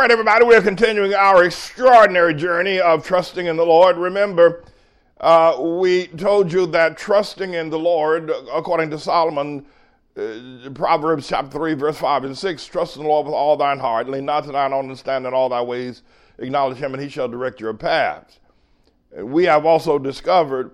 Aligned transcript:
right, 0.00 0.10
everybody, 0.10 0.46
we're 0.46 0.62
continuing 0.62 1.12
our 1.12 1.44
extraordinary 1.44 2.32
journey 2.32 2.80
of 2.80 3.04
trusting 3.04 3.44
in 3.44 3.56
the 3.58 3.66
Lord. 3.66 3.98
Remember, 3.98 4.64
uh, 5.20 5.58
we 5.60 6.06
told 6.06 6.50
you 6.50 6.64
that 6.68 6.96
trusting 6.96 7.52
in 7.52 7.68
the 7.68 7.78
Lord, 7.78 8.30
according 8.50 8.88
to 8.92 8.98
Solomon, 8.98 9.66
uh, 10.16 10.70
Proverbs 10.72 11.28
chapter 11.28 11.50
3, 11.50 11.74
verse 11.74 11.98
5 11.98 12.24
and 12.24 12.38
6, 12.38 12.64
trust 12.64 12.96
in 12.96 13.02
the 13.02 13.08
Lord 13.10 13.26
with 13.26 13.34
all 13.34 13.58
thine 13.58 13.78
heart, 13.78 14.08
lean 14.08 14.24
not 14.24 14.44
to 14.44 14.52
thine 14.52 14.72
own 14.72 14.84
understanding 14.84 15.34
all 15.34 15.50
thy 15.50 15.60
ways, 15.60 16.02
acknowledge 16.38 16.78
him, 16.78 16.94
and 16.94 17.02
he 17.02 17.10
shall 17.10 17.28
direct 17.28 17.60
your 17.60 17.74
paths. 17.74 18.40
We 19.14 19.44
have 19.44 19.66
also 19.66 19.98
discovered 19.98 20.70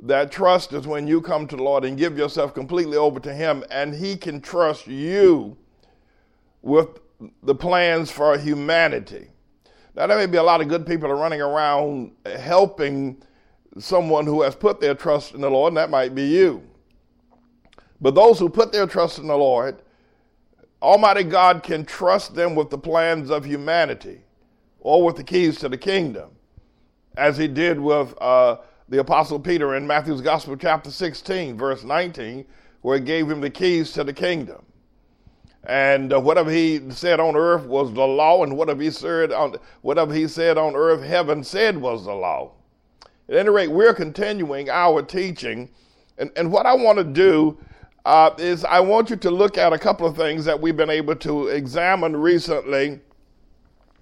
that 0.00 0.32
trust 0.32 0.72
is 0.72 0.86
when 0.86 1.06
you 1.06 1.20
come 1.20 1.46
to 1.48 1.56
the 1.56 1.62
Lord 1.62 1.84
and 1.84 1.98
give 1.98 2.16
yourself 2.16 2.54
completely 2.54 2.96
over 2.96 3.20
to 3.20 3.34
him, 3.34 3.64
and 3.70 3.94
he 3.94 4.16
can 4.16 4.40
trust 4.40 4.86
you 4.86 5.58
with 6.62 7.02
the 7.42 7.54
plans 7.54 8.10
for 8.10 8.36
humanity. 8.38 9.28
Now, 9.94 10.06
there 10.06 10.16
may 10.16 10.26
be 10.26 10.38
a 10.38 10.42
lot 10.42 10.60
of 10.60 10.68
good 10.68 10.86
people 10.86 11.12
running 11.12 11.42
around 11.42 12.12
helping 12.24 13.22
someone 13.78 14.26
who 14.26 14.42
has 14.42 14.54
put 14.54 14.80
their 14.80 14.94
trust 14.94 15.34
in 15.34 15.40
the 15.40 15.50
Lord, 15.50 15.70
and 15.70 15.76
that 15.76 15.90
might 15.90 16.14
be 16.14 16.24
you. 16.24 16.62
But 18.00 18.14
those 18.14 18.38
who 18.38 18.48
put 18.48 18.72
their 18.72 18.86
trust 18.86 19.18
in 19.18 19.26
the 19.26 19.36
Lord, 19.36 19.82
Almighty 20.80 21.22
God 21.24 21.62
can 21.62 21.84
trust 21.84 22.34
them 22.34 22.54
with 22.54 22.70
the 22.70 22.78
plans 22.78 23.30
of 23.30 23.44
humanity 23.44 24.22
or 24.80 25.04
with 25.04 25.16
the 25.16 25.24
keys 25.24 25.58
to 25.60 25.68
the 25.68 25.78
kingdom, 25.78 26.30
as 27.16 27.36
he 27.36 27.46
did 27.46 27.78
with 27.78 28.14
uh, 28.20 28.56
the 28.88 28.98
Apostle 28.98 29.38
Peter 29.38 29.76
in 29.76 29.86
Matthew's 29.86 30.20
Gospel, 30.20 30.56
chapter 30.56 30.90
16, 30.90 31.56
verse 31.56 31.84
19, 31.84 32.44
where 32.80 32.98
he 32.98 33.04
gave 33.04 33.30
him 33.30 33.40
the 33.40 33.50
keys 33.50 33.92
to 33.92 34.02
the 34.02 34.12
kingdom. 34.12 34.64
And 35.64 36.12
uh, 36.12 36.20
whatever 36.20 36.50
he 36.50 36.80
said 36.90 37.20
on 37.20 37.36
earth 37.36 37.66
was 37.66 37.92
the 37.92 38.06
law, 38.06 38.42
and 38.42 38.56
whatever 38.56 38.82
he 38.82 38.90
said 38.90 39.32
on 39.32 39.56
whatever 39.82 40.12
he 40.12 40.26
said 40.26 40.58
on 40.58 40.74
earth, 40.74 41.02
heaven 41.02 41.44
said 41.44 41.78
was 41.78 42.04
the 42.04 42.14
law. 42.14 42.52
At 43.28 43.36
any 43.36 43.48
rate, 43.48 43.70
we're 43.70 43.94
continuing 43.94 44.68
our 44.68 45.02
teaching, 45.02 45.70
and, 46.18 46.32
and 46.36 46.50
what 46.50 46.66
I 46.66 46.74
want 46.74 46.98
to 46.98 47.04
do 47.04 47.58
uh, 48.04 48.30
is 48.38 48.64
I 48.64 48.80
want 48.80 49.10
you 49.10 49.16
to 49.16 49.30
look 49.30 49.56
at 49.56 49.72
a 49.72 49.78
couple 49.78 50.06
of 50.06 50.16
things 50.16 50.44
that 50.46 50.60
we've 50.60 50.76
been 50.76 50.90
able 50.90 51.14
to 51.16 51.46
examine 51.48 52.16
recently 52.16 53.00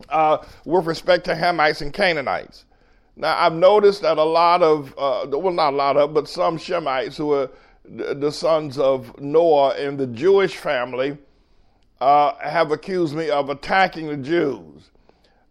uh, 0.08 0.38
with 0.64 0.86
respect 0.86 1.24
to 1.26 1.34
Hamites 1.34 1.82
and 1.82 1.92
Canaanites. 1.92 2.64
Now, 3.16 3.36
I've 3.38 3.52
noticed 3.52 4.00
that 4.00 4.16
a 4.16 4.24
lot 4.24 4.62
of, 4.62 4.94
uh, 4.96 5.26
well, 5.36 5.52
not 5.52 5.74
a 5.74 5.76
lot 5.76 5.98
of, 5.98 6.14
but 6.14 6.26
some 6.26 6.56
Shemites 6.56 7.16
who 7.16 7.34
are 7.34 7.50
the 7.84 8.30
sons 8.30 8.78
of 8.78 9.20
Noah 9.20 9.76
in 9.76 9.98
the 9.98 10.06
Jewish 10.06 10.56
family 10.56 11.18
uh, 12.00 12.34
have 12.36 12.70
accused 12.72 13.14
me 13.14 13.30
of 13.30 13.50
attacking 13.50 14.08
the 14.08 14.16
Jews. 14.16 14.90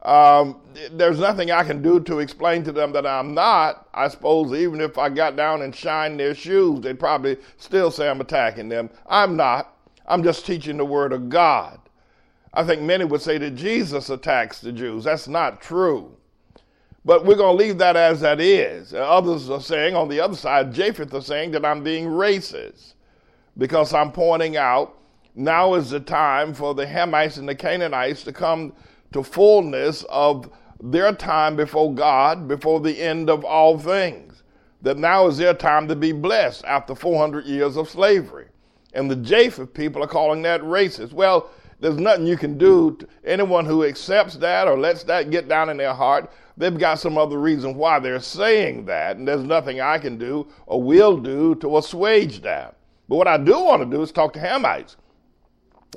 Um, 0.02 0.62
there's 0.92 1.20
nothing 1.20 1.52
I 1.52 1.64
can 1.64 1.82
do 1.82 2.00
to 2.02 2.20
explain 2.20 2.64
to 2.64 2.72
them 2.72 2.94
that 2.94 3.06
I'm 3.06 3.34
not. 3.34 3.88
I 3.94 4.08
suppose 4.08 4.54
even 4.54 4.80
if 4.80 4.98
I 4.98 5.10
got 5.10 5.36
down 5.36 5.62
and 5.62 5.76
shined 5.76 6.20
their 6.20 6.34
shoes, 6.34 6.82
they'd 6.82 7.00
probably 7.00 7.38
still 7.58 7.92
say 7.92 8.10
I'm 8.10 8.22
attacking 8.22 8.70
them. 8.70 8.90
I'm 9.08 9.36
not. 9.36 9.76
I'm 10.08 10.24
just 10.24 10.46
teaching 10.46 10.78
the 10.78 10.86
Word 10.86 11.12
of 11.12 11.30
God. 11.30 11.80
I 12.54 12.64
think 12.64 12.82
many 12.82 13.06
would 13.06 13.22
say 13.22 13.38
that 13.38 13.52
Jesus 13.52 14.10
attacks 14.10 14.60
the 14.60 14.72
Jews. 14.72 15.04
That's 15.04 15.28
not 15.28 15.62
true. 15.62 16.16
But 17.06 17.26
we're 17.26 17.36
going 17.36 17.58
to 17.58 17.64
leave 17.64 17.78
that 17.78 17.96
as 17.96 18.22
that 18.22 18.40
is. 18.40 18.94
Others 18.94 19.50
are 19.50 19.62
saying, 19.62 19.96
on 19.96 20.10
the 20.10 20.20
other 20.20 20.36
side, 20.36 20.74
Japheth 20.74 21.14
are 21.14 21.22
saying 21.22 21.52
that 21.52 21.66
I'm 21.66 21.84
being 21.84 22.06
racist 22.06 22.94
because 23.58 23.94
I'm 23.94 24.12
pointing 24.12 24.58
out 24.58 24.99
now 25.40 25.76
is 25.76 25.90
the 25.90 26.02
time 26.02 26.54
for 26.54 26.76
the 26.76 26.86
Hamites 26.86 27.38
and 27.38 27.48
the 27.48 27.56
Canaanites 27.56 28.24
to 28.24 28.34
come 28.34 28.74
to 29.14 29.24
fullness 29.24 30.04
of 30.10 30.50
their 30.82 31.14
time 31.14 31.56
before 31.56 31.94
God, 31.94 32.48
before 32.48 32.82
the 32.82 33.02
end 33.02 33.30
of 33.30 33.46
all 33.46 33.80
things. 33.80 34.44
That 34.82 34.98
now 34.98 35.28
is 35.28 35.38
their 35.38 35.54
time 35.54 35.88
to 35.88 35.96
be 35.96 36.12
blessed 36.12 36.66
after 36.66 36.94
400 36.94 37.46
years 37.46 37.78
of 37.78 37.90
slavery. 37.90 38.48
And 38.94 39.10
the 39.10 39.16
Japheth 39.16 39.74
people 39.74 40.04
are 40.04 40.08
calling 40.08 40.42
that 40.42 40.62
racist. 40.62 41.14
Well, 41.14 41.50
there's 41.80 41.98
nothing 41.98 42.28
you 42.28 42.38
can 42.38 42.58
do. 42.58 42.98
To 43.00 43.08
anyone 43.24 43.66
who 43.66 43.86
accepts 43.86 44.36
that 44.38 44.68
or 44.68 44.78
lets 44.78 45.04
that 45.04 45.32
get 45.32 45.48
down 45.48 45.70
in 45.70 45.78
their 45.78 45.94
heart, 45.94 46.32
they've 46.58 46.78
got 46.78 47.00
some 47.00 47.18
other 47.18 47.40
reason 47.40 47.76
why 47.76 48.00
they're 48.00 48.20
saying 48.20 48.86
that. 48.86 49.16
And 49.16 49.28
there's 49.28 49.44
nothing 49.44 49.80
I 49.80 50.00
can 50.00 50.18
do 50.18 50.48
or 50.66 50.82
will 50.82 51.18
do 51.18 51.56
to 51.56 51.78
assuage 51.78 52.42
that. 52.42 52.76
But 53.08 53.16
what 53.16 53.28
I 53.28 53.38
do 53.38 53.60
want 53.60 53.90
to 53.90 53.98
do 53.98 54.02
is 54.02 54.12
talk 54.12 54.34
to 54.34 54.40
Hamites 54.40 54.98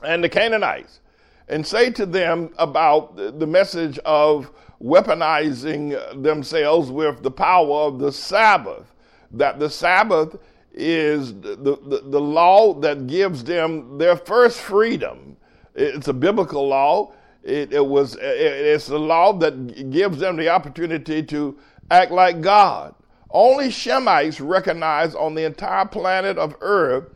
and 0.04 0.22
the 0.22 0.28
Canaanites 0.28 1.00
and 1.48 1.66
say 1.66 1.90
to 1.90 2.06
them 2.06 2.50
about 2.58 3.16
the 3.16 3.46
message 3.46 3.98
of 4.00 4.50
weaponizing 4.82 6.22
themselves 6.22 6.90
with 6.90 7.22
the 7.22 7.30
power 7.30 7.82
of 7.82 7.98
the 7.98 8.10
Sabbath, 8.10 8.92
that 9.30 9.58
the 9.58 9.68
Sabbath 9.70 10.36
is 10.72 11.34
the, 11.40 11.56
the, 11.56 12.02
the 12.06 12.20
law 12.20 12.72
that 12.74 13.06
gives 13.06 13.44
them 13.44 13.98
their 13.98 14.16
first 14.16 14.60
freedom. 14.60 15.36
It's 15.74 16.08
a 16.08 16.12
biblical 16.12 16.66
law. 16.66 17.12
It, 17.42 17.72
it 17.72 17.84
was 17.84 18.14
it, 18.16 18.22
it's 18.22 18.88
a 18.88 18.98
law 18.98 19.32
that 19.34 19.90
gives 19.90 20.18
them 20.18 20.36
the 20.36 20.48
opportunity 20.48 21.22
to 21.24 21.58
act 21.90 22.12
like 22.12 22.40
God. 22.40 22.94
Only 23.30 23.68
Shemites 23.68 24.40
recognize 24.46 25.14
on 25.14 25.34
the 25.34 25.44
entire 25.44 25.86
planet 25.86 26.38
of 26.38 26.54
Earth 26.60 27.10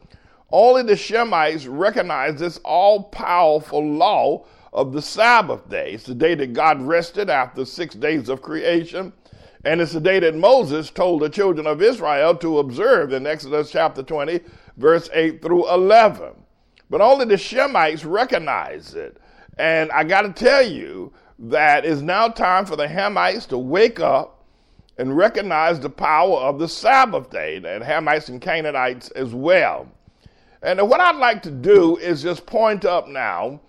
only 0.51 0.83
the 0.83 0.93
Shemites 0.93 1.67
recognize 1.69 2.39
this 2.39 2.59
all 2.65 3.05
powerful 3.05 3.85
law 3.85 4.45
of 4.73 4.93
the 4.93 5.03
Sabbath 5.03 5.69
day. 5.69 5.93
It's 5.93 6.05
the 6.05 6.15
day 6.15 6.35
that 6.37 6.53
God 6.53 6.81
rested 6.83 7.31
after 7.31 7.65
six 7.65 7.95
days 7.95 8.29
of 8.29 8.43
creation. 8.43 9.13
And 9.65 9.81
it's 9.81 9.93
the 9.93 10.01
day 10.01 10.21
that 10.21 10.37
Moses 10.37 10.91
told 10.91 11.23
the 11.23 11.29
children 11.29 11.67
of 11.67 11.83
Israel 11.83 12.37
to 12.37 12.59
observe 12.59 13.13
in 13.13 13.27
Exodus 13.27 13.71
chapter 13.71 14.03
20, 14.03 14.41
verse 14.77 15.11
8 15.13 15.43
through 15.43 15.69
11. 15.69 16.33
But 16.89 17.01
only 17.01 17.25
the 17.25 17.35
Shemites 17.35 18.09
recognize 18.09 18.95
it. 18.95 19.17
And 19.59 19.91
I 19.91 20.05
got 20.05 20.23
to 20.23 20.33
tell 20.33 20.63
you 20.63 21.13
that 21.39 21.85
it's 21.85 22.03
now 22.03 22.29
time 22.29 22.67
for 22.67 22.77
the 22.77 22.87
Hamites 22.87 23.49
to 23.49 23.59
wake 23.59 23.99
up 23.99 24.45
and 24.99 25.17
recognize 25.17 25.81
the 25.81 25.91
power 25.91 26.39
of 26.39 26.59
the 26.59 26.69
Sabbath 26.69 27.31
day, 27.31 27.57
and 27.57 27.85
Hamites 27.85 28.29
and 28.29 28.41
Canaanites 28.41 29.11
as 29.11 29.35
well. 29.35 29.89
And 30.63 30.89
what 30.89 31.01
I'd 31.01 31.17
like 31.17 31.43
to 31.43 31.51
do 31.51 31.97
is 31.97 32.23
just 32.23 32.47
point 32.47 32.85
up 32.85 33.09
now, 33.09 33.61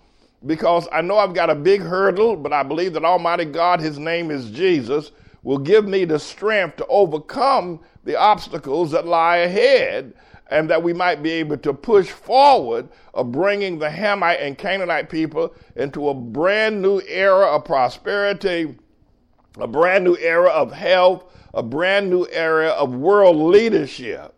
because 0.46 0.88
I 0.92 1.00
know 1.00 1.18
I've 1.18 1.34
got 1.34 1.50
a 1.50 1.54
big 1.54 1.80
hurdle, 1.80 2.36
but 2.36 2.52
I 2.52 2.62
believe 2.62 2.92
that 2.94 3.04
Almighty 3.04 3.44
God, 3.44 3.80
His 3.80 3.98
name 3.98 4.30
is 4.30 4.50
Jesus, 4.50 5.10
will 5.42 5.58
give 5.58 5.86
me 5.86 6.04
the 6.04 6.18
strength 6.18 6.76
to 6.76 6.86
overcome 6.86 7.80
the 8.04 8.16
obstacles 8.16 8.90
that 8.92 9.06
lie 9.06 9.38
ahead 9.38 10.14
and 10.50 10.68
that 10.70 10.82
we 10.82 10.92
might 10.92 11.22
be 11.22 11.30
able 11.30 11.58
to 11.58 11.74
push 11.74 12.08
forward 12.08 12.88
of 13.14 13.30
bringing 13.30 13.78
the 13.78 13.90
Hamite 13.90 14.40
and 14.40 14.56
Canaanite 14.56 15.10
people 15.10 15.54
into 15.76 16.08
a 16.08 16.14
brand 16.14 16.80
new 16.80 17.00
era 17.06 17.46
of 17.46 17.64
prosperity, 17.64 18.76
a 19.58 19.66
brand 19.66 20.04
new 20.04 20.16
era 20.16 20.48
of 20.48 20.72
health, 20.72 21.24
a 21.52 21.62
brand 21.62 22.08
new 22.08 22.26
era 22.30 22.68
of 22.68 22.94
world 22.94 23.36
leadership. 23.36 24.34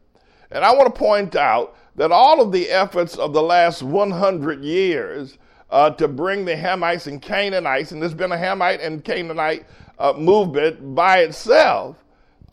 And 0.50 0.64
I 0.64 0.72
want 0.72 0.92
to 0.92 0.98
point 0.98 1.36
out 1.36 1.76
that 2.00 2.12
all 2.12 2.40
of 2.40 2.50
the 2.50 2.70
efforts 2.70 3.14
of 3.16 3.34
the 3.34 3.42
last 3.42 3.82
100 3.82 4.64
years 4.64 5.36
uh, 5.68 5.90
to 5.90 6.08
bring 6.08 6.46
the 6.46 6.56
Hamites 6.56 7.06
and 7.06 7.20
Canaanites, 7.20 7.92
and 7.92 8.00
there's 8.00 8.14
been 8.14 8.32
a 8.32 8.38
Hamite 8.38 8.80
and 8.80 9.04
Canaanite 9.04 9.66
uh, 9.98 10.14
movement 10.14 10.94
by 10.94 11.18
itself, 11.18 12.02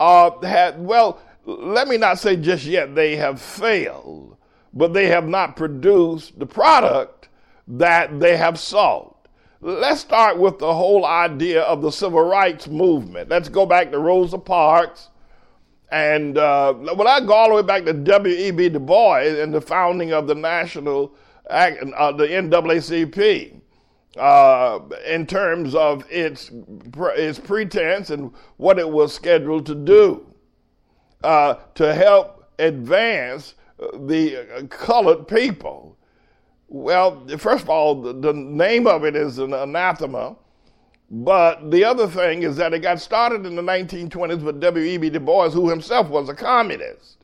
uh, 0.02 0.38
had, 0.42 0.78
well, 0.78 1.22
let 1.46 1.88
me 1.88 1.96
not 1.96 2.20
say 2.20 2.36
just 2.36 2.66
yet 2.66 2.94
they 2.94 3.16
have 3.16 3.40
failed, 3.40 4.36
but 4.74 4.92
they 4.92 5.08
have 5.08 5.30
not 5.30 5.56
produced 5.56 6.38
the 6.38 6.46
product 6.46 7.30
that 7.70 8.20
they 8.20 8.36
have 8.36 8.60
sought. 8.60 9.30
Let's 9.62 10.02
start 10.02 10.38
with 10.38 10.60
the 10.60 10.74
whole 10.74 11.06
idea 11.06 11.62
of 11.62 11.82
the 11.82 11.92
civil 11.94 12.26
rights 12.26 12.68
movement. 12.68 13.30
Let's 13.30 13.48
go 13.48 13.66
back 13.66 13.92
to 13.92 14.00
Rosa 14.00 14.40
Parks 14.40 15.08
and 15.90 16.38
uh, 16.38 16.74
when 16.74 17.08
I 17.08 17.22
go 17.22 17.34
all 17.34 17.50
the 17.50 17.56
way 17.56 17.62
back 17.62 17.86
to 17.86 17.94
W.E.B. 17.94 18.70
Du 18.70 18.80
Bois 18.80 19.20
and 19.20 19.54
the 19.54 19.62
founding 19.62 20.12
of 20.12 20.28
the 20.28 20.36
National, 20.36 21.16
uh, 21.50 21.70
the 22.12 22.28
NAACP, 22.28 23.62
uh, 24.18 24.80
in 25.06 25.26
terms 25.26 25.76
of 25.76 26.04
its, 26.10 26.52
its 27.16 27.40
pretense 27.40 28.10
and 28.10 28.34
what 28.58 28.80
it 28.80 28.90
was 28.90 29.14
scheduled 29.14 29.66
to 29.66 29.76
do 29.76 30.26
uh, 31.24 31.56
to 31.76 31.94
help 31.94 32.52
advance 32.60 33.54
the 33.78 34.68
colored 34.70 35.28
people. 35.28 35.98
Well, 36.68 37.26
first 37.38 37.64
of 37.64 37.70
all, 37.70 38.02
the, 38.02 38.14
the 38.14 38.34
name 38.34 38.88
of 38.88 39.06
it 39.06 39.16
is 39.16 39.38
an 39.38 39.54
anathema 39.54 40.36
but 41.10 41.72
the 41.72 41.86
other 41.86 42.08
thing 42.08 42.44
is 42.44 42.58
that 42.58 42.74
it 42.74 42.80
got 42.80 43.00
started 43.00 43.46
in 43.46 43.56
the 43.56 43.62
1920s 43.62 44.42
with 44.42 44.60
W.E.B. 44.60 45.10
Du 45.10 45.20
Bois, 45.20 45.50
who 45.50 45.70
himself 45.70 46.10
was 46.10 46.28
a 46.28 46.34
communist. 46.34 47.18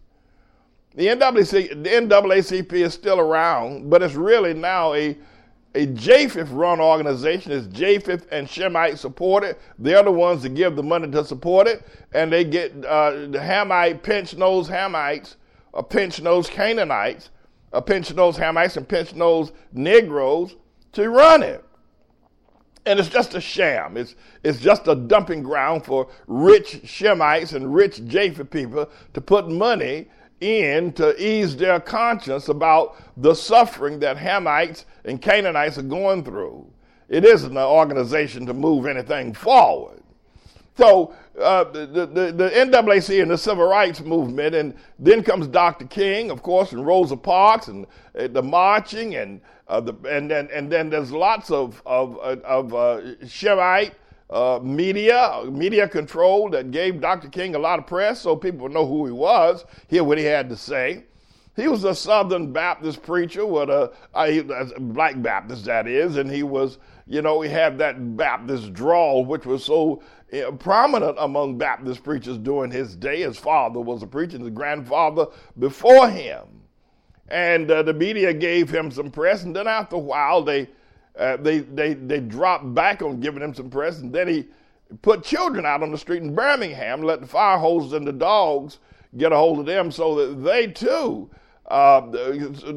The, 0.95 1.07
NAACP, 1.07 1.83
the 1.83 1.89
NAACP 1.89 2.71
is 2.74 2.94
still 2.94 3.19
around, 3.19 3.89
but 3.89 4.01
it's 4.01 4.13
really 4.13 4.53
now 4.53 4.94
a, 4.94 5.18
a 5.75 5.88
Japheth 5.88 6.50
run 6.51 6.80
organization. 6.80 7.51
It's 7.51 7.68
Japheth 7.68 8.27
and 8.31 8.47
Shemite 8.47 9.00
supported. 9.00 9.57
They're 9.80 10.03
the 10.03 10.12
ones 10.12 10.44
that 10.44 10.50
give 10.50 10.75
the 10.75 10.83
money 10.83 11.09
to 11.12 11.25
support 11.25 11.68
it. 11.68 11.85
And 12.13 12.31
they 12.31 12.44
get 12.44 12.71
uh, 12.85 13.12
the 13.12 13.39
Hamite, 13.39 14.03
pinch 14.03 14.38
nose 14.38 14.69
Hamites, 14.69 15.35
or 15.74 15.83
pinch 15.83 16.21
nose 16.21 16.47
Canaanites, 16.47 17.31
or 17.74 17.81
pinch 17.81 18.13
nose 18.13 18.38
Hamites, 18.38 18.77
and 18.77 18.88
pinch 18.88 19.13
nose 19.15 19.51
Negroes 19.74 20.56
to 20.94 21.09
run 21.09 21.41
it. 21.41 21.62
And 22.85 23.00
it's 23.00 23.09
just 23.09 23.33
a 23.33 23.41
sham. 23.41 23.95
It's, 23.95 24.15
it's 24.44 24.59
just 24.59 24.88
a 24.88 24.95
dumping 24.95 25.41
ground 25.41 25.85
for 25.85 26.09
rich 26.27 26.81
Shemites 26.83 27.53
and 27.53 27.74
rich 27.74 28.06
Japheth 28.06 28.50
people 28.50 28.89
to 29.13 29.21
put 29.21 29.50
money 29.50 30.09
in 30.41 30.91
to 30.94 31.15
ease 31.24 31.56
their 31.56 31.80
conscience 31.80 32.50
about 32.50 32.97
the 33.15 33.33
suffering 33.33 34.00
that 34.00 34.18
Hamites 34.18 34.83
and 35.06 35.21
Canaanites 35.21 35.77
are 35.77 35.83
going 35.83 36.24
through. 36.25 36.68
It 37.07 37.24
isn't 37.24 37.51
an 37.51 37.57
organization 37.57 38.45
to 38.47 38.53
move 38.53 38.85
anything 38.85 39.33
forward. 39.33 40.02
So 40.75 41.13
uh, 41.39 41.65
the, 41.65 41.85
the, 41.85 42.31
the 42.31 42.49
NAACP 42.49 43.21
and 43.21 43.31
the 43.31 43.37
civil 43.37 43.67
rights 43.67 44.01
movement, 44.01 44.55
and 44.55 44.73
then 44.99 45.23
comes 45.23 45.47
Dr. 45.47 45.85
King, 45.85 46.31
of 46.31 46.41
course, 46.41 46.71
and 46.71 46.85
Rosa 46.85 47.17
Parks, 47.17 47.67
and 47.67 47.85
uh, 48.17 48.27
the 48.27 48.41
marching, 48.41 49.15
and 49.15 49.41
uh, 49.67 49.79
the, 49.79 49.93
and 50.09 50.29
then 50.29 50.49
and 50.53 50.71
then 50.71 50.89
there's 50.89 51.11
lots 51.11 51.51
of 51.51 51.81
of, 51.85 52.17
of 52.17 52.73
uh, 52.73 53.01
Shemite 53.23 53.93
uh, 54.29 54.59
media, 54.63 55.43
media 55.49 55.87
control 55.87 56.49
that 56.49 56.71
gave 56.71 56.99
Dr. 56.99 57.29
King 57.29 57.55
a 57.55 57.59
lot 57.59 57.77
of 57.77 57.85
press 57.85 58.21
so 58.21 58.35
people 58.35 58.67
know 58.67 58.85
who 58.85 59.05
he 59.05 59.11
was, 59.11 59.65
hear 59.87 60.03
what 60.03 60.17
he 60.17 60.23
had 60.23 60.49
to 60.49 60.57
say. 60.57 61.03
He 61.55 61.67
was 61.67 61.83
a 61.83 61.93
Southern 61.93 62.51
Baptist 62.51 63.03
preacher, 63.03 63.45
with 63.45 63.69
a 63.69 63.93
black 64.79 65.21
Baptist 65.21 65.65
that 65.65 65.87
is, 65.87 66.17
and 66.17 66.31
he 66.31 66.41
was, 66.41 66.79
you 67.07 67.21
know, 67.21 67.41
he 67.41 67.50
had 67.50 67.77
that 67.79 68.15
Baptist 68.17 68.73
drawl, 68.73 69.25
which 69.25 69.45
was 69.45 69.63
so 69.63 70.01
uh, 70.33 70.51
prominent 70.51 71.17
among 71.19 71.57
Baptist 71.57 72.03
preachers 72.03 72.38
during 72.38 72.71
his 72.71 72.95
day. 72.95 73.21
His 73.21 73.38
father 73.38 73.79
was 73.79 74.03
a 74.03 74.07
preacher, 74.07 74.38
his 74.38 74.50
grandfather 74.50 75.27
before 75.59 76.09
him. 76.09 76.44
And 77.29 77.69
uh, 77.69 77.83
the 77.83 77.94
media 77.94 78.33
gave 78.33 78.69
him 78.69 78.91
some 78.91 79.09
press, 79.09 79.44
and 79.44 79.55
then 79.55 79.67
after 79.67 79.95
a 79.95 80.00
while, 80.00 80.44
they 80.44 80.69
uh, 81.17 81.38
they, 81.38 81.59
they, 81.59 81.94
they 81.94 82.19
dropped 82.19 82.73
back 82.73 83.01
on 83.01 83.19
giving 83.19 83.44
him 83.44 83.53
some 83.53 83.69
press, 83.69 83.99
and 83.99 84.11
then 84.11 84.27
he 84.27 84.45
put 85.01 85.23
children 85.23 85.65
out 85.65 85.83
on 85.83 85.91
the 85.91 85.97
street 85.97 86.23
in 86.23 86.33
Birmingham, 86.33 87.01
let 87.01 87.21
the 87.21 87.27
fire 87.27 87.57
hoses 87.57 87.94
and 87.94 88.07
the 88.07 88.13
dogs 88.13 88.79
get 89.17 89.31
a 89.31 89.35
hold 89.35 89.59
of 89.59 89.65
them 89.65 89.91
so 89.91 90.15
that 90.15 90.44
they 90.44 90.67
too, 90.67 91.29
uh, 91.68 92.01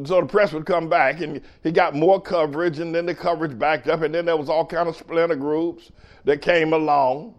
so 0.04 0.20
the 0.20 0.26
press 0.26 0.52
would 0.52 0.66
come 0.66 0.88
back, 0.88 1.20
and 1.20 1.40
he 1.62 1.72
got 1.72 1.94
more 1.94 2.20
coverage, 2.20 2.78
and 2.78 2.94
then 2.94 3.06
the 3.06 3.14
coverage 3.14 3.58
backed 3.58 3.88
up, 3.88 4.02
and 4.02 4.14
then 4.14 4.24
there 4.24 4.36
was 4.36 4.48
all 4.48 4.64
kind 4.64 4.88
of 4.88 4.96
splinter 4.96 5.36
groups 5.36 5.90
that 6.24 6.40
came 6.40 6.72
along. 6.72 7.34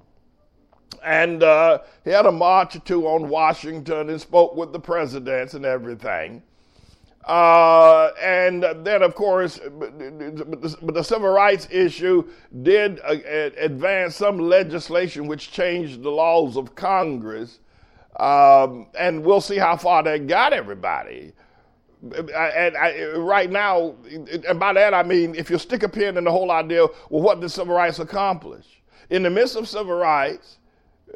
And 1.04 1.44
uh, 1.44 1.80
he 2.04 2.10
had 2.10 2.26
a 2.26 2.32
march 2.32 2.76
or 2.76 2.80
two 2.80 3.08
on 3.08 3.30
Washington 3.30 4.10
and 4.10 4.20
spoke 4.20 4.56
with 4.56 4.74
the 4.74 4.80
presidents 4.80 5.54
and 5.54 5.66
everything. 5.66 6.42
Uh, 7.26 8.12
and 8.22 8.64
then, 8.86 9.04
of 9.04 9.14
course, 9.14 9.60
but 9.78 10.00
the 10.00 11.04
civil 11.04 11.30
rights 11.30 11.68
issue 11.70 12.26
did 12.64 13.02
uh, 13.02 13.18
advance 13.58 14.16
some 14.16 14.40
legislation 14.40 15.28
which 15.28 15.52
changed 15.52 16.04
the 16.04 16.10
laws 16.10 16.56
of 16.56 16.74
Congress. 16.76 17.60
Um, 18.20 18.88
and 18.98 19.24
we'll 19.24 19.42
see 19.42 19.58
how 19.58 19.78
far 19.78 20.04
that 20.04 20.28
got 20.28 20.54
everybody. 20.54 21.34
And 22.02 22.78
I, 22.78 23.14
right 23.16 23.50
now, 23.50 23.96
and 24.48 24.60
by 24.60 24.74
that 24.74 24.94
I 24.94 25.04
mean, 25.04 25.36
if 25.36 25.50
you 25.50 25.58
stick 25.58 25.84
a 25.84 25.90
pin 25.90 26.18
in 26.18 26.24
the 26.24 26.32
whole 26.32 26.52
idea, 26.52 26.88
well, 27.10 27.22
what 27.22 27.40
did 27.42 27.50
civil 27.50 27.76
rights 27.76 28.00
accomplish? 28.00 28.66
In 29.10 29.24
the 29.24 29.30
midst 29.30 29.56
of 29.56 29.68
civil 29.68 29.96
rights, 29.96 30.58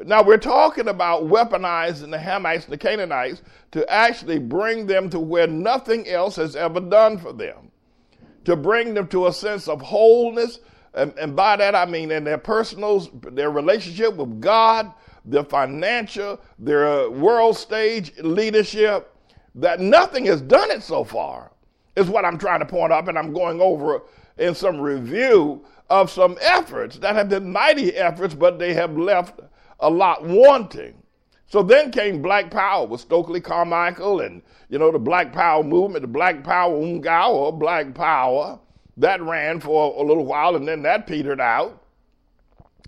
now 0.04 0.22
we're 0.22 0.38
talking 0.38 0.88
about 0.88 1.24
weaponizing 1.24 2.10
the 2.10 2.18
Hamites 2.18 2.64
and 2.64 2.72
the 2.72 2.78
Canaanites 2.78 3.42
to 3.72 3.88
actually 3.92 4.38
bring 4.38 4.86
them 4.86 5.10
to 5.10 5.20
where 5.20 5.46
nothing 5.46 6.08
else 6.08 6.36
has 6.36 6.56
ever 6.56 6.80
done 6.80 7.18
for 7.18 7.32
them, 7.32 7.70
to 8.44 8.56
bring 8.56 8.94
them 8.94 9.06
to 9.08 9.26
a 9.26 9.32
sense 9.32 9.68
of 9.68 9.80
wholeness. 9.80 10.60
And, 10.94 11.16
and 11.18 11.36
by 11.36 11.56
that 11.56 11.74
I 11.74 11.84
mean 11.86 12.10
in 12.10 12.24
their 12.24 12.38
personal, 12.38 13.00
their 13.32 13.50
relationship 13.50 14.16
with 14.16 14.40
God, 14.40 14.92
their 15.24 15.44
financial, 15.44 16.40
their 16.58 16.86
uh, 16.86 17.08
world 17.08 17.56
stage 17.56 18.12
leadership, 18.18 19.14
that 19.54 19.80
nothing 19.80 20.24
has 20.26 20.40
done 20.40 20.70
it 20.70 20.82
so 20.82 21.04
far, 21.04 21.52
is 21.96 22.08
what 22.08 22.24
I'm 22.24 22.38
trying 22.38 22.60
to 22.60 22.66
point 22.66 22.92
out, 22.92 23.08
and 23.08 23.18
I'm 23.18 23.32
going 23.32 23.60
over 23.60 24.02
in 24.38 24.54
some 24.54 24.80
review 24.80 25.64
of 25.90 26.10
some 26.10 26.38
efforts 26.40 26.98
that 26.98 27.14
have 27.14 27.28
been 27.28 27.52
mighty 27.52 27.94
efforts, 27.94 28.34
but 28.34 28.58
they 28.58 28.72
have 28.72 28.96
left 28.96 29.40
a 29.80 29.90
lot 29.90 30.24
wanting. 30.24 30.94
So 31.46 31.62
then 31.62 31.90
came 31.90 32.22
Black 32.22 32.50
Power 32.50 32.86
with 32.86 33.02
Stokely 33.02 33.40
Carmichael 33.40 34.20
and, 34.20 34.40
you 34.70 34.78
know, 34.78 34.90
the 34.90 34.98
Black 34.98 35.34
Power 35.34 35.62
movement, 35.62 36.00
the 36.00 36.08
Black 36.08 36.42
Power 36.42 36.72
Umgawa 36.72 37.58
Black 37.58 37.94
Power. 37.94 38.58
That 38.96 39.20
ran 39.20 39.60
for 39.60 39.94
a 40.02 40.02
little 40.02 40.24
while 40.24 40.56
and 40.56 40.66
then 40.66 40.80
that 40.82 41.06
petered 41.06 41.40
out. 41.42 41.81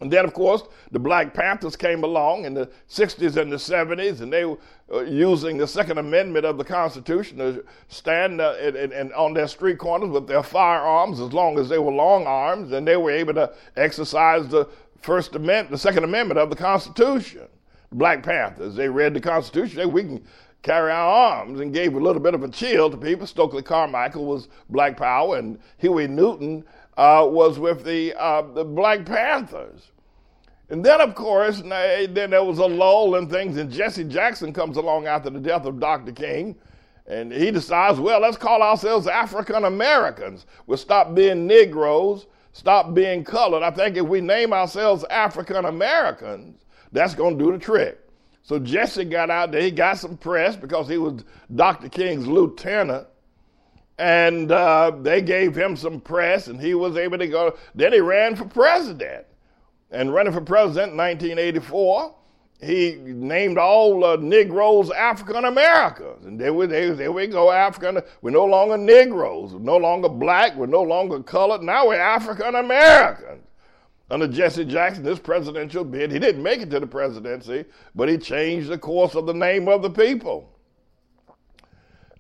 And 0.01 0.13
then, 0.13 0.25
of 0.25 0.35
course, 0.35 0.63
the 0.91 0.99
Black 0.99 1.33
Panthers 1.33 1.77
came 1.77 2.03
along 2.03 2.47
in 2.47 2.55
the 2.55 2.69
60s 2.89 3.37
and 3.37 3.51
the 3.51 3.57
70s, 3.57 4.21
and 4.21 4.33
they 4.33 4.45
were 4.45 4.59
uh, 4.93 5.03
using 5.03 5.57
the 5.57 5.69
Second 5.69 5.99
Amendment 5.99 6.45
of 6.45 6.59
the 6.59 6.65
Constitution 6.65 7.39
to 7.39 7.65
stand 7.89 8.41
uh, 8.41 8.55
in, 8.61 8.93
in, 8.93 9.13
on 9.13 9.35
their 9.35 9.47
street 9.47 9.79
corners 9.79 10.11
with 10.11 10.27
their 10.27 10.43
firearms 10.43 11.21
as 11.21 11.33
long 11.33 11.59
as 11.59 11.69
they 11.69 11.79
were 11.79 11.93
long 11.93 12.27
arms, 12.27 12.73
and 12.73 12.87
they 12.87 12.97
were 12.97 13.13
able 13.13 13.35
to 13.35 13.53
exercise 13.77 14.49
the 14.49 14.69
First 15.01 15.37
Amendment, 15.37 15.71
the 15.71 15.79
Second 15.79 16.05
Amendment 16.05 16.41
of 16.41 16.51
the 16.51 16.57
Constitution. 16.57 17.43
The 17.91 17.97
Black 17.97 18.23
Panthers, 18.25 18.75
they 18.75 18.89
read 18.89 19.15
the 19.15 19.21
Constitution, 19.21 19.79
they, 19.79 19.87
we 19.87 20.03
can 20.03 20.25
carry 20.65 20.91
our 20.91 21.09
arms 21.09 21.61
and 21.61 21.73
gave 21.73 21.95
a 21.95 22.01
little 22.01 22.23
bit 22.23 22.35
of 22.35 22.43
a 22.43 22.49
chill 22.49 22.91
to 22.91 22.97
people. 22.97 23.27
Stokely 23.27 23.63
Carmichael 23.63 24.25
was 24.25 24.49
Black 24.71 24.97
Power, 24.97 25.37
and 25.37 25.59
Huey 25.77 26.09
Newton 26.09 26.65
uh, 26.97 27.27
was 27.29 27.59
with 27.59 27.85
the, 27.85 28.15
uh, 28.15 28.43
the 28.43 28.65
Black 28.65 29.05
Panthers. 29.05 29.91
And 30.71 30.85
then, 30.85 31.01
of 31.01 31.15
course, 31.15 31.61
then 31.61 32.31
there 32.31 32.45
was 32.45 32.59
a 32.59 32.67
lull 32.67 33.17
in 33.17 33.29
things, 33.29 33.59
and 33.59 33.71
Jesse 33.71 34.05
Jackson 34.05 34.53
comes 34.53 34.77
along 34.77 35.07
after 35.07 35.31
the 35.31 35.41
death 35.41 35.67
of 35.67 35.79
Dr. 35.79 36.13
King, 36.13 36.57
and 37.07 37.31
he 37.31 37.51
decides, 37.51 38.01
well, 38.01 38.21
let's 38.21 38.39
call 38.39 38.63
ourselves 38.63 39.07
African 39.07 39.65
Americans. 39.65 40.47
We'll 40.67 40.79
stop 40.79 41.15
being 41.15 41.47
Negroes 41.47 42.27
stop 42.55 42.95
being 42.95 43.25
colored. 43.25 43.63
I 43.63 43.71
think 43.71 43.97
if 43.97 44.07
we 44.07 44.21
name 44.23 44.53
ourselves 44.55 45.05
African 45.11 45.67
Americans, 45.67 46.65
that's 46.93 47.15
going 47.15 47.37
to 47.37 47.45
do 47.45 47.53
the 47.53 47.59
trick. 47.59 48.01
So 48.43 48.59
Jesse 48.59 49.05
got 49.05 49.29
out 49.29 49.53
there. 49.53 49.61
He 49.61 49.71
got 49.71 49.99
some 49.99 50.17
press 50.17 50.57
because 50.57 50.89
he 50.89 50.97
was 50.97 51.25
Dr. 51.55 51.89
King's 51.89 52.27
lieutenant. 52.27 53.07
And 53.99 54.51
uh, 54.51 54.93
they 55.03 55.23
gave 55.23 55.55
him 55.55 55.77
some 55.77 56.01
press, 56.01 56.49
and 56.49 56.61
he 56.61 56.75
was 56.75 56.97
able 56.97 57.19
to 57.19 57.29
go. 57.29 57.57
Then 57.75 57.93
he 57.93 58.01
ran 58.01 58.35
for 58.35 58.45
president. 58.45 59.27
And 59.91 60.13
running 60.13 60.33
for 60.33 60.41
president 60.41 60.93
in 60.93 60.99
1984, 60.99 62.15
he 62.61 62.97
named 63.01 63.59
all 63.59 64.05
uh, 64.05 64.17
Negroes 64.17 64.91
African 64.91 65.45
Americans. 65.45 66.25
And 66.25 66.41
there 66.41 66.53
we, 66.53 66.67
there, 66.67 66.95
there 66.95 67.13
we 67.13 67.27
go, 67.27 67.51
African. 67.51 68.01
We're 68.23 68.31
no 68.31 68.45
longer 68.45 68.77
Negroes. 68.77 69.53
We're 69.53 69.61
no 69.61 69.77
longer 69.77 70.09
black. 70.09 70.57
We're 70.57 70.67
no 70.67 70.83
longer 70.83 71.23
colored. 71.23 71.63
Now 71.63 71.89
we're 71.89 72.01
African 72.01 72.57
Americans. 72.57 73.43
Under 74.11 74.29
Jesse 74.29 74.65
Jackson, 74.65 75.03
this 75.03 75.19
presidential 75.19 75.85
bid, 75.85 76.13
he 76.13 76.19
didn't 76.19 76.43
make 76.43 76.61
it 76.61 76.71
to 76.71 76.81
the 76.81 76.87
presidency, 76.87 77.65
but 77.95 78.09
he 78.09 78.19
changed 78.19 78.69
the 78.69 78.79
course 78.79 79.15
of 79.15 79.27
the 79.27 79.35
name 79.35 79.69
of 79.69 79.83
the 79.83 79.91
people. 79.91 80.54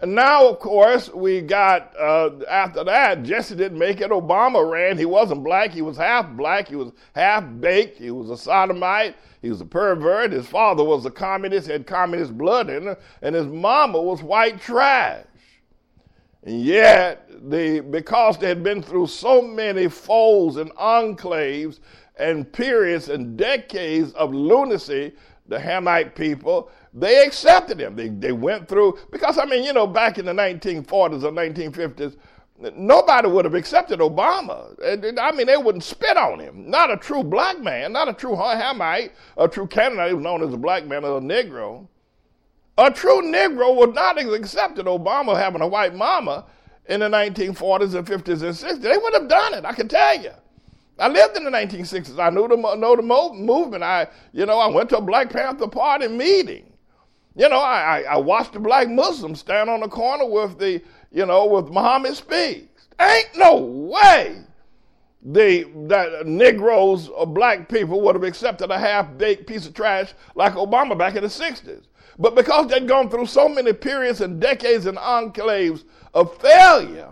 And 0.04 0.14
now, 0.14 0.46
of 0.46 0.58
course, 0.58 1.08
we 1.14 1.40
got, 1.40 1.98
uh, 1.98 2.28
after 2.46 2.84
that, 2.84 3.22
Jesse 3.22 3.54
didn't 3.54 3.78
make 3.78 4.02
it. 4.02 4.10
Obama 4.10 4.70
ran. 4.70 4.98
He 4.98 5.06
wasn't 5.06 5.42
black. 5.42 5.70
He 5.70 5.80
was 5.80 5.96
half 5.96 6.30
black. 6.36 6.68
He 6.68 6.76
was 6.76 6.92
half 7.14 7.42
baked. 7.58 8.00
He 8.00 8.10
was 8.10 8.28
a 8.28 8.36
sodomite. 8.36 9.16
He 9.40 9.48
was 9.48 9.62
a 9.62 9.64
pervert. 9.64 10.32
His 10.32 10.46
father 10.46 10.84
was 10.84 11.06
a 11.06 11.10
communist, 11.10 11.68
had 11.68 11.86
communist 11.86 12.36
blood 12.36 12.68
in 12.68 12.86
him, 12.86 12.96
and 13.22 13.34
his 13.34 13.46
mama 13.46 13.98
was 13.98 14.22
white 14.22 14.60
trash. 14.60 15.24
And 16.42 16.60
yet, 16.60 17.26
the, 17.50 17.80
because 17.80 18.36
they 18.36 18.48
had 18.48 18.62
been 18.62 18.82
through 18.82 19.06
so 19.06 19.40
many 19.40 19.88
folds 19.88 20.58
and 20.58 20.70
enclaves 20.72 21.80
and 22.16 22.52
periods 22.52 23.08
and 23.08 23.38
decades 23.38 24.12
of 24.12 24.34
lunacy, 24.34 25.14
the 25.48 25.58
Hamite 25.58 26.14
people, 26.14 26.70
they 26.94 27.24
accepted 27.24 27.80
him. 27.80 27.96
They, 27.96 28.08
they 28.08 28.32
went 28.32 28.68
through, 28.68 28.98
because 29.10 29.36
I 29.36 29.44
mean, 29.44 29.64
you 29.64 29.72
know, 29.72 29.86
back 29.86 30.18
in 30.18 30.24
the 30.24 30.32
1940s 30.32 31.24
or 31.24 31.32
1950s, 31.32 32.16
nobody 32.76 33.28
would 33.28 33.44
have 33.44 33.54
accepted 33.54 33.98
Obama. 33.98 34.74
I 35.18 35.32
mean, 35.32 35.48
they 35.48 35.56
wouldn't 35.56 35.82
spit 35.82 36.16
on 36.16 36.38
him. 36.38 36.70
Not 36.70 36.92
a 36.92 36.96
true 36.96 37.24
black 37.24 37.60
man, 37.60 37.92
not 37.92 38.08
a 38.08 38.12
true 38.12 38.36
Hamite, 38.36 39.10
a 39.36 39.48
true 39.48 39.66
Canaanite, 39.66 40.08
he 40.08 40.14
was 40.14 40.22
known 40.22 40.42
as 40.42 40.54
a 40.54 40.56
black 40.56 40.86
man 40.86 41.04
or 41.04 41.18
a 41.18 41.20
Negro. 41.20 41.88
A 42.78 42.90
true 42.92 43.22
Negro 43.22 43.76
would 43.76 43.94
not 43.94 44.18
have 44.18 44.32
accepted 44.32 44.86
Obama 44.86 45.36
having 45.36 45.62
a 45.62 45.68
white 45.68 45.94
mama 45.96 46.44
in 46.86 47.00
the 47.00 47.08
1940s 47.08 47.94
and 47.94 48.06
50s 48.06 48.42
and 48.42 48.54
60s. 48.54 48.80
They 48.80 48.96
would 48.96 49.14
have 49.14 49.28
done 49.28 49.54
it, 49.54 49.64
I 49.64 49.72
can 49.72 49.88
tell 49.88 50.20
you. 50.20 50.30
I 50.96 51.08
lived 51.08 51.36
in 51.36 51.42
the 51.42 51.50
1960s. 51.50 52.20
I 52.20 52.30
knew 52.30 52.46
the, 52.46 52.56
know 52.76 52.94
the 52.94 53.02
movement. 53.02 53.82
I, 53.82 54.06
you 54.32 54.46
know, 54.46 54.58
I 54.58 54.68
went 54.68 54.90
to 54.90 54.98
a 54.98 55.00
Black 55.00 55.28
Panther 55.28 55.66
Party 55.66 56.06
meeting. 56.06 56.73
You 57.36 57.48
know, 57.48 57.58
I, 57.58 58.04
I, 58.08 58.16
watched 58.16 58.52
the 58.52 58.60
black 58.60 58.88
Muslims 58.88 59.40
stand 59.40 59.68
on 59.68 59.80
the 59.80 59.88
corner 59.88 60.24
with 60.24 60.56
the, 60.58 60.80
you 61.10 61.26
know, 61.26 61.46
with 61.46 61.68
Muhammad 61.68 62.14
Speaks. 62.14 62.88
Ain't 63.00 63.36
no 63.36 63.56
way 63.56 64.44
the 65.24 65.68
that 65.88 66.26
Negroes 66.26 67.08
or 67.08 67.26
black 67.26 67.68
people 67.68 68.00
would 68.02 68.14
have 68.14 68.22
accepted 68.22 68.70
a 68.70 68.78
half-baked 68.78 69.48
piece 69.48 69.66
of 69.66 69.74
trash 69.74 70.12
like 70.34 70.52
Obama 70.52 70.96
back 70.96 71.16
in 71.16 71.22
the 71.22 71.28
60s. 71.28 71.86
But 72.18 72.36
because 72.36 72.68
they'd 72.68 72.86
gone 72.86 73.10
through 73.10 73.26
so 73.26 73.48
many 73.48 73.72
periods 73.72 74.20
and 74.20 74.40
decades 74.40 74.86
and 74.86 74.98
enclaves 74.98 75.84
of 76.12 76.36
failure, 76.40 77.10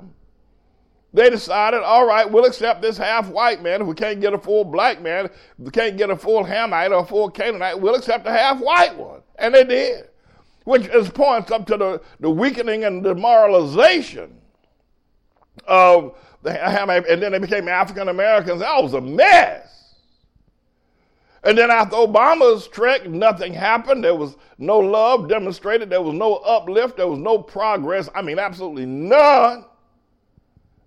they 1.12 1.28
decided, 1.28 1.82
all 1.82 2.06
right, 2.06 2.30
we'll 2.30 2.44
accept 2.44 2.80
this 2.80 2.96
half 2.96 3.28
white 3.28 3.62
man. 3.62 3.82
If 3.82 3.86
we 3.86 3.94
can't 3.94 4.20
get 4.20 4.32
a 4.32 4.38
full 4.38 4.64
black 4.64 5.02
man, 5.02 5.26
if 5.26 5.32
we 5.58 5.70
can't 5.70 5.96
get 5.96 6.10
a 6.10 6.16
full 6.16 6.44
Hamite 6.44 6.92
or 6.92 7.00
a 7.00 7.04
full 7.04 7.30
Canaanite, 7.30 7.80
we'll 7.80 7.96
accept 7.96 8.26
a 8.26 8.30
half 8.30 8.60
white 8.60 8.96
one. 8.96 9.20
And 9.36 9.54
they 9.54 9.64
did, 9.64 10.08
which 10.64 10.86
is 10.86 11.08
points 11.10 11.50
up 11.50 11.66
to 11.66 11.76
the, 11.76 12.00
the 12.20 12.30
weakening 12.30 12.84
and 12.84 13.02
demoralization 13.02 14.38
of 15.66 16.16
the 16.42 16.52
Hamite. 16.52 17.08
And 17.08 17.22
then 17.22 17.32
they 17.32 17.38
became 17.38 17.68
African 17.68 18.08
Americans. 18.08 18.60
That 18.60 18.82
was 18.82 18.94
a 18.94 19.00
mess. 19.00 19.68
And 21.44 21.58
then 21.58 21.70
after 21.70 21.96
Obama's 21.96 22.68
trek, 22.68 23.08
nothing 23.08 23.52
happened. 23.52 24.04
There 24.04 24.14
was 24.14 24.36
no 24.58 24.78
love 24.78 25.28
demonstrated. 25.28 25.90
There 25.90 26.02
was 26.02 26.14
no 26.14 26.36
uplift. 26.36 26.98
There 26.98 27.08
was 27.08 27.18
no 27.18 27.38
progress. 27.38 28.08
I 28.14 28.22
mean, 28.22 28.38
absolutely 28.38 28.86
none. 28.86 29.64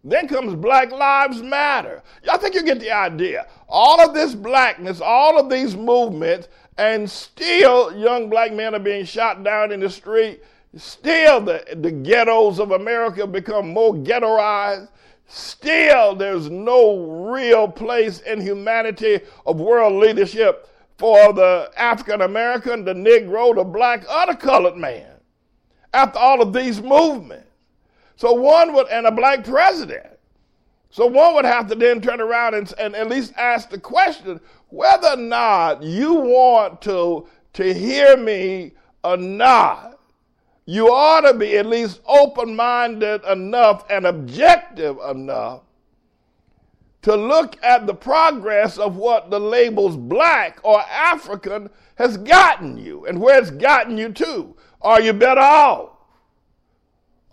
Then 0.07 0.27
comes 0.27 0.53
Black 0.53 0.91
Lives 0.91 1.41
Matter. 1.41 2.03
I 2.31 2.37
think 2.37 2.53
you 2.53 2.61
get 2.61 2.79
the 2.79 2.91
idea. 2.91 3.47
All 3.67 3.99
of 3.99 4.13
this 4.13 4.35
blackness, 4.35 5.01
all 5.01 5.39
of 5.39 5.49
these 5.49 5.75
movements, 5.75 6.47
and 6.77 7.09
still 7.09 7.91
young 7.97 8.29
black 8.29 8.53
men 8.53 8.75
are 8.75 8.79
being 8.79 9.03
shot 9.03 9.43
down 9.43 9.71
in 9.71 9.79
the 9.79 9.89
street. 9.89 10.43
Still, 10.77 11.41
the, 11.41 11.65
the 11.77 11.89
ghettos 11.89 12.59
of 12.59 12.69
America 12.69 13.25
become 13.25 13.69
more 13.69 13.95
ghettoized. 13.95 14.89
Still, 15.25 16.15
there's 16.15 16.51
no 16.51 17.31
real 17.31 17.67
place 17.67 18.19
in 18.19 18.39
humanity 18.39 19.21
of 19.47 19.59
world 19.59 19.93
leadership 19.93 20.69
for 20.99 21.33
the 21.33 21.71
African 21.77 22.21
American, 22.21 22.85
the 22.85 22.93
Negro, 22.93 23.55
the 23.55 23.63
black, 23.63 24.07
or 24.07 24.27
the 24.27 24.37
colored 24.37 24.77
man. 24.77 25.13
After 25.95 26.19
all 26.19 26.43
of 26.43 26.53
these 26.53 26.79
movements. 26.79 27.44
So 28.15 28.33
one 28.33 28.73
would, 28.73 28.87
and 28.87 29.05
a 29.05 29.11
black 29.11 29.43
president. 29.43 30.07
So 30.89 31.05
one 31.05 31.35
would 31.35 31.45
have 31.45 31.67
to 31.67 31.75
then 31.75 31.99
turn 31.99 32.21
around 32.21 32.55
and, 32.55 32.73
and 32.79 32.95
at 32.95 33.09
least 33.09 33.33
ask 33.35 33.69
the 33.69 33.77
question 33.77 34.39
whether 34.69 35.09
or 35.09 35.17
not 35.17 35.83
you 35.83 36.13
want 36.13 36.81
to, 36.83 37.27
to 37.53 37.73
hear 37.73 38.15
me 38.15 38.71
or 39.03 39.17
not. 39.17 39.99
You 40.65 40.87
ought 40.87 41.21
to 41.21 41.33
be 41.33 41.57
at 41.57 41.65
least 41.65 41.99
open 42.07 42.55
minded 42.55 43.23
enough 43.25 43.85
and 43.89 44.05
objective 44.05 44.97
enough 45.09 45.61
to 47.03 47.15
look 47.15 47.63
at 47.63 47.85
the 47.85 47.93
progress 47.93 48.79
of 48.79 48.95
what 48.95 49.29
the 49.29 49.39
labels 49.39 49.95
black 49.95 50.59
or 50.63 50.81
African 50.81 51.69
has 51.95 52.17
gotten 52.17 52.77
you 52.77 53.05
and 53.05 53.21
where 53.21 53.39
it's 53.39 53.51
gotten 53.51 53.95
you 53.97 54.09
to. 54.13 54.55
Are 54.81 55.01
you 55.01 55.13
better 55.13 55.41
off? 55.41 55.94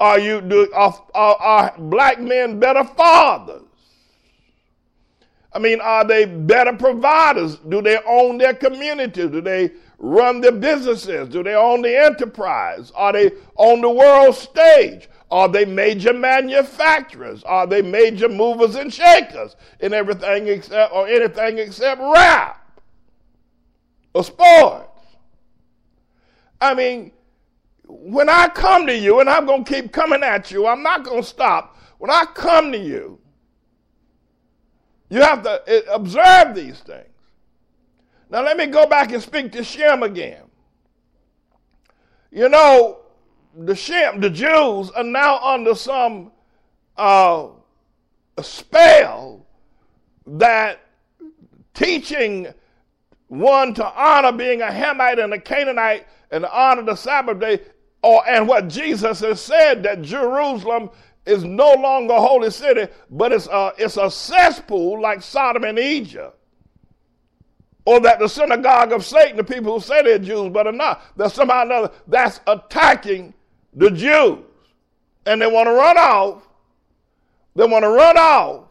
Are 0.02 0.18
you 0.18 0.40
do 0.40 0.68
are, 0.74 1.00
are, 1.14 1.74
black 1.78 2.20
men 2.20 2.58
better 2.58 2.82
fathers? 2.82 3.62
I 5.52 5.60
mean, 5.60 5.80
are 5.80 6.04
they 6.04 6.24
better 6.24 6.72
providers? 6.72 7.58
Do 7.68 7.80
they 7.80 7.98
own 8.04 8.36
their 8.36 8.52
community? 8.52 9.28
Do 9.28 9.40
they 9.40 9.70
run 9.98 10.40
their 10.40 10.50
businesses? 10.50 11.28
Do 11.28 11.44
they 11.44 11.54
own 11.54 11.82
the 11.82 11.96
enterprise? 11.96 12.90
Are 12.96 13.12
they 13.12 13.30
on 13.54 13.80
the 13.80 13.90
world 13.90 14.34
stage? 14.34 15.08
Are 15.30 15.46
they 15.46 15.64
major 15.64 16.12
manufacturers? 16.12 17.44
Are 17.44 17.68
they 17.68 17.80
major 17.80 18.28
movers 18.28 18.74
and 18.74 18.92
shakers 18.92 19.54
in 19.78 19.92
everything 19.92 20.48
except 20.48 20.92
or 20.92 21.06
anything 21.06 21.58
except 21.58 22.00
rap 22.00 22.80
or 24.14 24.24
sports? 24.24 24.88
I 26.60 26.74
mean, 26.74 27.12
when 27.86 28.28
I 28.28 28.48
come 28.48 28.86
to 28.86 28.96
you, 28.96 29.20
and 29.20 29.28
I'm 29.28 29.46
going 29.46 29.64
to 29.64 29.72
keep 29.72 29.92
coming 29.92 30.22
at 30.22 30.50
you, 30.50 30.66
I'm 30.66 30.82
not 30.82 31.04
going 31.04 31.22
to 31.22 31.28
stop. 31.28 31.76
When 31.98 32.10
I 32.10 32.24
come 32.34 32.72
to 32.72 32.78
you, 32.78 33.18
you 35.10 35.20
have 35.20 35.42
to 35.42 35.62
eh, 35.66 35.82
observe 35.90 36.54
these 36.54 36.80
things. 36.80 37.06
Now, 38.30 38.42
let 38.42 38.56
me 38.56 38.66
go 38.66 38.86
back 38.86 39.12
and 39.12 39.22
speak 39.22 39.52
to 39.52 39.62
Shem 39.62 40.02
again. 40.02 40.44
You 42.30 42.48
know, 42.48 43.00
the 43.54 43.74
Shem, 43.74 44.20
the 44.20 44.30
Jews, 44.30 44.90
are 44.90 45.04
now 45.04 45.38
under 45.38 45.74
some 45.74 46.32
uh, 46.96 47.48
spell 48.40 49.46
that 50.26 50.80
teaching 51.74 52.48
one 53.32 53.72
to 53.72 53.84
honor 53.98 54.30
being 54.30 54.60
a 54.60 54.70
Hamite 54.70 55.18
and 55.18 55.32
a 55.32 55.40
Canaanite 55.40 56.06
and 56.30 56.44
honor 56.44 56.82
the 56.82 56.94
Sabbath 56.94 57.40
day 57.40 57.60
or 58.02 58.22
and 58.28 58.46
what 58.46 58.68
Jesus 58.68 59.20
has 59.20 59.40
said 59.40 59.82
that 59.84 60.02
Jerusalem 60.02 60.90
is 61.24 61.42
no 61.42 61.72
longer 61.72 62.12
a 62.12 62.20
holy 62.20 62.50
city, 62.50 62.92
but 63.10 63.32
it's 63.32 63.46
a, 63.46 63.72
it's 63.78 63.96
a 63.96 64.10
cesspool 64.10 65.00
like 65.00 65.22
Sodom 65.22 65.64
and 65.64 65.78
Egypt. 65.78 66.36
Or 67.86 68.00
that 68.00 68.18
the 68.18 68.28
synagogue 68.28 68.92
of 68.92 69.02
Satan, 69.02 69.38
the 69.38 69.44
people 69.44 69.72
who 69.72 69.80
say 69.80 70.02
they're 70.02 70.18
Jews 70.18 70.52
but 70.52 70.66
are 70.66 70.72
not, 70.72 71.02
that 71.16 71.32
somehow 71.32 71.62
another 71.62 71.90
that's 72.06 72.40
attacking 72.46 73.32
the 73.72 73.90
Jews. 73.90 74.40
And 75.24 75.40
they 75.40 75.46
want 75.46 75.68
to 75.68 75.72
run 75.72 75.96
off. 75.96 76.42
They 77.56 77.64
want 77.64 77.84
to 77.84 77.88
run 77.88 78.18
off 78.18 78.64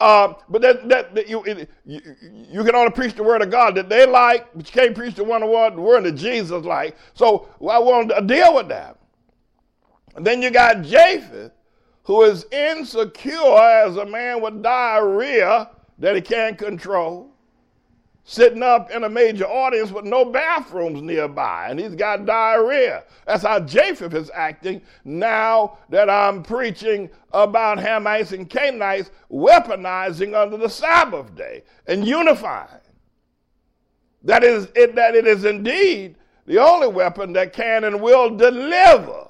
uh, 0.00 0.34
but 0.48 0.62
that, 0.62 0.88
that, 0.88 1.14
that 1.14 1.28
you, 1.28 1.44
it, 1.44 1.70
you, 1.84 2.00
you 2.24 2.64
can 2.64 2.74
only 2.74 2.90
preach 2.90 3.14
the 3.14 3.22
word 3.22 3.42
of 3.42 3.50
God 3.50 3.74
that 3.76 3.88
they 3.88 4.06
like, 4.06 4.48
but 4.54 4.66
you 4.66 4.72
can't 4.72 4.94
preach 4.94 5.14
the 5.14 5.24
one 5.24 5.46
word, 5.48 5.76
the 5.76 5.80
word 5.80 6.04
that 6.04 6.12
Jesus 6.12 6.64
like. 6.64 6.96
So 7.14 7.48
I 7.60 7.78
want 7.78 8.10
to 8.10 8.22
deal 8.22 8.54
with 8.54 8.68
that. 8.68 8.98
And 10.16 10.26
then 10.26 10.42
you 10.42 10.50
got 10.50 10.82
Japheth, 10.82 11.52
who 12.04 12.22
is 12.22 12.46
insecure 12.50 13.58
as 13.58 13.96
a 13.96 14.06
man 14.06 14.42
with 14.42 14.62
diarrhea 14.62 15.70
that 15.98 16.16
he 16.16 16.22
can't 16.22 16.58
control 16.58 17.29
sitting 18.24 18.62
up 18.62 18.90
in 18.90 19.04
a 19.04 19.08
major 19.08 19.46
audience 19.46 19.90
with 19.90 20.04
no 20.04 20.24
bathrooms 20.24 21.02
nearby, 21.02 21.68
and 21.68 21.80
he's 21.80 21.94
got 21.94 22.26
diarrhea. 22.26 23.04
That's 23.26 23.42
how 23.42 23.60
Japheth 23.60 24.14
is 24.14 24.30
acting 24.34 24.82
now 25.04 25.78
that 25.88 26.10
I'm 26.10 26.42
preaching 26.42 27.10
about 27.32 27.78
Hamites 27.78 28.32
and 28.32 28.48
Canaanites 28.48 29.10
weaponizing 29.30 30.34
under 30.34 30.56
the 30.56 30.68
Sabbath 30.68 31.34
day 31.34 31.64
and 31.86 32.06
unifying. 32.06 32.80
That 34.22 34.44
is 34.44 34.68
it, 34.74 34.94
that 34.96 35.14
it 35.14 35.26
is 35.26 35.44
indeed 35.44 36.16
the 36.46 36.58
only 36.58 36.88
weapon 36.88 37.32
that 37.34 37.52
can 37.52 37.84
and 37.84 38.00
will 38.00 38.36
deliver 38.36 39.29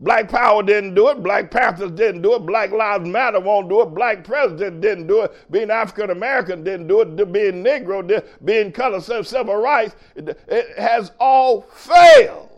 Black 0.00 0.30
Power 0.30 0.62
didn't 0.62 0.94
do 0.94 1.08
it. 1.10 1.22
Black 1.22 1.50
Panthers 1.50 1.90
didn't 1.90 2.22
do 2.22 2.34
it. 2.34 2.46
Black 2.46 2.70
Lives 2.70 3.06
Matter 3.06 3.38
won't 3.38 3.68
do 3.68 3.82
it. 3.82 3.94
Black 3.94 4.24
President 4.24 4.80
didn't 4.80 5.06
do 5.06 5.22
it. 5.22 5.50
Being 5.50 5.70
African 5.70 6.08
American 6.08 6.64
didn't 6.64 6.88
do 6.88 7.02
it. 7.02 7.32
Being 7.32 7.62
Negro, 7.62 8.24
being 8.44 8.72
color, 8.72 9.00
civil 9.00 9.56
rights, 9.56 9.94
it 10.16 10.38
has 10.78 11.12
all 11.20 11.62
failed. 11.62 12.48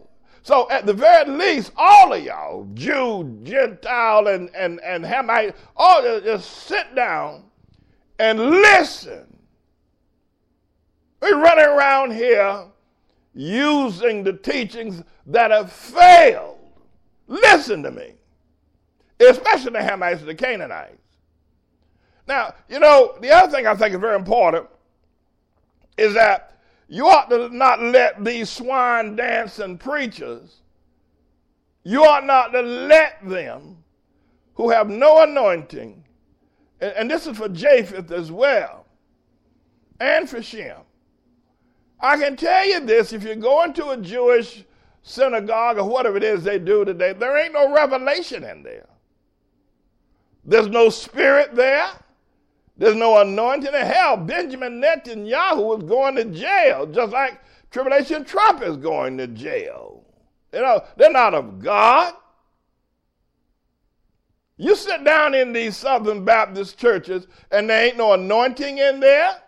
So 0.45 0.71
at 0.71 0.87
the 0.87 0.93
very 0.93 1.31
least, 1.31 1.73
all 1.77 2.13
of 2.13 2.23
y'all, 2.23 2.69
Jew, 2.75 3.39
Gentile, 3.43 4.29
and, 4.29 4.49
and, 4.55 4.81
and 4.81 5.05
Hamite, 5.05 5.55
all 5.77 6.03
just 6.03 6.67
sit 6.67 6.95
down 6.95 7.45
and 8.19 8.39
listen. 8.39 9.27
We're 11.21 11.41
running 11.41 11.65
around 11.65 12.13
here 12.13 12.67
using 13.35 14.23
the 14.25 14.33
teachings 14.33 15.03
that 15.27 15.51
have 15.51 15.73
failed 15.73 16.59
Listen 17.33 17.83
to 17.83 17.91
me. 17.91 18.13
Especially 19.19 19.73
the 19.73 19.79
Hamites 19.79 20.19
and 20.19 20.29
the 20.29 20.35
Canaanites. 20.35 20.99
Now, 22.29 22.55
you 22.69 22.79
know, 22.79 23.17
the 23.23 23.31
other 23.31 23.51
thing 23.51 23.67
I 23.67 23.75
think 23.75 23.95
is 23.95 24.01
very 24.01 24.17
important 24.17 24.67
is 25.97 26.13
that 26.13 26.59
you 26.89 27.07
ought 27.07 27.31
to 27.31 27.49
not 27.49 27.81
let 27.81 28.23
these 28.23 28.51
swine 28.51 29.17
dancing 29.17 29.79
preachers, 29.79 30.61
you 31.85 32.05
ought 32.05 32.27
not 32.27 32.53
to 32.53 32.61
let 32.61 33.27
them 33.27 33.79
who 34.55 34.69
have 34.69 34.91
no 34.91 35.23
anointing, 35.23 36.05
and, 36.81 36.93
and 36.93 37.11
this 37.11 37.27
is 37.27 37.39
for 37.39 37.49
Japheth 37.49 38.11
as 38.11 38.31
well, 38.31 38.87
and 40.01 40.29
for 40.29 40.43
Shem. 40.43 40.77
I 41.99 42.19
can 42.19 42.37
tell 42.37 42.67
you 42.67 42.81
this 42.81 43.15
if 43.15 43.25
you 43.25 43.37
go 43.37 43.63
into 43.65 43.89
a 43.89 43.97
Jewish 43.97 44.65
synagogue 45.03 45.79
or 45.79 45.89
whatever 45.89 46.17
it 46.17 46.25
is 46.25 46.45
they 46.45 46.59
do 46.59 46.85
today, 46.85 47.13
there 47.13 47.37
ain't 47.37 47.53
no 47.53 47.73
revelation 47.73 48.45
in 48.45 48.63
there. 48.63 48.87
There's 50.45 50.69
no 50.69 50.89
spirit 50.89 51.55
there. 51.55 51.91
There's 52.77 52.97
no 52.97 53.21
anointing. 53.21 53.75
In 53.75 53.87
hell, 53.87 54.17
Benjamin 54.17 54.81
Netanyahu 54.81 55.79
is 55.79 55.85
going 55.89 56.17
to 56.17 56.25
jail, 56.25 56.87
just 56.87 57.13
like 57.13 57.41
Tribulation 57.71 58.25
Trump 58.25 58.63
is 58.63 58.77
going 58.77 59.19
to 59.19 59.27
jail. 59.27 60.05
You 60.53 60.63
know, 60.63 60.85
they're 60.97 61.13
not 61.13 61.35
of 61.35 61.61
God. 61.61 62.15
You 64.57 64.77
sit 64.77 65.05
down 65.05 65.35
in 65.35 65.53
these 65.53 65.77
Southern 65.77 66.25
Baptist 66.25 66.79
churches 66.79 67.27
and 67.51 67.69
there 67.69 67.87
ain't 67.87 67.97
no 67.97 68.13
anointing 68.13 68.79
in 68.79 69.01
there. 69.01 69.42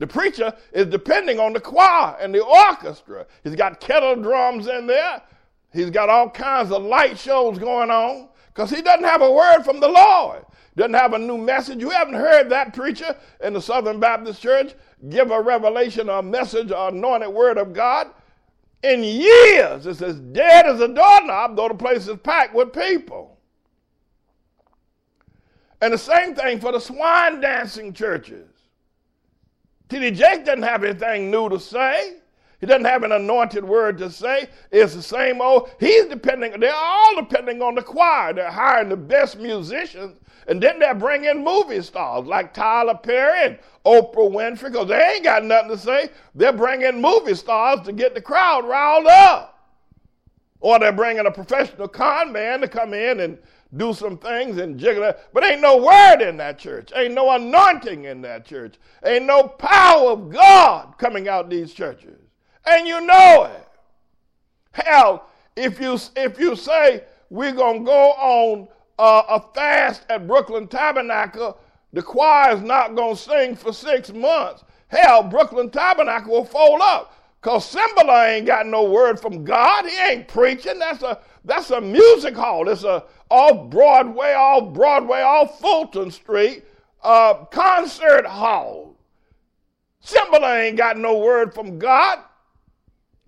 The 0.00 0.06
preacher 0.06 0.52
is 0.72 0.86
depending 0.86 1.38
on 1.38 1.52
the 1.52 1.60
choir 1.60 2.16
and 2.18 2.34
the 2.34 2.42
orchestra. 2.42 3.26
He's 3.44 3.54
got 3.54 3.80
kettle 3.80 4.16
drums 4.16 4.66
in 4.66 4.86
there. 4.86 5.20
He's 5.74 5.90
got 5.90 6.08
all 6.08 6.30
kinds 6.30 6.72
of 6.72 6.82
light 6.82 7.18
shows 7.18 7.58
going 7.58 7.90
on 7.90 8.30
because 8.48 8.70
he 8.70 8.80
doesn't 8.80 9.04
have 9.04 9.20
a 9.20 9.30
word 9.30 9.62
from 9.62 9.78
the 9.78 9.88
Lord. 9.88 10.46
Doesn't 10.74 10.94
have 10.94 11.12
a 11.12 11.18
new 11.18 11.36
message. 11.36 11.80
You 11.80 11.90
haven't 11.90 12.14
heard 12.14 12.48
that 12.48 12.72
preacher 12.72 13.14
in 13.42 13.52
the 13.52 13.60
Southern 13.60 14.00
Baptist 14.00 14.40
Church 14.40 14.72
give 15.10 15.30
a 15.30 15.40
revelation, 15.40 16.08
a 16.08 16.22
message, 16.22 16.70
an 16.70 16.96
anointed 16.96 17.28
word 17.28 17.58
of 17.58 17.74
God 17.74 18.08
in 18.82 19.04
years. 19.04 19.84
It's 19.84 20.00
as 20.00 20.18
dead 20.18 20.64
as 20.64 20.80
a 20.80 20.88
doorknob, 20.88 21.56
though 21.56 21.68
the 21.68 21.74
place 21.74 22.08
is 22.08 22.16
packed 22.24 22.54
with 22.54 22.72
people. 22.72 23.38
And 25.82 25.92
the 25.92 25.98
same 25.98 26.34
thing 26.34 26.58
for 26.58 26.72
the 26.72 26.80
swine 26.80 27.42
dancing 27.42 27.92
churches. 27.92 28.49
T.D. 29.90 30.12
Jakes 30.12 30.46
doesn't 30.46 30.62
have 30.62 30.84
anything 30.84 31.30
new 31.30 31.48
to 31.48 31.58
say. 31.58 32.16
He 32.60 32.66
doesn't 32.66 32.84
have 32.84 33.02
an 33.02 33.12
anointed 33.12 33.64
word 33.64 33.98
to 33.98 34.10
say. 34.10 34.48
It's 34.70 34.94
the 34.94 35.02
same 35.02 35.40
old. 35.40 35.70
He's 35.80 36.06
depending, 36.06 36.60
they're 36.60 36.74
all 36.74 37.16
depending 37.16 37.62
on 37.62 37.74
the 37.74 37.82
choir. 37.82 38.34
They're 38.34 38.50
hiring 38.50 38.90
the 38.90 38.96
best 38.96 39.38
musicians. 39.38 40.16
And 40.46 40.62
then 40.62 40.78
they're 40.78 40.94
bringing 40.94 41.42
movie 41.42 41.80
stars 41.80 42.26
like 42.26 42.52
Tyler 42.52 42.98
Perry 43.02 43.46
and 43.46 43.58
Oprah 43.86 44.30
Winfrey 44.30 44.72
because 44.72 44.88
they 44.88 45.00
ain't 45.00 45.24
got 45.24 45.44
nothing 45.44 45.70
to 45.70 45.78
say. 45.78 46.10
They're 46.34 46.52
bringing 46.52 47.00
movie 47.00 47.34
stars 47.34 47.80
to 47.82 47.92
get 47.92 48.14
the 48.14 48.20
crowd 48.20 48.66
riled 48.66 49.06
up. 49.06 49.58
Or 50.60 50.78
they're 50.78 50.92
bringing 50.92 51.26
a 51.26 51.30
professional 51.30 51.88
con 51.88 52.32
man 52.32 52.60
to 52.60 52.68
come 52.68 52.92
in 52.92 53.20
and 53.20 53.38
do 53.76 53.94
some 53.94 54.18
things 54.18 54.58
and 54.58 54.78
jiggle 54.78 55.04
it. 55.04 55.20
But 55.32 55.44
ain't 55.44 55.60
no 55.60 55.76
word 55.76 56.22
in 56.22 56.36
that 56.38 56.58
church. 56.58 56.92
Ain't 56.94 57.14
no 57.14 57.30
anointing 57.30 58.04
in 58.04 58.20
that 58.22 58.44
church. 58.44 58.74
Ain't 59.04 59.26
no 59.26 59.44
power 59.44 60.10
of 60.10 60.30
God 60.30 60.98
coming 60.98 61.28
out 61.28 61.50
these 61.50 61.72
churches. 61.72 62.18
And 62.66 62.86
you 62.86 63.00
know 63.00 63.44
it. 63.44 63.68
Hell, 64.72 65.26
if 65.56 65.80
you 65.80 65.98
if 66.16 66.38
you 66.38 66.56
say 66.56 67.04
we're 67.28 67.52
gonna 67.52 67.80
go 67.80 68.10
on 68.12 68.68
uh, 68.98 69.22
a 69.28 69.54
fast 69.54 70.04
at 70.08 70.26
Brooklyn 70.26 70.68
Tabernacle, 70.68 71.58
the 71.92 72.02
choir 72.02 72.54
is 72.54 72.62
not 72.62 72.94
gonna 72.94 73.16
sing 73.16 73.56
for 73.56 73.72
six 73.72 74.12
months. 74.12 74.64
Hell, 74.88 75.22
Brooklyn 75.22 75.70
Tabernacle 75.70 76.32
will 76.32 76.44
fold 76.44 76.80
up. 76.82 77.14
Cause 77.40 77.72
Cymbala 77.74 78.34
ain't 78.34 78.46
got 78.46 78.66
no 78.66 78.90
word 78.90 79.18
from 79.18 79.44
God. 79.44 79.86
He 79.86 79.98
ain't 79.98 80.28
preaching. 80.28 80.78
That's 80.78 81.02
a 81.02 81.20
that's 81.44 81.70
a 81.70 81.80
music 81.80 82.36
hall. 82.36 82.68
It's 82.68 82.84
a 82.84 83.04
off 83.30 83.70
Broadway, 83.70 84.34
off 84.34 84.74
Broadway, 84.74 85.20
off 85.20 85.58
Fulton 85.60 86.10
Street 86.10 86.64
uh, 87.02 87.44
concert 87.46 88.26
hall. 88.26 88.96
Cymbala 90.04 90.64
ain't 90.64 90.76
got 90.76 90.98
no 90.98 91.18
word 91.18 91.54
from 91.54 91.78
God. 91.78 92.20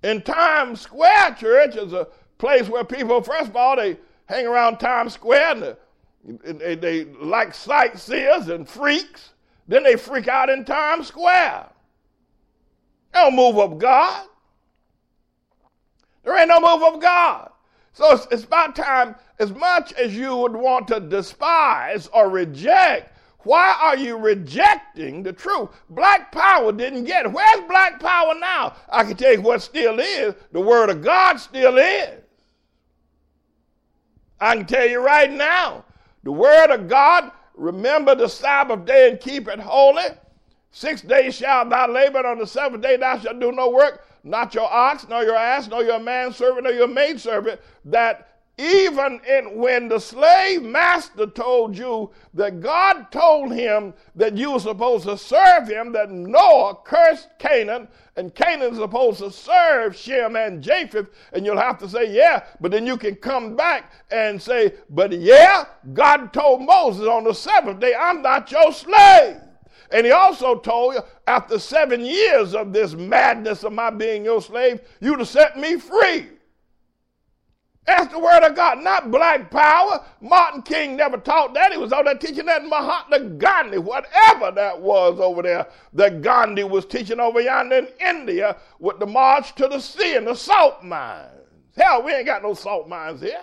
In 0.02 0.20
Times 0.22 0.80
Square 0.80 1.36
Church 1.38 1.76
is 1.76 1.92
a 1.92 2.08
place 2.38 2.68
where 2.68 2.84
people, 2.84 3.22
first 3.22 3.50
of 3.50 3.56
all, 3.56 3.76
they 3.76 3.96
hang 4.26 4.46
around 4.46 4.78
Times 4.78 5.12
Square 5.14 5.76
and 6.24 6.60
they, 6.60 6.74
they 6.74 7.04
like 7.04 7.54
sightseers 7.54 8.48
and 8.48 8.68
freaks. 8.68 9.30
Then 9.68 9.84
they 9.84 9.96
freak 9.96 10.28
out 10.28 10.50
in 10.50 10.64
Times 10.64 11.06
Square. 11.06 11.68
They 13.12 13.20
don't 13.20 13.36
move 13.36 13.58
of 13.58 13.78
God. 13.78 14.26
There 16.24 16.36
ain't 16.36 16.48
no 16.48 16.60
move 16.60 16.94
of 16.94 17.00
God. 17.00 17.51
So 17.92 18.12
it's, 18.12 18.26
it's 18.30 18.44
about 18.44 18.74
time, 18.74 19.14
as 19.38 19.52
much 19.52 19.92
as 19.94 20.16
you 20.16 20.36
would 20.36 20.54
want 20.54 20.88
to 20.88 21.00
despise 21.00 22.08
or 22.08 22.30
reject, 22.30 23.16
why 23.40 23.76
are 23.80 23.96
you 23.96 24.16
rejecting 24.16 25.22
the 25.22 25.32
truth? 25.32 25.70
Black 25.90 26.30
power 26.32 26.72
didn't 26.72 27.04
get 27.04 27.26
it. 27.26 27.32
Where's 27.32 27.68
black 27.68 28.00
power 28.00 28.34
now? 28.38 28.76
I 28.88 29.04
can 29.04 29.16
tell 29.16 29.32
you 29.32 29.42
what 29.42 29.62
still 29.62 29.98
is. 29.98 30.34
The 30.52 30.60
word 30.60 30.90
of 30.90 31.02
God 31.02 31.36
still 31.38 31.76
is. 31.76 32.20
I 34.40 34.56
can 34.56 34.66
tell 34.66 34.86
you 34.86 35.04
right 35.04 35.30
now, 35.30 35.84
the 36.22 36.32
word 36.32 36.72
of 36.72 36.88
God, 36.88 37.30
remember 37.54 38.14
the 38.14 38.28
Sabbath 38.28 38.84
day 38.84 39.10
and 39.10 39.20
keep 39.20 39.48
it 39.48 39.58
holy. 39.58 40.04
Six 40.70 41.02
days 41.02 41.34
shalt 41.34 41.68
thou 41.68 41.88
labor, 41.88 42.18
and 42.18 42.26
on 42.26 42.38
the 42.38 42.46
seventh 42.46 42.82
day 42.82 42.96
thou 42.96 43.18
shalt 43.18 43.38
do 43.38 43.52
no 43.52 43.68
work, 43.70 44.06
not 44.24 44.54
your 44.54 44.70
ox, 44.70 45.06
nor 45.08 45.22
your 45.22 45.36
ass, 45.36 45.68
nor 45.68 45.82
your 45.82 45.98
manservant, 45.98 46.64
nor 46.64 46.72
your 46.72 46.88
maidservant, 46.88 47.60
that 47.84 48.28
even 48.58 49.20
in, 49.26 49.56
when 49.56 49.88
the 49.88 49.98
slave 49.98 50.62
master 50.62 51.26
told 51.26 51.76
you 51.76 52.10
that 52.34 52.60
God 52.60 53.10
told 53.10 53.52
him 53.52 53.94
that 54.14 54.36
you 54.36 54.52
were 54.52 54.60
supposed 54.60 55.04
to 55.06 55.16
serve 55.16 55.66
him, 55.66 55.90
that 55.92 56.10
Noah 56.10 56.76
cursed 56.84 57.30
Canaan, 57.38 57.88
and 58.16 58.34
Canaan's 58.34 58.76
supposed 58.76 59.20
to 59.20 59.30
serve 59.30 59.96
Shem 59.96 60.36
and 60.36 60.62
Japheth, 60.62 61.08
and 61.32 61.46
you'll 61.46 61.58
have 61.58 61.78
to 61.78 61.88
say, 61.88 62.14
yeah, 62.14 62.44
but 62.60 62.70
then 62.70 62.86
you 62.86 62.98
can 62.98 63.16
come 63.16 63.56
back 63.56 63.90
and 64.10 64.40
say, 64.40 64.74
but 64.90 65.12
yeah, 65.12 65.64
God 65.94 66.32
told 66.34 66.60
Moses 66.60 67.06
on 67.06 67.24
the 67.24 67.32
seventh 67.32 67.80
day, 67.80 67.94
I'm 67.94 68.20
not 68.20 68.50
your 68.50 68.70
slave. 68.72 69.38
And 69.92 70.06
he 70.06 70.12
also 70.12 70.58
told 70.58 70.94
you, 70.94 71.00
after 71.26 71.58
seven 71.58 72.04
years 72.04 72.54
of 72.54 72.72
this 72.72 72.94
madness 72.94 73.62
of 73.62 73.72
my 73.72 73.90
being 73.90 74.24
your 74.24 74.40
slave, 74.40 74.80
you'd 75.00 75.18
have 75.18 75.28
set 75.28 75.58
me 75.58 75.78
free. 75.78 76.28
That's 77.84 78.12
the 78.12 78.18
word 78.18 78.44
of 78.44 78.54
God, 78.54 78.82
not 78.82 79.10
black 79.10 79.50
power. 79.50 80.04
Martin 80.20 80.62
King 80.62 80.96
never 80.96 81.16
taught 81.16 81.52
that. 81.54 81.72
He 81.72 81.78
was 81.78 81.92
out 81.92 82.04
there 82.04 82.16
teaching 82.16 82.46
that 82.46 82.64
Mahatma 82.64 83.20
Gandhi, 83.38 83.78
whatever 83.78 84.52
that 84.52 84.80
was 84.80 85.18
over 85.18 85.42
there 85.42 85.66
that 85.92 86.22
Gandhi 86.22 86.62
was 86.62 86.86
teaching 86.86 87.18
over 87.18 87.40
yonder 87.40 87.78
in 87.78 87.88
India 88.00 88.56
with 88.78 89.00
the 89.00 89.06
march 89.06 89.54
to 89.56 89.66
the 89.66 89.80
sea 89.80 90.14
and 90.14 90.26
the 90.26 90.34
salt 90.34 90.84
mines. 90.84 91.28
Hell, 91.76 92.02
we 92.04 92.12
ain't 92.12 92.26
got 92.26 92.42
no 92.42 92.54
salt 92.54 92.88
mines 92.88 93.20
here. 93.20 93.40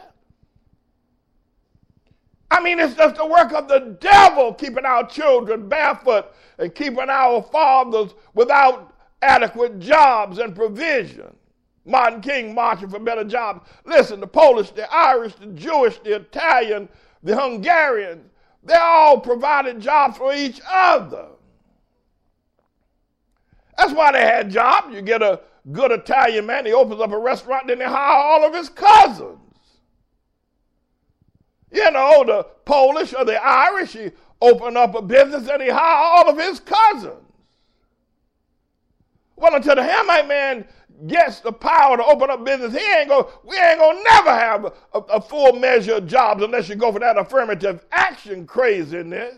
I 2.52 2.62
mean, 2.62 2.80
it's 2.80 2.96
just 2.96 3.16
the 3.16 3.26
work 3.26 3.52
of 3.54 3.68
the 3.68 3.98
devil 4.00 4.54
keeping 4.54 4.86
our 4.86 5.08
children 5.08 5.70
barefoot 5.70 6.26
and 6.58 6.74
keeping 6.74 7.10
our 7.10 7.44
fathers 7.44 8.14
without 8.34 8.96
adequate 9.22 9.80
jobs 9.80 10.40
and 10.40 10.56
provision. 10.56 11.36
Martin 11.86 12.22
King 12.22 12.54
marching 12.54 12.90
for 12.90 13.00
better 13.00 13.24
jobs. 13.24 13.68
Listen, 13.86 14.20
the 14.20 14.28
Polish, 14.28 14.72
the 14.72 14.92
Irish, 14.94 15.36
the 15.36 15.48
Jewish, 15.48 15.98
the 16.00 16.16
Italian, 16.16 16.90
the 17.24 17.40
Hungarian, 17.40 18.30
they 18.64 18.76
all 18.76 19.20
provided 19.20 19.80
jobs 19.80 20.18
for 20.18 20.34
each 20.34 20.60
other. 20.70 21.28
That's 23.78 23.94
why 23.94 24.12
they 24.12 24.22
had 24.22 24.52
jobs. 24.52 24.94
You 24.94 25.02
get 25.02 25.22
a 25.22 25.40
good 25.72 25.92
Italian 25.92 26.46
man, 26.46 26.66
he 26.66 26.74
opens 26.74 27.02
up 27.02 27.12
a 27.12 27.18
restaurant, 27.18 27.68
then 27.68 27.80
they 27.80 27.86
hire 27.86 28.18
all 28.18 28.46
of 28.46 28.54
his 28.54 28.70
cousins. 28.70 29.40
You 31.72 31.92
know, 31.92 32.24
the 32.26 32.44
Polish 32.66 33.14
or 33.14 33.26
the 33.26 33.42
Irish, 33.44 33.94
he 33.94 34.12
open 34.42 34.78
up 34.78 34.96
a 34.96 35.02
business 35.02 35.48
and 35.48 35.62
he 35.62 35.70
hire 35.70 35.98
all 35.98 36.30
of 36.30 36.38
his 36.38 36.60
cousins. 36.60 37.26
Well, 39.36 39.56
until 39.56 39.76
the 39.76 39.84
Hamite 39.84 40.28
man 40.28 40.66
gets 41.08 41.40
the 41.40 41.52
power 41.52 41.96
to 41.96 42.04
open 42.04 42.30
up 42.30 42.44
business, 42.44 42.74
he 42.74 42.92
ain't 42.92 43.08
going 43.08 43.26
we 43.46 43.58
ain't 43.58 43.80
gonna 43.80 44.04
never 44.04 44.32
have 44.32 44.66
a, 44.66 45.00
a, 45.00 45.22
full 45.22 45.54
measure 45.54 45.96
of 45.96 46.08
jobs 46.08 46.44
unless 46.44 46.68
you 46.68 46.76
go 46.76 46.92
for 46.92 47.00
that 47.00 47.18
affirmative 47.18 47.86
action 47.92 48.46
craziness. 48.46 49.36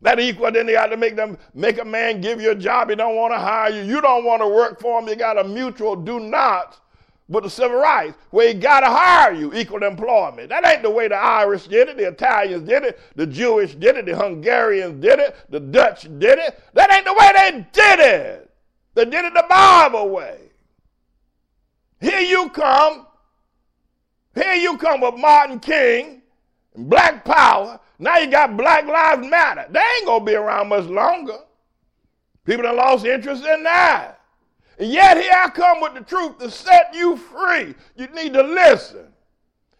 That 0.00 0.20
equal, 0.20 0.52
then 0.52 0.66
they 0.66 0.74
got 0.74 0.86
to 0.86 0.96
make 0.96 1.16
them 1.16 1.38
make 1.54 1.80
a 1.80 1.84
man 1.84 2.20
give 2.20 2.40
you 2.40 2.52
a 2.52 2.54
job 2.54 2.90
he 2.90 2.94
don't 2.94 3.16
want 3.16 3.34
to 3.34 3.38
hire 3.38 3.70
you. 3.70 3.82
You 3.82 4.00
don't 4.00 4.24
want 4.24 4.42
to 4.42 4.48
work 4.48 4.80
for 4.80 5.00
him. 5.00 5.08
You 5.08 5.16
got 5.16 5.38
a 5.38 5.42
mutual 5.42 5.96
do 5.96 6.20
not 6.20 6.78
with 7.28 7.44
the 7.44 7.50
civil 7.50 7.78
rights, 7.78 8.16
where 8.30 8.48
he 8.48 8.54
got 8.54 8.80
to 8.80 8.86
hire 8.86 9.32
you, 9.32 9.52
equal 9.54 9.82
employment. 9.82 10.48
That 10.48 10.66
ain't 10.66 10.82
the 10.82 10.90
way 10.90 11.08
the 11.08 11.16
Irish 11.16 11.66
did 11.66 11.88
it, 11.88 11.98
the 11.98 12.08
Italians 12.08 12.66
did 12.66 12.84
it, 12.84 12.98
the 13.16 13.26
Jewish 13.26 13.74
did 13.74 13.96
it, 13.96 14.06
the 14.06 14.16
Hungarians 14.16 15.02
did 15.02 15.18
it, 15.18 15.36
the 15.50 15.60
Dutch 15.60 16.04
did 16.18 16.38
it. 16.38 16.58
That 16.72 16.92
ain't 16.92 17.04
the 17.04 17.12
way 17.12 17.32
they 17.34 17.66
did 17.72 18.00
it. 18.00 18.50
They 18.94 19.04
did 19.04 19.26
it 19.26 19.34
the 19.34 19.44
Bible 19.48 20.08
way. 20.08 20.38
Here 22.00 22.20
you 22.20 22.48
come. 22.50 23.06
Here 24.34 24.54
you 24.54 24.78
come 24.78 25.00
with 25.00 25.16
Martin 25.16 25.60
King 25.60 26.22
and 26.74 26.88
Black 26.88 27.24
Power. 27.24 27.78
Now 27.98 28.18
you 28.18 28.30
got 28.30 28.56
Black 28.56 28.86
Lives 28.86 29.26
Matter. 29.26 29.66
They 29.70 29.80
ain't 29.80 30.06
going 30.06 30.20
to 30.20 30.26
be 30.26 30.34
around 30.34 30.68
much 30.68 30.84
longer. 30.84 31.38
People 32.44 32.64
have 32.66 32.76
lost 32.76 33.04
interest 33.04 33.44
in 33.44 33.64
that. 33.64 34.17
And 34.78 34.92
yet 34.92 35.16
here 35.16 35.32
I 35.34 35.50
come 35.50 35.80
with 35.80 35.94
the 35.94 36.02
truth 36.02 36.38
to 36.38 36.50
set 36.50 36.94
you 36.94 37.16
free. 37.16 37.74
You 37.96 38.06
need 38.08 38.32
to 38.34 38.42
listen. 38.42 39.06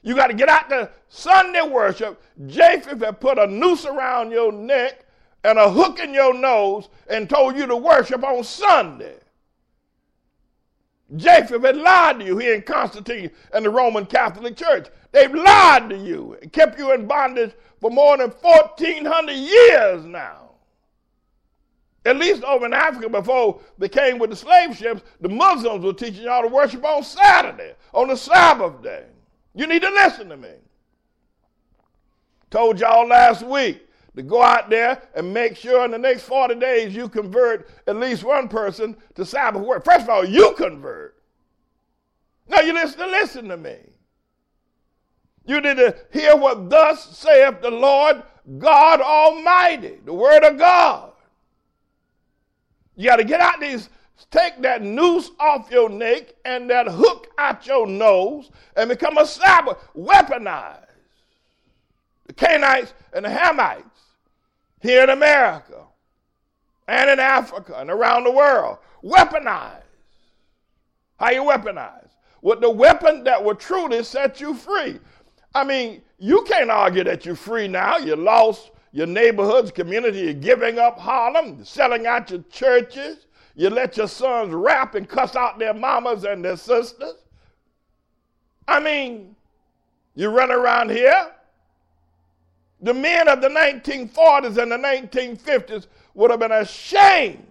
You 0.03 0.15
got 0.15 0.29
to 0.29 0.35
get 0.35 0.49
out 0.49 0.69
to 0.71 0.91
Sunday 1.09 1.63
worship. 1.63 2.23
Japheth 2.47 3.01
had 3.01 3.21
put 3.21 3.39
a 3.39 3.47
noose 3.47 3.87
around 3.87 4.31
your 4.31 4.53
neck 4.53 5.05
and 5.45 5.59
a 5.59 5.71
hook 5.71 6.01
in 6.01 6.13
your 6.13 6.35
nose 6.35 6.89
and 7.09 7.29
told 7.29 7.57
you 7.57 7.67
to 7.67 7.77
worship 7.77 8.25
on 8.25 8.43
Sunday. 8.43 9.19
Japheth 11.17 11.63
had 11.63 11.77
lied 11.77 12.19
to 12.21 12.27
you 12.27 12.37
here 12.37 12.55
in 12.55 12.63
Constantine 12.63 13.31
and 13.55 13.65
the 13.65 13.71
Roman 13.71 14.05
Catholic 14.05 14.57
Church. 14.57 14.89
They've 15.13 15.33
lied 15.33 15.89
to 15.91 15.97
you 15.97 16.37
and 16.43 16.53
kept 16.53 16.79
you 16.79 16.93
in 16.93 17.07
bondage 17.07 17.53
for 17.81 17.91
more 17.91 18.17
than 18.17 18.31
1,400 18.31 19.33
years 19.33 20.05
now. 20.05 20.48
At 22.09 22.17
least 22.17 22.43
over 22.43 22.65
in 22.65 22.73
Africa, 22.73 23.11
before 23.11 23.61
they 23.77 23.91
came 23.91 24.19
with 24.19 24.31
the 24.31 24.37
slave 24.37 24.75
ships, 24.75 25.03
the 25.21 25.29
Muslims 25.29 25.85
were 25.85 25.93
teaching 25.93 26.23
y'all 26.23 26.41
to 26.41 26.49
worship 26.49 26.83
on 26.83 27.05
Saturday, 27.05 27.75
on 27.93 28.09
the 28.09 28.17
Sabbath 28.17 28.83
day. 28.83 29.05
You 29.55 29.67
need 29.67 29.83
to 29.83 29.91
listen 29.91 30.31
to 30.31 30.37
me. 30.39 30.53
Told 32.51 32.81
y'all 32.81 33.07
last 33.07 33.43
week 33.43 33.87
to 34.17 34.23
go 34.23 34.43
out 34.43 34.71
there 34.71 35.03
and 35.15 35.35
make 35.35 35.55
sure 35.55 35.85
in 35.85 35.91
the 35.91 35.99
next 35.99 36.23
40 36.23 36.55
days 36.55 36.95
you 36.95 37.11
convert 37.11 37.69
at 37.87 37.97
least 37.97 38.25
one 38.25 38.49
person 38.49 38.97
to 39.15 39.27
Sabbath 39.27 39.61
work. 39.61 39.85
First 39.85 40.05
of 40.05 40.09
all, 40.09 40.25
you 40.25 40.55
convert. 40.57 41.15
Now 42.49 42.61
you 42.61 42.73
listen 42.73 43.01
to 43.01 43.07
listen 43.07 43.49
to 43.49 43.59
me. 43.59 43.77
You 45.45 45.61
need 45.61 45.77
to 45.77 45.95
hear 46.11 46.37
what 46.37 46.71
thus 46.71 47.19
saith 47.19 47.61
the 47.61 47.71
Lord 47.71 48.23
God 48.57 49.03
Almighty, 49.03 49.99
the 50.07 50.15
word 50.15 50.43
of 50.43 50.57
God. 50.57 51.08
You 52.99 53.05
got 53.05 53.17
to 53.17 53.25
get 53.25 53.41
out 53.41 53.61
these, 53.61 53.89
take 54.33 54.61
that 54.63 54.83
noose 54.83 55.31
off 55.39 55.71
your 55.71 55.89
neck 55.89 56.35
and 56.45 56.69
that 56.69 56.89
hook 56.89 57.29
out 57.39 57.65
your 57.65 57.87
nose 57.87 58.51
and 58.77 58.89
become 58.89 59.17
a 59.19 59.25
Sabbath, 59.25 59.79
weaponized. 59.97 60.85
The 62.27 62.33
Canaanites 62.33 62.93
and 63.13 63.25
the 63.25 63.29
Hamites 63.29 63.85
here 64.81 65.05
in 65.05 65.11
America 65.11 65.85
and 66.89 67.09
in 67.09 67.21
Africa 67.21 67.77
and 67.79 67.89
around 67.89 68.25
the 68.25 68.33
world. 68.33 68.79
Weaponized. 69.05 69.83
How 71.21 71.31
you 71.31 71.43
weaponize? 71.43 72.11
With 72.43 72.61
the 72.61 72.71
weapon 72.71 73.23
that 73.25 73.43
will 73.43 73.55
truly 73.55 74.03
set 74.03 74.41
you 74.41 74.55
free. 74.55 74.99
I 75.55 75.63
mean, 75.63 76.03
you 76.19 76.43
can't 76.49 76.71
argue 76.71 77.05
that 77.05 77.25
you're 77.25 77.37
free 77.37 77.69
now. 77.69 77.99
You 77.99 78.17
lost 78.17 78.73
your 78.99 79.07
neighborhoods, 79.07 79.71
community. 79.71 80.23
You're 80.23 80.35
giving 80.35 80.81
up 80.81 80.99
Harlem, 80.99 81.65
selling 81.65 82.09
out 82.09 82.31
your 82.31 82.43
churches. 82.51 83.27
You 83.55 83.71
let 83.71 83.97
your 83.97 84.09
sons 84.09 84.53
rap 84.53 84.97
and 84.97 85.09
cuss 85.09 85.37
out 85.37 85.57
their 85.61 85.73
mamas 85.73 86.25
and 86.25 86.45
their 86.45 86.57
sisters. 86.57 87.15
I 88.67 88.81
mean, 88.81 89.37
you 90.17 90.31
run 90.31 90.51
around 90.51 90.91
here 90.91 91.31
the 92.81 92.93
men 92.93 93.29
of 93.29 93.41
the 93.41 93.49
1940s 93.49 94.61
and 94.61 94.73
the 94.73 94.77
1950s 94.77 95.87
would 96.15 96.33
have 96.33 96.41
been 96.41 96.51
ashamed 96.51 97.47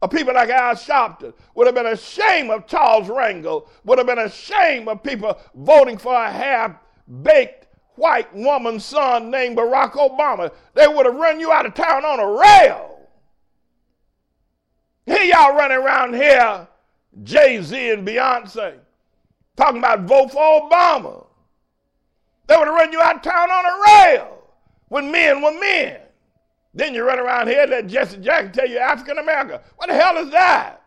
of 0.00 0.10
people 0.10 0.32
like 0.32 0.48
Al 0.48 0.74
Sharpton, 0.74 1.34
would 1.54 1.66
have 1.66 1.74
been 1.74 1.86
ashamed 1.86 2.50
of 2.50 2.66
Charles 2.66 3.08
Rangel, 3.08 3.68
would 3.84 3.98
have 3.98 4.06
been 4.06 4.18
ashamed 4.18 4.88
of 4.88 5.02
people 5.02 5.38
voting 5.54 5.98
for 5.98 6.14
a 6.14 6.30
half 6.30 6.72
baked 7.22 7.61
white 7.96 8.34
woman's 8.34 8.84
son 8.84 9.30
named 9.30 9.56
Barack 9.56 9.92
Obama. 9.92 10.52
They 10.74 10.86
would 10.86 11.06
have 11.06 11.14
run 11.14 11.40
you 11.40 11.52
out 11.52 11.66
of 11.66 11.74
town 11.74 12.04
on 12.04 12.20
a 12.20 12.26
rail. 12.26 12.88
Here 15.06 15.22
y'all 15.22 15.54
running 15.54 15.78
around 15.78 16.14
here, 16.14 16.68
Jay 17.22 17.60
Z 17.60 17.90
and 17.90 18.06
Beyonce, 18.06 18.78
talking 19.56 19.78
about 19.78 20.02
vote 20.02 20.30
for 20.30 20.68
Obama. 20.68 21.26
They 22.46 22.56
would 22.56 22.68
have 22.68 22.76
run 22.76 22.92
you 22.92 23.00
out 23.00 23.16
of 23.16 23.22
town 23.22 23.50
on 23.50 23.64
a 23.64 24.08
rail 24.08 24.38
when 24.88 25.10
men 25.10 25.42
were 25.42 25.58
men. 25.58 25.98
Then 26.74 26.94
you 26.94 27.04
run 27.04 27.18
around 27.18 27.48
here 27.48 27.62
and 27.62 27.70
let 27.70 27.86
Jesse 27.86 28.16
Jackson 28.18 28.52
tell 28.52 28.68
you 28.68 28.78
African 28.78 29.18
American. 29.18 29.60
What 29.76 29.88
the 29.88 29.94
hell 29.94 30.16
is 30.18 30.30
that? 30.30 30.82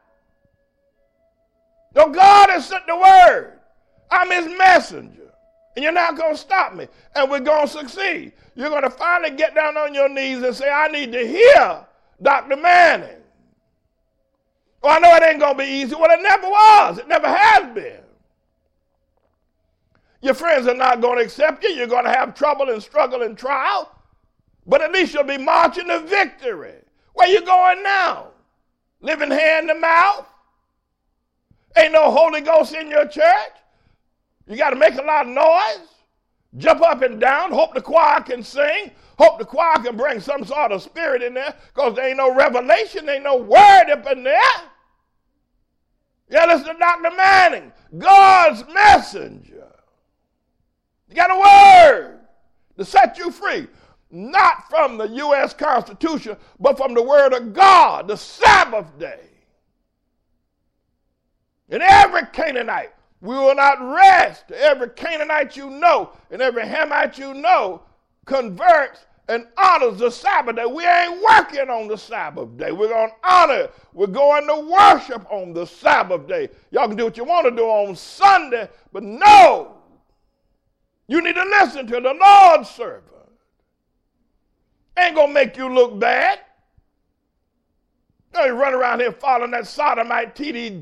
No, 1.95 2.09
God 2.09 2.49
has 2.49 2.67
sent 2.67 2.87
the 2.87 2.95
word. 2.95 3.59
I'm 4.11 4.31
his 4.31 4.57
messenger. 4.57 5.24
And 5.75 5.83
you're 5.83 5.91
not 5.91 6.17
going 6.17 6.33
to 6.33 6.37
stop 6.37 6.73
me. 6.73 6.87
And 7.15 7.29
we're 7.29 7.39
going 7.39 7.67
to 7.67 7.71
succeed. 7.71 8.33
You're 8.55 8.69
going 8.69 8.83
to 8.83 8.89
finally 8.89 9.35
get 9.35 9.53
down 9.53 9.77
on 9.77 9.93
your 9.93 10.07
knees 10.07 10.41
and 10.41 10.55
say, 10.55 10.69
I 10.69 10.87
need 10.87 11.11
to 11.11 11.27
hear 11.27 11.85
Dr. 12.21 12.55
Manning. 12.55 13.17
Well, 14.81 14.95
I 14.95 14.99
know 14.99 15.15
it 15.15 15.23
ain't 15.23 15.39
going 15.39 15.57
to 15.57 15.63
be 15.63 15.69
easy. 15.69 15.95
Well, 15.95 16.11
it 16.11 16.21
never 16.21 16.47
was. 16.47 16.99
It 16.99 17.07
never 17.07 17.27
has 17.27 17.73
been. 17.73 17.99
Your 20.21 20.33
friends 20.33 20.67
are 20.67 20.75
not 20.75 21.01
going 21.01 21.17
to 21.17 21.23
accept 21.23 21.63
you. 21.63 21.71
You're 21.71 21.87
going 21.87 22.05
to 22.05 22.11
have 22.11 22.33
trouble 22.33 22.69
and 22.69 22.81
struggle 22.81 23.23
and 23.23 23.37
trial. 23.37 23.91
But 24.65 24.81
at 24.81 24.91
least 24.91 25.13
you'll 25.13 25.23
be 25.23 25.37
marching 25.37 25.87
to 25.87 25.99
victory. 25.99 26.75
Where 27.13 27.27
you 27.27 27.41
going 27.41 27.83
now? 27.83 28.29
Living 29.01 29.29
hand 29.29 29.67
to 29.67 29.75
mouth? 29.75 30.27
Ain't 31.77 31.93
no 31.93 32.09
Holy 32.09 32.41
Ghost 32.41 32.73
in 32.73 32.89
your 32.89 33.07
church? 33.07 33.51
You 34.47 34.57
got 34.57 34.71
to 34.71 34.75
make 34.75 34.95
a 34.95 35.01
lot 35.01 35.27
of 35.27 35.33
noise? 35.33 35.87
Jump 36.57 36.81
up 36.81 37.01
and 37.01 37.19
down? 37.19 37.51
Hope 37.51 37.73
the 37.73 37.81
choir 37.81 38.21
can 38.21 38.43
sing? 38.43 38.91
Hope 39.17 39.39
the 39.39 39.45
choir 39.45 39.75
can 39.77 39.97
bring 39.97 40.19
some 40.19 40.45
sort 40.45 40.71
of 40.71 40.81
spirit 40.81 41.21
in 41.21 41.33
there 41.33 41.53
because 41.73 41.95
there 41.95 42.07
ain't 42.07 42.17
no 42.17 42.33
revelation, 42.33 43.05
there 43.05 43.15
ain't 43.15 43.23
no 43.23 43.37
word 43.37 43.89
up 43.91 44.05
in 44.11 44.23
there. 44.23 44.41
Yeah, 46.29 46.45
listen 46.45 46.73
to 46.73 46.79
Dr. 46.79 47.15
Manning, 47.15 47.71
God's 47.97 48.63
messenger. 48.73 49.67
You 51.07 51.15
got 51.15 51.31
a 51.31 51.91
word 51.91 52.19
to 52.77 52.85
set 52.85 53.17
you 53.17 53.31
free. 53.31 53.67
Not 54.09 54.69
from 54.69 54.97
the 54.97 55.07
U.S. 55.07 55.53
Constitution, 55.53 56.37
but 56.59 56.77
from 56.77 56.93
the 56.93 57.01
Word 57.01 57.33
of 57.33 57.53
God, 57.53 58.07
the 58.07 58.15
Sabbath 58.15 58.97
day. 58.97 59.19
And 61.69 61.83
every 61.83 62.21
Canaanite, 62.31 62.93
we 63.25 63.35
will 63.35 63.55
not 63.55 63.81
rest. 63.81 64.51
Every 64.51 64.89
Canaanite 64.89 65.57
you 65.57 65.69
know 65.69 66.11
and 66.31 66.41
every 66.41 66.63
Hamite 66.63 67.17
you 67.17 67.33
know 67.33 67.81
converts 68.25 69.05
and 69.27 69.47
honors 69.57 69.97
the 69.99 70.11
Sabbath 70.11 70.55
day. 70.55 70.65
We 70.65 70.85
ain't 70.85 71.21
working 71.21 71.69
on 71.69 71.87
the 71.87 71.97
Sabbath 71.97 72.55
day. 72.57 72.71
We're 72.71 72.89
going 72.89 73.09
to 73.09 73.27
honor 73.27 73.69
We're 73.93 74.07
going 74.07 74.47
to 74.47 74.71
worship 74.71 75.25
on 75.31 75.53
the 75.53 75.65
Sabbath 75.65 76.27
day. 76.27 76.49
Y'all 76.71 76.87
can 76.87 76.95
do 76.95 77.05
what 77.05 77.17
you 77.17 77.23
want 77.23 77.45
to 77.45 77.55
do 77.55 77.63
on 77.63 77.95
Sunday, 77.95 78.69
but 78.93 79.03
no, 79.03 79.77
you 81.07 81.21
need 81.21 81.35
to 81.35 81.43
listen 81.43 81.87
to 81.87 81.99
the 81.99 82.13
Lord's 82.13 82.69
servant. 82.69 83.03
Ain't 84.97 85.15
gonna 85.15 85.33
make 85.33 85.57
you 85.57 85.73
look 85.73 85.99
bad. 85.99 86.39
You 88.33 88.51
run 88.51 88.73
around 88.73 88.99
here 88.99 89.11
following 89.11 89.51
that 89.51 89.65
sodomite 89.65 90.35
T.D. 90.35 90.81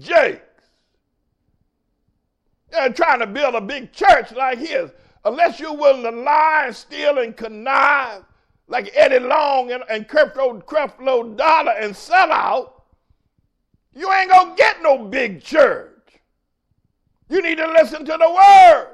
They're 2.74 2.92
trying 2.92 3.20
to 3.20 3.28
build 3.28 3.54
a 3.54 3.62
big 3.62 3.94
church 3.94 4.32
like 4.32 4.58
his. 4.58 4.90
Unless 5.24 5.60
you're 5.60 5.76
willing 5.76 6.02
to 6.04 6.12
lie 6.12 6.64
and 6.66 6.76
steal 6.76 7.20
and 7.20 7.38
connive 7.38 8.24
like 8.68 8.90
Eddie 8.96 9.20
Long 9.20 9.72
and, 9.72 9.84
and 9.90 10.08
Creflo, 10.08 10.62
Creflo 10.64 11.38
Dollar 11.38 11.74
and 11.74 11.96
sell 11.96 12.32
out, 12.32 12.84
you 13.94 14.12
ain't 14.12 14.32
gonna 14.32 14.56
get 14.56 14.82
no 14.82 15.06
big 15.06 15.44
church. 15.44 16.20
You 17.30 17.44
need 17.44 17.60
to 17.60 17.72
listen 17.72 18.04
to 18.06 18.18
the 18.18 18.30
word. 18.30 18.93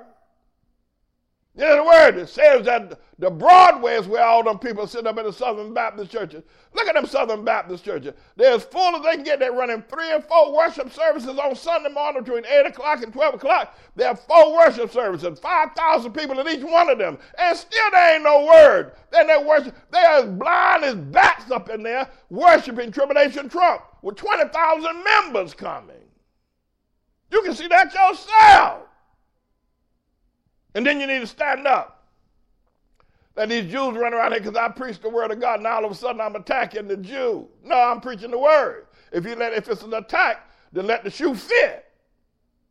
In 1.55 1.63
other 1.63 1.85
words, 1.85 2.17
it 2.17 2.29
says 2.29 2.65
that 2.65 2.99
the 3.17 3.29
Broadway 3.29 3.95
is 3.95 4.07
where 4.07 4.23
all 4.23 4.43
them 4.43 4.59
people 4.59 4.87
sit 4.87 5.05
up 5.05 5.17
in 5.17 5.25
the 5.25 5.33
Southern 5.33 5.73
Baptist 5.73 6.11
churches. 6.11 6.43
Look 6.73 6.87
at 6.87 6.93
them 6.93 7.05
Southern 7.05 7.43
Baptist 7.43 7.83
churches. 7.83 8.13
They're 8.37 8.53
as 8.53 8.63
full 8.63 8.95
as 8.95 9.03
they 9.03 9.15
can 9.15 9.23
get. 9.23 9.39
They're 9.39 9.51
running 9.51 9.83
three 9.89 10.11
and 10.11 10.23
four 10.23 10.55
worship 10.55 10.93
services 10.93 11.37
on 11.37 11.55
Sunday 11.55 11.89
morning 11.89 12.23
between 12.23 12.45
8 12.45 12.67
o'clock 12.67 13.01
and 13.03 13.11
12 13.11 13.33
o'clock. 13.33 13.77
They 13.95 14.05
have 14.05 14.21
four 14.21 14.53
worship 14.53 14.91
services, 14.91 15.39
5,000 15.39 16.13
people 16.13 16.39
in 16.39 16.47
each 16.47 16.63
one 16.63 16.89
of 16.89 16.97
them. 16.97 17.17
And 17.37 17.57
still 17.57 17.91
there 17.91 18.15
ain't 18.15 18.23
no 18.23 18.45
word. 18.45 18.93
Then 19.11 19.27
they 19.27 19.43
worship. 19.43 19.75
They're 19.91 20.19
as 20.19 20.25
blind 20.25 20.83
as 20.85 20.95
bats 20.95 21.51
up 21.51 21.69
in 21.69 21.83
there 21.83 22.07
worshiping 22.29 22.91
Tribulation 22.91 23.49
Trump 23.49 23.81
with 24.01 24.15
20,000 24.15 25.03
members 25.03 25.55
coming. 25.55 25.95
You 27.31 27.41
can 27.41 27.53
see 27.53 27.67
that 27.67 27.93
yourself. 27.93 28.83
And 30.75 30.85
then 30.85 30.99
you 30.99 31.07
need 31.07 31.19
to 31.19 31.27
stand 31.27 31.67
up. 31.67 32.07
That 33.35 33.49
these 33.49 33.71
Jews 33.71 33.95
run 33.95 34.13
around 34.13 34.31
here 34.31 34.41
because 34.41 34.57
I 34.57 34.67
preach 34.69 34.99
the 34.99 35.09
word 35.09 35.31
of 35.31 35.39
God. 35.39 35.61
Now 35.61 35.75
all 35.77 35.85
of 35.85 35.91
a 35.91 35.95
sudden 35.95 36.19
I'm 36.19 36.35
attacking 36.35 36.87
the 36.87 36.97
Jew. 36.97 37.47
No, 37.63 37.75
I'm 37.75 38.01
preaching 38.01 38.31
the 38.31 38.39
word. 38.39 38.87
If 39.11 39.25
you 39.25 39.35
let, 39.35 39.53
if 39.53 39.69
it's 39.69 39.81
an 39.81 39.93
attack, 39.93 40.49
then 40.71 40.87
let 40.87 41.03
the 41.03 41.09
shoe 41.09 41.33
fit. 41.35 41.85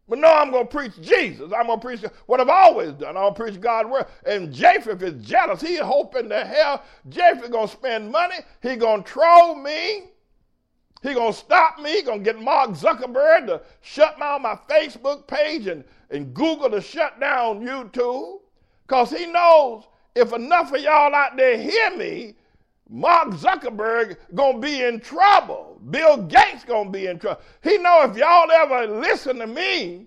But 0.09 0.21
no, 0.21 0.29
I'm 0.29 0.51
going 0.51 0.67
to 0.67 0.71
preach 0.71 0.93
Jesus. 1.03 1.53
I'm 1.55 1.67
going 1.67 1.81
to 1.81 1.87
preach 1.87 2.01
what 2.27 2.41
I've 2.41 2.49
always 2.49 2.93
done. 2.93 3.17
I'm 3.17 3.23
going 3.23 3.35
to 3.35 3.41
preach 3.41 3.61
God's 3.61 3.91
word. 3.91 4.07
And 4.25 4.53
Japheth 4.53 5.03
is 5.03 5.23
jealous. 5.25 5.61
He's 5.61 5.81
hoping 5.81 6.31
to 6.31 6.45
hell 6.47 6.83
Japheth 7.09 7.51
going 7.51 7.69
to 7.69 7.73
spend 7.73 8.11
money. 8.11 8.37
He 8.63 8.77
going 8.77 9.03
to 9.03 9.09
troll 9.09 9.55
me. 9.55 10.05
He 11.03 11.15
gonna 11.15 11.33
stop 11.33 11.79
me. 11.81 11.93
He 11.93 12.03
gonna 12.03 12.23
get 12.23 12.41
Mark 12.41 12.71
Zuckerberg 12.71 13.47
to 13.47 13.63
shut 13.81 14.19
down 14.19 14.43
my 14.43 14.59
Facebook 14.69 15.27
page 15.27 15.67
and, 15.67 15.85
and 16.11 16.35
Google 16.35 16.71
to 16.71 16.81
shut 16.81 17.21
down 17.21 17.61
YouTube. 17.65 18.41
Because 18.87 19.11
he 19.11 19.27
knows 19.27 19.85
if 20.15 20.33
enough 20.33 20.73
of 20.73 20.81
y'all 20.81 21.15
out 21.15 21.37
there 21.37 21.57
hear 21.57 21.97
me, 21.97 22.35
Mark 22.89 23.29
Zuckerberg 23.29 24.17
gonna 24.35 24.59
be 24.59 24.83
in 24.83 24.99
trouble. 25.01 25.81
Bill 25.91 26.17
Gates 26.23 26.65
gonna 26.65 26.91
be 26.91 27.07
in 27.07 27.19
trouble. 27.19 27.43
He 27.63 27.79
know 27.79 28.03
if 28.03 28.17
y'all 28.17 28.51
ever 28.51 28.87
listen 28.87 29.39
to 29.39 29.47
me 29.47 30.07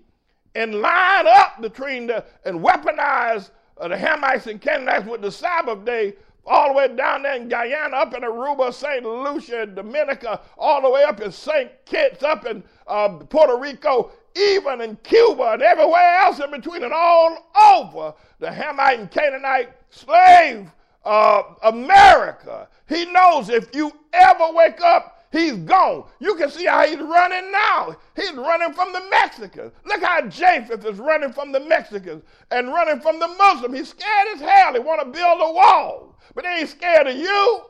and 0.54 0.74
line 0.74 1.26
up 1.26 1.62
between 1.62 2.08
the 2.08 2.24
and 2.44 2.60
weaponize 2.60 3.50
uh, 3.80 3.88
the 3.88 3.96
Hamites 3.96 4.46
and 4.48 4.60
Canaanites 4.60 5.06
with 5.06 5.22
the 5.22 5.30
Sabbath 5.30 5.84
day, 5.84 6.14
all 6.46 6.68
the 6.68 6.74
way 6.74 6.88
down 6.88 7.22
there 7.22 7.36
in 7.36 7.48
Guyana, 7.48 7.96
up 7.96 8.14
in 8.14 8.22
Aruba, 8.22 8.72
St. 8.72 9.04
Lucia, 9.04 9.66
Dominica, 9.66 10.40
all 10.58 10.82
the 10.82 10.90
way 10.90 11.04
up 11.04 11.20
in 11.20 11.30
St. 11.30 11.70
Kitts, 11.84 12.22
up 12.22 12.46
in 12.46 12.62
uh, 12.86 13.08
Puerto 13.10 13.56
Rico, 13.56 14.10
even 14.34 14.80
in 14.80 14.96
Cuba 15.02 15.52
and 15.52 15.62
everywhere 15.62 16.16
else 16.16 16.40
in 16.40 16.50
between, 16.50 16.82
and 16.82 16.92
all 16.92 17.50
over 17.60 18.14
the 18.38 18.50
Hamite 18.50 18.98
and 18.98 19.10
Canaanite 19.10 19.70
slave 19.90 20.70
uh, 21.04 21.42
America. 21.62 22.68
He 22.88 23.04
knows 23.06 23.48
if 23.48 23.74
you 23.74 23.92
ever 24.12 24.52
wake 24.52 24.80
up, 24.80 25.21
he's 25.32 25.56
gone. 25.56 26.04
You 26.20 26.34
can 26.36 26.50
see 26.50 26.66
how 26.66 26.86
he's 26.86 26.98
running 26.98 27.50
now. 27.50 27.96
He's 28.14 28.32
running 28.32 28.72
from 28.72 28.92
the 28.92 29.02
Mexicans. 29.10 29.72
Look 29.84 30.02
how 30.02 30.26
Japheth 30.28 30.84
is 30.84 30.98
running 30.98 31.32
from 31.32 31.50
the 31.50 31.60
Mexicans 31.60 32.22
and 32.50 32.68
running 32.68 33.00
from 33.00 33.18
the 33.18 33.28
Muslims. 33.28 33.76
He's 33.76 33.88
scared 33.88 34.28
as 34.34 34.40
hell. 34.40 34.74
He 34.74 34.78
want 34.78 35.00
to 35.00 35.06
build 35.06 35.40
a 35.40 35.52
wall, 35.52 36.18
but 36.34 36.44
he 36.44 36.60
ain't 36.60 36.68
scared 36.68 37.08
of 37.08 37.16
you. 37.16 37.62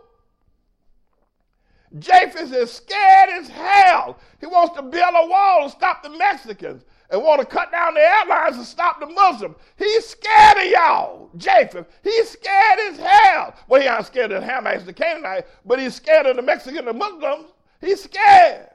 Japheth 1.98 2.52
is 2.52 2.72
scared 2.72 3.30
as 3.30 3.48
hell. 3.48 4.18
He 4.40 4.46
wants 4.46 4.74
to 4.76 4.82
build 4.82 5.14
a 5.14 5.26
wall 5.26 5.64
to 5.64 5.70
stop 5.70 6.02
the 6.02 6.10
Mexicans 6.10 6.84
and 7.10 7.22
want 7.22 7.40
to 7.40 7.46
cut 7.46 7.70
down 7.70 7.94
the 7.94 8.00
airlines 8.00 8.56
and 8.56 8.64
stop 8.64 8.98
the 8.98 9.06
Muslims. 9.06 9.56
He's 9.76 10.06
scared 10.06 10.56
of 10.56 10.64
y'all, 10.64 11.30
Japheth. 11.36 11.86
He's 12.02 12.30
scared 12.30 12.78
as 12.88 12.96
hell. 12.98 13.54
Well, 13.68 13.82
he 13.82 13.86
ain't 13.86 14.06
scared 14.06 14.32
of 14.32 14.42
Hamites, 14.42 14.86
the 14.86 14.94
Canaanites, 14.94 15.48
but 15.66 15.78
he's 15.78 15.94
scared 15.94 16.24
of 16.24 16.36
the 16.36 16.42
Mexicans, 16.42 16.86
the 16.86 16.94
Muslims. 16.94 17.51
He's 17.82 18.04
scared. 18.04 18.68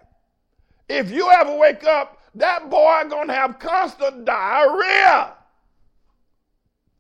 If 0.90 1.10
you 1.10 1.32
ever 1.32 1.58
wake 1.58 1.84
up, 1.86 2.22
that 2.36 2.70
boy 2.70 3.04
gonna 3.10 3.34
have 3.34 3.58
constant 3.58 4.26
diarrhea. 4.26 5.37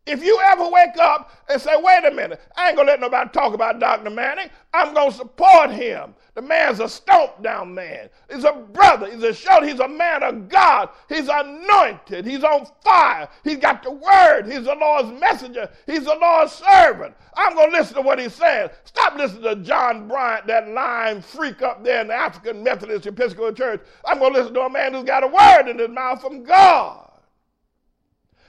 If 0.08 0.24
you 0.24 0.39
ever 0.46 0.70
wake 0.70 0.98
up 1.00 1.32
and 1.50 1.62
say, 1.62 1.76
wait 1.78 2.06
a 2.06 2.12
minute, 2.12 2.41
I 2.56 2.70
ain't 2.70 2.78
gonna 2.78 2.89
let 2.89 3.00
nobody 3.00 3.30
talk 3.32 3.54
about 3.54 3.80
Dr. 3.80 4.10
Manning, 4.10 4.50
I'm 4.74 4.93
gonna 4.93 5.12
support 5.12 5.72
him. 5.72 6.15
The 6.38 6.43
man's 6.43 6.80
a 6.80 6.88
stomp 6.88 7.41
down 7.41 7.74
man. 7.74 8.10
He's 8.32 8.43
a 8.43 8.54
brother. 8.54 9.10
He's 9.10 9.24
a 9.24 9.34
shoulder. 9.34 9.65
He's 9.65 9.80
a 9.80 9.88
man 9.88 10.22
of 10.22 10.48
God. 10.48 10.89
He's 11.10 11.28
anointed. 11.28 12.28
He's 12.28 12.43
on 12.43 12.67
fire. 12.84 13.28
He's 13.43 13.58
got 13.58 13.82
the 13.82 13.89
word. 13.89 14.43
He's 14.46 14.65
the 14.65 14.76
Lord's 14.76 15.20
messenger. 15.20 15.67
He's 15.88 16.04
the 16.04 16.13
Lord's 16.13 16.52
servant. 16.52 17.15
I'm 17.36 17.56
going 17.56 17.72
to 17.72 17.78
listen 17.80 17.96
to 17.96 18.02
what 18.02 18.20
he's 18.20 18.36
saying. 18.36 18.70
Stop 18.84 19.17
listening 19.17 19.43
to 19.46 19.56
John 19.63 20.08
Bryant, 20.08 20.46
that 20.46 20.70
lying 20.70 21.24
freak 21.24 21.63
up 21.63 21.84
there 21.84 22.02
in 22.02 22.10
the 22.10 22.13
African 22.13 22.62
Methodist 22.62 23.08
Episcopal 23.08 23.54
Church. 23.54 23.82
I'm 24.06 24.20
going 24.20 24.34
to 24.34 24.39
listen 24.39 24.54
to 24.54 24.62
a 24.62 24.70
man 24.70 24.93
who's 24.93 25.06
got 25.06 25.24
a 25.24 25.28
word 25.28 25.72
in 25.72 25.80
his 25.80 25.89
mouth 25.89 26.22
from 26.22 26.43
God. 26.43 27.07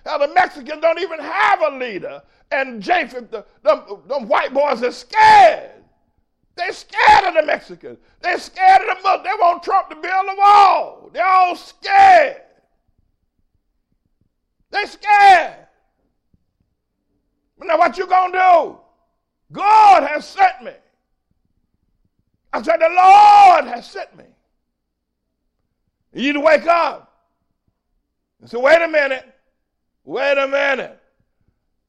Now, 0.05 0.19
the 0.19 0.29
Mexicans 0.29 0.81
don't 0.81 1.01
even 1.01 1.19
have 1.19 1.61
a 1.63 1.77
leader. 1.77 2.23
And 2.51 2.83
Japheth, 2.83 3.31
the, 3.31 3.45
the, 3.63 3.99
the 4.07 4.19
white 4.21 4.55
boys 4.55 4.83
are 4.83 4.93
scared. 4.93 5.71
They're 6.57 6.73
scared 6.73 7.25
of 7.25 7.35
the 7.35 7.45
Mexicans. 7.45 7.99
They're 8.21 8.39
scared 8.39 8.81
of 8.83 8.97
the 8.97 9.03
Muslims. 9.03 9.25
They 9.25 9.41
want 9.41 9.63
Trump 9.63 9.91
to 9.91 9.97
build 9.97 10.27
a 10.29 10.37
wall. 10.37 11.11
They're 11.13 11.25
all 11.25 11.55
scared. 11.55 12.43
They're 14.71 14.87
scared. 14.87 15.55
Now 17.61 17.79
what 17.79 17.97
you 17.97 18.07
gonna 18.07 18.33
do? 18.33 18.79
God 19.53 20.03
has 20.05 20.27
sent 20.27 20.63
me. 20.65 20.73
I 22.53 22.63
said, 22.63 22.79
the 22.79 22.89
Lord 22.89 23.75
has 23.75 23.89
sent 23.89 24.17
me. 24.17 24.25
You 26.13 26.23
need 26.23 26.33
to 26.33 26.41
wake 26.41 26.67
up. 26.67 27.13
And 28.41 28.49
say, 28.49 28.59
wait 28.59 28.81
a 28.81 28.89
minute. 28.89 29.27
Wait 30.09 30.39
a 30.39 30.49
minute. 30.49 31.01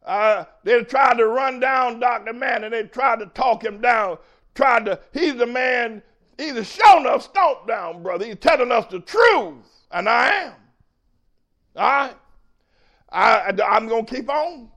Uh, 0.05 0.45
they 0.63 0.83
tried 0.83 1.17
to 1.17 1.27
run 1.27 1.59
down 1.59 1.99
Dr. 1.99 2.33
Manning. 2.33 2.71
They 2.71 2.83
tried 2.83 3.19
to 3.19 3.27
talk 3.27 3.63
him 3.63 3.81
down 3.81 4.17
tried 4.59 4.85
to, 4.85 4.99
he's 5.13 5.35
the 5.35 5.45
man, 5.45 6.01
he's 6.37 6.67
showing 6.67 7.07
us 7.07 7.25
stomp 7.25 7.67
down, 7.67 8.03
brother. 8.03 8.25
He's 8.25 8.35
telling 8.35 8.71
us 8.71 8.85
the 8.91 8.99
truth, 8.99 9.55
and 9.91 10.09
I 10.09 10.27
am. 10.33 10.53
All 11.75 11.83
right? 11.83 12.15
I, 13.11 13.53
I'm 13.65 13.87
going 13.87 14.05
to 14.05 14.15
keep 14.15 14.29
on. 14.29 14.69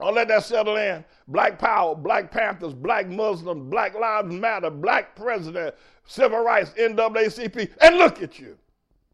I'll 0.00 0.12
let 0.12 0.28
that 0.28 0.44
settle 0.44 0.76
in. 0.76 1.04
Black 1.28 1.58
Power, 1.58 1.94
Black 1.94 2.30
Panthers, 2.30 2.72
Black 2.72 3.08
Muslims, 3.08 3.70
Black 3.70 3.94
Lives 3.94 4.34
Matter, 4.34 4.70
Black 4.70 5.14
President, 5.14 5.74
Civil 6.06 6.40
Rights, 6.40 6.70
NAACP, 6.70 7.72
and 7.82 7.98
look 7.98 8.22
at 8.22 8.38
you. 8.38 8.56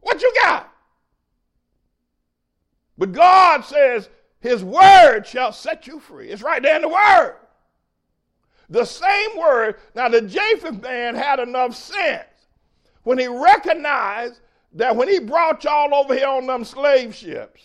What 0.00 0.22
you 0.22 0.33
got? 0.42 0.72
But 2.98 3.12
God 3.12 3.64
says, 3.64 4.11
His 4.40 4.62
word 4.62 5.22
shall 5.24 5.52
set 5.52 5.87
you 5.87 6.00
free. 6.00 6.28
It's 6.30 6.42
right 6.42 6.61
there 6.61 6.76
in 6.76 6.82
the 6.82 6.88
word. 6.88 7.37
The 8.68 8.84
same 8.84 9.38
word. 9.38 9.76
Now, 9.94 10.08
the 10.08 10.20
Japheth 10.20 10.82
man 10.82 11.14
had 11.14 11.38
enough 11.38 11.74
sense 11.74 12.24
when 13.04 13.18
he 13.18 13.28
recognized 13.28 14.40
that 14.74 14.94
when 14.94 15.08
he 15.08 15.20
brought 15.20 15.64
y'all 15.64 15.94
over 15.94 16.14
here 16.14 16.28
on 16.28 16.46
them 16.46 16.64
slave 16.64 17.14
ships, 17.14 17.62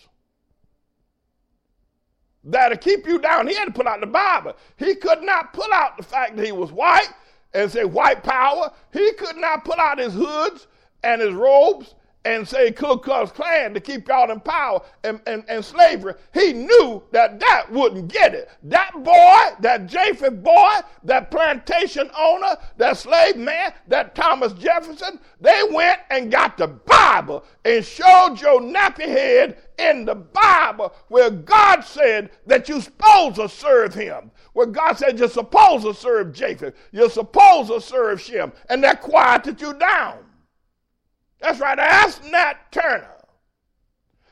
that 2.44 2.70
to 2.70 2.76
keep 2.76 3.06
you 3.06 3.18
down, 3.18 3.46
he 3.46 3.54
had 3.54 3.66
to 3.66 3.72
put 3.72 3.86
out 3.86 4.00
the 4.00 4.06
Bible. 4.06 4.56
He 4.76 4.94
could 4.94 5.22
not 5.22 5.52
pull 5.52 5.70
out 5.72 5.96
the 5.96 6.02
fact 6.02 6.36
that 6.36 6.46
he 6.46 6.52
was 6.52 6.72
white 6.72 7.08
and 7.52 7.70
say 7.70 7.84
white 7.84 8.22
power. 8.22 8.72
He 8.92 9.12
could 9.12 9.36
not 9.36 9.64
pull 9.64 9.78
out 9.78 9.98
his 9.98 10.14
hoods 10.14 10.66
and 11.02 11.20
his 11.20 11.34
robes 11.34 11.94
and 12.24 12.46
say 12.48 12.72
Ku 12.72 12.98
Klux 12.98 13.30
Klan 13.30 13.74
to 13.74 13.80
keep 13.80 14.08
y'all 14.08 14.30
in 14.30 14.40
power 14.40 14.82
and, 15.02 15.20
and, 15.26 15.44
and 15.48 15.64
slavery, 15.64 16.14
he 16.32 16.52
knew 16.52 17.02
that 17.12 17.38
that 17.40 17.70
wouldn't 17.70 18.08
get 18.08 18.34
it. 18.34 18.50
That 18.62 18.92
boy, 18.94 19.56
that 19.60 19.86
Japheth 19.86 20.42
boy, 20.42 20.74
that 21.04 21.30
plantation 21.30 22.10
owner, 22.18 22.56
that 22.78 22.96
slave 22.96 23.36
man, 23.36 23.72
that 23.88 24.14
Thomas 24.14 24.52
Jefferson, 24.54 25.20
they 25.40 25.62
went 25.70 26.00
and 26.10 26.30
got 26.32 26.56
the 26.56 26.68
Bible 26.68 27.44
and 27.64 27.84
showed 27.84 28.36
your 28.40 28.60
nappy 28.60 29.06
head 29.06 29.58
in 29.78 30.04
the 30.04 30.14
Bible 30.14 30.94
where 31.08 31.30
God 31.30 31.80
said 31.82 32.30
that 32.46 32.68
you're 32.68 32.80
supposed 32.80 33.36
to 33.36 33.48
serve 33.48 33.94
him. 33.94 34.30
Where 34.52 34.66
God 34.66 34.94
said 34.94 35.18
you're 35.18 35.28
supposed 35.28 35.84
to 35.84 35.92
serve 35.92 36.32
Japheth. 36.32 36.74
You're 36.92 37.10
supposed 37.10 37.70
to 37.70 37.80
serve 37.80 38.20
Shem. 38.20 38.52
And 38.70 38.82
that 38.84 39.02
quieted 39.02 39.60
you 39.60 39.74
down. 39.74 40.18
That's 41.40 41.60
right. 41.60 41.78
Ask 41.78 42.22
Nat 42.24 42.54
Turner. 42.72 43.10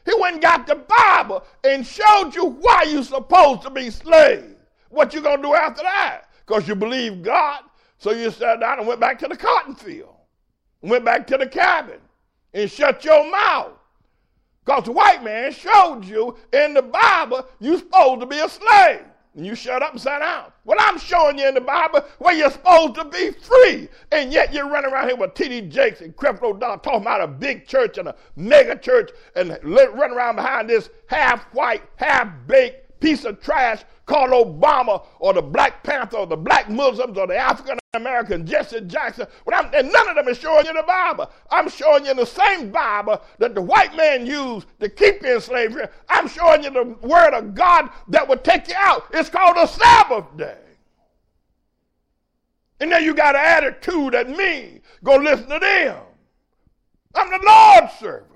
He 0.05 0.15
went 0.21 0.35
and 0.35 0.43
got 0.43 0.67
the 0.67 0.75
Bible 0.75 1.45
and 1.65 1.87
showed 1.87 2.33
you 2.35 2.47
why 2.47 2.85
you're 2.89 3.05
supposed 3.05 3.63
to 3.63 3.71
be 3.71 3.91
slaves. 3.91 4.57
What 4.89 5.15
you 5.15 5.21
gonna 5.21 5.43
do 5.43 5.55
after 5.55 5.83
that? 5.83 6.23
Because 6.47 6.67
you 6.67 6.75
believe 6.75 7.23
God. 7.23 7.63
So 7.99 8.11
you 8.11 8.31
sat 8.31 8.61
down 8.61 8.79
and 8.79 8.87
went 8.87 9.01
back 9.01 9.19
to 9.21 9.29
the 9.29 9.37
cotton 9.37 9.75
field. 9.75 10.15
Went 10.83 11.05
back 11.05 11.27
to 11.29 11.39
the 11.39 11.47
cabin 11.47 12.01
and 12.53 12.71
shut 12.71 13.05
your 13.05 13.31
mouth. 13.31 13.73
Because 14.65 14.85
the 14.85 14.93
white 14.93 15.23
man 15.23 15.53
showed 15.53 16.05
you 16.05 16.37
in 16.53 16.75
the 16.75 16.83
Bible 16.83 17.47
you're 17.61 17.79
supposed 17.79 18.21
to 18.21 18.27
be 18.27 18.39
a 18.39 18.49
slave. 18.49 19.05
And 19.35 19.47
you 19.47 19.55
shut 19.55 19.83
up 19.83 19.93
and 19.93 20.01
sat 20.01 20.19
down. 20.19 20.53
Well, 20.65 20.77
I'm 20.81 20.99
showing 20.99 21.39
you 21.39 21.49
in 21.49 21.55
the 21.55 21.61
Bible 21.61 22.05
where 22.19 22.35
you're 22.35 22.51
supposed 22.51 22.97
to 22.97 23.05
be 23.05 23.31
free. 23.31 23.89
And 24.11 24.31
yet 24.33 24.53
you're 24.53 24.69
running 24.69 24.93
around 24.93 25.09
here 25.09 25.17
with 25.17 25.35
T.D. 25.35 25.63
Jakes 25.69 26.03
and 26.03 26.15
Creflo 26.15 26.59
Dollar 26.59 26.77
talking 26.79 27.01
about 27.01 27.23
a 27.23 27.27
big 27.27 27.67
church 27.67 27.97
and 27.97 28.09
a 28.09 28.15
mega 28.37 28.77
church 28.77 29.11
and 29.35 29.59
running 29.63 30.17
around 30.17 30.37
behind 30.37 30.69
this 30.69 30.91
half 31.07 31.45
white, 31.55 31.83
half 31.97 32.29
baked 32.47 33.01
piece 33.01 33.25
of 33.25 33.41
trash 33.41 33.85
called 34.07 34.31
Obama 34.31 35.05
or 35.19 35.33
the 35.33 35.43
Black 35.43 35.83
Panther 35.83 36.19
or 36.19 36.27
the 36.27 36.37
Black 36.37 36.69
Muslims 36.69 37.17
or 37.17 37.27
the 37.27 37.37
African 37.37 37.79
American 37.95 38.47
Jesse 38.47 38.81
Jackson. 38.81 39.27
And 39.53 39.93
none 39.93 40.09
of 40.09 40.17
them 40.17 40.27
is 40.27 40.39
showing 40.39 40.65
you 40.65 40.73
the 40.73 40.83
Bible. 40.83 41.31
I'm 41.51 41.69
showing 41.69 42.07
you 42.07 42.15
the 42.15 42.25
same 42.25 42.71
Bible 42.71 43.21
that 43.39 43.55
the 43.55 43.61
white 43.61 43.95
man 43.95 44.25
used 44.25 44.67
to 44.81 44.89
keep 44.89 45.23
you 45.23 45.35
in 45.35 45.41
slavery. 45.43 45.85
I'm 46.09 46.27
showing 46.27 46.65
you 46.65 46.71
the 46.71 46.97
word 47.07 47.35
of 47.35 47.55
God 47.55 47.91
that 48.09 48.27
would 48.27 48.45
take 48.45 48.69
you 48.69 48.75
out. 48.79 49.05
It's 49.13 49.29
called 49.29 49.59
a 49.59 49.69
Sabbath 49.69 50.25
day. 50.39 50.57
And 52.81 52.91
then 52.91 53.05
you 53.05 53.13
got 53.13 53.37
an 53.37 53.45
attitude 53.45 54.15
at 54.15 54.31
me. 54.31 54.81
Go 55.05 55.17
listen 55.17 55.51
to 55.51 55.59
them. 55.59 55.99
I'm 57.15 57.29
the 57.29 57.45
Lord's 57.47 57.93
servant. 57.99 58.29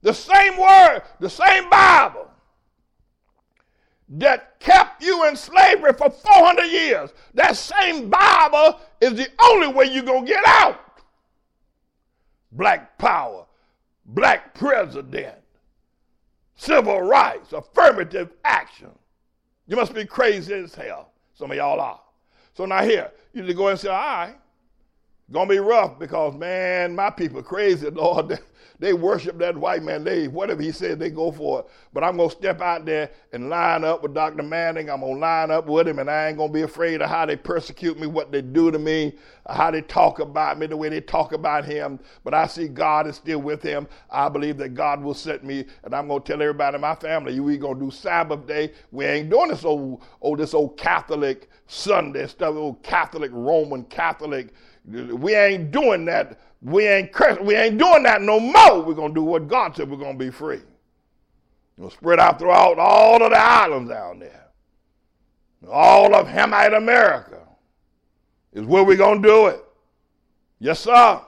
The 0.00 0.14
same 0.14 0.56
word, 0.56 1.02
the 1.20 1.28
same 1.28 1.68
Bible 1.68 2.26
that 4.08 4.60
kept 4.60 5.02
you 5.02 5.26
in 5.26 5.36
slavery 5.36 5.92
for 5.92 6.10
400 6.10 6.64
years. 6.66 7.12
That 7.34 7.56
same 7.56 8.08
Bible 8.08 8.80
is 9.00 9.14
the 9.14 9.28
only 9.42 9.68
way 9.68 9.86
you're 9.86 10.04
going 10.04 10.26
to 10.26 10.32
get 10.32 10.46
out. 10.46 10.80
Black 12.52 12.96
power, 12.98 13.46
black 14.06 14.54
president, 14.54 15.36
civil 16.54 17.02
rights, 17.02 17.52
affirmative 17.52 18.30
action. 18.44 18.90
You 19.66 19.76
must 19.76 19.92
be 19.92 20.04
crazy 20.04 20.54
as 20.54 20.74
hell. 20.74 21.10
Some 21.34 21.50
of 21.50 21.56
y'all 21.56 21.80
are. 21.80 22.00
So 22.54 22.64
now 22.64 22.82
here, 22.82 23.10
you 23.34 23.42
need 23.42 23.48
to 23.48 23.54
go 23.54 23.68
and 23.68 23.78
say, 23.78 23.88
all 23.88 23.96
right, 23.96 24.36
gonna 25.32 25.50
be 25.50 25.58
rough 25.58 25.98
because 25.98 26.34
man, 26.34 26.94
my 26.94 27.10
people 27.10 27.42
crazy, 27.42 27.90
Lord. 27.90 28.38
They 28.78 28.92
worship 28.92 29.38
that 29.38 29.56
white 29.56 29.82
man. 29.82 30.04
They 30.04 30.28
whatever 30.28 30.62
he 30.62 30.72
said, 30.72 30.98
they 30.98 31.10
go 31.10 31.32
for 31.32 31.60
it. 31.60 31.66
But 31.92 32.04
I'm 32.04 32.16
gonna 32.16 32.30
step 32.30 32.60
out 32.60 32.84
there 32.84 33.10
and 33.32 33.48
line 33.48 33.84
up 33.84 34.02
with 34.02 34.14
Dr. 34.14 34.42
Manning. 34.42 34.90
I'm 34.90 35.00
gonna 35.00 35.18
line 35.18 35.50
up 35.50 35.66
with 35.66 35.88
him, 35.88 35.98
and 35.98 36.10
I 36.10 36.28
ain't 36.28 36.38
gonna 36.38 36.52
be 36.52 36.62
afraid 36.62 37.02
of 37.02 37.08
how 37.08 37.26
they 37.26 37.36
persecute 37.36 37.98
me, 37.98 38.06
what 38.06 38.32
they 38.32 38.42
do 38.42 38.70
to 38.70 38.78
me, 38.78 39.14
how 39.48 39.70
they 39.70 39.82
talk 39.82 40.18
about 40.18 40.58
me, 40.58 40.66
the 40.66 40.76
way 40.76 40.88
they 40.88 41.00
talk 41.00 41.32
about 41.32 41.64
him. 41.64 41.98
But 42.24 42.34
I 42.34 42.46
see 42.46 42.68
God 42.68 43.06
is 43.06 43.16
still 43.16 43.40
with 43.40 43.62
him. 43.62 43.88
I 44.10 44.28
believe 44.28 44.58
that 44.58 44.74
God 44.74 45.02
will 45.02 45.14
set 45.14 45.44
me, 45.44 45.64
and 45.84 45.94
I'm 45.94 46.08
gonna 46.08 46.20
tell 46.20 46.42
everybody 46.42 46.74
in 46.74 46.80
my 46.82 46.94
family, 46.94 47.34
you 47.34 47.42
we 47.44 47.58
gonna 47.58 47.80
do 47.80 47.90
Sabbath 47.90 48.46
day. 48.46 48.72
We 48.92 49.06
ain't 49.06 49.30
doing 49.30 49.48
this 49.50 49.64
old, 49.64 50.02
oh, 50.22 50.36
this 50.36 50.54
old 50.54 50.76
Catholic 50.76 51.48
Sunday 51.66 52.26
stuff, 52.26 52.54
old 52.54 52.82
Catholic 52.82 53.30
Roman 53.32 53.84
Catholic. 53.84 54.52
We 54.86 55.34
ain't 55.34 55.70
doing 55.72 56.04
that 56.06 56.38
we 56.62 56.86
ain't 56.88 57.42
we 57.42 57.54
ain't 57.54 57.78
doing 57.78 58.02
that 58.04 58.22
no 58.22 58.40
more. 58.40 58.82
We're 58.82 58.94
gonna 58.94 59.14
do 59.14 59.22
what 59.22 59.46
God 59.46 59.76
said. 59.76 59.90
We're 59.90 59.98
gonna 59.98 60.18
be 60.18 60.30
free. 60.30 60.62
We'll 61.76 61.90
spread 61.90 62.18
out 62.18 62.38
throughout 62.38 62.78
all 62.78 63.22
of 63.22 63.30
the 63.30 63.38
islands 63.38 63.90
down 63.90 64.18
there. 64.18 64.46
All 65.70 66.14
of 66.14 66.26
Hamite 66.26 66.74
America 66.74 67.40
is 68.52 68.64
where 68.64 68.84
we're 68.84 68.96
gonna 68.96 69.20
do 69.20 69.46
it. 69.46 69.62
Yes, 70.58 70.80
sir. 70.80 71.20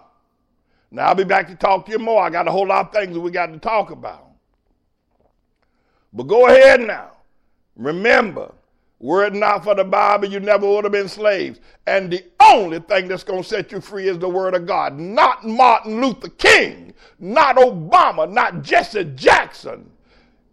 Now 0.91 1.09
I'll 1.09 1.15
be 1.15 1.25
back 1.25 1.49
to 1.49 1.55
talk 1.55 1.85
to 1.87 1.93
you 1.93 1.99
more. 1.99 2.23
I 2.23 2.31
got 2.31 2.49
a 2.49 2.51
whole 2.51 2.67
lot 2.67 2.87
of 2.87 2.93
things 2.93 3.13
that 3.13 3.21
we 3.21 3.31
got 3.31 3.47
to 3.47 3.59
talk 3.59 3.91
about. 3.91 4.27
But 6.15 6.23
go 6.25 6.47
ahead 6.47 6.81
now. 6.81 7.13
Remember, 7.77 8.53
were 9.01 9.25
it 9.27 9.35
not 9.35 9.63
for 9.63 9.75
the 9.75 9.85
Bible, 9.85 10.29
you 10.29 10.41
never 10.41 10.67
would 10.67 10.85
have 10.85 10.93
been 10.93 11.09
slaves. 11.09 11.61
And 11.87 12.13
the 12.13 12.25
only 12.41 12.81
thing 12.81 13.07
that's 13.07 13.23
going 13.23 13.43
to 13.43 13.49
set 13.49 13.71
you 13.71 13.81
free 13.81 14.09
is 14.09 14.19
the 14.19 14.29
Word 14.29 14.55
of 14.55 14.67
God. 14.67 14.99
Not 14.99 15.47
Martin 15.47 16.01
Luther 16.01 16.31
King, 16.31 16.93
not 17.21 17.57
Obama, 17.57 18.31
not 18.31 18.63
Jesse 18.63 19.05
Jackson. 19.15 19.89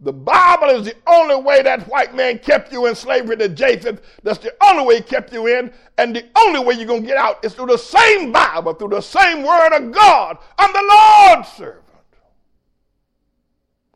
The 0.01 0.13
Bible 0.13 0.69
is 0.69 0.86
the 0.86 0.95
only 1.08 1.38
way 1.38 1.63
that 1.63 1.88
white 1.88 2.13
man 2.13 2.38
kept 2.38 2.71
you 2.71 2.86
in 2.86 2.93
slavery 2.93 3.38
to 3.38 3.49
Japheth. 3.49 4.01
That's 4.21 4.38
the 4.38 4.53
only 4.62 4.86
way 4.86 4.97
he 4.97 5.01
kept 5.01 5.34
you 5.34 5.47
in. 5.47 5.73
And 5.97 6.15
the 6.15 6.25
only 6.38 6.60
way 6.60 6.75
you're 6.75 6.86
going 6.86 7.01
to 7.01 7.08
get 7.08 7.17
out 7.17 7.43
is 7.43 7.55
through 7.55 7.67
the 7.67 7.77
same 7.77 8.31
Bible, 8.31 8.73
through 8.73 8.89
the 8.89 9.01
same 9.01 9.43
Word 9.43 9.75
of 9.75 9.91
God. 9.91 10.38
I'm 10.60 10.71
the 10.73 11.34
Lord's 11.34 11.49
servant. 11.53 11.84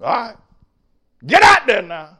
All 0.01 0.07
right? 0.07 0.35
Get 1.27 1.43
out 1.43 1.67
there 1.67 1.81
now. 1.83 2.17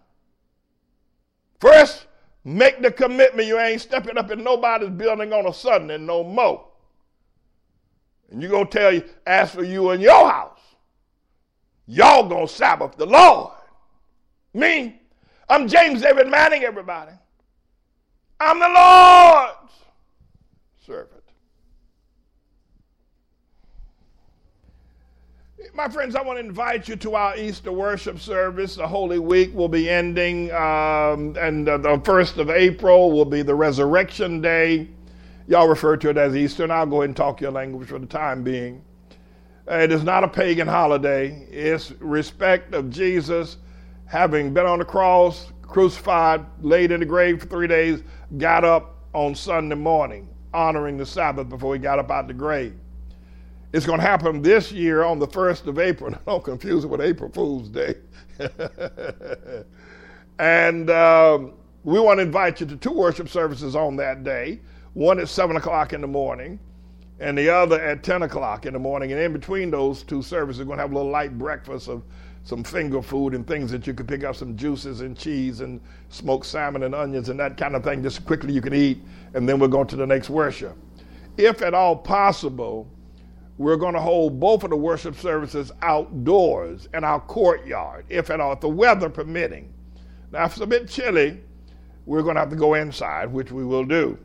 First, 1.59 2.05
Make 2.49 2.81
the 2.81 2.89
commitment 2.89 3.47
you 3.47 3.59
ain't 3.59 3.79
stepping 3.79 4.17
up 4.17 4.31
in 4.31 4.43
nobody's 4.43 4.89
building 4.89 5.31
on 5.33 5.45
a 5.45 5.53
Sunday 5.53 5.99
no 5.99 6.23
more. 6.23 6.65
And 8.31 8.41
you're 8.41 8.49
going 8.49 8.65
to 8.65 8.71
tell 8.75 8.91
you, 8.91 9.03
as 9.27 9.51
for 9.51 9.63
you 9.63 9.91
and 9.91 10.01
your 10.01 10.27
house, 10.27 10.57
y'all 11.85 12.27
going 12.27 12.47
to 12.47 12.51
Sabbath 12.51 12.97
the 12.97 13.05
Lord. 13.05 13.51
Me, 14.55 14.99
I'm 15.47 15.67
James 15.67 16.01
David 16.01 16.27
Manning, 16.27 16.63
everybody. 16.63 17.11
I'm 18.39 18.57
the 18.57 18.67
Lord's 18.67 19.73
servant. 20.87 21.21
My 25.79 25.87
friends, 25.87 26.13
I 26.13 26.21
want 26.21 26.37
to 26.37 26.45
invite 26.45 26.89
you 26.89 26.97
to 26.97 27.15
our 27.15 27.37
Easter 27.37 27.71
worship 27.71 28.19
service. 28.19 28.75
The 28.75 28.85
Holy 28.85 29.17
Week 29.17 29.55
will 29.55 29.69
be 29.69 29.89
ending, 29.89 30.51
um, 30.51 31.37
and 31.39 31.69
uh, 31.69 31.77
the 31.77 32.01
first 32.03 32.35
of 32.35 32.49
April 32.49 33.13
will 33.13 33.23
be 33.23 33.43
the 33.43 33.55
Resurrection 33.55 34.41
Day. 34.41 34.89
Y'all 35.47 35.69
refer 35.69 35.95
to 35.95 36.09
it 36.09 36.17
as 36.17 36.35
Easter, 36.35 36.63
and 36.63 36.73
I'll 36.73 36.85
go 36.85 36.97
ahead 36.97 37.11
and 37.11 37.15
talk 37.15 37.39
your 37.39 37.51
language 37.51 37.87
for 37.87 37.97
the 37.97 38.05
time 38.05 38.43
being. 38.43 38.83
It 39.69 39.93
is 39.93 40.03
not 40.03 40.25
a 40.25 40.27
pagan 40.27 40.67
holiday, 40.67 41.47
it's 41.49 41.91
respect 42.01 42.73
of 42.73 42.89
Jesus 42.89 43.55
having 44.05 44.53
been 44.53 44.65
on 44.65 44.79
the 44.79 44.85
cross, 44.85 45.53
crucified, 45.61 46.45
laid 46.59 46.91
in 46.91 46.99
the 46.99 47.05
grave 47.05 47.39
for 47.39 47.47
three 47.47 47.67
days, 47.67 48.03
got 48.37 48.65
up 48.65 48.97
on 49.13 49.33
Sunday 49.33 49.75
morning, 49.75 50.27
honoring 50.53 50.97
the 50.97 51.05
Sabbath 51.05 51.47
before 51.47 51.73
he 51.73 51.79
got 51.79 51.99
up 51.99 52.11
out 52.11 52.25
of 52.25 52.27
the 52.27 52.33
grave. 52.33 52.75
It's 53.71 53.85
going 53.85 53.99
to 53.99 54.05
happen 54.05 54.41
this 54.41 54.71
year 54.71 55.03
on 55.03 55.19
the 55.19 55.27
1st 55.27 55.67
of 55.67 55.77
April. 55.77 56.13
Don't 56.25 56.43
confuse 56.43 56.83
it 56.83 56.87
with 56.87 57.01
April 57.01 57.29
Fool's 57.31 57.69
Day. 57.69 57.95
and 60.39 60.89
um, 60.89 61.53
we 61.83 61.99
want 61.99 62.17
to 62.17 62.23
invite 62.23 62.59
you 62.59 62.65
to 62.65 62.75
two 62.75 62.91
worship 62.91 63.29
services 63.29 63.75
on 63.75 63.95
that 63.97 64.23
day 64.23 64.59
one 64.93 65.19
at 65.19 65.29
7 65.29 65.55
o'clock 65.55 65.93
in 65.93 66.01
the 66.01 66.07
morning, 66.07 66.59
and 67.19 67.37
the 67.37 67.49
other 67.49 67.79
at 67.81 68.03
10 68.03 68.23
o'clock 68.23 68.65
in 68.65 68.73
the 68.73 68.79
morning. 68.79 69.11
And 69.11 69.21
in 69.21 69.33
between 69.33 69.69
those 69.69 70.03
two 70.03 70.21
services, 70.21 70.59
we're 70.59 70.65
going 70.65 70.77
to 70.77 70.83
have 70.83 70.91
a 70.91 70.95
little 70.95 71.11
light 71.11 71.37
breakfast 71.37 71.87
of 71.87 72.03
some 72.43 72.63
finger 72.63 73.01
food 73.01 73.33
and 73.33 73.45
things 73.45 73.69
that 73.71 73.85
you 73.85 73.93
could 73.93 74.07
pick 74.07 74.23
up 74.23 74.35
some 74.35 74.55
juices 74.55 75.01
and 75.01 75.17
cheese 75.17 75.59
and 75.59 75.79
smoked 76.09 76.45
salmon 76.45 76.83
and 76.83 76.95
onions 76.95 77.29
and 77.29 77.39
that 77.39 77.57
kind 77.57 77.75
of 77.75 77.83
thing 77.83 78.01
just 78.01 78.25
quickly 78.25 78.53
you 78.53 78.61
can 78.61 78.73
eat. 78.73 79.01
And 79.33 79.47
then 79.47 79.59
we'll 79.59 79.69
go 79.69 79.83
to 79.83 79.95
the 79.95 80.07
next 80.07 80.29
worship. 80.29 80.75
If 81.37 81.61
at 81.61 81.73
all 81.73 81.95
possible, 81.95 82.87
we're 83.59 83.75
going 83.75 83.93
to 83.93 83.99
hold 83.99 84.39
both 84.39 84.63
of 84.63 84.69
the 84.69 84.77
worship 84.77 85.17
services 85.17 85.69
outdoors 85.81 86.87
in 86.93 87.03
our 87.03 87.19
courtyard, 87.19 88.05
if 88.07 88.29
at 88.29 88.39
all, 88.39 88.53
if 88.53 88.61
the 88.61 88.69
weather 88.69 89.09
permitting. 89.09 89.71
Now, 90.31 90.45
if 90.45 90.53
it's 90.53 90.61
a 90.61 90.65
bit 90.65 90.87
chilly, 90.87 91.41
we're 92.05 92.23
going 92.23 92.35
to 92.35 92.39
have 92.39 92.49
to 92.51 92.55
go 92.55 92.75
inside, 92.75 93.33
which 93.33 93.51
we 93.51 93.65
will 93.65 93.83
do. 93.83 94.17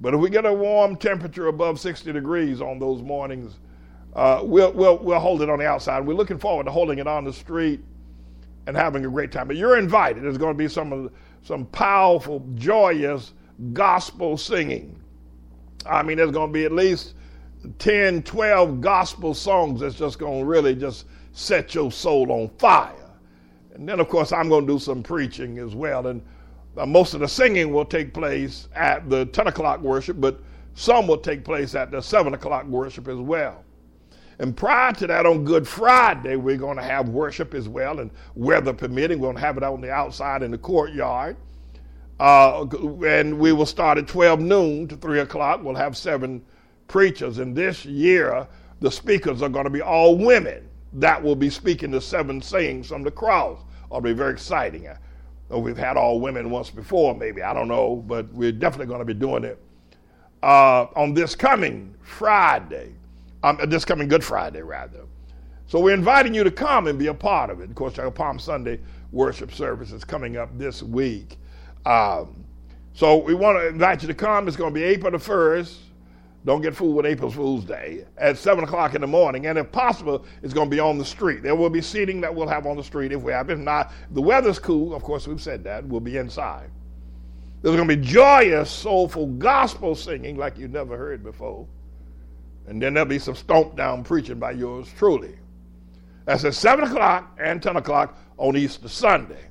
But 0.00 0.14
if 0.14 0.20
we 0.20 0.30
get 0.30 0.46
a 0.46 0.54
warm 0.54 0.94
temperature 0.94 1.48
above 1.48 1.80
60 1.80 2.12
degrees 2.12 2.62
on 2.62 2.78
those 2.78 3.02
mornings, 3.02 3.58
uh, 4.14 4.42
we'll, 4.44 4.72
we'll, 4.72 4.98
we'll 4.98 5.18
hold 5.18 5.42
it 5.42 5.50
on 5.50 5.58
the 5.58 5.66
outside. 5.66 6.06
We're 6.06 6.14
looking 6.14 6.38
forward 6.38 6.66
to 6.66 6.70
holding 6.70 7.00
it 7.00 7.08
on 7.08 7.24
the 7.24 7.32
street 7.32 7.80
and 8.68 8.76
having 8.76 9.04
a 9.04 9.08
great 9.08 9.32
time. 9.32 9.48
But 9.48 9.56
you're 9.56 9.78
invited. 9.78 10.22
There's 10.22 10.38
going 10.38 10.54
to 10.54 10.58
be 10.58 10.68
some, 10.68 11.10
some 11.42 11.66
powerful, 11.66 12.46
joyous 12.54 13.32
gospel 13.72 14.38
singing. 14.38 14.96
I 15.84 16.04
mean, 16.04 16.18
there's 16.18 16.30
going 16.30 16.50
to 16.50 16.54
be 16.54 16.66
at 16.66 16.72
least 16.72 17.14
10, 17.78 18.22
12 18.22 18.80
gospel 18.80 19.34
songs 19.34 19.80
that's 19.80 19.94
just 19.94 20.18
going 20.18 20.40
to 20.40 20.46
really 20.46 20.74
just 20.74 21.06
set 21.32 21.74
your 21.74 21.92
soul 21.92 22.30
on 22.32 22.48
fire. 22.58 22.94
And 23.74 23.88
then, 23.88 24.00
of 24.00 24.08
course, 24.08 24.32
I'm 24.32 24.48
going 24.48 24.66
to 24.66 24.72
do 24.74 24.78
some 24.78 25.02
preaching 25.02 25.58
as 25.58 25.74
well. 25.74 26.06
And 26.06 26.22
uh, 26.76 26.86
most 26.86 27.14
of 27.14 27.20
the 27.20 27.28
singing 27.28 27.72
will 27.72 27.84
take 27.84 28.14
place 28.14 28.68
at 28.74 29.08
the 29.08 29.26
10 29.26 29.48
o'clock 29.48 29.80
worship, 29.80 30.20
but 30.20 30.40
some 30.74 31.06
will 31.06 31.18
take 31.18 31.44
place 31.44 31.74
at 31.74 31.90
the 31.90 32.00
7 32.00 32.34
o'clock 32.34 32.64
worship 32.66 33.08
as 33.08 33.18
well. 33.18 33.64
And 34.38 34.56
prior 34.56 34.92
to 34.94 35.06
that, 35.06 35.26
on 35.26 35.44
Good 35.44 35.68
Friday, 35.68 36.36
we're 36.36 36.56
going 36.56 36.78
to 36.78 36.82
have 36.82 37.10
worship 37.10 37.52
as 37.52 37.68
well. 37.68 38.00
And 38.00 38.10
weather 38.34 38.72
permitting, 38.72 39.18
we're 39.18 39.28
going 39.28 39.36
to 39.36 39.42
have 39.42 39.58
it 39.58 39.62
on 39.62 39.82
the 39.82 39.90
outside 39.90 40.42
in 40.42 40.50
the 40.50 40.58
courtyard. 40.58 41.36
Uh, 42.18 42.66
and 43.06 43.38
we 43.38 43.52
will 43.52 43.66
start 43.66 43.98
at 43.98 44.06
12 44.08 44.40
noon 44.40 44.88
to 44.88 44.96
3 44.96 45.20
o'clock. 45.20 45.62
We'll 45.62 45.74
have 45.74 45.96
seven 45.96 46.42
preachers. 46.90 47.38
And 47.38 47.56
this 47.56 47.84
year, 47.84 48.46
the 48.80 48.90
speakers 48.90 49.42
are 49.42 49.48
going 49.48 49.64
to 49.64 49.70
be 49.70 49.80
all 49.80 50.18
women 50.18 50.68
that 50.94 51.22
will 51.22 51.36
be 51.36 51.48
speaking 51.48 51.92
the 51.92 52.00
seven 52.00 52.42
sayings 52.42 52.88
from 52.88 53.04
the 53.04 53.10
cross. 53.10 53.60
It'll 53.86 54.00
be 54.00 54.12
very 54.12 54.32
exciting. 54.32 54.88
We've 55.48 55.76
had 55.76 55.96
all 55.96 56.20
women 56.20 56.50
once 56.50 56.68
before, 56.68 57.14
maybe. 57.14 57.42
I 57.42 57.54
don't 57.54 57.68
know, 57.68 57.96
but 58.06 58.32
we're 58.32 58.52
definitely 58.52 58.86
going 58.86 58.98
to 58.98 59.04
be 59.04 59.14
doing 59.14 59.44
it 59.44 59.62
uh, 60.42 60.86
on 60.96 61.14
this 61.14 61.34
coming 61.36 61.94
Friday, 62.02 62.92
um, 63.44 63.58
this 63.68 63.84
coming 63.84 64.08
Good 64.08 64.24
Friday, 64.24 64.62
rather. 64.62 65.04
So 65.66 65.78
we're 65.78 65.94
inviting 65.94 66.34
you 66.34 66.42
to 66.42 66.50
come 66.50 66.88
and 66.88 66.98
be 66.98 67.06
a 67.06 67.14
part 67.14 67.50
of 67.50 67.60
it. 67.60 67.70
Of 67.70 67.76
course, 67.76 67.98
our 68.00 68.10
Palm 68.10 68.40
Sunday 68.40 68.80
worship 69.12 69.52
service 69.52 69.92
is 69.92 70.04
coming 70.04 70.36
up 70.36 70.56
this 70.58 70.82
week. 70.82 71.38
Um, 71.86 72.44
so 72.94 73.16
we 73.16 73.34
want 73.34 73.58
to 73.58 73.68
invite 73.68 74.02
you 74.02 74.08
to 74.08 74.14
come. 74.14 74.48
It's 74.48 74.56
going 74.56 74.74
to 74.74 74.78
be 74.78 74.84
April 74.84 75.12
the 75.12 75.18
1st 75.18 75.76
don't 76.44 76.62
get 76.62 76.74
fooled 76.74 76.96
with 76.96 77.06
April 77.06 77.30
Fool's 77.30 77.64
Day 77.64 78.04
at 78.16 78.38
7 78.38 78.64
o'clock 78.64 78.94
in 78.94 79.02
the 79.02 79.06
morning. 79.06 79.46
And 79.46 79.58
if 79.58 79.70
possible, 79.70 80.24
it's 80.42 80.54
going 80.54 80.70
to 80.70 80.74
be 80.74 80.80
on 80.80 80.96
the 80.96 81.04
street. 81.04 81.42
There 81.42 81.54
will 81.54 81.68
be 81.68 81.82
seating 81.82 82.20
that 82.22 82.34
we'll 82.34 82.48
have 82.48 82.66
on 82.66 82.76
the 82.76 82.84
street 82.84 83.12
if 83.12 83.20
we 83.20 83.32
have. 83.32 83.50
If 83.50 83.58
not, 83.58 83.92
the 84.12 84.22
weather's 84.22 84.58
cool. 84.58 84.94
Of 84.94 85.02
course, 85.02 85.28
we've 85.28 85.40
said 85.40 85.62
that. 85.64 85.84
We'll 85.84 86.00
be 86.00 86.16
inside. 86.16 86.70
There's 87.60 87.76
going 87.76 87.88
to 87.88 87.96
be 87.96 88.02
joyous, 88.02 88.70
soulful 88.70 89.26
gospel 89.26 89.94
singing 89.94 90.38
like 90.38 90.56
you've 90.56 90.70
never 90.70 90.96
heard 90.96 91.22
before. 91.22 91.66
And 92.66 92.80
then 92.80 92.94
there'll 92.94 93.08
be 93.08 93.18
some 93.18 93.34
stomp 93.34 93.76
down 93.76 94.02
preaching 94.02 94.38
by 94.38 94.52
yours 94.52 94.88
truly. 94.96 95.36
That's 96.24 96.44
at 96.44 96.54
7 96.54 96.84
o'clock 96.84 97.38
and 97.38 97.62
10 97.62 97.76
o'clock 97.76 98.16
on 98.38 98.56
Easter 98.56 98.88
Sunday. 98.88 99.44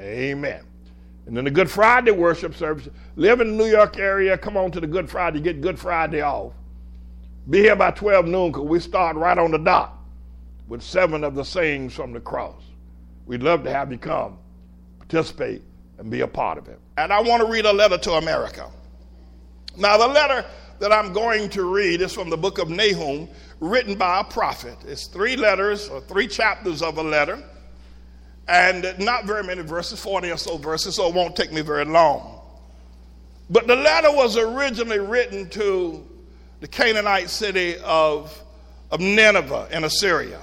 Amen. 0.00 0.64
And 1.26 1.36
then 1.36 1.44
the 1.44 1.50
Good 1.50 1.70
Friday 1.70 2.10
worship 2.10 2.54
service. 2.54 2.88
Live 3.16 3.40
in 3.40 3.56
the 3.56 3.64
New 3.64 3.70
York 3.70 3.98
area, 3.98 4.36
come 4.36 4.56
on 4.56 4.70
to 4.72 4.80
the 4.80 4.86
Good 4.86 5.08
Friday, 5.08 5.40
get 5.40 5.60
Good 5.60 5.78
Friday 5.78 6.20
off. 6.20 6.52
Be 7.48 7.60
here 7.60 7.76
by 7.76 7.90
12 7.90 8.26
noon 8.26 8.52
because 8.52 8.66
we 8.66 8.80
start 8.80 9.16
right 9.16 9.38
on 9.38 9.50
the 9.50 9.58
dot 9.58 9.98
with 10.68 10.82
seven 10.82 11.24
of 11.24 11.34
the 11.34 11.44
sayings 11.44 11.92
from 11.92 12.12
the 12.12 12.20
cross. 12.20 12.62
We'd 13.26 13.42
love 13.42 13.62
to 13.64 13.72
have 13.72 13.92
you 13.92 13.98
come, 13.98 14.38
participate, 14.98 15.62
and 15.98 16.10
be 16.10 16.20
a 16.20 16.26
part 16.26 16.58
of 16.58 16.68
it. 16.68 16.78
And 16.98 17.12
I 17.12 17.20
want 17.20 17.42
to 17.42 17.50
read 17.50 17.66
a 17.66 17.72
letter 17.72 17.98
to 17.98 18.12
America. 18.12 18.70
Now, 19.76 19.96
the 19.96 20.08
letter 20.08 20.44
that 20.80 20.92
I'm 20.92 21.12
going 21.12 21.48
to 21.50 21.64
read 21.64 22.00
is 22.00 22.12
from 22.12 22.28
the 22.28 22.36
book 22.36 22.58
of 22.58 22.68
Nahum, 22.68 23.28
written 23.60 23.94
by 23.94 24.20
a 24.20 24.24
prophet. 24.24 24.76
It's 24.86 25.06
three 25.06 25.36
letters 25.36 25.88
or 25.88 26.00
three 26.00 26.26
chapters 26.26 26.82
of 26.82 26.98
a 26.98 27.02
letter, 27.02 27.42
and 28.48 28.94
not 28.98 29.24
very 29.24 29.44
many 29.44 29.62
verses, 29.62 30.00
40 30.00 30.30
or 30.30 30.36
so 30.36 30.56
verses, 30.56 30.96
so 30.96 31.08
it 31.08 31.14
won't 31.14 31.36
take 31.36 31.52
me 31.52 31.60
very 31.60 31.84
long. 31.84 32.40
But 33.50 33.66
the 33.66 33.76
letter 33.76 34.10
was 34.10 34.36
originally 34.36 34.98
written 34.98 35.48
to 35.50 36.06
the 36.60 36.68
Canaanite 36.68 37.28
city 37.28 37.76
of, 37.78 38.42
of 38.90 39.00
Nineveh 39.00 39.68
in 39.70 39.84
Assyria. 39.84 40.40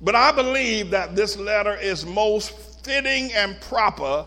But 0.00 0.14
I 0.14 0.30
believe 0.32 0.90
that 0.90 1.16
this 1.16 1.36
letter 1.36 1.74
is 1.74 2.06
most 2.06 2.50
fitting 2.84 3.32
and 3.32 3.60
proper 3.62 4.26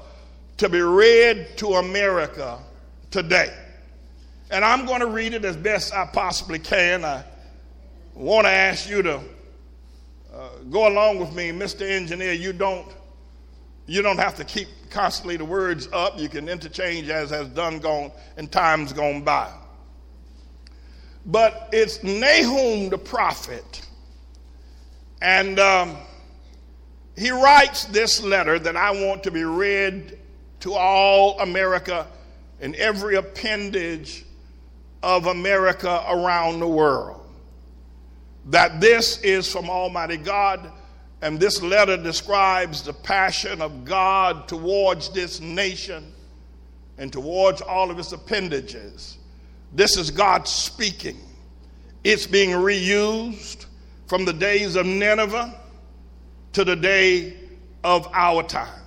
to 0.57 0.69
be 0.69 0.81
read 0.81 1.57
to 1.57 1.75
America 1.75 2.59
today. 3.09 3.53
And 4.49 4.65
I'm 4.65 4.85
going 4.85 4.99
to 4.99 5.07
read 5.07 5.33
it 5.33 5.45
as 5.45 5.55
best 5.55 5.93
I 5.93 6.05
possibly 6.05 6.59
can. 6.59 7.05
I 7.05 7.23
want 8.13 8.45
to 8.45 8.51
ask 8.51 8.89
you 8.89 9.01
to 9.01 9.21
go 10.69 10.87
along 10.87 11.19
with 11.19 11.33
me, 11.33 11.51
Mr. 11.51 11.89
Engineer. 11.89 12.33
You 12.33 12.53
don't, 12.53 12.87
you 13.85 14.01
don't 14.01 14.19
have 14.19 14.35
to 14.37 14.43
keep 14.43 14.67
constantly 14.89 15.37
the 15.37 15.45
words 15.45 15.87
up. 15.91 16.19
You 16.19 16.29
can 16.29 16.47
interchange 16.49 17.09
as 17.09 17.29
has 17.29 17.47
done 17.49 17.79
gone 17.79 18.11
in 18.37 18.47
times 18.47 18.93
gone 18.93 19.23
by. 19.23 19.51
But 21.25 21.69
it's 21.71 22.03
Nahum 22.03 22.89
the 22.89 22.97
prophet, 22.97 23.81
and 25.21 25.59
um, 25.59 25.97
he 27.15 27.29
writes 27.29 27.85
this 27.85 28.21
letter 28.23 28.57
that 28.57 28.75
I 28.75 28.91
want 28.91 29.23
to 29.23 29.31
be 29.31 29.43
read 29.43 30.17
to 30.61 30.73
all 30.73 31.39
America 31.39 32.07
and 32.59 32.75
every 32.75 33.15
appendage 33.15 34.25
of 35.03 35.27
America 35.27 36.03
around 36.07 36.59
the 36.59 36.67
world. 36.67 37.20
That 38.47 38.81
this 38.81 39.19
is 39.21 39.51
from 39.51 39.69
Almighty 39.69 40.17
God, 40.17 40.71
and 41.21 41.39
this 41.39 41.61
letter 41.61 41.97
describes 41.97 42.81
the 42.81 42.93
passion 42.93 43.61
of 43.61 43.85
God 43.85 44.47
towards 44.47 45.13
this 45.13 45.39
nation 45.39 46.11
and 46.97 47.13
towards 47.13 47.61
all 47.61 47.91
of 47.91 47.99
its 47.99 48.11
appendages. 48.11 49.17
This 49.73 49.97
is 49.97 50.11
God 50.11 50.47
speaking. 50.47 51.17
It's 52.03 52.25
being 52.25 52.49
reused 52.49 53.65
from 54.07 54.25
the 54.25 54.33
days 54.33 54.75
of 54.75 54.85
Nineveh 54.85 55.59
to 56.53 56.63
the 56.63 56.75
day 56.75 57.37
of 57.83 58.07
our 58.13 58.43
time. 58.43 58.81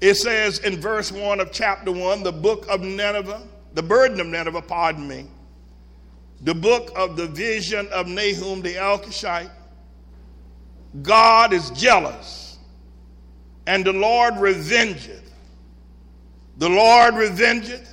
It 0.00 0.14
says 0.14 0.60
in 0.60 0.80
verse 0.80 1.10
1 1.10 1.40
of 1.40 1.50
chapter 1.50 1.90
1, 1.90 2.22
the 2.22 2.32
book 2.32 2.66
of 2.68 2.80
Nineveh, 2.80 3.42
the 3.74 3.82
burden 3.82 4.20
of 4.20 4.28
Nineveh, 4.28 4.62
pardon 4.62 5.08
me, 5.08 5.26
the 6.42 6.54
book 6.54 6.92
of 6.94 7.16
the 7.16 7.26
vision 7.26 7.88
of 7.88 8.06
Nahum 8.06 8.62
the 8.62 8.74
Elkoshite. 8.74 9.50
God 11.02 11.52
is 11.52 11.70
jealous, 11.70 12.58
and 13.66 13.84
the 13.84 13.92
Lord 13.92 14.34
revengeth. 14.34 15.30
The 16.58 16.68
Lord 16.68 17.14
revengeth 17.14 17.88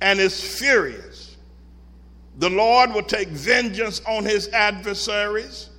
and 0.00 0.18
is 0.18 0.58
furious. 0.58 1.36
The 2.38 2.50
Lord 2.50 2.92
will 2.92 3.02
take 3.02 3.28
vengeance 3.28 4.00
on 4.06 4.24
his 4.24 4.48
adversaries, 4.48 5.70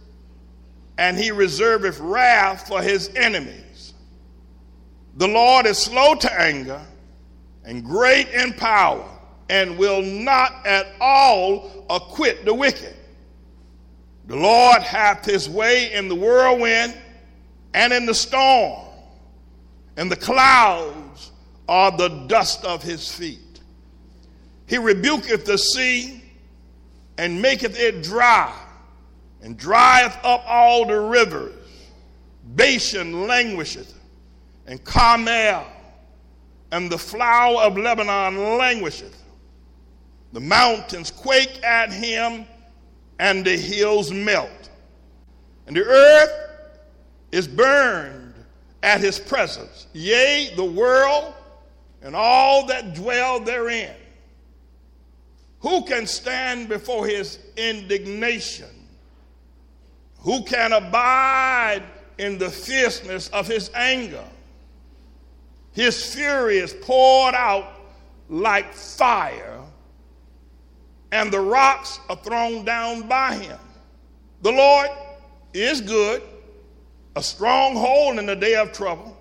and 0.98 1.18
he 1.18 1.30
reserveth 1.30 2.00
wrath 2.02 2.68
for 2.68 2.82
his 2.82 3.10
enemies. 3.16 3.94
The 5.18 5.28
Lord 5.28 5.66
is 5.66 5.78
slow 5.78 6.16
to 6.16 6.40
anger 6.40 6.82
and 7.64 7.84
great 7.84 8.30
in 8.30 8.54
power, 8.54 9.06
and 9.50 9.78
will 9.78 10.02
not 10.02 10.66
at 10.66 10.88
all 11.00 11.86
acquit 11.90 12.46
the 12.46 12.54
wicked. 12.54 12.96
The 14.28 14.36
Lord 14.36 14.82
hath 14.82 15.26
his 15.26 15.50
way 15.50 15.94
in 15.94 16.10
the 16.10 16.16
whirlwind 16.16 16.96
and 17.74 17.94
in 17.94 18.06
the 18.06 18.14
storm, 18.14 18.88
and 19.96 20.12
the 20.12 20.16
clouds 20.16 21.32
are 21.70 21.96
the 21.96 22.10
dust 22.28 22.66
of 22.66 22.84
his 22.84 23.12
feet. 23.12 23.40
He 24.66 24.78
rebuketh 24.78 25.46
the 25.46 25.58
sea 25.58 26.24
and 27.18 27.42
maketh 27.42 27.80
it 27.80 28.04
dry, 28.04 28.54
and 29.42 29.58
drieth 29.58 30.18
up 30.24 30.44
all 30.46 30.86
the 30.86 31.00
rivers. 31.00 31.54
Bashan 32.56 33.28
languisheth 33.28 33.94
and 34.68 34.84
Carmel 34.84 35.66
and 36.72 36.92
the 36.92 36.98
flower 36.98 37.62
of 37.62 37.78
Lebanon 37.78 38.58
languisheth. 38.58 39.17
The 40.34 40.40
mountains 40.40 41.12
quake 41.12 41.64
at 41.64 41.92
him, 41.92 42.46
and 43.20 43.46
the 43.46 43.58
hills 43.58 44.12
melt. 44.12 44.70
And 45.66 45.76
the 45.76 45.84
earth 45.84 46.32
is 47.32 47.48
burned 47.48 48.34
at 48.84 49.02
his 49.02 49.20
presence, 49.20 49.88
yea, 49.94 50.54
the 50.56 50.64
world 50.64 51.34
and 52.02 52.16
all 52.16 52.66
that 52.68 52.94
dwell 52.94 53.40
therein. 53.40 53.96
Who 55.60 55.84
can 55.84 56.06
stand 56.06 56.70
before 56.70 57.08
his 57.08 57.40
indignation? 57.58 58.70
Who 60.20 60.44
can 60.44 60.74
abide 60.74 61.84
in 62.18 62.38
the 62.38 62.50
fierceness 62.50 63.30
of 63.30 63.48
his 63.48 63.72
anger? 63.74 64.24
His 65.74 66.14
fury 66.14 66.60
is 66.60 66.74
poured 66.74 67.36
out 67.36 67.68
like 68.30 68.74
fire, 68.74 69.57
and 71.12 71.32
the 71.32 71.40
rocks 71.40 72.00
are 72.10 72.16
thrown 72.18 72.66
down 72.66 73.08
by 73.08 73.36
him. 73.36 73.60
The 74.42 74.52
Lord 74.52 74.90
is 75.54 75.82
good, 75.82 76.22
a 77.16 77.24
stronghold 77.24 78.20
in 78.20 78.26
the 78.26 78.36
day 78.36 78.56
of 78.56 78.72
trouble, 78.72 79.18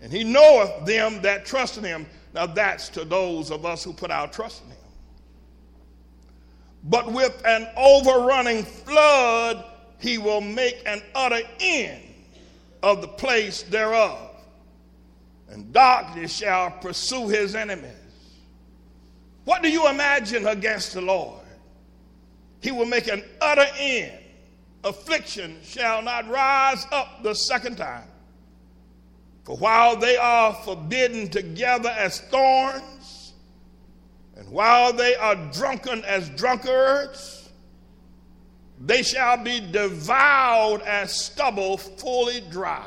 and 0.00 0.12
he 0.12 0.24
knoweth 0.24 0.84
them 0.86 1.20
that 1.22 1.46
trust 1.46 1.78
in 1.78 1.84
him. 1.84 2.06
Now 2.34 2.46
that's 2.46 2.88
to 2.90 3.04
those 3.04 3.50
of 3.50 3.64
us 3.64 3.84
who 3.84 3.92
put 3.92 4.10
our 4.10 4.26
trust 4.26 4.62
in 4.64 4.70
him. 4.70 4.76
But 6.84 7.12
with 7.12 7.40
an 7.46 7.68
overrunning 7.76 8.64
flood, 8.64 9.64
he 10.00 10.18
will 10.18 10.40
make 10.40 10.82
an 10.86 11.00
utter 11.14 11.40
end 11.60 12.02
of 12.82 13.00
the 13.00 13.08
place 13.08 13.62
thereof 13.62 14.34
and 15.54 15.72
darkness 15.72 16.36
shall 16.36 16.70
pursue 16.70 17.28
his 17.28 17.54
enemies. 17.54 18.03
What 19.44 19.62
do 19.62 19.70
you 19.70 19.88
imagine 19.88 20.46
against 20.46 20.94
the 20.94 21.00
Lord? 21.00 21.42
He 22.60 22.72
will 22.72 22.86
make 22.86 23.08
an 23.08 23.22
utter 23.40 23.66
end. 23.78 24.18
Affliction 24.82 25.58
shall 25.62 26.02
not 26.02 26.28
rise 26.28 26.86
up 26.92 27.22
the 27.22 27.34
second 27.34 27.76
time. 27.76 28.08
For 29.44 29.56
while 29.56 29.96
they 29.96 30.16
are 30.16 30.54
forbidden 30.54 31.28
together 31.28 31.90
as 31.90 32.20
thorns, 32.20 33.34
and 34.36 34.48
while 34.48 34.92
they 34.92 35.14
are 35.14 35.36
drunken 35.52 36.02
as 36.04 36.28
drunkards, 36.30 37.50
they 38.80 39.02
shall 39.02 39.36
be 39.36 39.60
devoured 39.60 40.82
as 40.82 41.14
stubble 41.14 41.76
fully 41.76 42.40
dry. 42.50 42.86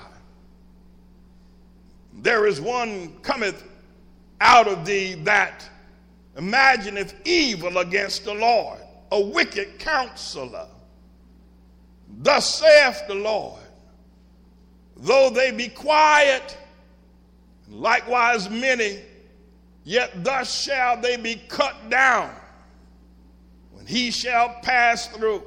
There 2.14 2.48
is 2.48 2.60
one 2.60 3.20
cometh 3.22 3.64
out 4.42 4.68
of 4.68 4.86
thee 4.86 5.14
that 5.24 5.70
imagineth 6.38 7.16
evil 7.26 7.80
against 7.80 8.24
the 8.24 8.34
Lord, 8.34 8.80
a 9.12 9.20
wicked 9.20 9.80
counselor. 9.80 10.68
Thus 12.20 12.60
saith 12.60 13.02
the 13.08 13.16
Lord, 13.16 13.62
though 14.96 15.30
they 15.30 15.52
be 15.52 15.68
quiet, 15.68 16.58
likewise 17.70 18.50
many, 18.50 19.02
yet 19.84 20.24
thus 20.24 20.64
shall 20.64 21.02
they 21.02 21.18
be 21.18 21.36
cut 21.48 21.90
down 21.90 22.34
when 23.72 23.86
he 23.86 24.12
shall 24.12 24.60
pass 24.62 25.08
through. 25.08 25.44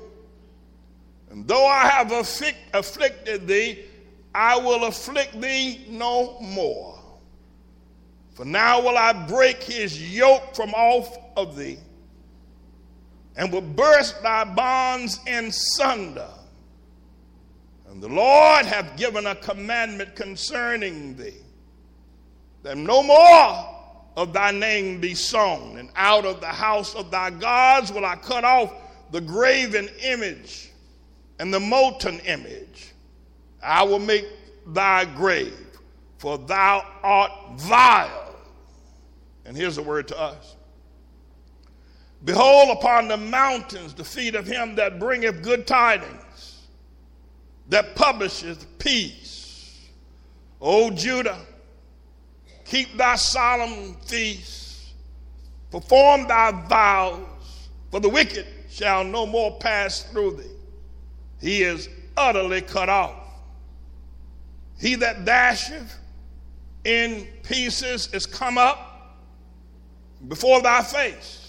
And 1.30 1.46
though 1.46 1.66
I 1.66 1.86
have 1.86 2.12
afflicted 2.12 3.46
thee, 3.46 3.84
I 4.34 4.56
will 4.56 4.84
afflict 4.84 5.40
thee 5.40 5.86
no 5.88 6.38
more. 6.40 6.99
For 8.40 8.46
now 8.46 8.80
will 8.80 8.96
I 8.96 9.12
break 9.12 9.62
his 9.62 10.16
yoke 10.16 10.54
from 10.54 10.72
off 10.72 11.14
of 11.36 11.58
thee, 11.58 11.76
and 13.36 13.52
will 13.52 13.60
burst 13.60 14.22
thy 14.22 14.44
bonds 14.44 15.20
in 15.26 15.52
sunder. 15.52 16.30
And 17.90 18.02
the 18.02 18.08
Lord 18.08 18.64
hath 18.64 18.96
given 18.96 19.26
a 19.26 19.34
commandment 19.34 20.16
concerning 20.16 21.16
thee. 21.16 21.34
that 22.62 22.78
no 22.78 23.02
more 23.02 23.76
of 24.16 24.32
thy 24.32 24.52
name 24.52 25.02
be 25.02 25.14
sown, 25.14 25.76
and 25.76 25.90
out 25.94 26.24
of 26.24 26.40
the 26.40 26.46
house 26.46 26.94
of 26.94 27.10
thy 27.10 27.28
gods 27.28 27.92
will 27.92 28.06
I 28.06 28.16
cut 28.16 28.44
off 28.44 28.72
the 29.10 29.20
graven 29.20 29.90
image 30.02 30.70
and 31.40 31.52
the 31.52 31.60
molten 31.60 32.20
image. 32.20 32.94
I 33.62 33.82
will 33.82 33.98
make 33.98 34.24
thy 34.66 35.04
grave, 35.04 35.78
for 36.16 36.38
thou 36.38 36.86
art 37.02 37.32
vile. 37.56 38.28
And 39.44 39.56
here's 39.56 39.78
a 39.78 39.82
word 39.82 40.08
to 40.08 40.18
us 40.18 40.56
Behold 42.24 42.76
upon 42.76 43.08
the 43.08 43.16
mountains 43.16 43.94
the 43.94 44.04
feet 44.04 44.34
of 44.34 44.46
him 44.46 44.74
that 44.74 44.98
bringeth 44.98 45.42
good 45.42 45.66
tidings, 45.66 46.66
that 47.68 47.94
publisheth 47.94 48.66
peace. 48.78 49.88
O 50.60 50.90
Judah, 50.90 51.38
keep 52.66 52.94
thy 52.98 53.16
solemn 53.16 53.94
feasts, 54.04 54.92
perform 55.70 56.28
thy 56.28 56.50
vows, 56.68 57.68
for 57.90 58.00
the 58.00 58.08
wicked 58.08 58.46
shall 58.68 59.02
no 59.02 59.24
more 59.24 59.58
pass 59.58 60.02
through 60.02 60.36
thee. 60.36 60.50
He 61.40 61.62
is 61.62 61.88
utterly 62.18 62.60
cut 62.60 62.90
off. 62.90 63.16
He 64.78 64.94
that 64.96 65.24
dasheth 65.24 65.96
in 66.84 67.26
pieces 67.42 68.12
is 68.12 68.26
come 68.26 68.58
up 68.58 68.89
before 70.28 70.60
thy 70.62 70.82
face 70.82 71.40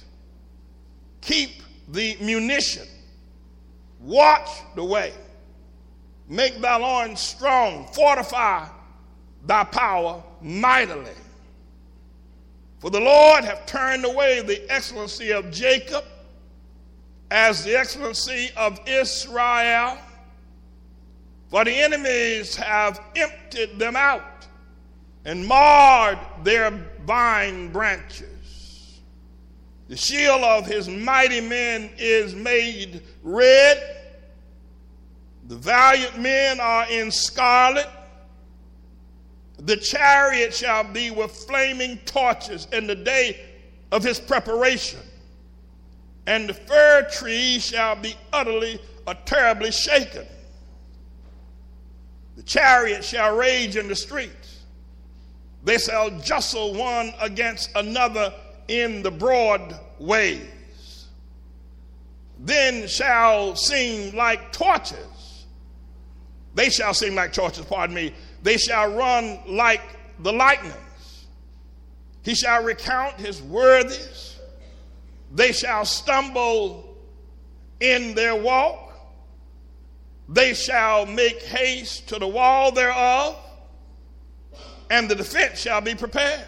Keep 1.21 1.61
the 1.87 2.17
munition. 2.19 2.87
Watch 3.99 4.49
the 4.75 4.83
way. 4.83 5.13
Make 6.27 6.59
thy 6.59 6.77
loins 6.77 7.19
strong. 7.19 7.87
Fortify 7.93 8.67
thy 9.45 9.63
power 9.65 10.23
mightily. 10.41 11.11
For 12.79 12.89
the 12.89 12.99
Lord 12.99 13.43
hath 13.43 13.67
turned 13.67 14.05
away 14.05 14.41
the 14.41 14.69
excellency 14.71 15.31
of 15.31 15.51
Jacob 15.51 16.03
as 17.29 17.63
the 17.63 17.77
excellency 17.77 18.49
of 18.57 18.79
Israel. 18.87 19.97
For 21.49 21.63
the 21.63 21.73
enemies 21.73 22.55
have 22.55 22.99
emptied 23.15 23.77
them 23.77 23.95
out 23.95 24.47
and 25.25 25.45
marred 25.45 26.17
their 26.43 26.71
vine 27.05 27.71
branches. 27.71 28.40
The 29.91 29.97
shield 29.97 30.41
of 30.41 30.67
his 30.67 30.87
mighty 30.87 31.41
men 31.41 31.89
is 31.97 32.33
made 32.33 33.03
red. 33.23 33.97
The 35.49 35.57
valiant 35.57 36.17
men 36.17 36.61
are 36.61 36.89
in 36.89 37.11
scarlet. 37.11 37.89
The 39.57 39.75
chariot 39.75 40.53
shall 40.53 40.85
be 40.85 41.11
with 41.11 41.31
flaming 41.31 41.97
torches 42.05 42.69
in 42.71 42.87
the 42.87 42.95
day 42.95 43.37
of 43.91 44.01
his 44.01 44.17
preparation. 44.17 45.01
And 46.25 46.47
the 46.47 46.53
fir 46.53 47.09
tree 47.11 47.59
shall 47.59 47.97
be 47.97 48.15
utterly 48.31 48.79
or 49.05 49.13
terribly 49.25 49.71
shaken. 49.71 50.25
The 52.37 52.43
chariot 52.43 53.03
shall 53.03 53.35
rage 53.35 53.75
in 53.75 53.89
the 53.89 53.95
streets. 53.97 54.61
They 55.65 55.79
shall 55.79 56.17
jostle 56.21 56.75
one 56.75 57.13
against 57.19 57.71
another 57.75 58.33
in 58.71 59.03
the 59.03 59.11
broad 59.11 59.77
ways. 59.99 60.47
Then 62.39 62.87
shall 62.87 63.57
seem 63.57 64.15
like 64.15 64.53
torches. 64.53 65.45
They 66.55 66.69
shall 66.69 66.93
seem 66.93 67.15
like 67.15 67.33
torches, 67.33 67.65
pardon 67.65 67.93
me. 67.93 68.13
They 68.43 68.55
shall 68.55 68.95
run 68.95 69.39
like 69.45 69.81
the 70.19 70.31
lightnings. 70.31 71.25
He 72.23 72.33
shall 72.33 72.63
recount 72.63 73.15
his 73.15 73.41
worthies. 73.41 74.39
They 75.33 75.51
shall 75.51 75.83
stumble 75.83 76.95
in 77.81 78.15
their 78.15 78.35
walk. 78.35 78.93
They 80.29 80.53
shall 80.53 81.05
make 81.05 81.41
haste 81.43 82.07
to 82.07 82.19
the 82.19 82.27
wall 82.27 82.71
thereof, 82.71 83.37
and 84.89 85.09
the 85.09 85.15
defense 85.15 85.59
shall 85.59 85.81
be 85.81 85.93
prepared. 85.93 86.47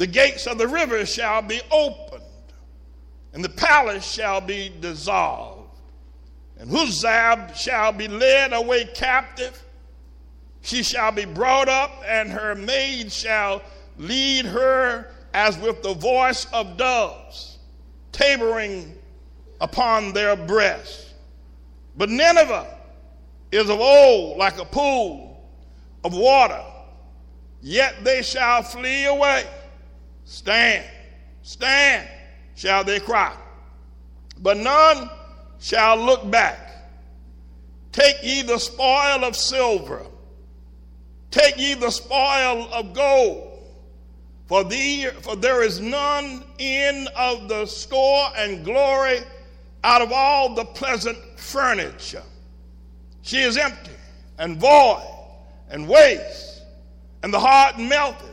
The 0.00 0.06
gates 0.06 0.46
of 0.46 0.56
the 0.56 0.66
river 0.66 1.04
shall 1.04 1.42
be 1.42 1.60
opened, 1.70 2.24
and 3.34 3.44
the 3.44 3.50
palace 3.50 4.10
shall 4.10 4.40
be 4.40 4.72
dissolved, 4.80 5.76
and 6.58 6.70
Huzzab 6.70 7.54
shall 7.54 7.92
be 7.92 8.08
led 8.08 8.54
away 8.54 8.86
captive. 8.94 9.62
She 10.62 10.82
shall 10.82 11.12
be 11.12 11.26
brought 11.26 11.68
up, 11.68 12.02
and 12.06 12.30
her 12.30 12.54
maid 12.54 13.12
shall 13.12 13.60
lead 13.98 14.46
her 14.46 15.12
as 15.34 15.58
with 15.58 15.82
the 15.82 15.92
voice 15.92 16.46
of 16.50 16.78
doves, 16.78 17.58
tabering 18.10 18.94
upon 19.60 20.14
their 20.14 20.34
breasts. 20.34 21.12
But 21.94 22.08
Nineveh 22.08 22.74
is 23.52 23.68
of 23.68 23.78
old 23.78 24.38
like 24.38 24.58
a 24.58 24.64
pool 24.64 25.46
of 26.04 26.14
water, 26.14 26.64
yet 27.60 28.02
they 28.02 28.22
shall 28.22 28.62
flee 28.62 29.04
away. 29.04 29.44
Stand, 30.30 30.86
stand, 31.42 32.08
shall 32.54 32.84
they 32.84 33.00
cry. 33.00 33.34
But 34.38 34.58
none 34.58 35.10
shall 35.58 35.96
look 35.96 36.30
back. 36.30 36.70
Take 37.90 38.22
ye 38.22 38.42
the 38.42 38.58
spoil 38.58 39.24
of 39.24 39.34
silver, 39.34 40.06
take 41.32 41.58
ye 41.58 41.74
the 41.74 41.90
spoil 41.90 42.72
of 42.72 42.94
gold, 42.94 43.58
for, 44.46 44.62
thee, 44.62 45.08
for 45.20 45.34
there 45.34 45.64
is 45.64 45.80
none 45.80 46.44
in 46.58 47.08
of 47.16 47.48
the 47.48 47.66
store 47.66 48.28
and 48.36 48.64
glory 48.64 49.18
out 49.82 50.00
of 50.00 50.12
all 50.12 50.54
the 50.54 50.64
pleasant 50.64 51.18
furniture. 51.40 52.22
She 53.22 53.38
is 53.38 53.56
empty 53.56 53.90
and 54.38 54.58
void 54.58 55.12
and 55.70 55.88
waste, 55.88 56.62
and 57.24 57.34
the 57.34 57.40
heart 57.40 57.80
melteth 57.80 58.29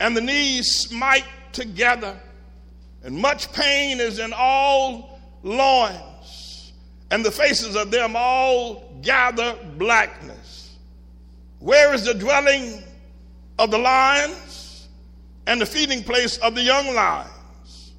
and 0.00 0.16
the 0.16 0.20
knees 0.20 0.70
smite 0.74 1.26
together, 1.52 2.18
and 3.02 3.16
much 3.16 3.52
pain 3.52 4.00
is 4.00 4.18
in 4.18 4.32
all 4.36 5.20
loins, 5.42 6.72
and 7.10 7.24
the 7.24 7.30
faces 7.30 7.76
of 7.76 7.90
them 7.90 8.14
all 8.16 8.92
gather 9.02 9.56
blackness. 9.76 10.76
Where 11.58 11.94
is 11.94 12.04
the 12.04 12.14
dwelling 12.14 12.82
of 13.58 13.70
the 13.70 13.78
lions 13.78 14.88
and 15.46 15.60
the 15.60 15.66
feeding 15.66 16.02
place 16.02 16.38
of 16.38 16.54
the 16.54 16.62
young 16.62 16.94
lions? 16.94 17.92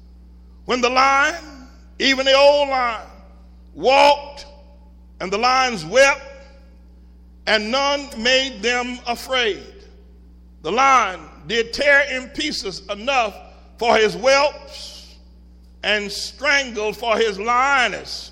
When 0.66 0.80
the 0.80 0.90
lion, 0.90 1.68
even 1.98 2.26
the 2.26 2.34
old 2.34 2.68
lion, 2.68 3.08
walked, 3.74 4.46
and 5.20 5.32
the 5.32 5.38
lions 5.38 5.84
wept, 5.84 6.20
and 7.46 7.70
none 7.70 8.08
made 8.22 8.60
them 8.60 8.98
afraid. 9.06 9.84
The 10.62 10.72
lion 10.72 11.20
did 11.46 11.72
tear 11.72 12.06
in 12.10 12.28
pieces 12.30 12.82
enough 12.88 13.34
for 13.78 13.96
his 13.96 14.14
whelps 14.14 15.16
and 15.82 16.10
strangled 16.10 16.96
for 16.96 17.16
his 17.16 17.38
lioness 17.38 18.30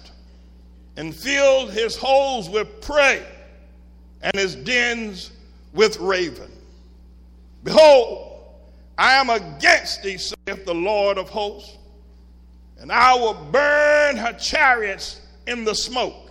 and 0.96 1.14
filled 1.14 1.72
his 1.72 1.96
holes 1.96 2.48
with 2.48 2.80
prey 2.80 3.24
and 4.22 4.34
his 4.34 4.54
dens 4.56 5.30
with 5.72 5.98
raven. 5.98 6.50
Behold, 7.62 8.40
I 8.96 9.14
am 9.14 9.30
against 9.30 10.02
thee, 10.02 10.18
saith 10.18 10.64
the 10.64 10.74
Lord 10.74 11.18
of 11.18 11.28
hosts, 11.28 11.76
and 12.78 12.92
I 12.92 13.14
will 13.14 13.34
burn 13.34 14.16
her 14.16 14.32
chariots 14.34 15.20
in 15.46 15.64
the 15.64 15.74
smoke. 15.74 16.30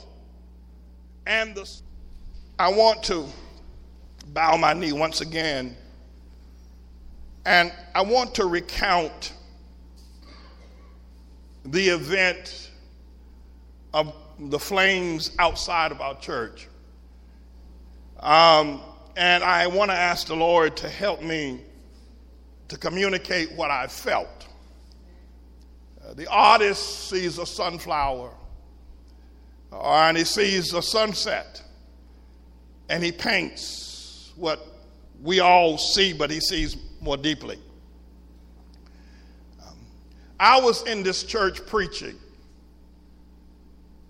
And 1.25 1.55
the 1.55 1.69
I 2.59 2.69
want 2.69 3.03
to 3.03 3.25
bow 4.27 4.57
my 4.57 4.73
knee 4.73 4.93
once 4.93 5.21
again 5.21 5.75
and 7.45 7.71
I 7.93 8.01
want 8.01 8.35
to 8.35 8.45
recount 8.45 9.33
the 11.65 11.89
event 11.89 12.71
of 13.93 14.13
the 14.39 14.59
flames 14.59 15.31
outside 15.39 15.91
of 15.91 16.01
our 16.01 16.17
church. 16.19 16.67
Um, 18.19 18.81
and 19.15 19.43
I 19.43 19.67
want 19.67 19.91
to 19.91 19.97
ask 19.97 20.27
the 20.27 20.35
Lord 20.35 20.77
to 20.77 20.89
help 20.89 21.21
me 21.21 21.61
to 22.69 22.77
communicate 22.77 23.51
what 23.53 23.69
I 23.69 23.87
felt. 23.87 24.47
Uh, 26.03 26.13
the 26.13 26.27
artist 26.27 27.09
sees 27.09 27.37
a 27.37 27.45
sunflower, 27.45 28.31
and 29.71 30.17
he 30.17 30.23
sees 30.23 30.73
a 30.73 30.81
sunset, 30.81 31.61
and 32.89 33.03
he 33.03 33.11
paints 33.11 34.31
what 34.35 34.65
we 35.21 35.39
all 35.39 35.77
see, 35.77 36.13
but 36.13 36.31
he 36.31 36.39
sees 36.39 36.75
more 37.03 37.17
deeply. 37.17 37.59
Um, 39.61 39.77
I 40.39 40.59
was 40.59 40.83
in 40.87 41.03
this 41.03 41.23
church 41.23 41.65
preaching, 41.65 42.15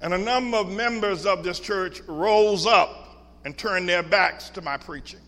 and 0.02 0.14
a 0.14 0.18
number 0.18 0.58
of 0.58 0.70
members 0.70 1.26
of 1.26 1.44
this 1.44 1.60
church 1.60 2.02
rose 2.08 2.66
up 2.66 3.26
and 3.46 3.58
turned 3.58 3.90
their 3.90 4.04
backs 4.04 4.50
to 4.52 4.62
my 4.62 4.78
preaching. 4.78 5.20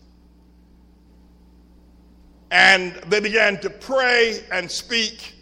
And 2.50 2.94
they 3.08 3.18
began 3.20 3.60
to 3.60 3.70
pray 3.70 4.44
and 4.52 4.70
speak 4.70 5.34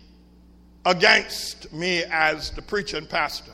against 0.86 1.72
me 1.72 2.02
as 2.04 2.50
the 2.50 2.62
preacher 2.62 2.96
and 2.96 3.08
pastor. 3.08 3.52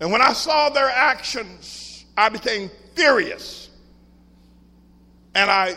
And 0.00 0.10
when 0.10 0.20
I 0.20 0.32
saw 0.32 0.70
their 0.70 0.90
actions, 0.90 2.04
I 2.16 2.28
became 2.28 2.70
furious. 2.96 3.70
And 5.36 5.50
I 5.50 5.76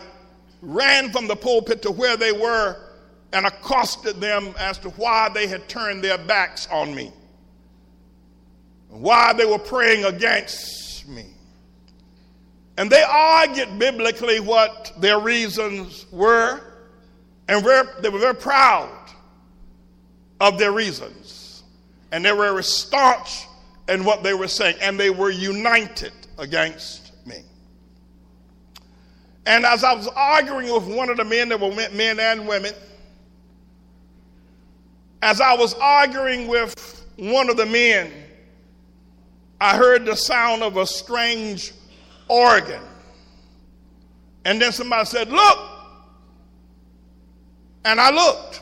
ran 0.62 1.10
from 1.12 1.26
the 1.26 1.36
pulpit 1.36 1.82
to 1.82 1.90
where 1.90 2.16
they 2.16 2.32
were 2.32 2.76
and 3.32 3.46
accosted 3.46 4.20
them 4.20 4.54
as 4.58 4.78
to 4.78 4.90
why 4.90 5.28
they 5.28 5.46
had 5.46 5.68
turned 5.68 6.02
their 6.02 6.18
backs 6.18 6.66
on 6.70 6.94
me, 6.94 7.12
why 8.88 9.32
they 9.32 9.44
were 9.44 9.58
praying 9.58 10.04
against 10.04 11.06
me. 11.08 11.26
And 12.76 12.90
they 12.90 13.02
argued 13.02 13.78
biblically 13.78 14.40
what 14.40 14.92
their 14.98 15.18
reasons 15.18 16.06
were, 16.10 16.60
and 17.48 17.64
they 18.00 18.08
were 18.08 18.18
very 18.18 18.34
proud 18.34 19.10
of 20.40 20.58
their 20.58 20.72
reasons. 20.72 21.64
And 22.12 22.24
they 22.24 22.32
were 22.32 22.62
staunch 22.62 23.46
in 23.88 24.04
what 24.04 24.22
they 24.22 24.32
were 24.32 24.48
saying, 24.48 24.76
and 24.80 24.98
they 24.98 25.10
were 25.10 25.30
united 25.30 26.12
against. 26.38 27.07
And 29.48 29.64
as 29.64 29.82
I 29.82 29.94
was 29.94 30.08
arguing 30.08 30.70
with 30.70 30.94
one 30.94 31.08
of 31.08 31.16
the 31.16 31.24
men, 31.24 31.48
there 31.48 31.56
were 31.56 31.74
men 31.74 32.20
and 32.20 32.46
women, 32.46 32.74
as 35.22 35.40
I 35.40 35.54
was 35.54 35.72
arguing 35.72 36.48
with 36.48 37.06
one 37.16 37.48
of 37.48 37.56
the 37.56 37.64
men, 37.64 38.12
I 39.58 39.74
heard 39.74 40.04
the 40.04 40.16
sound 40.16 40.62
of 40.62 40.76
a 40.76 40.86
strange 40.86 41.72
organ. 42.28 42.82
And 44.44 44.60
then 44.60 44.70
somebody 44.70 45.06
said, 45.06 45.30
Look. 45.30 45.58
And 47.86 47.98
I 47.98 48.10
looked. 48.10 48.60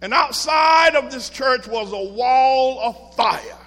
And 0.00 0.14
outside 0.14 0.96
of 0.96 1.12
this 1.12 1.28
church 1.28 1.68
was 1.68 1.92
a 1.92 2.02
wall 2.14 2.80
of 2.80 3.14
fire, 3.14 3.58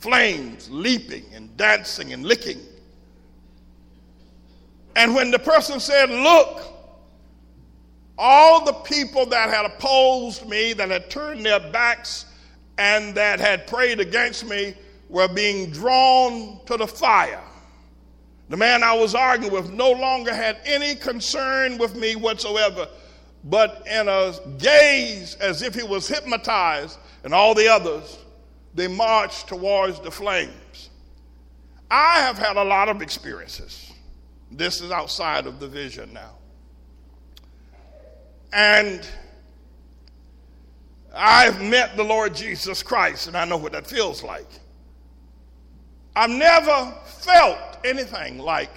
flames 0.00 0.68
leaping 0.70 1.24
and 1.32 1.56
dancing 1.56 2.12
and 2.12 2.26
licking. 2.26 2.60
And 4.96 5.14
when 5.14 5.30
the 5.30 5.38
person 5.38 5.80
said, 5.80 6.10
Look, 6.10 6.62
all 8.18 8.64
the 8.64 8.72
people 8.72 9.26
that 9.26 9.48
had 9.48 9.64
opposed 9.64 10.48
me, 10.48 10.72
that 10.72 10.90
had 10.90 11.08
turned 11.08 11.46
their 11.46 11.60
backs, 11.60 12.26
and 12.78 13.14
that 13.14 13.40
had 13.40 13.66
prayed 13.66 14.00
against 14.00 14.44
me 14.44 14.74
were 15.08 15.28
being 15.28 15.70
drawn 15.70 16.60
to 16.66 16.76
the 16.76 16.86
fire. 16.86 17.42
The 18.48 18.56
man 18.56 18.82
I 18.82 18.94
was 18.94 19.14
arguing 19.14 19.52
with 19.52 19.70
no 19.72 19.90
longer 19.90 20.34
had 20.34 20.58
any 20.64 20.94
concern 20.94 21.76
with 21.78 21.94
me 21.94 22.16
whatsoever, 22.16 22.88
but 23.44 23.86
in 23.86 24.08
a 24.08 24.34
gaze 24.58 25.34
as 25.36 25.62
if 25.62 25.74
he 25.74 25.82
was 25.82 26.08
hypnotized, 26.08 26.98
and 27.24 27.34
all 27.34 27.54
the 27.54 27.68
others, 27.68 28.18
they 28.74 28.88
marched 28.88 29.48
towards 29.48 30.00
the 30.00 30.10
flames. 30.10 30.90
I 31.90 32.20
have 32.20 32.38
had 32.38 32.56
a 32.56 32.64
lot 32.64 32.88
of 32.88 33.02
experiences. 33.02 33.87
This 34.50 34.80
is 34.80 34.90
outside 34.90 35.46
of 35.46 35.60
the 35.60 35.68
vision 35.68 36.12
now. 36.12 36.32
And 38.52 39.06
I've 41.14 41.62
met 41.62 41.96
the 41.96 42.04
Lord 42.04 42.34
Jesus 42.34 42.82
Christ, 42.82 43.28
and 43.28 43.36
I 43.36 43.44
know 43.44 43.56
what 43.56 43.72
that 43.72 43.86
feels 43.86 44.22
like. 44.22 44.48
I've 46.16 46.30
never 46.30 46.94
felt 47.04 47.58
anything 47.84 48.38
like 48.38 48.70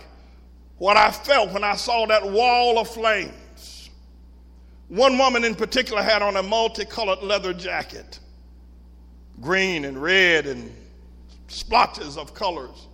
what 0.78 0.98
I 0.98 1.12
felt 1.12 1.52
when 1.52 1.64
I 1.64 1.76
saw 1.76 2.06
that 2.08 2.24
wall 2.24 2.80
of 2.80 2.88
flames. 2.88 3.90
One 4.90 5.18
woman 5.18 5.44
in 5.44 5.56
particular 5.56 6.02
had 6.02 6.22
on 6.22 6.36
a 6.36 6.44
multicolored 6.44 7.24
leather 7.24 7.54
jacket, 7.54 8.20
green 9.40 9.86
and 9.86 10.02
red 10.02 10.48
and 10.48 10.76
splotches 11.48 12.18
of 12.18 12.34
colors. 12.34 12.88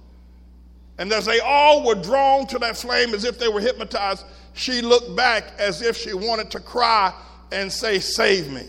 And 0.97 1.11
as 1.11 1.25
they 1.25 1.39
all 1.39 1.85
were 1.85 1.95
drawn 1.95 2.47
to 2.47 2.59
that 2.59 2.77
flame 2.77 3.13
as 3.13 3.23
if 3.23 3.37
they 3.37 3.47
were 3.47 3.61
hypnotized, 3.61 4.25
she 4.53 4.81
looked 4.81 5.15
back 5.15 5.53
as 5.59 5.81
if 5.81 5.95
she 5.95 6.13
wanted 6.13 6.49
to 6.51 6.59
cry 6.59 7.13
and 7.51 7.71
say, 7.71 7.99
Save 7.99 8.51
me. 8.51 8.65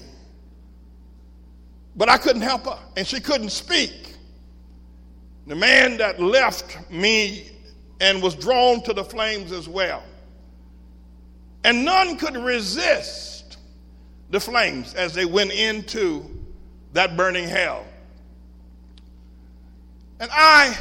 But 1.96 2.08
I 2.08 2.18
couldn't 2.18 2.42
help 2.42 2.66
her, 2.66 2.78
and 2.96 3.06
she 3.06 3.20
couldn't 3.20 3.50
speak. 3.50 4.14
The 5.46 5.56
man 5.56 5.96
that 5.96 6.20
left 6.20 6.90
me 6.90 7.50
and 8.00 8.22
was 8.22 8.34
drawn 8.34 8.82
to 8.82 8.92
the 8.92 9.02
flames 9.02 9.50
as 9.50 9.68
well. 9.68 10.02
And 11.64 11.84
none 11.84 12.16
could 12.16 12.36
resist 12.36 13.56
the 14.30 14.38
flames 14.38 14.94
as 14.94 15.14
they 15.14 15.24
went 15.24 15.52
into 15.52 16.24
that 16.92 17.16
burning 17.16 17.48
hell. 17.48 17.84
And 20.20 20.30
I 20.32 20.76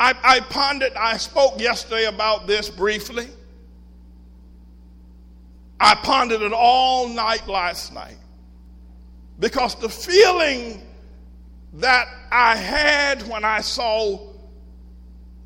I, 0.00 0.14
I 0.24 0.40
pondered, 0.40 0.94
I 0.94 1.18
spoke 1.18 1.60
yesterday 1.60 2.06
about 2.06 2.46
this 2.46 2.70
briefly. 2.70 3.28
I 5.78 5.94
pondered 5.96 6.40
it 6.40 6.54
all 6.54 7.06
night 7.06 7.46
last 7.46 7.92
night 7.92 8.16
because 9.38 9.74
the 9.74 9.90
feeling 9.90 10.80
that 11.74 12.06
I 12.32 12.56
had 12.56 13.28
when 13.28 13.44
I 13.44 13.60
saw 13.60 14.32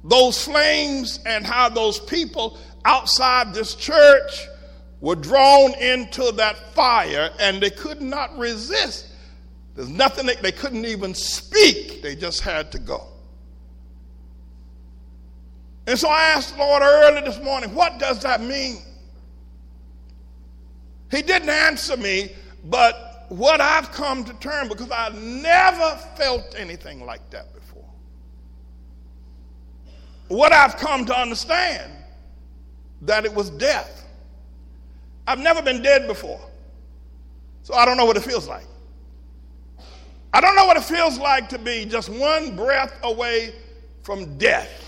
those 0.05 0.45
flames 0.45 1.19
and 1.27 1.45
how 1.45 1.69
those 1.69 1.99
people 1.99 2.59
outside 2.85 3.55
this 3.55 3.75
church 3.75 4.47
were 5.01 5.17
drawn 5.17 5.75
into 5.81 6.31
that 6.33 6.73
fire 6.75 7.31
and 7.41 7.61
they 7.61 7.71
could 7.71 8.01
not 8.01 8.37
resist. 8.39 9.09
There's 9.75 9.89
nothing 9.89 10.27
they, 10.27 10.37
they 10.37 10.53
couldn't 10.53 10.85
even 10.85 11.13
speak, 11.13 12.03
they 12.03 12.15
just 12.15 12.41
had 12.41 12.71
to 12.73 12.79
go. 12.79 13.14
And 15.87 15.99
so 15.99 16.09
I 16.09 16.23
asked 16.31 16.55
the 16.55 16.61
Lord 16.61 16.83
early 16.83 17.21
this 17.21 17.43
morning, 17.43 17.75
what 17.75 17.99
does 17.99 18.21
that 18.23 18.41
mean? 18.41 18.79
He 21.11 21.21
didn't 21.21 21.51
answer 21.51 21.97
me, 21.97 22.33
but 22.65 23.27
what 23.29 23.61
I've 23.61 23.93
come 23.93 24.25
to 24.25 24.33
term 24.35 24.69
because 24.69 24.91
I 24.91 25.11
never 25.11 25.97
felt 26.17 26.55
anything 26.59 27.05
like 27.05 27.29
that 27.31 27.55
before. 27.55 27.85
What 30.29 30.53
I've 30.53 30.77
come 30.77 31.05
to 31.07 31.17
understand 31.17 31.93
that 33.03 33.25
it 33.27 33.35
was 33.35 33.51
death. 33.51 34.07
I've 35.27 35.39
never 35.39 35.63
been 35.63 35.83
dead 35.83 36.07
before. 36.07 36.41
So 37.63 37.75
I 37.75 37.85
don't 37.85 37.97
know 37.97 38.07
what 38.07 38.17
it 38.17 38.23
feels 38.23 38.49
like. 38.49 38.67
I 40.33 40.41
don't 40.41 40.57
know 40.57 40.67
what 40.67 40.77
it 40.77 40.85
feels 40.85 41.19
like 41.19 41.49
to 41.51 41.59
be 41.59 41.85
just 41.85 42.09
one 42.09 42.57
breath 42.57 42.99
away 43.03 43.55
from 44.03 44.37
death 44.39 44.84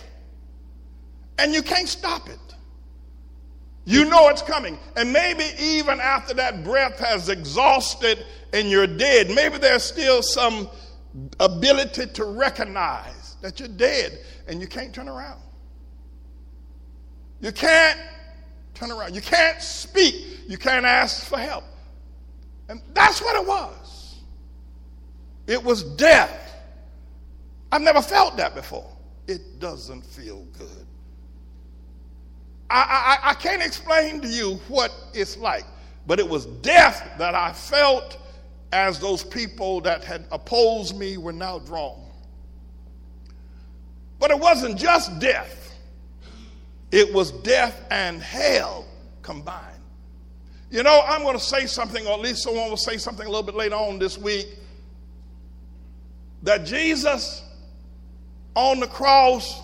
and 1.38 1.52
you 1.52 1.62
can't 1.62 1.88
stop 1.88 2.28
it. 2.28 2.38
You 3.84 4.04
know 4.04 4.28
it's 4.28 4.42
coming. 4.42 4.78
And 4.96 5.12
maybe 5.12 5.44
even 5.60 6.00
after 6.00 6.34
that 6.34 6.64
breath 6.64 6.98
has 6.98 7.28
exhausted 7.28 8.26
and 8.52 8.68
you're 8.68 8.86
dead, 8.86 9.30
maybe 9.30 9.58
there's 9.58 9.84
still 9.84 10.22
some 10.22 10.68
ability 11.38 12.06
to 12.06 12.24
recognize 12.24 13.36
that 13.42 13.60
you're 13.60 13.68
dead 13.68 14.18
and 14.48 14.60
you 14.60 14.66
can't 14.66 14.92
turn 14.92 15.08
around. 15.08 15.40
You 17.40 17.52
can't 17.52 18.00
turn 18.74 18.90
around. 18.90 19.14
You 19.14 19.20
can't 19.20 19.62
speak. 19.62 20.40
You 20.48 20.58
can't 20.58 20.84
ask 20.84 21.24
for 21.24 21.38
help. 21.38 21.64
And 22.68 22.82
that's 22.92 23.20
what 23.20 23.36
it 23.36 23.46
was. 23.46 24.16
It 25.46 25.62
was 25.62 25.84
death. 25.84 26.54
I've 27.70 27.82
never 27.82 28.02
felt 28.02 28.36
that 28.38 28.54
before. 28.54 28.90
It 29.28 29.60
doesn't 29.60 30.04
feel 30.04 30.44
good. 30.58 30.85
I, 32.68 33.18
I, 33.22 33.30
I 33.30 33.34
can't 33.34 33.62
explain 33.62 34.20
to 34.20 34.28
you 34.28 34.54
what 34.68 34.92
it's 35.14 35.36
like, 35.36 35.64
but 36.06 36.18
it 36.18 36.28
was 36.28 36.46
death 36.46 37.08
that 37.18 37.34
I 37.34 37.52
felt 37.52 38.18
as 38.72 38.98
those 38.98 39.22
people 39.22 39.80
that 39.82 40.04
had 40.04 40.26
opposed 40.32 40.96
me 40.96 41.16
were 41.16 41.32
now 41.32 41.60
drawn. 41.60 42.02
But 44.18 44.30
it 44.30 44.38
wasn't 44.38 44.78
just 44.78 45.18
death, 45.18 45.74
it 46.90 47.12
was 47.12 47.30
death 47.30 47.84
and 47.90 48.20
hell 48.20 48.86
combined. 49.22 49.62
You 50.70 50.82
know, 50.82 51.02
I'm 51.06 51.22
going 51.22 51.38
to 51.38 51.44
say 51.44 51.66
something, 51.66 52.06
or 52.06 52.14
at 52.14 52.20
least 52.20 52.42
someone 52.42 52.68
will 52.68 52.76
say 52.76 52.96
something 52.96 53.24
a 53.24 53.28
little 53.28 53.44
bit 53.44 53.54
later 53.54 53.76
on 53.76 53.98
this 53.98 54.18
week, 54.18 54.48
that 56.42 56.64
Jesus 56.66 57.44
on 58.54 58.80
the 58.80 58.86
cross 58.86 59.62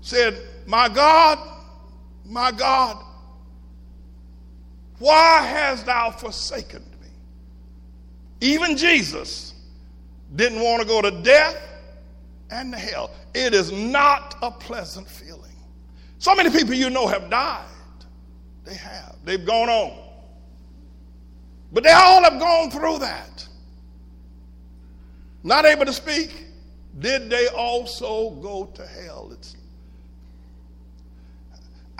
said, 0.00 0.40
my 0.70 0.88
God, 0.88 1.38
my 2.24 2.52
God, 2.52 3.04
why 4.98 5.42
hast 5.42 5.86
thou 5.86 6.10
forsaken 6.12 6.84
me? 7.00 7.08
Even 8.40 8.76
Jesus 8.76 9.54
didn't 10.36 10.60
want 10.60 10.80
to 10.80 10.88
go 10.88 11.02
to 11.02 11.10
death 11.22 11.56
and 12.50 12.72
to 12.72 12.78
hell. 12.78 13.10
It 13.34 13.52
is 13.52 13.72
not 13.72 14.36
a 14.42 14.50
pleasant 14.50 15.08
feeling 15.08 15.40
So 16.20 16.34
many 16.34 16.50
people 16.50 16.74
you 16.74 16.90
know 16.90 17.06
have 17.08 17.30
died. 17.30 17.64
They 18.64 18.74
have. 18.74 19.16
They've 19.24 19.44
gone 19.44 19.70
on. 19.70 19.98
But 21.72 21.82
they 21.82 21.92
all 21.92 22.22
have 22.22 22.38
gone 22.38 22.70
through 22.70 22.98
that. 22.98 23.48
Not 25.42 25.64
able 25.64 25.86
to 25.86 25.94
speak. 25.94 26.44
Did 26.98 27.30
they 27.30 27.46
also 27.48 28.30
go 28.42 28.66
to 28.74 28.86
hell? 28.86 29.30
It's, 29.32 29.56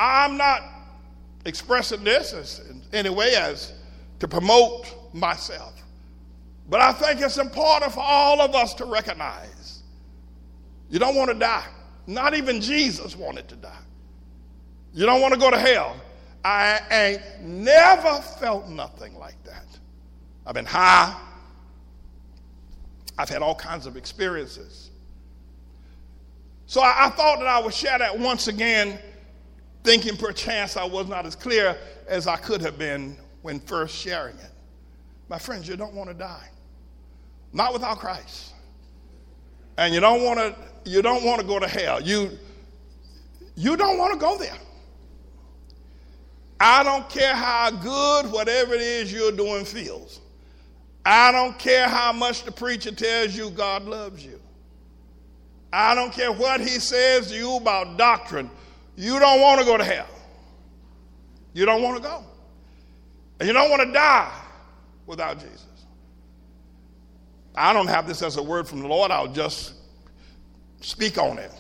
I'm 0.01 0.39
not 0.39 0.63
expressing 1.45 2.03
this 2.03 2.33
as, 2.33 2.61
in 2.71 2.81
any 2.95 3.11
way 3.11 3.35
as 3.35 3.75
to 4.21 4.27
promote 4.27 4.87
myself. 5.13 5.75
But 6.71 6.81
I 6.81 6.93
think 6.93 7.21
it's 7.21 7.37
important 7.37 7.93
for 7.93 8.01
all 8.01 8.41
of 8.41 8.55
us 8.55 8.73
to 8.75 8.87
recognize 8.87 9.83
you 10.89 10.99
don't 10.99 11.17
want 11.17 11.31
to 11.31 11.39
die. 11.39 11.67
Not 12.07 12.35
even 12.35 12.63
Jesus 12.63 13.15
wanted 13.15 13.47
to 13.49 13.57
die. 13.57 13.79
You 14.95 15.05
don't 15.05 15.21
want 15.21 15.35
to 15.35 15.39
go 15.39 15.51
to 15.51 15.59
hell. 15.59 16.01
I 16.45 16.81
ain't 16.91 17.43
never 17.43 18.23
felt 18.23 18.69
nothing 18.69 19.15
like 19.19 19.41
that. 19.45 19.67
I've 20.47 20.55
been 20.55 20.65
high. 20.65 21.15
I've 23.19 23.29
had 23.29 23.43
all 23.43 23.55
kinds 23.55 23.85
of 23.85 23.99
experiences. 23.99 24.91
So 26.65 26.81
I, 26.81 27.07
I, 27.07 27.11
thought 27.11 27.41
that 27.41 27.49
I 27.49 27.61
would 27.61 27.75
share 27.75 27.99
that 27.99 28.19
once 28.19 28.49
again, 28.49 28.99
thinking 29.85 30.17
perchance 30.17 30.77
I 30.77 30.85
was 30.85 31.09
not 31.09 31.27
as 31.27 31.35
clear 31.35 31.77
as 32.07 32.27
I 32.27 32.37
could 32.37 32.61
have 32.61 32.79
been 32.79 33.17
when 33.43 33.61
first 33.61 33.97
sharing 33.97 34.37
it. 34.37 34.51
My 35.29 35.39
friends, 35.39 35.69
you 35.69 35.77
don't 35.77 35.95
want 35.95 36.11
to 36.11 36.15
die. 36.15 36.49
Not 37.53 37.73
without 37.73 37.99
Christ. 37.99 38.53
And 39.77 39.95
you 39.95 40.01
don't 40.01 40.23
want 40.23 40.39
to 40.39 40.55
you 40.85 41.03
don't 41.03 41.25
want 41.25 41.41
to 41.41 41.47
go 41.47 41.59
to 41.59 41.69
hell. 41.69 42.01
You 42.01 42.31
you 43.55 43.77
don't 43.77 43.99
want 43.99 44.13
to 44.13 44.19
go 44.19 44.37
there. 44.37 44.57
I 46.59 46.83
don't 46.83 47.09
care 47.09 47.35
how 47.35 47.71
good 47.71 48.31
whatever 48.31 48.75
it 48.75 48.83
is 48.83 49.13
you're 49.13 49.33
doing 49.33 49.65
feels. 49.65 50.21
I 51.05 51.33
don't 51.33 51.59
care 51.59 51.89
how 51.89 52.13
much 52.13 52.45
the 52.45 52.53
preacher 52.53 52.93
tells 52.93 53.35
you 53.35 53.51
God 53.51 53.85
loves 53.85 54.25
you. 54.25 54.39
I 55.73 55.95
don't 55.95 56.13
care 56.13 56.33
what 56.33 56.61
he 56.61 56.79
says 56.79 57.29
to 57.31 57.37
you 57.37 57.57
about 57.57 57.97
doctrine. 57.97 58.51
You 59.01 59.19
don't 59.19 59.41
want 59.41 59.61
to 59.61 59.65
go 59.65 59.79
to 59.79 59.85
hell. 59.85 60.07
You 61.55 61.65
don't 61.65 61.81
want 61.81 61.97
to 61.97 62.03
go. 62.03 62.23
And 63.39 63.47
you 63.47 63.55
don't 63.55 63.71
want 63.71 63.83
to 63.83 63.91
die 63.91 64.31
without 65.07 65.41
Jesus. 65.41 65.65
I 67.57 67.73
don't 67.73 67.87
have 67.87 68.07
this 68.07 68.21
as 68.21 68.37
a 68.37 68.43
word 68.43 68.69
from 68.69 68.81
the 68.81 68.89
Lord, 68.89 69.11
I'll 69.11 69.33
just 69.33 69.73
speak 70.83 71.17
on 71.17 71.39
it. 71.39 71.51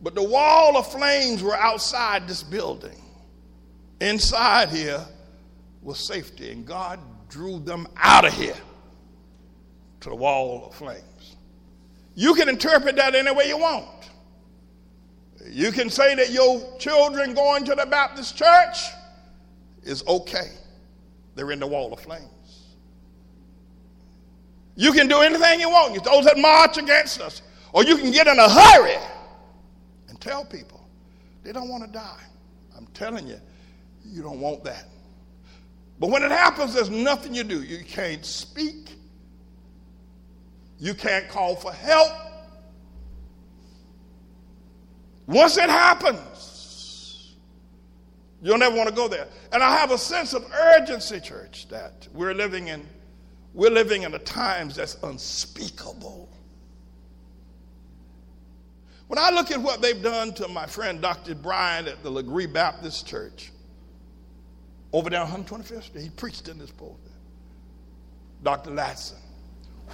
But 0.00 0.14
the 0.14 0.22
wall 0.22 0.76
of 0.76 0.86
flames 0.92 1.42
were 1.42 1.56
outside 1.56 2.28
this 2.28 2.44
building. 2.44 3.02
Inside 4.00 4.68
here 4.68 5.04
was 5.82 5.98
safety, 5.98 6.52
and 6.52 6.64
God 6.64 7.00
drew 7.28 7.58
them 7.58 7.88
out 7.96 8.24
of 8.24 8.32
here 8.32 8.54
to 9.98 10.10
the 10.10 10.14
wall 10.14 10.66
of 10.68 10.76
flames. 10.76 11.34
You 12.14 12.36
can 12.36 12.48
interpret 12.48 12.94
that 12.94 13.16
any 13.16 13.34
way 13.34 13.48
you 13.48 13.58
want. 13.58 13.95
You 15.48 15.72
can 15.72 15.90
say 15.90 16.14
that 16.14 16.30
your 16.30 16.76
children 16.78 17.34
going 17.34 17.64
to 17.64 17.74
the 17.74 17.86
Baptist 17.86 18.36
church 18.36 18.78
is 19.82 20.06
okay. 20.06 20.50
They're 21.34 21.52
in 21.52 21.60
the 21.60 21.66
wall 21.66 21.92
of 21.92 22.00
flames. 22.00 22.74
You 24.74 24.92
can 24.92 25.08
do 25.08 25.20
anything 25.20 25.60
you 25.60 25.70
want. 25.70 26.02
Those 26.04 26.24
that 26.24 26.38
march 26.38 26.76
against 26.76 27.20
us. 27.20 27.42
Or 27.72 27.84
you 27.84 27.96
can 27.96 28.10
get 28.10 28.26
in 28.26 28.38
a 28.38 28.48
hurry 28.48 28.96
and 30.08 30.20
tell 30.20 30.44
people 30.44 30.86
they 31.42 31.52
don't 31.52 31.68
want 31.68 31.84
to 31.84 31.90
die. 31.90 32.22
I'm 32.76 32.86
telling 32.88 33.26
you, 33.26 33.40
you 34.04 34.22
don't 34.22 34.40
want 34.40 34.64
that. 34.64 34.86
But 35.98 36.10
when 36.10 36.22
it 36.22 36.30
happens, 36.30 36.74
there's 36.74 36.90
nothing 36.90 37.34
you 37.34 37.44
do. 37.44 37.62
You 37.62 37.82
can't 37.84 38.24
speak. 38.24 38.96
You 40.78 40.92
can't 40.92 41.28
call 41.28 41.56
for 41.56 41.72
help. 41.72 42.12
Once 45.26 45.56
it 45.56 45.68
happens, 45.68 47.34
you'll 48.42 48.58
never 48.58 48.76
want 48.76 48.88
to 48.88 48.94
go 48.94 49.08
there. 49.08 49.26
And 49.52 49.62
I 49.62 49.76
have 49.76 49.90
a 49.90 49.98
sense 49.98 50.34
of 50.34 50.44
urgency, 50.52 51.20
church, 51.20 51.68
that 51.68 52.06
we're 52.12 52.34
living 52.34 52.68
in 52.68 52.86
we're 53.56 53.70
living 53.70 54.02
in 54.02 54.12
a 54.12 54.18
times 54.18 54.76
that's 54.76 54.98
unspeakable. 55.02 56.28
When 59.06 59.18
I 59.18 59.30
look 59.30 59.50
at 59.50 59.58
what 59.58 59.80
they've 59.80 60.02
done 60.02 60.34
to 60.34 60.46
my 60.48 60.66
friend 60.66 61.00
Dr. 61.00 61.34
Brian 61.34 61.88
at 61.88 62.02
the 62.02 62.10
Legree 62.10 62.46
Baptist 62.46 63.06
Church, 63.06 63.52
over 64.92 65.08
there 65.08 65.22
on 65.22 65.44
125th 65.44 65.84
Street, 65.84 66.02
he 66.02 66.10
preached 66.10 66.48
in 66.48 66.58
this 66.58 66.70
pulpit. 66.70 67.12
Dr. 68.42 68.70
Latson. 68.70 69.18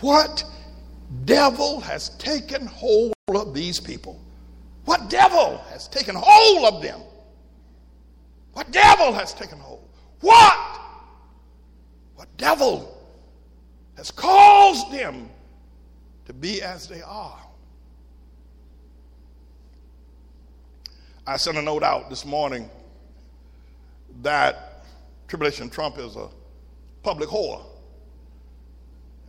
What 0.00 0.44
devil 1.24 1.78
has 1.80 2.10
taken 2.16 2.66
hold 2.66 3.12
of 3.28 3.54
these 3.54 3.78
people? 3.78 4.20
What 4.84 5.08
devil 5.08 5.58
has 5.70 5.88
taken 5.88 6.14
hold 6.18 6.74
of 6.74 6.82
them? 6.82 7.00
What 8.52 8.70
devil 8.70 9.12
has 9.12 9.32
taken 9.32 9.58
hold? 9.58 9.88
What? 10.20 10.80
What 12.16 12.28
devil 12.36 12.98
has 13.96 14.10
caused 14.10 14.92
them 14.92 15.28
to 16.26 16.32
be 16.32 16.62
as 16.62 16.88
they 16.88 17.02
are. 17.02 17.38
I 21.26 21.36
sent 21.36 21.56
a 21.56 21.62
note 21.62 21.82
out 21.82 22.10
this 22.10 22.24
morning 22.24 22.68
that 24.22 24.84
Tribulation 25.28 25.70
Trump 25.70 25.98
is 25.98 26.16
a 26.16 26.28
public 27.02 27.28
whore. 27.28 27.64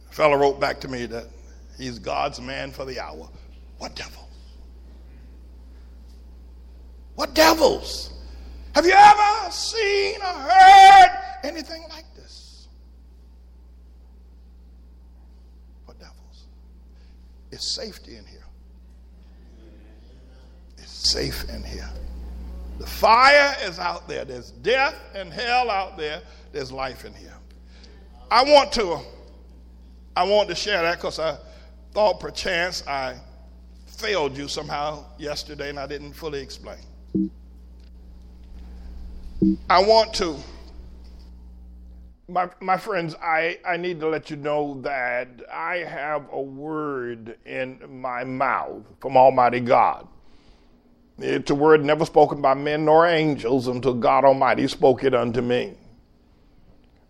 A 0.09 0.13
fellow 0.13 0.35
wrote 0.35 0.59
back 0.59 0.79
to 0.81 0.87
me 0.87 1.05
that 1.05 1.27
he's 1.77 1.99
God's 1.99 2.41
man 2.41 2.71
for 2.71 2.85
the 2.85 2.99
hour. 2.99 3.29
What 3.77 3.95
devil? 3.95 4.27
What 7.15 7.33
devils? 7.33 8.11
Have 8.75 8.85
you 8.85 8.93
ever 8.93 9.51
seen 9.51 10.15
or 10.21 10.33
heard 10.33 11.09
anything 11.43 11.83
like 11.89 12.05
this? 12.15 12.67
What 15.85 15.99
devils? 15.99 16.45
It's 17.51 17.67
safety 17.67 18.15
in 18.15 18.25
here. 18.25 18.45
It's 20.77 20.91
safe 20.91 21.47
in 21.49 21.63
here. 21.63 21.89
The 22.79 22.87
fire 22.87 23.55
is 23.63 23.77
out 23.77 24.07
there. 24.07 24.25
There's 24.25 24.51
death 24.51 24.95
and 25.13 25.31
hell 25.31 25.69
out 25.69 25.97
there. 25.97 26.21
There's 26.51 26.71
life 26.71 27.05
in 27.05 27.13
here. 27.13 27.35
I 28.31 28.43
want 28.43 28.71
to, 28.73 28.99
I 30.15 30.23
want 30.23 30.49
to 30.49 30.55
share 30.55 30.81
that 30.81 30.97
because 30.97 31.19
I 31.19 31.37
thought 31.91 32.19
perchance 32.19 32.85
I 32.87 33.19
failed 33.85 34.35
you 34.35 34.47
somehow 34.47 35.05
yesterday 35.19 35.69
and 35.69 35.79
I 35.79 35.85
didn't 35.85 36.13
fully 36.13 36.41
explain. 36.41 36.79
I 39.69 39.83
want 39.83 40.13
to 40.15 40.37
my, 42.27 42.49
my 42.61 42.77
friends, 42.77 43.15
I, 43.21 43.59
I 43.65 43.77
need 43.77 43.99
to 43.99 44.07
let 44.07 44.29
you 44.29 44.37
know 44.37 44.79
that 44.81 45.27
I 45.51 45.77
have 45.77 46.27
a 46.31 46.41
word 46.41 47.37
in 47.45 47.79
my 48.01 48.23
mouth 48.23 48.83
from 49.01 49.17
Almighty 49.17 49.59
God. 49.59 50.07
It's 51.19 51.51
a 51.51 51.55
word 51.55 51.85
never 51.85 52.05
spoken 52.05 52.41
by 52.41 52.55
men 52.55 52.85
nor 52.85 53.05
angels 53.07 53.67
until 53.67 53.93
God 53.93 54.25
Almighty 54.25 54.67
spoke 54.67 55.03
it 55.03 55.13
unto 55.13 55.41
me. 55.41 55.73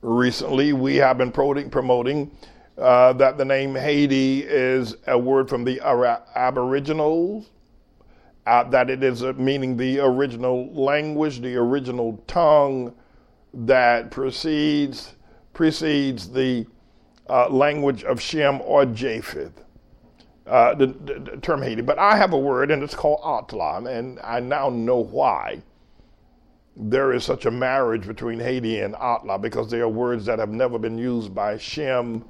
Recently, 0.01 0.73
we 0.73 0.97
have 0.97 1.17
been 1.17 1.31
promoting 1.31 2.29
uh, 2.77 3.13
that 3.13 3.37
the 3.37 3.45
name 3.45 3.75
Haiti 3.75 4.41
is 4.41 4.95
a 5.07 5.17
word 5.17 5.47
from 5.47 5.63
the 5.63 5.79
Aboriginals, 6.35 7.49
uh, 8.45 8.63
that 8.65 8.89
it 8.89 9.03
is 9.03 9.23
meaning 9.23 9.77
the 9.77 9.99
original 9.99 10.71
language, 10.73 11.39
the 11.39 11.55
original 11.55 12.21
tongue 12.27 12.93
that 13.53 14.11
precedes 14.11 15.15
precedes 15.53 16.29
the 16.29 16.65
uh, 17.29 17.47
language 17.49 18.03
of 18.03 18.19
Shem 18.19 18.59
or 18.61 18.85
Japheth, 18.85 19.63
uh, 20.47 20.73
the, 20.75 20.87
the, 20.87 21.19
the, 21.19 21.37
term 21.37 21.61
Haiti. 21.61 21.81
But 21.81 21.99
I 21.99 22.17
have 22.17 22.33
a 22.33 22.37
word, 22.37 22.71
and 22.71 22.83
it's 22.83 22.95
called 22.95 23.21
Atlan, 23.21 23.87
and 23.87 24.19
I 24.23 24.39
now 24.39 24.69
know 24.69 24.97
why 24.97 25.61
there 26.75 27.13
is 27.13 27.23
such 27.23 27.45
a 27.45 27.51
marriage 27.51 28.07
between 28.07 28.39
Haiti 28.39 28.79
and 28.79 28.95
Atla, 28.95 29.37
because 29.37 29.69
they 29.69 29.79
are 29.79 29.87
words 29.87 30.25
that 30.25 30.39
have 30.39 30.49
never 30.49 30.79
been 30.79 30.97
used 30.97 31.33
by 31.33 31.57
Shem 31.57 32.25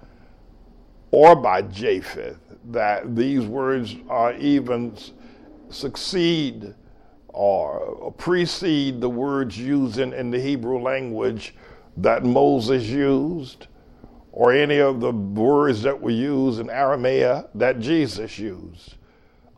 or 1.11 1.36
by 1.36 1.61
Japheth. 1.61 2.38
That 2.72 3.16
these 3.16 3.45
words 3.45 3.95
are 4.09 4.34
even 4.34 4.95
succeed 5.74 6.74
or 7.30 8.13
precede 8.17 9.01
the 9.01 9.09
words 9.09 9.57
used 9.57 9.97
in, 9.97 10.13
in 10.13 10.32
the 10.32 10.39
Hebrew 10.39 10.80
language 10.80 11.55
that 11.97 12.24
Moses 12.24 12.84
used, 12.84 13.67
or 14.32 14.51
any 14.51 14.80
of 14.80 14.99
the 14.99 15.11
words 15.11 15.82
that 15.84 15.99
were 15.99 16.09
used 16.09 16.59
in 16.59 16.69
Aramaic 16.69 17.45
that 17.55 17.80
Jesus 17.80 18.39
used. 18.39 18.95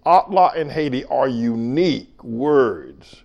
Atla 0.06 0.52
and 0.56 0.72
Haiti 0.72 1.06
are 1.06 1.28
unique 1.28 2.24
words 2.24 3.24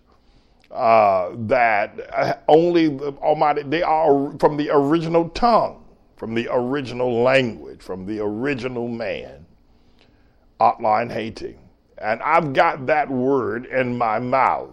uh, 0.71 1.31
that 1.35 1.99
uh, 2.13 2.35
only 2.49 2.89
the 2.89 3.13
Almighty, 3.15 3.63
they 3.63 3.83
are 3.83 4.33
from 4.39 4.57
the 4.57 4.71
original 4.71 5.29
tongue, 5.31 5.85
from 6.17 6.35
the 6.35 6.49
original 6.51 7.23
language, 7.23 7.83
from 7.83 8.07
the 8.07 8.21
original 8.21 8.89
man, 8.89 9.45
Atla 10.61 11.03
and 11.03 11.11
Haiti. 11.13 11.59
And 12.01 12.23
I've 12.23 12.53
got 12.53 12.87
that 12.87 13.11
word 13.11 13.67
in 13.67 13.97
my 13.99 14.19
mouth. 14.19 14.71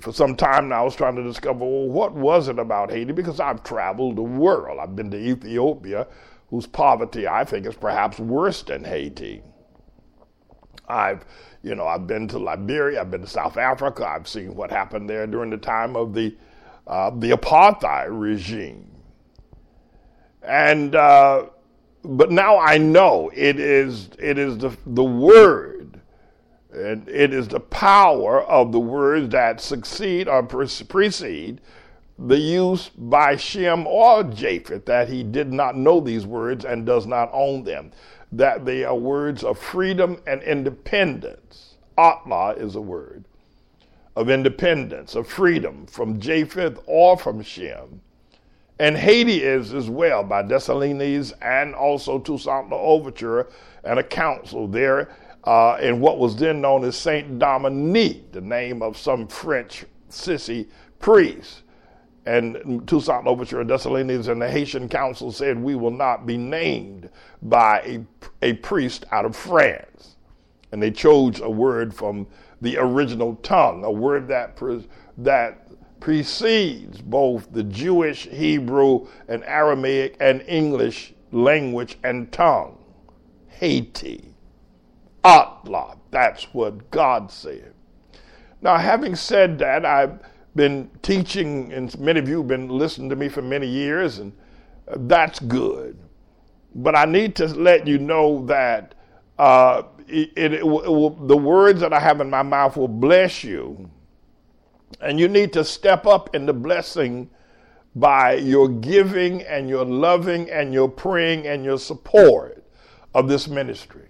For 0.00 0.12
some 0.12 0.34
time 0.36 0.68
now, 0.68 0.80
I 0.80 0.84
was 0.84 0.96
trying 0.96 1.16
to 1.16 1.22
discover, 1.22 1.60
well, 1.60 1.88
what 1.88 2.14
was 2.14 2.48
it 2.48 2.58
about 2.58 2.90
Haiti? 2.90 3.12
Because 3.12 3.40
I've 3.40 3.62
traveled 3.62 4.16
the 4.16 4.22
world. 4.22 4.80
I've 4.80 4.96
been 4.96 5.10
to 5.12 5.16
Ethiopia, 5.16 6.08
whose 6.50 6.66
poverty 6.66 7.28
I 7.28 7.44
think 7.44 7.64
is 7.66 7.76
perhaps 7.76 8.18
worse 8.18 8.62
than 8.62 8.84
Haiti. 8.84 9.42
I've, 10.88 11.24
you 11.62 11.74
know, 11.74 11.86
I've 11.86 12.06
been 12.06 12.28
to 12.28 12.38
Liberia, 12.38 13.00
I've 13.00 13.10
been 13.10 13.22
to 13.22 13.26
South 13.26 13.56
Africa, 13.56 14.06
I've 14.06 14.28
seen 14.28 14.54
what 14.54 14.70
happened 14.70 15.08
there 15.08 15.26
during 15.26 15.50
the 15.50 15.56
time 15.56 15.96
of 15.96 16.12
the, 16.12 16.36
uh, 16.86 17.10
the 17.10 17.30
apartheid 17.30 18.08
regime. 18.10 18.90
And, 20.42 20.94
uh, 20.94 21.46
but 22.04 22.30
now 22.30 22.58
I 22.58 22.76
know 22.76 23.30
it 23.34 23.58
is, 23.58 24.10
it 24.18 24.38
is 24.38 24.58
the, 24.58 24.76
the 24.86 25.04
word, 25.04 25.73
and 26.74 27.08
it 27.08 27.32
is 27.32 27.48
the 27.48 27.60
power 27.60 28.42
of 28.42 28.72
the 28.72 28.80
words 28.80 29.30
that 29.30 29.60
succeed 29.60 30.28
or 30.28 30.42
precede 30.42 31.60
the 32.18 32.38
use 32.38 32.90
by 32.90 33.36
Shem 33.36 33.86
or 33.86 34.22
Japheth 34.24 34.84
that 34.86 35.08
he 35.08 35.22
did 35.22 35.52
not 35.52 35.76
know 35.76 36.00
these 36.00 36.26
words 36.26 36.64
and 36.64 36.86
does 36.86 37.06
not 37.06 37.30
own 37.32 37.64
them 37.64 37.92
that 38.32 38.64
they 38.64 38.84
are 38.84 38.96
words 38.96 39.44
of 39.44 39.58
freedom 39.58 40.20
and 40.26 40.42
independence. 40.42 41.74
Atla 41.96 42.54
is 42.54 42.74
a 42.74 42.80
word 42.80 43.24
of 44.16 44.28
independence, 44.28 45.14
of 45.14 45.26
freedom 45.26 45.86
from 45.86 46.20
Japheth 46.20 46.78
or 46.86 47.16
from 47.16 47.42
Shem. 47.42 48.00
And 48.78 48.96
Haiti 48.96 49.42
is 49.42 49.72
as 49.72 49.88
well 49.88 50.24
by 50.24 50.42
Dessalines 50.42 51.32
and 51.40 51.74
also 51.74 52.18
Toussaint 52.18 52.70
Louverture 52.70 53.48
and 53.84 53.98
a 53.98 54.04
council 54.04 54.66
there 54.66 55.10
uh, 55.44 55.76
in 55.80 56.00
what 56.00 56.18
was 56.18 56.36
then 56.36 56.60
known 56.60 56.84
as 56.84 56.96
Saint 56.96 57.38
Dominique, 57.38 58.32
the 58.32 58.40
name 58.40 58.82
of 58.82 58.96
some 58.96 59.26
French 59.28 59.84
sissy 60.10 60.68
priest. 60.98 61.62
And 62.26 62.88
Toussaint 62.88 63.24
Louverture 63.24 63.60
and 63.60 63.68
Dessalines 63.68 64.28
and 64.28 64.40
the 64.40 64.48
Haitian 64.48 64.88
council 64.88 65.30
said, 65.30 65.58
We 65.62 65.74
will 65.74 65.90
not 65.90 66.24
be 66.24 66.38
named 66.38 67.10
by 67.42 67.80
a, 67.80 68.00
a 68.40 68.54
priest 68.54 69.04
out 69.12 69.26
of 69.26 69.36
France. 69.36 70.16
And 70.72 70.82
they 70.82 70.90
chose 70.90 71.40
a 71.40 71.50
word 71.50 71.94
from 71.94 72.26
the 72.62 72.78
original 72.78 73.36
tongue, 73.36 73.84
a 73.84 73.90
word 73.90 74.26
that, 74.28 74.56
pre- 74.56 74.88
that 75.18 75.68
precedes 76.00 77.02
both 77.02 77.52
the 77.52 77.62
Jewish, 77.64 78.26
Hebrew, 78.28 79.06
and 79.28 79.44
Aramaic 79.44 80.16
and 80.18 80.42
English 80.48 81.12
language 81.30 81.98
and 82.02 82.32
tongue. 82.32 82.78
Haiti. 83.48 84.33
Atla. 85.24 85.96
That's 86.10 86.44
what 86.54 86.90
God 86.90 87.30
said. 87.30 87.72
Now, 88.60 88.76
having 88.76 89.16
said 89.16 89.58
that, 89.58 89.84
I've 89.84 90.20
been 90.54 90.90
teaching, 91.02 91.72
and 91.72 91.98
many 91.98 92.20
of 92.20 92.28
you 92.28 92.38
have 92.38 92.48
been 92.48 92.68
listening 92.68 93.08
to 93.10 93.16
me 93.16 93.28
for 93.28 93.42
many 93.42 93.66
years, 93.66 94.18
and 94.18 94.32
that's 94.96 95.40
good. 95.40 95.98
But 96.74 96.96
I 96.96 97.04
need 97.04 97.36
to 97.36 97.46
let 97.46 97.86
you 97.86 97.98
know 97.98 98.44
that 98.46 98.94
uh, 99.38 99.82
it, 100.06 100.30
it, 100.36 100.52
it 100.54 100.66
will, 100.66 101.10
the 101.10 101.36
words 101.36 101.80
that 101.80 101.92
I 101.92 102.00
have 102.00 102.20
in 102.20 102.30
my 102.30 102.42
mouth 102.42 102.76
will 102.76 102.88
bless 102.88 103.42
you. 103.42 103.90
And 105.00 105.18
you 105.18 105.28
need 105.28 105.52
to 105.54 105.64
step 105.64 106.06
up 106.06 106.34
in 106.34 106.46
the 106.46 106.52
blessing 106.52 107.30
by 107.96 108.34
your 108.34 108.68
giving 108.68 109.42
and 109.42 109.68
your 109.68 109.84
loving 109.84 110.50
and 110.50 110.72
your 110.72 110.88
praying 110.88 111.46
and 111.46 111.64
your 111.64 111.78
support 111.78 112.64
of 113.14 113.28
this 113.28 113.48
ministry 113.48 114.08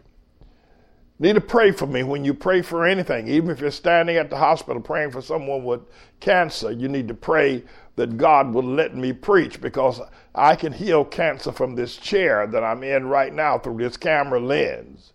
need 1.25 1.35
to 1.35 1.41
pray 1.41 1.71
for 1.71 1.87
me 1.87 2.03
when 2.03 2.25
you 2.25 2.35
pray 2.35 2.63
for 2.63 2.85
anything. 2.85 3.29
Even 3.29 3.51
if 3.51 3.61
you're 3.61 3.71
standing 3.71 4.17
at 4.17 4.31
the 4.31 4.37
hospital 4.37 4.81
praying 4.81 5.11
for 5.11 5.23
someone 5.23 5.65
with 5.65 5.81
cancer, 6.21 6.71
you 6.71 6.89
need 6.89 7.09
to 7.09 7.15
pray 7.15 7.65
that 7.97 8.17
God 8.17 8.53
will 8.53 8.65
let 8.65 8.97
me 8.97 9.13
preach 9.13 9.61
because 9.61 10.01
I 10.35 10.57
can 10.57 10.73
heal 10.73 11.05
cancer 11.05 11.53
from 11.53 11.75
this 11.75 11.97
chair 11.97 12.47
that 12.49 12.65
I'm 12.65 12.83
in 12.83 13.07
right 13.07 13.33
now 13.33 13.59
through 13.59 13.79
this 13.79 13.97
camera 13.97 14.41
lens. 14.41 15.13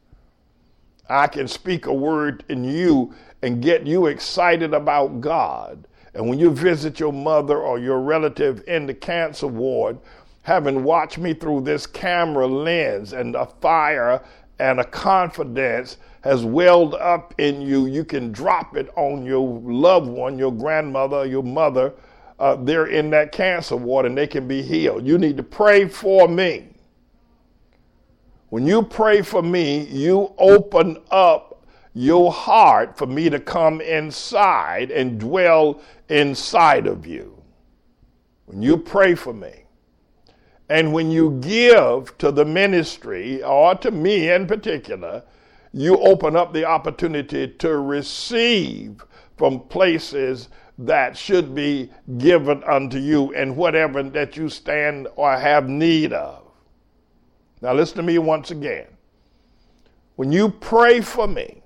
I 1.09 1.27
can 1.27 1.47
speak 1.47 1.85
a 1.85 1.93
word 1.93 2.43
in 2.49 2.63
you 2.63 3.13
and 3.41 3.61
get 3.61 3.85
you 3.85 4.05
excited 4.07 4.73
about 4.73 5.21
God. 5.21 5.87
And 6.13 6.29
when 6.29 6.39
you 6.39 6.51
visit 6.51 6.99
your 6.99 7.13
mother 7.13 7.57
or 7.57 7.79
your 7.79 7.99
relative 8.01 8.63
in 8.67 8.85
the 8.85 8.93
cancer 8.93 9.47
ward, 9.47 9.97
having 10.43 10.83
watched 10.83 11.17
me 11.17 11.33
through 11.33 11.61
this 11.61 11.85
camera 11.85 12.47
lens 12.47 13.13
and 13.13 13.35
the 13.35 13.45
fire 13.61 14.21
and 14.59 14.79
a 14.79 14.83
confidence 14.83 15.97
has 16.21 16.43
welled 16.43 16.95
up 16.95 17.33
in 17.37 17.61
you, 17.61 17.85
you 17.85 18.03
can 18.03 18.31
drop 18.31 18.75
it 18.75 18.89
on 18.95 19.25
your 19.25 19.59
loved 19.61 20.09
one, 20.09 20.37
your 20.37 20.51
grandmother, 20.51 21.25
your 21.25 21.43
mother. 21.43 21.93
Uh, 22.37 22.55
they're 22.55 22.87
in 22.87 23.09
that 23.09 23.31
cancer 23.31 23.75
ward 23.75 24.05
and 24.05 24.17
they 24.17 24.27
can 24.27 24.47
be 24.47 24.61
healed. 24.61 25.05
You 25.05 25.17
need 25.17 25.37
to 25.37 25.43
pray 25.43 25.87
for 25.87 26.27
me. 26.27 26.67
When 28.49 28.65
you 28.65 28.81
pray 28.83 29.21
for 29.21 29.41
me, 29.41 29.85
you 29.85 30.33
open 30.37 30.97
up 31.11 31.65
your 31.93 32.31
heart 32.31 32.97
for 32.97 33.05
me 33.05 33.29
to 33.29 33.39
come 33.39 33.81
inside 33.81 34.91
and 34.91 35.19
dwell 35.19 35.81
inside 36.09 36.87
of 36.87 37.05
you. 37.05 37.41
When 38.45 38.61
you 38.61 38.77
pray 38.77 39.15
for 39.15 39.33
me, 39.33 39.58
and 40.69 40.93
when 40.93 41.09
you 41.09 41.39
give 41.41 42.15
to 42.19 42.31
the 42.31 42.45
ministry, 42.45 43.41
or 43.43 43.75
to 43.75 43.91
me 43.91 44.29
in 44.29 44.45
particular, 44.45 45.23
you 45.73 45.97
open 45.97 46.35
up 46.35 46.53
the 46.53 46.65
opportunity 46.65 47.47
to 47.47 47.77
receive 47.77 49.03
from 49.37 49.61
places 49.61 50.49
that 50.77 51.17
should 51.17 51.53
be 51.53 51.89
given 52.17 52.63
unto 52.63 52.97
you 52.97 53.33
and 53.33 53.55
whatever 53.55 54.01
that 54.01 54.37
you 54.37 54.47
stand 54.47 55.07
or 55.15 55.35
have 55.35 55.67
need 55.67 56.13
of. 56.13 56.43
Now, 57.61 57.73
listen 57.73 57.97
to 57.97 58.03
me 58.03 58.17
once 58.17 58.51
again. 58.51 58.87
When 60.15 60.31
you 60.31 60.49
pray 60.49 61.01
for 61.01 61.27
me, 61.27 61.61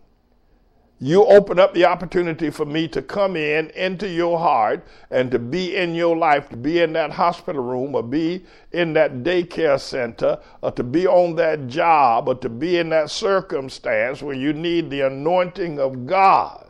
you 1.03 1.25
open 1.25 1.59
up 1.59 1.73
the 1.73 1.83
opportunity 1.83 2.49
for 2.49 2.65
me 2.65 2.87
to 2.87 3.01
come 3.01 3.35
in 3.35 3.69
into 3.71 4.07
your 4.07 4.39
heart 4.39 4.87
and 5.11 5.29
to 5.31 5.37
be 5.37 5.75
in 5.75 5.93
your 5.93 6.15
life, 6.15 6.47
to 6.47 6.55
be 6.55 6.79
in 6.79 6.93
that 6.93 7.11
hospital 7.11 7.61
room 7.61 7.93
or 7.93 8.01
be 8.01 8.45
in 8.71 8.93
that 8.93 9.15
daycare 9.15 9.77
center 9.77 10.39
or 10.61 10.71
to 10.71 10.81
be 10.81 11.05
on 11.05 11.35
that 11.35 11.67
job 11.67 12.29
or 12.29 12.35
to 12.35 12.47
be 12.47 12.77
in 12.77 12.87
that 12.87 13.09
circumstance 13.09 14.21
where 14.21 14.33
you 14.33 14.53
need 14.53 14.89
the 14.89 15.01
anointing 15.01 15.77
of 15.77 16.05
God 16.05 16.69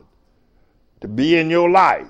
to 1.01 1.07
be 1.07 1.37
in 1.37 1.51
your 1.51 1.69
life. 1.69 2.07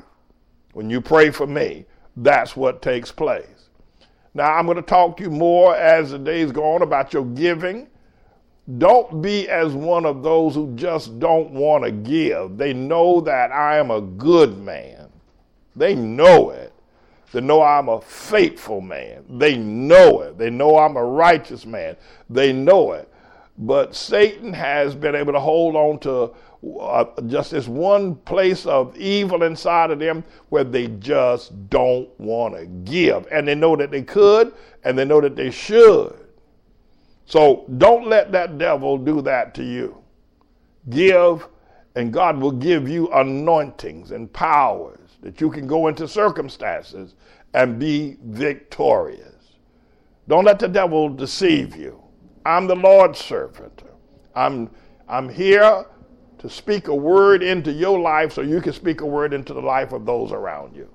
When 0.72 0.90
you 0.90 1.02
pray 1.02 1.30
for 1.30 1.46
me, 1.46 1.84
that's 2.16 2.56
what 2.56 2.82
takes 2.82 3.12
place. 3.12 3.68
Now, 4.34 4.54
I'm 4.54 4.66
going 4.66 4.78
to 4.78 4.82
talk 4.82 5.18
to 5.18 5.24
you 5.24 5.30
more 5.30 5.76
as 5.76 6.12
the 6.12 6.20
days 6.20 6.54
go 6.54 6.74
on 6.74 6.84
about 6.84 7.12
your 7.12 7.26
giving 7.26 7.90
don't 8.78 9.22
be 9.22 9.50
as 9.50 9.74
one 9.74 10.06
of 10.06 10.24
those 10.24 10.56
who 10.56 10.74
just 10.76 11.20
don't 11.20 11.52
want 11.52 11.84
to 11.84 11.92
give. 11.92 12.58
They 12.58 12.74
know 12.74 13.20
that 13.22 13.52
I 13.52 13.78
am 13.78 13.92
a 13.92 14.00
good 14.00 14.58
man. 14.58 15.10
They 15.76 15.96
know 15.96 16.52
it. 16.52 16.72
They 17.34 17.42
know 17.42 17.62
I'm 17.62 17.90
a 17.90 18.00
faithful 18.00 18.80
man. 18.80 19.26
They 19.28 19.58
know 19.58 20.22
it. 20.22 20.38
They 20.38 20.50
know 20.50 20.78
I'm 20.78 20.96
a 20.96 21.04
righteous 21.04 21.66
man. 21.66 21.98
They 22.30 22.54
know 22.54 22.94
it. 22.94 23.10
But 23.58 23.96
Satan 23.96 24.54
has 24.54 24.96
been 24.96 25.16
able 25.16 25.34
to 25.34 25.40
hold 25.40 25.76
on 25.76 26.00
to 26.00 26.32
uh, 26.80 27.06
just 27.28 27.52
this 27.52 27.68
one 27.68 28.16
place 28.16 28.66
of 28.66 28.96
evil 28.96 29.44
inside 29.44 29.92
of 29.92 30.00
them 30.00 30.24
where 30.50 30.64
they 30.64 30.88
just 30.88 31.70
don't 31.70 32.10
want 32.20 32.56
to 32.56 32.66
give. 32.66 33.28
And 33.32 33.48
they 33.48 33.56
know 33.56 33.76
that 33.76 33.92
they 33.92 34.04
could 34.04 34.54
and 34.84 34.98
they 34.98 35.06
know 35.06 35.20
that 35.20 35.36
they 35.36 35.52
should. 35.52 36.23
So 37.26 37.66
don't 37.78 38.08
let 38.08 38.32
that 38.34 38.58
devil 38.58 38.98
do 38.98 39.22
that 39.22 39.54
to 39.56 39.64
you. 39.64 40.04
Give, 40.90 41.48
and 41.96 42.12
God 42.12 42.38
will 42.38 42.52
give 42.52 42.90
you 42.90 43.10
anointings 43.14 44.12
and 44.12 44.32
powers 44.34 45.00
that 45.22 45.40
you 45.40 45.50
can 45.50 45.68
go 45.68 45.88
into 45.88 46.08
circumstances 46.08 47.16
and 47.54 47.80
be 47.80 48.18
victorious. 48.24 49.54
Don't 50.28 50.46
let 50.46 50.60
the 50.60 50.68
devil 50.68 51.10
deceive 51.10 51.76
you. 51.76 52.02
I'm 52.46 52.68
the 52.68 52.76
Lord's 52.76 53.20
servant. 53.20 53.84
I'm, 54.36 54.70
I'm 55.08 55.30
here 55.30 55.86
to 56.40 56.50
speak 56.50 56.88
a 56.90 56.96
word 56.96 57.42
into 57.42 57.72
your 57.72 58.00
life 58.00 58.34
so 58.34 58.42
you 58.42 58.60
can 58.60 58.74
speak 58.74 59.02
a 59.02 59.06
word 59.06 59.34
into 59.34 59.54
the 59.54 59.62
life 59.62 59.94
of 59.94 60.06
those 60.06 60.32
around 60.32 60.76
you. 60.76 60.90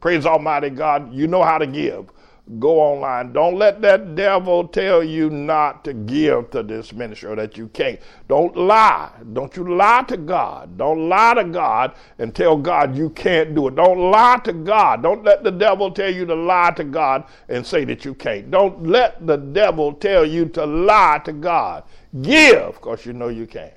Praise 0.00 0.26
Almighty 0.26 0.70
God. 0.70 1.12
You 1.12 1.26
know 1.26 1.42
how 1.42 1.58
to 1.58 1.66
give. 1.66 2.10
Go 2.58 2.80
online. 2.80 3.32
Don't 3.32 3.56
let 3.56 3.80
that 3.82 4.14
devil 4.14 4.66
tell 4.66 5.02
you 5.02 5.30
not 5.30 5.84
to 5.84 5.94
give 5.94 6.50
to 6.50 6.62
this 6.62 6.92
ministry 6.92 7.30
or 7.30 7.36
that 7.36 7.56
you 7.56 7.68
can't. 7.68 8.00
Don't 8.28 8.56
lie. 8.56 9.10
Don't 9.32 9.56
you 9.56 9.76
lie 9.76 10.04
to 10.08 10.16
God. 10.16 10.76
Don't 10.76 11.08
lie 11.08 11.34
to 11.34 11.44
God 11.44 11.94
and 12.18 12.34
tell 12.34 12.56
God 12.56 12.96
you 12.96 13.10
can't 13.10 13.54
do 13.54 13.68
it. 13.68 13.76
Don't 13.76 14.10
lie 14.10 14.40
to 14.44 14.52
God. 14.52 15.02
Don't 15.02 15.24
let 15.24 15.44
the 15.44 15.52
devil 15.52 15.90
tell 15.90 16.12
you 16.12 16.26
to 16.26 16.34
lie 16.34 16.72
to 16.76 16.84
God 16.84 17.24
and 17.48 17.64
say 17.64 17.84
that 17.84 18.04
you 18.04 18.14
can't. 18.14 18.50
Don't 18.50 18.86
let 18.86 19.24
the 19.26 19.36
devil 19.36 19.92
tell 19.92 20.26
you 20.26 20.46
to 20.46 20.66
lie 20.66 21.20
to 21.24 21.32
God. 21.32 21.84
Give, 22.20 22.74
because 22.74 23.06
you 23.06 23.12
know 23.12 23.28
you 23.28 23.46
can. 23.46 23.70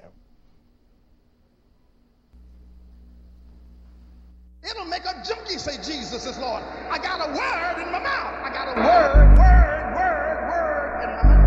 It'll 4.69 4.85
make 4.85 5.05
a 5.05 5.13
junkie 5.23 5.59
say 5.59 5.77
Jesus 5.77 6.25
is 6.25 6.37
Lord. 6.39 6.63
I 6.91 6.97
got 6.99 7.21
a 7.21 7.31
word 7.31 7.85
in 7.85 7.91
my 7.91 7.99
mouth. 7.99 8.35
I 8.43 8.49
got 8.51 8.67
a 8.67 8.75
word, 8.81 9.37
word, 9.37 9.95
word, 9.95 10.47
word 10.49 11.03
in 11.03 11.15
my 11.15 11.23
mouth. 11.23 11.44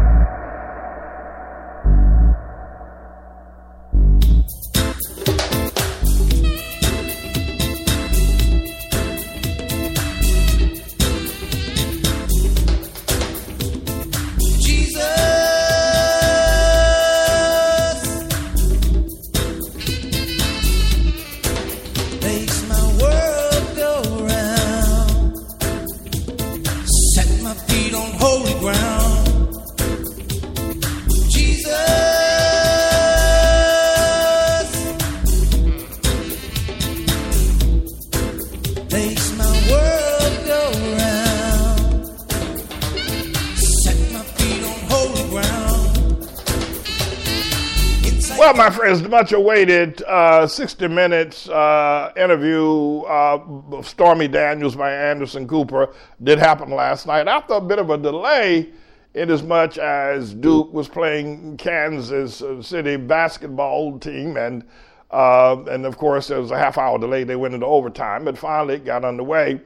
Well, 48.39 48.55
my 48.55 48.71
friends, 48.71 49.03
the 49.03 49.09
much 49.09 49.33
awaited 49.33 50.01
uh, 50.03 50.47
60 50.47 50.87
Minutes 50.87 51.49
uh, 51.49 52.13
interview 52.17 53.01
uh, 53.01 53.45
of 53.73 53.89
Stormy 53.89 54.29
Daniels 54.29 54.77
by 54.77 54.93
Anderson 54.93 55.49
Cooper 55.49 55.93
did 56.23 56.39
happen 56.39 56.71
last 56.71 57.05
night 57.05 57.27
after 57.27 57.55
a 57.55 57.61
bit 57.61 57.81
of 57.81 57.91
a 57.91 57.99
delay, 57.99 58.71
in 59.15 59.29
as 59.29 59.43
much 59.43 59.77
as 59.79 60.35
Duke 60.35 60.73
was 60.73 60.87
playing 60.87 61.57
Kansas 61.57 62.41
City 62.65 62.95
basketball 62.95 63.99
team. 63.99 64.37
And, 64.37 64.63
uh, 65.11 65.57
and 65.69 65.85
of 65.85 65.99
course, 65.99 66.29
there 66.29 66.41
was 66.41 66.53
a 66.53 66.59
half 66.59 66.79
hour 66.79 66.97
delay. 66.97 67.25
They 67.25 67.35
went 67.35 67.55
into 67.55 67.67
overtime, 67.67 68.25
but 68.25 68.39
finally 68.39 68.77
it 68.77 68.85
got 68.85 69.05
underway. 69.05 69.61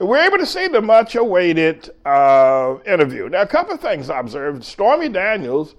We 0.00 0.06
were 0.08 0.18
able 0.18 0.38
to 0.38 0.46
see 0.46 0.66
the 0.66 0.80
much 0.80 1.14
awaited 1.14 1.90
uh, 2.04 2.78
interview. 2.84 3.28
Now, 3.28 3.42
a 3.42 3.46
couple 3.46 3.74
of 3.74 3.80
things 3.80 4.10
I 4.10 4.18
observed. 4.18 4.64
Stormy 4.64 5.08
Daniels 5.08 5.76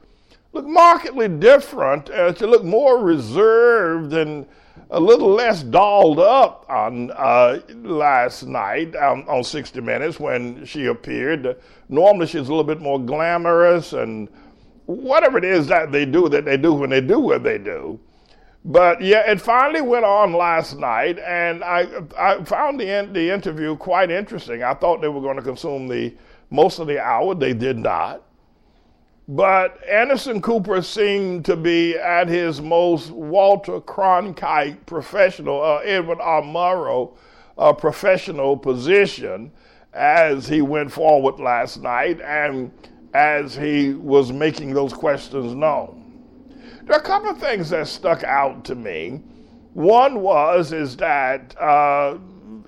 look 0.54 0.66
markedly 0.66 1.28
different, 1.28 2.10
uh, 2.12 2.32
to 2.34 2.47
look 2.47 2.64
more 2.64 2.99
reserved 2.99 4.14
and 4.14 4.45
a 4.91 4.99
little 4.99 5.30
less 5.30 5.64
dolled 5.64 6.20
up 6.20 6.66
on 6.70 7.12
uh, 7.12 7.60
last 7.82 8.43
night 8.43 8.95
um, 8.95 9.26
on 9.28 9.43
60 9.43 9.82
Minutes 9.82 10.20
when 10.20 10.64
she 10.66 10.86
appeared. 10.86 11.60
Normally 11.89 12.28
she's 12.28 12.47
a 12.47 12.54
little 12.54 12.64
bit 12.64 12.80
more 12.80 12.99
glamorous 12.99 13.93
and 13.93 14.30
whatever 14.86 15.38
it 15.38 15.45
is 15.45 15.68
that 15.68 15.91
they 15.91 16.06
do 16.06 16.30
that 16.30 16.45
they 16.45 16.58
do 16.58 16.74
when 16.74 16.89
they 16.89 17.01
do 17.01 17.20
what 17.20 17.43
they 17.43 17.58
do. 17.58 17.99
But 18.66 19.01
yeah, 19.01 19.30
it 19.30 19.41
finally 19.41 19.82
went 19.82 20.06
on 20.06 20.32
last 20.32 20.78
night, 20.78 21.20
and 21.20 21.64
I 21.64 21.88
I 22.18 22.43
found 22.45 22.80
the 22.80 23.10
the 23.12 23.30
interview 23.30 23.76
quite 23.76 24.10
interesting. 24.10 24.64
I 24.64 24.74
thought 24.74 25.01
they 25.01 25.10
were 25.10 25.20
going 25.22 25.36
to 25.36 25.41
consume 25.41 25.88
the 25.88 26.16
most 26.49 26.80
of 26.80 26.88
the 26.88 26.99
hour. 26.99 27.36
They 27.36 27.54
did 27.54 27.78
not. 27.78 28.24
But 29.28 29.82
Anderson 29.88 30.41
Cooper 30.41 30.82
seemed 30.82 31.45
to 31.45 31.55
be 31.55 31.97
at 31.97 32.28
his 32.28 32.61
most 32.61 33.09
Walter 33.11 33.80
Cronkite 33.80 34.86
professional, 34.86 35.63
uh, 35.63 35.78
Edward 35.78 36.19
R. 36.19 36.41
Murrow 36.41 37.15
uh, 37.57 37.71
professional 37.71 38.57
position 38.57 39.51
as 39.93 40.47
he 40.47 40.61
went 40.61 40.91
forward 40.91 41.39
last 41.39 41.82
night 41.82 42.19
and 42.21 42.71
as 43.13 43.55
he 43.55 43.93
was 43.93 44.32
making 44.32 44.74
those 44.74 44.91
questions 44.91 45.53
known. 45.53 45.99
There 46.84 46.97
are 46.97 46.99
a 46.99 47.03
couple 47.03 47.30
of 47.30 47.38
things 47.38 47.69
that 47.69 47.88
stuck 47.88 48.24
out 48.24 48.65
to 48.65 48.76
me. 48.76 49.21
One 49.74 50.21
was 50.21 50.74
is 50.74 50.97
that 50.97 51.55
uh, 51.59 52.17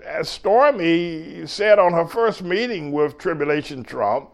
as 0.06 0.30
Stormy 0.30 1.46
said 1.48 1.80
on 1.80 1.92
her 1.94 2.06
first 2.06 2.44
meeting 2.44 2.92
with 2.92 3.18
Tribulation 3.18 3.84
Trump, 3.84 4.30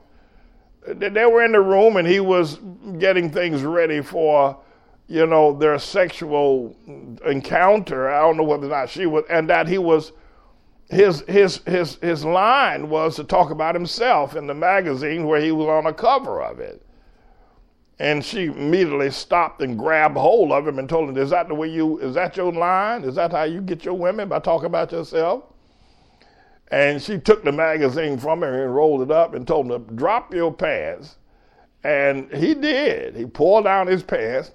they 0.87 1.25
were 1.25 1.43
in 1.43 1.51
the 1.51 1.61
room 1.61 1.97
and 1.97 2.07
he 2.07 2.19
was 2.19 2.59
getting 2.97 3.29
things 3.29 3.63
ready 3.63 4.01
for 4.01 4.57
you 5.07 5.25
know 5.25 5.53
their 5.53 5.77
sexual 5.77 6.75
encounter. 7.25 8.09
I 8.09 8.21
don't 8.21 8.37
know 8.37 8.43
whether 8.43 8.67
or 8.67 8.69
not 8.69 8.89
she 8.89 9.05
was 9.05 9.23
and 9.29 9.49
that 9.49 9.67
he 9.67 9.77
was 9.77 10.11
his 10.89 11.21
his 11.21 11.57
his 11.65 11.95
his 11.95 12.25
line 12.25 12.89
was 12.89 13.15
to 13.17 13.23
talk 13.23 13.51
about 13.51 13.75
himself 13.75 14.35
in 14.35 14.47
the 14.47 14.53
magazine 14.53 15.25
where 15.27 15.41
he 15.41 15.51
was 15.51 15.67
on 15.67 15.85
a 15.85 15.93
cover 15.93 16.41
of 16.41 16.59
it. 16.59 16.81
And 17.99 18.25
she 18.25 18.45
immediately 18.45 19.11
stopped 19.11 19.61
and 19.61 19.77
grabbed 19.77 20.17
hold 20.17 20.51
of 20.51 20.67
him 20.67 20.79
and 20.79 20.89
told 20.89 21.09
him 21.09 21.17
is 21.17 21.29
that 21.29 21.47
the 21.47 21.55
way 21.55 21.69
you 21.69 21.99
is 21.99 22.15
that 22.15 22.37
your 22.37 22.51
line? 22.51 23.03
Is 23.03 23.15
that 23.15 23.31
how 23.31 23.43
you 23.43 23.61
get 23.61 23.85
your 23.85 23.93
women 23.93 24.29
by 24.29 24.39
talking 24.39 24.65
about 24.65 24.91
yourself 24.91 25.43
and 26.71 27.01
she 27.01 27.19
took 27.19 27.43
the 27.43 27.51
magazine 27.51 28.17
from 28.17 28.43
him 28.43 28.53
and 28.53 28.73
rolled 28.73 29.01
it 29.01 29.11
up 29.11 29.33
and 29.33 29.45
told 29.45 29.69
him 29.69 29.85
to 29.85 29.93
drop 29.93 30.33
your 30.33 30.53
pants. 30.53 31.17
And 31.83 32.31
he 32.33 32.53
did. 32.53 33.15
He 33.15 33.25
pulled 33.25 33.65
down 33.65 33.87
his 33.87 34.03
pants 34.03 34.51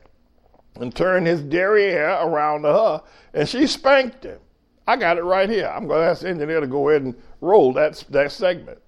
and 0.76 0.94
turned 0.94 1.26
his 1.26 1.42
derriere 1.42 2.18
around 2.20 2.62
to 2.62 2.68
her, 2.68 3.02
and 3.34 3.48
she 3.48 3.66
spanked 3.66 4.24
him. 4.24 4.38
I 4.86 4.96
got 4.96 5.18
it 5.18 5.24
right 5.24 5.48
here. 5.48 5.66
I'm 5.66 5.86
going 5.88 6.00
to 6.00 6.10
ask 6.10 6.22
the 6.22 6.28
engineer 6.28 6.60
to 6.60 6.66
go 6.66 6.88
ahead 6.88 7.02
and 7.02 7.14
roll 7.40 7.72
that, 7.74 8.04
that 8.10 8.32
segment. 8.32 8.78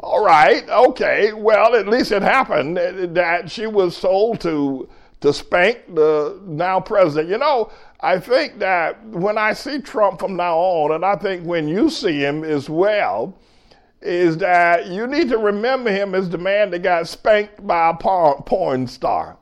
All 0.00 0.24
right, 0.24 0.68
okay. 0.68 1.32
Well, 1.32 1.74
at 1.74 1.88
least 1.88 2.12
it 2.12 2.22
happened 2.22 2.76
that 2.76 3.50
she 3.50 3.66
was 3.66 3.96
sold 3.96 4.40
to 4.40 4.88
to 5.20 5.34
spank 5.34 5.94
the 5.94 6.40
now 6.46 6.80
president. 6.80 7.28
You 7.28 7.38
know, 7.38 7.70
I 8.02 8.18
think 8.18 8.58
that 8.60 9.04
when 9.06 9.36
I 9.36 9.52
see 9.52 9.80
Trump 9.80 10.20
from 10.20 10.36
now 10.36 10.56
on, 10.56 10.92
and 10.92 11.04
I 11.04 11.16
think 11.16 11.44
when 11.44 11.68
you 11.68 11.90
see 11.90 12.18
him 12.18 12.44
as 12.44 12.70
well, 12.70 13.38
is 14.00 14.38
that 14.38 14.86
you 14.86 15.06
need 15.06 15.28
to 15.28 15.36
remember 15.36 15.90
him 15.90 16.14
as 16.14 16.30
the 16.30 16.38
man 16.38 16.70
that 16.70 16.78
got 16.78 17.06
spanked 17.06 17.66
by 17.66 17.90
a 17.90 17.94
porn 17.94 18.86
star. 18.86 19.36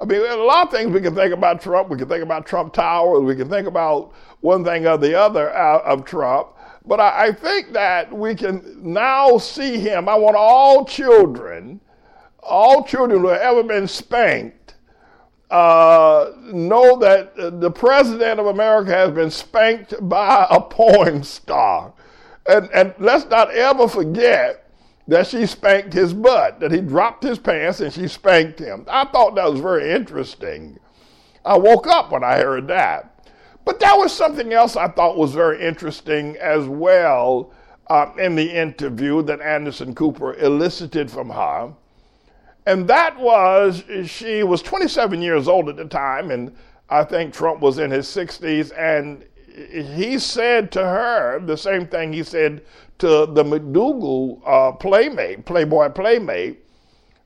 I 0.00 0.04
mean, 0.04 0.20
a 0.20 0.36
lot 0.36 0.66
of 0.66 0.72
things 0.72 0.92
we 0.92 1.00
can 1.00 1.16
think 1.16 1.34
about 1.34 1.60
Trump. 1.60 1.88
We 1.88 1.98
can 1.98 2.08
think 2.08 2.22
about 2.22 2.46
Trump 2.46 2.72
Tower. 2.72 3.20
We 3.20 3.34
can 3.34 3.48
think 3.48 3.66
about 3.66 4.12
one 4.40 4.64
thing 4.64 4.86
or 4.86 4.96
the 4.96 5.18
other 5.18 5.50
of 5.50 6.04
Trump. 6.04 6.50
But 6.86 7.00
I, 7.00 7.26
I 7.26 7.32
think 7.32 7.72
that 7.72 8.12
we 8.12 8.36
can 8.36 8.80
now 8.80 9.38
see 9.38 9.78
him. 9.78 10.08
I 10.08 10.14
want 10.14 10.36
all 10.36 10.84
children, 10.84 11.80
all 12.40 12.84
children 12.84 13.20
who 13.20 13.26
have 13.26 13.40
ever 13.40 13.64
been 13.64 13.88
spanked, 13.88 14.57
uh, 15.50 16.32
know 16.44 16.98
that 16.98 17.60
the 17.60 17.70
president 17.70 18.38
of 18.38 18.46
America 18.46 18.90
has 18.90 19.10
been 19.10 19.30
spanked 19.30 19.94
by 20.08 20.46
a 20.50 20.60
porn 20.60 21.22
star. 21.22 21.92
And, 22.46 22.68
and 22.72 22.94
let's 22.98 23.26
not 23.26 23.50
ever 23.50 23.88
forget 23.88 24.70
that 25.06 25.26
she 25.26 25.46
spanked 25.46 25.92
his 25.92 26.12
butt, 26.12 26.60
that 26.60 26.70
he 26.70 26.80
dropped 26.80 27.22
his 27.22 27.38
pants 27.38 27.80
and 27.80 27.92
she 27.92 28.08
spanked 28.08 28.58
him. 28.58 28.84
I 28.88 29.06
thought 29.06 29.34
that 29.36 29.50
was 29.50 29.60
very 29.60 29.90
interesting. 29.90 30.78
I 31.44 31.56
woke 31.56 31.86
up 31.86 32.12
when 32.12 32.22
I 32.22 32.38
heard 32.38 32.68
that. 32.68 33.14
But 33.64 33.80
that 33.80 33.96
was 33.96 34.12
something 34.12 34.52
else 34.52 34.76
I 34.76 34.88
thought 34.88 35.16
was 35.16 35.34
very 35.34 35.66
interesting 35.66 36.36
as 36.36 36.66
well 36.66 37.52
uh, 37.88 38.12
in 38.18 38.34
the 38.34 38.50
interview 38.50 39.22
that 39.22 39.40
Anderson 39.40 39.94
Cooper 39.94 40.34
elicited 40.34 41.10
from 41.10 41.30
her. 41.30 41.72
And 42.68 42.86
that 42.88 43.18
was, 43.18 43.82
she 44.04 44.42
was 44.42 44.60
27 44.60 45.22
years 45.22 45.48
old 45.48 45.70
at 45.70 45.76
the 45.76 45.86
time, 45.86 46.30
and 46.30 46.54
I 46.90 47.02
think 47.02 47.32
Trump 47.32 47.60
was 47.60 47.78
in 47.78 47.90
his 47.90 48.06
60s, 48.06 48.72
and 48.76 49.24
he 49.96 50.18
said 50.18 50.70
to 50.72 50.80
her 50.80 51.40
the 51.40 51.56
same 51.56 51.86
thing 51.86 52.12
he 52.12 52.22
said 52.22 52.62
to 52.98 53.24
the 53.24 53.42
McDougal 53.42 54.42
uh, 54.44 54.72
playmate, 54.72 55.46
Playboy 55.46 55.88
playmate, 55.88 56.62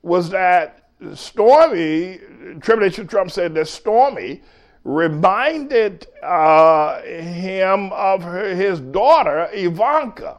was 0.02 0.30
that 0.30 0.90
Stormy, 1.12 2.20
Tribulation 2.60 3.08
Trump 3.08 3.32
said 3.32 3.52
that 3.54 3.66
Stormy 3.66 4.42
reminded 4.84 6.06
uh, 6.22 7.02
him 7.02 7.92
of 7.94 8.22
her, 8.22 8.54
his 8.54 8.78
daughter 8.78 9.50
Ivanka. 9.52 10.38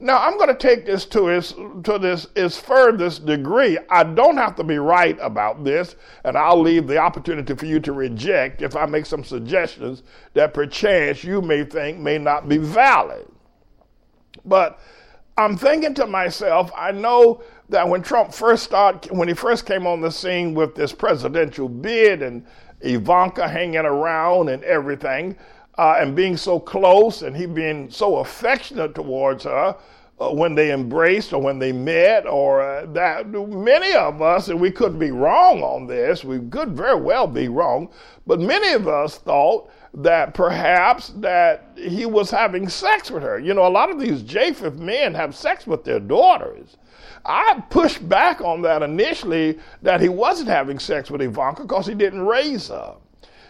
Now 0.00 0.18
I'm 0.18 0.36
going 0.36 0.48
to 0.48 0.54
take 0.54 0.84
this 0.84 1.06
to 1.06 1.28
its 1.28 1.52
to 1.52 1.98
this 2.00 2.26
its 2.34 2.58
furthest 2.58 3.26
degree. 3.26 3.78
I 3.90 4.04
don't 4.04 4.36
have 4.36 4.56
to 4.56 4.64
be 4.64 4.78
right 4.78 5.16
about 5.20 5.64
this, 5.64 5.96
and 6.24 6.36
I'll 6.36 6.60
leave 6.60 6.86
the 6.86 6.98
opportunity 6.98 7.54
for 7.54 7.66
you 7.66 7.80
to 7.80 7.92
reject 7.92 8.62
if 8.62 8.76
I 8.76 8.86
make 8.86 9.06
some 9.06 9.24
suggestions 9.24 10.02
that 10.34 10.52
perchance 10.54 11.24
you 11.24 11.40
may 11.40 11.64
think 11.64 11.98
may 11.98 12.18
not 12.18 12.48
be 12.48 12.58
valid. 12.58 13.26
But 14.44 14.80
I'm 15.36 15.56
thinking 15.56 15.94
to 15.94 16.06
myself, 16.06 16.70
I 16.76 16.92
know 16.92 17.42
that 17.68 17.88
when 17.88 18.02
Trump 18.02 18.32
first 18.32 18.64
started, 18.64 19.10
when 19.10 19.28
he 19.28 19.34
first 19.34 19.66
came 19.66 19.86
on 19.86 20.00
the 20.00 20.10
scene 20.10 20.54
with 20.54 20.74
this 20.74 20.92
presidential 20.92 21.68
bid 21.68 22.22
and 22.22 22.46
Ivanka 22.80 23.48
hanging 23.48 23.76
around 23.76 24.48
and 24.48 24.62
everything, 24.64 25.36
uh, 25.78 25.96
and 25.98 26.14
being 26.14 26.36
so 26.36 26.58
close 26.58 27.22
and 27.22 27.36
he 27.36 27.46
being 27.46 27.90
so 27.90 28.16
affectionate 28.16 28.94
towards 28.94 29.44
her 29.44 29.76
uh, 30.20 30.30
when 30.30 30.54
they 30.54 30.72
embraced 30.72 31.32
or 31.32 31.42
when 31.42 31.58
they 31.58 31.72
met, 31.72 32.24
or 32.26 32.62
uh, 32.62 32.86
that 32.86 33.28
many 33.28 33.94
of 33.94 34.22
us, 34.22 34.48
and 34.48 34.60
we 34.60 34.70
could 34.70 34.98
be 34.98 35.10
wrong 35.10 35.60
on 35.62 35.86
this, 35.86 36.22
we 36.22 36.38
could 36.50 36.76
very 36.76 37.00
well 37.00 37.26
be 37.26 37.48
wrong, 37.48 37.88
but 38.26 38.38
many 38.38 38.72
of 38.72 38.86
us 38.86 39.18
thought 39.18 39.68
that 39.92 40.34
perhaps 40.34 41.08
that 41.16 41.72
he 41.76 42.06
was 42.06 42.30
having 42.30 42.68
sex 42.68 43.10
with 43.10 43.22
her. 43.22 43.38
You 43.38 43.54
know, 43.54 43.66
a 43.66 43.68
lot 43.68 43.90
of 43.90 43.98
these 43.98 44.22
Japheth 44.22 44.74
men 44.74 45.14
have 45.14 45.34
sex 45.34 45.66
with 45.66 45.84
their 45.84 46.00
daughters. 46.00 46.76
I 47.24 47.62
pushed 47.70 48.06
back 48.08 48.40
on 48.40 48.62
that 48.62 48.82
initially 48.82 49.58
that 49.82 50.00
he 50.00 50.08
wasn't 50.08 50.48
having 50.48 50.78
sex 50.78 51.10
with 51.10 51.22
Ivanka 51.22 51.62
because 51.62 51.86
he 51.86 51.94
didn't 51.94 52.22
raise 52.26 52.68
her. 52.68 52.96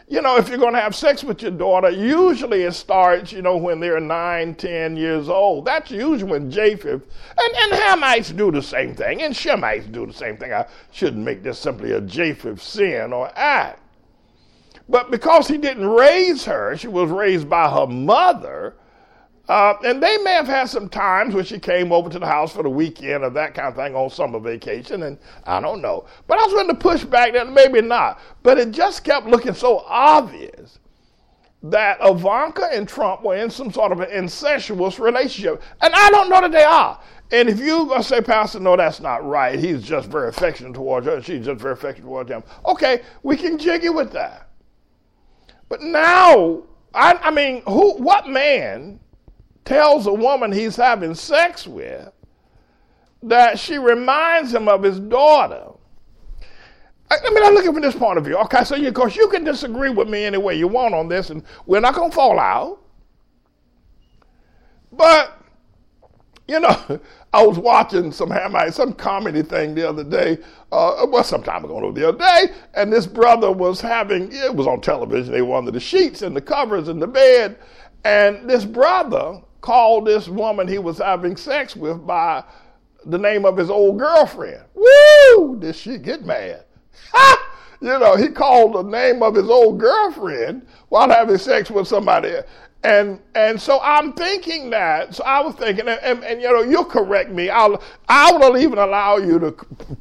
You 0.06 0.20
know, 0.20 0.36
if 0.36 0.50
you're 0.50 0.58
going 0.58 0.74
to 0.74 0.80
have 0.80 0.94
sex 0.94 1.24
with 1.24 1.40
your 1.40 1.50
daughter, 1.50 1.88
usually 1.88 2.62
it 2.62 2.72
starts, 2.72 3.32
you 3.32 3.40
know, 3.40 3.56
when 3.56 3.80
they're 3.80 4.00
nine, 4.00 4.54
ten 4.54 4.98
years 4.98 5.30
old. 5.30 5.64
That's 5.64 5.90
usually 5.90 6.30
when 6.30 6.50
Japheth, 6.50 7.06
and, 7.38 7.56
and 7.56 7.72
Hamites 7.72 8.36
do 8.36 8.50
the 8.50 8.60
same 8.62 8.94
thing, 8.94 9.22
and 9.22 9.34
Shemites 9.34 9.90
do 9.90 10.06
the 10.06 10.12
same 10.12 10.36
thing. 10.36 10.52
I 10.52 10.66
shouldn't 10.90 11.24
make 11.24 11.42
this 11.42 11.58
simply 11.58 11.92
a 11.92 12.02
Japheth 12.02 12.62
sin 12.62 13.14
or 13.14 13.30
act. 13.34 13.80
But 14.90 15.10
because 15.10 15.48
he 15.48 15.56
didn't 15.56 15.88
raise 15.88 16.44
her, 16.44 16.76
she 16.76 16.88
was 16.88 17.10
raised 17.10 17.48
by 17.48 17.70
her 17.70 17.86
mother, 17.86 18.74
uh, 19.48 19.74
and 19.84 20.02
they 20.02 20.16
may 20.18 20.32
have 20.32 20.46
had 20.46 20.70
some 20.70 20.88
times 20.88 21.34
when 21.34 21.44
she 21.44 21.58
came 21.58 21.92
over 21.92 22.08
to 22.08 22.18
the 22.18 22.26
house 22.26 22.52
for 22.52 22.62
the 22.62 22.70
weekend 22.70 23.24
or 23.24 23.30
that 23.30 23.54
kind 23.54 23.68
of 23.68 23.76
thing 23.76 23.94
on 23.94 24.08
summer 24.08 24.38
vacation, 24.38 25.02
and 25.02 25.18
I 25.44 25.60
don't 25.60 25.82
know. 25.82 26.06
But 26.26 26.38
I 26.38 26.44
was 26.44 26.52
willing 26.52 26.68
to 26.68 26.74
push 26.74 27.04
back 27.04 27.34
that 27.34 27.50
maybe 27.50 27.82
not. 27.82 28.20
But 28.42 28.58
it 28.58 28.70
just 28.70 29.04
kept 29.04 29.26
looking 29.26 29.52
so 29.52 29.80
obvious 29.86 30.78
that 31.62 31.98
Ivanka 32.02 32.68
and 32.72 32.88
Trump 32.88 33.22
were 33.22 33.36
in 33.36 33.50
some 33.50 33.70
sort 33.70 33.92
of 33.92 34.00
an 34.00 34.10
incestuous 34.10 34.98
relationship. 34.98 35.62
And 35.80 35.94
I 35.94 36.10
don't 36.10 36.30
know 36.30 36.40
that 36.40 36.52
they 36.52 36.64
are. 36.64 37.00
And 37.30 37.48
if 37.48 37.58
you're 37.58 37.86
going 37.86 38.02
to 38.02 38.06
say, 38.06 38.20
Pastor, 38.20 38.60
no, 38.60 38.76
that's 38.76 39.00
not 39.00 39.26
right. 39.26 39.58
He's 39.58 39.82
just 39.82 40.08
very 40.08 40.28
affectionate 40.28 40.74
towards 40.74 41.06
her, 41.06 41.16
and 41.16 41.24
she's 41.24 41.44
just 41.44 41.60
very 41.60 41.72
affectionate 41.72 42.06
towards 42.06 42.30
him. 42.30 42.44
Okay, 42.66 43.02
we 43.22 43.36
can 43.36 43.58
jiggy 43.58 43.88
with 43.88 44.12
that. 44.12 44.48
But 45.68 45.82
now, 45.82 46.62
I, 46.94 47.14
I 47.14 47.30
mean, 47.30 47.62
who? 47.66 47.96
what 47.96 48.28
man 48.28 49.00
tells 49.64 50.06
a 50.06 50.12
woman 50.12 50.52
he's 50.52 50.76
having 50.76 51.14
sex 51.14 51.66
with 51.66 52.10
that 53.22 53.58
she 53.58 53.78
reminds 53.78 54.52
him 54.52 54.68
of 54.68 54.82
his 54.82 55.00
daughter. 55.00 55.70
I 57.10 57.30
mean, 57.30 57.44
I 57.44 57.50
look 57.50 57.64
at 57.64 57.70
it 57.70 57.72
from 57.72 57.82
this 57.82 57.94
point 57.94 58.18
of 58.18 58.24
view. 58.24 58.36
Okay, 58.38 58.64
so 58.64 58.76
you, 58.76 58.88
of 58.88 58.94
course, 58.94 59.16
you 59.16 59.28
can 59.28 59.44
disagree 59.44 59.90
with 59.90 60.08
me 60.08 60.24
any 60.24 60.38
way 60.38 60.56
you 60.56 60.68
want 60.68 60.94
on 60.94 61.08
this, 61.08 61.30
and 61.30 61.42
we're 61.66 61.80
not 61.80 61.94
going 61.94 62.10
to 62.10 62.14
fall 62.14 62.38
out. 62.38 62.80
But, 64.92 65.38
you 66.48 66.60
know, 66.60 67.00
I 67.32 67.44
was 67.44 67.58
watching 67.58 68.12
some 68.12 68.32
some 68.70 68.92
comedy 68.92 69.42
thing 69.42 69.74
the 69.74 69.88
other 69.88 70.04
day, 70.04 70.38
uh, 70.72 71.06
well, 71.08 71.24
some 71.24 71.42
time 71.42 71.64
ago 71.64 71.92
the 71.92 72.08
other 72.08 72.18
day, 72.18 72.54
and 72.74 72.92
this 72.92 73.06
brother 73.06 73.50
was 73.50 73.80
having, 73.80 74.30
it 74.32 74.54
was 74.54 74.66
on 74.66 74.80
television, 74.80 75.32
they 75.32 75.42
were 75.42 75.48
wanted 75.48 75.74
the 75.74 75.80
sheets 75.80 76.22
and 76.22 76.36
the 76.36 76.40
covers 76.40 76.88
and 76.88 77.02
the 77.02 77.06
bed, 77.06 77.58
and 78.04 78.48
this 78.48 78.64
brother 78.64 79.40
called 79.64 80.06
this 80.06 80.28
woman 80.28 80.68
he 80.68 80.78
was 80.78 80.98
having 80.98 81.38
sex 81.38 81.74
with 81.74 82.06
by 82.06 82.44
the 83.06 83.16
name 83.16 83.46
of 83.46 83.56
his 83.56 83.70
old 83.70 83.98
girlfriend. 83.98 84.62
Woo! 84.74 85.56
Did 85.58 85.74
she 85.74 85.96
get 85.96 86.22
mad? 86.22 86.64
Ha! 87.12 87.54
you 87.80 87.98
know, 87.98 88.14
he 88.14 88.28
called 88.28 88.74
the 88.74 88.82
name 88.82 89.22
of 89.22 89.34
his 89.34 89.48
old 89.48 89.80
girlfriend 89.80 90.66
while 90.90 91.08
having 91.08 91.38
sex 91.38 91.70
with 91.70 91.88
somebody. 91.88 92.34
And 92.82 93.18
and 93.34 93.58
so 93.58 93.80
I'm 93.82 94.12
thinking 94.12 94.68
that. 94.68 95.14
So 95.14 95.24
I 95.24 95.40
was 95.40 95.54
thinking, 95.54 95.88
and, 95.88 96.00
and, 96.02 96.22
and 96.24 96.42
you 96.42 96.52
know, 96.52 96.60
you'll 96.60 96.84
correct 96.84 97.30
me. 97.30 97.48
I'll 97.48 97.82
I 98.06 98.32
will 98.32 98.58
even 98.58 98.78
allow 98.78 99.16
you 99.16 99.38
to 99.38 99.52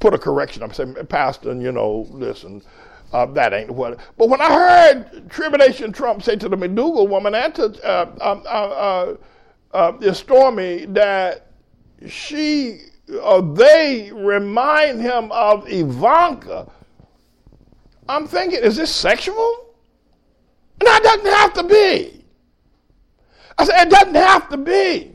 put 0.01 0.13
a 0.13 0.17
correction. 0.17 0.61
I'm 0.61 0.73
saying, 0.73 0.95
Pastor, 1.07 1.55
you 1.55 1.71
know, 1.71 2.05
listen, 2.09 2.61
uh, 3.13 3.27
that 3.27 3.53
ain't 3.53 3.71
what. 3.71 3.97
But 4.17 4.27
when 4.27 4.41
I 4.41 4.53
heard 4.53 5.29
Tribulation 5.29 5.93
Trump 5.93 6.21
say 6.21 6.35
to 6.35 6.49
the 6.49 6.57
McDougal 6.57 7.07
woman 7.07 7.33
and 7.33 7.55
to 7.55 7.87
uh, 7.87 8.11
um, 8.19 8.43
uh, 8.45 9.13
uh 9.73 9.93
uh, 10.01 10.13
Stormy 10.13 10.85
that 10.87 11.47
she 12.07 12.81
or 13.21 13.41
they 13.41 14.11
remind 14.13 15.01
him 15.01 15.31
of 15.31 15.67
Ivanka. 15.67 16.69
I'm 18.07 18.27
thinking, 18.27 18.59
is 18.59 18.75
this 18.75 18.93
sexual? 18.93 19.75
No, 20.83 20.95
it 20.95 21.03
doesn't 21.03 21.25
have 21.25 21.53
to 21.53 21.63
be. 21.63 22.23
I 23.57 23.65
said, 23.65 23.87
it 23.87 23.89
doesn't 23.89 24.15
have 24.15 24.49
to 24.49 24.57
be. 24.57 25.13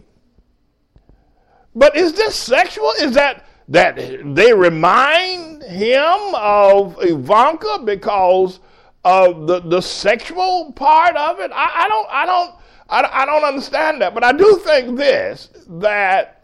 But 1.74 1.96
is 1.96 2.12
this 2.12 2.34
sexual? 2.34 2.90
Is 3.00 3.14
that 3.14 3.46
that 3.68 3.96
they 4.34 4.52
remind 4.52 5.62
him 5.62 6.34
of 6.34 6.96
Ivanka 7.02 7.80
because 7.84 8.60
of 9.04 9.46
the, 9.46 9.60
the 9.60 9.80
sexual 9.80 10.72
part 10.72 11.14
of 11.16 11.40
it? 11.40 11.50
I, 11.52 11.84
I 11.84 11.88
don't 11.88 12.08
I 12.10 12.26
don't 12.26 12.54
I, 12.88 13.22
I 13.22 13.26
don't 13.26 13.44
understand 13.44 14.00
that, 14.00 14.14
but 14.14 14.24
I 14.24 14.32
do 14.32 14.56
think 14.64 14.96
this 14.96 15.50
that 15.68 16.42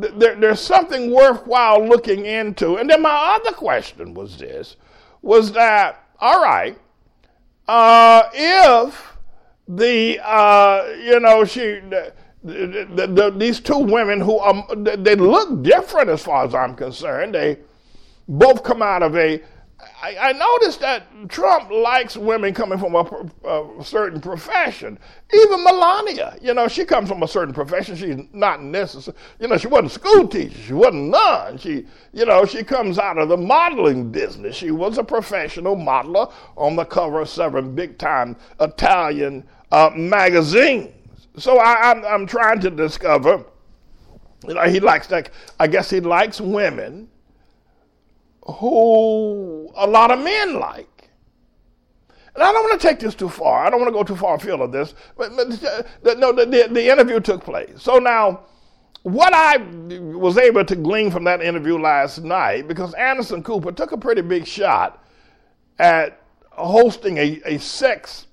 th- 0.00 0.14
there, 0.16 0.34
there's 0.34 0.60
something 0.60 1.10
worthwhile 1.10 1.86
looking 1.86 2.24
into. 2.26 2.76
And 2.76 2.88
then 2.88 3.02
my 3.02 3.38
other 3.40 3.52
question 3.52 4.14
was 4.14 4.38
this: 4.38 4.76
was 5.22 5.52
that 5.52 6.08
all 6.20 6.42
right? 6.42 6.78
Uh, 7.68 8.22
if 8.32 9.16
the 9.68 10.20
uh, 10.22 10.86
you 11.02 11.20
know 11.20 11.44
she 11.44 11.80
the, 12.44 12.86
the, 12.94 13.06
the, 13.06 13.30
these 13.30 13.58
two 13.60 13.78
women 13.78 14.20
who 14.20 14.38
um, 14.40 14.64
they 14.84 15.16
look 15.16 15.62
different 15.62 16.10
as 16.10 16.22
far 16.22 16.44
as 16.44 16.54
I'm 16.54 16.76
concerned. 16.76 17.34
They 17.34 17.58
both 18.28 18.62
come 18.62 18.82
out 18.82 19.02
of 19.02 19.16
a 19.16 19.42
I, 20.04 20.16
I 20.20 20.32
noticed 20.32 20.80
that 20.80 21.06
Trump 21.30 21.70
likes 21.70 22.14
women 22.14 22.52
coming 22.52 22.78
from 22.78 22.94
a, 22.94 23.48
a, 23.48 23.82
certain 23.82 24.20
profession. 24.20 24.98
Even 25.32 25.64
Melania, 25.64 26.36
you 26.42 26.52
know, 26.52 26.68
she 26.68 26.84
comes 26.84 27.08
from 27.08 27.22
a 27.22 27.28
certain 27.28 27.54
profession. 27.54 27.96
She's 27.96 28.18
not 28.34 28.62
necessary. 28.62 29.16
You 29.40 29.48
know, 29.48 29.56
she 29.56 29.66
wasn't 29.66 29.92
a 29.92 29.94
school 29.94 30.28
teacher. 30.28 30.58
She 30.58 30.74
wasn't 30.74 31.08
none. 31.08 31.56
She, 31.56 31.86
you 32.12 32.26
know, 32.26 32.44
she 32.44 32.62
comes 32.62 32.98
out 32.98 33.16
of 33.16 33.30
the 33.30 33.38
modeling 33.38 34.12
business. 34.12 34.54
She 34.54 34.70
was 34.70 34.98
a 34.98 35.04
professional 35.04 35.74
modeler 35.74 36.30
on 36.54 36.76
the 36.76 36.84
cover 36.84 37.22
of 37.22 37.30
several 37.30 37.62
big-time 37.62 38.36
Italian 38.60 39.42
uh, 39.72 39.90
magazines. 39.96 40.92
So 41.38 41.58
I, 41.58 41.92
I'm, 41.92 42.04
I'm 42.04 42.26
trying 42.26 42.60
to 42.60 42.70
discover. 42.70 43.42
You 44.46 44.52
know, 44.52 44.64
he 44.64 44.80
likes 44.80 45.06
that. 45.06 45.30
I 45.58 45.66
guess 45.66 45.88
he 45.88 46.00
likes 46.00 46.42
women 46.42 47.08
who 48.46 49.70
a 49.74 49.86
lot 49.86 50.10
of 50.10 50.18
men 50.22 50.58
like. 50.58 51.10
And 52.34 52.42
I 52.42 52.52
don't 52.52 52.64
want 52.64 52.80
to 52.80 52.86
take 52.86 52.98
this 52.98 53.14
too 53.14 53.28
far. 53.28 53.64
I 53.64 53.70
don't 53.70 53.80
want 53.80 53.88
to 53.88 53.98
go 53.98 54.02
too 54.02 54.16
far 54.16 54.34
afield 54.34 54.60
of 54.60 54.72
this. 54.72 54.94
But, 55.16 55.36
but 55.36 55.50
the, 55.50 56.14
no, 56.16 56.32
the, 56.32 56.46
the, 56.46 56.68
the 56.72 56.90
interview 56.90 57.20
took 57.20 57.44
place. 57.44 57.80
So 57.80 57.98
now, 57.98 58.40
what 59.02 59.32
I 59.32 59.58
was 59.58 60.36
able 60.36 60.64
to 60.64 60.74
glean 60.74 61.10
from 61.10 61.24
that 61.24 61.42
interview 61.42 61.78
last 61.78 62.22
night, 62.22 62.66
because 62.66 62.92
Anderson 62.94 63.42
Cooper 63.42 63.70
took 63.70 63.92
a 63.92 63.98
pretty 63.98 64.22
big 64.22 64.46
shot 64.46 65.04
at 65.78 66.22
hosting 66.50 67.18
a, 67.18 67.40
a 67.44 67.58
sex 67.58 68.26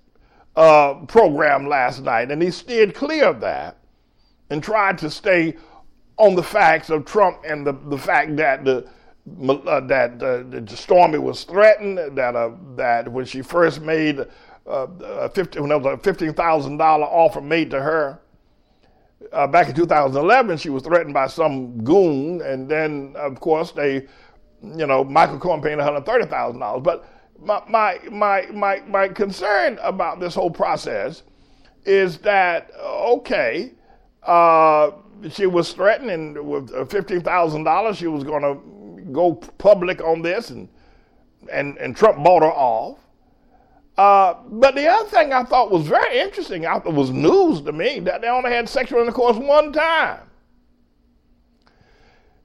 uh, 0.55 0.95
program 1.07 1.67
last 1.67 2.01
night, 2.01 2.31
and 2.31 2.41
he 2.41 2.51
steered 2.51 2.95
clear 2.95 3.25
of 3.25 3.39
that 3.41 3.77
and 4.49 4.63
tried 4.63 4.97
to 4.99 5.09
stay 5.09 5.55
on 6.17 6.35
the 6.35 6.43
facts 6.43 6.89
of 6.89 7.05
Trump 7.05 7.41
and 7.45 7.65
the, 7.65 7.73
the 7.73 7.97
fact 7.97 8.35
that 8.38 8.63
the 8.65 8.88
uh, 9.49 9.80
that 9.82 10.22
uh, 10.22 10.76
Stormy 10.76 11.18
was 11.18 11.44
threatened, 11.44 12.18
that 12.18 12.36
uh, 12.36 12.52
that 12.76 13.12
when 13.12 13.26
she 13.26 13.41
first 13.41 13.82
made 13.82 14.20
uh, 14.68 14.88
a 15.03 15.30
50, 15.30 15.60
when 15.60 15.70
there 15.70 15.80
was 15.80 15.94
a 15.94 15.98
fifteen 15.98 16.34
thousand 16.34 16.78
dollar 16.78 17.06
offer 17.06 17.41
made 17.41 17.70
to 17.72 17.82
her 17.82 18.20
uh, 19.34 19.48
back 19.48 19.70
in 19.70 19.76
2011, 19.76 20.58
she 20.58 20.70
was 20.70 20.84
threatened 20.84 21.14
by 21.14 21.28
some 21.28 21.84
goon, 21.84 22.41
and 22.41 22.68
then 22.70 23.14
of 23.18 23.40
course 23.40 23.72
they, 23.72 24.08
you 24.62 24.86
know, 24.86 25.03
Michael 25.03 25.40
Cohen 25.40 25.62
paid 25.62 25.76
one 25.76 25.86
hundred 25.86 26.06
thirty 26.06 26.26
thousand 26.26 26.60
dollars. 26.60 26.82
But 26.84 27.06
my, 27.40 27.62
my, 27.68 27.99
my, 28.12 28.45
my, 28.52 28.80
my 28.88 29.08
concern 29.08 29.80
about 29.82 30.20
this 30.20 30.36
whole 30.36 30.52
process 30.52 31.24
is 31.86 32.20
that, 32.20 32.72
okay, 32.80 33.72
uh, 34.24 34.91
she 35.30 35.48
was 35.48 35.74
threatening 35.74 36.48
with 36.48 36.70
$15,000. 36.70 37.95
She 37.98 38.08
was 38.08 38.24
going 38.24 38.44
to 38.44 38.60
go 39.11 39.34
public 39.34 40.02
on 40.02 40.22
this, 40.22 40.49
and, 40.49 40.69
and, 41.52 41.78
and 41.78 41.95
Trump 41.95 42.23
bought 42.23 42.44
her 42.44 42.52
off. 42.52 42.99
Uh, 43.98 44.36
but 44.48 44.73
the 44.76 44.88
other 44.88 45.10
thing 45.10 45.34
I 45.34 45.44
thought 45.44 45.69
was 45.69 45.86
very 45.88 46.19
interesting, 46.19 46.65
I 46.65 46.80
thought 46.80 46.94
was 46.94 47.11
news 47.11 47.61
to 47.61 47.72
me, 47.72 47.99
that 48.02 48.22
they 48.22 48.28
only 48.28 48.52
had 48.52 48.69
sexual 48.69 49.02
intercourse 49.02 49.38
one 49.38 49.73
time. 49.73 50.22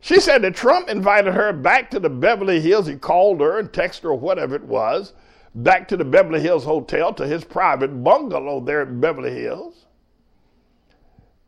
She 0.01 0.21
said 0.21 0.43
that 0.43 0.55
Trump 0.55 0.89
invited 0.89 1.35
her 1.35 1.53
back 1.53 1.91
to 1.91 1.99
the 1.99 2.11
Beverly 2.11 2.61
Hills. 2.61 2.87
He 2.87 2.97
called 2.97 3.41
her 3.41 3.59
and 3.59 3.73
texted 3.73 4.03
her, 4.03 4.11
or 4.11 4.19
whatever 4.19 4.55
it 4.55 4.65
was, 4.65 5.15
back 5.55 5.89
to 5.89 5.97
the 5.97 6.05
Beverly 6.05 6.41
Hills 6.41 6.65
Hotel 6.65 7.13
to 7.15 7.27
his 7.27 7.43
private 7.45 8.05
bungalow 8.05 8.61
there 8.61 8.83
at 8.83 9.01
Beverly 9.01 9.33
Hills. 9.33 9.87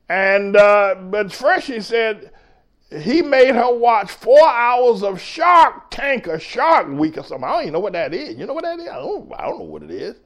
And, 0.09 0.57
uh, 0.57 0.95
but 0.95 1.31
first 1.31 1.67
she 1.67 1.81
said 1.81 2.33
he 2.91 3.21
made 3.21 3.55
her 3.55 3.75
watch 3.75 4.11
four 4.11 4.49
hours 4.49 5.03
of 5.03 5.21
Shark 5.21 5.91
Tank 5.91 6.27
or 6.27 6.39
Shark 6.39 6.89
Week 6.89 7.19
or 7.19 7.23
something. 7.23 7.45
I 7.45 7.53
don't 7.53 7.63
even 7.63 7.73
know 7.75 7.81
what 7.81 7.93
that 7.93 8.15
is. 8.15 8.37
You 8.37 8.47
know 8.47 8.55
what 8.55 8.65
that 8.65 8.79
is? 8.79 8.89
I 8.89 8.97
don't, 8.97 9.31
I 9.37 9.47
don't 9.47 9.59
know 9.59 9.65
what 9.65 9.83
it 9.83 9.91
is. 9.91 10.17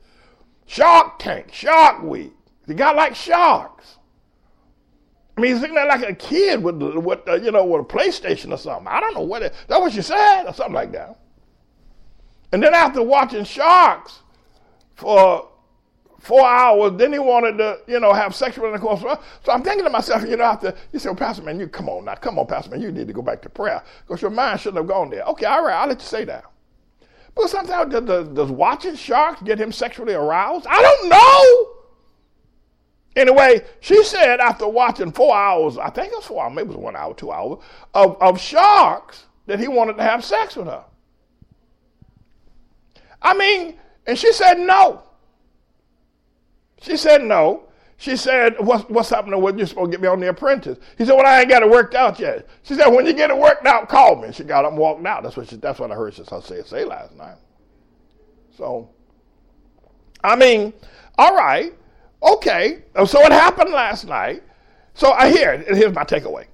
Shark 0.66 1.18
Tank, 1.18 1.52
Shark 1.52 2.02
Week. 2.02 2.32
The 2.66 2.74
guy 2.74 2.92
like 2.92 3.16
sharks. 3.16 3.98
I 5.36 5.40
mean, 5.40 5.52
he's 5.52 5.62
looking 5.62 5.76
at 5.76 5.88
like 5.88 6.08
a 6.08 6.14
kid 6.14 6.62
with, 6.62 6.80
with 6.80 7.26
uh, 7.26 7.34
you 7.34 7.50
know, 7.50 7.64
with 7.64 7.80
a 7.80 7.84
PlayStation 7.84 8.52
or 8.52 8.58
something. 8.58 8.86
I 8.86 9.00
don't 9.00 9.14
know 9.14 9.22
what 9.22 9.42
it, 9.42 9.54
that 9.66 9.80
what 9.80 9.92
she 9.92 10.02
said 10.02 10.44
or 10.44 10.54
something 10.54 10.74
like 10.74 10.92
that. 10.92 11.18
And 12.52 12.62
then 12.62 12.74
after 12.74 13.02
watching 13.02 13.44
Sharks 13.44 14.20
for 14.94 15.48
four 16.22 16.46
hours, 16.46 16.92
then 16.96 17.12
he 17.12 17.18
wanted 17.18 17.58
to, 17.58 17.80
you 17.88 17.98
know, 17.98 18.12
have 18.12 18.32
sexual 18.32 18.66
intercourse. 18.66 19.00
So 19.00 19.52
I'm 19.52 19.62
thinking 19.62 19.84
to 19.84 19.90
myself, 19.90 20.22
you 20.22 20.36
know, 20.36 20.44
after 20.44 20.72
you 20.92 21.00
say, 21.00 21.08
well, 21.08 21.16
Pastor 21.16 21.42
Man, 21.42 21.58
you 21.58 21.66
come 21.66 21.88
on 21.88 22.04
now, 22.04 22.14
come 22.14 22.38
on, 22.38 22.46
Pastor 22.46 22.70
Man, 22.70 22.80
you 22.80 22.92
need 22.92 23.08
to 23.08 23.12
go 23.12 23.22
back 23.22 23.42
to 23.42 23.48
prayer 23.48 23.82
because 24.06 24.22
your 24.22 24.30
mind 24.30 24.60
shouldn't 24.60 24.78
have 24.78 24.86
gone 24.86 25.10
there. 25.10 25.24
Okay, 25.24 25.46
all 25.46 25.64
right, 25.64 25.74
I'll 25.74 25.88
let 25.88 25.98
you 25.98 26.06
say 26.06 26.24
that. 26.24 26.44
But 27.34 27.48
sometimes 27.48 27.92
does, 27.92 28.28
does, 28.28 28.50
watching 28.52 28.94
sharks 28.94 29.42
get 29.42 29.58
him 29.58 29.72
sexually 29.72 30.14
aroused? 30.14 30.66
I 30.68 30.80
don't 30.80 31.08
know. 31.08 31.68
Anyway, 33.16 33.64
she 33.80 34.04
said 34.04 34.38
after 34.38 34.68
watching 34.68 35.10
four 35.10 35.34
hours, 35.34 35.76
I 35.76 35.90
think 35.90 36.12
it 36.12 36.16
was 36.16 36.26
four 36.26 36.44
hours, 36.44 36.54
maybe 36.54 36.68
it 36.68 36.76
was 36.76 36.76
one 36.76 36.94
hour, 36.94 37.14
two 37.14 37.32
hours, 37.32 37.58
of, 37.94 38.16
of 38.22 38.40
sharks, 38.40 39.24
that 39.46 39.58
he 39.58 39.66
wanted 39.66 39.96
to 39.96 40.02
have 40.04 40.24
sex 40.24 40.54
with 40.54 40.66
her. 40.66 40.84
I 43.20 43.34
mean, 43.34 43.76
and 44.06 44.16
she 44.16 44.32
said 44.32 44.60
no. 44.60 45.02
She 46.82 46.96
said 46.96 47.22
no. 47.22 47.64
She 47.96 48.16
said, 48.16 48.56
what's, 48.58 48.82
what's 48.88 49.10
happening 49.10 49.40
with 49.40 49.58
you? 49.58 49.64
supposed 49.64 49.92
to 49.92 49.96
get 49.96 50.02
me 50.02 50.08
on 50.08 50.18
the 50.18 50.28
apprentice. 50.28 50.76
He 50.98 51.04
said, 51.04 51.14
well, 51.14 51.24
I 51.24 51.40
ain't 51.40 51.48
got 51.48 51.62
it 51.62 51.70
worked 51.70 51.94
out 51.94 52.18
yet. 52.18 52.48
She 52.64 52.74
said, 52.74 52.88
when 52.88 53.06
you 53.06 53.12
get 53.12 53.30
it 53.30 53.38
worked 53.38 53.64
out, 53.64 53.88
call 53.88 54.16
me. 54.16 54.32
She 54.32 54.42
got 54.42 54.64
up 54.64 54.72
and 54.72 54.80
walked 54.80 55.06
out. 55.06 55.22
That's 55.22 55.36
what, 55.36 55.48
she, 55.48 55.56
that's 55.56 55.78
what 55.78 55.92
I 55.92 55.94
heard 55.94 56.12
she 56.12 56.24
say, 56.24 56.62
say 56.62 56.84
last 56.84 57.14
night. 57.14 57.36
So, 58.56 58.90
I 60.24 60.34
mean, 60.34 60.72
all 61.16 61.36
right. 61.36 61.72
Okay, 62.22 62.82
uh, 62.94 63.04
so 63.04 63.20
it 63.20 63.32
happened 63.32 63.72
last 63.72 64.06
night. 64.06 64.42
So 64.94 65.12
I 65.12 65.30
hear 65.30 65.52
it. 65.52 65.76
Here's 65.76 65.94
my 65.94 66.04
takeaway. 66.04 66.46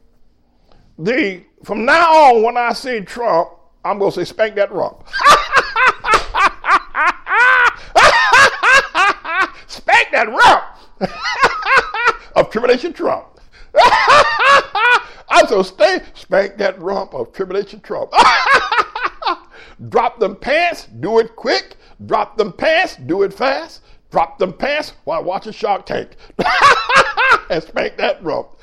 The 0.99 1.43
from 1.65 1.85
now 1.85 2.11
on, 2.11 2.43
when 2.43 2.57
I 2.57 2.73
see 2.73 3.01
Trump, 3.01 3.51
I'm 3.85 3.99
gonna 3.99 4.13
say 4.13 4.25
spank 4.25 4.55
that 4.57 4.73
rump. 4.73 5.07
that 10.13 10.29
rump 10.29 11.11
of 12.37 12.51
tribulation 12.51 12.93
Trump. 12.93 13.27
I'm 15.31 15.47
so 15.47 15.63
stay 15.63 16.01
spank 16.15 16.57
that 16.57 16.81
rump 16.81 17.15
of 17.15 17.33
tribulation 17.33 17.81
Trump. 17.81 18.13
Drop 19.89 20.19
them 20.19 20.37
pants, 20.37 20.87
do 21.01 21.19
it 21.19 21.37
quick. 21.37 21.77
Drop 22.07 22.37
them 22.37 22.53
pants, 22.53 22.97
do 22.97 23.23
it 23.23 23.33
fast. 23.33 23.83
Drop 24.11 24.39
them 24.39 24.53
pants 24.53 24.95
while 25.05 25.23
watching 25.23 25.53
Shark 25.53 25.87
Tank. 25.87 26.17
and 27.51 27.63
spank 27.63 27.97
that 27.99 28.23
rope. 28.25 28.59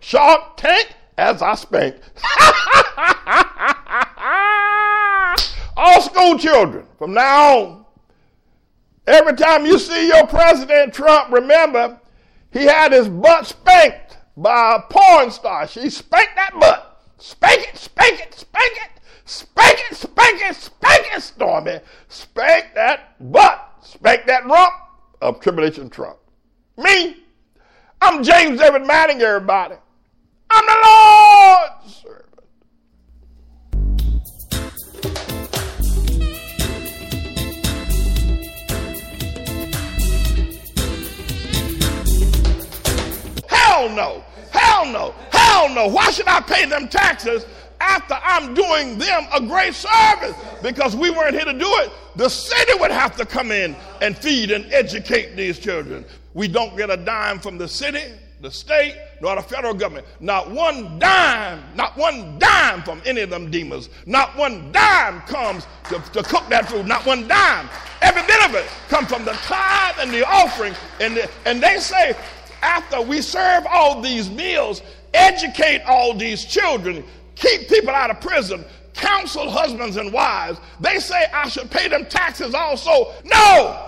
Shark 0.00 0.56
Tank 0.56 0.94
as 1.18 1.42
I 1.42 1.54
spank. 1.54 1.96
All 5.76 6.00
school 6.02 6.38
children, 6.38 6.86
from 6.98 7.14
now 7.14 7.56
on, 7.56 7.84
every 9.08 9.34
time 9.34 9.66
you 9.66 9.78
see 9.78 10.08
your 10.08 10.26
President 10.26 10.92
Trump, 10.92 11.32
remember 11.32 12.00
he 12.52 12.64
had 12.64 12.92
his 12.92 13.08
butt 13.08 13.46
spanked 13.46 14.18
by 14.36 14.76
a 14.76 14.92
porn 14.92 15.30
star. 15.30 15.66
She 15.66 15.90
spanked 15.90 16.36
that 16.36 16.58
butt. 16.58 17.02
Spank 17.18 17.68
it, 17.68 17.76
spank 17.76 18.20
it, 18.20 18.34
spank 18.34 18.72
it, 18.72 19.00
spank 19.24 19.78
it, 19.90 19.96
spank 19.96 20.40
it, 20.42 20.54
spank 20.54 21.06
it, 21.12 21.22
Stormy. 21.22 21.80
Spank 22.08 22.74
that 22.74 23.16
butt. 23.32 23.64
Spank 23.82 24.26
that 24.26 24.46
rump 24.46 24.72
of 25.20 25.40
tribulation 25.40 25.90
Trump. 25.90 26.18
Me, 26.76 27.16
I'm 28.00 28.22
James 28.22 28.60
David 28.60 28.86
Manning, 28.86 29.20
everybody. 29.20 29.74
I'm 30.50 30.66
the 30.66 31.90
servant. 31.90 32.27
Hell 43.78 43.90
no. 43.90 44.24
Hell 44.50 44.86
no. 44.86 45.14
Hell 45.30 45.68
no. 45.72 45.86
Why 45.86 46.10
should 46.10 46.26
I 46.26 46.40
pay 46.40 46.64
them 46.64 46.88
taxes 46.88 47.46
after 47.80 48.18
I'm 48.24 48.52
doing 48.52 48.98
them 48.98 49.24
a 49.32 49.40
great 49.40 49.72
service 49.72 50.34
because 50.64 50.96
we 50.96 51.10
weren't 51.10 51.36
here 51.36 51.44
to 51.44 51.52
do 51.52 51.70
it. 51.76 51.92
The 52.16 52.28
city 52.28 52.72
would 52.80 52.90
have 52.90 53.14
to 53.18 53.24
come 53.24 53.52
in 53.52 53.76
and 54.02 54.18
feed 54.18 54.50
and 54.50 54.64
educate 54.72 55.36
these 55.36 55.60
children. 55.60 56.04
We 56.34 56.48
don't 56.48 56.76
get 56.76 56.90
a 56.90 56.96
dime 56.96 57.38
from 57.38 57.56
the 57.56 57.68
city, 57.68 58.02
the 58.40 58.50
state, 58.50 58.96
nor 59.20 59.36
the 59.36 59.42
federal 59.42 59.74
government. 59.74 60.08
Not 60.18 60.50
one 60.50 60.98
dime, 60.98 61.62
not 61.76 61.96
one 61.96 62.36
dime 62.40 62.82
from 62.82 63.00
any 63.06 63.20
of 63.20 63.30
them 63.30 63.48
demons. 63.48 63.90
Not 64.06 64.36
one 64.36 64.72
dime 64.72 65.20
comes 65.20 65.68
to, 65.84 66.02
to 66.14 66.24
cook 66.24 66.48
that 66.48 66.68
food. 66.68 66.88
Not 66.88 67.06
one 67.06 67.28
dime. 67.28 67.68
Every 68.02 68.22
bit 68.22 68.44
of 68.44 68.54
it 68.56 68.66
comes 68.88 69.08
from 69.08 69.24
the 69.24 69.32
tithe 69.32 69.96
and 70.00 70.10
the 70.12 70.26
offering. 70.28 70.74
And, 71.00 71.16
the, 71.16 71.30
and 71.46 71.62
they 71.62 71.78
say, 71.78 72.16
after 72.62 73.00
we 73.00 73.20
serve 73.20 73.66
all 73.68 74.00
these 74.00 74.30
meals, 74.30 74.82
educate 75.14 75.82
all 75.82 76.14
these 76.14 76.44
children, 76.44 77.04
keep 77.34 77.68
people 77.68 77.90
out 77.90 78.10
of 78.10 78.20
prison, 78.20 78.64
counsel 78.94 79.50
husbands 79.50 79.96
and 79.96 80.12
wives. 80.12 80.58
They 80.80 80.98
say 80.98 81.26
I 81.32 81.48
should 81.48 81.70
pay 81.70 81.88
them 81.88 82.06
taxes 82.06 82.54
also. 82.54 83.12
No! 83.24 83.84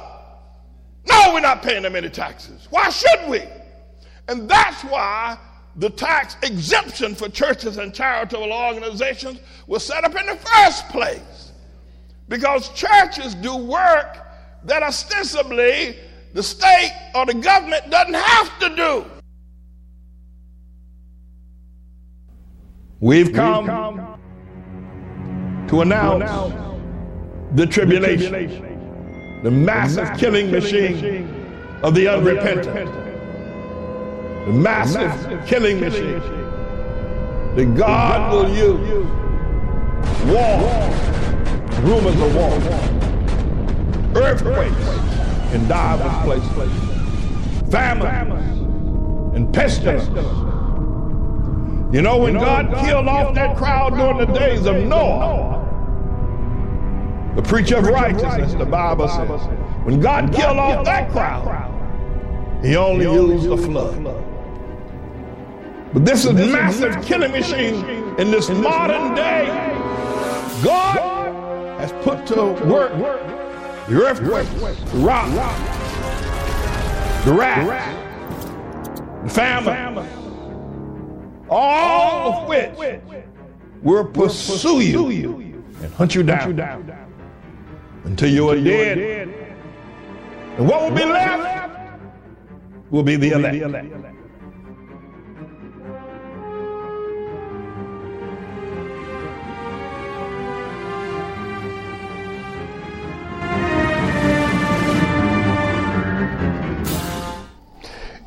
No, 1.08 1.30
we're 1.32 1.40
not 1.40 1.62
paying 1.62 1.82
them 1.82 1.96
any 1.96 2.10
taxes. 2.10 2.68
Why 2.70 2.90
should 2.90 3.28
we? 3.28 3.42
And 4.28 4.48
that's 4.48 4.82
why 4.82 5.38
the 5.76 5.90
tax 5.90 6.36
exemption 6.42 7.14
for 7.14 7.28
churches 7.28 7.78
and 7.78 7.92
charitable 7.92 8.52
organizations 8.52 9.40
was 9.66 9.84
set 9.84 10.04
up 10.04 10.14
in 10.14 10.26
the 10.26 10.36
first 10.36 10.88
place. 10.88 11.52
Because 12.28 12.68
churches 12.70 13.34
do 13.34 13.56
work 13.56 14.18
that 14.64 14.82
ostensibly 14.82 15.96
the 16.32 16.42
state 16.42 16.92
or 17.14 17.26
the 17.26 17.34
government 17.34 17.90
doesn't 17.90 18.14
have 18.14 18.58
to 18.60 18.76
do. 18.76 19.04
We've 23.00 23.32
come, 23.32 23.64
We've 23.64 23.70
come 23.70 25.66
to 25.68 25.80
announce, 25.80 26.22
announce 26.22 26.54
the, 27.54 27.66
tribulation, 27.66 28.32
the 28.32 28.38
tribulation, 28.38 29.40
the 29.42 29.50
massive, 29.50 30.04
massive 30.04 30.20
killing, 30.20 30.50
machine, 30.50 30.92
machine 30.92 31.80
of 31.82 31.94
the 31.94 32.08
unrepentant, 32.08 32.64
the, 32.64 32.80
unrepentant. 32.82 34.46
the 34.46 34.52
massive, 34.52 35.00
massive 35.00 35.46
killing, 35.46 35.78
killing 35.78 35.80
machine, 35.80 36.18
machine 36.18 36.40
that 37.56 37.74
God, 37.76 38.30
God 38.30 38.34
will 38.34 38.54
use. 38.54 39.06
War, 40.26 40.58
war. 40.60 40.90
rumors 41.82 42.20
of 42.20 42.34
war, 42.34 42.52
earthquakes 44.22 45.09
in 45.52 45.66
divers 45.68 46.22
places, 46.24 47.70
famines 47.70 49.36
and 49.36 49.52
pestilence 49.52 50.08
you 51.92 52.02
know, 52.02 52.18
when, 52.18 52.34
God, 52.34 52.70
God, 52.70 52.86
killed 52.86 53.08
off 53.08 53.34
that 53.34 53.56
crowd 53.56 53.96
during 53.96 54.18
the 54.18 54.26
days 54.38 54.64
of 54.66 54.76
Noah, 54.76 55.56
the 57.34 57.42
preacher 57.42 57.78
of 57.78 57.86
righteousness, 57.86 58.54
the 58.54 58.64
Bible 58.64 59.08
says, 59.08 59.40
when 59.84 59.98
God 59.98 60.32
killed 60.32 60.56
off 60.56 60.84
that 60.84 61.10
crowd, 61.10 61.44
he 62.64 62.76
only 62.76 63.06
used 63.06 63.48
the 63.48 63.56
flood. 63.56 64.04
But 65.92 66.04
this 66.04 66.24
is 66.24 66.32
massive 66.32 67.04
killing 67.04 67.32
machine 67.32 67.84
in 68.20 68.30
this 68.30 68.48
modern 68.50 69.16
day. 69.16 69.46
God 70.62 71.00
has 71.80 71.90
put 72.04 72.24
to 72.28 72.52
work 72.68 72.92
the 73.90 73.96
earthquake, 74.00 74.46
the 74.92 74.98
rock, 74.98 75.26
the 77.24 77.32
rat, 77.32 77.66
the 79.24 79.30
famine, 79.30 80.06
all 81.50 82.32
of 82.32 82.48
which 82.48 82.70
will 83.82 84.04
pursue 84.04 84.80
you 84.80 85.08
and 85.82 85.92
hunt 85.94 86.14
you 86.14 86.22
down 86.22 86.94
until 88.04 88.30
you 88.30 88.48
are 88.48 88.54
dead. 88.54 89.28
And 90.56 90.68
what 90.68 90.82
will 90.82 90.96
be 90.96 91.04
left 91.04 91.80
will 92.90 93.02
be 93.02 93.16
the 93.16 93.32
elect. 93.32 94.19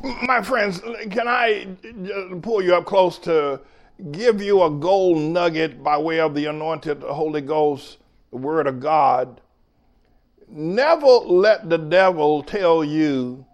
My 0.04 0.42
friends, 0.42 0.80
can 1.10 1.26
I 1.28 1.66
uh, 1.86 2.36
pull 2.42 2.62
you 2.62 2.74
up 2.74 2.84
close 2.84 3.18
to 3.20 3.60
give 4.12 4.42
you 4.42 4.62
a 4.62 4.70
gold 4.70 5.18
nugget 5.18 5.82
by 5.82 5.96
way 5.96 6.20
of 6.20 6.34
the 6.34 6.46
anointed 6.46 7.02
Holy 7.02 7.40
Ghost, 7.40 7.98
the 8.30 8.36
Word 8.36 8.66
of 8.66 8.80
God? 8.80 9.40
Never 10.48 11.06
let 11.06 11.70
the 11.70 11.78
devil 11.78 12.42
tell 12.42 12.84
you 12.84 13.46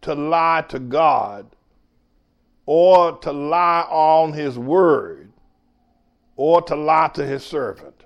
to 0.00 0.14
lie 0.14 0.64
to 0.68 0.78
God 0.78 1.46
or 2.64 3.18
to 3.18 3.32
lie 3.32 3.86
on 3.90 4.32
his 4.32 4.58
word 4.58 5.30
or 6.36 6.62
to 6.62 6.74
lie 6.74 7.10
to 7.14 7.26
his 7.26 7.44
servant. 7.44 8.04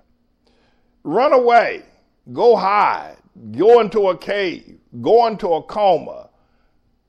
Run 1.04 1.32
away, 1.32 1.84
go 2.32 2.56
hide, 2.56 3.16
go 3.52 3.80
into 3.80 4.08
a 4.08 4.18
cave, 4.18 4.78
go 5.00 5.26
into 5.28 5.54
a 5.54 5.62
coma. 5.62 6.25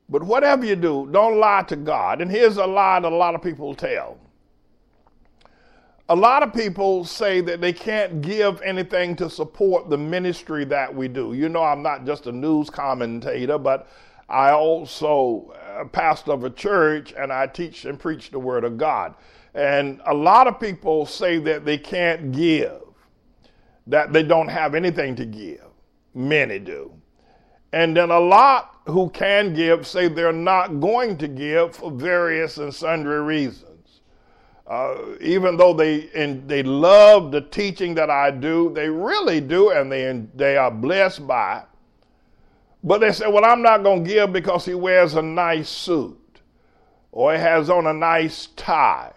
But 0.10 0.24
whatever 0.24 0.66
you 0.66 0.76
do, 0.76 1.08
don't 1.12 1.38
lie 1.38 1.64
to 1.68 1.76
God. 1.76 2.22
And 2.22 2.32
here's 2.32 2.58
a 2.58 2.66
lie 2.66 3.00
that 3.00 3.12
a 3.12 3.16
lot 3.16 3.36
of 3.36 3.42
people 3.42 3.76
tell 3.76 4.18
a 6.10 6.16
lot 6.16 6.42
of 6.42 6.54
people 6.54 7.04
say 7.04 7.42
that 7.42 7.60
they 7.60 7.74
can't 7.74 8.22
give 8.22 8.62
anything 8.62 9.16
to 9.18 9.30
support 9.30 9.90
the 9.90 9.98
ministry 9.98 10.64
that 10.66 10.94
we 10.94 11.08
do. 11.08 11.34
You 11.34 11.50
know, 11.50 11.64
I'm 11.64 11.84
not 11.84 12.06
just 12.06 12.28
a 12.28 12.32
news 12.32 12.70
commentator, 12.70 13.58
but 13.58 13.88
I 14.30 14.52
also 14.52 15.54
uh, 15.78 15.86
pastor 15.86 16.32
of 16.32 16.46
a 16.46 16.50
church 16.50 17.14
and 17.18 17.32
I 17.32 17.48
teach 17.48 17.86
and 17.86 18.00
preach 18.00 18.32
the 18.32 18.40
word 18.40 18.64
of 18.64 18.78
God. 18.78 19.16
And 19.54 20.00
a 20.06 20.14
lot 20.14 20.48
of 20.48 20.60
people 20.60 21.06
say 21.06 21.40
that 21.40 21.66
they 21.66 21.78
can't 21.78 22.32
give, 22.32 22.82
that 23.88 24.14
they 24.14 24.24
don't 24.24 24.48
have 24.48 24.76
anything 24.76 25.16
to 25.18 25.26
give. 25.26 25.66
Many 26.14 26.60
do. 26.60 26.94
And 27.74 27.96
then 27.96 28.12
a 28.12 28.20
lot 28.20 28.76
who 28.86 29.10
can 29.10 29.54
give 29.54 29.86
say 29.86 30.08
they're 30.08 30.32
not 30.32 30.80
going 30.80 31.18
to 31.18 31.28
give 31.28 31.76
for 31.76 31.92
various 31.92 32.58
and 32.58 32.74
sundry 32.74 33.22
reasons. 33.22 34.02
Uh, 34.66 34.98
even 35.22 35.56
though 35.56 35.74
they 35.74 36.10
and 36.14 36.48
they 36.48 36.62
love 36.62 37.32
the 37.32 37.42
teaching 37.42 37.96
that 37.96 38.10
I 38.10 38.32
do, 38.32 38.72
they 38.74 38.90
really 38.90 39.40
do, 39.40 39.70
and 39.72 39.90
they 39.92 40.26
they 40.36 40.58
are 40.58 40.72
blessed 40.72 41.26
by. 41.26 41.60
It. 41.60 41.66
But 42.84 43.00
they 43.00 43.12
say, 43.14 43.28
"Well, 43.30 43.46
I'm 43.46 43.62
not 43.62 43.84
going 43.84 44.04
to 44.04 44.10
give 44.10 44.34
because 44.34 44.66
he 44.66 44.74
wears 44.74 45.16
a 45.16 45.22
nice 45.22 45.70
suit, 45.70 46.42
or 47.14 47.34
he 47.34 47.40
has 47.40 47.70
on 47.70 47.88
a 47.88 47.94
nice 47.94 48.48
tie." 48.58 49.14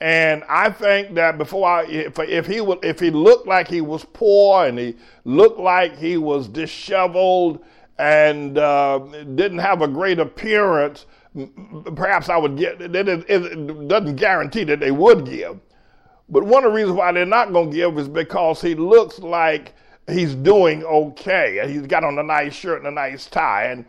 And 0.00 0.44
I 0.48 0.70
think 0.70 1.14
that 1.16 1.38
before 1.38 1.68
I, 1.68 1.84
if, 1.86 2.18
if 2.20 2.46
he 2.46 2.60
would, 2.60 2.84
if 2.84 3.00
he 3.00 3.10
looked 3.10 3.48
like 3.48 3.66
he 3.66 3.80
was 3.80 4.04
poor 4.12 4.66
and 4.66 4.78
he 4.78 4.96
looked 5.24 5.58
like 5.58 5.96
he 5.96 6.16
was 6.16 6.46
disheveled 6.46 7.64
and 7.98 8.58
uh, 8.58 8.98
didn't 9.34 9.58
have 9.58 9.82
a 9.82 9.88
great 9.88 10.20
appearance, 10.20 11.06
perhaps 11.96 12.28
I 12.28 12.36
would 12.36 12.56
get, 12.56 12.80
it, 12.80 12.94
it 13.08 13.88
doesn't 13.88 14.16
guarantee 14.16 14.64
that 14.64 14.78
they 14.78 14.92
would 14.92 15.24
give. 15.24 15.58
But 16.28 16.44
one 16.44 16.64
of 16.64 16.70
the 16.72 16.76
reasons 16.76 16.96
why 16.96 17.10
they're 17.12 17.26
not 17.26 17.52
going 17.52 17.70
to 17.70 17.76
give 17.76 17.98
is 17.98 18.08
because 18.08 18.60
he 18.60 18.74
looks 18.74 19.18
like 19.18 19.74
he's 20.06 20.34
doing 20.34 20.84
okay. 20.84 21.60
He's 21.66 21.86
got 21.86 22.04
on 22.04 22.18
a 22.18 22.22
nice 22.22 22.54
shirt 22.54 22.78
and 22.78 22.86
a 22.86 22.90
nice 22.90 23.26
tie. 23.26 23.64
And 23.64 23.84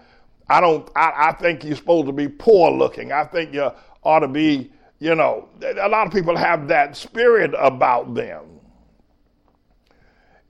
I 0.50 0.62
don't, 0.62 0.90
I, 0.96 1.30
I 1.30 1.32
think 1.34 1.62
he's 1.62 1.78
supposed 1.78 2.08
to 2.08 2.14
be 2.14 2.28
poor 2.28 2.72
looking. 2.72 3.12
I 3.12 3.26
think 3.26 3.54
you 3.54 3.70
ought 4.04 4.20
to 4.20 4.28
be, 4.28 4.72
you 5.00 5.16
know, 5.16 5.50
a 5.62 5.88
lot 5.88 6.08
of 6.08 6.14
people 6.14 6.36
have 6.36 6.68
that 6.68 6.96
spirit 6.96 7.54
about 7.58 8.14
them. 8.14 8.46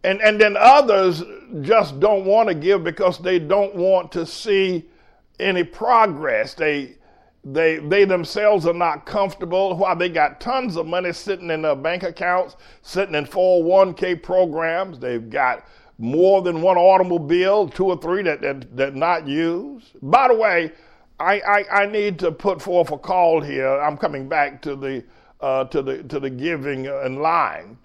And, 0.03 0.21
and 0.21 0.39
then 0.39 0.55
others 0.57 1.23
just 1.61 1.99
don't 1.99 2.25
want 2.25 2.49
to 2.49 2.55
give 2.55 2.83
because 2.83 3.19
they 3.19 3.37
don't 3.37 3.75
want 3.75 4.11
to 4.13 4.25
see 4.25 4.89
any 5.39 5.63
progress. 5.63 6.53
They 6.53 6.95
they 7.43 7.77
they 7.77 8.05
themselves 8.05 8.65
are 8.65 8.73
not 8.73 9.05
comfortable. 9.05 9.75
Why 9.75 9.95
they 9.95 10.09
got 10.09 10.41
tons 10.41 10.75
of 10.75 10.87
money 10.87 11.13
sitting 11.13 11.49
in 11.49 11.61
their 11.61 11.75
bank 11.75 12.03
accounts, 12.03 12.57
sitting 12.81 13.15
in 13.15 13.25
401k 13.25 14.21
programs. 14.21 14.99
They've 14.99 15.29
got 15.29 15.65
more 15.97 16.41
than 16.41 16.61
one 16.61 16.77
automobile, 16.77 17.67
two 17.69 17.85
or 17.85 17.97
three 17.97 18.23
that 18.23 18.41
that, 18.41 18.75
that 18.75 18.95
not 18.95 19.27
used. 19.27 19.87
By 20.01 20.27
the 20.27 20.35
way, 20.35 20.71
I, 21.19 21.41
I, 21.41 21.83
I 21.83 21.85
need 21.85 22.19
to 22.19 22.31
put 22.31 22.61
forth 22.61 22.91
a 22.91 22.97
call 22.97 23.41
here. 23.41 23.79
I'm 23.81 23.97
coming 23.97 24.29
back 24.29 24.61
to 24.63 24.75
the 24.75 25.03
uh, 25.41 25.65
to 25.65 25.81
the 25.81 26.03
to 26.03 26.19
the 26.19 26.29
giving 26.29 26.87
and 26.87 27.21
line. 27.21 27.77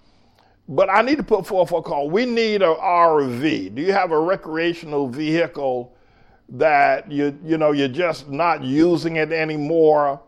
But 0.67 0.89
I 0.89 1.01
need 1.01 1.17
to 1.17 1.23
put 1.23 1.45
forth 1.45 1.71
a 1.71 1.81
call. 1.81 2.09
We 2.09 2.25
need 2.25 2.61
a 2.61 2.75
RV. 2.75 3.75
Do 3.75 3.81
you 3.81 3.93
have 3.93 4.11
a 4.11 4.19
recreational 4.19 5.07
vehicle 5.07 5.95
that 6.49 7.11
you 7.11 7.37
you 7.43 7.57
know 7.57 7.71
you're 7.71 7.87
just 7.87 8.29
not 8.29 8.63
using 8.63 9.17
it 9.17 9.31
anymore. 9.31 10.21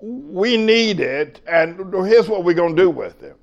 We 0.00 0.56
need 0.56 1.00
it, 1.00 1.40
and 1.46 1.92
here's 2.06 2.28
what 2.28 2.44
we're 2.44 2.54
going 2.54 2.74
to 2.76 2.82
do 2.82 2.90
with 2.90 3.22
it. 3.22 3.36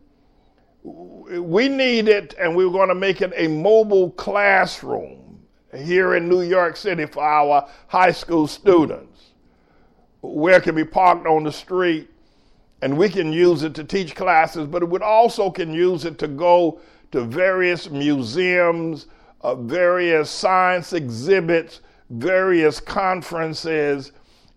We 0.83 1.69
need 1.69 2.07
it, 2.07 2.33
and 2.39 2.55
we're 2.55 2.71
going 2.71 2.89
to 2.89 2.95
make 2.95 3.21
it 3.21 3.31
a 3.35 3.47
mobile 3.47 4.11
classroom 4.11 5.26
here 5.75 6.15
in 6.15 6.29
New 6.29 6.41
York 6.41 6.77
City 6.77 7.05
for 7.05 7.23
our 7.23 7.67
high 7.87 8.11
school 8.11 8.47
students, 8.47 9.31
where 10.21 10.57
it 10.57 10.63
can 10.63 10.75
be 10.75 10.85
parked 10.85 11.27
on 11.27 11.43
the 11.43 11.51
street, 11.51 12.09
and 12.81 12.97
we 12.97 13.09
can 13.09 13.33
use 13.33 13.63
it 13.63 13.73
to 13.75 13.83
teach 13.83 14.15
classes, 14.15 14.67
but 14.67 14.83
it 14.83 14.89
would 14.89 15.01
also 15.01 15.49
can 15.49 15.73
use 15.73 16.05
it 16.05 16.17
to 16.19 16.27
go 16.27 16.79
to 17.11 17.21
various 17.21 17.89
museums, 17.89 19.07
uh, 19.41 19.55
various 19.55 20.29
science 20.29 20.93
exhibits, 20.93 21.81
various 22.09 22.79
conferences, 22.79 24.11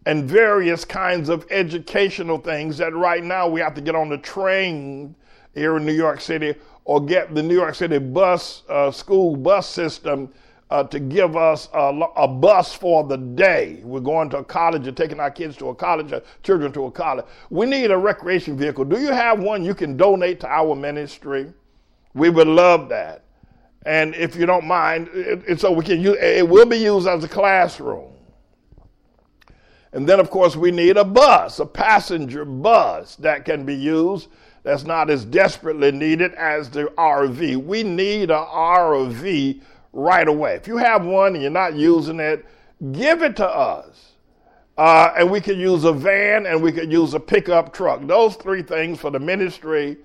and 0.06 0.24
various 0.24 0.84
kinds 0.84 1.28
of 1.28 1.46
educational 1.50 2.38
things 2.38 2.78
that 2.78 2.94
right 2.94 3.22
now 3.22 3.48
we 3.48 3.60
have 3.60 3.74
to 3.74 3.80
get 3.80 3.94
on 3.94 4.08
the 4.08 4.18
train 4.18 5.14
here 5.54 5.76
in 5.76 5.84
New 5.84 5.92
York 5.92 6.20
City 6.20 6.54
or 6.84 7.04
get 7.04 7.34
the 7.34 7.42
New 7.42 7.54
York 7.54 7.74
City 7.74 7.98
bus, 7.98 8.62
uh, 8.68 8.90
school 8.90 9.36
bus 9.36 9.68
system 9.68 10.32
uh, 10.70 10.84
to 10.84 11.00
give 11.00 11.36
us 11.36 11.68
a, 11.74 11.90
a, 12.16 12.28
bus 12.28 12.72
for 12.72 13.02
the 13.02 13.16
day. 13.16 13.80
We're 13.82 14.00
going 14.00 14.30
to 14.30 14.38
a 14.38 14.44
college 14.44 14.86
or 14.86 14.92
taking 14.92 15.18
our 15.18 15.30
kids 15.30 15.56
to 15.56 15.70
a 15.70 15.74
college, 15.74 16.12
or 16.12 16.22
children 16.44 16.72
to 16.72 16.84
a 16.84 16.90
college. 16.90 17.24
We 17.50 17.66
need 17.66 17.90
a 17.90 17.98
recreation 17.98 18.56
vehicle. 18.56 18.84
Do 18.84 19.00
you 19.00 19.12
have 19.12 19.40
one 19.40 19.64
you 19.64 19.74
can 19.74 19.96
donate 19.96 20.38
to 20.40 20.48
our 20.48 20.76
ministry? 20.76 21.52
We 22.14 22.30
would 22.30 22.46
love 22.46 22.88
that. 22.90 23.24
And 23.84 24.14
if 24.14 24.36
you 24.36 24.46
don't 24.46 24.66
mind, 24.66 25.08
it, 25.12 25.42
it, 25.48 25.60
so 25.60 25.72
we 25.72 25.84
can 25.84 26.00
use, 26.00 26.16
it 26.20 26.48
will 26.48 26.66
be 26.66 26.76
used 26.76 27.08
as 27.08 27.24
a 27.24 27.28
classroom. 27.28 28.12
And 29.92 30.08
then, 30.08 30.20
of 30.20 30.30
course, 30.30 30.54
we 30.54 30.70
need 30.70 30.96
a 30.96 31.04
bus, 31.04 31.58
a 31.58 31.66
passenger 31.66 32.44
bus 32.44 33.16
that 33.16 33.44
can 33.44 33.64
be 33.64 33.74
used 33.74 34.28
that's 34.62 34.84
not 34.84 35.10
as 35.10 35.24
desperately 35.24 35.90
needed 35.90 36.32
as 36.34 36.70
the 36.70 36.84
RV. 36.96 37.64
We 37.64 37.82
need 37.82 38.30
a 38.30 38.44
RV 38.44 39.62
right 39.92 40.28
away. 40.28 40.54
If 40.54 40.66
you 40.66 40.76
have 40.76 41.04
one 41.04 41.34
and 41.34 41.42
you're 41.42 41.50
not 41.50 41.74
using 41.74 42.20
it, 42.20 42.44
give 42.92 43.22
it 43.22 43.36
to 43.36 43.48
us. 43.48 44.12
Uh, 44.78 45.12
and 45.18 45.30
we 45.30 45.40
could 45.40 45.58
use 45.58 45.84
a 45.84 45.92
van 45.92 46.46
and 46.46 46.62
we 46.62 46.72
could 46.72 46.90
use 46.90 47.12
a 47.14 47.20
pickup 47.20 47.72
truck. 47.72 48.06
Those 48.06 48.36
three 48.36 48.62
things 48.62 48.98
for 48.98 49.10
the 49.10 49.18
ministry. 49.18 49.98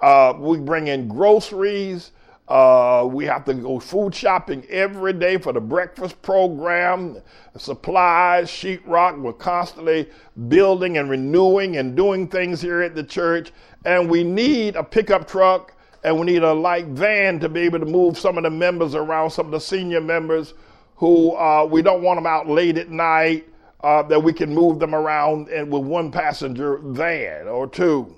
Uh, 0.00 0.34
we 0.38 0.58
bring 0.58 0.88
in 0.88 1.08
groceries. 1.08 2.12
Uh, 2.48 3.06
we 3.10 3.24
have 3.24 3.44
to 3.44 3.52
go 3.52 3.78
food 3.80 4.14
shopping 4.14 4.64
every 4.70 5.12
day 5.12 5.36
for 5.36 5.52
the 5.52 5.60
breakfast 5.60 6.22
program, 6.22 7.20
supplies, 7.58 8.48
sheetrock. 8.48 9.20
We're 9.20 9.32
constantly 9.32 10.08
building 10.48 10.96
and 10.96 11.10
renewing 11.10 11.76
and 11.76 11.96
doing 11.96 12.28
things 12.28 12.62
here 12.62 12.82
at 12.82 12.94
the 12.94 13.02
church. 13.02 13.52
And 13.84 14.08
we 14.08 14.22
need 14.22 14.76
a 14.76 14.84
pickup 14.84 15.26
truck 15.28 15.75
and 16.06 16.16
we 16.16 16.24
need 16.24 16.44
a 16.44 16.54
light 16.54 16.86
van 16.86 17.40
to 17.40 17.48
be 17.48 17.62
able 17.62 17.80
to 17.80 17.84
move 17.84 18.16
some 18.16 18.38
of 18.38 18.44
the 18.44 18.50
members 18.50 18.94
around, 18.94 19.28
some 19.28 19.46
of 19.46 19.52
the 19.52 19.58
senior 19.58 20.00
members 20.00 20.54
who 20.94 21.32
uh, 21.32 21.66
we 21.68 21.82
don't 21.82 22.00
want 22.00 22.16
them 22.16 22.28
out 22.28 22.48
late 22.48 22.78
at 22.78 22.90
night, 22.90 23.48
uh, 23.80 24.04
that 24.04 24.20
we 24.20 24.32
can 24.32 24.54
move 24.54 24.78
them 24.78 24.94
around 24.94 25.48
and 25.48 25.68
with 25.70 25.82
one 25.82 26.12
passenger 26.12 26.78
van 26.78 27.48
or 27.48 27.66
two. 27.66 28.14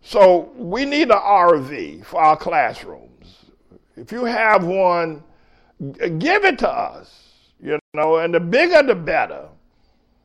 So 0.00 0.50
we 0.56 0.86
need 0.86 1.10
an 1.10 1.18
RV 1.18 2.06
for 2.06 2.18
our 2.18 2.38
classrooms. 2.38 3.36
If 3.94 4.10
you 4.10 4.24
have 4.24 4.64
one, 4.64 5.22
give 6.18 6.46
it 6.46 6.58
to 6.60 6.70
us. 6.70 7.28
You 7.62 7.78
know, 7.92 8.16
and 8.16 8.32
the 8.32 8.40
bigger 8.40 8.82
the 8.82 8.94
better. 8.94 9.46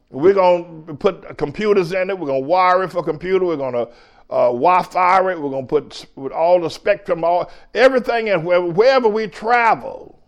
We're 0.10 0.34
going 0.34 0.86
to 0.88 0.94
put 0.94 1.38
computers 1.38 1.92
in 1.92 2.10
it. 2.10 2.18
We're 2.18 2.28
going 2.28 2.44
to 2.44 2.48
wire 2.48 2.84
it 2.84 2.92
for 2.94 3.04
computer. 3.04 3.44
We're 3.44 3.58
going 3.58 3.74
to 3.74 3.90
uh, 4.30 4.48
Wi-Fi 4.48 5.32
it. 5.32 5.42
We're 5.42 5.50
going 5.50 5.68
to 5.68 5.70
put 5.70 6.06
with 6.16 6.32
all 6.32 6.62
the 6.62 6.70
spectrum, 6.70 7.24
all 7.24 7.52
everything, 7.74 8.30
and 8.30 8.46
wherever, 8.46 8.68
wherever 8.68 9.08
we 9.08 9.28
travel, 9.28 10.20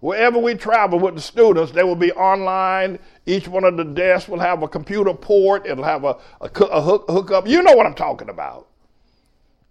wherever 0.00 0.38
we 0.38 0.54
travel 0.54 0.98
with 0.98 1.14
the 1.14 1.20
students, 1.20 1.72
they 1.72 1.84
will 1.84 1.96
be 1.96 2.12
online. 2.12 2.98
Each 3.26 3.48
one 3.48 3.64
of 3.64 3.76
the 3.76 3.84
desks 3.84 4.28
will 4.28 4.40
have 4.40 4.62
a 4.62 4.68
computer 4.68 5.14
port. 5.14 5.66
It'll 5.66 5.84
have 5.84 6.04
a, 6.04 6.18
a, 6.40 6.48
a 6.48 6.80
hook, 6.82 7.04
hookup. 7.08 7.46
You 7.46 7.62
know 7.62 7.74
what 7.74 7.86
I'm 7.86 7.94
talking 7.94 8.28
about. 8.28 8.68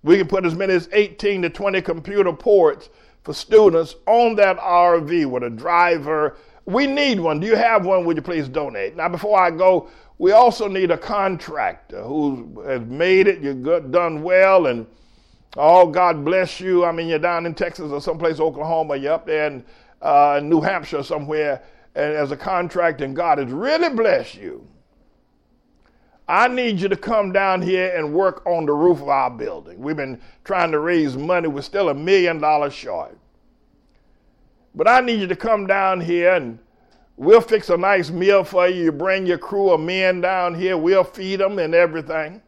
We 0.04 0.18
can 0.18 0.28
put 0.28 0.46
as 0.46 0.56
many 0.56 0.74
as 0.74 0.90
18 0.92 1.44
to 1.44 1.50
20 1.50 1.82
computer 1.82 2.34
ports 2.34 2.90
for 3.24 3.34
students 3.34 3.96
on 4.06 4.36
that 4.36 4.58
RV 4.58 5.26
with 5.28 5.44
a 5.44 5.50
driver 5.50 6.38
we 6.66 6.88
need 6.88 7.20
one. 7.20 7.40
Do 7.40 7.48
you 7.48 7.56
have 7.56 7.86
one? 7.86 8.06
Would 8.06 8.18
you 8.18 8.24
please 8.24 8.48
donate? 8.48 8.96
Now, 8.96 9.10
before 9.10 9.40
I 9.40 9.52
go, 9.52 9.90
we 10.18 10.32
also 10.32 10.68
need 10.68 10.92
a 10.92 10.98
contractor 10.98 12.02
who 12.02 12.64
has 12.66 12.82
made 12.82 13.28
it. 13.28 13.42
You've 13.42 13.92
done 13.92 14.24
well, 14.24 14.68
and 14.68 14.88
oh, 15.58 15.88
God 15.88 16.24
bless 16.24 16.60
you. 16.60 16.86
I 16.86 16.92
mean, 16.92 17.08
you're 17.08 17.20
down 17.20 17.46
in 17.46 17.54
Texas 17.54 17.92
or 17.92 18.00
someplace, 18.00 18.40
Oklahoma. 18.40 18.96
You're 18.96 19.14
up 19.14 19.26
there 19.26 19.48
in 19.48 19.66
uh, 20.02 20.40
New 20.44 20.62
Hampshire 20.62 21.04
somewhere, 21.04 21.64
and 21.96 22.14
as 22.14 22.32
a 22.32 22.38
contractor, 22.38 23.04
and 23.04 23.16
God 23.16 23.40
has 23.40 23.52
really 23.52 23.90
blessed 23.90 24.36
you. 24.36 24.66
I 26.28 26.48
need 26.48 26.80
you 26.80 26.88
to 26.88 26.96
come 26.96 27.34
down 27.34 27.62
here 27.62 27.94
and 27.96 28.14
work 28.14 28.46
on 28.46 28.66
the 28.66 28.72
roof 28.72 29.02
of 29.02 29.10
our 29.10 29.30
building. 29.30 29.80
We've 29.80 29.98
been 29.98 30.22
trying 30.46 30.72
to 30.72 30.80
raise 30.80 31.18
money. 31.18 31.50
We're 31.50 31.62
still 31.62 31.90
a 31.90 31.94
million 31.94 32.40
dollars 32.40 32.74
short. 32.74 33.18
But 34.76 34.88
I 34.88 35.02
need 35.02 35.22
you 35.22 35.28
to 35.28 35.36
come 35.36 35.68
down 35.68 36.02
here 36.02 36.34
and 36.34 36.60
we'll 37.18 37.42
fix 37.42 37.70
a 37.70 37.78
nice 37.78 38.10
meal 38.10 38.44
for 38.44 38.68
you. 38.68 38.86
You 38.86 38.92
bring 38.92 39.26
your 39.26 39.38
crew 39.38 39.72
of 39.72 39.80
men 39.80 40.22
down 40.22 40.56
here, 40.56 40.78
we'll 40.78 41.04
feed 41.04 41.40
them 41.40 41.60
and 41.60 41.76
everything. 41.76 42.42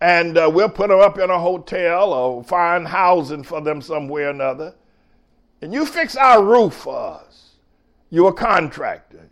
And 0.00 0.36
uh, 0.36 0.50
we'll 0.52 0.68
put 0.68 0.88
them 0.88 1.00
up 1.00 1.18
in 1.18 1.30
a 1.30 1.38
hotel 1.38 2.12
or 2.12 2.42
find 2.42 2.86
housing 2.86 3.44
for 3.44 3.60
them 3.60 3.80
somewhere 3.80 4.26
or 4.26 4.30
another. 4.30 4.74
And 5.60 5.72
you 5.72 5.86
fix 5.86 6.16
our 6.16 6.44
roof 6.44 6.74
for 6.74 6.96
us. 6.96 7.52
You're 8.10 8.30
a 8.30 8.34
contractor. 8.34 9.30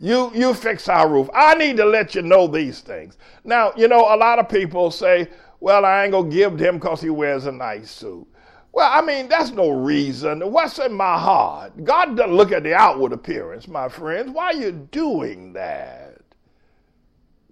You, 0.00 0.32
you 0.34 0.54
fix 0.54 0.88
our 0.88 1.08
roof. 1.08 1.28
I 1.32 1.54
need 1.54 1.76
to 1.76 1.84
let 1.84 2.14
you 2.14 2.22
know 2.22 2.46
these 2.46 2.80
things. 2.80 3.18
Now, 3.44 3.72
you 3.76 3.86
know, 3.86 4.14
a 4.14 4.16
lot 4.16 4.38
of 4.38 4.48
people 4.48 4.90
say, 4.90 5.28
well, 5.60 5.84
I 5.84 6.04
ain't 6.04 6.12
going 6.12 6.30
to 6.30 6.36
give 6.36 6.58
him 6.58 6.76
because 6.76 7.00
he 7.00 7.10
wears 7.10 7.46
a 7.46 7.52
nice 7.52 7.90
suit. 7.90 8.26
Well, 8.72 8.88
I 8.90 9.04
mean, 9.04 9.28
that's 9.28 9.50
no 9.50 9.70
reason. 9.70 10.40
What's 10.52 10.78
in 10.78 10.92
my 10.92 11.18
heart? 11.18 11.84
God 11.84 12.16
doesn't 12.16 12.34
look 12.34 12.52
at 12.52 12.62
the 12.62 12.74
outward 12.74 13.12
appearance, 13.12 13.66
my 13.66 13.88
friends. 13.88 14.30
Why 14.30 14.46
are 14.46 14.54
you 14.54 14.72
doing 14.72 15.52
that? 15.54 16.20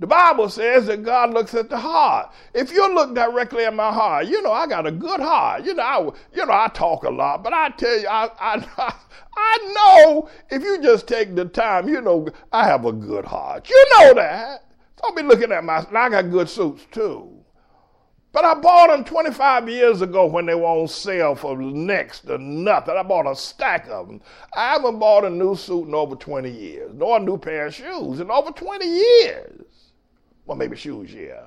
The 0.00 0.06
Bible 0.06 0.48
says 0.48 0.86
that 0.86 1.02
God 1.02 1.34
looks 1.34 1.54
at 1.54 1.70
the 1.70 1.78
heart. 1.78 2.32
If 2.54 2.70
you 2.70 2.94
look 2.94 3.16
directly 3.16 3.64
at 3.64 3.74
my 3.74 3.92
heart, 3.92 4.26
you 4.26 4.40
know 4.42 4.52
I 4.52 4.68
got 4.68 4.86
a 4.86 4.92
good 4.92 5.18
heart. 5.18 5.64
You 5.64 5.74
know, 5.74 5.82
I, 5.82 5.98
you 6.36 6.46
know 6.46 6.52
I 6.52 6.68
talk 6.72 7.02
a 7.02 7.10
lot, 7.10 7.42
but 7.42 7.52
I 7.52 7.70
tell 7.70 7.98
you, 7.98 8.06
I, 8.06 8.30
I, 8.38 8.94
I 9.36 9.74
know 9.74 10.28
if 10.50 10.62
you 10.62 10.80
just 10.80 11.08
take 11.08 11.34
the 11.34 11.46
time, 11.46 11.88
you 11.88 12.00
know 12.00 12.28
I 12.52 12.64
have 12.64 12.84
a 12.84 12.92
good 12.92 13.24
heart. 13.24 13.68
You 13.68 13.86
know 13.96 14.14
that. 14.14 14.66
Don't 15.02 15.16
be 15.16 15.22
looking 15.22 15.50
at 15.50 15.64
my. 15.64 15.84
I 15.92 16.08
got 16.08 16.30
good 16.30 16.48
suits 16.48 16.86
too. 16.92 17.37
But 18.32 18.44
I 18.44 18.54
bought 18.54 18.88
them 18.88 19.04
25 19.04 19.68
years 19.68 20.02
ago 20.02 20.26
when 20.26 20.46
they 20.46 20.54
were 20.54 20.66
on 20.66 20.88
sale 20.88 21.34
for 21.34 21.56
next 21.56 22.20
to 22.26 22.36
nothing. 22.36 22.94
I 22.96 23.02
bought 23.02 23.30
a 23.30 23.34
stack 23.34 23.88
of 23.88 24.06
them. 24.06 24.20
I 24.54 24.72
haven't 24.72 24.98
bought 24.98 25.24
a 25.24 25.30
new 25.30 25.56
suit 25.56 25.88
in 25.88 25.94
over 25.94 26.14
20 26.14 26.50
years, 26.50 26.92
nor 26.94 27.16
a 27.16 27.20
new 27.20 27.38
pair 27.38 27.66
of 27.66 27.74
shoes 27.74 28.20
in 28.20 28.30
over 28.30 28.50
20 28.50 28.86
years. 28.86 29.64
Well, 30.44 30.58
maybe 30.58 30.76
shoes, 30.76 31.12
yeah. 31.12 31.46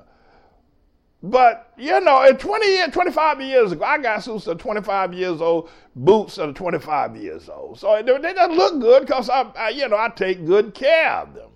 But, 1.22 1.72
you 1.78 2.00
know, 2.00 2.24
in 2.24 2.36
20 2.36 2.66
years, 2.66 2.90
25 2.90 3.40
years 3.40 3.70
ago, 3.70 3.84
I 3.84 3.98
got 3.98 4.24
suits 4.24 4.46
that 4.46 4.52
are 4.52 4.54
25 4.56 5.14
years 5.14 5.40
old, 5.40 5.70
boots 5.94 6.34
that 6.34 6.48
are 6.48 6.52
25 6.52 7.16
years 7.16 7.48
old. 7.48 7.78
So 7.78 8.02
they, 8.02 8.34
just 8.34 8.50
look 8.50 8.80
good 8.80 9.06
because 9.06 9.30
I, 9.30 9.42
I, 9.56 9.68
you 9.68 9.88
know, 9.88 9.96
I 9.96 10.08
take 10.08 10.44
good 10.44 10.74
care 10.74 11.10
of 11.10 11.34
them. 11.34 11.50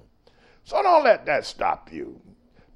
So 0.63 0.81
don't 0.83 1.03
let 1.03 1.27
that 1.27 1.45
stop 1.45 1.93
you. 1.93 2.21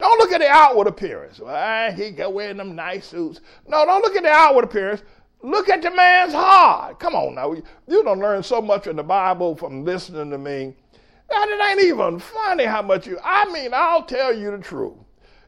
Don't 0.00 0.18
look 0.18 0.32
at 0.32 0.40
the 0.40 0.48
outward 0.48 0.86
appearance. 0.86 1.38
Well, 1.38 1.92
he 1.92 2.10
got 2.10 2.32
wearing 2.32 2.56
them 2.56 2.74
nice 2.74 3.06
suits. 3.06 3.40
No, 3.68 3.84
don't 3.84 4.02
look 4.02 4.16
at 4.16 4.22
the 4.22 4.30
outward 4.30 4.64
appearance. 4.64 5.02
Look 5.42 5.68
at 5.68 5.82
the 5.82 5.90
man's 5.90 6.32
heart. 6.32 6.98
Come 6.98 7.14
on 7.14 7.34
now. 7.34 7.52
You 7.86 8.02
don't 8.02 8.18
learn 8.18 8.42
so 8.42 8.62
much 8.62 8.86
in 8.86 8.96
the 8.96 9.02
Bible 9.02 9.54
from 9.54 9.84
listening 9.84 10.30
to 10.30 10.38
me. 10.38 10.74
That 11.28 11.48
it 11.48 11.70
ain't 11.70 11.88
even 11.88 12.18
funny 12.18 12.64
how 12.64 12.82
much 12.82 13.06
you, 13.06 13.18
I 13.22 13.50
mean, 13.52 13.72
I'll 13.72 14.02
tell 14.02 14.34
you 14.34 14.50
the 14.50 14.58
truth. 14.58 14.96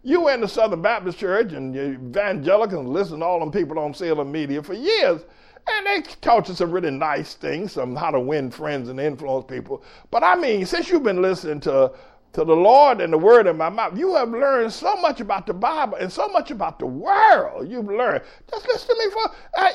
You 0.02 0.28
in 0.28 0.40
the 0.40 0.48
Southern 0.48 0.82
Baptist 0.82 1.18
Church 1.18 1.52
and 1.52 1.74
evangelicals 1.74 2.86
listen 2.86 3.20
to 3.20 3.24
all 3.24 3.40
them 3.40 3.50
people 3.50 3.78
on 3.78 3.94
Salem 3.94 4.30
Media 4.30 4.62
for 4.62 4.74
years. 4.74 5.22
And 5.66 5.86
they 5.86 6.02
taught 6.20 6.48
you 6.48 6.54
some 6.54 6.72
really 6.72 6.90
nice 6.90 7.34
things, 7.34 7.72
some 7.72 7.94
how 7.94 8.10
to 8.10 8.20
win 8.20 8.50
friends 8.50 8.88
and 8.88 8.98
influence 8.98 9.44
people. 9.48 9.82
But 10.10 10.24
I 10.24 10.34
mean, 10.34 10.66
since 10.66 10.90
you've 10.90 11.04
been 11.04 11.22
listening 11.22 11.60
to 11.60 11.92
to 12.32 12.44
the 12.44 12.56
Lord 12.56 13.00
and 13.00 13.12
the 13.12 13.18
word 13.18 13.46
in 13.46 13.56
my 13.56 13.68
mouth. 13.68 13.96
You 13.96 14.14
have 14.14 14.30
learned 14.30 14.72
so 14.72 14.96
much 14.96 15.20
about 15.20 15.46
the 15.46 15.52
Bible 15.52 15.96
and 15.96 16.10
so 16.10 16.28
much 16.28 16.50
about 16.50 16.78
the 16.78 16.86
world. 16.86 17.68
You've 17.68 17.86
learned. 17.86 18.22
Just 18.50 18.66
listen 18.66 18.88
to 18.88 19.04
me 19.04 19.10
for, 19.12 19.30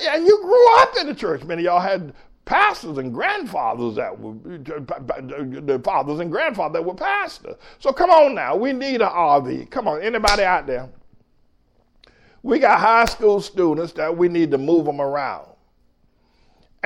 and 0.10 0.26
you 0.26 0.40
grew 0.42 0.78
up 0.80 0.94
in 1.00 1.08
the 1.08 1.16
church. 1.16 1.44
Many 1.44 1.62
of 1.62 1.66
y'all 1.66 1.80
had 1.80 2.14
pastors 2.46 2.98
and 2.98 3.14
grandfathers 3.14 3.96
that 3.96 4.18
were 4.18 4.34
the 4.34 5.82
fathers 5.84 6.20
and 6.20 6.32
grandfathers 6.32 6.74
that 6.74 6.84
were 6.84 6.96
pastors. 6.96 7.56
So 7.80 7.92
come 7.92 8.10
on 8.10 8.34
now, 8.34 8.56
we 8.56 8.74
need 8.74 9.02
an 9.02 9.10
RV. 9.10 9.70
Come 9.70 9.88
on, 9.88 10.02
anybody 10.02 10.44
out 10.44 10.66
there? 10.66 10.90
We 12.42 12.60
got 12.60 12.80
high 12.80 13.06
school 13.06 13.42
students 13.42 13.94
that 13.94 14.16
we 14.16 14.30
need 14.30 14.52
to 14.52 14.58
move 14.58 14.86
them 14.86 15.02
around. 15.02 15.50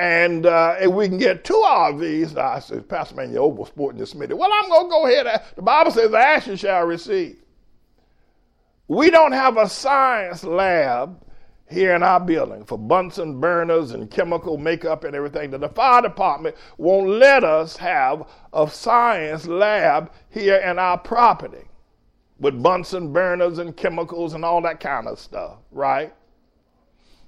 And 0.02 0.46
uh, 0.46 0.74
if 0.80 0.90
we 0.90 1.06
can 1.06 1.16
get 1.16 1.44
two 1.44 1.62
RVs, 1.64 2.36
I 2.36 2.58
said, 2.58 2.88
Pastor 2.88 3.14
Man, 3.14 3.32
you're 3.32 3.44
over 3.44 3.64
sporting 3.64 4.00
this 4.00 4.16
minute. 4.16 4.36
Well, 4.36 4.50
I'm 4.52 4.68
going 4.68 4.86
to 4.86 4.90
go 4.90 5.06
ahead. 5.06 5.44
The 5.54 5.62
Bible 5.62 5.92
says, 5.92 6.12
ask 6.12 6.48
you 6.48 6.56
shall 6.56 6.84
receive. 6.86 7.36
We 8.88 9.10
don't 9.10 9.30
have 9.30 9.58
a 9.58 9.68
science 9.68 10.42
lab 10.42 11.24
here 11.70 11.94
in 11.94 12.02
our 12.02 12.18
building 12.18 12.64
for 12.64 12.76
Bunsen 12.76 13.38
burners 13.38 13.92
and 13.92 14.10
chemical 14.10 14.58
makeup 14.58 15.04
and 15.04 15.14
everything. 15.14 15.52
The 15.52 15.68
fire 15.68 16.02
department 16.02 16.56
won't 16.78 17.08
let 17.08 17.44
us 17.44 17.76
have 17.76 18.26
a 18.52 18.68
science 18.68 19.46
lab 19.46 20.10
here 20.30 20.56
in 20.56 20.80
our 20.80 20.98
property 20.98 21.68
with 22.40 22.60
Bunsen 22.60 23.12
burners 23.12 23.58
and 23.58 23.76
chemicals 23.76 24.34
and 24.34 24.44
all 24.44 24.60
that 24.62 24.80
kind 24.80 25.06
of 25.06 25.20
stuff, 25.20 25.58
right? 25.70 26.12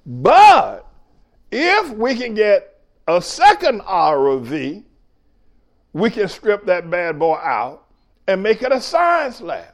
But 0.04 0.90
if 1.56 1.90
we 1.90 2.16
can 2.16 2.34
get 2.34 2.80
a 3.06 3.22
second 3.22 3.80
ROV, 3.82 4.82
we 5.92 6.10
can 6.10 6.26
strip 6.26 6.66
that 6.66 6.90
bad 6.90 7.16
boy 7.16 7.36
out 7.36 7.86
and 8.26 8.42
make 8.42 8.62
it 8.62 8.72
a 8.72 8.80
science 8.80 9.40
lab. 9.40 9.66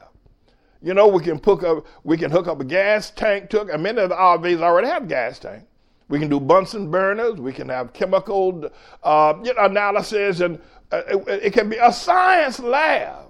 You 0.83 0.93
know, 0.93 1.07
we 1.07 1.23
can 1.23 1.41
hook 1.43 1.63
up, 1.63 1.87
we 2.03 2.17
can 2.17 2.29
hook 2.29 2.47
up 2.47 2.59
a 2.59 2.63
gas 2.63 3.09
tank 3.09 3.49
to 3.49 3.61
it, 3.61 3.69
and 3.69 3.81
many 3.81 3.99
of 3.99 4.09
the 4.09 4.15
RVs 4.15 4.61
already 4.61 4.87
have 4.87 5.07
gas 5.07 5.39
tank. 5.39 5.63
We 6.07 6.19
can 6.19 6.29
do 6.29 6.39
Bunsen 6.39 6.91
burners. 6.91 7.39
We 7.39 7.53
can 7.53 7.69
have 7.69 7.93
chemical 7.93 8.69
uh, 9.01 9.33
you 9.43 9.53
know, 9.53 9.65
analysis, 9.65 10.41
and 10.41 10.59
uh, 10.91 11.01
it, 11.07 11.45
it, 11.45 11.53
can 11.53 11.69
be 11.69 11.77
a 11.77 11.91
science 11.91 12.59
lab. 12.59 13.25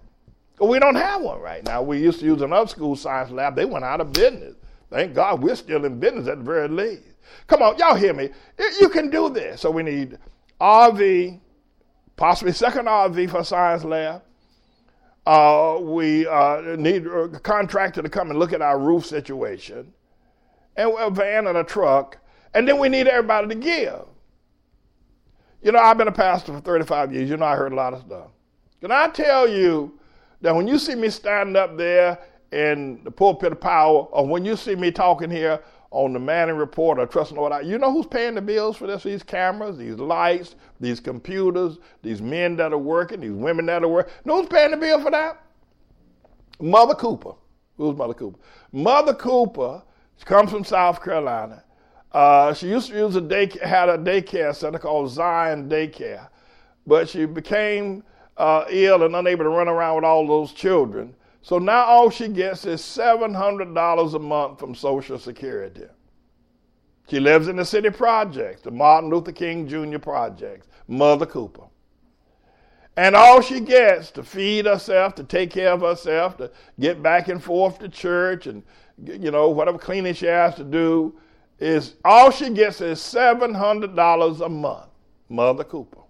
We 0.59 0.79
don't 0.79 0.95
have 0.95 1.21
one 1.21 1.39
right 1.39 1.63
now. 1.63 1.81
We 1.83 1.99
used 1.99 2.19
to 2.19 2.25
use 2.25 2.41
another 2.41 2.67
school 2.67 2.95
science 2.97 3.31
lab. 3.31 3.55
They 3.55 3.65
went 3.65 3.85
out 3.85 4.01
of 4.01 4.11
business. 4.11 4.55
Thank 4.89 5.13
God 5.13 5.41
we're 5.41 5.55
still 5.55 5.85
in 5.85 5.99
business 5.99 6.27
at 6.27 6.39
the 6.39 6.43
very 6.43 6.67
least. 6.67 7.10
Come 7.47 7.61
on, 7.61 7.77
y'all 7.77 7.95
hear 7.95 8.13
me. 8.13 8.29
You 8.79 8.89
can 8.89 9.09
do 9.09 9.29
this. 9.29 9.61
So 9.61 9.71
we 9.71 9.83
need 9.83 10.17
RV, 10.59 11.39
possibly 12.15 12.53
second 12.53 12.85
RV 12.85 13.29
for 13.29 13.43
science 13.43 13.83
lab. 13.83 14.21
Uh, 15.25 15.77
we 15.81 16.25
uh, 16.27 16.75
need 16.77 17.05
a 17.05 17.27
contractor 17.39 18.01
to 18.01 18.09
come 18.09 18.31
and 18.31 18.39
look 18.39 18.53
at 18.53 18.61
our 18.61 18.79
roof 18.79 19.05
situation, 19.05 19.93
and 20.75 20.91
a 20.97 21.09
van 21.11 21.45
and 21.47 21.57
a 21.57 21.63
truck, 21.63 22.17
and 22.55 22.67
then 22.67 22.79
we 22.79 22.89
need 22.89 23.07
everybody 23.07 23.47
to 23.47 23.55
give. 23.55 24.05
You 25.61 25.71
know, 25.71 25.79
I've 25.79 25.97
been 25.97 26.07
a 26.07 26.11
pastor 26.11 26.53
for 26.53 26.59
35 26.59 27.13
years. 27.13 27.29
You 27.29 27.37
know, 27.37 27.45
I 27.45 27.55
heard 27.55 27.71
a 27.71 27.75
lot 27.75 27.93
of 27.93 28.01
stuff. 28.01 28.29
Can 28.81 28.91
I 28.91 29.09
tell 29.09 29.47
you 29.47 29.99
that 30.41 30.55
when 30.55 30.67
you 30.67 30.79
see 30.79 30.95
me 30.95 31.09
standing 31.09 31.55
up 31.55 31.77
there 31.77 32.17
in 32.51 33.03
the 33.03 33.11
pulpit 33.11 33.51
of 33.51 33.61
power, 33.61 34.03
or 34.05 34.27
when 34.27 34.43
you 34.43 34.55
see 34.55 34.75
me 34.75 34.91
talking 34.91 35.29
here 35.29 35.61
on 35.91 36.13
the 36.13 36.19
Manning 36.19 36.55
Report 36.55 36.97
or 36.97 37.05
Trust 37.05 37.33
Lord. 37.33 37.65
You 37.65 37.77
know 37.77 37.91
who's 37.91 38.07
paying 38.07 38.35
the 38.35 38.41
bills 38.41 38.77
for 38.77 38.87
this? 38.87 39.03
These 39.03 39.23
cameras, 39.23 39.77
these 39.77 39.95
lights, 39.95 40.55
these 40.79 40.99
computers, 40.99 41.77
these 42.01 42.21
men 42.21 42.55
that 42.55 42.73
are 42.73 42.77
working, 42.77 43.19
these 43.19 43.31
women 43.31 43.65
that 43.67 43.83
are 43.83 43.87
working. 43.87 44.13
You 44.25 44.29
know 44.29 44.39
who's 44.39 44.49
paying 44.49 44.71
the 44.71 44.77
bill 44.77 45.01
for 45.01 45.11
that? 45.11 45.43
Mother 46.59 46.95
Cooper, 46.95 47.33
Who's 47.77 47.97
Mother 47.97 48.13
Cooper? 48.13 48.39
Mother 48.71 49.13
Cooper 49.13 49.81
comes 50.25 50.51
from 50.51 50.63
South 50.63 51.03
Carolina. 51.03 51.63
Uh, 52.11 52.53
she 52.53 52.69
used 52.69 52.89
to 52.89 52.95
use 52.95 53.15
a 53.15 53.21
day, 53.21 53.49
had 53.63 53.89
a 53.89 53.97
daycare 53.97 54.55
center 54.55 54.77
called 54.77 55.09
Zion 55.09 55.69
Daycare, 55.69 56.27
but 56.85 57.09
she 57.09 57.25
became 57.25 58.03
uh, 58.37 58.65
ill 58.69 59.03
and 59.03 59.15
unable 59.15 59.45
to 59.45 59.49
run 59.49 59.67
around 59.67 59.95
with 59.95 60.03
all 60.03 60.27
those 60.27 60.51
children. 60.51 61.15
So 61.41 61.57
now 61.57 61.85
all 61.85 62.09
she 62.09 62.27
gets 62.27 62.65
is 62.65 62.81
$700 62.81 64.13
a 64.13 64.19
month 64.19 64.59
from 64.59 64.75
Social 64.75 65.17
Security. 65.17 65.85
She 67.09 67.19
lives 67.19 67.47
in 67.47 67.55
the 67.55 67.65
city 67.65 67.89
projects, 67.89 68.61
the 68.61 68.71
Martin 68.71 69.09
Luther 69.09 69.31
King 69.31 69.67
Jr. 69.67 69.97
projects, 69.97 70.67
Mother 70.87 71.25
Cooper. 71.25 71.65
And 72.95 73.15
all 73.15 73.41
she 73.41 73.59
gets 73.59 74.11
to 74.11 74.23
feed 74.23 74.65
herself, 74.65 75.15
to 75.15 75.23
take 75.23 75.49
care 75.49 75.71
of 75.71 75.81
herself, 75.81 76.37
to 76.37 76.51
get 76.79 77.01
back 77.01 77.27
and 77.27 77.43
forth 77.43 77.79
to 77.79 77.89
church 77.89 78.47
and, 78.47 78.63
you 79.03 79.31
know, 79.31 79.49
whatever 79.49 79.77
cleaning 79.77 80.13
she 80.13 80.27
has 80.27 80.55
to 80.55 80.63
do, 80.63 81.17
is 81.59 81.95
all 82.03 82.31
she 82.31 82.49
gets 82.49 82.81
is 82.81 82.99
$700 82.99 84.45
a 84.45 84.49
month, 84.49 84.89
Mother 85.29 85.63
Cooper. 85.63 86.01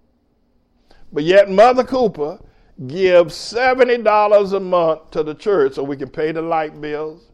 But 1.13 1.23
yet, 1.23 1.49
Mother 1.49 1.83
Cooper 1.83 2.39
gives 2.87 3.35
$70 3.35 4.53
a 4.53 4.59
month 4.59 5.11
to 5.11 5.23
the 5.23 5.35
church 5.35 5.75
so 5.75 5.83
we 5.83 5.97
can 5.97 6.09
pay 6.09 6.31
the 6.31 6.41
light 6.41 6.79
bills, 6.81 7.29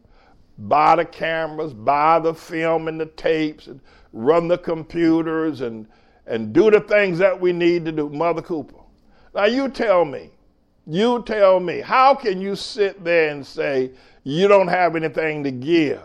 buy 0.58 0.96
the 0.96 1.04
cameras, 1.04 1.72
buy 1.72 2.18
the 2.18 2.34
film 2.34 2.88
and 2.88 3.00
the 3.00 3.06
tapes, 3.06 3.66
and 3.66 3.80
run 4.12 4.48
the 4.48 4.58
computers 4.58 5.60
and, 5.60 5.86
and 6.26 6.52
do 6.52 6.70
the 6.70 6.80
things 6.80 7.18
that 7.18 7.38
we 7.38 7.52
need 7.52 7.84
to 7.84 7.92
do. 7.92 8.08
Mother 8.10 8.42
Cooper. 8.42 8.76
Now, 9.34 9.46
you 9.46 9.68
tell 9.68 10.04
me, 10.04 10.30
you 10.86 11.22
tell 11.22 11.60
me, 11.60 11.80
how 11.80 12.14
can 12.14 12.40
you 12.40 12.56
sit 12.56 13.02
there 13.04 13.30
and 13.30 13.46
say 13.46 13.92
you 14.24 14.48
don't 14.48 14.68
have 14.68 14.96
anything 14.96 15.44
to 15.44 15.50
give 15.50 16.02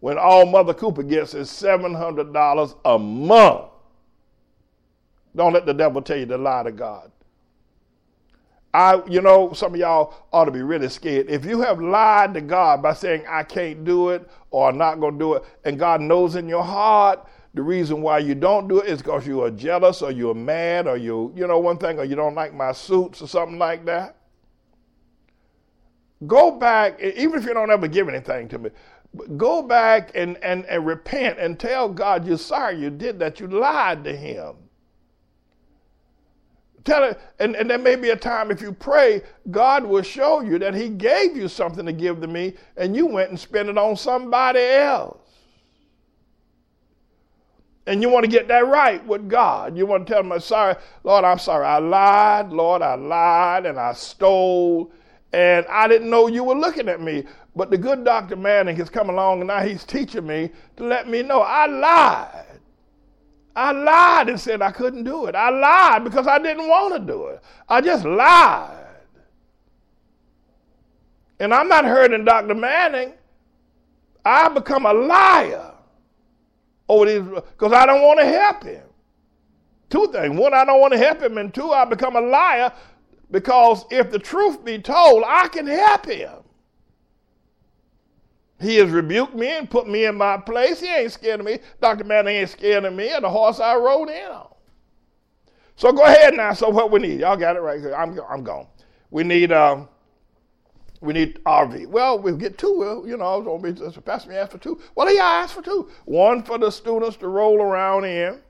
when 0.00 0.16
all 0.18 0.46
Mother 0.46 0.74
Cooper 0.74 1.02
gets 1.02 1.34
is 1.34 1.48
$700 1.50 2.76
a 2.84 2.98
month? 2.98 3.64
Don't 5.36 5.52
let 5.52 5.66
the 5.66 5.74
devil 5.74 6.02
tell 6.02 6.16
you 6.16 6.26
to 6.26 6.36
lie 6.36 6.64
to 6.64 6.72
God. 6.72 7.12
I, 8.72 9.02
you 9.08 9.20
know, 9.20 9.52
some 9.52 9.74
of 9.74 9.80
y'all 9.80 10.14
ought 10.32 10.44
to 10.44 10.52
be 10.52 10.62
really 10.62 10.88
scared. 10.88 11.28
If 11.28 11.44
you 11.44 11.60
have 11.60 11.80
lied 11.80 12.34
to 12.34 12.40
God 12.40 12.82
by 12.82 12.92
saying, 12.94 13.24
I 13.28 13.42
can't 13.42 13.84
do 13.84 14.10
it 14.10 14.28
or 14.50 14.68
I'm 14.68 14.78
not 14.78 15.00
going 15.00 15.14
to 15.14 15.18
do 15.18 15.34
it, 15.34 15.44
and 15.64 15.78
God 15.78 16.00
knows 16.00 16.36
in 16.36 16.48
your 16.48 16.62
heart 16.62 17.26
the 17.54 17.62
reason 17.62 18.00
why 18.00 18.18
you 18.18 18.36
don't 18.36 18.68
do 18.68 18.78
it 18.78 18.88
is 18.88 19.02
because 19.02 19.26
you 19.26 19.42
are 19.42 19.50
jealous 19.50 20.02
or 20.02 20.12
you're 20.12 20.34
mad 20.34 20.86
or 20.86 20.96
you, 20.96 21.32
you 21.34 21.46
know, 21.48 21.58
one 21.58 21.78
thing, 21.78 21.98
or 21.98 22.04
you 22.04 22.14
don't 22.14 22.36
like 22.36 22.54
my 22.54 22.70
suits 22.70 23.20
or 23.20 23.26
something 23.26 23.58
like 23.58 23.84
that. 23.86 24.16
Go 26.26 26.52
back, 26.52 27.00
even 27.00 27.40
if 27.40 27.46
you 27.46 27.54
don't 27.54 27.70
ever 27.70 27.88
give 27.88 28.08
anything 28.08 28.46
to 28.50 28.58
me, 28.58 28.70
go 29.36 29.62
back 29.62 30.12
and, 30.14 30.36
and, 30.44 30.64
and 30.66 30.86
repent 30.86 31.40
and 31.40 31.58
tell 31.58 31.88
God 31.88 32.24
you're 32.24 32.38
sorry 32.38 32.78
you 32.78 32.90
did 32.90 33.18
that. 33.18 33.40
You 33.40 33.48
lied 33.48 34.04
to 34.04 34.14
Him. 34.14 34.54
Tell 36.84 37.04
it, 37.04 37.20
and, 37.38 37.54
and 37.56 37.68
there 37.68 37.78
may 37.78 37.96
be 37.96 38.10
a 38.10 38.16
time 38.16 38.50
if 38.50 38.62
you 38.62 38.72
pray, 38.72 39.22
God 39.50 39.84
will 39.84 40.02
show 40.02 40.40
you 40.40 40.58
that 40.60 40.74
He 40.74 40.88
gave 40.88 41.36
you 41.36 41.48
something 41.48 41.84
to 41.84 41.92
give 41.92 42.20
to 42.20 42.26
me, 42.26 42.54
and 42.76 42.96
you 42.96 43.06
went 43.06 43.30
and 43.30 43.38
spent 43.38 43.68
it 43.68 43.76
on 43.76 43.96
somebody 43.96 44.60
else. 44.60 45.18
And 47.86 48.00
you 48.02 48.08
want 48.08 48.24
to 48.24 48.30
get 48.30 48.48
that 48.48 48.66
right 48.66 49.04
with 49.06 49.28
God. 49.28 49.76
You 49.76 49.84
want 49.84 50.06
to 50.06 50.12
tell 50.12 50.22
Him, 50.22 50.32
I'm 50.32 50.40
sorry, 50.40 50.76
Lord, 51.02 51.24
I'm 51.24 51.38
sorry. 51.38 51.66
I 51.66 51.78
lied, 51.78 52.50
Lord, 52.50 52.82
I 52.82 52.94
lied 52.94 53.66
and 53.66 53.78
I 53.78 53.92
stole, 53.92 54.92
and 55.32 55.66
I 55.66 55.88
didn't 55.88 56.08
know 56.08 56.28
you 56.28 56.44
were 56.44 56.54
looking 56.54 56.88
at 56.88 57.00
me. 57.00 57.24
But 57.56 57.70
the 57.70 57.78
good 57.78 58.04
Dr. 58.04 58.36
Manning 58.36 58.76
has 58.76 58.88
come 58.88 59.10
along 59.10 59.40
and 59.40 59.48
now 59.48 59.60
he's 59.60 59.84
teaching 59.84 60.26
me 60.26 60.50
to 60.76 60.84
let 60.84 61.08
me 61.08 61.22
know 61.22 61.40
I 61.40 61.66
lied. 61.66 62.59
I 63.60 63.72
lied 63.72 64.30
and 64.30 64.40
said 64.40 64.62
I 64.62 64.70
couldn't 64.70 65.04
do 65.04 65.26
it. 65.26 65.34
I 65.34 65.50
lied 65.50 66.02
because 66.02 66.26
I 66.26 66.38
didn't 66.38 66.66
want 66.66 66.94
to 66.94 67.00
do 67.00 67.26
it. 67.26 67.42
I 67.68 67.82
just 67.82 68.06
lied. 68.06 68.86
And 71.38 71.52
I'm 71.52 71.68
not 71.68 71.84
hurting 71.84 72.24
Dr. 72.24 72.54
Manning. 72.54 73.12
I 74.24 74.48
become 74.48 74.86
a 74.86 74.94
liar 74.94 75.74
over 76.88 77.04
these 77.04 77.20
because 77.20 77.74
I 77.74 77.84
don't 77.84 78.00
want 78.00 78.20
to 78.20 78.24
help 78.24 78.64
him. 78.64 78.82
Two 79.90 80.10
things. 80.10 80.38
One, 80.40 80.54
I 80.54 80.64
don't 80.64 80.80
want 80.80 80.94
to 80.94 80.98
help 80.98 81.20
him, 81.20 81.36
and 81.36 81.52
two, 81.52 81.70
I 81.70 81.84
become 81.84 82.16
a 82.16 82.20
liar 82.22 82.72
because 83.30 83.84
if 83.90 84.10
the 84.10 84.18
truth 84.18 84.64
be 84.64 84.78
told, 84.78 85.22
I 85.26 85.48
can 85.48 85.66
help 85.66 86.06
him. 86.06 86.32
He 88.60 88.76
has 88.76 88.90
rebuked 88.90 89.34
me 89.34 89.48
and 89.56 89.70
put 89.70 89.88
me 89.88 90.04
in 90.04 90.16
my 90.16 90.36
place. 90.36 90.80
He 90.80 90.88
ain't 90.88 91.12
scared 91.12 91.40
of 91.40 91.46
me. 91.46 91.58
Dr. 91.80 92.04
Manning 92.04 92.36
ain't 92.36 92.50
scared 92.50 92.84
of 92.84 92.92
me 92.92 93.12
or 93.14 93.20
the 93.20 93.30
horse 93.30 93.58
I 93.58 93.74
rode 93.74 94.10
in 94.10 94.30
on. 94.30 94.48
So 95.76 95.92
go 95.92 96.04
ahead 96.04 96.34
now. 96.34 96.52
So 96.52 96.68
what 96.68 96.90
we 96.90 97.00
need? 97.00 97.20
Y'all 97.20 97.38
got 97.38 97.56
it 97.56 97.60
right 97.60 97.80
here. 97.80 97.94
I'm, 97.94 98.18
I'm 98.28 98.44
gone. 98.44 98.66
We 99.10 99.24
need 99.24 99.50
um, 99.50 99.88
we 101.00 101.14
need 101.14 101.42
RV. 101.44 101.86
Well, 101.86 102.18
we'll 102.18 102.36
get 102.36 102.58
two. 102.58 103.02
You 103.06 103.16
know, 103.16 103.24
I 103.24 103.36
was 103.36 103.62
to 103.62 103.72
be, 103.72 103.78
just 103.78 104.04
Pastor 104.04 104.28
me 104.28 104.36
asked 104.36 104.52
for 104.52 104.58
two. 104.58 104.78
Well, 104.94 105.08
he 105.08 105.18
asked 105.18 105.54
for 105.54 105.62
two. 105.62 105.88
One 106.04 106.42
for 106.42 106.58
the 106.58 106.70
students 106.70 107.16
to 107.18 107.28
roll 107.28 107.62
around 107.62 108.04
in 108.04 108.40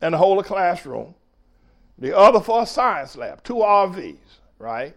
and 0.00 0.14
hold 0.14 0.38
a 0.38 0.44
classroom. 0.44 1.14
The 1.98 2.16
other 2.16 2.40
for 2.40 2.62
a 2.62 2.66
science 2.66 3.16
lab. 3.16 3.42
Two 3.42 3.56
RVs, 3.56 4.16
right? 4.58 4.94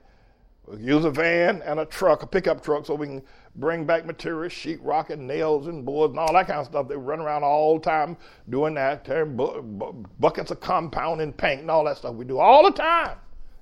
We'll 0.66 0.80
use 0.80 1.06
a 1.06 1.12
van 1.12 1.62
and 1.64 1.80
a 1.80 1.86
truck, 1.86 2.24
a 2.24 2.28
pickup 2.28 2.64
truck, 2.64 2.86
so 2.86 2.96
we 2.96 3.08
can 3.08 3.24
bring 3.56 3.86
back 3.86 4.06
materials, 4.06 4.54
sheetrock 4.54 5.10
and 5.10 5.28
nails 5.28 5.68
and 5.68 5.86
boards 5.86 6.12
and 6.12 6.20
all 6.20 6.34
that 6.34 6.48
kind 6.48 6.60
of 6.60 6.66
stuff. 6.66 6.88
They 6.88 6.96
run 6.96 7.20
around 7.20 7.44
all 7.44 7.80
the 7.80 7.84
time 7.84 8.18
doing 8.50 8.74
that, 8.76 9.06
tearing 9.06 9.36
bu- 9.36 9.62
bu- 9.62 10.06
buckets 10.20 10.52
of 10.52 10.60
compound 10.60 11.22
and 11.22 11.36
paint 11.36 11.62
and 11.62 11.72
all 11.72 11.84
that 11.86 11.98
stuff. 11.98 12.16
We 12.16 12.26
do 12.26 12.40
all 12.40 12.64
the 12.64 12.72
time. 12.72 13.18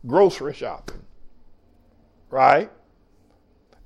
Grocery 0.06 0.54
shopping, 0.54 1.02
right? 2.30 2.72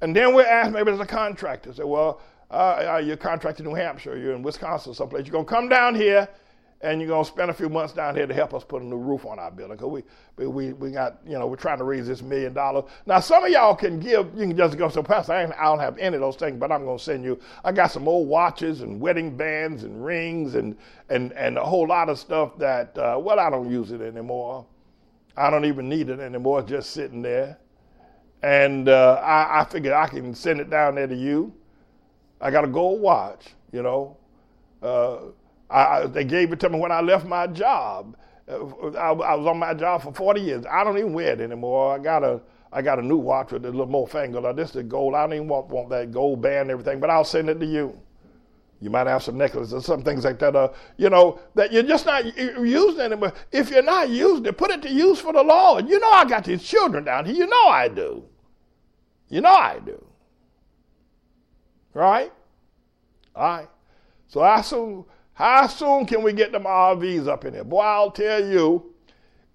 And 0.02 0.16
then 0.16 0.34
we're 0.34 0.46
asked, 0.46 0.72
maybe 0.72 0.86
there's 0.86 1.00
a 1.00 1.06
contractor. 1.06 1.74
Say, 1.74 1.84
well, 1.84 2.22
uh, 2.50 2.94
uh, 2.94 3.02
you're 3.04 3.18
contracted 3.18 3.66
in 3.66 3.72
New 3.72 3.78
Hampshire, 3.78 4.18
you're 4.18 4.34
in 4.34 4.42
Wisconsin, 4.42 4.94
someplace. 4.94 5.26
You're 5.26 5.34
going 5.34 5.46
to 5.46 5.52
come 5.52 5.70
down 5.70 5.96
here 5.96 6.28
and 6.82 7.02
you're 7.02 7.24
to 7.24 7.28
spend 7.28 7.50
a 7.50 7.54
few 7.54 7.70
months 7.70 7.94
down 7.94 8.16
here 8.16 8.28
to 8.28 8.34
help 8.34 8.54
us 8.54 8.64
put 8.64 8.84
a 8.84 8.86
new 8.86 8.98
roof 8.98 9.26
on 9.26 9.40
our 9.40 9.50
building. 9.50 9.78
Because 9.78 10.04
we, 10.38 10.48
we, 10.48 10.74
we 10.74 10.92
got, 10.92 11.18
you 11.26 11.38
know, 11.38 11.48
we're 11.48 11.56
trying 11.56 11.80
to 11.80 11.84
raise 11.84 12.06
this 12.08 12.22
million 12.22 12.54
dollars. 12.54 12.86
Now, 13.08 13.20
some 13.20 13.44
of 13.44 13.50
y'all 13.50 13.76
can 13.76 14.00
give, 14.00 14.28
you 14.36 14.48
can 14.48 14.56
just 14.56 14.78
go, 14.78 14.88
so 14.88 15.02
Pastor, 15.02 15.34
I, 15.34 15.44
I 15.46 15.64
don't 15.64 15.80
have 15.80 15.98
any 15.98 16.16
of 16.16 16.22
those 16.22 16.36
things, 16.36 16.58
but 16.60 16.72
I'm 16.72 16.86
to 16.86 17.04
send 17.04 17.24
you, 17.24 17.40
I 17.64 17.72
got 17.72 17.92
some 17.92 18.08
old 18.08 18.28
watches 18.28 18.82
and 18.82 19.02
wedding 19.02 19.36
bands 19.36 19.84
and 19.84 20.06
rings 20.06 20.54
and, 20.54 20.78
and, 21.10 21.32
and 21.34 21.58
a 21.58 21.64
whole 21.64 21.88
lot 21.88 22.10
of 22.10 22.20
stuff 22.20 22.58
that, 22.60 22.96
uh, 22.98 23.18
well, 23.20 23.40
I 23.40 23.50
don't 23.50 23.72
use 23.72 23.92
it 23.92 24.02
anymore. 24.02 24.66
I 25.36 25.50
don't 25.50 25.66
even 25.66 25.90
need 25.90 26.10
it 26.10 26.20
anymore. 26.20 26.62
Just 26.62 26.92
sitting 26.92 27.24
there. 27.24 27.58
And 28.44 28.88
uh, 28.88 29.20
I, 29.24 29.62
I 29.62 29.66
figured 29.66 29.94
I 29.94 30.08
can 30.08 30.36
send 30.36 30.60
it 30.60 30.70
down 30.70 30.96
there 30.96 31.08
to 31.08 31.16
you. 31.16 31.54
I 32.40 32.52
got 32.52 32.64
a 32.64 32.68
gold 32.68 33.02
watch, 33.02 33.48
you 33.72 33.82
know. 33.82 34.18
Uh, 34.82 35.18
I, 35.70 36.06
they 36.08 36.24
gave 36.24 36.54
it 36.54 36.60
to 36.62 36.70
me 36.70 36.80
when 36.80 36.92
I 36.92 37.02
left 37.02 37.26
my 37.26 37.48
job. 37.48 38.16
Uh, 38.48 38.68
I, 38.92 39.12
I, 39.12 39.36
was 39.36 39.46
on 39.46 39.60
my 39.60 39.74
job 39.74 40.04
for 40.04 40.14
40 40.14 40.42
years. 40.42 40.66
I 40.70 40.84
don't 40.84 40.98
even 40.98 41.14
wear 41.14 41.34
it 41.34 41.42
anymore. 41.42 41.96
I 41.96 42.00
got 42.00 42.24
a 42.24 42.42
I 42.72 42.82
got 42.82 43.00
a 43.00 43.02
new 43.02 43.18
watch 43.18 43.52
with 43.52 43.66
a 43.66 43.70
little 43.72 43.86
more 43.86 44.08
finger. 44.08 44.54
This 44.54 44.76
is 44.76 44.84
gold. 44.84 45.16
I 45.16 45.22
don't 45.22 45.34
even 45.34 45.48
want, 45.48 45.68
want 45.68 45.90
that 45.90 46.12
gold 46.12 46.42
band 46.42 46.64
and 46.64 46.72
everything, 46.72 47.00
but 47.00 47.10
I'll 47.10 47.24
send 47.24 47.50
it 47.50 47.60
to 47.60 47.66
you. 47.66 47.98
You 48.80 48.90
might 48.90 49.08
have 49.08 49.24
some 49.24 49.38
necklaces 49.38 49.74
or 49.74 49.82
some 49.82 50.04
things 50.04 50.24
like 50.24 50.38
that. 50.40 50.56
Uh, 50.56 50.70
you 50.98 51.10
know 51.10 51.40
that 51.56 51.72
you're 51.72 51.84
just 51.84 52.06
not 52.06 52.26
using 52.38 53.00
anymore. 53.00 53.34
If 53.52 53.72
you're 53.72 53.82
not 53.82 54.10
using 54.10 54.46
it, 54.46 54.58
put 54.58 54.70
it 54.70 54.82
to 54.84 54.92
use 54.92 55.20
for 55.20 55.34
the 55.34 55.42
Lord. 55.42 55.90
You 55.90 56.00
know 56.00 56.12
I 56.12 56.26
got 56.26 56.44
these 56.44 56.62
children 56.62 57.06
down 57.06 57.26
here. 57.26 57.36
You 57.36 57.48
know 57.48 57.68
I 57.68 57.88
do. 57.88 58.24
You 59.30 59.42
know 59.42 59.54
I 59.54 59.80
do. 59.80 60.06
Right? 61.94 62.32
All 63.36 63.44
right. 63.44 63.70
So 64.28 64.42
I 64.42 64.62
soon 64.62 65.06
how 65.38 65.68
soon 65.68 66.08
can 66.08 66.24
we 66.24 66.34
get 66.34 66.52
them 66.52 66.64
RVs 66.64 67.28
up 67.28 67.46
in 67.46 67.54
here? 67.54 67.64
Boy, 67.64 67.82
I'll 67.82 68.10
tell 68.10 68.44
you, 68.44 68.92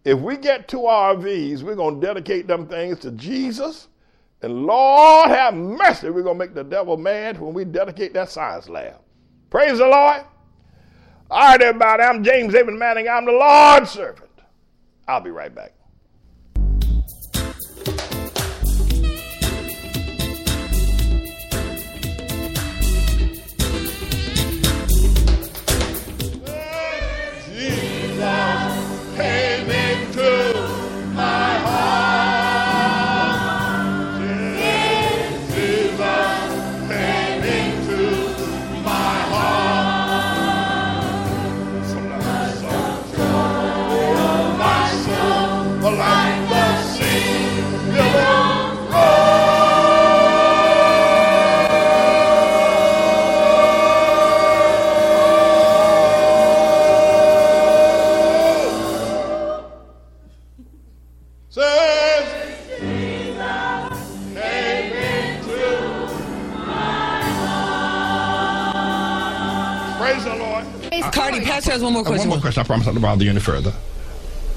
if 0.04 0.16
we 0.16 0.36
get 0.36 0.68
two 0.68 0.82
RVs, 0.82 1.64
we're 1.64 1.74
going 1.74 2.00
to 2.00 2.06
dedicate 2.06 2.46
them 2.46 2.68
things 2.68 3.00
to 3.00 3.10
Jesus. 3.10 3.88
And 4.42 4.64
Lord 4.64 5.30
have 5.30 5.54
mercy, 5.54 6.08
we're 6.10 6.22
going 6.22 6.38
to 6.38 6.46
make 6.46 6.54
the 6.54 6.62
devil 6.62 6.96
mad 6.96 7.40
when 7.40 7.52
we 7.52 7.64
dedicate 7.64 8.12
that 8.14 8.30
science 8.30 8.68
lab. 8.68 9.00
Praise 9.50 9.78
the 9.78 9.88
Lord. 9.88 10.22
All 11.28 11.48
right, 11.48 11.60
everybody, 11.60 12.04
I'm 12.04 12.22
James 12.22 12.52
David 12.52 12.74
Manning. 12.74 13.08
I'm 13.08 13.24
the 13.24 13.32
Lord's 13.32 13.90
servant. 13.90 14.30
I'll 15.08 15.20
be 15.20 15.30
right 15.30 15.52
back. 15.52 15.74
One 71.92 72.04
more 72.04 72.04
question. 72.04 72.28
One 72.30 72.38
more 72.38 72.42
question. 72.42 72.60
I 72.62 72.64
promise 72.66 72.86
not 72.86 72.94
to 72.94 73.00
bother 73.00 73.24
you 73.24 73.30
any 73.30 73.40
further. 73.40 73.72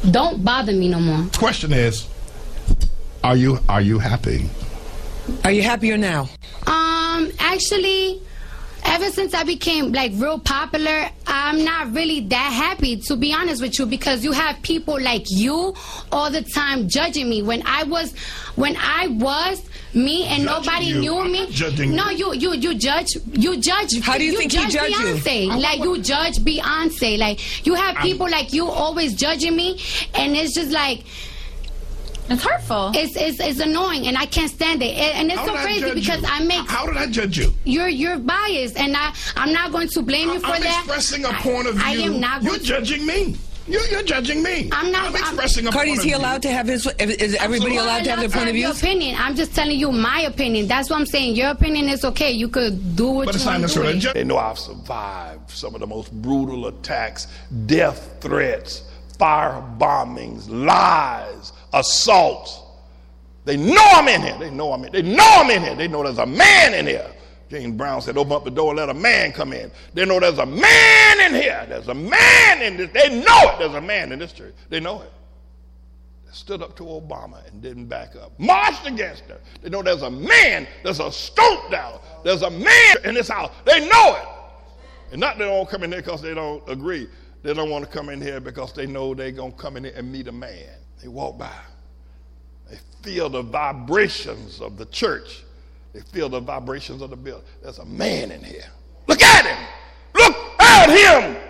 Don't 0.10 0.44
bother 0.44 0.72
me 0.72 0.88
no 0.88 1.00
more. 1.00 1.28
Question 1.38 1.74
is, 1.74 2.08
are 3.24 3.36
you 3.36 3.60
are 3.68 3.82
you 3.82 4.00
happy? 4.00 4.50
Are 5.44 5.52
you 5.52 5.64
happier 5.64 5.98
now? 5.98 6.30
Um, 6.68 7.32
actually, 7.40 8.22
ever 8.86 9.10
since 9.10 9.34
I 9.34 9.44
became 9.44 9.92
like 9.92 10.12
real 10.16 10.40
popular, 10.40 11.10
I'm 11.26 11.64
not 11.66 11.94
really 11.94 12.22
that 12.22 12.52
happy 12.54 12.98
to 13.08 13.16
be 13.16 13.34
honest 13.34 13.62
with 13.62 13.78
you 13.80 13.86
because 13.86 14.24
you 14.24 14.32
have 14.32 14.62
people 14.62 15.00
like 15.00 15.26
you 15.30 15.74
all 16.12 16.30
the 16.30 16.44
time 16.44 16.88
judging 16.88 17.28
me 17.30 17.42
when 17.42 17.64
I 17.66 17.84
was 17.84 18.16
when 18.56 18.78
I 18.78 19.08
was 19.08 19.62
me 19.96 20.26
and 20.26 20.44
Judging 20.44 20.46
nobody 20.46 20.86
you. 20.88 21.00
knew 21.00 21.24
me. 21.26 21.48
judging 21.52 21.96
no, 21.96 22.10
you 22.10 22.34
you 22.36 22.54
you 22.56 22.76
judge 22.76 23.08
you 23.32 23.58
judge. 23.62 24.00
How 24.02 24.18
do 24.18 24.26
you 24.26 24.38
think 24.38 24.52
he 24.52 24.58
judge 24.58 24.74
judge 24.74 24.90
you? 24.92 24.98
Beyonce? 24.98 25.50
I- 25.52 25.58
Like 25.58 25.80
you 25.80 26.02
judge 26.02 26.36
Beyonce. 26.40 27.18
Like 27.18 27.66
you 27.66 27.76
have 27.76 27.96
people 27.98 28.30
like 28.30 28.52
you 28.54 28.68
always 28.68 29.14
judging 29.16 29.56
me, 29.56 29.80
and 30.14 30.36
it's 30.36 30.54
just 30.54 30.72
like. 30.72 31.04
It's 32.28 32.44
hurtful. 32.44 32.92
It's, 32.96 33.16
it's, 33.16 33.40
it's 33.40 33.60
annoying 33.60 34.08
and 34.08 34.18
I 34.18 34.26
can't 34.26 34.50
stand 34.50 34.82
it. 34.82 34.96
And 34.98 35.14
and 35.20 35.32
it's 35.32 35.40
How 35.42 35.46
so 35.56 35.62
crazy 35.62 35.94
because 35.94 36.22
you? 36.24 36.28
I 36.28 36.40
make 36.44 36.68
How 36.68 36.88
did 36.88 36.98
I 36.98 37.06
judge 37.06 37.38
you? 37.38 37.54
you're 37.66 37.88
you're 37.88 38.18
biased, 38.18 38.78
and 38.80 38.98
I 38.98 39.14
I'm 39.36 39.54
not 39.54 39.72
going 39.72 39.88
to 39.90 40.02
blame 40.02 40.30
you 40.30 40.40
for 40.40 40.48
that. 40.48 40.58
I'm 40.84 40.90
expressing 40.90 41.24
a 41.26 41.34
point 41.34 41.68
of 41.68 41.76
view. 41.76 41.84
I, 41.86 41.92
I 41.92 41.94
am 41.98 42.20
not 42.20 42.42
You're 42.42 42.54
going 42.54 42.62
to. 42.62 42.66
judging 42.66 43.06
me. 43.06 43.36
You're, 43.68 43.84
you're 43.88 44.04
judging 44.04 44.44
me. 44.44 44.70
I'm 44.72 44.92
not- 44.92 45.06
I'm 45.08 45.16
I'm- 45.16 45.24
expressing 45.24 45.66
a 45.68 45.72
Cardi, 45.72 45.90
point 45.90 45.98
is 46.00 46.04
he 46.04 46.12
of 46.12 46.20
view. 46.20 46.24
allowed 46.26 46.42
to 46.44 46.52
have 46.52 46.68
his? 46.68 46.86
Is 47.00 47.34
everybody 47.36 47.78
allowed 47.78 48.04
to 48.04 48.12
have 48.12 48.20
their 48.20 48.30
point 48.30 48.50
of 48.50 48.56
your 48.56 48.70
views? 48.72 48.84
opinion. 48.84 49.16
I'm 49.20 49.36
just 49.36 49.56
telling 49.56 49.80
you 49.80 49.92
my 49.92 50.22
opinion. 50.22 50.68
That's 50.68 50.90
what 50.92 51.00
I'm 51.00 51.06
saying. 51.08 51.36
Your 51.36 51.50
opinion 51.50 51.90
is 51.90 52.06
okay. 52.06 52.32
You 52.32 52.48
could 52.48 52.96
do 52.96 53.08
what 53.10 53.26
But 53.26 53.36
you 53.40 53.46
want 53.46 53.56
to 53.56 53.58
do. 53.58 53.62
necessarily 53.84 53.98
it. 53.98 54.14
They 54.14 54.24
know 54.24 54.38
I've 54.38 54.60
survived 54.60 55.50
some 55.50 55.74
of 55.74 55.80
the 55.82 55.88
most 55.88 56.12
brutal 56.22 56.68
attacks, 56.68 57.28
death 57.66 58.18
threats, 58.22 58.84
fire 59.18 59.64
bombings, 59.80 60.48
lies, 60.48 61.52
assaults. 61.74 62.60
They 63.46 63.58
know 63.58 63.82
I'm 63.94 64.08
in 64.08 64.22
here. 64.22 64.38
They 64.40 64.50
know 64.52 64.74
I'm 64.74 64.84
in. 64.86 64.92
They 64.92 65.02
know 65.02 65.28
I'm 65.38 65.50
in 65.50 65.64
here. 65.64 65.76
They 65.76 65.88
know 65.88 66.04
there's 66.04 66.18
a 66.20 66.26
man 66.26 66.74
in 66.76 66.86
here. 66.86 67.12
James 67.50 67.76
Brown 67.76 68.02
said, 68.02 68.18
"Open 68.18 68.34
up 68.34 68.44
the 68.44 68.52
door, 68.52 68.74
let 68.74 68.90
a 68.90 68.94
man 68.94 69.32
come 69.32 69.54
in." 69.54 69.72
They 69.94 70.06
know 70.06 70.20
there's 70.20 70.40
a 70.40 70.46
man 70.46 71.20
in 71.22 71.34
here. 71.34 71.66
There's 71.70 71.88
a 71.88 71.94
man 71.94 72.62
in 72.62 72.78
this. 72.78 72.90
They 72.92 73.10
know 73.24 73.42
it. 73.52 73.60
There's 73.60 73.74
a 73.74 73.82
man 73.82 74.12
in 74.12 74.20
this 74.20 74.34
church. 74.34 74.54
They 74.70 74.80
know 74.80 75.02
it. 75.02 75.12
They 76.26 76.32
stood 76.34 76.62
up 76.62 76.76
to 76.78 76.84
Obama 76.84 77.48
and 77.48 77.62
didn't 77.62 77.86
back 77.86 78.16
up. 78.16 78.32
Marched 78.40 78.88
against 78.88 79.24
her. 79.26 79.40
They 79.62 79.70
know 79.70 79.82
there's 79.84 80.02
a 80.02 80.10
man. 80.10 80.68
There's 80.84 81.00
a 81.00 81.12
stoop 81.12 81.70
down. 81.70 82.00
There's 82.24 82.42
a 82.42 82.50
man 82.50 82.96
in 83.04 83.14
this 83.14 83.28
house. 83.28 83.52
They 83.66 83.88
know 83.88 84.16
it. 84.16 84.28
And 85.12 85.22
not 85.22 85.38
they 85.38 85.46
don't 85.46 85.70
come 85.70 85.84
in 85.84 85.92
here 85.92 86.02
because 86.02 86.22
they 86.22 86.34
don't 86.34 86.68
agree. 86.68 87.08
They 87.44 87.54
don't 87.54 87.70
want 87.70 87.86
to 87.86 87.92
come 87.92 88.10
in 88.10 88.20
here 88.20 88.40
because 88.40 88.74
they 88.74 88.88
know 88.88 89.14
they're 89.14 89.32
going 89.32 89.52
to 89.52 89.58
come 89.58 89.78
in 89.78 89.84
here 89.84 89.94
and 89.96 90.12
meet 90.12 90.28
a 90.28 90.32
man. 90.32 90.66
They 91.02 91.08
walk 91.08 91.38
by. 91.38 91.52
They 92.70 92.80
feel 93.04 93.30
the 93.30 93.44
vibrations 93.44 94.60
of 94.62 94.78
the 94.78 94.86
church. 94.88 95.45
They 95.96 96.02
feel 96.02 96.28
the 96.28 96.42
vibrations 96.42 97.02
of 97.02 97.10
the 97.10 97.16
building. 97.16 97.46
There's 97.64 97.80
a 97.80 97.86
man 97.86 98.30
in 98.30 98.44
here. 98.44 98.66
Look 99.08 99.22
at 99.22 99.46
him. 99.46 99.66
Look 100.14 100.36
at 100.60 100.90
him. 100.90 101.42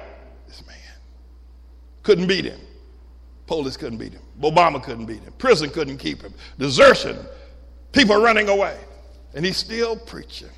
This 0.47 0.63
man 0.67 0.77
couldn't 2.03 2.27
beat 2.27 2.45
him. 2.45 2.59
Police 3.47 3.76
couldn't 3.76 3.97
beat 3.97 4.13
him. 4.13 4.22
Obama 4.41 4.81
couldn't 4.84 5.05
beat 5.05 5.23
him. 5.23 5.34
Prison 5.39 5.72
couldn't 5.72 5.97
keep 5.97 6.22
him. 6.22 6.31
Desertion. 6.59 7.17
People 7.91 8.22
running 8.22 8.47
away. 8.47 8.77
And 9.34 9.43
he's 9.43 9.57
still 9.57 9.97
preaching. 9.97 10.49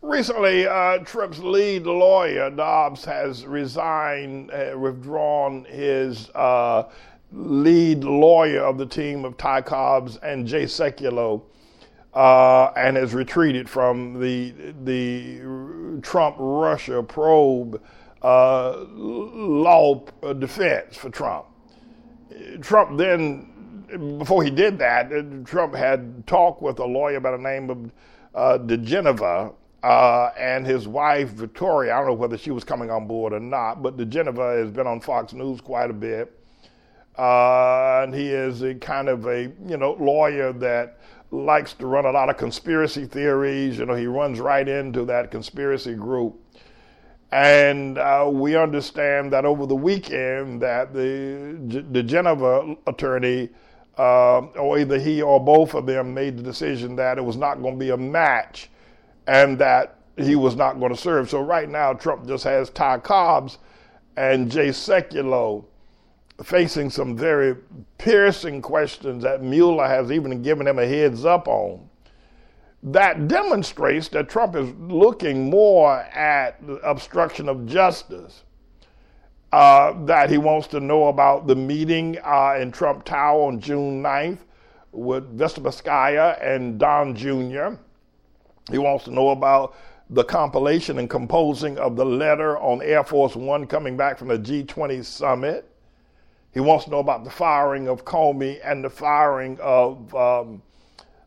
Recently, 0.00 0.66
uh, 0.66 0.96
Trump's 1.00 1.40
lead 1.40 1.82
lawyer, 1.82 2.48
Dobbs, 2.48 3.04
has 3.04 3.44
resigned, 3.44 4.50
uh, 4.50 4.78
withdrawn 4.78 5.66
his 5.66 6.30
uh, 6.30 6.84
lead 7.32 8.02
lawyer 8.02 8.62
of 8.62 8.78
the 8.78 8.86
team 8.86 9.26
of 9.26 9.36
Ty 9.36 9.60
Cobbs 9.60 10.16
and 10.22 10.46
Jay 10.46 10.64
Sekulow, 10.64 11.42
uh, 12.14 12.72
and 12.76 12.96
has 12.96 13.14
retreated 13.14 13.68
from 13.68 14.20
the, 14.20 14.52
the 14.84 15.40
Trump 16.02 16.36
Russia 16.38 17.02
probe 17.02 17.82
uh, 18.22 18.84
law 18.94 20.04
defense 20.38 20.96
for 20.96 21.10
Trump. 21.10 21.46
Trump 22.60 22.98
then, 22.98 24.16
before 24.18 24.42
he 24.42 24.50
did 24.50 24.78
that, 24.78 25.10
Trump 25.44 25.74
had 25.74 26.26
talked 26.26 26.62
with 26.62 26.78
a 26.78 26.84
lawyer 26.84 27.20
by 27.20 27.32
the 27.32 27.38
name 27.38 27.70
of 27.70 27.92
uh, 28.34 28.58
diGenova 28.58 29.54
uh, 29.82 30.30
and 30.38 30.66
his 30.66 30.86
wife 30.86 31.30
Victoria. 31.30 31.94
I 31.94 31.98
don't 31.98 32.08
know 32.08 32.14
whether 32.14 32.38
she 32.38 32.50
was 32.50 32.64
coming 32.64 32.90
on 32.90 33.06
board 33.06 33.32
or 33.32 33.40
not, 33.40 33.82
but 33.82 33.96
diGenova 33.96 34.58
has 34.58 34.70
been 34.70 34.86
on 34.86 35.00
Fox 35.00 35.32
News 35.32 35.60
quite 35.60 35.90
a 35.90 35.94
bit, 35.94 36.38
uh, 37.18 38.02
and 38.04 38.14
he 38.14 38.28
is 38.28 38.62
a 38.62 38.74
kind 38.74 39.08
of 39.08 39.26
a 39.26 39.52
you 39.66 39.76
know 39.76 39.96
lawyer 39.98 40.52
that 40.54 41.00
likes 41.32 41.72
to 41.72 41.86
run 41.86 42.04
a 42.04 42.10
lot 42.10 42.28
of 42.28 42.36
conspiracy 42.36 43.06
theories. 43.06 43.78
You 43.78 43.86
know, 43.86 43.94
he 43.94 44.06
runs 44.06 44.38
right 44.38 44.68
into 44.68 45.04
that 45.06 45.30
conspiracy 45.30 45.94
group. 45.94 46.38
And 47.32 47.96
uh, 47.96 48.28
we 48.30 48.56
understand 48.56 49.32
that 49.32 49.46
over 49.46 49.64
the 49.64 49.74
weekend 49.74 50.60
that 50.60 50.92
the 50.92 51.82
the 51.90 52.02
Geneva 52.02 52.76
attorney, 52.86 53.48
uh, 53.96 54.40
or 54.40 54.78
either 54.78 54.98
he 54.98 55.22
or 55.22 55.42
both 55.42 55.74
of 55.74 55.86
them, 55.86 56.12
made 56.12 56.36
the 56.36 56.42
decision 56.42 56.94
that 56.96 57.16
it 57.16 57.22
was 57.22 57.38
not 57.38 57.62
going 57.62 57.74
to 57.74 57.80
be 57.80 57.88
a 57.90 57.96
match, 57.96 58.68
and 59.26 59.58
that 59.58 59.96
he 60.18 60.36
was 60.36 60.56
not 60.56 60.78
going 60.78 60.94
to 60.94 61.00
serve. 61.00 61.30
So 61.30 61.40
right 61.40 61.70
now, 61.70 61.94
Trump 61.94 62.26
just 62.26 62.44
has 62.44 62.68
Ty 62.68 62.98
Cobbs 62.98 63.56
and 64.18 64.50
Jay 64.50 64.68
Sekulow 64.68 65.64
facing 66.42 66.90
some 66.90 67.16
very 67.16 67.56
piercing 67.98 68.62
questions 68.62 69.22
that 69.22 69.42
Mueller 69.42 69.86
has 69.86 70.10
even 70.10 70.42
given 70.42 70.66
him 70.66 70.78
a 70.78 70.86
heads 70.86 71.24
up 71.24 71.48
on 71.48 71.88
that 72.82 73.28
demonstrates 73.28 74.08
that 74.08 74.28
Trump 74.28 74.56
is 74.56 74.68
looking 74.80 75.48
more 75.48 75.98
at 76.00 76.64
the 76.66 76.74
obstruction 76.78 77.48
of 77.48 77.66
justice. 77.66 78.42
Uh, 79.52 80.04
that 80.06 80.30
he 80.30 80.38
wants 80.38 80.66
to 80.66 80.80
know 80.80 81.08
about 81.08 81.46
the 81.46 81.54
meeting 81.54 82.18
uh, 82.24 82.56
in 82.58 82.72
Trump 82.72 83.04
Tower 83.04 83.48
on 83.48 83.60
June 83.60 84.02
9th 84.02 84.38
with 84.92 85.38
Vespa 85.38 86.38
and 86.40 86.78
Don 86.78 87.14
Jr. 87.14 87.76
He 88.70 88.78
wants 88.78 89.04
to 89.04 89.10
know 89.10 89.28
about 89.28 89.76
the 90.08 90.24
compilation 90.24 90.98
and 90.98 91.08
composing 91.08 91.76
of 91.76 91.96
the 91.96 92.04
letter 92.04 92.58
on 92.58 92.80
Air 92.80 93.04
Force 93.04 93.36
One 93.36 93.66
coming 93.66 93.94
back 93.94 94.18
from 94.18 94.28
the 94.28 94.38
G20 94.38 95.04
summit. 95.04 95.70
He 96.52 96.60
wants 96.60 96.84
to 96.84 96.90
know 96.90 96.98
about 96.98 97.24
the 97.24 97.30
firing 97.30 97.88
of 97.88 98.04
Comey 98.04 98.60
and 98.62 98.84
the 98.84 98.90
firing 98.90 99.58
of 99.60 100.14
um, 100.14 100.62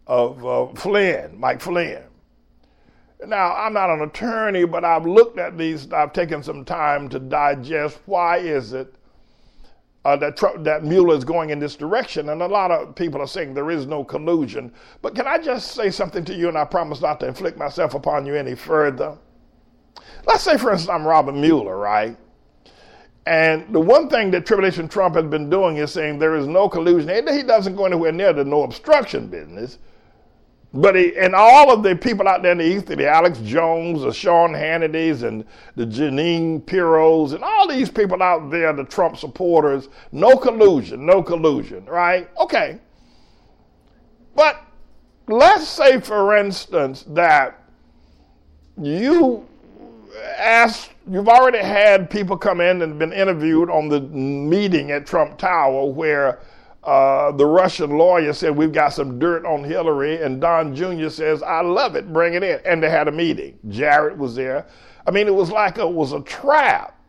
of 0.08 0.46
uh, 0.46 0.68
Flynn, 0.76 1.40
Mike 1.40 1.62
Flynn. 1.62 2.04
Now, 3.26 3.56
I'm 3.56 3.74
not 3.74 3.90
an 3.90 4.02
attorney, 4.02 4.66
but 4.66 4.86
I've 4.86 5.06
looked 5.06 5.40
at 5.40 5.58
these. 5.58 5.92
I've 5.92 6.14
taken 6.14 6.44
some 6.44 6.64
time 6.64 7.10
to 7.10 7.20
digest 7.20 8.00
why 8.06 8.38
is 8.38 8.74
it 8.74 8.94
uh, 10.04 10.16
that 10.18 10.38
Trump, 10.38 10.64
that 10.64 10.84
Mueller 10.84 11.16
is 11.16 11.24
going 11.24 11.50
in 11.50 11.58
this 11.58 11.76
direction, 11.76 12.30
and 12.30 12.42
a 12.44 12.48
lot 12.48 12.70
of 12.70 12.96
people 12.96 13.20
are 13.20 13.28
saying 13.28 13.56
there 13.56 13.72
is 13.72 13.88
no 13.88 14.04
collusion. 14.04 14.72
But 15.02 15.16
can 15.16 15.26
I 15.26 15.40
just 15.40 15.72
say 15.72 15.90
something 15.90 16.24
to 16.26 16.36
you, 16.36 16.48
and 16.48 16.58
I 16.58 16.66
promise 16.66 17.02
not 17.02 17.20
to 17.22 17.28
inflict 17.28 17.58
myself 17.58 17.96
upon 17.96 18.28
you 18.28 18.36
any 18.36 18.54
further? 18.54 19.18
Let's 20.28 20.44
say, 20.44 20.58
for 20.58 20.72
instance, 20.72 20.90
I'm 20.90 21.06
Robert 21.06 21.34
Mueller, 21.34 21.78
right? 21.78 22.16
And 23.26 23.74
the 23.74 23.80
one 23.80 24.08
thing 24.10 24.30
that 24.32 24.46
Tribulation 24.46 24.88
Trump 24.88 25.16
has 25.16 25.26
been 25.26 25.50
doing 25.50 25.78
is 25.78 25.92
saying 25.92 26.20
there 26.20 26.36
is 26.36 26.46
no 26.46 26.70
collusion. 26.70 27.10
He 27.28 27.44
doesn't 27.44 27.76
go 27.76 27.86
anywhere 27.86 28.12
near 28.12 28.34
the 28.34 28.46
no 28.46 28.64
obstruction 28.64 29.28
business. 29.28 29.80
But 30.74 30.96
he, 30.96 31.18
and 31.18 31.34
all 31.34 31.72
of 31.72 31.84
the 31.84 31.96
people 31.96 32.28
out 32.28 32.44
there 32.44 32.52
in 32.52 32.58
the 32.58 32.66
East, 32.66 32.88
the 32.88 33.08
Alex 33.10 33.40
Jones, 33.40 34.02
the 34.02 34.12
Sean 34.12 34.54
Hannity's, 34.54 35.24
and 35.24 35.46
the 35.78 35.86
Jeanine 35.86 36.62
Pirros, 36.64 37.34
and 37.34 37.44
all 37.46 37.66
these 37.66 37.90
people 37.90 38.22
out 38.22 38.52
there, 38.52 38.74
the 38.74 38.84
Trump 38.84 39.16
supporters, 39.16 39.88
no 40.12 40.36
collusion, 40.36 41.06
no 41.06 41.24
collusion, 41.24 41.86
right? 41.86 42.30
Okay. 42.38 42.78
But 44.36 44.62
let's 45.28 45.66
say, 45.66 46.02
for 46.02 46.36
instance, 46.36 47.06
that 47.08 47.64
you 48.78 49.48
asked, 50.38 50.92
you've 51.10 51.30
already 51.30 51.60
had 51.60 52.10
people 52.10 52.38
come 52.38 52.62
in 52.62 52.82
and 52.82 52.98
been 52.98 53.14
interviewed 53.14 53.70
on 53.70 53.90
the 53.90 54.02
meeting 54.02 54.92
at 54.92 55.06
Trump 55.06 55.38
Tower 55.38 55.86
where 55.86 56.40
uh, 56.84 57.32
the 57.32 57.46
Russian 57.46 57.98
lawyer 57.98 58.32
said, 58.34 58.56
We've 58.56 58.72
got 58.72 58.90
some 58.90 59.18
dirt 59.18 59.46
on 59.46 59.64
Hillary. 59.64 60.22
And 60.22 60.40
Don 60.40 60.76
Jr. 60.76 61.10
says, 61.10 61.42
I 61.42 61.62
love 61.62 61.96
it, 61.96 62.12
bring 62.14 62.36
it 62.36 62.44
in. 62.44 62.60
And 62.66 62.82
they 62.82 62.90
had 62.90 63.08
a 63.08 63.12
meeting. 63.12 63.58
Jared 63.70 64.18
was 64.18 64.36
there. 64.36 64.68
I 65.08 65.12
mean, 65.12 65.28
it 65.28 65.34
was 65.34 65.52
like 65.52 65.78
it 65.78 65.90
was 65.90 66.14
a 66.14 66.22
trap. 66.22 67.00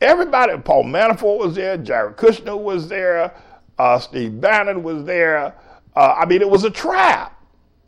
Everybody, 0.00 0.58
Paul 0.58 0.84
Manafort 0.84 1.38
was 1.38 1.54
there, 1.54 1.78
Jared 1.78 2.16
Kushner 2.16 2.58
was 2.58 2.86
there, 2.86 3.34
uh, 3.78 3.98
Steve 3.98 4.38
Bannon 4.40 4.82
was 4.82 5.04
there. 5.04 5.54
Uh, 5.94 6.14
I 6.18 6.26
mean, 6.26 6.42
it 6.42 6.50
was 6.50 6.64
a 6.64 6.70
trap. 6.70 7.32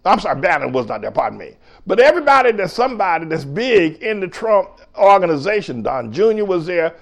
I'm 0.06 0.18
sorry, 0.18 0.40
Bannon 0.40 0.72
was 0.72 0.86
not 0.86 1.02
there, 1.02 1.10
pardon 1.10 1.38
me. 1.38 1.56
But 1.89 2.01
everybody 2.01 2.52
that's 2.52 2.74
somebody 2.74 3.24
that's 3.24 3.47
big 3.47 4.02
in 4.02 4.20
the 4.20 4.28
Trump 4.28 4.78
organization, 4.94 5.82
Don 5.82 6.12
Jr. 6.12 6.44
was 6.44 6.66
there. 6.66 6.94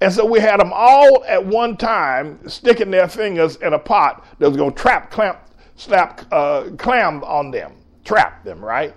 And 0.00 0.12
so 0.12 0.24
we 0.24 0.40
had 0.40 0.58
them 0.58 0.72
all 0.74 1.24
at 1.26 1.46
one 1.46 1.76
time 1.76 2.40
sticking 2.48 2.90
their 2.90 3.06
fingers 3.06 3.54
in 3.56 3.72
a 3.72 3.78
pot 3.78 4.26
that 4.40 4.48
was 4.48 4.56
going 4.56 4.74
to 4.74 4.76
trap, 4.76 5.12
clamp, 5.12 5.38
slap, 5.76 6.22
uh, 6.32 6.70
clam 6.76 7.22
on 7.22 7.52
them, 7.52 7.74
trap 8.04 8.42
them, 8.42 8.62
right? 8.62 8.92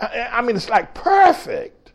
I, 0.00 0.28
I 0.32 0.42
mean, 0.42 0.56
it's 0.56 0.68
like 0.68 0.92
perfect. 0.92 1.92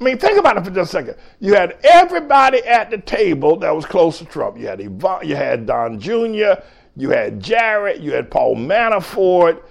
I 0.00 0.02
mean, 0.02 0.18
think 0.18 0.40
about 0.40 0.56
it 0.56 0.64
for 0.64 0.70
just 0.72 0.92
a 0.92 0.92
second. 0.92 1.14
You 1.38 1.54
had 1.54 1.78
everybody 1.84 2.64
at 2.64 2.90
the 2.90 2.98
table 2.98 3.56
that 3.58 3.70
was 3.70 3.86
close 3.86 4.18
to 4.18 4.24
Trump. 4.24 4.58
You 4.58 4.66
had 4.66 4.80
Yvonne, 4.80 5.28
you 5.28 5.36
had 5.36 5.66
Don 5.66 6.00
Jr., 6.00 6.60
you 6.96 7.10
had 7.10 7.40
Jared, 7.40 8.02
you 8.02 8.12
had 8.12 8.28
Paul 8.28 8.56
Manafort. 8.56 9.62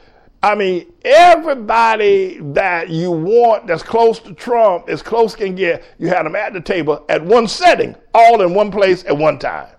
I 0.44 0.54
mean, 0.54 0.94
everybody 1.04 2.40
that 2.54 2.90
you 2.90 3.12
want 3.12 3.66
that's 3.68 3.82
close 3.82 4.20
to 4.20 4.34
Trump, 4.34 4.88
as 4.88 5.02
close 5.02 5.36
can 5.36 5.56
get, 5.56 5.84
you 5.98 6.08
had 6.10 6.26
them 6.26 6.36
at 6.36 6.54
the 6.54 6.62
table 6.62 7.04
at 7.10 7.24
one 7.24 7.48
setting, 7.48 7.96
all 8.14 8.42
in 8.42 8.54
one 8.54 8.72
place 8.72 9.04
at 9.06 9.18
one 9.18 9.40
time. 9.40 9.70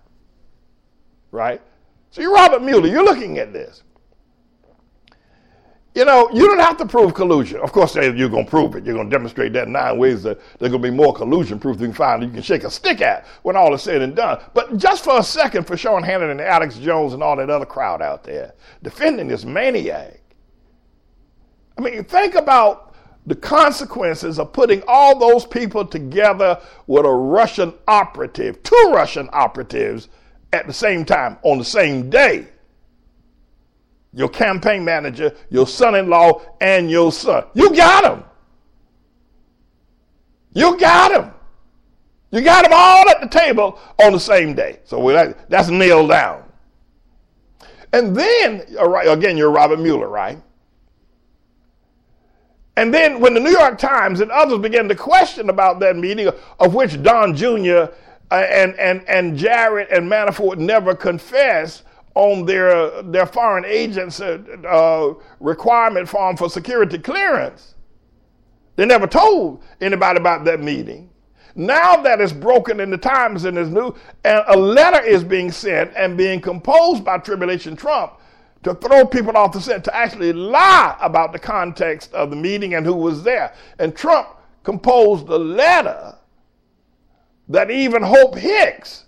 Right? 1.31 1.63
So 2.11 2.23
you're 2.23 2.35
Robert 2.35 2.63
Mueller, 2.63 2.89
you're 2.89 3.05
looking 3.05 3.39
at 3.39 3.53
this. 3.53 3.83
You 5.95 6.05
know, 6.05 6.31
you 6.33 6.47
don't 6.47 6.61
have 6.61 6.77
to 6.77 6.87
prove 6.87 7.15
collusion. 7.15 7.61
Of 7.61 7.73
course, 7.73 7.97
you're 7.97 8.29
going 8.29 8.45
to 8.45 8.51
prove 8.51 8.77
it. 8.77 8.85
You're 8.85 8.95
going 8.95 9.11
to 9.11 9.17
demonstrate 9.17 9.53
that 9.55 9.67
in 9.67 9.73
nine 9.73 9.99
ways 9.99 10.23
that 10.23 10.39
there's 10.59 10.71
going 10.71 10.83
to 10.83 10.91
be 10.91 10.95
more 10.95 11.13
collusion 11.13 11.59
proof 11.59 11.81
you 11.81 11.87
can 11.87 11.95
find 11.95 12.23
that 12.23 12.27
you 12.27 12.33
can 12.33 12.43
shake 12.43 12.63
a 12.63 12.71
stick 12.71 13.01
at 13.01 13.27
when 13.43 13.57
all 13.57 13.75
is 13.75 13.83
said 13.83 14.03
and 14.03 14.15
done. 14.15 14.41
But 14.55 14.77
just 14.77 15.03
for 15.03 15.19
a 15.19 15.23
second, 15.23 15.67
for 15.67 15.77
Sean 15.77 16.03
Hannity 16.03 16.31
and 16.31 16.41
Alex 16.41 16.79
Jones 16.79 17.15
and 17.15 17.23
all 17.23 17.35
that 17.37 17.51
other 17.51 17.67
crowd 17.67 18.01
out 18.01 18.23
there 18.23 18.55
defending 18.83 19.27
this 19.29 19.45
maniac. 19.45 20.21
I 21.79 21.81
mean, 21.81 22.05
think 22.05 22.35
about 22.35 22.95
the 23.27 23.37
consequences 23.37 24.39
of 24.39 24.53
putting 24.53 24.83
all 24.89 25.19
those 25.19 25.47
people 25.47 25.87
together 25.87 26.61
with 26.87 27.07
a 27.07 27.11
Russian 27.11 27.73
operative, 27.87 28.63
two 28.63 28.91
Russian 28.93 29.29
operatives 29.33 30.09
at 30.53 30.67
the 30.67 30.73
same 30.73 31.05
time 31.05 31.39
on 31.43 31.59
the 31.59 31.65
same 31.65 32.11
day 32.11 32.49
your 34.13 34.29
campaign 34.29 34.85
manager, 34.85 35.35
your 35.51 35.67
son 35.67 35.95
in 35.95 36.09
law, 36.09 36.41
and 36.61 36.91
your 36.91 37.13
son. 37.13 37.45
You 37.55 37.75
got 37.75 38.03
them. 38.03 38.25
You 40.55 40.79
got 40.79 41.13
them. 41.13 41.33
You 42.31 42.43
got 42.43 42.63
them 42.63 42.73
all 42.75 43.09
at 43.09 43.21
the 43.21 43.29
table 43.29 43.79
on 44.03 44.13
the 44.13 44.21
same 44.21 44.55
day. 44.55 44.81
So 44.85 45.37
that's 45.49 45.69
nailed 45.69 46.11
down. 46.11 46.45
And 47.93 48.15
then, 48.15 48.65
again, 49.07 49.37
you're 49.37 49.51
Robert 49.51 49.79
Mueller, 49.79 50.09
right? 50.09 50.39
And 52.79 52.95
then 52.95 53.19
when 53.19 53.35
the 53.35 53.41
New 53.41 53.51
York 53.51 53.77
Times 53.77 54.21
and 54.21 54.31
others 54.31 54.61
began 54.61 54.89
to 54.89 54.95
question 54.95 55.51
about 55.51 55.81
that 55.81 55.97
meeting, 55.97 56.31
of 56.61 56.75
which 56.77 57.03
Don 57.03 57.35
Jr. 57.35 57.93
Uh, 58.31 58.35
and, 58.35 58.79
and, 58.79 59.03
and 59.09 59.37
Jared 59.37 59.89
and 59.89 60.09
Manafort 60.09 60.59
never 60.59 60.95
confessed, 60.95 61.83
on 62.15 62.45
their, 62.47 63.03
their 63.03 63.27
foreign 63.27 63.65
agents' 63.65 64.21
uh, 64.21 64.39
uh, 64.67 65.15
requirement 65.41 66.09
form 66.09 66.37
for 66.37 66.49
security 66.49 66.99
clearance. 66.99 67.75
They 68.77 68.87
never 68.87 69.07
told 69.07 69.63
anybody 69.81 70.19
about 70.19 70.45
that 70.45 70.61
meeting. 70.61 71.11
Now 71.55 71.97
that 72.03 72.21
it's 72.21 72.33
broken 72.33 72.79
in 72.79 72.91
the 72.91 72.99
times 72.99 73.45
and 73.45 73.59
is 73.59 73.71
new, 73.71 73.95
and 74.25 74.45
a 74.47 74.57
letter 74.57 75.05
is 75.05 75.25
being 75.25 75.51
sent 75.51 75.93
and 75.97 76.17
being 76.17 76.41
composed 76.41 77.05
by 77.05 77.19
Tribulation 77.19 77.75
Trump 77.75 78.18
to 78.63 78.75
throw 78.75 79.07
people 79.07 79.37
off 79.37 79.53
the 79.53 79.61
scent, 79.61 79.85
to 79.85 79.95
actually 79.95 80.33
lie 80.33 80.97
about 81.01 81.33
the 81.33 81.39
context 81.39 82.13
of 82.13 82.31
the 82.31 82.37
meeting 82.37 82.75
and 82.75 82.85
who 82.85 82.95
was 82.95 83.23
there. 83.23 83.55
And 83.79 83.95
Trump 83.95 84.29
composed 84.65 85.29
a 85.29 85.39
letter 85.39 86.15
that 87.49 87.71
even 87.71 88.03
Hope 88.03 88.37
Hicks 88.37 89.05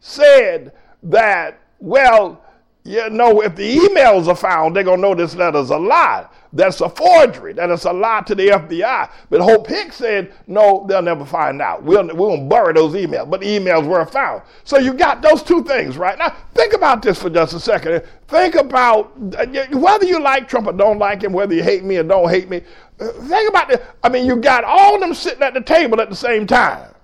said 0.00 0.72
that, 1.02 1.60
well, 1.78 2.43
you 2.86 3.08
know, 3.08 3.40
if 3.40 3.56
the 3.56 3.78
emails 3.78 4.28
are 4.28 4.36
found, 4.36 4.76
they're 4.76 4.84
going 4.84 4.98
to 4.98 5.02
know 5.02 5.14
this 5.14 5.34
letter's 5.34 5.70
a 5.70 5.78
lie. 5.78 6.26
That's 6.52 6.82
a 6.82 6.88
forgery. 6.90 7.54
That 7.54 7.70
is 7.70 7.86
a 7.86 7.92
lie 7.92 8.20
to 8.26 8.34
the 8.34 8.48
FBI. 8.48 9.10
But 9.30 9.40
Hope 9.40 9.66
Hicks 9.66 9.96
said, 9.96 10.34
no, 10.46 10.84
they'll 10.86 11.00
never 11.00 11.24
find 11.24 11.62
out. 11.62 11.82
We'll, 11.82 12.06
we 12.06 12.12
won't 12.12 12.48
bury 12.48 12.74
those 12.74 12.92
emails. 12.92 13.30
But 13.30 13.40
the 13.40 13.46
emails 13.46 13.86
were 13.86 14.04
found. 14.04 14.42
So 14.64 14.78
you 14.78 14.92
got 14.92 15.22
those 15.22 15.42
two 15.42 15.64
things, 15.64 15.96
right? 15.96 16.18
Now, 16.18 16.36
think 16.52 16.74
about 16.74 17.00
this 17.00 17.20
for 17.20 17.30
just 17.30 17.54
a 17.54 17.60
second. 17.60 18.02
Think 18.28 18.54
about 18.54 19.12
uh, 19.38 19.46
whether 19.72 20.04
you 20.04 20.20
like 20.20 20.46
Trump 20.46 20.66
or 20.66 20.74
don't 20.74 20.98
like 20.98 21.22
him, 21.22 21.32
whether 21.32 21.54
you 21.54 21.62
hate 21.62 21.84
me 21.84 21.96
or 21.96 22.02
don't 22.02 22.28
hate 22.28 22.50
me. 22.50 22.62
Uh, 23.00 23.08
think 23.12 23.48
about 23.48 23.68
this. 23.68 23.80
I 24.02 24.10
mean, 24.10 24.26
you 24.26 24.36
got 24.36 24.62
all 24.62 24.94
of 24.94 25.00
them 25.00 25.14
sitting 25.14 25.42
at 25.42 25.54
the 25.54 25.62
table 25.62 26.02
at 26.02 26.10
the 26.10 26.16
same 26.16 26.46
time. 26.46 26.94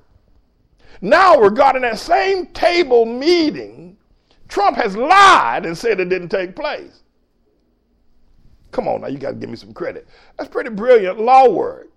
Now, 1.01 1.41
regarding 1.41 1.83
that 1.83 1.99
same 1.99 2.47
table 2.49 3.07
meeting, 3.07 3.90
Trump 4.51 4.77
has 4.77 4.97
lied 4.97 5.65
and 5.65 5.79
said 5.79 6.01
it 6.01 6.09
didn't 6.09 6.29
take 6.29 6.55
place. 6.55 7.03
Come 8.73 8.89
on 8.89 9.01
now, 9.01 9.07
you 9.07 9.19
got 9.19 9.31
to 9.31 9.37
give 9.37 9.49
me 9.49 9.57
some 9.57 9.73
credit. 9.73 10.07
That's 10.37 10.51
pretty 10.51 10.71
brilliant 10.71 11.21
law 11.21 11.49
work. 11.49 11.89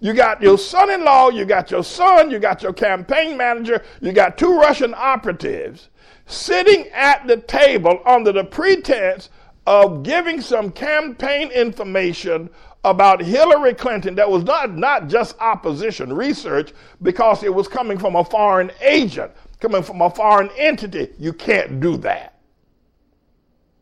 You 0.00 0.14
got 0.14 0.40
your 0.40 0.56
son 0.56 0.90
in 0.90 1.04
law, 1.04 1.28
you 1.28 1.44
got 1.44 1.70
your 1.70 1.84
son, 1.84 2.30
you 2.30 2.38
got 2.38 2.62
your 2.62 2.72
campaign 2.72 3.36
manager, 3.36 3.82
you 4.00 4.12
got 4.12 4.38
two 4.38 4.56
Russian 4.58 4.94
operatives 4.96 5.88
sitting 6.26 6.88
at 6.88 7.26
the 7.26 7.38
table 7.38 8.00
under 8.06 8.32
the 8.32 8.44
pretense 8.44 9.30
of 9.66 10.02
giving 10.02 10.40
some 10.40 10.70
campaign 10.70 11.50
information 11.50 12.48
about 12.84 13.20
Hillary 13.20 13.74
Clinton 13.74 14.14
that 14.14 14.30
was 14.30 14.44
not, 14.44 14.76
not 14.76 15.08
just 15.08 15.36
opposition 15.40 16.12
research 16.12 16.72
because 17.02 17.42
it 17.42 17.52
was 17.52 17.66
coming 17.66 17.98
from 17.98 18.14
a 18.14 18.24
foreign 18.24 18.70
agent 18.80 19.32
coming 19.66 19.82
from 19.82 20.00
a 20.00 20.08
foreign 20.08 20.48
entity. 20.56 21.08
You 21.18 21.32
can't 21.32 21.80
do 21.80 21.96
that. 21.98 22.38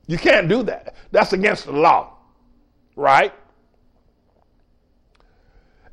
You 0.07 0.17
can't 0.17 0.49
do 0.49 0.63
that. 0.63 0.95
That's 1.11 1.35
against 1.35 1.67
the 1.67 1.73
law, 1.73 2.17
right? 2.97 3.35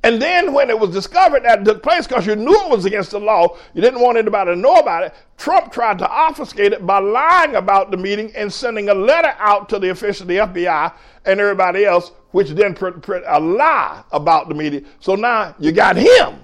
And 0.04 0.22
then 0.22 0.54
when 0.54 0.70
it 0.70 0.80
was 0.80 0.92
discovered 0.92 1.44
that 1.44 1.66
took 1.66 1.84
place, 1.84 2.08
because 2.08 2.26
you 2.26 2.36
knew 2.38 2.56
it 2.56 2.70
was 2.72 2.86
against 2.86 3.12
the 3.12 3.20
law, 3.20 3.58
you 3.74 3.82
didn't 3.82 4.00
want 4.00 4.18
anybody 4.18 4.52
to 4.52 4.56
know 4.56 4.76
about 4.76 5.04
it, 5.04 5.14
Trump 5.38 5.74
tried 5.74 6.00
to 6.00 6.10
obfuscate 6.10 6.72
it 6.72 6.88
by 6.88 7.00
lying 7.00 7.56
about 7.56 7.92
the 7.92 7.98
meeting 7.98 8.34
and 8.36 8.52
sending 8.52 8.90
a 8.90 8.94
letter 8.94 9.36
out 9.40 9.68
to 9.70 9.78
the 9.78 9.90
official, 9.90 10.26
the 10.26 10.38
FBI 10.38 10.94
and 11.26 11.40
everybody 11.40 11.86
else, 11.86 12.12
which 12.32 12.50
then 12.52 12.74
put, 12.74 13.02
put 13.02 13.24
a 13.28 13.40
lie 13.40 14.04
about 14.12 14.48
the 14.48 14.56
meeting. 14.56 14.86
So 15.02 15.16
now 15.16 15.54
you 15.60 15.74
got 15.74 15.98
him. 15.98 16.42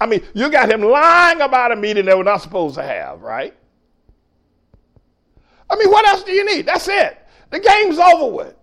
I 0.00 0.06
mean, 0.06 0.22
you 0.34 0.50
got 0.50 0.70
him 0.70 0.82
lying 0.82 1.40
about 1.40 1.72
a 1.72 1.76
meeting 1.76 2.04
they 2.04 2.14
were 2.14 2.24
not 2.24 2.42
supposed 2.42 2.74
to 2.76 2.82
have, 2.82 3.22
right? 3.22 3.54
I 5.68 5.76
mean, 5.76 5.90
what 5.90 6.06
else 6.06 6.22
do 6.22 6.32
you 6.32 6.44
need? 6.44 6.66
That's 6.66 6.88
it. 6.88 7.18
The 7.50 7.60
game's 7.60 7.98
over 7.98 8.32
with. 8.34 8.54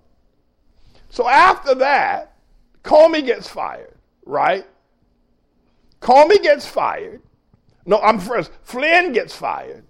So 1.09 1.27
after 1.27 1.75
that, 1.75 2.35
Comey 2.83 3.25
gets 3.25 3.47
fired, 3.47 3.95
right? 4.25 4.65
Comey 5.99 6.41
gets 6.41 6.67
fired. 6.67 7.21
No, 7.85 7.99
I'm 7.99 8.19
first. 8.19 8.51
Flynn 8.63 9.13
gets 9.13 9.35
fired 9.35 9.83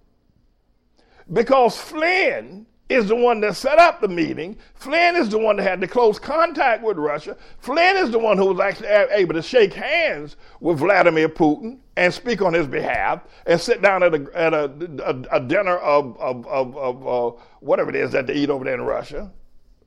because 1.31 1.77
Flynn 1.77 2.65
is 2.93 3.07
the 3.07 3.15
one 3.15 3.39
that 3.41 3.55
set 3.55 3.79
up 3.79 4.01
the 4.01 4.07
meeting. 4.07 4.57
Flynn 4.75 5.15
is 5.15 5.29
the 5.29 5.37
one 5.37 5.57
that 5.57 5.63
had 5.63 5.79
the 5.81 5.87
close 5.87 6.19
contact 6.19 6.83
with 6.83 6.97
Russia. 6.97 7.35
Flynn 7.59 7.97
is 7.97 8.11
the 8.11 8.19
one 8.19 8.37
who 8.37 8.45
was 8.45 8.59
actually 8.59 8.87
able 8.87 9.33
to 9.33 9.41
shake 9.41 9.73
hands 9.73 10.35
with 10.59 10.79
Vladimir 10.79 11.29
Putin 11.29 11.79
and 11.95 12.13
speak 12.13 12.41
on 12.41 12.53
his 12.53 12.67
behalf 12.67 13.21
and 13.45 13.59
sit 13.59 13.81
down 13.81 14.03
at 14.03 14.13
a, 14.13 14.27
at 14.35 14.53
a, 14.53 14.71
a, 15.05 15.37
a 15.37 15.39
dinner 15.39 15.77
of, 15.77 16.17
of, 16.19 16.47
of, 16.47 16.77
of 16.77 17.07
uh, 17.07 17.37
whatever 17.59 17.89
it 17.89 17.95
is 17.95 18.11
that 18.11 18.27
they 18.27 18.33
eat 18.33 18.49
over 18.49 18.65
there 18.65 18.75
in 18.75 18.81
Russia. 18.81 19.31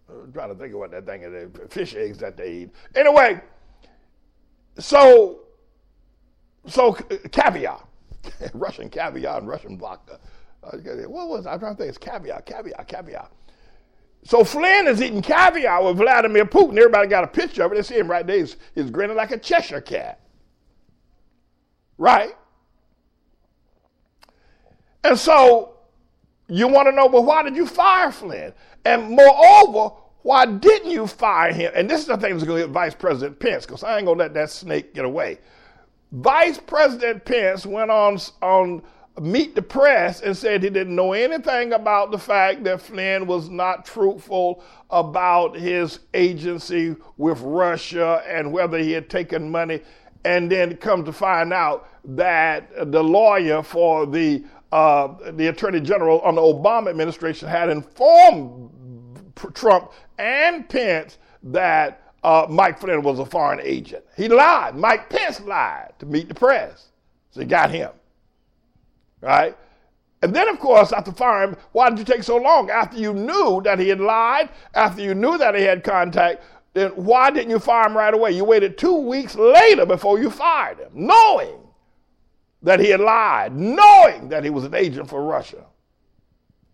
I'm 0.08 0.32
trying 0.32 0.48
to 0.50 0.54
think 0.54 0.72
of 0.72 0.78
what 0.78 0.90
that 0.92 1.06
thing 1.06 1.22
is, 1.22 1.50
fish 1.70 1.94
eggs 1.94 2.18
that 2.18 2.36
they 2.36 2.52
eat. 2.52 2.70
Anyway, 2.94 3.40
so, 4.78 5.40
so 6.66 6.92
caviar, 7.32 7.82
Russian 8.54 8.88
caviar 8.88 9.38
and 9.38 9.48
Russian 9.48 9.78
vodka. 9.78 10.18
What 10.72 11.28
was 11.28 11.46
I'm 11.46 11.58
trying 11.58 11.74
to 11.74 11.78
think. 11.78 11.88
It's 11.88 11.98
caviar, 11.98 12.42
caviar, 12.42 12.84
caviar. 12.84 13.28
So 14.24 14.42
Flynn 14.42 14.88
is 14.88 15.00
eating 15.00 15.22
caviar 15.22 15.84
with 15.84 15.98
Vladimir 15.98 16.44
Putin. 16.44 16.76
Everybody 16.76 17.06
got 17.08 17.24
a 17.24 17.28
picture 17.28 17.62
of 17.62 17.72
it. 17.72 17.76
They 17.76 17.82
see 17.82 17.98
him 17.98 18.10
right 18.10 18.26
there. 18.26 18.38
He's, 18.38 18.56
he's 18.74 18.90
grinning 18.90 19.16
like 19.16 19.30
a 19.30 19.38
Cheshire 19.38 19.80
cat. 19.80 20.20
Right? 21.96 22.34
And 25.04 25.16
so 25.16 25.76
you 26.48 26.66
want 26.66 26.88
to 26.88 26.92
know, 26.92 27.06
well, 27.06 27.24
why 27.24 27.42
did 27.44 27.54
you 27.54 27.66
fire 27.66 28.10
Flynn? 28.10 28.52
And 28.84 29.10
moreover, 29.10 29.94
why 30.22 30.46
didn't 30.46 30.90
you 30.90 31.06
fire 31.06 31.52
him? 31.52 31.70
And 31.76 31.88
this 31.88 32.00
is 32.00 32.06
the 32.06 32.16
thing 32.16 32.32
that's 32.32 32.44
going 32.44 32.60
to 32.60 32.66
get 32.66 32.72
Vice 32.72 32.94
President 32.94 33.38
Pence, 33.38 33.64
because 33.64 33.84
I 33.84 33.96
ain't 33.96 34.06
going 34.06 34.18
to 34.18 34.24
let 34.24 34.34
that 34.34 34.50
snake 34.50 34.92
get 34.92 35.04
away. 35.04 35.38
Vice 36.10 36.58
President 36.58 37.24
Pence 37.24 37.64
went 37.64 37.92
on, 37.92 38.18
on 38.42 38.82
meet 39.20 39.54
the 39.54 39.62
press 39.62 40.20
and 40.20 40.36
said 40.36 40.62
he 40.62 40.70
didn't 40.70 40.94
know 40.94 41.12
anything 41.12 41.72
about 41.72 42.10
the 42.10 42.18
fact 42.18 42.64
that 42.64 42.80
Flynn 42.80 43.26
was 43.26 43.48
not 43.48 43.84
truthful 43.84 44.62
about 44.90 45.56
his 45.56 46.00
agency 46.14 46.94
with 47.16 47.40
Russia 47.40 48.22
and 48.26 48.52
whether 48.52 48.78
he 48.78 48.92
had 48.92 49.08
taken 49.08 49.50
money, 49.50 49.80
and 50.24 50.50
then 50.50 50.76
come 50.76 51.04
to 51.04 51.12
find 51.12 51.52
out 51.52 51.88
that 52.04 52.92
the 52.92 53.02
lawyer 53.02 53.62
for 53.62 54.06
the 54.06 54.44
uh, 54.72 55.30
the 55.32 55.46
attorney 55.46 55.80
general 55.80 56.20
on 56.20 56.34
the 56.34 56.40
Obama 56.40 56.90
administration 56.90 57.48
had 57.48 57.68
informed 57.68 58.70
Trump 59.54 59.92
and 60.18 60.68
Pence 60.68 61.18
that 61.44 62.12
uh, 62.24 62.46
Mike 62.50 62.78
Flynn 62.80 63.02
was 63.02 63.20
a 63.20 63.24
foreign 63.24 63.60
agent. 63.62 64.04
He 64.16 64.28
lied. 64.28 64.74
Mike 64.74 65.08
Pence 65.08 65.40
lied 65.40 65.92
to 66.00 66.06
meet 66.06 66.28
the 66.28 66.34
press. 66.34 66.88
So 67.30 67.40
he 67.40 67.46
got 67.46 67.70
him. 67.70 67.90
Right? 69.20 69.56
And 70.22 70.34
then, 70.34 70.48
of 70.48 70.58
course, 70.58 70.92
after 70.92 71.12
firing 71.12 71.56
why 71.72 71.90
did 71.90 71.98
you 71.98 72.04
take 72.04 72.22
so 72.22 72.36
long? 72.36 72.70
After 72.70 72.98
you 72.98 73.12
knew 73.12 73.60
that 73.64 73.78
he 73.78 73.88
had 73.88 74.00
lied, 74.00 74.50
after 74.74 75.02
you 75.02 75.14
knew 75.14 75.38
that 75.38 75.54
he 75.54 75.62
had 75.62 75.84
contact, 75.84 76.42
then 76.74 76.90
why 76.90 77.30
didn't 77.30 77.50
you 77.50 77.58
fire 77.58 77.86
him 77.86 77.96
right 77.96 78.12
away? 78.12 78.32
You 78.32 78.44
waited 78.44 78.76
two 78.76 78.96
weeks 78.96 79.34
later 79.34 79.86
before 79.86 80.18
you 80.18 80.30
fired 80.30 80.78
him, 80.78 80.90
knowing 80.92 81.58
that 82.62 82.80
he 82.80 82.90
had 82.90 83.00
lied, 83.00 83.54
knowing 83.54 84.28
that 84.28 84.44
he 84.44 84.50
was 84.50 84.64
an 84.64 84.74
agent 84.74 85.08
for 85.08 85.22
Russia. 85.22 85.64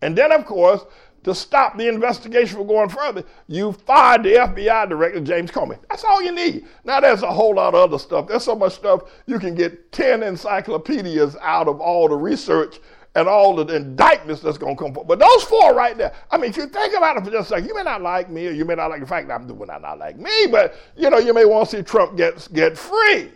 And 0.01 0.17
then, 0.17 0.31
of 0.31 0.45
course, 0.45 0.85
to 1.23 1.33
stop 1.33 1.77
the 1.77 1.87
investigation 1.87 2.57
from 2.57 2.67
going 2.67 2.89
further, 2.89 3.23
you 3.47 3.71
fired 3.71 4.23
the 4.23 4.33
FBI 4.33 4.89
director, 4.89 5.21
James 5.21 5.51
Comey. 5.51 5.77
That's 5.89 6.03
all 6.03 6.21
you 6.21 6.31
need. 6.31 6.65
Now, 6.83 6.99
there's 6.99 7.23
a 7.23 7.31
whole 7.31 7.55
lot 7.55 7.73
of 7.73 7.75
other 7.75 7.99
stuff. 7.99 8.27
There's 8.27 8.43
so 8.43 8.55
much 8.55 8.73
stuff 8.73 9.03
you 9.25 9.39
can 9.39 9.55
get 9.55 9.91
10 9.91 10.23
encyclopedias 10.23 11.37
out 11.41 11.67
of 11.67 11.79
all 11.79 12.09
the 12.09 12.15
research 12.15 12.79
and 13.15 13.27
all 13.27 13.55
the 13.55 13.75
indictments 13.75 14.41
that's 14.41 14.57
going 14.57 14.75
to 14.75 14.83
come 14.83 14.93
forward. 14.93 15.07
But 15.07 15.19
those 15.19 15.43
four 15.43 15.73
right 15.73 15.97
there, 15.97 16.13
I 16.31 16.37
mean, 16.37 16.49
if 16.49 16.57
you 16.57 16.65
think 16.65 16.95
about 16.95 17.17
it 17.17 17.23
for 17.23 17.31
just 17.31 17.51
a 17.51 17.55
second, 17.55 17.67
you 17.67 17.75
may 17.75 17.83
not 17.83 18.01
like 18.01 18.29
me 18.29 18.47
or 18.47 18.51
you 18.51 18.65
may 18.65 18.75
not 18.75 18.89
like 18.89 19.01
the 19.01 19.07
fact 19.07 19.27
that 19.27 19.35
I'm 19.35 19.47
doing 19.47 19.67
that 19.67 19.81
not 19.81 19.99
like 19.99 20.17
me, 20.17 20.47
but, 20.51 20.75
you 20.97 21.09
know, 21.09 21.19
you 21.19 21.33
may 21.33 21.45
want 21.45 21.69
to 21.69 21.77
see 21.77 21.83
Trump 21.83 22.17
get, 22.17 22.47
get 22.53 22.77
free. 22.77 23.31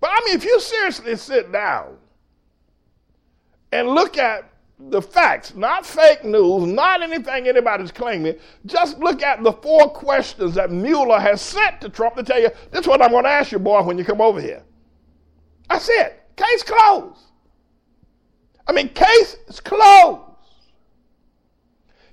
But, 0.00 0.10
I 0.12 0.20
mean, 0.26 0.36
if 0.36 0.44
you 0.44 0.60
seriously 0.60 1.16
sit 1.16 1.50
down 1.50 1.96
and 3.72 3.88
look 3.88 4.16
at 4.16 4.50
the 4.78 5.02
facts, 5.02 5.54
not 5.54 5.84
fake 5.84 6.24
news, 6.24 6.66
not 6.66 7.02
anything 7.02 7.48
anybody's 7.48 7.90
claiming. 7.90 8.36
Just 8.64 8.98
look 8.98 9.22
at 9.22 9.42
the 9.42 9.52
four 9.52 9.90
questions 9.90 10.54
that 10.54 10.70
Mueller 10.70 11.18
has 11.18 11.40
sent 11.40 11.80
to 11.80 11.88
Trump 11.88 12.14
to 12.16 12.22
tell 12.22 12.40
you 12.40 12.50
this 12.70 12.82
is 12.82 12.86
what 12.86 13.02
I'm 13.02 13.10
going 13.10 13.24
to 13.24 13.30
ask 13.30 13.50
you, 13.50 13.58
boy, 13.58 13.82
when 13.82 13.98
you 13.98 14.04
come 14.04 14.20
over 14.20 14.40
here. 14.40 14.62
That's 15.68 15.88
it. 15.88 16.22
Case 16.36 16.62
closed. 16.62 17.18
I 18.66 18.72
mean, 18.72 18.88
case 18.90 19.36
is 19.48 19.60
closed. 19.60 20.22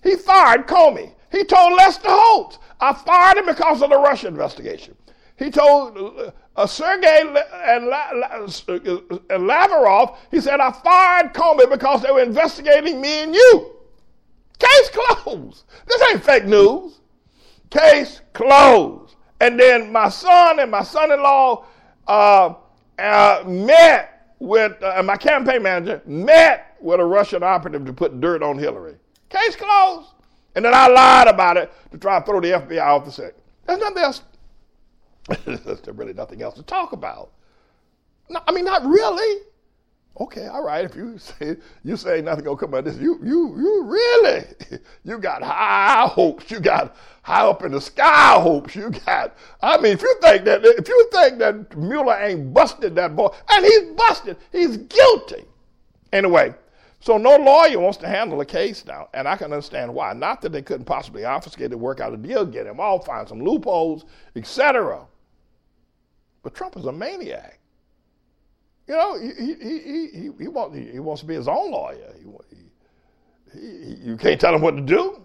He 0.02 0.16
fired 0.16 0.68
Comey. 0.68 1.14
He 1.32 1.44
told 1.44 1.74
Lester 1.74 2.10
Holt, 2.10 2.60
I 2.80 2.94
fired 2.94 3.38
him 3.38 3.46
because 3.46 3.82
of 3.82 3.90
the 3.90 3.98
Russia 3.98 4.28
investigation. 4.28 4.96
He 5.38 5.52
told 5.52 5.98
uh, 5.98 6.32
uh, 6.56 6.66
Sergei 6.66 7.22
and, 7.22 7.88
La- 7.88 8.12
La- 8.14 8.48
and 9.30 9.48
Lavrov, 9.48 10.18
he 10.32 10.40
said, 10.40 10.60
I 10.60 10.72
fired 10.72 11.34
Comey 11.34 11.70
because 11.70 12.02
they 12.02 12.12
were 12.12 12.22
investigating 12.22 13.02
me 13.02 13.24
and 13.24 13.36
you. 13.36 13.76
Case 14.58 14.90
closed. 14.90 15.66
This 15.88 16.02
ain't 16.10 16.24
fake 16.24 16.46
news. 16.46 17.00
Case 17.70 18.22
closed. 18.34 19.16
And 19.42 19.60
then 19.60 19.92
my 19.92 20.08
son 20.08 20.60
and 20.60 20.72
my 20.72 20.84
son 20.84 21.12
in 21.12 21.22
law 21.22 21.66
uh, 22.08 22.54
uh, 22.98 23.44
met 23.46 24.34
with, 24.40 24.82
uh, 24.82 25.04
my 25.04 25.18
campaign 25.18 25.64
manager 25.64 26.02
met 26.06 26.78
with 26.80 27.00
a 27.02 27.06
Russian 27.06 27.44
operative 27.44 27.86
to 27.86 27.92
put 27.92 28.22
dirt 28.22 28.42
on 28.42 28.58
Hillary. 28.58 28.96
Case 29.30 29.58
closed. 29.58 30.10
And 30.56 30.64
then 30.64 30.74
I 30.74 30.88
lied 30.88 31.28
about 31.28 31.58
it 31.58 31.72
to 31.92 31.98
try 31.98 32.20
to 32.20 32.26
throw 32.26 32.40
the 32.40 32.52
FBI 32.52 32.82
off 32.82 33.04
the 33.04 33.12
set. 33.12 33.36
There's 33.68 33.80
nothing 33.80 34.04
else 34.04 34.22
there's 35.46 35.82
really 35.88 36.14
nothing 36.14 36.42
else 36.42 36.56
to 36.56 36.64
talk 36.64 36.92
about. 36.92 37.32
No, 38.30 38.40
I 38.48 38.52
mean, 38.52 38.66
not 38.66 38.86
really. 38.86 39.42
Okay, 40.18 40.48
all 40.48 40.64
right. 40.64 40.86
If 40.86 40.96
you 40.96 41.18
say 41.18 41.58
you 41.84 41.98
say 41.98 42.22
nothing 42.22 42.46
gonna 42.46 42.58
come 42.58 42.74
out 42.74 42.80
of 42.80 42.86
this, 42.86 42.98
you 42.98 43.20
you 43.24 43.56
you 43.58 43.84
really 43.84 44.46
you 45.04 45.18
got 45.18 45.42
high 45.42 46.08
hopes. 46.08 46.50
You 46.50 46.60
got 46.60 46.96
high 47.24 47.46
up 47.46 47.64
in 47.64 47.72
the 47.72 47.82
sky 47.82 48.40
hopes. 48.40 48.76
You 48.76 48.92
got. 49.06 49.36
I 49.62 49.78
mean, 49.78 49.94
if 49.94 50.02
you 50.02 50.16
think 50.22 50.46
that 50.46 50.64
if 50.64 50.88
you 50.88 51.10
think 51.12 51.40
that 51.40 51.76
Mueller 51.76 52.18
ain't 52.22 52.54
busted 52.54 52.96
that 52.96 53.16
boy, 53.16 53.30
and 53.50 53.66
he's 53.66 53.92
busted, 53.96 54.38
he's 54.52 54.78
guilty. 54.78 55.46
Anyway, 56.14 56.54
so 57.02 57.18
no 57.18 57.36
lawyer 57.36 57.80
wants 57.80 57.98
to 57.98 58.08
handle 58.08 58.40
a 58.40 58.46
case 58.46 58.86
now, 58.86 59.10
and 59.14 59.28
I 59.28 59.36
can 59.36 59.52
understand 59.52 59.94
why. 59.94 60.14
Not 60.14 60.42
that 60.42 60.54
they 60.54 60.62
couldn't 60.62 60.86
possibly 60.86 61.26
obfuscate 61.26 61.72
it, 61.72 61.80
work 61.80 62.00
out 62.00 62.14
a 62.14 62.18
deal, 62.18 62.46
get 62.46 62.68
him 62.68 62.80
all, 62.80 63.00
find 63.00 63.28
some 63.28 63.44
loopholes, 63.44 64.06
etc. 64.36 65.06
But 66.46 66.54
Trump 66.54 66.78
is 66.78 66.86
a 66.86 66.92
maniac. 66.92 67.58
You 68.88 68.94
know, 68.94 69.20
he, 69.20 69.30
he, 69.34 70.10
he, 70.14 70.30
he, 70.38 70.48
wants, 70.48 70.78
he 70.78 71.00
wants 71.00 71.22
to 71.22 71.28
be 71.28 71.34
his 71.34 71.48
own 71.48 71.72
lawyer. 71.72 72.14
He, 73.52 73.60
he, 73.60 73.96
you 74.04 74.16
can't 74.16 74.40
tell 74.40 74.54
him 74.54 74.62
what 74.62 74.76
to 74.76 74.82
do. 74.82 75.24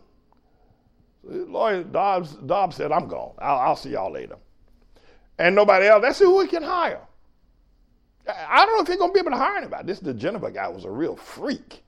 lawyer 1.23 1.85
Dobbs, 1.85 2.37
Dobbs 2.47 2.77
said, 2.77 2.91
I'm 2.91 3.07
gone. 3.07 3.35
I'll, 3.39 3.59
I'll 3.59 3.77
see 3.77 3.91
y'all 3.91 4.11
later. 4.11 4.37
And 5.39 5.55
nobody 5.55 5.89
else. 5.89 6.01
That's 6.01 6.19
who 6.19 6.39
we 6.39 6.47
can 6.49 6.63
hire. 6.63 7.03
I 8.27 8.65
don't 8.65 8.77
know 8.77 8.83
if 8.83 8.89
he's 8.89 8.97
going 8.97 9.11
to 9.11 9.15
be 9.15 9.21
able 9.21 9.33
to 9.33 9.37
hire 9.37 9.59
anybody. 9.59 9.87
This 9.87 10.01
diGenova 10.01 10.55
guy 10.55 10.69
was 10.69 10.87
a 10.87 10.91
real 10.91 11.17
freak. 11.17 11.83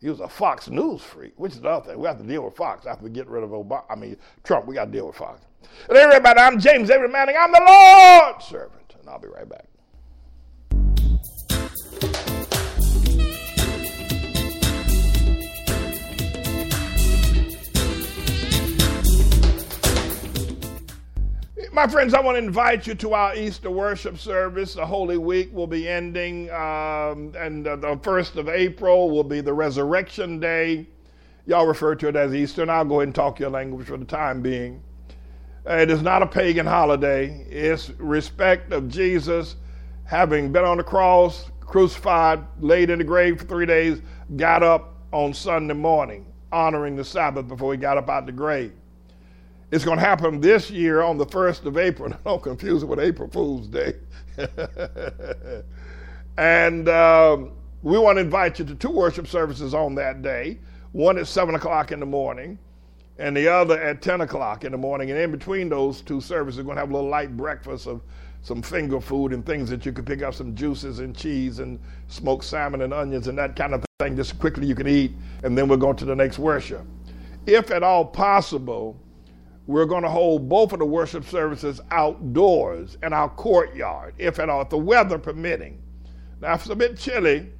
He 0.00 0.08
was 0.08 0.20
a 0.20 0.28
Fox 0.28 0.68
News 0.68 1.02
freak, 1.02 1.32
which 1.38 1.54
is 1.54 1.60
the 1.60 1.70
other 1.70 1.86
thing. 1.86 1.98
We 1.98 2.06
have 2.06 2.18
to 2.18 2.24
deal 2.24 2.44
with 2.44 2.54
Fox 2.54 2.86
after 2.86 3.02
we 3.02 3.10
get 3.10 3.26
rid 3.26 3.42
of 3.42 3.50
Obama. 3.50 3.82
I 3.90 3.96
mean, 3.96 4.16
Trump, 4.44 4.66
we 4.66 4.76
got 4.76 4.84
to 4.84 4.92
deal 4.92 5.08
with 5.08 5.16
Fox. 5.16 5.40
And 5.88 5.96
everybody, 5.96 6.38
I'm 6.38 6.60
James 6.60 6.88
David 6.88 7.10
Manning. 7.10 7.36
I'm 7.38 7.50
the 7.50 7.62
Lord's 7.66 8.44
servant. 8.44 8.94
And 9.00 9.08
I'll 9.08 9.18
be 9.18 9.28
right 9.28 9.48
back. 9.48 9.64
My 21.72 21.86
friends, 21.86 22.12
I 22.12 22.20
want 22.20 22.34
to 22.34 22.42
invite 22.42 22.88
you 22.88 22.94
to 22.96 23.14
our 23.14 23.36
Easter 23.36 23.70
worship 23.70 24.18
service. 24.18 24.74
The 24.74 24.84
Holy 24.84 25.16
Week 25.16 25.54
will 25.54 25.68
be 25.68 25.88
ending, 25.88 26.50
um, 26.50 27.32
and 27.36 27.66
uh, 27.68 27.76
the 27.76 27.96
1st 27.96 28.34
of 28.34 28.48
April 28.48 29.10
will 29.10 29.22
be 29.22 29.40
the 29.40 29.52
Resurrection 29.52 30.40
Day. 30.40 30.88
Y'all 31.46 31.66
refer 31.66 31.94
to 31.94 32.08
it 32.08 32.16
as 32.16 32.34
Easter, 32.34 32.62
and 32.62 32.70
I'll 32.70 32.84
go 32.84 32.96
ahead 32.96 33.08
and 33.08 33.14
talk 33.14 33.38
your 33.38 33.50
language 33.50 33.86
for 33.86 33.96
the 33.96 34.04
time 34.04 34.42
being. 34.42 34.82
It 35.66 35.90
is 35.90 36.02
not 36.02 36.22
a 36.22 36.26
pagan 36.26 36.66
holiday. 36.66 37.44
It's 37.50 37.90
respect 37.98 38.72
of 38.72 38.88
Jesus 38.88 39.56
having 40.04 40.50
been 40.50 40.64
on 40.64 40.78
the 40.78 40.82
cross, 40.82 41.50
crucified, 41.60 42.42
laid 42.60 42.88
in 42.88 42.98
the 42.98 43.04
grave 43.04 43.38
for 43.38 43.44
three 43.44 43.66
days, 43.66 44.00
got 44.36 44.62
up 44.62 44.96
on 45.12 45.34
Sunday 45.34 45.74
morning, 45.74 46.24
honoring 46.50 46.96
the 46.96 47.04
Sabbath 47.04 47.46
before 47.46 47.72
he 47.72 47.78
got 47.78 47.98
up 47.98 48.08
out 48.08 48.24
the 48.24 48.32
grave. 48.32 48.72
It's 49.70 49.84
going 49.84 49.98
to 49.98 50.04
happen 50.04 50.40
this 50.40 50.70
year 50.70 51.02
on 51.02 51.18
the 51.18 51.26
1st 51.26 51.66
of 51.66 51.76
April. 51.76 52.10
Don't 52.24 52.42
confuse 52.42 52.82
it 52.82 52.86
with 52.86 52.98
April 52.98 53.28
Fool's 53.28 53.68
Day. 53.68 53.96
and 56.38 56.88
um, 56.88 57.52
we 57.82 57.98
want 57.98 58.16
to 58.16 58.22
invite 58.22 58.58
you 58.58 58.64
to 58.64 58.74
two 58.74 58.90
worship 58.90 59.26
services 59.26 59.74
on 59.74 59.94
that 59.96 60.22
day 60.22 60.58
one 60.92 61.18
at 61.18 61.26
7 61.26 61.54
o'clock 61.54 61.92
in 61.92 62.00
the 62.00 62.06
morning 62.06 62.58
and 63.18 63.36
the 63.36 63.48
other 63.48 63.80
at 63.80 64.00
10 64.00 64.20
o'clock 64.20 64.64
in 64.64 64.72
the 64.72 64.78
morning. 64.78 65.10
And 65.10 65.18
in 65.18 65.30
between 65.30 65.68
those 65.68 66.00
two 66.02 66.20
services, 66.20 66.58
we're 66.58 66.64
going 66.64 66.76
to 66.76 66.80
have 66.82 66.90
a 66.90 66.94
little 66.94 67.10
light 67.10 67.36
breakfast 67.36 67.86
of 67.86 68.00
some 68.42 68.62
finger 68.62 69.00
food 69.00 69.32
and 69.32 69.44
things 69.44 69.68
that 69.70 69.84
you 69.84 69.92
can 69.92 70.04
pick 70.04 70.22
up 70.22 70.34
some 70.34 70.54
juices 70.54 71.00
and 71.00 71.16
cheese 71.16 71.58
and 71.58 71.80
smoked 72.06 72.44
salmon 72.44 72.82
and 72.82 72.94
onions 72.94 73.26
and 73.26 73.36
that 73.36 73.56
kind 73.56 73.74
of 73.74 73.84
thing 73.98 74.14
just 74.14 74.38
quickly 74.38 74.66
you 74.66 74.76
can 74.76 74.86
eat. 74.86 75.12
And 75.42 75.58
then 75.58 75.68
we'll 75.68 75.78
go 75.78 75.92
to 75.92 76.04
the 76.04 76.14
next 76.14 76.38
worship. 76.38 76.82
If 77.46 77.70
at 77.70 77.82
all 77.82 78.04
possible, 78.04 78.96
we're 79.66 79.86
going 79.86 80.02
to 80.02 80.08
hold 80.08 80.48
both 80.48 80.72
of 80.72 80.78
the 80.78 80.86
worship 80.86 81.24
services 81.24 81.80
outdoors 81.90 82.96
in 83.02 83.12
our 83.12 83.28
courtyard, 83.28 84.14
if 84.16 84.38
at 84.38 84.48
all, 84.48 84.62
if 84.62 84.70
the 84.70 84.78
weather 84.78 85.18
permitting. 85.18 85.82
Now, 86.40 86.54
if 86.54 86.62
it's 86.62 86.70
a 86.70 86.76
bit 86.76 86.96
chilly, 86.96 87.50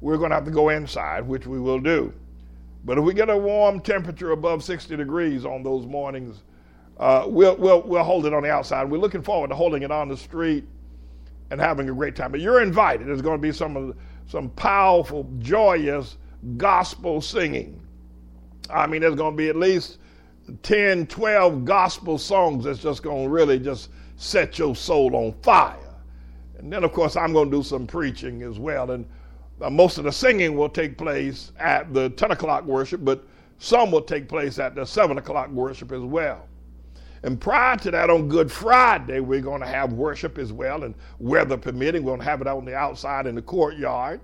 we're 0.00 0.16
going 0.16 0.30
to 0.30 0.36
have 0.36 0.46
to 0.46 0.50
go 0.50 0.70
inside, 0.70 1.26
which 1.26 1.46
we 1.46 1.60
will 1.60 1.78
do. 1.78 2.12
But 2.84 2.98
if 2.98 3.04
we 3.04 3.14
get 3.14 3.30
a 3.30 3.36
warm 3.36 3.80
temperature 3.80 4.32
above 4.32 4.62
60 4.62 4.96
degrees 4.96 5.44
on 5.44 5.62
those 5.62 5.86
mornings, 5.86 6.42
uh, 6.98 7.24
we'll, 7.26 7.56
we'll, 7.56 7.82
we'll 7.82 8.04
hold 8.04 8.26
it 8.26 8.34
on 8.34 8.42
the 8.42 8.50
outside. 8.50 8.90
We're 8.90 8.98
looking 8.98 9.22
forward 9.22 9.48
to 9.48 9.54
holding 9.54 9.82
it 9.82 9.90
on 9.90 10.08
the 10.08 10.16
street 10.16 10.64
and 11.50 11.60
having 11.60 11.88
a 11.88 11.92
great 11.92 12.14
time. 12.14 12.30
But 12.30 12.40
you're 12.40 12.62
invited. 12.62 13.06
There's 13.06 13.22
going 13.22 13.38
to 13.38 13.42
be 13.42 13.52
some, 13.52 13.94
some 14.26 14.50
powerful, 14.50 15.30
joyous 15.38 16.18
gospel 16.56 17.20
singing. 17.20 17.80
I 18.70 18.86
mean, 18.86 19.00
there's 19.00 19.14
going 19.14 19.32
to 19.32 19.36
be 19.36 19.48
at 19.48 19.56
least 19.56 19.98
10, 20.62 21.06
12 21.06 21.64
gospel 21.64 22.18
songs 22.18 22.64
that's 22.64 22.80
just 22.80 23.02
going 23.02 23.24
to 23.24 23.30
really 23.30 23.58
just 23.58 23.90
set 24.16 24.58
your 24.58 24.76
soul 24.76 25.16
on 25.16 25.32
fire. 25.42 25.78
And 26.58 26.72
then, 26.72 26.84
of 26.84 26.92
course, 26.92 27.16
I'm 27.16 27.32
going 27.32 27.50
to 27.50 27.56
do 27.58 27.62
some 27.62 27.86
preaching 27.86 28.42
as 28.42 28.58
well. 28.58 28.90
And 28.90 29.06
most 29.70 29.98
of 29.98 30.04
the 30.04 30.12
singing 30.12 30.56
will 30.56 30.68
take 30.68 30.98
place 30.98 31.52
at 31.58 31.92
the 31.94 32.10
10 32.10 32.32
o'clock 32.32 32.64
worship, 32.64 33.04
but 33.04 33.24
some 33.58 33.90
will 33.90 34.02
take 34.02 34.28
place 34.28 34.58
at 34.58 34.74
the 34.74 34.84
7 34.84 35.18
o'clock 35.18 35.48
worship 35.50 35.92
as 35.92 36.02
well. 36.02 36.48
And 37.22 37.40
prior 37.40 37.76
to 37.78 37.90
that, 37.90 38.10
on 38.10 38.28
Good 38.28 38.52
Friday, 38.52 39.20
we're 39.20 39.40
going 39.40 39.60
to 39.60 39.66
have 39.66 39.94
worship 39.94 40.36
as 40.36 40.52
well, 40.52 40.84
and 40.84 40.94
weather 41.18 41.56
permitting, 41.56 42.04
to 42.04 42.16
have 42.22 42.42
it 42.42 42.46
on 42.46 42.64
the 42.64 42.74
outside 42.74 43.26
in 43.26 43.34
the 43.34 43.42
courtyard. 43.42 44.20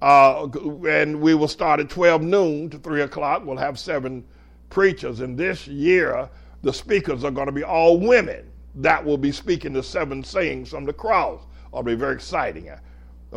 Uh, 0.00 0.48
and 0.88 1.20
we 1.20 1.34
will 1.34 1.48
start 1.48 1.80
at 1.80 1.88
12 1.88 2.22
noon 2.22 2.70
to 2.70 2.78
3 2.78 3.02
o'clock. 3.02 3.44
We'll 3.44 3.56
have 3.56 3.78
seven 3.78 4.24
preachers. 4.70 5.20
And 5.20 5.36
this 5.36 5.66
year, 5.66 6.28
the 6.62 6.72
speakers 6.72 7.24
are 7.24 7.30
going 7.30 7.46
to 7.46 7.52
be 7.52 7.64
all 7.64 7.98
women 7.98 8.52
that 8.76 9.04
will 9.04 9.18
be 9.18 9.32
speaking 9.32 9.72
the 9.72 9.82
seven 9.82 10.24
sayings 10.24 10.70
from 10.70 10.84
the 10.84 10.92
cross. 10.92 11.42
It'll 11.68 11.82
be 11.82 11.94
very 11.94 12.14
exciting. 12.14 12.70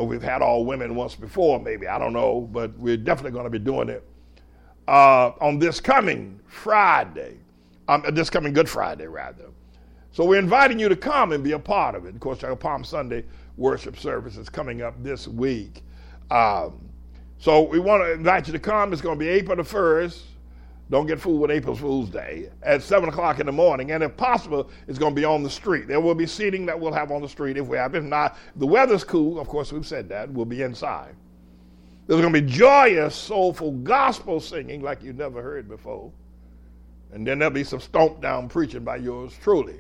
We've 0.03 0.22
had 0.22 0.41
all 0.41 0.65
women 0.65 0.95
once 0.95 1.15
before, 1.15 1.59
maybe. 1.59 1.88
I 1.88 1.97
don't 1.97 2.13
know, 2.13 2.41
but 2.51 2.77
we're 2.77 2.97
definitely 2.97 3.31
going 3.31 3.45
to 3.45 3.49
be 3.49 3.59
doing 3.59 3.89
it 3.89 4.03
uh, 4.88 5.31
on 5.39 5.57
this 5.57 5.80
coming 5.80 6.39
Friday, 6.47 7.38
um, 7.88 8.03
this 8.11 8.30
coming 8.30 8.53
Good 8.53 8.69
Friday, 8.69 9.07
rather. 9.07 9.45
So 10.11 10.26
we're 10.26 10.39
inviting 10.39 10.80
you 10.80 10.89
to 10.89 10.95
come 10.95 11.31
and 11.31 11.43
be 11.43 11.53
a 11.53 11.59
part 11.59 11.95
of 11.95 12.05
it. 12.05 12.13
Of 12.13 12.19
course, 12.19 12.43
our 12.43 12.55
Palm 12.55 12.84
Sunday 12.84 13.23
worship 13.57 13.97
service 13.97 14.38
is 14.38 14.49
coming 14.49 14.81
up 14.81 15.01
this 15.01 15.27
week. 15.27 15.81
Um, 16.30 16.80
so 17.38 17.61
we 17.61 17.80
want 17.80 18.03
to 18.03 18.11
invite 18.13 18.47
you 18.47 18.53
to 18.53 18.59
come. 18.59 18.93
It's 18.93 19.01
going 19.01 19.17
to 19.17 19.23
be 19.23 19.30
April 19.30 19.57
the 19.57 19.63
1st 19.63 20.22
don't 20.90 21.07
get 21.07 21.20
fooled 21.20 21.41
with 21.41 21.52
April 21.52 21.76
Fool's 21.76 22.10
Day 22.10 22.49
at 22.62 22.84
7 22.84 23.10
o'clock 23.10 23.40
in 23.40 23.48
the 23.48 23.52
morning. 23.52 23.91
And 23.91 24.03
if 24.03 24.16
possible, 24.16 24.70
it's 24.88 24.99
going 24.99 25.16
to 25.16 25.20
be 25.20 25.26
on 25.26 25.41
the 25.41 25.49
street. 25.49 25.88
There 25.88 25.99
will 25.99 26.14
be 26.14 26.28
seating 26.28 26.66
that 26.68 26.80
we'll 26.80 26.94
have 26.94 27.12
on 27.12 27.22
the 27.22 27.30
street 27.30 27.57
if 27.57 27.66
we 27.66 27.78
have. 27.78 27.95
If 27.95 28.03
not, 28.03 28.38
the 28.56 28.68
weather's 28.68 29.03
cool. 29.03 29.40
Of 29.40 29.48
course, 29.48 29.74
we've 29.74 29.86
said 29.86 30.10
that. 30.10 30.30
We'll 30.30 30.45
be 30.45 30.62
inside. 30.62 31.16
There's 32.06 32.22
going 32.22 32.34
to 32.34 32.41
be 32.41 32.48
joyous, 32.48 33.16
soulful 33.16 33.72
gospel 33.72 34.40
singing 34.40 34.82
like 34.82 35.02
you've 35.02 35.16
never 35.16 35.41
heard 35.41 35.68
before. 35.68 36.12
And 37.12 37.26
then 37.26 37.40
there'll 37.40 37.53
be 37.53 37.64
some 37.64 37.80
stomp 37.80 38.22
down 38.22 38.48
preaching 38.48 38.84
by 38.84 38.98
yours 38.98 39.36
truly. 39.41 39.80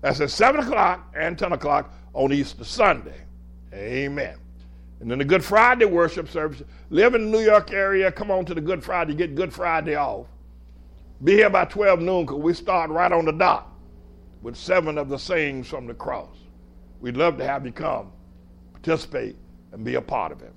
That's 0.00 0.20
at 0.20 0.30
7 0.30 0.60
o'clock 0.60 1.14
and 1.14 1.38
10 1.38 1.52
o'clock 1.52 1.92
on 2.14 2.32
Easter 2.32 2.64
Sunday. 2.64 3.20
Amen. 3.74 4.38
And 5.00 5.10
then 5.10 5.18
the 5.18 5.24
Good 5.24 5.44
Friday 5.44 5.84
worship 5.84 6.28
service. 6.28 6.62
Live 6.90 7.14
in 7.14 7.30
the 7.30 7.38
New 7.38 7.44
York 7.44 7.72
area, 7.72 8.10
come 8.10 8.30
on 8.30 8.44
to 8.46 8.54
the 8.54 8.60
Good 8.60 8.82
Friday, 8.82 9.14
get 9.14 9.34
Good 9.34 9.52
Friday 9.52 9.94
off. 9.94 10.26
Be 11.22 11.32
here 11.32 11.50
by 11.50 11.64
12 11.64 12.00
noon 12.00 12.24
because 12.26 12.40
we 12.40 12.54
start 12.54 12.90
right 12.90 13.12
on 13.12 13.24
the 13.24 13.32
dot 13.32 13.72
with 14.42 14.56
seven 14.56 14.98
of 14.98 15.08
the 15.08 15.18
sayings 15.18 15.66
from 15.66 15.86
the 15.86 15.94
cross. 15.94 16.36
We'd 17.00 17.16
love 17.16 17.36
to 17.38 17.46
have 17.46 17.66
you 17.66 17.72
come, 17.72 18.12
participate, 18.72 19.36
and 19.72 19.84
be 19.84 19.94
a 19.96 20.00
part 20.00 20.32
of 20.32 20.42
it. 20.42 20.52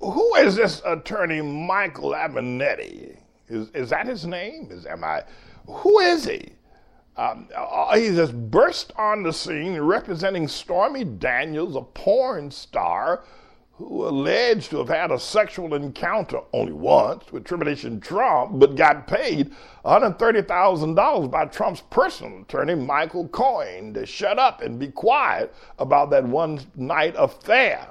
Who 0.00 0.34
is 0.36 0.56
this 0.56 0.80
attorney 0.84 1.40
Michael 1.40 2.10
Avenatti? 2.10 3.18
Is, 3.48 3.70
is 3.70 3.90
that 3.90 4.06
his 4.06 4.26
name? 4.26 4.68
Is 4.70 4.86
am 4.86 5.02
I? 5.02 5.24
Who 5.66 5.98
is 5.98 6.24
he? 6.24 6.52
Um, 7.18 7.48
uh, 7.52 7.96
he 7.96 8.10
just 8.10 8.32
burst 8.32 8.92
on 8.96 9.24
the 9.24 9.32
scene 9.32 9.76
representing 9.80 10.46
Stormy 10.46 11.02
Daniels, 11.02 11.74
a 11.74 11.80
porn 11.80 12.48
star 12.52 13.24
who 13.72 14.06
alleged 14.06 14.70
to 14.70 14.78
have 14.78 14.88
had 14.88 15.10
a 15.10 15.18
sexual 15.18 15.74
encounter 15.74 16.40
only 16.52 16.72
once 16.72 17.30
with 17.32 17.44
Tribulation 17.44 18.00
Trump, 18.00 18.60
but 18.60 18.76
got 18.76 19.08
paid 19.08 19.52
$130,000 19.84 21.30
by 21.30 21.44
Trump's 21.46 21.82
personal 21.90 22.42
attorney, 22.42 22.76
Michael 22.76 23.26
Cohen, 23.28 23.94
to 23.94 24.06
shut 24.06 24.38
up 24.38 24.62
and 24.62 24.78
be 24.78 24.88
quiet 24.88 25.52
about 25.80 26.10
that 26.10 26.24
one 26.24 26.60
night 26.76 27.14
affair. 27.16 27.88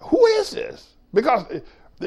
Who 0.00 0.24
is 0.26 0.50
this? 0.50 0.94
Because, 1.12 1.44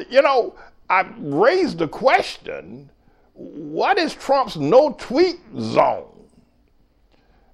you 0.08 0.22
know, 0.22 0.56
I 0.90 1.08
raised 1.18 1.78
the 1.78 1.88
question 1.88 2.90
what 3.34 3.98
is 3.98 4.14
Trump's 4.14 4.56
no 4.56 4.92
tweet 4.98 5.40
zone? 5.58 6.08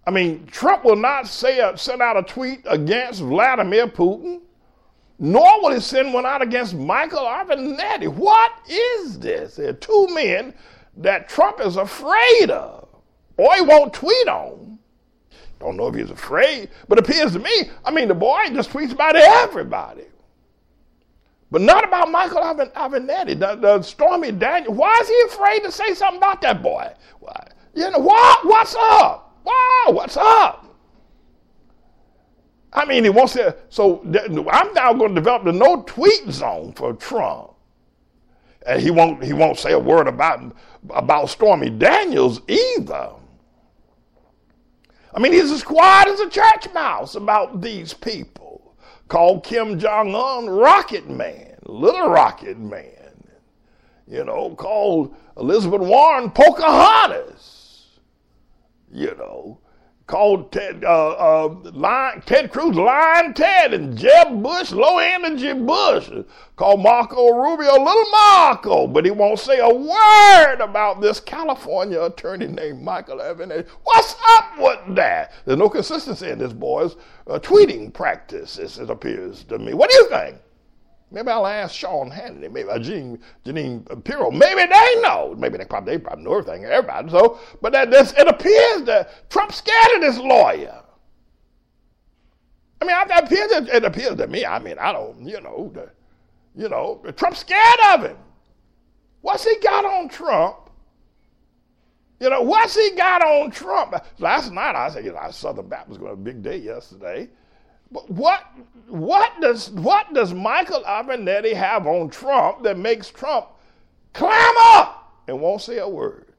I 0.07 0.11
mean, 0.11 0.47
Trump 0.47 0.85
will 0.85 0.97
not 0.97 1.27
say 1.27 1.59
a, 1.61 1.77
send 1.77 2.01
out 2.01 2.17
a 2.17 2.23
tweet 2.23 2.61
against 2.67 3.21
Vladimir 3.21 3.87
Putin, 3.87 4.41
nor 5.19 5.61
will 5.63 5.73
he 5.73 5.81
send 5.81 6.15
one 6.15 6.25
out 6.25 6.41
against 6.41 6.75
Michael 6.75 7.19
Avenatti. 7.19 8.09
What 8.09 8.53
is 8.69 9.19
this? 9.19 9.57
There 9.57 9.69
are 9.69 9.75
two 9.75 10.09
men 10.15 10.55
that 10.97 11.29
Trump 11.29 11.61
is 11.61 11.77
afraid 11.77 12.51
of, 12.51 12.89
or 13.37 13.55
he 13.55 13.61
won't 13.61 13.93
tweet 13.93 14.29
on. 14.29 14.79
Don't 15.61 15.77
know 15.77 15.89
if 15.89 15.95
he's 15.95 16.11
afraid, 16.11 16.71
but 16.89 16.99
it 16.99 17.09
appears 17.09 17.33
to 17.33 17.39
me, 17.39 17.71
I 17.85 17.91
mean, 17.91 18.09
the 18.09 18.15
boy 18.15 18.45
just 18.53 18.71
tweets 18.71 18.93
about 18.93 19.17
everybody. 19.17 20.05
But 21.51 21.63
not 21.63 21.85
about 21.85 22.11
Michael 22.11 22.43
Avenatti, 22.43 23.39
the, 23.39 23.57
the 23.57 23.83
Stormy 23.83 24.33
Daniel. 24.33 24.75
Why 24.75 24.99
is 25.01 25.09
he 25.09 25.21
afraid 25.27 25.61
to 25.65 25.73
say 25.73 25.95
something 25.95 26.19
about 26.19 26.43
that 26.43 26.63
boy? 26.63 26.93
Why? 27.21 27.49
You 27.75 27.91
know, 27.91 27.99
what? 28.01 28.47
What's 28.47 28.75
up? 28.75 29.41
Wow, 29.45 29.93
what's 29.93 30.17
up? 30.17 30.67
I 32.73 32.85
mean, 32.85 33.03
he 33.03 33.11
wants 33.11 33.33
to. 33.33 33.57
So 33.71 34.03
I'm 34.05 34.75
now 34.75 34.93
going 34.93 35.15
to 35.15 35.21
develop 35.21 35.45
the 35.45 35.53
no 35.53 35.83
tweet 35.85 36.31
zone 36.31 36.75
for 36.75 36.93
Trump. 36.93 37.53
And 38.67 38.83
he 38.83 38.91
won't. 38.91 39.25
He 39.25 39.33
won't 39.33 39.59
say 39.59 39.73
a 39.73 39.79
word 39.79 40.07
about 40.07 40.55
about 40.91 41.31
Stormy 41.31 41.71
Daniels 41.71 42.43
either. 42.47 43.13
I 45.15 45.21
mean, 45.21 45.33
he's 45.33 45.51
as 45.51 45.63
quiet 45.63 46.09
as 46.09 46.21
a 46.21 46.29
church 46.29 46.73
mouse 46.75 47.15
about 47.15 47.63
these 47.63 47.95
people 47.95 48.48
called 49.09 49.43
Kim 49.45 49.79
Jong 49.79 50.15
un 50.15 50.49
Rocket 50.49 51.09
Man, 51.09 51.57
Little 51.65 52.09
Rocket 52.09 52.59
Man. 52.59 52.85
You 54.07 54.25
know, 54.25 54.55
called 54.55 55.15
Elizabeth 55.37 55.81
Warren 55.81 56.31
Pocahontas. 56.31 57.99
You 58.91 59.15
know, 59.19 59.59
called 60.09 60.51
Ted, 60.51 60.83
uh, 60.85 61.11
uh, 61.11 61.55
Lyin', 61.73 62.23
Ted 62.23 62.51
Cruz 62.51 62.75
Lyin' 62.75 63.35
Ted 63.35 63.75
and 63.75 63.97
Jeb 63.97 64.43
Bush 64.43 64.73
Low 64.73 64.99
Energy 64.99 65.53
Bush. 65.53 66.11
Called 66.57 66.81
Marco 66.81 67.35
Rubio 67.35 67.73
Little 67.75 68.11
Marco, 68.11 68.87
but 68.89 69.05
he 69.05 69.13
won't 69.13 69.39
say 69.39 69.61
a 69.61 69.69
word 69.69 70.61
about 70.61 71.01
this 71.01 71.21
California 71.21 72.03
attorney 72.03 72.49
named 72.49 72.83
Michael 72.83 73.21
Evans. 73.21 73.69
What's 73.85 74.17
up 74.31 74.59
with 74.59 74.97
that? 74.97 75.33
There's 75.45 75.59
no 75.59 75.69
consistency 75.69 76.31
in 76.31 76.39
this 76.39 76.53
boy's 76.53 76.97
uh, 77.29 77.39
tweeting 77.39 77.93
practices, 77.93 78.79
it 78.79 78.91
appears 78.91 79.45
to 79.45 79.59
me. 79.59 79.75
What 79.75 79.91
do 79.91 79.97
you 79.97 80.09
think? 80.09 80.39
Maybe 81.11 81.29
I'll 81.29 81.47
ask 81.47 81.75
Sean 81.75 82.11
Hannity, 82.11 82.53
maybe 82.53 82.69
Jean, 82.81 83.19
Jeanine 83.45 84.05
Pirro. 84.05 84.31
Maybe 84.31 84.67
they 84.67 85.01
know. 85.01 85.35
Maybe 85.39 85.57
they 85.57 85.65
probably, 85.65 85.97
they 85.97 86.03
probably 86.03 86.25
know 86.25 86.39
everything, 86.39 86.65
everybody. 86.65 87.11
So, 87.11 87.41
but 87.63 87.73
that, 87.73 87.91
this, 87.91 88.13
it 88.13 88.29
appears 88.29 88.83
that 88.83 89.31
Trump's 89.31 89.57
scared 89.57 89.97
of 89.97 90.01
this 90.03 90.19
lawyer. 90.19 90.83
I 92.81 92.85
mean, 92.85 92.97
it 92.97 93.25
appears, 93.25 93.69
it 93.69 93.85
appears 93.85 94.17
to 94.17 94.27
me. 94.27 94.45
I 94.45 94.59
mean, 94.59 94.79
I 94.79 94.93
don't, 94.93 95.27
you 95.27 95.41
know, 95.41 95.71
the, 95.75 95.91
you 96.55 96.69
know, 96.69 97.03
Trump's 97.17 97.41
scared 97.41 97.79
of 97.95 98.03
him. 98.03 98.17
What's 99.23 99.45
he 99.45 99.57
got 99.61 99.85
on 99.85 100.09
Trump? 100.09 100.71
You 102.21 102.31
know, 102.31 102.43
what's 102.43 102.75
he 102.77 102.91
got 102.97 103.23
on 103.23 103.51
Trump? 103.51 103.95
Last 104.19 104.53
night 104.53 104.75
I 104.75 104.91
said, 104.91 105.05
you 105.05 105.13
know, 105.13 105.31
Southern 105.31 105.69
Baptist 105.69 105.91
was 105.91 105.99
going 105.99 106.13
a 106.13 106.17
big 106.17 106.43
day 106.43 106.59
yesterday. 106.59 107.29
But 107.91 108.11
what, 108.11 108.45
what, 108.87 109.33
does, 109.41 109.71
what 109.71 110.13
does 110.13 110.35
Michael 110.35 110.83
Avenatti 110.83 111.55
have 111.55 111.87
on 111.87 112.11
Trump 112.11 112.63
that 112.65 112.77
makes 112.77 113.09
Trump 113.09 113.49
climb 114.13 114.55
up 114.59 115.23
and 115.27 115.41
won't 115.41 115.63
say 115.63 115.79
a 115.79 115.89
word? 115.89 116.33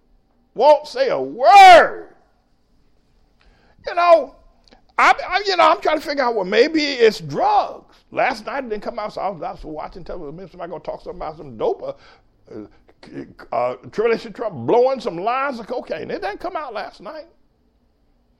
Won't 0.54 0.88
say 0.88 1.10
a 1.10 1.20
word. 1.20 2.16
You 3.88 3.96
know, 3.96 4.36
I, 4.98 5.14
I, 5.28 5.44
you 5.46 5.56
know, 5.56 5.70
I'm 5.70 5.82
trying 5.82 6.00
to 6.00 6.06
figure 6.06 6.24
out, 6.24 6.36
well, 6.36 6.46
maybe 6.46 6.82
it's 6.84 7.20
drugs. 7.20 7.96
Last 8.12 8.46
night 8.46 8.66
it 8.66 8.70
didn't 8.70 8.84
come 8.84 9.00
out, 9.00 9.14
so 9.14 9.22
I 9.22 9.30
was, 9.30 9.42
I 9.42 9.52
was 9.52 9.64
watching 9.64 10.04
television. 10.04 10.50
Somebody 10.50 10.74
to 10.74 10.80
talk 10.80 11.02
something 11.02 11.22
about 11.22 11.38
some 11.38 11.58
dope. 11.58 12.00
Uh, 12.52 12.64
uh, 13.52 13.76
Tribulation 13.92 14.34
Trump 14.34 14.68
blowing 14.68 15.00
some 15.00 15.18
lines 15.18 15.60
of 15.60 15.68
cocaine. 15.68 16.12
It 16.12 16.22
didn't 16.22 16.40
come 16.40 16.56
out 16.56 16.74
last 16.74 17.02
night. 17.02 17.28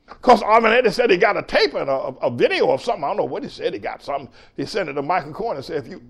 Because 0.10 0.42
Armanetti 0.42 0.92
said 0.92 1.10
he 1.10 1.18
got 1.18 1.38
a 1.38 1.44
tape 1.44 1.74
and 1.74 1.90
a, 1.90 1.94
a, 1.94 2.32
video 2.32 2.72
of 2.72 2.82
something. 2.82 3.04
I 3.04 3.08
don't 3.08 3.18
know 3.18 3.26
what 3.26 3.44
he 3.44 3.50
said. 3.50 3.74
He 3.74 3.80
got 3.80 4.02
something. 4.02 4.30
He 4.58 4.66
sent 4.66 4.90
it 4.90 4.94
to 4.94 5.02
Michael 5.02 5.34
Cohen 5.34 5.58
and 5.58 5.66
said, 5.66 5.78
if 5.78 5.88
you, 5.88 6.02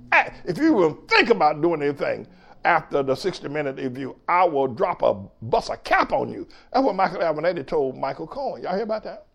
if 0.46 0.58
you 0.58 0.80
even 0.80 0.98
think 1.08 1.30
about 1.30 1.62
doing 1.62 1.82
anything 1.82 2.28
after 2.66 3.04
the 3.04 3.16
60 3.16 3.48
minute 3.50 3.78
review, 3.78 4.16
I 4.28 4.46
will 4.46 4.68
drop 4.68 5.02
a 5.02 5.14
bus 5.42 5.70
a 5.70 5.78
cap 5.78 6.12
on 6.12 6.32
you. 6.32 6.48
That's 6.74 6.84
what 6.84 6.96
Michael 6.96 7.20
Avenatti 7.20 7.66
told 7.66 7.98
Michael 7.98 8.28
Cohen. 8.28 8.64
Y'all 8.64 8.74
hear 8.74 8.84
about 8.84 9.04
that? 9.04 9.26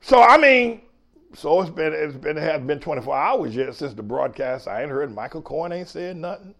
So, 0.00 0.22
I 0.22 0.36
mean, 0.36 0.82
so 1.34 1.60
it's 1.60 1.70
been, 1.70 1.92
it's 1.92 2.14
been, 2.14 2.36
it 2.36 2.42
has 2.42 2.60
been 2.60 2.78
24 2.78 3.16
hours 3.16 3.56
yet 3.56 3.74
since 3.74 3.94
the 3.94 4.02
broadcast. 4.02 4.68
I 4.68 4.82
ain't 4.82 4.90
heard 4.90 5.14
Michael 5.14 5.42
Cohen 5.42 5.72
ain't 5.72 5.88
said 5.88 6.16
nothing. 6.16 6.54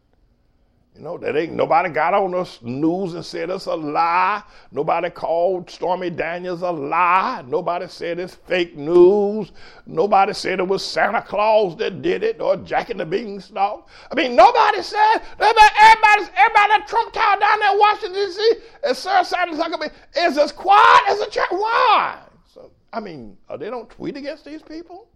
You 0.95 1.03
know, 1.03 1.19
that 1.19 1.35
ain't 1.35 1.53
nobody 1.53 1.89
got 1.89 2.15
on 2.15 2.31
the 2.31 2.49
news 2.62 3.15
and 3.15 3.25
said 3.25 3.51
it's 3.51 3.66
a 3.66 3.75
lie. 3.75 4.45
Nobody 4.71 5.11
called 5.11 5.69
Stormy 5.69 6.09
Daniels 6.09 6.62
a 6.62 6.71
lie. 6.71 7.43
Nobody 7.49 7.89
said 7.89 8.21
it's 8.21 8.37
fake 8.37 8.77
news. 8.77 9.51
Nobody 9.87 10.33
said 10.33 10.61
it 10.61 10.69
was 10.69 10.85
Santa 10.85 11.21
Claus 11.21 11.77
that 11.79 12.01
did 12.01 12.23
it 12.23 12.41
or 12.41 12.57
Jack 12.59 12.91
and 12.91 13.01
the 13.01 13.05
Beanstalk. 13.05 13.89
I 14.12 14.15
mean, 14.15 14.37
nobody 14.37 14.83
said, 14.83 15.16
everybody, 15.41 15.75
everybody, 15.81 16.33
everybody 16.37 16.73
at 16.75 16.87
Trump 16.87 17.12
Tower 17.12 17.41
down 17.41 17.59
there 17.59 17.73
in 17.73 17.79
Washington, 17.81 18.12
D.C., 18.12 18.53
and 18.85 18.97
Sarah 18.97 19.25
Sanders 19.25 19.59
Huckabee 19.59 19.91
is 20.16 20.39
as 20.39 20.53
quiet 20.53 21.03
as 21.09 21.21
a 21.21 21.29
church. 21.29 21.51
Why? 21.51 22.21
So, 22.47 22.71
I 22.93 23.01
mean, 23.01 23.37
they 23.59 23.69
don't 23.69 23.91
tweet 23.91 24.16
against 24.16 24.45
these 24.45 24.62
people? 24.62 25.09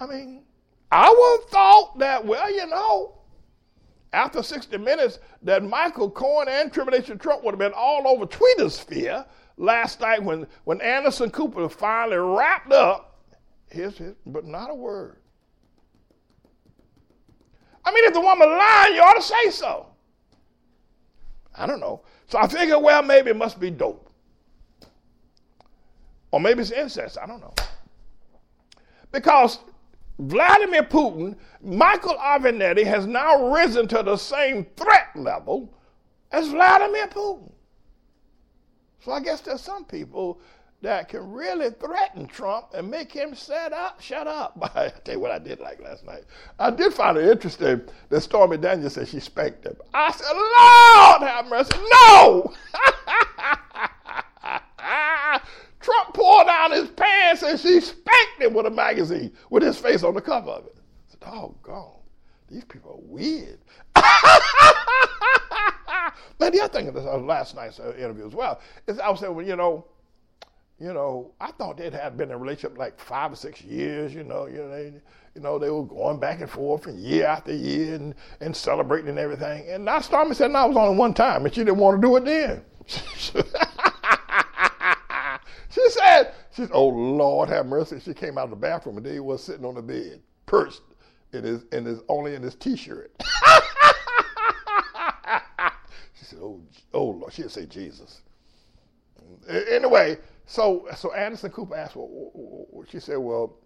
I 0.00 0.06
mean, 0.06 0.42
I 0.90 1.08
would 1.08 1.40
have 1.42 1.50
thought 1.50 1.98
that, 2.00 2.26
well, 2.26 2.52
you 2.52 2.66
know, 2.66 3.15
after 4.16 4.42
60 4.42 4.78
minutes 4.78 5.18
that 5.42 5.62
Michael 5.62 6.10
Cohen 6.10 6.48
and 6.48 6.72
Tribulation 6.72 7.18
Trump 7.18 7.44
would 7.44 7.52
have 7.52 7.58
been 7.58 7.74
all 7.76 8.08
over 8.08 8.24
Tweetosphere 8.24 9.26
last 9.58 10.00
night 10.00 10.22
when, 10.22 10.46
when 10.64 10.80
Anderson 10.80 11.30
Cooper 11.30 11.68
finally 11.68 12.16
wrapped 12.16 12.72
up. 12.72 13.20
Here's 13.68 13.98
his, 13.98 14.14
but 14.24 14.46
not 14.46 14.70
a 14.70 14.74
word. 14.74 15.18
I 17.84 17.92
mean, 17.92 18.04
if 18.04 18.14
the 18.14 18.20
woman 18.20 18.48
lying, 18.48 18.94
you 18.94 19.02
ought 19.02 19.14
to 19.14 19.22
say 19.22 19.50
so. 19.50 19.86
I 21.54 21.66
don't 21.66 21.80
know. 21.80 22.00
So 22.26 22.38
I 22.38 22.48
figured, 22.48 22.82
well, 22.82 23.02
maybe 23.02 23.30
it 23.30 23.36
must 23.36 23.60
be 23.60 23.70
dope. 23.70 24.10
Or 26.30 26.40
maybe 26.40 26.62
it's 26.62 26.70
incest. 26.70 27.18
I 27.22 27.26
don't 27.26 27.40
know. 27.40 27.54
Because 29.12 29.58
Vladimir 30.18 30.82
Putin, 30.82 31.36
Michael 31.62 32.16
Avenatti 32.16 32.84
has 32.84 33.06
now 33.06 33.52
risen 33.52 33.86
to 33.88 34.02
the 34.02 34.16
same 34.16 34.64
threat 34.76 35.14
level 35.14 35.74
as 36.32 36.48
Vladimir 36.48 37.06
Putin. 37.08 37.52
So 39.00 39.12
I 39.12 39.20
guess 39.20 39.40
there's 39.40 39.60
some 39.60 39.84
people 39.84 40.40
that 40.82 41.08
can 41.08 41.30
really 41.30 41.70
threaten 41.70 42.26
Trump 42.26 42.66
and 42.74 42.90
make 42.90 43.12
him 43.12 43.34
shut 43.34 43.72
up, 43.72 44.00
shut 44.00 44.26
up. 44.26 44.58
I 44.74 44.88
tell 45.04 45.14
you 45.14 45.20
what 45.20 45.30
I 45.30 45.38
did 45.38 45.60
like 45.60 45.80
last 45.80 46.04
night. 46.04 46.24
I 46.58 46.70
did 46.70 46.92
find 46.92 47.16
it 47.16 47.28
interesting 47.28 47.82
that 48.08 48.20
Stormy 48.20 48.56
Daniels 48.56 48.94
said 48.94 49.08
she 49.08 49.20
spanked 49.20 49.64
him. 49.64 49.76
I 49.94 50.12
said, 50.12 50.32
Lord 50.32 51.30
have 51.30 51.46
mercy, 51.48 51.76
no! 51.92 52.54
Trump 55.86 56.14
pulled 56.14 56.46
down 56.48 56.72
his 56.72 56.88
pants 56.88 57.42
and 57.42 57.60
she 57.60 57.80
spanked 57.80 58.40
him 58.40 58.54
with 58.54 58.66
a 58.66 58.70
magazine 58.70 59.32
with 59.50 59.62
his 59.62 59.78
face 59.78 60.02
on 60.02 60.14
the 60.14 60.20
cover 60.20 60.50
of 60.50 60.66
it. 60.66 60.74
I 60.76 60.80
said, 61.06 61.20
doggone, 61.20 62.00
these 62.48 62.64
people 62.64 62.90
are 62.90 62.98
weird. 63.00 63.60
but 63.94 64.42
the 66.52 66.60
other 66.60 66.72
thing 66.72 66.88
of 66.88 66.94
this 66.94 67.04
last 67.04 67.54
night's 67.54 67.78
uh, 67.78 67.94
interview 67.96 68.26
as 68.26 68.34
well 68.34 68.60
is 68.88 68.98
I 68.98 69.08
was 69.08 69.20
saying, 69.20 69.32
well, 69.32 69.46
you 69.46 69.54
know, 69.54 69.86
you 70.80 70.92
know, 70.92 71.30
I 71.40 71.52
thought 71.52 71.76
they'd 71.76 71.92
had 71.92 72.16
been 72.16 72.30
in 72.30 72.34
a 72.34 72.38
relationship 72.38 72.76
like 72.76 72.98
five 72.98 73.32
or 73.32 73.36
six 73.36 73.62
years. 73.62 74.12
You 74.12 74.24
know, 74.24 74.46
you 74.46 74.58
know, 74.58 74.68
they, 74.68 74.92
you 75.36 75.40
know, 75.40 75.56
they 75.56 75.70
were 75.70 75.84
going 75.84 76.18
back 76.18 76.40
and 76.40 76.50
forth 76.50 76.88
and 76.88 76.98
year 76.98 77.26
after 77.26 77.54
year 77.54 77.94
and, 77.94 78.12
and 78.40 78.56
celebrating 78.56 79.10
and 79.10 79.20
everything. 79.20 79.70
And 79.70 79.88
I 79.88 80.00
started 80.00 80.34
saying 80.34 80.50
no, 80.50 80.64
it 80.64 80.68
was 80.68 80.76
only 80.76 80.98
one 80.98 81.14
time, 81.14 81.44
and 81.44 81.54
she 81.54 81.60
didn't 81.60 81.78
want 81.78 82.02
to 82.02 82.08
do 82.08 82.16
it 82.16 82.24
then. 82.24 82.64
She 85.76 85.90
said, 85.90 86.32
she 86.54 86.62
said, 86.62 86.70
oh 86.72 86.86
Lord 86.88 87.50
have 87.50 87.66
mercy. 87.66 88.00
She 88.00 88.14
came 88.14 88.38
out 88.38 88.44
of 88.44 88.50
the 88.50 88.56
bathroom 88.56 88.96
and 88.96 89.04
there 89.04 89.12
he 89.12 89.20
was 89.20 89.44
sitting 89.44 89.66
on 89.66 89.74
the 89.74 89.82
bed, 89.82 90.22
perched 90.46 90.80
in 91.34 91.44
his, 91.44 91.64
in 91.70 91.84
his 91.84 92.00
only 92.08 92.34
in 92.34 92.42
his 92.42 92.54
t-shirt. 92.54 93.12
she 96.14 96.24
said, 96.24 96.38
oh, 96.40 96.62
oh 96.94 97.04
Lord. 97.04 97.30
She'd 97.30 97.50
say 97.50 97.66
Jesus. 97.66 98.22
Anyway, 99.70 100.16
so 100.46 100.88
so 100.96 101.12
Anderson 101.12 101.50
Cooper 101.50 101.76
asked, 101.76 101.94
well, 101.94 102.84
she 102.88 102.98
said, 102.98 103.18
well, 103.18 103.58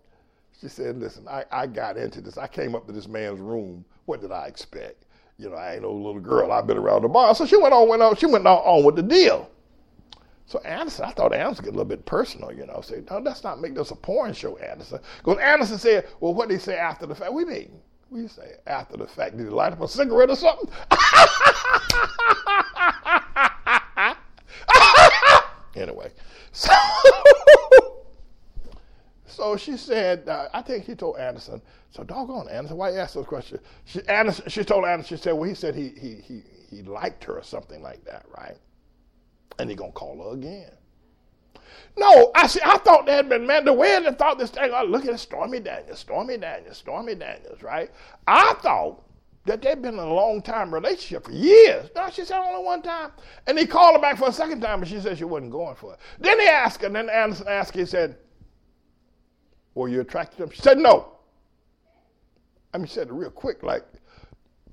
she 0.61 0.67
said, 0.67 0.99
listen, 0.99 1.29
I, 1.29 1.45
I 1.53 1.69
got 1.69 1.97
into 1.97 2.21
this. 2.21 2.37
I 2.39 2.49
came 2.49 2.75
up 2.75 2.89
to 2.89 2.93
this 2.93 3.07
man's 3.07 3.39
room. 3.39 3.85
What 4.07 4.21
did 4.21 4.33
I 4.33 4.47
expect? 4.49 5.05
You 5.39 5.49
know, 5.49 5.55
I 5.55 5.75
ain't 5.75 5.83
no 5.83 5.93
little 5.93 6.21
girl. 6.21 6.51
I've 6.51 6.67
been 6.67 6.77
around 6.77 7.03
the 7.03 7.09
bar. 7.09 7.37
So 7.37 7.47
she 7.47 7.57
went 7.57 7.73
on, 7.73 7.89
went 7.89 8.03
on, 8.03 8.17
she 8.17 8.27
went 8.27 8.49
on, 8.49 8.59
on 8.59 8.85
with 8.85 8.97
the 8.97 9.03
deal. 9.05 9.49
So 10.51 10.59
Anderson, 10.63 11.05
I 11.05 11.13
thought 11.13 11.33
Anderson 11.33 11.65
get 11.65 11.75
a 11.75 11.77
little 11.77 11.85
bit 11.85 12.05
personal, 12.07 12.53
you 12.53 12.67
know. 12.67 12.81
Say, 12.81 13.05
no, 13.09 13.19
let's 13.19 13.45
not 13.45 13.61
make 13.61 13.77
this 13.77 13.93
a 13.93 13.95
porn 13.95 14.33
show, 14.33 14.57
Anderson. 14.57 14.99
Because 15.19 15.39
Anderson 15.39 15.79
said, 15.79 16.09
well, 16.19 16.35
what 16.35 16.51
he 16.51 16.59
say 16.59 16.77
after 16.77 17.07
the 17.07 17.15
fact? 17.15 17.33
We 17.33 17.45
mean, 17.45 17.71
we 18.11 18.27
say 18.27 18.55
after 18.67 18.97
the 18.97 19.07
fact. 19.07 19.37
Did 19.37 19.45
he 19.45 19.49
light 19.49 19.73
up 19.73 19.81
a 19.81 19.87
cigarette 19.87 20.29
or 20.29 20.35
something? 20.35 20.69
anyway, 25.77 26.11
so, 26.51 26.73
so 29.27 29.57
she 29.57 29.77
said, 29.77 30.29
uh, 30.29 30.49
I 30.53 30.63
think 30.63 30.85
she 30.85 30.97
told 30.97 31.19
Anderson, 31.19 31.63
so 31.91 32.03
doggone 32.03 32.49
Anderson, 32.49 32.77
why 32.77 32.91
you 32.91 32.99
ask 32.99 33.15
those 33.15 33.27
questions? 33.27 33.61
She, 33.85 34.05
Anderson, 34.09 34.49
she 34.49 34.65
told 34.65 34.85
Anderson, 34.85 35.17
she 35.17 35.23
said, 35.23 35.35
well, 35.35 35.49
he 35.49 35.55
said 35.55 35.77
he, 35.77 35.91
he, 35.91 36.17
he, 36.17 36.43
he 36.69 36.83
liked 36.83 37.23
her 37.23 37.39
or 37.39 37.45
something 37.45 37.83
like 37.83 38.05
that, 38.05 38.27
right? 38.37 38.57
And 39.61 39.71
he 39.71 39.77
gonna 39.77 39.93
call 39.93 40.23
her 40.23 40.35
again. 40.35 40.71
No, 41.97 42.31
I 42.35 42.47
see. 42.47 42.61
I 42.65 42.79
thought 42.79 43.07
they 43.07 43.13
had 43.13 43.29
been 43.29 43.47
man. 43.47 43.65
The 43.65 43.73
way 43.73 44.01
they 44.03 44.13
thought 44.13 44.39
this 44.39 44.51
thing. 44.51 44.71
Oh, 44.73 44.85
look 44.85 45.05
at 45.07 45.19
Stormy 45.21 45.61
Daniels, 45.61 45.99
Stormy 45.99 46.37
Daniels, 46.39 46.79
Stormy 46.79 47.15
Daniels. 47.15 47.63
Right? 47.63 47.91
I 48.27 48.55
thought 48.63 49.03
that 49.45 49.63
they'd 49.63 49.83
been 49.83 49.95
in 49.95 50.01
a 50.01 50.15
long 50.15 50.41
time 50.43 50.73
relationship 50.73 51.25
for 51.25 51.33
years. 51.33 51.91
No, 51.97 52.09
she 52.11 52.25
said 52.25 52.39
only 52.39 52.65
one 52.65 52.83
time, 52.83 53.13
and 53.47 53.59
he 53.59 53.67
called 53.67 53.97
her 53.97 54.01
back 54.01 54.19
for 54.19 54.29
a 54.29 54.33
second 54.33 54.61
time, 54.61 54.81
but 54.81 54.89
she 54.89 55.01
said 55.01 55.19
she 55.19 55.25
wasn't 55.25 55.51
going 55.51 55.75
for 55.75 55.95
it. 55.95 55.99
Then 56.19 56.39
he 56.41 56.47
asked 56.47 56.81
her. 56.81 56.87
And 56.87 56.97
then 56.97 57.11
Anderson 57.11 57.49
asked. 57.49 57.75
Her, 57.75 57.81
he 57.81 57.87
said, 57.87 58.17
"Were 59.75 59.89
you 59.89 60.01
attracted 60.01 60.37
to 60.39 60.45
him?" 60.45 60.51
She 60.51 60.63
said, 60.63 60.79
"No." 60.79 61.13
I 62.73 62.79
mean, 62.79 62.87
she 62.87 62.95
said 62.95 63.09
it 63.09 63.13
real 63.13 63.31
quick, 63.31 63.63
like 63.63 63.85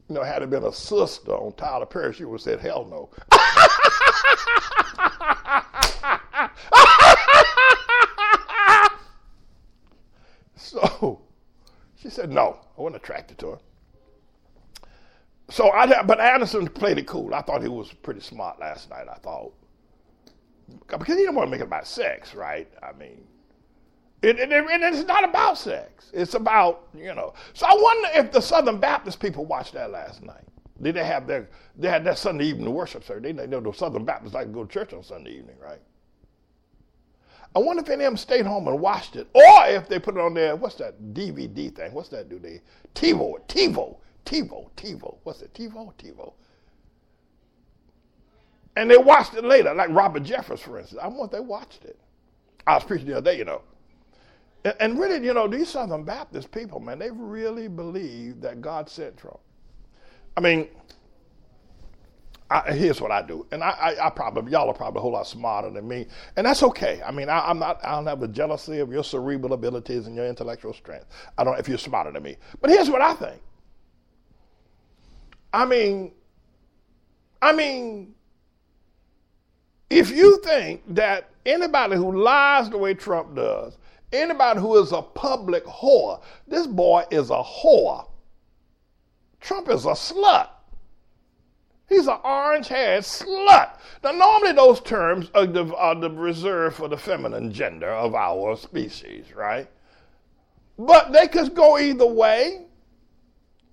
you 0.07 0.15
know, 0.15 0.23
had 0.23 0.41
it 0.43 0.49
been 0.49 0.63
a 0.63 0.71
sister 0.71 1.31
on 1.31 1.51
Tyler 1.53 1.85
Perry, 1.85 2.13
she 2.13 2.23
would 2.23 2.35
have 2.35 2.41
said, 2.41 2.59
"Hell 2.59 2.85
no." 2.85 3.09
so 10.55 11.21
she 11.95 12.09
said, 12.09 12.31
no, 12.31 12.59
I 12.77 12.81
wasn't 12.81 13.03
attracted 13.03 13.37
to 13.39 13.51
her. 13.51 13.59
So 15.49 15.71
I, 15.71 16.03
but 16.03 16.19
Anderson 16.19 16.67
played 16.67 16.97
it 16.97 17.07
cool. 17.07 17.33
I 17.33 17.41
thought 17.41 17.61
he 17.61 17.69
was 17.69 17.93
pretty 17.93 18.19
smart 18.19 18.59
last 18.59 18.89
night. 18.89 19.07
I 19.09 19.15
thought 19.15 19.53
because 20.87 21.07
he 21.07 21.15
didn't 21.15 21.35
want 21.35 21.47
to 21.47 21.51
make 21.51 21.61
it 21.61 21.67
about 21.67 21.87
sex, 21.87 22.35
right? 22.35 22.69
I 22.83 22.91
mean, 22.97 23.25
it, 24.21 24.39
it, 24.39 24.51
it, 24.51 24.65
it's 24.81 25.07
not 25.07 25.23
about 25.23 25.57
sex. 25.57 26.11
It's 26.13 26.33
about 26.33 26.87
you 26.93 27.13
know. 27.13 27.33
So 27.53 27.65
I 27.65 27.73
wonder 27.75 28.09
if 28.15 28.31
the 28.31 28.41
Southern 28.41 28.79
Baptist 28.79 29.19
people 29.19 29.45
watched 29.45 29.73
that 29.73 29.91
last 29.91 30.23
night. 30.23 30.46
Did 30.81 30.95
they 30.95 31.03
have 31.03 31.27
their 31.27 31.49
they 31.75 31.89
had 31.89 32.03
that 32.05 32.17
Sunday 32.17 32.45
evening 32.45 32.73
worship 32.73 33.03
service? 33.03 33.35
They, 33.35 33.47
know 33.47 33.59
the 33.59 33.73
Southern 33.73 34.05
Baptists 34.05 34.33
like 34.33 34.47
to 34.47 34.53
go 34.53 34.63
to 34.63 34.71
church 34.71 34.93
on 34.93 35.03
Sunday 35.03 35.31
evening, 35.31 35.55
right? 35.61 35.81
I 37.55 37.59
wonder 37.59 37.81
if 37.81 37.89
any 37.89 38.03
of 38.03 38.11
them 38.11 38.17
stayed 38.17 38.45
home 38.45 38.67
and 38.67 38.79
watched 38.79 39.15
it, 39.15 39.27
or 39.33 39.67
if 39.67 39.89
they 39.89 39.97
put 39.97 40.15
it 40.15 40.21
on 40.21 40.33
their 40.33 40.55
what's 40.55 40.75
that 40.75 41.13
DVD 41.13 41.73
thing? 41.73 41.93
What's 41.93 42.09
that 42.09 42.29
do 42.29 42.37
they 42.37 42.61
TiVo, 42.93 43.41
TiVo, 43.47 43.97
TiVo, 44.25 44.69
TiVo? 44.75 45.17
What's 45.23 45.41
it? 45.41 45.53
TiVo, 45.53 45.93
TiVo. 45.95 46.33
And 48.75 48.91
they 48.91 48.97
watched 48.97 49.33
it 49.33 49.43
later, 49.43 49.73
like 49.73 49.89
Robert 49.89 50.21
Jeffress, 50.21 50.59
for 50.59 50.77
instance. 50.77 51.01
I 51.01 51.07
wonder 51.07 51.25
if 51.25 51.31
they 51.31 51.39
watched 51.39 51.83
it. 51.83 51.97
I 52.67 52.75
was 52.75 52.83
preaching 52.83 53.07
the 53.07 53.17
other 53.17 53.31
day, 53.31 53.39
you 53.39 53.45
know. 53.45 53.63
And, 54.63 54.75
and 54.79 54.99
really, 54.99 55.25
you 55.25 55.33
know, 55.33 55.47
these 55.47 55.69
Southern 55.69 56.03
Baptist 56.03 56.51
people, 56.51 56.79
man, 56.79 56.99
they 56.99 57.09
really 57.09 57.67
believe 57.67 58.39
that 58.41 58.61
God 58.61 58.87
sent 58.87 59.17
Trump. 59.17 59.39
I 60.37 60.39
mean, 60.39 60.67
I, 62.49 62.71
here's 62.71 63.01
what 63.01 63.11
I 63.11 63.23
do, 63.23 63.45
and 63.51 63.63
I, 63.63 63.71
I, 63.71 64.07
I, 64.07 64.09
probably 64.11 64.53
y'all 64.53 64.69
are 64.69 64.73
probably 64.73 64.99
a 64.99 65.01
whole 65.01 65.11
lot 65.11 65.27
smarter 65.27 65.69
than 65.69 65.85
me, 65.85 66.05
and 66.37 66.45
that's 66.45 66.63
okay. 66.63 67.01
I 67.05 67.11
mean, 67.11 67.27
I, 67.27 67.49
am 67.49 67.59
not 67.59 67.83
I 67.83 67.95
don't 67.95 68.05
have 68.05 68.21
a 68.21 68.27
jealousy 68.27 68.79
of 68.79 68.91
your 68.91 69.03
cerebral 69.03 69.51
abilities 69.51 70.07
and 70.07 70.15
your 70.15 70.27
intellectual 70.27 70.73
strength. 70.73 71.07
I 71.37 71.43
don't 71.43 71.59
if 71.59 71.67
you're 71.67 71.79
smarter 71.79 72.11
than 72.11 72.23
me, 72.23 72.37
but 72.61 72.69
here's 72.69 72.89
what 72.89 73.01
I 73.01 73.15
think. 73.15 73.41
I 75.51 75.65
mean, 75.65 76.13
I 77.41 77.51
mean, 77.51 78.13
if 79.89 80.11
you 80.11 80.39
think 80.43 80.83
that 80.93 81.31
anybody 81.45 81.95
who 81.95 82.21
lies 82.21 82.69
the 82.69 82.77
way 82.77 82.93
Trump 82.93 83.35
does, 83.35 83.77
anybody 84.13 84.59
who 84.59 84.77
is 84.81 84.91
a 84.93 85.01
public 85.01 85.65
whore, 85.65 86.21
this 86.47 86.67
boy 86.67 87.03
is 87.11 87.31
a 87.31 87.43
whore. 87.43 88.06
Trump 89.47 89.69
is 89.69 89.85
a 89.85 89.91
slut. 89.91 90.49
He's 91.87 92.07
an 92.07 92.17
orange 92.25 92.67
haired 92.67 93.05
slut. 93.05 93.77
Now, 94.03 94.11
normally 94.11 94.51
those 94.51 94.81
terms 94.81 95.31
are, 95.33 95.45
the, 95.45 95.73
are 95.73 95.95
the 95.95 96.09
reserved 96.09 96.75
for 96.75 96.89
the 96.89 96.97
feminine 96.97 97.53
gender 97.53 97.87
of 97.87 98.13
our 98.13 98.57
species, 98.57 99.33
right? 99.33 99.69
But 100.77 101.13
they 101.13 101.29
could 101.29 101.55
go 101.55 101.79
either 101.79 102.05
way. 102.05 102.65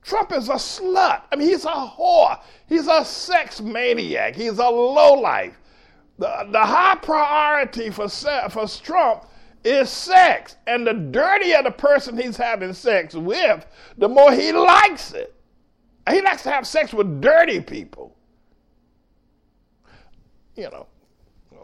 Trump 0.00 0.30
is 0.30 0.48
a 0.48 0.54
slut. 0.54 1.22
I 1.32 1.34
mean, 1.34 1.48
he's 1.48 1.64
a 1.64 1.70
whore. 1.70 2.38
He's 2.68 2.86
a 2.86 3.04
sex 3.04 3.60
maniac. 3.60 4.36
He's 4.36 4.60
a 4.60 4.68
lowlife. 4.68 5.58
The, 6.20 6.46
the 6.52 6.64
high 6.64 6.94
priority 7.02 7.90
for, 7.90 8.08
for 8.08 8.68
Trump 8.68 9.24
is 9.64 9.90
sex. 9.90 10.54
And 10.68 10.86
the 10.86 10.92
dirtier 10.92 11.64
the 11.64 11.72
person 11.72 12.16
he's 12.16 12.36
having 12.36 12.74
sex 12.74 13.16
with, 13.16 13.66
the 13.98 14.08
more 14.08 14.30
he 14.30 14.52
likes 14.52 15.12
it. 15.14 15.34
He 16.10 16.20
likes 16.20 16.42
to 16.42 16.50
have 16.50 16.66
sex 16.66 16.92
with 16.92 17.20
dirty 17.20 17.60
people. 17.60 18.14
You 20.54 20.70
know, 20.70 20.86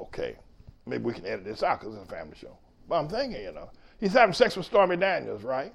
okay, 0.00 0.36
maybe 0.86 1.04
we 1.04 1.12
can 1.12 1.26
edit 1.26 1.44
this 1.44 1.62
out 1.62 1.80
because 1.80 1.94
it's 1.94 2.04
a 2.08 2.12
family 2.12 2.36
show. 2.36 2.56
But 2.88 2.96
I'm 2.96 3.08
thinking, 3.08 3.40
you 3.42 3.52
know, 3.52 3.70
he's 4.00 4.12
having 4.12 4.32
sex 4.32 4.56
with 4.56 4.66
Stormy 4.66 4.96
Daniels, 4.96 5.44
right? 5.44 5.72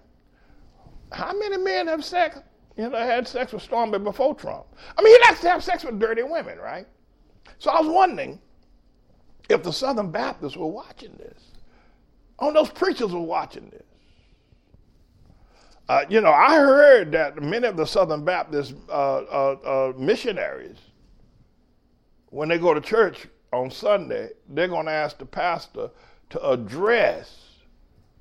How 1.12 1.32
many 1.38 1.58
men 1.58 1.88
have 1.88 2.04
sex, 2.04 2.40
you 2.76 2.90
know, 2.90 2.98
had 2.98 3.28
sex 3.28 3.54
with 3.54 3.62
Stormy 3.62 4.00
before 4.00 4.36
Trump? 4.36 4.66
I 4.98 5.02
mean, 5.02 5.14
he 5.14 5.28
likes 5.28 5.40
to 5.42 5.50
have 5.50 5.64
sex 5.64 5.84
with 5.84 6.00
dirty 6.00 6.24
women, 6.24 6.58
right? 6.58 6.88
So 7.60 7.72
I 7.72 7.80
was 7.80 7.90
wondering 7.90 8.40
if 9.48 9.64
the 9.64 9.72
Southern 9.72 10.12
Baptists 10.12 10.58
were 10.58 10.68
watching 10.68 11.14
this. 11.18 11.52
Oh, 12.40 12.52
those 12.52 12.70
preachers 12.70 13.14
were 13.14 13.22
watching 13.22 13.70
this. 13.70 13.86
Uh, 15.88 16.04
you 16.10 16.20
know, 16.20 16.32
I 16.32 16.56
heard 16.56 17.12
that 17.12 17.42
many 17.42 17.68
of 17.68 17.78
the 17.78 17.86
Southern 17.86 18.26
Baptist 18.26 18.74
uh, 18.90 19.18
uh, 19.18 19.56
uh 19.64 19.94
missionaries, 19.98 20.78
when 22.30 22.50
they 22.50 22.58
go 22.58 22.74
to 22.74 22.82
church 22.82 23.28
on 23.54 23.70
Sunday, 23.70 24.30
they're 24.50 24.68
going 24.68 24.88
to 24.88 24.92
ask 24.92 25.18
the 25.20 25.26
pastor 25.26 25.90
to 26.32 26.50
address 26.50 27.46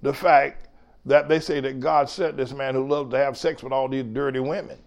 the 0.03 0.13
fact 0.13 0.69
that 1.07 1.29
they 1.29 1.41
say 1.41 1.61
that 1.61 1.81
God 1.81 2.09
sent 2.09 2.37
this 2.37 2.53
man 2.53 2.75
who 2.75 2.87
loved 2.87 3.11
to 3.13 3.19
have 3.19 3.37
sex 3.37 3.63
with 3.63 3.73
all 3.73 3.89
these 3.89 4.05
dirty 4.05 4.41
women. 4.41 4.79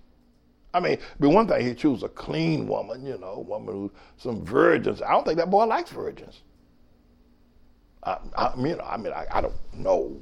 I 0.73 0.79
mean, 0.79 0.99
be 1.19 1.27
one 1.27 1.47
thing 1.47 1.65
he 1.65 1.73
choose 1.73 2.03
a 2.03 2.09
clean 2.09 2.67
woman, 2.67 3.05
you 3.05 3.17
know, 3.17 3.43
woman 3.47 3.73
who 3.73 3.91
some 4.17 4.45
virgins. 4.45 5.01
I 5.01 5.11
don't 5.11 5.25
think 5.25 5.37
that 5.37 5.49
boy 5.49 5.65
likes 5.65 5.89
virgins. 5.89 6.41
I, 8.03 8.17
I 8.35 8.55
mean, 8.55 8.77
I 8.83 8.97
mean, 8.97 9.13
I, 9.13 9.25
I 9.31 9.41
don't 9.41 9.55
know. 9.73 10.21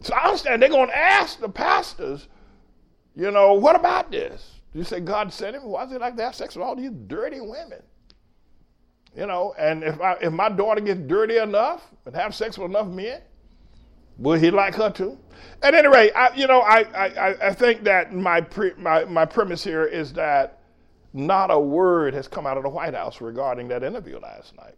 So 0.00 0.14
I 0.14 0.26
understand 0.26 0.62
they're 0.62 0.68
going 0.68 0.88
to 0.88 0.96
ask 0.96 1.40
the 1.40 1.48
pastors, 1.48 2.28
you 3.16 3.30
know, 3.30 3.54
what 3.54 3.76
about 3.76 4.10
this? 4.10 4.60
You 4.74 4.84
say 4.84 5.00
God 5.00 5.32
sent 5.32 5.56
him? 5.56 5.64
Why 5.64 5.84
does 5.84 5.92
he 5.92 5.98
like 5.98 6.16
to 6.16 6.22
have 6.22 6.34
sex 6.34 6.54
with 6.54 6.64
all 6.64 6.76
these 6.76 6.90
dirty 6.90 7.40
women? 7.40 7.82
You 9.16 9.26
know, 9.26 9.54
and 9.58 9.82
if 9.82 10.00
I, 10.00 10.16
if 10.20 10.32
my 10.32 10.48
daughter 10.48 10.80
gets 10.80 11.00
dirty 11.00 11.38
enough 11.38 11.82
and 12.06 12.14
have 12.14 12.34
sex 12.34 12.58
with 12.58 12.70
enough 12.70 12.86
men, 12.86 13.20
will 14.18 14.38
he 14.38 14.50
like 14.50 14.74
her 14.76 14.90
too? 14.90 15.18
At 15.62 15.74
any 15.74 15.88
rate, 15.88 16.12
I, 16.14 16.32
you 16.36 16.46
know, 16.46 16.60
I, 16.60 16.82
I, 16.82 17.48
I 17.48 17.54
think 17.54 17.82
that 17.84 18.14
my, 18.14 18.40
pre, 18.40 18.72
my, 18.76 19.04
my 19.06 19.24
premise 19.24 19.64
here 19.64 19.84
is 19.84 20.12
that 20.12 20.60
not 21.12 21.50
a 21.50 21.58
word 21.58 22.14
has 22.14 22.28
come 22.28 22.46
out 22.46 22.56
of 22.56 22.62
the 22.62 22.68
White 22.68 22.94
House 22.94 23.20
regarding 23.20 23.66
that 23.68 23.82
interview 23.82 24.20
last 24.20 24.54
night. 24.56 24.76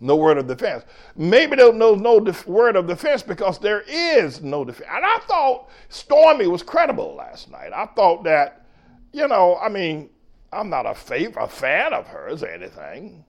No 0.00 0.16
word 0.16 0.38
of 0.38 0.46
defense. 0.46 0.84
Maybe 1.14 1.56
there's 1.56 1.74
no, 1.74 1.94
no 1.94 2.20
def- 2.20 2.46
word 2.46 2.74
of 2.74 2.86
defense 2.86 3.22
because 3.22 3.58
there 3.58 3.82
is 3.86 4.40
no 4.40 4.64
defense. 4.64 4.88
And 4.90 5.04
I 5.04 5.18
thought 5.28 5.68
Stormy 5.90 6.46
was 6.46 6.62
credible 6.62 7.14
last 7.14 7.50
night. 7.50 7.72
I 7.74 7.86
thought 7.86 8.24
that, 8.24 8.64
you 9.12 9.28
know, 9.28 9.58
I 9.60 9.68
mean, 9.68 10.08
I'm 10.52 10.70
not 10.70 10.86
a, 10.86 10.90
fav- 10.90 11.36
a 11.36 11.46
fan 11.46 11.92
of 11.92 12.06
hers 12.08 12.42
or 12.42 12.48
anything. 12.48 13.24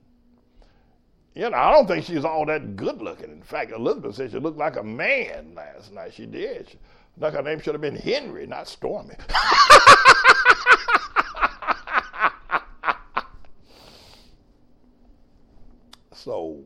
You 1.34 1.50
know, 1.50 1.56
I 1.56 1.72
don't 1.72 1.86
think 1.86 2.04
she's 2.04 2.24
all 2.24 2.46
that 2.46 2.76
good 2.76 3.00
looking. 3.02 3.30
In 3.30 3.42
fact, 3.42 3.72
Elizabeth 3.72 4.16
said 4.16 4.30
she 4.30 4.38
looked 4.38 4.58
like 4.58 4.76
a 4.76 4.82
man 4.82 5.54
last 5.54 5.92
night. 5.92 6.14
She 6.14 6.26
did. 6.26 6.68
She, 6.70 6.78
like 7.18 7.34
her 7.34 7.42
name 7.42 7.60
should 7.60 7.74
have 7.74 7.80
been 7.82 7.96
Henry, 7.96 8.46
not 8.46 8.66
Stormy. 8.68 9.14
so, 16.24 16.60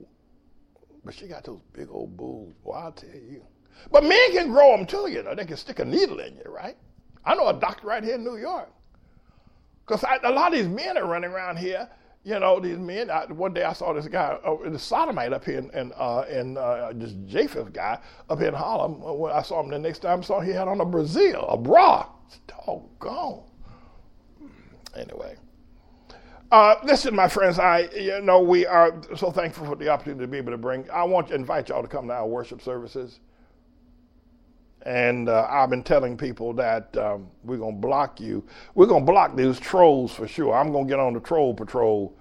but 1.04 1.14
she 1.14 1.26
got 1.26 1.44
those 1.44 1.60
big 1.72 1.88
old 1.90 2.16
boobs. 2.16 2.54
Boy, 2.64 2.72
I'll 2.72 2.92
tell 2.92 3.10
you. 3.10 3.42
But 3.90 4.04
men 4.04 4.32
can 4.32 4.48
grow 4.50 4.76
them 4.76 4.86
too, 4.86 5.08
you 5.08 5.22
know. 5.22 5.34
They 5.34 5.44
can 5.44 5.56
stick 5.56 5.78
a 5.78 5.84
needle 5.84 6.20
in 6.20 6.36
you, 6.36 6.50
right? 6.50 6.76
I 7.24 7.34
know 7.34 7.48
a 7.48 7.54
doctor 7.54 7.86
right 7.86 8.02
here 8.02 8.14
in 8.14 8.24
New 8.24 8.36
York. 8.36 8.70
Because 9.86 10.04
a 10.24 10.30
lot 10.30 10.52
of 10.52 10.58
these 10.58 10.68
men 10.68 10.98
are 10.98 11.06
running 11.06 11.30
around 11.30 11.58
here 11.58 11.88
you 12.26 12.40
know, 12.40 12.58
these 12.58 12.76
men. 12.76 13.08
I, 13.08 13.26
one 13.26 13.54
day 13.54 13.62
I 13.62 13.72
saw 13.72 13.92
this 13.92 14.08
guy, 14.08 14.36
uh, 14.44 14.68
the 14.68 14.80
sodomite 14.80 15.32
up 15.32 15.44
here 15.44 15.58
in, 15.58 15.70
in, 15.70 15.92
uh, 15.96 16.24
in 16.28 16.58
uh, 16.58 16.90
this 16.92 17.12
Japheth 17.24 17.72
guy 17.72 18.00
up 18.28 18.40
here 18.40 18.48
in 18.48 18.54
Harlem. 18.54 19.00
When 19.00 19.30
I 19.30 19.42
saw 19.42 19.62
him 19.62 19.70
the 19.70 19.78
next 19.78 20.00
time, 20.00 20.18
I 20.18 20.22
saw 20.22 20.40
he 20.40 20.50
had 20.50 20.66
on 20.66 20.80
a 20.80 20.84
Brazil, 20.84 21.46
a 21.48 21.56
bra. 21.56 22.08
It's 22.26 22.40
doggone. 22.48 23.44
Anyway. 24.96 25.36
Uh, 26.50 26.76
listen, 26.84 27.14
my 27.14 27.28
friends, 27.28 27.58
I 27.58 27.88
you 27.96 28.20
know 28.22 28.40
we 28.40 28.66
are 28.66 29.00
so 29.16 29.32
thankful 29.32 29.66
for 29.66 29.74
the 29.74 29.88
opportunity 29.88 30.22
to 30.22 30.28
be 30.28 30.38
able 30.38 30.52
to 30.52 30.58
bring. 30.58 30.88
I 30.90 31.02
want 31.02 31.28
to 31.28 31.34
invite 31.34 31.70
y'all 31.70 31.82
to 31.82 31.88
come 31.88 32.06
to 32.06 32.14
our 32.14 32.26
worship 32.26 32.62
services. 32.62 33.18
And 34.82 35.28
uh, 35.28 35.48
I've 35.50 35.68
been 35.70 35.82
telling 35.82 36.16
people 36.16 36.52
that 36.54 36.96
um, 36.96 37.26
we're 37.42 37.56
to 37.56 37.72
block 37.72 38.20
you. 38.20 38.46
We're 38.76 38.86
to 38.86 39.00
block 39.00 39.34
these 39.34 39.58
trolls 39.58 40.12
for 40.14 40.28
sure. 40.28 40.54
I'm 40.54 40.72
to 40.72 40.84
get 40.84 41.00
on 41.00 41.14
the 41.14 41.18
troll 41.18 41.52
patrol. 41.52 42.16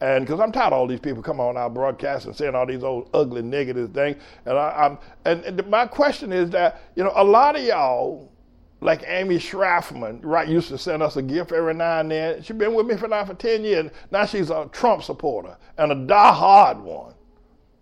And 0.00 0.24
because 0.24 0.40
I'm 0.40 0.50
tired 0.50 0.68
of 0.68 0.72
all 0.74 0.86
these 0.86 1.00
people 1.00 1.22
coming 1.22 1.42
on 1.44 1.58
our 1.58 1.68
broadcast 1.68 2.24
and 2.24 2.34
saying 2.34 2.54
all 2.54 2.64
these 2.64 2.82
old 2.82 3.10
ugly 3.12 3.42
negative 3.42 3.92
things. 3.92 4.16
And, 4.46 4.56
I, 4.56 4.86
am 4.86 4.98
and, 5.26 5.44
and 5.44 5.68
my 5.68 5.86
question 5.86 6.32
is 6.32 6.48
that, 6.50 6.80
you 6.94 7.04
know, 7.04 7.12
a 7.14 7.24
lot 7.24 7.54
of 7.54 7.62
y'all, 7.62 8.32
like 8.80 9.04
Amy 9.06 9.38
Schraffman, 9.38 10.20
right, 10.22 10.46
used 10.46 10.68
to 10.68 10.78
send 10.78 11.02
us 11.02 11.16
a 11.16 11.22
gift 11.22 11.52
every 11.52 11.74
now 11.74 12.00
and 12.00 12.10
then. 12.10 12.42
She's 12.42 12.56
been 12.56 12.74
with 12.74 12.86
me 12.86 12.96
for 12.96 13.08
now 13.08 13.24
for 13.24 13.34
10 13.34 13.64
years. 13.64 13.90
Now 14.10 14.26
she's 14.26 14.50
a 14.50 14.68
Trump 14.70 15.02
supporter 15.02 15.56
and 15.78 15.92
a 15.92 15.94
die-hard 15.94 16.78
one 16.78 17.14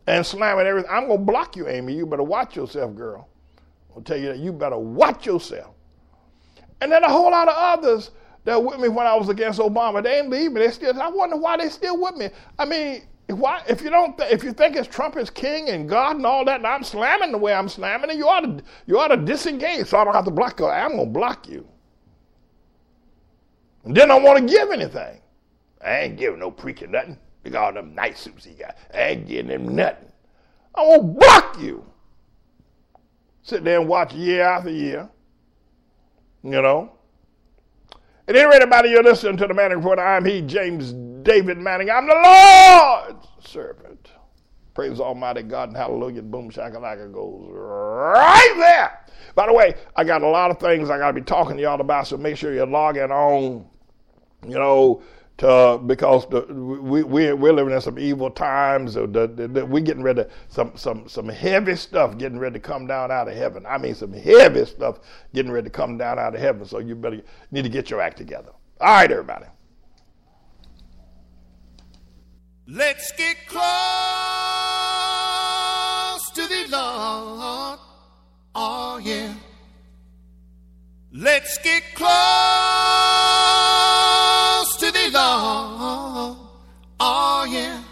and 0.06 0.24
slamming 0.24 0.66
everything. 0.66 0.90
I'm 0.90 1.08
going 1.08 1.18
to 1.18 1.24
block 1.24 1.56
you, 1.56 1.68
Amy. 1.68 1.94
You 1.94 2.06
better 2.06 2.22
watch 2.22 2.56
yourself, 2.56 2.94
girl. 2.94 3.28
I'll 3.94 4.02
tell 4.02 4.16
you 4.16 4.28
that 4.28 4.38
you 4.38 4.52
better 4.52 4.78
watch 4.78 5.26
yourself. 5.26 5.74
And 6.80 6.92
then 6.92 7.02
a 7.02 7.08
whole 7.08 7.30
lot 7.30 7.48
of 7.48 7.54
others 7.56 8.10
that 8.44 8.60
were 8.60 8.70
with 8.70 8.80
me 8.80 8.88
when 8.88 9.06
I 9.06 9.14
was 9.14 9.28
against 9.28 9.58
Obama, 9.58 10.02
they 10.02 10.18
ain't 10.18 10.30
leave 10.30 10.52
me. 10.52 10.60
They 10.60 10.70
still. 10.70 11.00
I 11.00 11.08
wonder 11.08 11.36
why 11.36 11.56
they 11.56 11.68
still 11.68 12.00
with 12.00 12.16
me. 12.16 12.28
I 12.58 12.64
mean, 12.64 13.02
why? 13.28 13.62
If 13.68 13.82
you 13.82 13.90
don't, 13.90 14.16
th- 14.18 14.30
if 14.32 14.44
you 14.44 14.52
think 14.52 14.76
it's 14.76 14.88
Trump 14.88 15.16
is 15.16 15.30
king 15.30 15.70
and 15.70 15.88
God 15.88 16.16
and 16.16 16.26
all 16.26 16.44
that, 16.44 16.56
and 16.56 16.66
I'm 16.66 16.84
slamming 16.84 17.32
the 17.32 17.38
way 17.38 17.54
I'm 17.54 17.68
slamming, 17.68 18.10
and 18.10 18.18
you 18.18 18.28
ought 18.28 18.40
to, 18.40 18.62
you 18.86 18.98
ought 18.98 19.08
to 19.08 19.16
disengage, 19.16 19.86
so 19.86 19.98
I 19.98 20.04
don't 20.04 20.14
have 20.14 20.26
to 20.26 20.30
block 20.30 20.60
you. 20.60 20.66
I'm 20.66 20.96
gonna 20.96 21.06
block 21.06 21.48
you. 21.48 21.66
And 23.84 23.96
then 23.96 24.10
I 24.10 24.18
want 24.18 24.38
to 24.38 24.54
give 24.54 24.70
anything. 24.70 25.20
I 25.84 26.00
ain't 26.00 26.16
giving 26.16 26.40
no 26.40 26.50
preacher 26.50 26.86
nothing. 26.86 27.18
Look 27.44 27.54
at 27.54 27.60
all 27.60 27.72
them 27.72 27.94
night 27.94 28.16
suits 28.16 28.44
he 28.44 28.54
got. 28.54 28.76
I 28.92 29.00
ain't 29.00 29.26
giving 29.26 29.50
him 29.50 29.74
nothing. 29.74 30.10
I 30.74 30.82
will 30.82 31.02
block 31.02 31.60
you 31.60 31.84
sit 33.44 33.62
there 33.62 33.78
and 33.78 33.88
watch 33.88 34.12
year 34.14 34.42
after 34.42 34.70
year. 34.70 35.08
You 36.42 36.62
know? 36.62 36.92
At 38.26 38.36
any 38.36 38.44
rate, 38.46 38.56
everybody, 38.56 38.88
you're 38.88 39.02
listening 39.02 39.36
to 39.36 39.46
the 39.46 39.54
Manning 39.54 39.78
Report. 39.78 39.98
I'm 39.98 40.24
he, 40.24 40.40
James 40.40 40.94
David 41.24 41.58
Manning. 41.58 41.90
I'm 41.90 42.06
the 42.06 42.14
Lord's 42.14 43.26
servant. 43.40 44.10
Praise 44.74 44.98
Almighty 44.98 45.42
God 45.42 45.68
and 45.68 45.76
hallelujah. 45.76 46.22
Boom, 46.22 46.50
shakalaka 46.50 47.10
goes 47.12 47.48
right 47.48 48.54
there. 48.56 49.00
By 49.34 49.46
the 49.46 49.52
way, 49.52 49.74
I 49.96 50.04
got 50.04 50.22
a 50.22 50.26
lot 50.28 50.50
of 50.50 50.58
things 50.58 50.90
I 50.90 50.98
got 50.98 51.08
to 51.08 51.12
be 51.12 51.22
talking 51.22 51.56
to 51.56 51.62
y'all 51.62 51.80
about, 51.80 52.08
so 52.08 52.16
make 52.16 52.36
sure 52.36 52.52
you're 52.52 52.66
logging 52.66 53.10
on, 53.10 53.64
you 54.46 54.54
know, 54.54 55.02
to 55.38 55.80
because 55.86 56.28
the, 56.28 56.42
we 56.42 57.02
we 57.02 57.32
we're 57.32 57.52
living 57.52 57.72
in 57.72 57.80
some 57.80 57.98
evil 57.98 58.30
times. 58.30 58.94
The, 58.94 59.06
the, 59.06 59.26
the, 59.26 59.66
we 59.66 59.80
getting 59.80 60.02
ready 60.02 60.24
to, 60.24 60.30
some 60.48 60.72
some 60.76 61.08
some 61.08 61.28
heavy 61.28 61.76
stuff 61.76 62.18
getting 62.18 62.38
ready 62.38 62.54
to 62.54 62.60
come 62.60 62.86
down 62.86 63.10
out 63.10 63.28
of 63.28 63.34
heaven. 63.36 63.64
I 63.66 63.78
mean 63.78 63.94
some 63.94 64.12
heavy 64.12 64.64
stuff 64.64 65.00
getting 65.32 65.50
ready 65.50 65.64
to 65.64 65.70
come 65.70 65.98
down 65.98 66.18
out 66.18 66.34
of 66.34 66.40
heaven. 66.40 66.66
So 66.66 66.78
you 66.78 66.94
better 66.94 67.22
need 67.50 67.62
to 67.62 67.68
get 67.68 67.90
your 67.90 68.00
act 68.00 68.16
together. 68.16 68.50
All 68.80 68.88
right, 68.88 69.10
everybody. 69.10 69.46
Let's 72.66 73.12
get 73.12 73.36
close 73.46 73.62
to 76.34 76.42
the 76.48 76.66
Lord. 76.70 77.78
Oh 78.54 78.98
yeah. 79.02 79.34
Let's 81.12 81.58
get 81.58 81.82
close 81.94 82.14
long. 85.14 86.36
Oh, 86.98 87.46
yeah. 87.48 87.82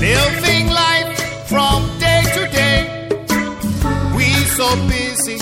Living 0.00 0.68
life 0.68 1.48
from 1.48 1.80
day 1.98 2.22
to 2.34 2.42
day. 2.52 3.08
We 4.16 4.28
so 4.56 4.68
busy, 4.88 5.38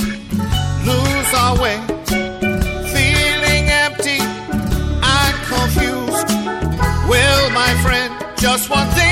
lose 0.86 1.34
our 1.34 1.60
way. 1.60 1.89
Just 8.40 8.70
one 8.70 8.88
thing 8.92 9.09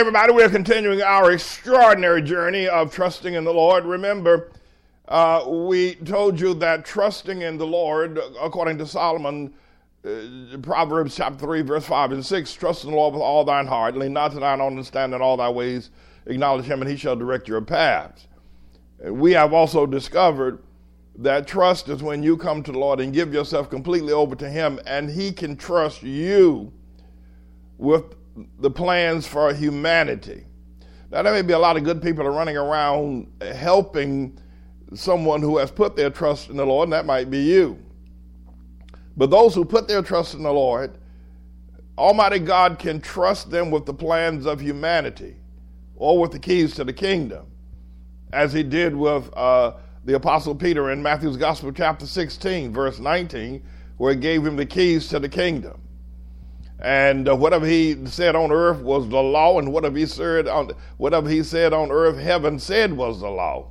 everybody, 0.00 0.32
we're 0.32 0.48
continuing 0.48 1.02
our 1.02 1.32
extraordinary 1.32 2.22
journey 2.22 2.66
of 2.66 2.90
trusting 2.90 3.34
in 3.34 3.44
the 3.44 3.52
Lord. 3.52 3.84
Remember, 3.84 4.50
uh, 5.06 5.44
we 5.46 5.96
told 5.96 6.40
you 6.40 6.54
that 6.54 6.86
trusting 6.86 7.42
in 7.42 7.58
the 7.58 7.66
Lord, 7.66 8.18
according 8.40 8.78
to 8.78 8.86
Solomon, 8.86 9.52
uh, 10.02 10.56
Proverbs 10.62 11.16
chapter 11.16 11.38
3, 11.40 11.60
verse 11.60 11.84
5 11.84 12.12
and 12.12 12.24
6, 12.24 12.54
trust 12.54 12.84
in 12.84 12.92
the 12.92 12.96
Lord 12.96 13.12
with 13.12 13.22
all 13.22 13.44
thine 13.44 13.66
heart, 13.66 13.94
lean 13.94 14.14
not 14.14 14.32
to 14.32 14.40
thine 14.40 14.62
own 14.62 14.68
understanding 14.68 15.16
in 15.16 15.22
all 15.22 15.36
thy 15.36 15.50
ways, 15.50 15.90
acknowledge 16.24 16.64
him, 16.64 16.80
and 16.80 16.90
he 16.90 16.96
shall 16.96 17.14
direct 17.14 17.46
your 17.46 17.60
paths. 17.60 18.26
We 19.04 19.32
have 19.32 19.52
also 19.52 19.84
discovered 19.84 20.62
that 21.16 21.46
trust 21.46 21.90
is 21.90 22.02
when 22.02 22.22
you 22.22 22.38
come 22.38 22.62
to 22.62 22.72
the 22.72 22.78
Lord 22.78 23.00
and 23.00 23.12
give 23.12 23.34
yourself 23.34 23.68
completely 23.68 24.14
over 24.14 24.34
to 24.36 24.48
him, 24.48 24.80
and 24.86 25.10
he 25.10 25.30
can 25.30 25.58
trust 25.58 26.02
you 26.02 26.72
with 27.76 28.14
the 28.58 28.70
plans 28.70 29.26
for 29.26 29.52
humanity. 29.52 30.44
Now, 31.10 31.22
there 31.22 31.32
may 31.32 31.42
be 31.42 31.52
a 31.52 31.58
lot 31.58 31.76
of 31.76 31.84
good 31.84 32.00
people 32.00 32.24
running 32.28 32.56
around 32.56 33.26
helping 33.40 34.38
someone 34.94 35.40
who 35.40 35.58
has 35.58 35.70
put 35.70 35.96
their 35.96 36.10
trust 36.10 36.50
in 36.50 36.56
the 36.56 36.66
Lord, 36.66 36.86
and 36.86 36.92
that 36.92 37.06
might 37.06 37.30
be 37.30 37.38
you. 37.38 37.78
But 39.16 39.30
those 39.30 39.54
who 39.54 39.64
put 39.64 39.88
their 39.88 40.02
trust 40.02 40.34
in 40.34 40.42
the 40.42 40.52
Lord, 40.52 40.96
Almighty 41.98 42.38
God 42.38 42.78
can 42.78 43.00
trust 43.00 43.50
them 43.50 43.70
with 43.70 43.86
the 43.86 43.94
plans 43.94 44.46
of 44.46 44.60
humanity 44.60 45.36
or 45.96 46.18
with 46.18 46.32
the 46.32 46.38
keys 46.38 46.74
to 46.76 46.84
the 46.84 46.92
kingdom, 46.92 47.46
as 48.32 48.52
he 48.52 48.62
did 48.62 48.94
with 48.96 49.30
uh, 49.36 49.72
the 50.04 50.14
Apostle 50.14 50.54
Peter 50.54 50.90
in 50.92 51.02
Matthew's 51.02 51.36
Gospel, 51.36 51.72
chapter 51.72 52.06
16, 52.06 52.72
verse 52.72 52.98
19, 52.98 53.62
where 53.98 54.14
he 54.14 54.18
gave 54.18 54.46
him 54.46 54.56
the 54.56 54.64
keys 54.64 55.08
to 55.08 55.18
the 55.18 55.28
kingdom. 55.28 55.80
And 56.80 57.28
uh, 57.28 57.36
whatever 57.36 57.66
he 57.66 58.06
said 58.06 58.34
on 58.34 58.50
earth 58.50 58.80
was 58.80 59.08
the 59.08 59.22
law, 59.22 59.58
and 59.58 59.72
whatever 59.72 59.98
he 59.98 60.06
said 60.06 60.48
on 60.48 60.70
whatever 60.96 61.28
he 61.28 61.42
said 61.42 61.74
on 61.74 61.90
earth, 61.90 62.18
heaven 62.18 62.58
said 62.58 62.94
was 62.94 63.20
the 63.20 63.28
law. 63.28 63.68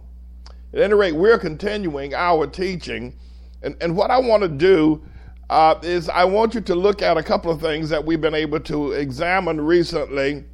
At 0.74 0.82
any 0.82 0.94
rate, 0.94 1.16
we're 1.16 1.40
continuing 1.40 2.14
our 2.14 2.46
teaching, 2.46 3.18
and, 3.64 3.76
and 3.82 3.96
what 3.96 4.12
I 4.12 4.20
want 4.20 4.44
to 4.44 4.50
do 4.50 5.02
uh, 5.50 5.80
is 5.82 6.08
I 6.08 6.26
want 6.26 6.54
you 6.54 6.62
to 6.62 6.76
look 6.76 7.02
at 7.02 7.18
a 7.18 7.24
couple 7.24 7.52
of 7.52 7.60
things 7.60 7.90
that 7.90 8.06
we've 8.06 8.22
been 8.22 8.36
able 8.36 8.60
to 8.60 8.92
examine 8.92 9.60
recently 9.60 10.46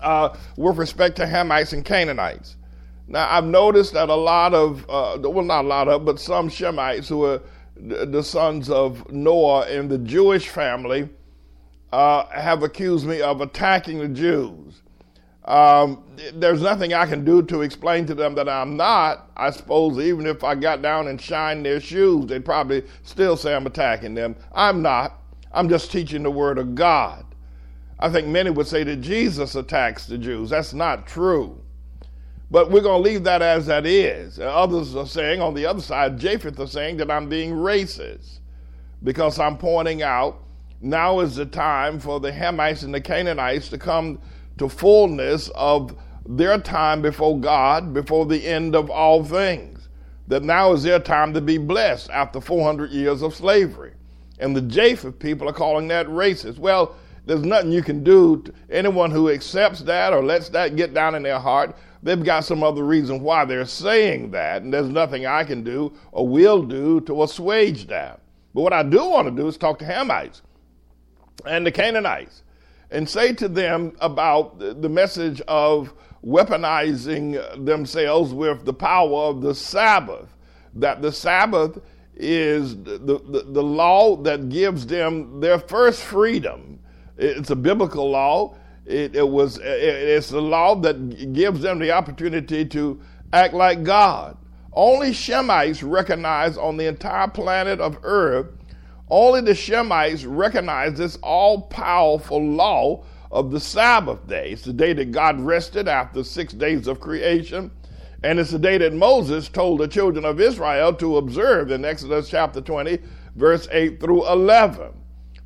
uh, 0.00 0.36
with 0.56 0.76
respect 0.76 1.14
to 1.16 1.26
Hamites 1.26 1.72
and 1.72 1.84
Canaanites. 1.84 2.56
Now, 3.06 3.28
I've 3.30 3.44
noticed 3.44 3.92
that 3.92 4.08
a 4.08 4.14
lot 4.14 4.54
of, 4.54 4.84
uh, 4.88 5.18
well, 5.22 5.44
not 5.44 5.64
a 5.64 5.68
lot 5.68 5.86
of, 5.86 6.04
but 6.04 6.18
some 6.18 6.48
Shemites 6.48 7.06
who 7.06 7.24
are 7.24 7.42
the 7.76 8.22
sons 8.22 8.70
of 8.70 9.08
Noah 9.12 9.68
in 9.68 9.88
the 9.88 9.98
Jewish 9.98 10.48
family 10.48 11.08
uh, 11.94 12.26
have 12.30 12.64
accused 12.64 13.06
me 13.06 13.22
of 13.22 13.40
attacking 13.40 13.98
the 13.98 14.08
Jews. 14.08 14.82
Um, 15.44 16.02
there's 16.34 16.60
nothing 16.60 16.92
I 16.92 17.06
can 17.06 17.24
do 17.24 17.40
to 17.42 17.62
explain 17.62 18.04
to 18.06 18.16
them 18.16 18.34
that 18.34 18.48
I'm 18.48 18.76
not. 18.76 19.30
I 19.36 19.50
suppose 19.50 19.98
even 19.98 20.26
if 20.26 20.42
I 20.42 20.56
got 20.56 20.82
down 20.82 21.06
and 21.06 21.20
shined 21.20 21.64
their 21.64 21.78
shoes, 21.78 22.26
they'd 22.26 22.44
probably 22.44 22.82
still 23.04 23.36
say 23.36 23.54
I'm 23.54 23.66
attacking 23.66 24.14
them. 24.14 24.34
I'm 24.52 24.82
not. 24.82 25.20
I'm 25.52 25.68
just 25.68 25.92
teaching 25.92 26.24
the 26.24 26.32
Word 26.32 26.58
of 26.58 26.74
God. 26.74 27.24
I 28.00 28.10
think 28.10 28.26
many 28.26 28.50
would 28.50 28.66
say 28.66 28.82
that 28.82 28.96
Jesus 28.96 29.54
attacks 29.54 30.06
the 30.06 30.18
Jews. 30.18 30.50
That's 30.50 30.74
not 30.74 31.06
true. 31.06 31.60
But 32.50 32.72
we're 32.72 32.82
going 32.82 33.04
to 33.04 33.08
leave 33.08 33.22
that 33.22 33.40
as 33.40 33.66
that 33.66 33.86
is. 33.86 34.40
Others 34.40 34.96
are 34.96 35.06
saying, 35.06 35.40
on 35.40 35.54
the 35.54 35.66
other 35.66 35.80
side, 35.80 36.18
Japheth 36.18 36.58
are 36.58 36.66
saying 36.66 36.96
that 36.96 37.10
I'm 37.10 37.28
being 37.28 37.52
racist 37.52 38.40
because 39.04 39.38
I'm 39.38 39.56
pointing 39.56 40.02
out 40.02 40.43
now 40.84 41.20
is 41.20 41.36
the 41.36 41.46
time 41.46 41.98
for 41.98 42.20
the 42.20 42.30
Hamites 42.30 42.82
and 42.82 42.92
the 42.92 43.00
Canaanites 43.00 43.68
to 43.70 43.78
come 43.78 44.18
to 44.58 44.68
fullness 44.68 45.48
of 45.54 45.96
their 46.26 46.58
time 46.58 47.02
before 47.02 47.38
God, 47.38 47.94
before 47.94 48.26
the 48.26 48.46
end 48.46 48.76
of 48.76 48.90
all 48.90 49.24
things. 49.24 49.88
That 50.28 50.42
now 50.42 50.72
is 50.72 50.82
their 50.82 51.00
time 51.00 51.34
to 51.34 51.40
be 51.40 51.58
blessed 51.58 52.10
after 52.10 52.40
400 52.40 52.90
years 52.90 53.22
of 53.22 53.34
slavery. 53.34 53.92
And 54.38 54.54
the 54.54 54.62
Japheth 54.62 55.18
people 55.18 55.48
are 55.48 55.54
calling 55.54 55.88
that 55.88 56.06
racist. 56.06 56.58
Well, 56.58 56.96
there's 57.26 57.42
nothing 57.42 57.72
you 57.72 57.82
can 57.82 58.04
do. 58.04 58.42
To 58.42 58.52
anyone 58.70 59.10
who 59.10 59.30
accepts 59.30 59.80
that 59.82 60.12
or 60.12 60.22
lets 60.22 60.48
that 60.50 60.76
get 60.76 60.92
down 60.92 61.14
in 61.14 61.22
their 61.22 61.38
heart, 61.38 61.76
they've 62.02 62.22
got 62.22 62.44
some 62.44 62.62
other 62.62 62.84
reason 62.84 63.20
why 63.20 63.44
they're 63.44 63.66
saying 63.66 64.30
that. 64.32 64.62
And 64.62 64.72
there's 64.72 64.88
nothing 64.88 65.26
I 65.26 65.44
can 65.44 65.62
do 65.62 65.92
or 66.12 66.26
will 66.26 66.62
do 66.62 67.00
to 67.02 67.22
assuage 67.22 67.86
that. 67.88 68.20
But 68.54 68.62
what 68.62 68.72
I 68.72 68.82
do 68.82 69.04
want 69.08 69.28
to 69.28 69.42
do 69.42 69.48
is 69.48 69.56
talk 69.56 69.78
to 69.80 69.84
Hamites 69.84 70.42
and 71.46 71.66
the 71.66 71.72
Canaanites 71.72 72.42
and 72.90 73.08
say 73.08 73.32
to 73.32 73.48
them 73.48 73.92
about 74.00 74.58
the 74.58 74.88
message 74.88 75.40
of 75.42 75.92
weaponizing 76.24 77.64
themselves 77.64 78.32
with 78.32 78.64
the 78.64 78.72
power 78.72 79.24
of 79.24 79.42
the 79.42 79.54
Sabbath. 79.54 80.28
That 80.74 81.02
the 81.02 81.12
Sabbath 81.12 81.80
is 82.16 82.76
the, 82.82 82.98
the, 82.98 83.44
the 83.48 83.62
law 83.62 84.16
that 84.22 84.48
gives 84.48 84.86
them 84.86 85.40
their 85.40 85.58
first 85.58 86.02
freedom. 86.02 86.78
It's 87.18 87.50
a 87.50 87.56
biblical 87.56 88.10
law. 88.10 88.56
It, 88.86 89.16
it 89.16 89.28
was 89.28 89.58
it, 89.58 89.64
it's 89.64 90.30
a 90.30 90.40
law 90.40 90.74
that 90.76 91.32
gives 91.32 91.60
them 91.60 91.78
the 91.78 91.90
opportunity 91.90 92.64
to 92.66 93.00
act 93.32 93.54
like 93.54 93.82
God. 93.82 94.36
Only 94.72 95.10
Shemites 95.10 95.82
recognize 95.88 96.56
on 96.56 96.76
the 96.76 96.86
entire 96.86 97.28
planet 97.28 97.80
of 97.80 97.98
Earth 98.02 98.46
only 99.08 99.42
the 99.42 99.52
Shemites 99.52 100.24
recognize 100.26 100.96
this 100.96 101.16
all 101.22 101.62
powerful 101.62 102.42
law 102.42 103.04
of 103.30 103.50
the 103.50 103.60
Sabbath 103.60 104.26
day. 104.26 104.52
It's 104.52 104.62
the 104.62 104.72
day 104.72 104.92
that 104.94 105.12
God 105.12 105.40
rested 105.40 105.88
after 105.88 106.24
six 106.24 106.52
days 106.52 106.86
of 106.86 107.00
creation. 107.00 107.70
And 108.22 108.38
it's 108.38 108.52
the 108.52 108.58
day 108.58 108.78
that 108.78 108.94
Moses 108.94 109.48
told 109.48 109.80
the 109.80 109.88
children 109.88 110.24
of 110.24 110.40
Israel 110.40 110.94
to 110.94 111.18
observe 111.18 111.70
in 111.70 111.84
Exodus 111.84 112.30
chapter 112.30 112.62
20, 112.62 112.98
verse 113.34 113.68
8 113.70 114.00
through 114.00 114.26
11. 114.26 114.92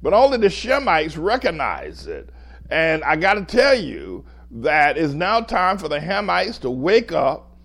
But 0.00 0.12
only 0.12 0.38
the 0.38 0.46
Shemites 0.46 1.20
recognize 1.20 2.06
it. 2.06 2.30
And 2.70 3.02
I 3.02 3.16
got 3.16 3.34
to 3.34 3.44
tell 3.44 3.74
you 3.74 4.24
that 4.50 4.96
it's 4.96 5.14
now 5.14 5.40
time 5.40 5.78
for 5.78 5.88
the 5.88 5.98
Hamites 5.98 6.60
to 6.60 6.70
wake 6.70 7.10
up 7.10 7.56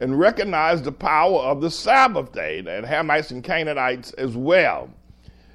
and 0.00 0.18
recognize 0.18 0.82
the 0.82 0.92
power 0.92 1.40
of 1.40 1.60
the 1.60 1.70
Sabbath 1.70 2.32
day, 2.32 2.58
and 2.58 2.86
Hamites 2.86 3.30
and 3.30 3.42
Canaanites 3.42 4.12
as 4.12 4.36
well. 4.36 4.90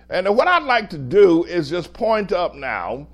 And 0.10 0.36
what 0.36 0.48
I'd 0.48 0.64
like 0.64 0.90
to 0.92 0.98
do 0.98 1.44
is 1.46 1.70
just 1.70 1.94
point 1.94 2.32
up 2.32 2.56
now, 2.56 3.08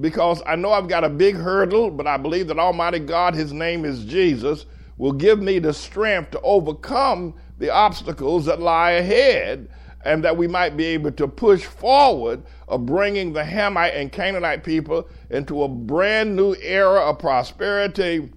because 0.00 0.42
I 0.46 0.56
know 0.56 0.72
I've 0.72 0.88
got 0.88 1.04
a 1.04 1.08
big 1.08 1.36
hurdle, 1.36 1.90
but 1.90 2.06
I 2.06 2.16
believe 2.16 2.48
that 2.48 2.58
Almighty 2.58 2.98
God, 2.98 3.34
His 3.34 3.52
name 3.52 3.84
is 3.84 4.04
Jesus, 4.04 4.66
will 4.96 5.12
give 5.12 5.40
me 5.40 5.58
the 5.58 5.72
strength 5.72 6.30
to 6.32 6.40
overcome 6.40 7.34
the 7.58 7.70
obstacles 7.70 8.44
that 8.46 8.60
lie 8.60 8.92
ahead, 8.92 9.68
and 10.04 10.24
that 10.24 10.36
we 10.36 10.48
might 10.48 10.76
be 10.76 10.84
able 10.86 11.12
to 11.12 11.28
push 11.28 11.64
forward 11.64 12.42
of 12.66 12.84
bringing 12.86 13.32
the 13.32 13.44
Hamite 13.44 13.94
and 13.94 14.10
Canaanite 14.10 14.64
people 14.64 15.08
into 15.30 15.62
a 15.62 15.68
brand 15.68 16.34
new 16.34 16.56
era 16.60 17.00
of 17.02 17.20
prosperity, 17.20 18.28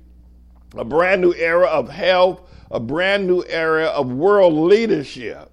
a 0.75 0.85
brand 0.85 1.21
new 1.21 1.33
era 1.33 1.65
of 1.67 1.89
health, 1.89 2.41
a 2.69 2.79
brand 2.79 3.25
new 3.25 3.43
era 3.47 3.85
of 3.85 4.11
world 4.11 4.53
leadership. 4.53 5.51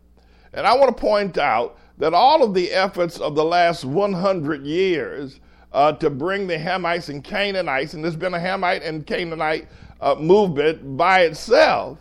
And 0.52 0.66
I 0.66 0.76
want 0.76 0.94
to 0.94 1.00
point 1.00 1.38
out 1.38 1.78
that 1.98 2.14
all 2.14 2.42
of 2.42 2.54
the 2.54 2.70
efforts 2.72 3.18
of 3.18 3.34
the 3.34 3.44
last 3.44 3.84
100 3.84 4.64
years 4.64 5.40
uh, 5.72 5.92
to 5.92 6.10
bring 6.10 6.46
the 6.46 6.58
Hamites 6.58 7.08
and 7.08 7.22
Canaanites, 7.22 7.94
and 7.94 8.04
there's 8.04 8.16
been 8.16 8.34
a 8.34 8.38
Hamite 8.38 8.82
and 8.82 9.06
Canaanite 9.06 9.68
uh, 10.00 10.14
movement 10.16 10.96
by 10.96 11.20
itself, 11.20 11.98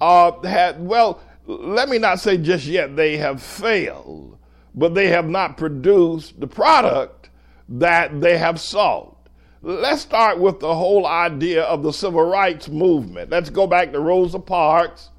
uh, 0.00 0.40
had, 0.42 0.84
well, 0.84 1.20
let 1.46 1.88
me 1.88 1.98
not 1.98 2.20
say 2.20 2.36
just 2.36 2.66
yet 2.66 2.94
they 2.94 3.16
have 3.16 3.42
failed, 3.42 4.38
but 4.74 4.94
they 4.94 5.08
have 5.08 5.28
not 5.28 5.56
produced 5.56 6.38
the 6.38 6.46
product 6.46 7.30
that 7.68 8.20
they 8.20 8.38
have 8.38 8.60
sought. 8.60 9.16
Let's 9.62 10.02
start 10.02 10.38
with 10.38 10.60
the 10.60 10.74
whole 10.74 11.06
idea 11.06 11.64
of 11.64 11.82
the 11.82 11.92
civil 11.92 12.22
rights 12.22 12.68
movement. 12.68 13.30
Let's 13.30 13.50
go 13.50 13.66
back 13.66 13.92
to 13.92 14.00
Rosa 14.00 14.38
Parks 14.38 15.10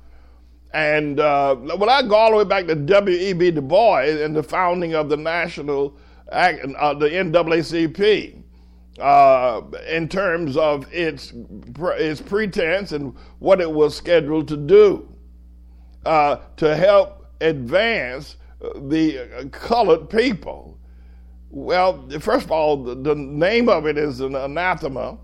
and 0.73 1.19
uh, 1.19 1.55
when 1.55 1.89
I 1.89 2.03
go 2.03 2.15
all 2.15 2.31
the 2.31 2.37
way 2.37 2.43
back 2.43 2.67
to 2.67 2.75
W.E.B. 2.75 3.51
Du 3.51 3.61
Bois 3.61 4.01
and 4.01 4.35
the 4.35 4.43
founding 4.43 4.93
of 4.93 5.09
the 5.09 5.17
National, 5.17 5.97
uh, 6.31 6.51
the 6.93 7.09
NAACP, 7.09 8.43
uh, 8.99 9.61
in 9.87 10.07
terms 10.07 10.57
of 10.57 10.85
its, 10.93 11.33
its 11.75 12.21
pretense 12.21 12.91
and 12.91 13.15
what 13.39 13.61
it 13.61 13.71
was 13.71 13.95
scheduled 13.95 14.47
to 14.49 14.57
do 14.57 15.07
uh, 16.05 16.37
to 16.57 16.75
help 16.75 17.25
advance 17.41 18.35
the 18.75 19.49
colored 19.51 20.09
people. 20.09 20.77
Well, 21.49 22.07
first 22.19 22.45
of 22.45 22.51
all, 22.51 22.83
the, 22.83 22.95
the 22.95 23.15
name 23.15 23.69
of 23.69 23.87
it 23.87 23.97
is 23.97 24.19
an 24.19 24.35
anathema 24.35 25.17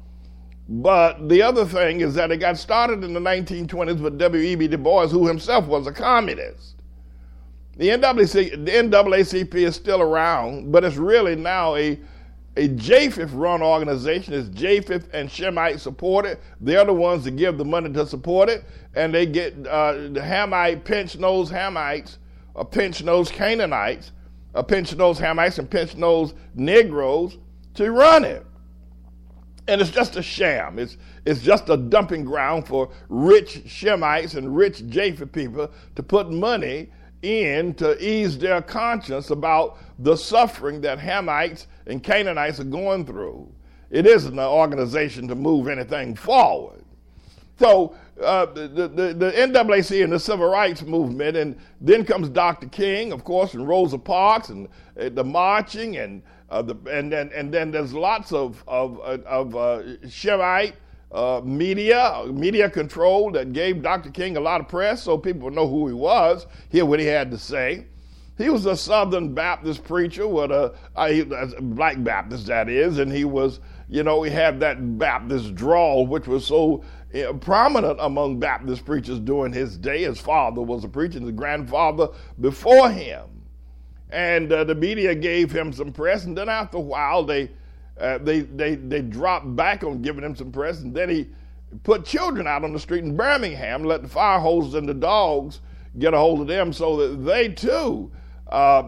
but 0.67 1.29
the 1.29 1.41
other 1.41 1.65
thing 1.65 2.01
is 2.01 2.15
that 2.15 2.31
it 2.31 2.37
got 2.37 2.57
started 2.57 3.03
in 3.03 3.13
the 3.13 3.19
1920s 3.19 3.99
with 3.99 4.17
W.E.B. 4.17 4.67
Du 4.67 4.77
Bois, 4.77 5.07
who 5.07 5.27
himself 5.27 5.67
was 5.67 5.85
a 5.85 5.91
communist. 5.91 6.75
The, 7.77 7.89
NAACP, 7.89 8.65
the 8.65 8.71
NAACP 8.71 9.53
is 9.55 9.75
still 9.75 10.01
around, 10.01 10.71
but 10.71 10.83
it's 10.83 10.95
really 10.95 11.35
now 11.35 11.75
a 11.75 11.99
a 12.57 12.69
Japheth 12.69 13.33
run 13.33 13.61
organization. 13.61 14.33
It's 14.33 14.47
Japheth 14.49 15.09
and 15.13 15.29
Shemite 15.29 15.79
supported. 15.79 16.39
They're 16.61 16.85
the 16.85 16.93
ones 16.93 17.25
that 17.25 17.31
give 17.31 17.57
the 17.57 17.65
money 17.65 17.91
to 17.93 18.07
support 18.07 18.49
it. 18.49 18.63
And 18.95 19.13
they 19.13 19.25
get 19.25 19.53
uh, 19.67 19.93
the 19.93 20.21
Hamite, 20.21 20.85
pinch 20.85 21.17
nose 21.17 21.51
Hamites, 21.51 22.17
or 22.53 22.63
pinch 22.63 23.03
nose 23.03 23.29
Canaanites, 23.29 24.11
or 24.53 24.63
pinch 24.63 24.95
nose 24.95 25.19
Hamites, 25.19 25.59
and 25.59 25.69
pinch 25.69 25.95
nose 25.95 26.33
Negroes 26.53 27.37
to 27.73 27.91
run 27.91 28.23
it. 28.23 28.45
And 29.67 29.81
it's 29.81 29.89
just 29.89 30.15
a 30.15 30.21
sham. 30.21 30.77
It's, 30.77 30.97
it's 31.25 31.41
just 31.41 31.69
a 31.69 31.77
dumping 31.77 32.23
ground 32.23 32.67
for 32.67 32.89
rich 33.09 33.63
Shemites 33.65 34.35
and 34.35 34.55
rich 34.55 34.87
Japheth 34.87 35.31
people 35.31 35.71
to 35.95 36.03
put 36.03 36.29
money 36.29 36.89
in 37.23 37.73
to 37.75 37.97
ease 38.03 38.37
their 38.37 38.61
conscience 38.61 39.31
about 39.31 39.77
the 39.99 40.15
suffering 40.15 40.81
that 40.81 40.99
Hamites 40.99 41.65
and 41.87 42.03
Canaanites 42.03 42.59
are 42.59 42.65
going 42.65 43.05
through. 43.05 43.51
It 43.89 44.05
isn't 44.05 44.33
an 44.33 44.39
organization 44.39 45.27
to 45.29 45.35
move 45.35 45.67
anything 45.67 46.15
forward. 46.15 46.83
So 47.57 47.95
uh, 48.21 48.45
the, 48.47 48.67
the, 48.67 49.13
the 49.13 49.31
NAACP 49.31 50.03
and 50.03 50.13
the 50.13 50.19
civil 50.19 50.49
rights 50.49 50.81
movement, 50.83 51.37
and 51.37 51.57
then 51.81 52.05
comes 52.05 52.29
Dr. 52.29 52.67
King, 52.67 53.11
of 53.11 53.23
course, 53.23 53.53
and 53.53 53.67
Rosa 53.67 53.97
Parks, 53.97 54.49
and 54.49 54.67
uh, 54.99 55.09
the 55.09 55.23
marching, 55.23 55.97
and 55.97 56.21
uh, 56.49 56.61
the, 56.61 56.75
and 56.91 57.11
then 57.11 57.31
and 57.33 57.53
then 57.53 57.71
there's 57.71 57.93
lots 57.93 58.31
of 58.31 58.63
of, 58.67 58.99
of 58.99 59.55
uh, 59.55 59.81
Shemite 60.07 60.75
uh, 61.11 61.41
media, 61.43 62.25
media 62.31 62.69
control 62.69 63.31
that 63.31 63.53
gave 63.53 63.81
Dr. 63.81 64.11
King 64.11 64.37
a 64.37 64.39
lot 64.39 64.59
of 64.59 64.67
press, 64.67 65.03
so 65.03 65.17
people 65.17 65.49
know 65.49 65.67
who 65.67 65.87
he 65.87 65.93
was, 65.93 66.45
hear 66.69 66.85
what 66.85 66.99
he 66.99 67.05
had 67.05 67.31
to 67.31 67.37
say. 67.37 67.85
He 68.37 68.49
was 68.49 68.65
a 68.65 68.75
Southern 68.75 69.33
Baptist 69.33 69.85
preacher, 69.85 70.27
with 70.27 70.51
a, 70.51 70.75
a 70.97 71.61
black 71.61 72.03
Baptist 72.03 72.47
that 72.47 72.67
is, 72.67 72.99
and 72.99 73.09
he 73.09 73.23
was, 73.23 73.61
you 73.87 74.03
know, 74.03 74.23
he 74.23 74.31
had 74.31 74.59
that 74.59 74.97
Baptist 74.97 75.55
drawl, 75.55 76.05
which 76.05 76.27
was 76.27 76.45
so 76.45 76.83
uh, 77.15 77.31
prominent 77.33 77.97
among 78.01 78.39
Baptist 78.39 78.83
preachers 78.83 79.21
during 79.21 79.53
his 79.53 79.77
day. 79.77 80.03
His 80.03 80.19
father 80.19 80.61
was 80.61 80.83
a 80.83 80.89
preacher, 80.89 81.21
his 81.21 81.31
grandfather 81.31 82.09
before 82.41 82.91
him. 82.91 83.34
And 84.11 84.51
uh, 84.51 84.63
the 84.63 84.75
media 84.75 85.15
gave 85.15 85.51
him 85.51 85.73
some 85.73 85.91
press, 85.91 86.25
and 86.25 86.37
then 86.37 86.47
after 86.47 86.77
a 86.77 86.81
while, 86.81 87.23
they 87.23 87.49
uh, 87.99 88.17
they, 88.17 88.41
they, 88.41 88.75
they 88.75 89.01
dropped 89.01 89.55
back 89.55 89.83
on 89.83 90.01
giving 90.01 90.23
him 90.23 90.35
some 90.35 90.51
press, 90.51 90.81
and 90.81 90.93
then 90.93 91.09
he 91.09 91.27
put 91.83 92.05
children 92.05 92.47
out 92.47 92.63
on 92.63 92.73
the 92.73 92.79
street 92.79 93.03
in 93.03 93.15
Birmingham, 93.15 93.83
let 93.83 94.01
the 94.01 94.07
fire 94.07 94.39
hoses 94.39 94.73
and 94.73 94.87
the 94.87 94.93
dogs 94.93 95.61
get 95.97 96.13
a 96.13 96.17
hold 96.17 96.41
of 96.41 96.47
them 96.47 96.73
so 96.73 96.97
that 96.97 97.23
they 97.23 97.47
too, 97.47 98.11
uh, 98.49 98.83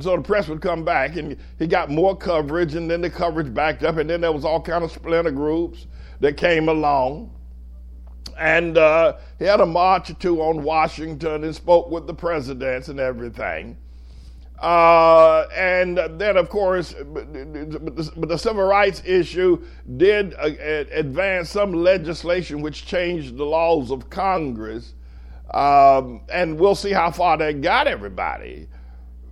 so 0.00 0.16
the 0.16 0.22
press 0.24 0.48
would 0.48 0.62
come 0.62 0.84
back, 0.84 1.16
and 1.16 1.36
he 1.58 1.66
got 1.66 1.90
more 1.90 2.16
coverage, 2.16 2.74
and 2.74 2.90
then 2.90 3.00
the 3.00 3.10
coverage 3.10 3.52
backed 3.52 3.82
up, 3.82 3.98
and 3.98 4.08
then 4.08 4.20
there 4.22 4.32
was 4.32 4.44
all 4.44 4.60
kind 4.60 4.82
of 4.82 4.90
splinter 4.90 5.30
groups 5.30 5.86
that 6.20 6.36
came 6.36 6.68
along. 6.68 7.30
And 8.38 8.78
uh, 8.78 9.18
he 9.38 9.44
had 9.44 9.60
a 9.60 9.66
march 9.66 10.08
or 10.08 10.14
two 10.14 10.40
on 10.40 10.62
Washington 10.62 11.44
and 11.44 11.54
spoke 11.54 11.90
with 11.90 12.06
the 12.06 12.14
presidents 12.14 12.88
and 12.88 12.98
everything. 12.98 13.76
Uh, 14.62 15.48
and 15.56 15.98
then, 16.20 16.36
of 16.36 16.48
course, 16.48 16.94
but 16.94 17.32
the 17.32 18.38
civil 18.38 18.62
rights 18.62 19.02
issue 19.04 19.60
did 19.96 20.34
uh, 20.34 20.50
advance 20.92 21.50
some 21.50 21.72
legislation 21.72 22.62
which 22.62 22.86
changed 22.86 23.36
the 23.36 23.44
laws 23.44 23.90
of 23.90 24.08
Congress. 24.08 24.94
Um, 25.52 26.20
and 26.32 26.60
we'll 26.60 26.76
see 26.76 26.92
how 26.92 27.10
far 27.10 27.36
that 27.38 27.60
got 27.60 27.88
everybody. 27.88 28.68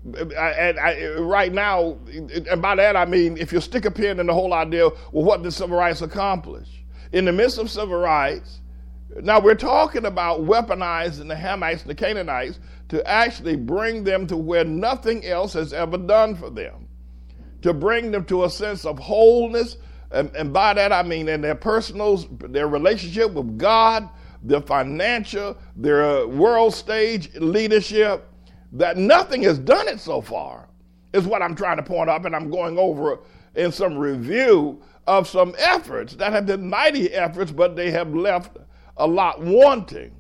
And 0.04 1.30
right 1.30 1.52
now, 1.52 1.96
and 2.08 2.60
by 2.60 2.74
that 2.74 2.96
I 2.96 3.04
mean, 3.04 3.36
if 3.36 3.52
you 3.52 3.60
stick 3.60 3.84
a 3.84 3.90
pin 3.90 4.18
in 4.18 4.26
the 4.26 4.34
whole 4.34 4.52
idea, 4.52 4.88
well, 5.12 5.24
what 5.24 5.44
did 5.44 5.52
civil 5.52 5.76
rights 5.78 6.02
accomplish? 6.02 6.68
In 7.12 7.24
the 7.24 7.32
midst 7.32 7.58
of 7.58 7.70
civil 7.70 7.98
rights, 7.98 8.60
now 9.22 9.38
we're 9.38 9.54
talking 9.54 10.06
about 10.06 10.40
weaponizing 10.40 11.28
the 11.28 11.34
Hamites 11.36 11.82
and 11.82 11.90
the 11.90 11.94
Canaanites 11.94 12.58
to 12.90 13.06
actually 13.08 13.56
bring 13.56 14.04
them 14.04 14.26
to 14.26 14.36
where 14.36 14.64
nothing 14.64 15.24
else 15.24 15.52
has 15.52 15.72
ever 15.72 15.96
done 15.96 16.34
for 16.34 16.50
them, 16.50 16.88
to 17.62 17.72
bring 17.72 18.10
them 18.10 18.24
to 18.24 18.44
a 18.44 18.50
sense 18.50 18.84
of 18.84 18.98
wholeness. 18.98 19.76
And, 20.10 20.34
and 20.34 20.52
by 20.52 20.74
that 20.74 20.92
I 20.92 21.04
mean 21.04 21.28
in 21.28 21.40
their 21.40 21.54
personal, 21.54 22.16
their 22.16 22.66
relationship 22.66 23.32
with 23.32 23.58
God, 23.58 24.08
their 24.42 24.60
financial, 24.60 25.56
their 25.76 26.04
uh, 26.04 26.26
world 26.26 26.74
stage 26.74 27.32
leadership, 27.36 28.26
that 28.72 28.96
nothing 28.96 29.42
has 29.42 29.58
done 29.58 29.86
it 29.86 30.00
so 30.00 30.20
far, 30.20 30.68
is 31.12 31.26
what 31.26 31.42
I'm 31.42 31.54
trying 31.54 31.76
to 31.76 31.82
point 31.84 32.10
out. 32.10 32.26
And 32.26 32.34
I'm 32.34 32.50
going 32.50 32.76
over 32.76 33.20
in 33.54 33.70
some 33.70 33.96
review 33.96 34.82
of 35.06 35.28
some 35.28 35.54
efforts 35.58 36.16
that 36.16 36.32
have 36.32 36.46
been 36.46 36.68
mighty 36.68 37.12
efforts, 37.12 37.52
but 37.52 37.76
they 37.76 37.92
have 37.92 38.14
left 38.14 38.56
a 38.96 39.06
lot 39.06 39.40
wanting. 39.40 40.19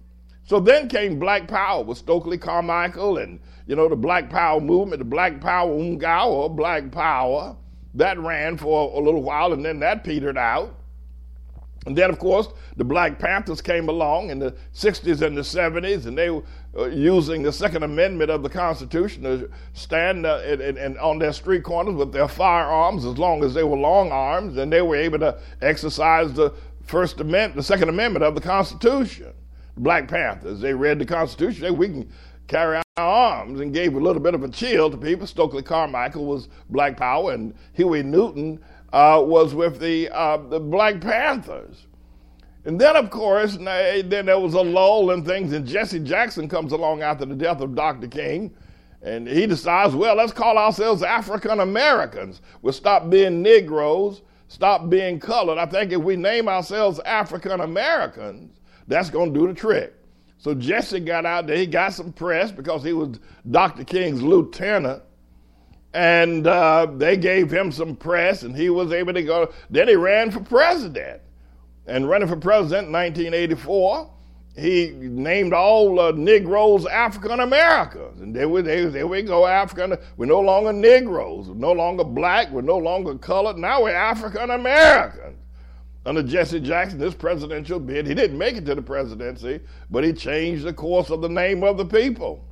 So 0.50 0.58
then 0.58 0.88
came 0.88 1.20
Black 1.20 1.46
Power 1.46 1.84
with 1.84 1.96
Stokely 1.96 2.36
Carmichael 2.36 3.18
and, 3.18 3.38
you 3.68 3.76
know, 3.76 3.88
the 3.88 3.94
Black 3.94 4.28
Power 4.28 4.60
movement, 4.60 4.98
the 4.98 5.04
Black 5.04 5.40
Power 5.40 5.70
Umgawa 5.70 6.56
Black 6.56 6.90
Power. 6.90 7.54
That 7.94 8.18
ran 8.18 8.56
for 8.56 8.90
a 8.92 8.98
little 8.98 9.22
while 9.22 9.52
and 9.52 9.64
then 9.64 9.78
that 9.78 10.02
petered 10.02 10.36
out. 10.36 10.74
And 11.86 11.96
then, 11.96 12.10
of 12.10 12.18
course, 12.18 12.48
the 12.76 12.82
Black 12.82 13.20
Panthers 13.20 13.60
came 13.60 13.88
along 13.88 14.30
in 14.30 14.40
the 14.40 14.56
60s 14.74 15.22
and 15.22 15.36
the 15.36 15.42
70s, 15.42 16.06
and 16.06 16.18
they 16.18 16.30
were 16.30 16.42
uh, 16.76 16.86
using 16.86 17.44
the 17.44 17.52
Second 17.52 17.84
Amendment 17.84 18.32
of 18.32 18.42
the 18.42 18.50
Constitution 18.50 19.22
to 19.22 19.48
stand 19.72 20.26
uh, 20.26 20.40
on 21.00 21.20
their 21.20 21.32
street 21.32 21.62
corners 21.62 21.94
with 21.94 22.10
their 22.12 22.26
firearms 22.26 23.04
as 23.04 23.18
long 23.18 23.44
as 23.44 23.54
they 23.54 23.62
were 23.62 23.76
long 23.76 24.10
arms, 24.10 24.56
and 24.56 24.72
they 24.72 24.82
were 24.82 24.96
able 24.96 25.20
to 25.20 25.38
exercise 25.62 26.32
the 26.32 26.52
First 26.82 27.20
Amendment, 27.20 27.54
the 27.54 27.62
Second 27.62 27.88
Amendment 27.88 28.24
of 28.24 28.34
the 28.34 28.40
Constitution. 28.40 29.32
Black 29.82 30.08
Panthers. 30.08 30.60
They 30.60 30.74
read 30.74 30.98
the 30.98 31.06
Constitution. 31.06 31.62
They, 31.62 31.70
we 31.70 31.88
can 31.88 32.12
carry 32.48 32.76
our 32.96 33.04
arms 33.04 33.60
and 33.60 33.72
gave 33.72 33.94
a 33.94 34.00
little 34.00 34.22
bit 34.22 34.34
of 34.34 34.42
a 34.42 34.48
chill 34.48 34.90
to 34.90 34.96
people. 34.96 35.26
Stokely 35.26 35.62
Carmichael 35.62 36.26
was 36.26 36.48
Black 36.68 36.96
Power, 36.96 37.32
and 37.32 37.54
Huey 37.72 38.02
Newton 38.02 38.60
uh, 38.92 39.22
was 39.24 39.54
with 39.54 39.80
the, 39.80 40.08
uh, 40.10 40.36
the 40.36 40.60
Black 40.60 41.00
Panthers. 41.00 41.86
And 42.64 42.78
then, 42.78 42.94
of 42.94 43.08
course, 43.08 43.56
then 43.56 44.26
there 44.26 44.38
was 44.38 44.52
a 44.52 44.60
lull 44.60 45.12
in 45.12 45.24
things, 45.24 45.52
and 45.52 45.66
Jesse 45.66 46.00
Jackson 46.00 46.46
comes 46.46 46.72
along 46.72 47.02
after 47.02 47.24
the 47.24 47.34
death 47.34 47.62
of 47.62 47.74
Dr. 47.74 48.06
King, 48.06 48.54
and 49.00 49.26
he 49.26 49.46
decides, 49.46 49.94
well, 49.94 50.14
let's 50.14 50.32
call 50.32 50.58
ourselves 50.58 51.02
African 51.02 51.60
Americans. 51.60 52.42
We'll 52.60 52.74
stop 52.74 53.08
being 53.08 53.40
Negroes, 53.40 54.20
stop 54.48 54.90
being 54.90 55.18
colored. 55.18 55.56
I 55.56 55.64
think 55.64 55.92
if 55.92 56.02
we 56.02 56.16
name 56.16 56.48
ourselves 56.48 57.00
African 57.06 57.60
Americans, 57.60 58.59
that's 58.90 59.08
going 59.08 59.32
to 59.32 59.38
do 59.38 59.46
the 59.46 59.54
trick. 59.54 59.94
So 60.38 60.52
Jesse 60.52 61.00
got 61.00 61.24
out 61.24 61.46
there. 61.46 61.56
He 61.56 61.66
got 61.66 61.92
some 61.92 62.12
press 62.12 62.50
because 62.50 62.82
he 62.82 62.92
was 62.92 63.20
Dr. 63.50 63.84
King's 63.84 64.20
lieutenant. 64.20 65.02
And 65.94 66.46
uh, 66.46 66.86
they 66.96 67.16
gave 67.16 67.50
him 67.50 67.72
some 67.72 67.96
press, 67.96 68.42
and 68.42 68.54
he 68.54 68.70
was 68.70 68.92
able 68.92 69.12
to 69.12 69.22
go. 69.22 69.52
Then 69.70 69.88
he 69.88 69.94
ran 69.94 70.30
for 70.30 70.40
president. 70.40 71.20
And 71.86 72.08
running 72.08 72.28
for 72.28 72.36
president 72.36 72.88
in 72.88 72.92
1984, 72.92 74.10
he 74.56 74.90
named 74.90 75.52
all 75.52 75.98
uh, 75.98 76.12
Negroes 76.12 76.86
African 76.86 77.40
Americans. 77.40 78.20
And 78.20 78.34
there 78.34 78.48
we, 78.48 78.62
there, 78.62 78.90
there 78.90 79.06
we 79.06 79.22
go, 79.22 79.46
African. 79.46 79.96
We're 80.16 80.26
no 80.26 80.40
longer 80.40 80.72
Negroes. 80.72 81.48
We're 81.48 81.54
no 81.54 81.72
longer 81.72 82.04
black. 82.04 82.50
We're 82.50 82.62
no 82.62 82.78
longer 82.78 83.16
colored. 83.16 83.56
Now 83.56 83.82
we're 83.82 83.94
African 83.94 84.50
Americans 84.50 85.29
under 86.10 86.24
Jesse 86.24 86.58
Jackson, 86.58 86.98
this 86.98 87.14
presidential 87.14 87.78
bid. 87.78 88.04
He 88.04 88.14
didn't 88.14 88.36
make 88.36 88.56
it 88.56 88.66
to 88.66 88.74
the 88.74 88.82
presidency, 88.82 89.60
but 89.90 90.02
he 90.02 90.12
changed 90.12 90.64
the 90.64 90.72
course 90.72 91.08
of 91.08 91.20
the 91.20 91.28
name 91.28 91.62
of 91.62 91.76
the 91.76 91.84
people. 91.84 92.44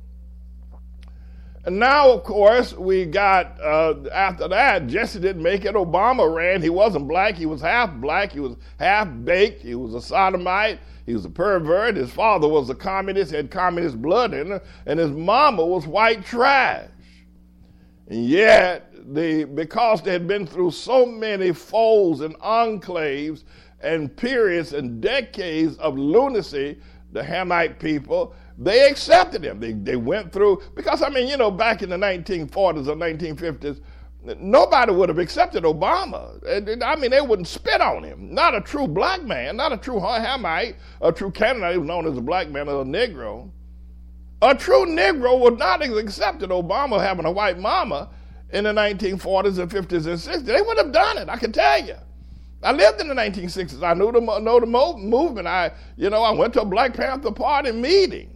And 1.65 1.77
now, 1.77 2.09
of 2.09 2.23
course, 2.23 2.71
we 2.71 3.03
got, 3.03 3.59
uh, 3.59 3.95
after 4.13 4.47
that, 4.47 4.87
Jesse 4.87 5.19
didn't 5.19 5.43
make 5.43 5.65
it. 5.65 5.75
Obama 5.75 6.33
ran. 6.33 6.61
He 6.61 6.69
wasn't 6.69 7.09
black. 7.09 7.35
He 7.35 7.45
was 7.45 7.59
half 7.59 7.93
black. 7.95 8.31
He 8.31 8.39
was 8.39 8.55
half 8.79 9.09
baked. 9.25 9.61
He 9.61 9.75
was 9.75 9.93
a 9.93 10.01
sodomite. 10.01 10.79
He 11.05 11.13
was 11.13 11.25
a 11.25 11.29
pervert. 11.29 11.97
His 11.97 12.11
father 12.11 12.47
was 12.47 12.69
a 12.69 12.75
communist, 12.75 13.33
had 13.33 13.51
communist 13.51 14.01
blood 14.01 14.33
in 14.33 14.53
him, 14.53 14.61
and 14.85 14.97
his 14.97 15.11
mama 15.11 15.65
was 15.65 15.85
white 15.85 16.23
trash. 16.23 16.87
And 18.09 18.25
yet, 18.25 19.13
because 19.55 20.01
they 20.01 20.11
had 20.11 20.27
been 20.27 20.45
through 20.47 20.71
so 20.71 21.05
many 21.05 21.53
folds 21.53 22.21
and 22.21 22.37
enclaves 22.39 23.43
and 23.81 24.15
periods 24.15 24.73
and 24.73 24.99
decades 24.99 25.77
of 25.77 25.97
lunacy, 25.97 26.79
the 27.11 27.23
Hamite 27.23 27.79
people, 27.79 28.35
they 28.57 28.89
accepted 28.89 29.43
him. 29.43 29.59
They, 29.59 29.73
they 29.73 29.95
went 29.95 30.31
through, 30.31 30.61
because 30.75 31.01
I 31.01 31.09
mean, 31.09 31.27
you 31.27 31.37
know, 31.37 31.51
back 31.51 31.81
in 31.81 31.89
the 31.89 31.97
1940s 31.97 32.87
or 32.87 32.95
1950s, 32.95 33.79
nobody 34.39 34.91
would 34.91 35.09
have 35.09 35.19
accepted 35.19 35.63
Obama. 35.63 36.39
I 36.83 36.95
mean, 36.95 37.11
they 37.11 37.21
wouldn't 37.21 37.47
spit 37.47 37.79
on 37.79 38.03
him. 38.03 38.33
Not 38.33 38.55
a 38.55 38.61
true 38.61 38.87
black 38.87 39.23
man, 39.23 39.55
not 39.55 39.71
a 39.71 39.77
true 39.77 39.99
Hamite, 39.99 40.75
a 41.01 41.11
true 41.11 41.31
Canaanite, 41.31 41.79
was 41.79 41.87
known 41.87 42.07
as 42.07 42.17
a 42.17 42.21
black 42.21 42.49
man 42.49 42.67
or 42.67 42.81
a 42.81 42.85
Negro. 42.85 43.49
A 44.41 44.55
true 44.55 44.85
Negro 44.85 45.39
would 45.39 45.59
not 45.59 45.81
have 45.81 45.97
accepted 45.97 46.49
Obama 46.49 46.99
having 47.01 47.25
a 47.25 47.31
white 47.31 47.59
mama 47.59 48.09
in 48.51 48.63
the 48.63 48.71
1940s 48.71 49.59
and 49.59 49.69
50s 49.69 50.07
and 50.07 50.17
60s. 50.17 50.45
They 50.45 50.61
would 50.61 50.77
have 50.77 50.91
done 50.91 51.17
it, 51.17 51.29
I 51.29 51.37
can 51.37 51.51
tell 51.51 51.83
you. 51.83 51.95
I 52.61 52.71
lived 52.71 52.99
in 52.99 53.07
the 53.07 53.13
1960s. 53.13 53.83
I 53.83 53.93
knew 53.93 54.11
the, 54.11 54.19
know 54.39 54.59
the 54.59 54.65
mo- 54.65 54.97
movement. 54.97 55.47
I, 55.47 55.71
you 55.97 56.09
know, 56.09 56.23
I 56.23 56.31
went 56.31 56.53
to 56.53 56.61
a 56.61 56.65
Black 56.65 56.93
Panther 56.93 57.31
Party 57.31 57.71
meeting. 57.71 58.35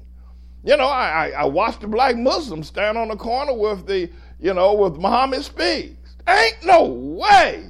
You 0.63 0.77
know, 0.77 0.87
I, 0.87 1.27
I, 1.27 1.29
I 1.41 1.45
watched 1.45 1.81
the 1.81 1.87
black 1.87 2.15
Muslims 2.15 2.67
stand 2.67 2.97
on 2.97 3.09
the 3.09 3.17
corner 3.17 3.53
with 3.53 3.85
the, 3.85 4.09
you 4.39 4.53
know, 4.53 4.73
with 4.73 4.95
Muhammad 4.95 5.43
Speaks. 5.43 6.15
Ain't 6.25 6.63
no 6.63 6.85
way 6.85 7.69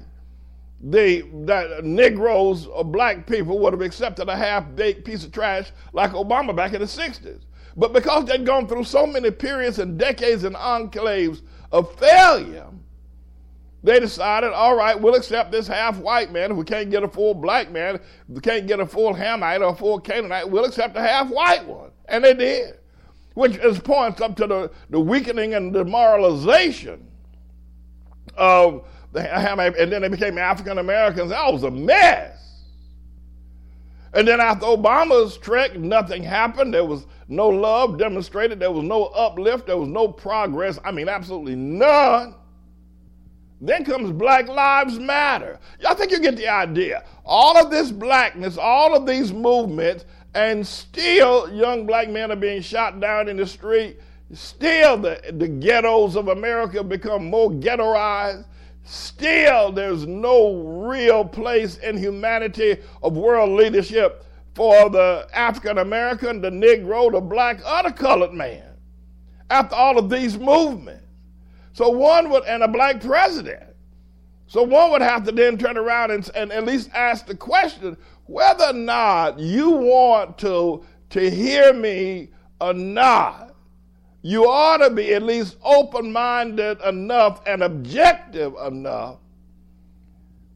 the 0.80 1.24
that 1.46 1.84
Negroes 1.84 2.68
or 2.68 2.84
black 2.84 3.26
people 3.26 3.58
would 3.60 3.74
have 3.74 3.82
accepted 3.82 4.28
a 4.28 4.36
half-baked 4.36 5.06
piece 5.06 5.24
of 5.24 5.32
trash 5.32 5.72
like 5.94 6.12
Obama 6.12 6.56
back 6.56 6.74
in 6.74 6.82
the 6.82 6.86
60s. 6.86 7.42
But 7.76 7.94
because 7.94 8.26
they'd 8.26 8.46
gone 8.46 8.68
through 8.68 8.84
so 8.84 9.08
many 9.08 9.32
periods 9.32 9.80
and 9.80 9.98
decades 9.98 10.44
and 10.44 10.56
enclaves 10.56 11.42
of 11.72 11.98
failure, 11.98 12.68
they 13.84 14.00
decided, 14.00 14.54
all 14.54 14.76
right, 14.76 15.00
we'll 15.00 15.16
accept 15.16 15.52
this 15.52 15.68
half 15.68 15.98
white 15.98 16.32
man. 16.32 16.52
If 16.52 16.58
we 16.58 16.64
can't 16.64 16.90
get 16.90 17.04
a 17.04 17.08
full 17.08 17.34
black 17.34 17.70
man, 17.72 18.00
we 18.30 18.40
can't 18.40 18.66
get 18.66 18.80
a 18.80 18.86
full 18.86 19.14
Hamite 19.14 19.62
or 19.62 19.70
a 19.70 19.76
full 19.76 20.00
Canaanite, 20.00 20.50
we'll 20.50 20.66
accept 20.66 20.96
a 20.96 21.02
half 21.02 21.30
white 21.30 21.66
one. 21.68 21.92
And 22.06 22.24
they 22.24 22.34
did, 22.34 22.80
which 23.34 23.58
is 23.58 23.80
points 23.80 24.22
up 24.22 24.38
to 24.38 24.48
the, 24.48 24.72
the 24.90 25.00
weakening 25.00 25.56
and 25.56 25.74
demoralization 25.74 27.06
of 28.36 28.86
the 29.12 29.22
Hamite. 29.22 29.76
And 29.78 29.92
then 29.92 30.04
they 30.04 30.08
became 30.08 30.38
African 30.38 30.78
Americans. 30.78 31.32
That 31.32 31.52
was 31.52 31.64
a 31.64 31.72
mess. 31.72 32.40
And 34.14 34.28
then 34.28 34.40
after 34.40 34.68
Obama's 34.68 35.38
trek, 35.38 35.76
nothing 35.76 36.24
happened. 36.24 36.74
There 36.74 36.86
was 36.86 37.06
no 37.28 37.48
love 37.48 37.98
demonstrated. 37.98 38.60
There 38.60 38.72
was 38.72 38.84
no 38.84 39.06
uplift. 39.06 39.68
There 39.68 39.78
was 39.78 39.90
no 39.90 40.08
progress. 40.08 40.80
I 40.84 40.92
mean, 40.92 41.10
absolutely 41.10 41.56
none. 41.56 42.36
Then 43.62 43.86
comes 43.86 44.12
Black 44.12 44.50
Lives 44.50 45.00
Matter. 45.00 45.58
I 45.88 45.94
think 45.94 46.12
you 46.12 46.20
get 46.20 46.36
the 46.36 46.50
idea. 46.50 47.06
All 47.26 47.58
of 47.58 47.72
this 47.72 47.92
blackness, 47.92 48.58
all 48.58 48.94
of 48.94 49.06
these 49.06 49.32
movements, 49.32 50.04
and 50.34 50.66
still 50.68 51.50
young 51.54 51.86
black 51.86 52.10
men 52.10 52.32
are 52.32 52.36
being 52.36 52.62
shot 52.62 53.00
down 53.00 53.30
in 53.30 53.38
the 53.38 53.48
street. 53.48 54.00
Still, 54.34 54.98
the, 54.98 55.22
the 55.38 55.48
ghettos 55.48 56.18
of 56.18 56.28
America 56.28 56.84
become 56.84 57.26
more 57.26 57.52
ghettoized. 57.52 58.46
Still, 58.84 59.72
there's 59.72 60.06
no 60.06 60.56
real 60.90 61.24
place 61.24 61.78
in 61.78 61.98
humanity 61.98 62.78
of 63.02 63.16
world 63.16 63.52
leadership 63.52 64.26
for 64.54 64.90
the 64.90 65.28
African 65.34 65.80
American, 65.80 66.42
the 66.42 66.50
Negro, 66.50 67.12
the 67.12 67.22
black, 67.22 67.60
or 67.66 67.84
the 67.84 67.92
colored 67.92 68.34
man. 68.34 68.64
After 69.50 69.76
all 69.76 69.98
of 69.98 70.10
these 70.10 70.38
movements. 70.38 71.02
So 71.74 71.90
one 71.90 72.30
would, 72.30 72.46
and 72.46 72.64
a 72.64 72.68
black 72.68 73.02
president. 73.02 73.64
So 74.48 74.62
one 74.62 74.92
would 74.92 75.02
have 75.02 75.24
to 75.26 75.32
then 75.32 75.58
turn 75.58 75.78
around 75.78 76.12
and, 76.12 76.30
and 76.36 76.52
at 76.52 76.66
least 76.66 76.92
ask 76.94 77.26
the 77.26 77.36
question 77.36 77.98
whether 78.26 78.66
or 78.66 78.74
not 78.74 79.40
you 79.40 79.72
want 79.72 80.38
to, 80.40 80.86
to 81.10 81.30
hear 81.30 81.74
me 81.74 82.30
or 82.62 82.74
not. 82.74 83.56
You 84.22 84.48
ought 84.48 84.78
to 84.78 84.90
be 84.90 85.14
at 85.16 85.24
least 85.24 85.58
open 85.64 86.12
minded 86.12 86.80
enough 86.82 87.42
and 87.46 87.64
objective 87.64 88.54
enough 88.66 89.18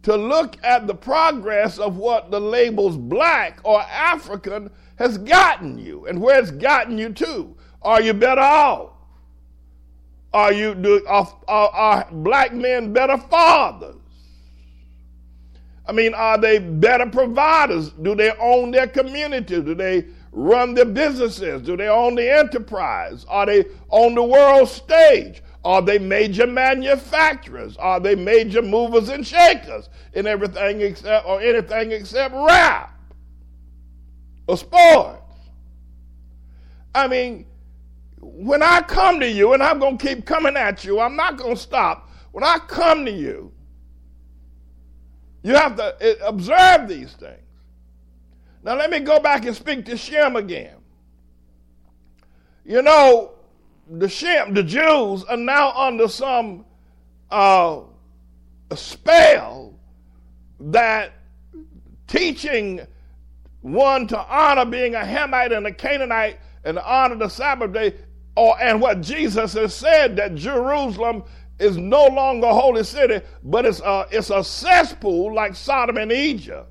to 0.08 0.16
look 0.16 0.56
at 0.64 0.88
the 0.88 0.96
progress 0.96 1.78
of 1.78 1.98
what 1.98 2.32
the 2.32 2.40
labels 2.40 2.96
black 2.96 3.60
or 3.66 3.82
African 3.82 4.70
has 4.96 5.18
gotten 5.18 5.78
you 5.78 6.06
and 6.06 6.22
where 6.22 6.40
it's 6.40 6.50
gotten 6.50 6.98
you 6.98 7.12
to. 7.12 7.54
Are 7.82 8.02
you 8.02 8.14
better 8.14 8.40
off? 8.40 8.92
Are 10.34 10.54
you 10.54 10.76
do 10.76 11.06
are, 11.10 11.28
are, 11.50 11.70
are 11.72 12.08
black 12.10 12.54
men 12.54 12.94
better 12.94 13.18
fathers? 13.18 13.98
I 15.86 15.92
mean, 15.92 16.14
are 16.14 16.38
they 16.38 16.60
better 16.60 17.08
providers? 17.08 17.90
Do 17.90 18.16
they 18.16 18.32
own 18.40 18.72
their 18.72 18.88
community? 18.88 19.62
Do 19.62 19.76
they 19.76 20.06
run 20.32 20.74
their 20.74 20.86
businesses? 20.86 21.64
Do 21.64 21.76
they 21.76 21.90
own 21.90 22.16
the 22.16 22.34
enterprise? 22.34 23.26
Are 23.28 23.46
they 23.46 23.66
on 23.90 24.16
the 24.16 24.24
world 24.24 24.70
stage? 24.70 25.44
Are 25.68 25.82
they 25.82 26.00
major 26.00 26.48
manufacturers? 26.48 27.76
Are 27.76 28.00
they 28.00 28.16
major 28.16 28.62
movers 28.62 29.10
and 29.10 29.28
shakers 29.28 29.90
in 30.14 30.26
everything 30.26 30.80
except 30.80 31.28
or 31.28 31.42
anything 31.42 31.92
except 31.92 32.34
rap 32.34 32.98
or 34.48 34.56
sports? 34.56 35.20
I 36.96 37.10
mean, 37.10 37.48
when 38.22 38.64
I 38.64 38.80
come 38.80 39.20
to 39.20 39.30
you, 39.30 39.52
and 39.52 39.62
I'm 39.62 39.78
going 39.78 39.98
to 39.98 40.08
keep 40.08 40.26
coming 40.26 40.56
at 40.56 40.86
you, 40.86 41.02
I'm 41.02 41.18
not 41.18 41.36
going 41.36 41.58
to 41.58 41.62
stop. 41.62 42.10
When 42.32 42.46
I 42.46 42.60
come 42.60 43.04
to 43.04 43.12
you, 43.12 43.52
you 45.44 45.54
have 45.54 45.76
to 45.76 45.98
eh, 46.00 46.16
observe 46.26 46.88
these 46.88 47.12
things. 47.12 47.44
Now, 48.64 48.78
let 48.78 48.90
me 48.90 49.02
go 49.02 49.20
back 49.20 49.46
and 49.46 49.54
speak 49.54 49.84
to 49.88 49.98
Shem 49.98 50.38
again. 50.38 50.78
You 52.64 52.82
know, 52.82 53.37
the 53.90 54.10
Shem, 54.10 54.54
the 54.54 54.64
Jews, 54.64 55.24
are 55.26 55.38
now 55.38 55.72
under 55.72 56.08
some 56.08 56.66
uh, 57.32 57.82
spell 58.76 59.74
that 60.60 61.14
teaching 62.08 62.82
one 63.62 64.08
to 64.08 64.20
honor 64.20 64.66
being 64.66 64.96
a 64.96 65.00
Hamite 65.00 65.52
and 65.52 65.68
a 65.68 65.74
Canaanite 65.74 66.40
and 66.64 66.80
honor 66.80 67.16
the 67.16 67.30
Sabbath 67.30 67.74
day, 67.74 67.96
or 68.36 68.60
and 68.62 68.82
what 68.82 69.02
Jesus 69.02 69.54
has 69.54 69.74
said 69.74 70.16
that 70.18 70.36
Jerusalem 70.36 71.24
is 71.60 71.78
no 71.78 72.06
longer 72.08 72.48
a 72.48 72.54
holy 72.54 72.84
city, 72.84 73.26
but 73.44 73.66
it's 73.66 73.80
a, 73.82 74.06
it's 74.12 74.30
a 74.30 74.44
cesspool 74.44 75.34
like 75.34 75.56
Sodom 75.56 75.98
and 75.98 76.12
Egypt. 76.12 76.70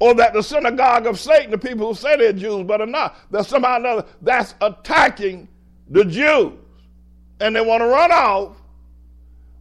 Or 0.00 0.14
that 0.14 0.32
the 0.32 0.42
synagogue 0.42 1.06
of 1.06 1.18
Satan, 1.18 1.50
the 1.50 1.58
people 1.58 1.88
who 1.88 1.94
say 1.94 2.16
they're 2.16 2.32
Jews 2.32 2.64
but 2.66 2.80
are 2.80 2.86
not, 2.86 3.16
that 3.30 3.46
somehow 3.46 3.74
or 3.74 3.78
another 3.78 4.06
that's 4.22 4.54
attacking 4.60 5.48
the 5.90 6.04
Jews. 6.04 6.52
And 7.40 7.54
they 7.54 7.60
want 7.60 7.82
to 7.82 7.86
run 7.86 8.10
off. 8.10 8.56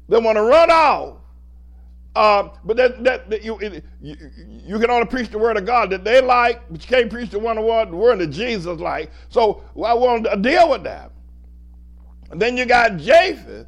They 0.09 0.17
want 0.17 0.37
to 0.37 0.43
run 0.43 0.71
off. 0.71 1.17
Uh, 2.15 2.49
but 2.65 2.77
that, 2.77 3.03
that, 3.03 3.29
that 3.29 3.43
you, 3.43 3.59
it, 3.59 3.83
you, 4.01 4.15
you 4.65 4.79
can 4.79 4.89
only 4.89 5.05
preach 5.05 5.29
the 5.29 5.37
word 5.37 5.55
of 5.55 5.65
God 5.65 5.91
that 5.91 6.03
they 6.03 6.19
like, 6.19 6.63
but 6.71 6.81
you 6.81 6.87
can't 6.87 7.11
preach 7.11 7.29
the 7.29 7.37
one 7.37 7.61
word, 7.63 7.91
the 7.91 7.95
word 7.95 8.17
that 8.17 8.31
Jesus 8.31 8.79
like. 8.79 9.11
So 9.29 9.63
I 9.75 9.93
want 9.93 10.23
to 10.23 10.35
deal 10.37 10.67
with 10.67 10.83
that. 10.85 11.11
And 12.31 12.41
then 12.41 12.57
you 12.57 12.65
got 12.65 12.97
Japheth, 12.97 13.67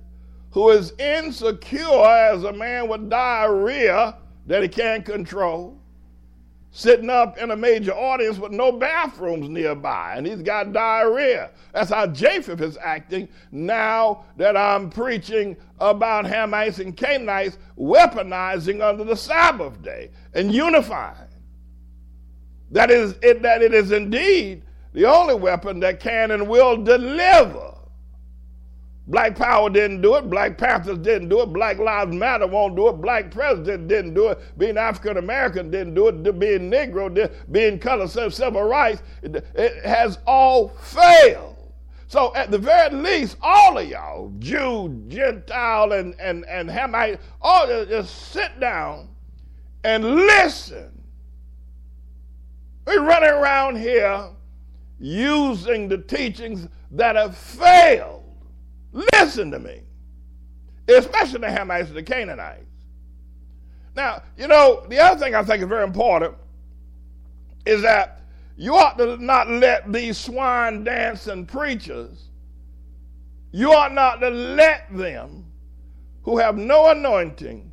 who 0.49 0.69
is 0.69 0.93
insecure 0.97 2.03
as 2.05 2.43
a 2.43 2.51
man 2.51 2.87
with 2.89 3.07
diarrhea 3.07 4.17
that 4.47 4.63
he 4.63 4.67
can't 4.67 5.05
control, 5.05 5.78
sitting 6.79 7.09
up 7.09 7.37
in 7.37 7.51
a 7.51 7.55
major 7.57 7.91
audience 7.91 8.37
with 8.37 8.53
no 8.53 8.71
bathrooms 8.71 9.49
nearby, 9.49 10.13
and 10.15 10.25
he's 10.25 10.41
got 10.41 10.71
diarrhea. 10.71 11.51
That's 11.73 11.89
how 11.89 12.07
Japheth 12.07 12.61
is 12.61 12.77
acting 12.77 13.27
now 13.51 14.23
that 14.37 14.55
I'm 14.55 14.89
preaching 14.89 15.57
about 15.81 16.23
Hamites 16.23 16.79
and 16.79 16.95
Canaanites 16.95 17.57
weaponizing 17.77 18.81
under 18.81 19.03
the 19.03 19.17
Sabbath 19.17 19.81
day 19.81 20.11
and 20.33 20.53
unifying. 20.53 21.27
That 22.71 22.91
is 22.91 23.15
it, 23.21 23.41
that 23.41 23.61
it 23.61 23.73
is 23.73 23.91
indeed 23.91 24.63
the 24.93 25.03
only 25.05 25.35
weapon 25.35 25.81
that 25.81 25.99
can 25.99 26.31
and 26.31 26.47
will 26.47 26.81
deliver 26.81 27.75
Black 29.09 29.35
Power 29.35 29.71
didn't 29.71 30.01
do 30.01 30.15
it. 30.15 30.29
Black 30.29 30.55
Panthers 30.55 30.99
didn't 30.99 31.29
do 31.29 31.41
it. 31.41 31.47
Black 31.47 31.79
Lives 31.79 32.13
Matter 32.13 32.45
won't 32.45 32.75
do 32.75 32.89
it. 32.89 32.93
Black 32.93 33.31
President 33.31 33.87
didn't 33.87 34.13
do 34.13 34.27
it. 34.27 34.39
Being 34.59 34.77
African 34.77 35.17
American 35.17 35.71
didn't 35.71 35.95
do 35.95 36.09
it. 36.09 36.39
Being 36.39 36.69
Negro, 36.69 37.31
being 37.51 37.79
color, 37.79 38.07
civil 38.07 38.63
rights, 38.63 39.01
it 39.23 39.83
has 39.83 40.19
all 40.27 40.69
failed. 40.69 41.55
So 42.05 42.35
at 42.35 42.51
the 42.51 42.59
very 42.59 42.95
least, 42.95 43.37
all 43.41 43.79
of 43.79 43.87
y'all, 43.87 44.31
Jew, 44.37 45.03
Gentile, 45.07 45.91
and, 45.93 46.13
and, 46.19 46.45
and 46.45 46.69
Hamite, 46.69 47.19
all 47.41 47.67
just 47.67 48.31
sit 48.31 48.59
down 48.59 49.09
and 49.83 50.03
listen. 50.03 50.91
We're 52.85 53.03
running 53.03 53.29
around 53.29 53.77
here 53.77 54.29
using 54.99 55.87
the 55.87 55.97
teachings 55.97 56.67
that 56.91 57.15
have 57.15 57.35
failed 57.35 58.18
Listen 58.91 59.51
to 59.51 59.59
me. 59.59 59.81
Especially 60.87 61.39
the 61.39 61.47
Hamites 61.47 61.87
and 61.87 61.95
the 61.95 62.03
Canaanites. 62.03 62.65
Now, 63.95 64.23
you 64.37 64.47
know, 64.47 64.85
the 64.89 64.99
other 64.99 65.19
thing 65.19 65.35
I 65.35 65.43
think 65.43 65.61
is 65.61 65.67
very 65.67 65.83
important 65.83 66.35
is 67.65 67.81
that 67.81 68.21
you 68.55 68.75
ought 68.75 68.97
to 68.97 69.17
not 69.17 69.49
let 69.49 69.91
these 69.91 70.17
swine 70.17 70.83
dancing 70.83 71.45
preachers, 71.45 72.29
you 73.51 73.71
ought 73.73 73.93
not 73.93 74.19
to 74.19 74.29
let 74.29 74.85
them 74.95 75.45
who 76.23 76.37
have 76.37 76.57
no 76.57 76.89
anointing, 76.89 77.71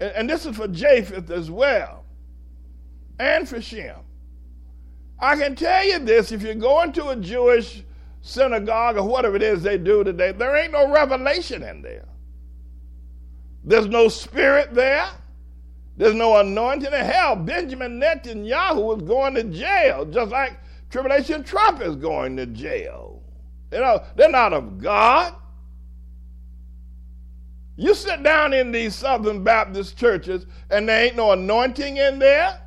and, 0.00 0.12
and 0.12 0.30
this 0.30 0.46
is 0.46 0.56
for 0.56 0.68
Japheth 0.68 1.30
as 1.30 1.50
well, 1.50 2.04
and 3.18 3.48
for 3.48 3.60
Shem. 3.60 3.96
I 5.18 5.36
can 5.36 5.54
tell 5.54 5.84
you 5.84 5.98
this 5.98 6.32
if 6.32 6.42
you 6.42 6.54
go 6.54 6.82
into 6.82 7.08
a 7.08 7.16
Jewish 7.16 7.82
synagogue 8.22 8.96
or 8.96 9.04
whatever 9.06 9.36
it 9.36 9.42
is 9.42 9.62
they 9.62 9.78
do 9.78 10.04
today, 10.04 10.32
there 10.32 10.56
ain't 10.56 10.72
no 10.72 10.90
revelation 10.92 11.62
in 11.62 11.82
there. 11.82 12.06
There's 13.64 13.86
no 13.86 14.08
spirit 14.08 14.74
there. 14.74 15.08
There's 15.96 16.14
no 16.14 16.38
anointing. 16.38 16.92
In 16.92 17.04
hell, 17.04 17.36
Benjamin 17.36 18.00
Netanyahu 18.00 18.96
is 18.96 19.02
going 19.02 19.34
to 19.34 19.44
jail, 19.44 20.06
just 20.06 20.30
like 20.30 20.58
Tribulation 20.88 21.44
Trump 21.44 21.82
is 21.82 21.96
going 21.96 22.36
to 22.36 22.46
jail. 22.46 23.22
You 23.70 23.80
know, 23.80 24.02
they're 24.16 24.30
not 24.30 24.52
of 24.52 24.78
God. 24.78 25.34
You 27.76 27.94
sit 27.94 28.22
down 28.22 28.52
in 28.52 28.72
these 28.72 28.94
Southern 28.94 29.42
Baptist 29.42 29.96
churches 29.96 30.46
and 30.70 30.88
there 30.88 31.04
ain't 31.04 31.16
no 31.16 31.32
anointing 31.32 31.96
in 31.96 32.18
there. 32.18 32.60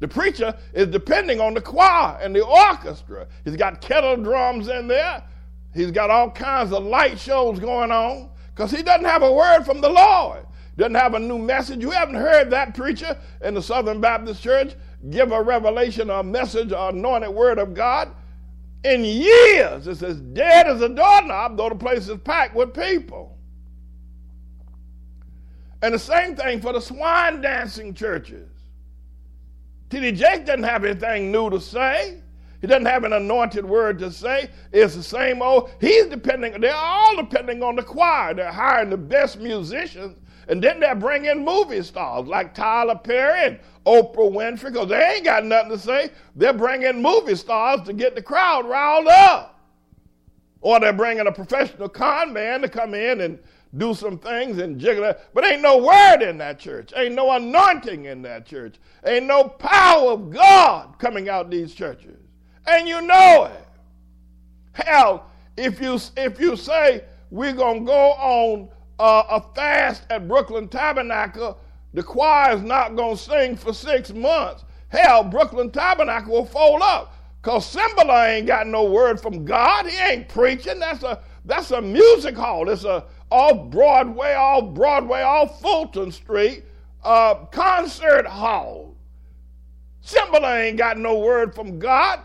The 0.00 0.08
preacher 0.08 0.54
is 0.72 0.88
depending 0.88 1.40
on 1.40 1.54
the 1.54 1.60
choir 1.60 2.18
and 2.20 2.34
the 2.34 2.44
orchestra. 2.44 3.28
He's 3.44 3.56
got 3.56 3.80
kettle 3.80 4.16
drums 4.16 4.68
in 4.68 4.88
there. 4.88 5.22
He's 5.74 5.90
got 5.90 6.10
all 6.10 6.30
kinds 6.30 6.72
of 6.72 6.84
light 6.84 7.18
shows 7.18 7.60
going 7.60 7.92
on 7.92 8.30
because 8.54 8.70
he 8.70 8.82
doesn't 8.82 9.04
have 9.04 9.22
a 9.22 9.32
word 9.32 9.64
from 9.64 9.80
the 9.80 9.90
Lord. 9.90 10.46
Doesn't 10.76 10.94
have 10.94 11.14
a 11.14 11.18
new 11.18 11.38
message. 11.38 11.82
You 11.82 11.90
haven't 11.90 12.14
heard 12.14 12.50
that 12.50 12.74
preacher 12.74 13.16
in 13.42 13.54
the 13.54 13.62
Southern 13.62 14.00
Baptist 14.00 14.42
Church 14.42 14.74
give 15.10 15.32
a 15.32 15.42
revelation, 15.42 16.10
a 16.10 16.22
message, 16.22 16.72
or 16.72 16.88
anointed 16.90 17.30
word 17.30 17.58
of 17.58 17.74
God 17.74 18.10
in 18.84 19.04
years. 19.04 19.86
It's 19.86 20.02
as 20.02 20.20
dead 20.20 20.66
as 20.66 20.80
a 20.80 20.88
doorknob, 20.88 21.56
though 21.56 21.68
the 21.68 21.74
place 21.74 22.08
is 22.08 22.18
packed 22.18 22.54
with 22.54 22.74
people. 22.74 23.38
And 25.82 25.94
the 25.94 25.98
same 25.98 26.36
thing 26.36 26.60
for 26.60 26.72
the 26.72 26.80
swine 26.80 27.40
dancing 27.40 27.94
churches. 27.94 28.49
T.D. 29.90 30.12
Jakes 30.12 30.46
doesn't 30.46 30.62
have 30.62 30.84
anything 30.84 31.32
new 31.32 31.50
to 31.50 31.60
say. 31.60 32.22
He 32.60 32.66
doesn't 32.66 32.86
have 32.86 33.04
an 33.04 33.12
anointed 33.12 33.64
word 33.64 33.98
to 34.00 34.12
say. 34.12 34.50
It's 34.72 34.94
the 34.94 35.02
same 35.02 35.42
old. 35.42 35.70
He's 35.80 36.06
depending, 36.06 36.60
they're 36.60 36.74
all 36.74 37.16
depending 37.16 37.62
on 37.62 37.76
the 37.76 37.82
choir. 37.82 38.34
They're 38.34 38.52
hiring 38.52 38.90
the 38.90 38.96
best 38.96 39.38
musicians. 39.38 40.16
And 40.48 40.62
then 40.62 40.80
they're 40.80 40.94
bringing 40.94 41.44
movie 41.44 41.82
stars 41.82 42.26
like 42.26 42.54
Tyler 42.54 42.96
Perry 42.96 43.46
and 43.46 43.58
Oprah 43.86 44.16
Winfrey 44.16 44.72
because 44.72 44.88
they 44.88 45.14
ain't 45.14 45.24
got 45.24 45.44
nothing 45.44 45.70
to 45.70 45.78
say. 45.78 46.10
They're 46.36 46.52
bringing 46.52 47.00
movie 47.00 47.36
stars 47.36 47.82
to 47.82 47.92
get 47.92 48.14
the 48.14 48.22
crowd 48.22 48.68
riled 48.68 49.06
up. 49.08 49.58
Or 50.60 50.78
they're 50.78 50.92
bringing 50.92 51.26
a 51.26 51.32
professional 51.32 51.88
con 51.88 52.32
man 52.32 52.60
to 52.60 52.68
come 52.68 52.94
in 52.94 53.22
and 53.22 53.38
do 53.76 53.94
some 53.94 54.18
things 54.18 54.58
and 54.58 54.78
jiggle 54.78 55.04
it. 55.04 55.20
But 55.32 55.44
ain't 55.44 55.62
no 55.62 55.78
word 55.78 56.22
in 56.22 56.38
that 56.38 56.58
church. 56.58 56.92
Ain't 56.96 57.14
no 57.14 57.30
anointing 57.32 58.06
in 58.06 58.22
that 58.22 58.46
church. 58.46 58.76
Ain't 59.06 59.26
no 59.26 59.44
power 59.44 60.12
of 60.12 60.30
God 60.30 60.98
coming 60.98 61.28
out 61.28 61.50
these 61.50 61.74
churches. 61.74 62.18
And 62.66 62.88
you 62.88 63.00
know 63.00 63.44
it. 63.44 63.66
Hell, 64.72 65.30
if 65.56 65.80
you 65.80 65.98
if 66.16 66.40
you 66.40 66.56
say 66.56 67.04
we're 67.30 67.52
gonna 67.52 67.80
go 67.80 68.12
on 68.12 68.68
uh, 68.98 69.22
a 69.30 69.54
fast 69.54 70.04
at 70.10 70.26
Brooklyn 70.28 70.68
Tabernacle, 70.68 71.58
the 71.94 72.02
choir 72.02 72.56
is 72.56 72.62
not 72.62 72.96
gonna 72.96 73.16
sing 73.16 73.56
for 73.56 73.72
six 73.72 74.12
months. 74.12 74.64
Hell, 74.88 75.24
Brooklyn 75.24 75.70
Tabernacle 75.70 76.32
will 76.32 76.44
fold 76.44 76.82
up. 76.82 77.14
Cause 77.42 77.74
Cymbala 77.74 78.28
ain't 78.28 78.46
got 78.46 78.66
no 78.66 78.84
word 78.84 79.18
from 79.18 79.46
God. 79.46 79.86
He 79.86 79.96
ain't 79.96 80.28
preaching. 80.28 80.78
That's 80.78 81.02
a 81.02 81.22
that's 81.46 81.70
a 81.70 81.80
music 81.80 82.36
hall. 82.36 82.68
It's 82.68 82.84
a 82.84 83.06
off 83.30 83.70
Broadway, 83.70 84.34
off 84.34 84.74
Broadway, 84.74 85.22
off 85.22 85.60
Fulton 85.60 86.12
Street 86.12 86.64
uh, 87.04 87.34
concert 87.46 88.26
hall. 88.26 88.94
Cymbala 90.04 90.64
ain't 90.64 90.78
got 90.78 90.98
no 90.98 91.18
word 91.18 91.54
from 91.54 91.78
God. 91.78 92.20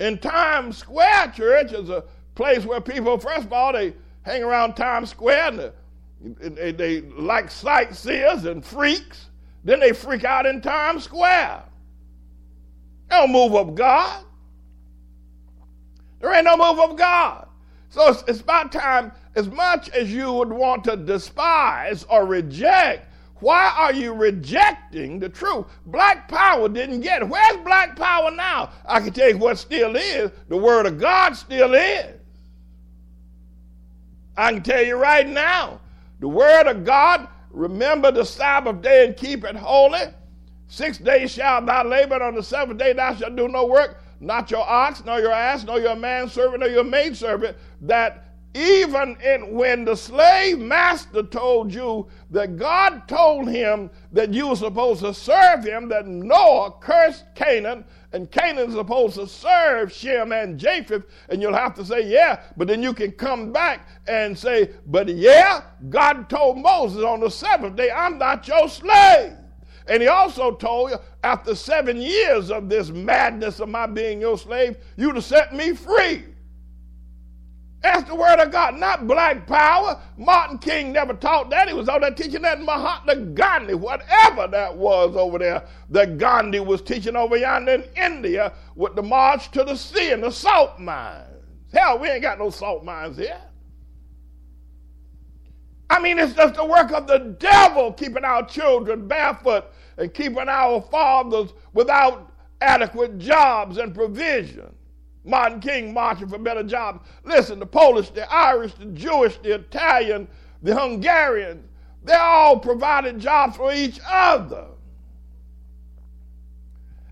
In 0.00 0.18
Times 0.18 0.76
Square 0.76 1.32
Church 1.36 1.72
is 1.72 1.90
a 1.90 2.04
place 2.34 2.64
where 2.64 2.80
people, 2.80 3.18
first 3.18 3.46
of 3.46 3.52
all, 3.52 3.72
they 3.72 3.94
hang 4.22 4.42
around 4.42 4.74
Times 4.74 5.10
Square 5.10 5.72
and 6.20 6.56
they, 6.56 6.72
they 6.72 7.00
like 7.00 7.50
sightseers 7.50 8.44
and 8.44 8.64
freaks. 8.64 9.26
Then 9.64 9.80
they 9.80 9.92
freak 9.92 10.24
out 10.24 10.46
in 10.46 10.60
Times 10.60 11.04
Square. 11.04 11.64
They 13.08 13.16
don't 13.16 13.32
move 13.32 13.54
of 13.54 13.74
God. 13.74 14.24
There 16.20 16.32
ain't 16.32 16.44
no 16.44 16.56
move 16.56 16.78
of 16.78 16.96
God. 16.96 17.48
So 17.90 18.08
it's, 18.08 18.22
it's 18.28 18.40
about 18.40 18.70
time, 18.70 19.12
as 19.34 19.48
much 19.48 19.88
as 19.90 20.12
you 20.12 20.32
would 20.32 20.52
want 20.52 20.84
to 20.84 20.96
despise 20.96 22.04
or 22.04 22.26
reject, 22.26 23.06
why 23.40 23.72
are 23.76 23.92
you 23.92 24.12
rejecting 24.12 25.18
the 25.18 25.28
truth? 25.28 25.66
Black 25.86 26.28
power 26.28 26.68
didn't 26.68 27.00
get 27.00 27.22
it. 27.22 27.28
Where's 27.28 27.56
black 27.58 27.94
power 27.96 28.30
now? 28.30 28.70
I 28.84 29.00
can 29.00 29.12
tell 29.12 29.28
you 29.28 29.38
what 29.38 29.58
still 29.58 29.94
is. 29.94 30.30
The 30.48 30.56
word 30.56 30.86
of 30.86 30.98
God 30.98 31.36
still 31.36 31.74
is. 31.74 32.16
I 34.36 34.52
can 34.52 34.62
tell 34.62 34.82
you 34.82 34.96
right 34.96 35.28
now, 35.28 35.80
the 36.20 36.28
word 36.28 36.66
of 36.68 36.84
God, 36.84 37.28
remember 37.50 38.10
the 38.10 38.24
Sabbath 38.24 38.82
day 38.82 39.06
and 39.06 39.16
keep 39.16 39.44
it 39.44 39.56
holy. 39.56 40.02
Six 40.66 40.98
days 40.98 41.30
shalt 41.32 41.66
thou 41.66 41.84
labor, 41.84 42.14
and 42.14 42.22
on 42.22 42.34
the 42.34 42.42
seventh 42.42 42.78
day 42.78 42.92
thou 42.92 43.14
shalt 43.14 43.36
do 43.36 43.48
no 43.48 43.66
work 43.66 44.02
not 44.20 44.50
your 44.50 44.68
ox, 44.68 45.04
nor 45.04 45.20
your 45.20 45.32
ass, 45.32 45.64
nor 45.64 45.78
your 45.78 45.94
manservant, 45.94 46.60
nor 46.60 46.68
your 46.68 46.84
maidservant, 46.84 47.56
that 47.82 48.27
even 48.54 49.16
in, 49.20 49.52
when 49.52 49.84
the 49.84 49.94
slave 49.94 50.58
master 50.58 51.22
told 51.22 51.72
you 51.72 52.08
that 52.30 52.56
God 52.56 53.06
told 53.06 53.48
him 53.48 53.90
that 54.12 54.32
you 54.32 54.48
were 54.48 54.56
supposed 54.56 55.02
to 55.02 55.12
serve 55.12 55.64
him, 55.64 55.88
that 55.90 56.06
Noah 56.06 56.72
cursed 56.80 57.26
Canaan, 57.34 57.84
and 58.12 58.30
Canaan 58.30 58.70
is 58.70 58.74
supposed 58.74 59.16
to 59.16 59.26
serve 59.26 59.92
Shem 59.92 60.32
and 60.32 60.58
Japheth, 60.58 61.04
and 61.28 61.42
you'll 61.42 61.52
have 61.54 61.74
to 61.74 61.84
say, 61.84 62.08
yeah, 62.08 62.40
but 62.56 62.68
then 62.68 62.82
you 62.82 62.94
can 62.94 63.12
come 63.12 63.52
back 63.52 63.86
and 64.06 64.36
say, 64.36 64.70
but 64.86 65.08
yeah, 65.08 65.62
God 65.90 66.30
told 66.30 66.58
Moses 66.58 67.04
on 67.04 67.20
the 67.20 67.30
seventh 67.30 67.76
day, 67.76 67.90
I'm 67.90 68.18
not 68.18 68.48
your 68.48 68.68
slave. 68.68 69.34
And 69.88 70.02
he 70.02 70.08
also 70.08 70.52
told 70.52 70.90
you, 70.90 70.96
after 71.22 71.54
seven 71.54 72.00
years 72.00 72.50
of 72.50 72.68
this 72.68 72.90
madness 72.90 73.60
of 73.60 73.68
my 73.68 73.86
being 73.86 74.20
your 74.20 74.38
slave, 74.38 74.76
you'd 74.96 75.14
have 75.14 75.24
set 75.24 75.54
me 75.54 75.74
free. 75.74 76.24
That's 77.82 78.08
the 78.08 78.14
word 78.14 78.40
of 78.40 78.50
God, 78.50 78.76
not 78.76 79.06
black 79.06 79.46
power. 79.46 80.00
Martin 80.16 80.58
King 80.58 80.92
never 80.92 81.14
taught 81.14 81.48
that. 81.50 81.68
He 81.68 81.74
was 81.74 81.88
out 81.88 82.00
there 82.00 82.10
teaching 82.10 82.42
that 82.42 82.60
Mahatma 82.60 83.16
Gandhi, 83.16 83.74
whatever 83.74 84.48
that 84.48 84.76
was 84.76 85.16
over 85.16 85.38
there, 85.38 85.64
that 85.90 86.18
Gandhi 86.18 86.58
was 86.58 86.82
teaching 86.82 87.14
over 87.14 87.36
yonder 87.36 87.74
in 87.74 87.84
India 87.96 88.52
with 88.74 88.96
the 88.96 89.02
march 89.02 89.52
to 89.52 89.62
the 89.62 89.76
sea 89.76 90.10
and 90.10 90.22
the 90.22 90.30
salt 90.30 90.80
mines. 90.80 91.26
Hell, 91.72 91.98
we 91.98 92.08
ain't 92.08 92.22
got 92.22 92.38
no 92.38 92.50
salt 92.50 92.84
mines 92.84 93.16
here. 93.16 93.40
I 95.90 96.00
mean, 96.00 96.18
it's 96.18 96.34
just 96.34 96.54
the 96.54 96.64
work 96.64 96.90
of 96.92 97.06
the 97.06 97.36
devil 97.38 97.92
keeping 97.92 98.24
our 98.24 98.44
children 98.46 99.06
barefoot 99.06 99.66
and 99.96 100.12
keeping 100.12 100.48
our 100.48 100.82
fathers 100.82 101.52
without 101.72 102.32
adequate 102.60 103.18
jobs 103.18 103.78
and 103.78 103.94
provision. 103.94 104.74
Martin 105.28 105.60
King 105.60 105.92
marching 105.92 106.26
for 106.26 106.38
better 106.38 106.62
jobs. 106.62 107.06
Listen, 107.22 107.58
the 107.58 107.66
Polish, 107.66 108.08
the 108.10 108.30
Irish, 108.32 108.72
the 108.74 108.86
Jewish, 108.86 109.36
the 109.38 109.54
Italian, 109.54 110.26
the 110.62 110.74
Hungarian, 110.74 111.68
they 112.02 112.14
all 112.14 112.58
provided 112.58 113.18
jobs 113.18 113.56
for 113.56 113.72
each 113.72 114.00
other. 114.08 114.64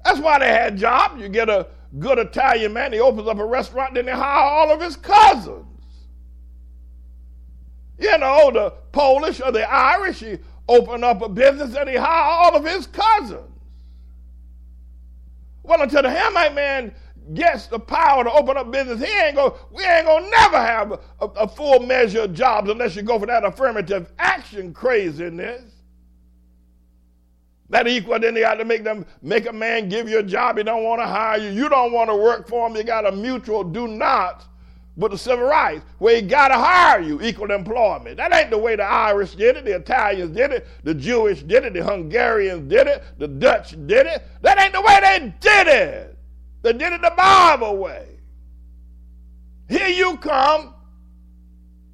That's 0.03 0.19
why 0.19 0.39
they 0.39 0.49
had 0.49 0.79
jobs. 0.79 1.21
You 1.21 1.29
get 1.29 1.51
a 1.51 1.67
good 1.99 2.19
Italian 2.19 2.73
man, 2.73 2.93
he 2.93 3.01
opens 3.01 3.29
up 3.29 3.39
a 3.39 3.45
restaurant, 3.45 3.95
then 3.95 4.07
they 4.07 4.13
hire 4.13 4.43
all 4.43 4.73
of 4.73 4.81
his 4.81 4.97
cousins. 4.97 5.67
You 7.99 8.17
know, 8.19 8.51
the 8.51 8.71
Polish 8.93 9.41
or 9.41 9.53
the 9.53 9.71
Irish, 9.71 10.21
he 10.21 10.39
open 10.69 11.05
up 11.05 11.21
a 11.21 11.29
business 11.29 11.75
and 11.75 11.89
he 11.89 11.97
hire 11.97 12.25
all 12.25 12.57
of 12.57 12.65
his 12.65 12.87
cousins. 12.87 13.53
Well, 15.63 15.83
until 15.83 16.03
the 16.03 16.11
Hamite 16.11 16.55
man 16.55 16.95
gets 17.35 17.67
the 17.67 17.79
power 17.79 18.25
to 18.25 18.33
open 18.33 18.57
up 18.57 18.71
business, 18.71 19.01
he 19.01 19.13
ain't 19.19 19.37
going 19.37 19.53
we 19.73 19.85
ain't 19.85 20.07
gonna 20.07 20.31
never 20.31 20.59
have 20.59 20.93
a, 20.93 21.27
a, 21.27 21.49
full 21.49 21.81
measure 21.81 22.23
of 22.23 22.35
jobs 22.35 22.71
unless 22.71 22.95
you 22.95 23.03
go 23.03 23.19
for 23.19 23.27
that 23.27 23.45
affirmative 23.45 24.13
action 24.19 24.73
craziness. 24.73 25.63
That 27.69 27.89
equal, 27.89 28.21
then 28.21 28.35
they 28.35 28.43
got 28.43 28.55
to 28.55 28.65
make 28.65 28.85
them 28.85 29.05
make 29.23 29.49
a 29.49 29.53
man 29.53 29.89
give 29.89 30.09
you 30.09 30.21
a 30.21 30.23
job 30.23 30.57
he 30.57 30.63
don't 30.63 30.85
want 30.85 31.01
to 31.01 31.07
hire 31.07 31.39
you. 31.39 31.51
You 31.51 31.69
don't 31.69 31.93
want 31.93 32.09
to 32.11 32.15
work 32.15 32.49
for 32.49 32.69
him. 32.69 32.77
You 32.77 32.85
got 32.85 33.07
a 33.07 33.13
mutual 33.13 33.65
do 33.65 33.89
not 33.89 34.47
with 34.97 35.13
the 35.13 35.19
civil 35.19 35.47
rights, 35.47 35.85
where 35.99 36.17
he 36.17 36.23
got 36.23 36.49
to 36.49 36.55
hire 36.55 37.01
you, 37.01 37.21
equal 37.21 37.51
employment. 37.51 38.17
That 38.17 38.35
ain't 38.35 38.51
the 38.51 38.59
way 38.59 38.77
the 38.77 38.85
Irish 38.85 39.35
did 39.35 39.57
it, 39.57 39.65
the 39.65 39.77
Italians 39.77 40.35
did 40.35 40.53
it, 40.53 40.67
the 40.85 40.95
Jewish 40.95 41.43
did 41.43 41.65
it, 41.65 41.75
the 41.75 41.85
Hungarians 41.85 42.69
did 42.71 42.87
it, 42.87 43.05
the 43.19 43.29
Dutch 43.29 43.73
did 43.87 44.07
it. 44.07 44.23
That 44.41 44.59
ain't 44.59 44.73
the 44.73 44.81
way 44.81 45.01
they 45.03 45.35
did 45.41 45.69
it. 45.69 46.16
They 46.67 46.73
did 46.73 46.95
it 46.95 47.01
the 47.01 47.13
Bible 47.17 47.77
way. 47.77 48.19
Here 49.69 49.87
you 49.87 50.17
come. 50.17 50.75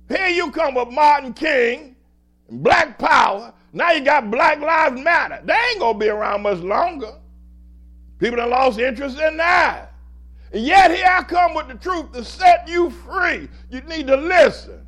Here 0.09 0.28
you 0.28 0.51
come 0.51 0.75
with 0.76 0.89
Martin 0.89 1.34
King 1.34 1.94
and 2.49 2.62
Black 2.62 2.99
Power. 2.99 3.52
Now 3.75 3.92
you 3.92 4.02
got 4.02 4.31
Black 4.31 4.60
Lives 4.60 4.99
Matter. 4.99 5.42
They 5.44 5.52
ain't 5.52 5.78
going 5.78 5.92
to 5.92 5.99
be 5.99 6.09
around 6.09 6.41
much 6.41 6.60
longer. 6.60 7.12
People 8.18 8.41
have 8.41 8.49
lost 8.49 8.78
interest 8.78 9.18
in 9.18 9.36
that. 9.36 9.92
And 10.52 10.65
yet 10.65 10.91
here 10.91 11.07
I 11.07 11.23
come 11.23 11.52
with 11.52 11.68
the 11.68 11.75
truth 11.75 12.10
to 12.12 12.25
set 12.25 12.67
you 12.67 12.89
free. 12.89 13.51
You 13.68 13.83
need 13.83 14.07
to 14.07 14.17
listen. 14.17 14.86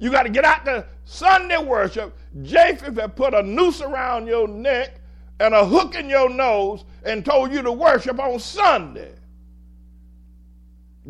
You 0.00 0.10
got 0.10 0.24
to 0.24 0.28
get 0.28 0.44
out 0.44 0.64
to 0.64 0.86
Sunday 1.04 1.62
worship. 1.62 2.18
Japheth 2.42 2.96
had 2.96 3.14
put 3.14 3.32
a 3.32 3.44
noose 3.44 3.80
around 3.80 4.26
your 4.26 4.48
neck 4.48 5.00
and 5.40 5.54
a 5.54 5.64
hook 5.64 5.94
in 5.94 6.08
your 6.08 6.30
nose 6.30 6.84
and 7.04 7.24
told 7.24 7.52
you 7.52 7.62
to 7.62 7.72
worship 7.72 8.18
on 8.18 8.38
Sunday. 8.38 9.14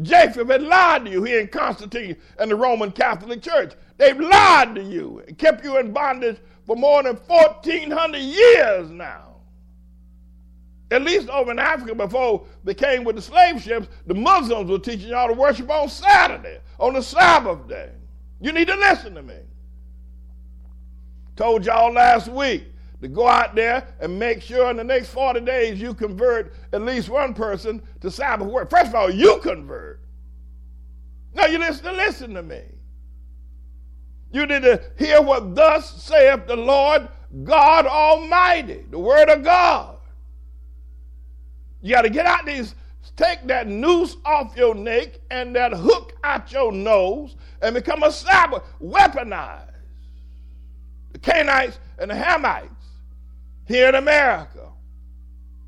Japheth 0.02 0.48
had 0.48 0.62
lied 0.62 1.04
to 1.04 1.10
you 1.10 1.22
here 1.22 1.40
in 1.40 1.48
Constantine 1.48 2.16
and 2.38 2.50
the 2.50 2.56
Roman 2.56 2.90
Catholic 2.90 3.42
Church. 3.42 3.74
They've 3.96 4.18
lied 4.18 4.74
to 4.74 4.82
you 4.82 5.22
and 5.26 5.38
kept 5.38 5.64
you 5.64 5.78
in 5.78 5.92
bondage 5.92 6.38
for 6.66 6.74
more 6.74 7.02
than 7.02 7.16
1,400 7.16 8.18
years 8.18 8.90
now. 8.90 9.34
At 10.90 11.02
least 11.02 11.28
over 11.28 11.50
in 11.50 11.58
Africa, 11.58 11.94
before 11.94 12.46
they 12.64 12.74
came 12.74 13.04
with 13.04 13.16
the 13.16 13.22
slave 13.22 13.62
ships, 13.62 13.88
the 14.06 14.14
Muslims 14.14 14.70
were 14.70 14.78
teaching 14.78 15.08
y'all 15.08 15.28
to 15.28 15.34
worship 15.34 15.70
on 15.70 15.88
Saturday, 15.88 16.58
on 16.78 16.94
the 16.94 17.02
Sabbath 17.02 17.66
day. 17.68 17.90
You 18.40 18.52
need 18.52 18.68
to 18.68 18.76
listen 18.76 19.14
to 19.14 19.22
me. 19.22 19.38
Told 21.36 21.64
y'all 21.64 21.92
last 21.92 22.28
week 22.28 22.64
to 23.05 23.08
go 23.08 23.28
out 23.28 23.55
there 23.55 23.86
and 24.00 24.18
make 24.18 24.41
sure 24.41 24.70
in 24.70 24.78
the 24.78 24.84
next 24.84 25.10
40 25.10 25.41
days 25.41 25.78
you 25.78 25.92
convert 25.92 26.55
at 26.73 26.81
least 26.81 27.10
one 27.10 27.34
person 27.34 27.83
to 28.00 28.10
Sabbath 28.10 28.49
work. 28.49 28.70
First 28.70 28.89
of 28.89 28.94
all, 28.94 29.10
you 29.10 29.41
convert. 29.42 30.00
Now 31.34 31.44
you 31.44 31.58
listen 31.58 31.84
to 31.84 31.92
listen 31.92 32.33
to 32.33 32.42
me. 32.42 32.62
You 34.33 34.47
need 34.47 34.62
to 34.62 34.83
hear 34.99 35.20
what 35.20 35.55
thus 35.55 36.02
saith 36.02 36.47
the 36.47 36.57
Lord 36.57 37.07
God 37.42 37.84
Almighty, 37.84 38.86
the 38.91 38.99
word 38.99 39.28
of 39.28 39.44
God. 39.44 39.99
You 41.83 41.91
got 41.91 42.02
to 42.02 42.10
get 42.10 42.24
out 42.24 42.47
these, 42.47 42.74
take 43.16 43.47
that 43.49 43.68
noose 43.68 44.16
off 44.24 44.57
your 44.57 44.74
neck 44.74 45.20
and 45.31 45.55
that 45.57 45.74
hook 45.74 46.15
out 46.24 46.50
your 46.50 46.73
nose 46.73 47.36
and 47.60 47.74
become 47.74 48.02
a 48.02 48.10
Sabbath, 48.10 48.62
weaponized. 48.83 49.73
The 51.12 51.18
Canaanites 51.18 51.78
and 51.99 52.10
the 52.10 52.15
Hamites 52.15 52.73
here 53.66 53.88
in 53.88 53.94
America 53.94 54.68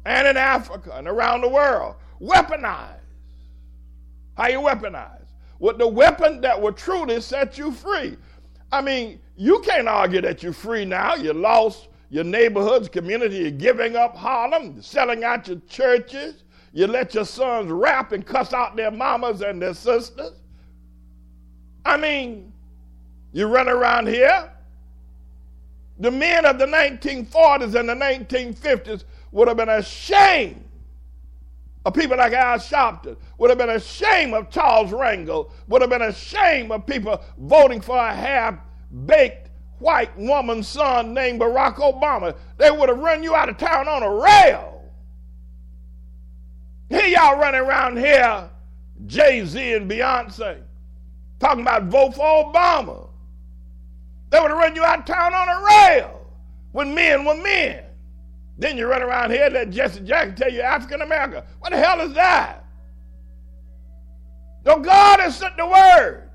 and 0.05 0.27
in 0.27 0.37
Africa 0.37 0.93
and 0.95 1.09
around 1.09 1.41
the 1.41 1.49
world, 1.49 1.97
weaponized. 2.21 3.01
How 4.37 4.49
you 4.49 4.61
weaponize? 4.61 5.27
With 5.59 5.79
the 5.79 5.89
weapon 5.89 6.41
that 6.43 6.61
will 6.61 6.73
truly 6.73 7.21
set 7.21 7.57
you 7.57 7.73
free. 7.73 8.17
I 8.71 8.83
mean, 8.83 9.21
you 9.37 9.61
can't 9.61 9.89
argue 9.89 10.21
that 10.21 10.43
you're 10.43 10.53
free 10.53 10.85
now. 10.85 11.15
You 11.15 11.33
lost 11.33 11.89
your 12.11 12.25
neighborhoods, 12.25 12.89
community, 12.89 13.39
you're 13.39 13.51
giving 13.51 13.97
up 13.97 14.15
Harlem, 14.17 14.81
selling 14.81 15.25
out 15.25 15.49
your 15.49 15.61
churches. 15.69 16.45
You 16.73 16.87
let 16.87 17.15
your 17.15 17.25
sons 17.25 17.71
rap 17.71 18.13
and 18.13 18.25
cuss 18.25 18.53
out 18.53 18.77
their 18.77 18.91
mamas 18.91 19.41
and 19.41 19.61
their 19.61 19.75
sisters. 19.75 20.33
I 21.85 21.97
mean, 21.97 22.53
you 23.33 23.47
run 23.47 23.69
around 23.69 24.09
here. 24.09 24.53
The 25.99 26.11
men 26.11 26.45
of 26.45 26.59
the 26.59 26.67
1940s 26.67 27.75
and 27.75 27.89
the 27.89 27.95
1950s 27.95 29.05
would 29.33 29.49
have 29.49 29.57
been 29.57 29.69
ashamed 29.69 30.63
of 31.87 31.95
people 31.95 32.17
like 32.17 32.33
Al 32.33 32.59
Sharpton, 32.59 33.17
would 33.39 33.49
have 33.49 33.59
been 33.59 33.71
ashamed 33.71 34.35
of 34.35 34.51
Charles 34.51 34.91
Rangel, 34.91 35.51
would 35.69 35.83
have 35.83 35.91
been 35.91 36.03
ashamed 36.03 36.73
of 36.73 36.85
people 36.85 37.23
voting 37.39 37.81
for 37.81 37.97
a 37.97 38.13
half 38.13 38.59
baked 39.07 39.51
white 39.79 40.17
woman's 40.19 40.67
son 40.67 41.15
named 41.15 41.41
Barack 41.41 41.77
Obama. 41.77 42.37
They 42.59 42.71
would 42.71 42.89
have 42.89 42.99
run 42.99 43.23
you 43.23 43.35
out 43.35 43.49
of 43.49 43.57
town 43.57 43.89
on 43.89 44.03
a 44.03 44.11
rail. 44.11 44.85
Here 46.89 47.07
y'all 47.07 47.39
running 47.39 47.61
around 47.61 47.99
here, 47.99 48.51
Jay 49.07 49.45
Z 49.45 49.75
and 49.75 49.91
Beyonce, 49.91 50.61
talking 51.39 51.63
about 51.63 51.85
vote 51.85 52.15
for 52.15 52.53
Obama. 52.53 53.06
They 54.31 54.41
would 54.41 54.51
have 54.51 54.59
run 54.59 54.75
you 54.75 54.85
out 54.85 55.01
of 55.01 55.05
town 55.05 55.35
on 55.35 55.49
a 55.49 55.65
rail 55.65 56.27
when 56.73 56.95
men 56.95 57.25
were 57.25 57.37
men. 57.37 57.85
Then 58.59 58.79
you 58.79 58.87
run 58.87 59.03
around 59.03 59.31
here, 59.31 59.45
and 59.45 59.55
let 59.55 59.71
Jesse 59.71 60.01
Jackson 60.01 60.35
tell 60.35 60.53
you 60.53 60.63
African 60.63 61.03
American. 61.03 61.43
What 61.61 61.71
the 61.73 61.79
hell 61.79 62.01
is 62.01 62.15
that? 62.15 62.65
No, 64.65 64.81
God 64.81 65.21
has 65.21 65.39
sent 65.39 65.57
the 65.57 65.67
word. 65.67 66.31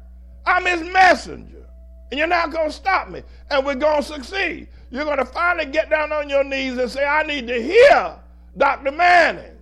I'm 0.45 0.65
his 0.65 0.81
messenger. 0.93 1.67
And 2.11 2.17
you're 2.17 2.27
not 2.27 2.51
going 2.51 2.67
to 2.67 2.73
stop 2.73 3.09
me. 3.09 3.23
And 3.49 3.65
we're 3.65 3.75
going 3.75 4.01
to 4.01 4.07
succeed. 4.07 4.67
You're 4.89 5.05
going 5.05 5.17
to 5.17 5.25
finally 5.25 5.65
get 5.65 5.89
down 5.89 6.11
on 6.11 6.29
your 6.29 6.43
knees 6.43 6.77
and 6.77 6.89
say, 6.89 7.05
I 7.05 7.23
need 7.23 7.47
to 7.47 7.61
hear 7.61 8.15
Dr. 8.57 8.91
Manning. 8.91 9.57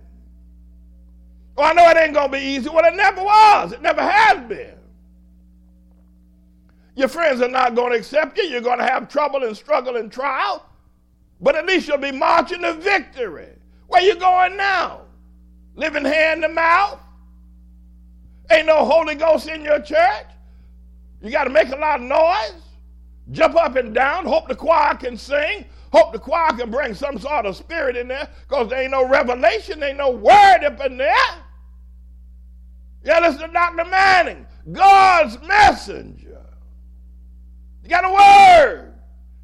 Well, 1.56 1.66
I 1.66 1.72
know 1.72 1.88
it 1.90 1.96
ain't 1.96 2.14
going 2.14 2.30
to 2.30 2.38
be 2.38 2.44
easy. 2.44 2.68
Well, 2.68 2.84
it 2.84 2.96
never 2.96 3.22
was. 3.22 3.72
It 3.72 3.82
never 3.82 4.02
has 4.02 4.48
been. 4.48 4.74
Your 7.00 7.08
friends 7.08 7.40
are 7.40 7.48
not 7.48 7.74
going 7.74 7.92
to 7.92 7.98
accept 7.98 8.36
you. 8.36 8.44
You're 8.44 8.60
going 8.60 8.78
to 8.78 8.84
have 8.84 9.08
trouble 9.08 9.44
and 9.44 9.56
struggle 9.56 9.96
and 9.96 10.12
trial. 10.12 10.66
But 11.40 11.56
at 11.56 11.64
least 11.64 11.88
you'll 11.88 11.96
be 11.96 12.12
marching 12.12 12.60
to 12.60 12.74
victory. 12.74 13.48
Where 13.86 14.02
you 14.02 14.16
going 14.16 14.58
now? 14.58 15.00
Living 15.74 16.04
hand 16.04 16.42
to 16.42 16.50
mouth? 16.50 17.00
Ain't 18.50 18.66
no 18.66 18.84
Holy 18.84 19.14
Ghost 19.14 19.48
in 19.48 19.62
your 19.64 19.80
church? 19.80 20.26
You 21.22 21.30
got 21.30 21.44
to 21.44 21.50
make 21.50 21.70
a 21.70 21.76
lot 21.76 22.00
of 22.00 22.06
noise, 22.06 22.62
jump 23.30 23.56
up 23.56 23.76
and 23.76 23.94
down, 23.94 24.26
hope 24.26 24.48
the 24.48 24.54
choir 24.54 24.94
can 24.94 25.16
sing, 25.16 25.64
hope 25.94 26.12
the 26.12 26.18
choir 26.18 26.52
can 26.52 26.70
bring 26.70 26.92
some 26.92 27.18
sort 27.18 27.46
of 27.46 27.56
spirit 27.56 27.96
in 27.96 28.08
there 28.08 28.28
because 28.46 28.68
there 28.68 28.82
ain't 28.82 28.90
no 28.90 29.08
revelation, 29.08 29.82
ain't 29.82 29.96
no 29.96 30.10
word 30.10 30.64
up 30.64 30.84
in 30.84 30.98
there. 30.98 31.14
Yeah, 33.02 33.20
listen 33.20 33.40
to 33.40 33.52
Dr. 33.54 33.86
Manning, 33.86 34.46
God's 34.70 35.40
messenger. 35.48 36.29
Got 37.90 38.04
a 38.04 38.64
word 38.64 38.94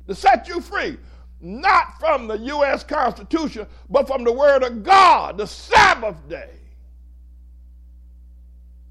to 0.07 0.15
set 0.15 0.49
you 0.49 0.60
free, 0.60 0.97
not 1.41 1.99
from 1.99 2.28
the 2.28 2.39
U.S. 2.39 2.84
Constitution, 2.84 3.66
but 3.91 4.07
from 4.07 4.25
the 4.25 4.33
Word 4.33 4.62
of 4.62 4.83
God, 4.83 5.36
the 5.36 5.47
Sabbath 5.47 6.16
day. 6.28 6.50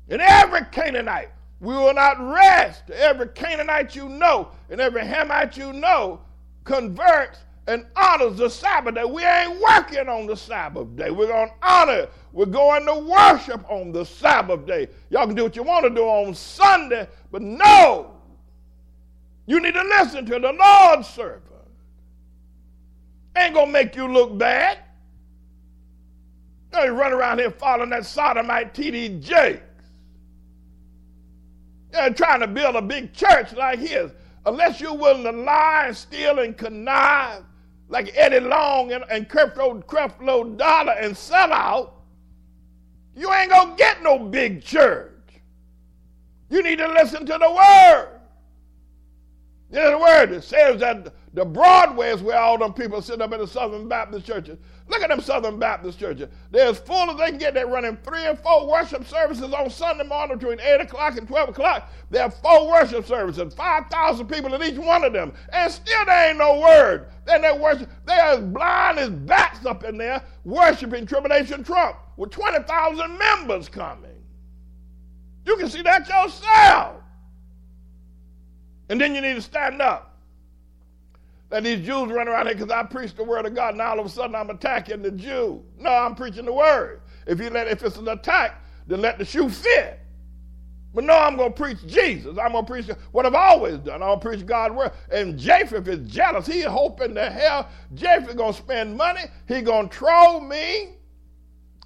And 0.09 0.22
every 0.22 0.61
Canaanite 0.72 1.30
we 1.61 1.74
will 1.74 1.93
not 1.93 2.19
rest. 2.19 2.90
Every 2.92 3.30
Canaanite 3.30 3.95
you 3.95 4.09
know 4.09 4.50
and 4.69 4.82
every 4.82 5.01
Hamite 5.01 5.58
you 5.58 5.74
know 5.74 6.22
converts 6.64 7.40
and 7.67 7.85
honors 7.95 8.38
the 8.38 8.50
Sabbath 8.50 8.95
day. 8.95 9.06
We 9.06 9.24
ain't 9.24 9.59
working 9.59 10.08
on 10.08 10.27
the 10.27 10.35
Sabbath 10.35 10.95
day. 10.95 11.09
We're 11.09 11.27
going 11.27 11.48
to 11.48 11.67
honor. 11.67 12.08
We're 12.34 12.45
going 12.45 12.85
to 12.85 12.95
worship 12.95 13.66
on 13.69 13.92
the 13.92 14.06
Sabbath 14.06 14.67
day. 14.67 14.90
Y'all 15.09 15.25
can 15.25 15.35
do 15.35 15.43
what 15.43 15.56
you 15.56 15.64
want 15.64 15.85
to 15.85 15.90
do 15.90 16.03
on 16.03 16.35
Sunday, 16.35 17.08
but 17.32 17.42
no. 17.42 18.14
You 19.48 19.59
need 19.59 19.74
to 19.74 19.83
listen 19.83 20.25
to 20.25 20.40
the 20.40 20.51
Lord's 20.51 21.07
servant. 21.07 21.41
Ain't 23.38 23.53
to 23.53 23.65
make 23.65 23.95
you 23.95 24.11
look 24.11 24.38
bad. 24.38 24.80
You 26.74 26.91
run 26.91 27.14
around 27.14 27.40
here 27.40 27.51
following 27.51 27.90
that 27.91 28.06
sodomite 28.06 28.74
T.D. 28.74 29.19
Jakes. 29.19 29.61
They're 31.91 32.14
trying 32.14 32.41
to 32.41 32.48
build 32.48 32.75
a 32.75 32.82
big 32.82 33.14
church 33.14 33.53
like 33.53 33.80
his. 33.80 34.11
Unless 34.45 34.82
you're 34.82 34.93
willing 34.93 35.24
to 35.24 35.32
lie 35.32 35.85
and 35.88 35.95
steal 35.95 36.40
and 36.40 36.57
connive 36.57 37.43
like 37.88 38.11
Eddie 38.15 38.41
Long 38.41 38.91
and, 38.91 39.06
and 39.09 39.30
Creflo, 39.30 39.83
Creflo 39.85 40.57
Dollar 40.57 40.93
and 40.93 41.15
sell 41.15 41.53
out, 41.53 42.01
you 43.15 43.32
ain't 43.33 43.51
to 43.51 43.74
get 43.77 44.03
no 44.03 44.19
big 44.19 44.61
church. 44.61 45.14
You 46.49 46.61
need 46.61 46.80
to 46.80 46.88
listen 46.88 47.25
to 47.25 47.38
the 47.40 47.49
word. 47.49 48.14
There's 49.75 49.93
a 49.93 49.97
word 49.97 50.27
that 50.27 50.41
says 50.45 50.79
that 50.79 51.13
the 51.33 51.43
Broadway 51.43 52.07
is 52.11 52.21
where 52.21 52.39
all 52.39 52.57
them 52.57 52.71
people 52.71 53.01
sit 53.01 53.19
up 53.19 53.33
in 53.33 53.41
the 53.41 53.47
Southern 53.47 53.89
Baptist 53.89 54.25
churches. 54.25 54.57
Look 54.87 55.01
at 55.01 55.09
them 55.09 55.19
Southern 55.19 55.59
Baptist 55.59 55.99
churches. 55.99 56.29
They're 56.49 56.69
as 56.69 56.79
full 56.79 57.11
as 57.11 57.17
they 57.17 57.31
can 57.31 57.37
get. 57.37 57.53
They're 57.53 57.67
running 57.67 57.97
three 57.97 58.23
and 58.23 58.39
four 58.39 58.69
worship 58.69 59.05
services 59.05 59.51
on 59.51 59.69
Sunday 59.69 60.05
morning 60.05 60.37
between 60.37 60.61
8 60.61 60.79
o'clock 60.79 61.17
and 61.17 61.27
12 61.27 61.49
o'clock. 61.49 61.91
They 62.09 62.19
have 62.19 62.35
four 62.35 62.69
worship 62.69 63.05
services, 63.05 63.53
5,000 63.53 64.27
people 64.27 64.53
in 64.53 64.63
each 64.63 64.79
one 64.79 65.03
of 65.03 65.11
them. 65.11 65.33
And 65.51 65.69
still 65.69 66.05
there 66.05 66.29
ain't 66.29 66.37
no 66.37 66.57
word. 66.57 67.07
Then 67.25 67.41
they 67.41 67.51
worship. 67.51 67.89
They're 68.05 68.17
as 68.17 68.39
blind 68.39 68.97
as 68.97 69.09
bats 69.09 69.65
up 69.65 69.83
in 69.83 69.97
there 69.97 70.23
worshiping 70.45 71.05
Tribulation 71.05 71.65
Trump 71.65 71.97
with 72.15 72.31
20,000 72.31 73.17
members 73.17 73.67
coming. 73.67 74.23
You 75.45 75.57
can 75.57 75.67
see 75.67 75.81
that 75.81 76.07
yourself. 76.07 77.01
And 78.89 78.99
then 78.99 79.15
you 79.15 79.22
need 79.22 79.35
to 79.35 79.41
stand 79.41 79.81
up. 79.81 80.11
That 81.49 81.64
these 81.64 81.85
Jews 81.85 82.11
run 82.11 82.27
around 82.27 82.47
here 82.47 82.55
because 82.55 82.72
I 82.72 82.83
preach 82.83 83.15
the 83.15 83.23
word 83.23 83.45
of 83.45 83.53
God. 83.53 83.75
Now 83.75 83.91
all 83.91 83.99
of 83.99 84.05
a 84.05 84.09
sudden 84.09 84.35
I'm 84.35 84.49
attacking 84.49 85.01
the 85.01 85.11
Jew. 85.11 85.64
No, 85.80 85.89
I'm 85.89 86.15
preaching 86.15 86.45
the 86.45 86.53
word. 86.53 87.01
If 87.27 87.39
you 87.39 87.49
let, 87.49 87.67
if 87.67 87.83
it's 87.83 87.97
an 87.97 88.07
attack, 88.07 88.61
then 88.88 89.01
let 89.01 89.17
the 89.17 89.25
shoe 89.25 89.49
fit. 89.49 89.99
But 90.93 91.03
no, 91.03 91.14
I'm 91.14 91.35
going 91.35 91.51
to 91.51 91.61
preach 91.61 91.85
Jesus. 91.85 92.38
I'm 92.38 92.53
going 92.53 92.65
to 92.65 92.72
preach 92.72 92.88
what 93.11 93.25
I've 93.25 93.35
always 93.35 93.80
done. 93.80 94.01
I'm 94.01 94.07
going 94.07 94.19
to 94.19 94.27
preach 94.30 94.45
God's 94.45 94.75
word. 94.75 94.91
And 95.11 95.38
Japheth 95.38 95.88
is 95.89 96.09
jealous. 96.09 96.47
He's 96.47 96.64
hoping 96.64 97.14
to 97.15 97.30
hell 97.30 97.67
Japheth 97.95 98.38
going 98.38 98.53
to 98.53 98.57
spend 98.57 98.95
money. 98.95 99.23
He 99.47 99.61
going 99.61 99.89
to 99.89 99.95
troll 99.95 100.39
me. 100.39 100.95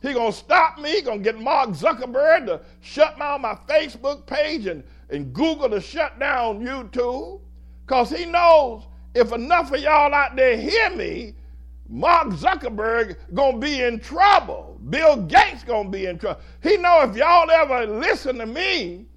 He 0.02 0.14
gonna 0.14 0.32
stop 0.32 0.80
me. 0.80 0.92
He 0.92 1.02
gonna 1.02 1.20
get 1.20 1.40
Mark 1.40 1.72
Zuckerberg 1.72 2.46
to 2.46 2.62
shut 2.82 3.20
down 3.20 3.42
my 3.42 3.56
Facebook 3.68 4.26
page 4.26 4.66
and, 4.66 4.84
and 5.10 5.34
Google 5.34 5.70
to 5.70 5.82
shut 5.82 6.20
down 6.20 6.62
YouTube. 6.62 7.42
Cause 7.88 8.10
he 8.10 8.26
knows 8.26 8.84
if 9.16 9.32
enough 9.32 9.72
of 9.74 9.80
y'all 9.80 10.14
out 10.14 10.36
there 10.36 10.56
hear 10.58 10.90
me, 10.92 11.36
Mark 11.88 12.28
Zuckerberg 12.30 13.16
gonna 13.34 13.58
be 13.58 13.82
in 13.82 14.00
trouble. 14.00 14.80
Bill 14.90 15.18
Gates 15.24 15.64
gonna 15.64 15.90
be 15.90 16.06
in 16.06 16.20
trouble. 16.20 16.42
He 16.62 16.78
know 16.78 17.02
if 17.02 17.16
y'all 17.16 17.50
ever 17.50 17.88
listen 17.88 18.38
to 18.38 18.46
me 18.46 19.08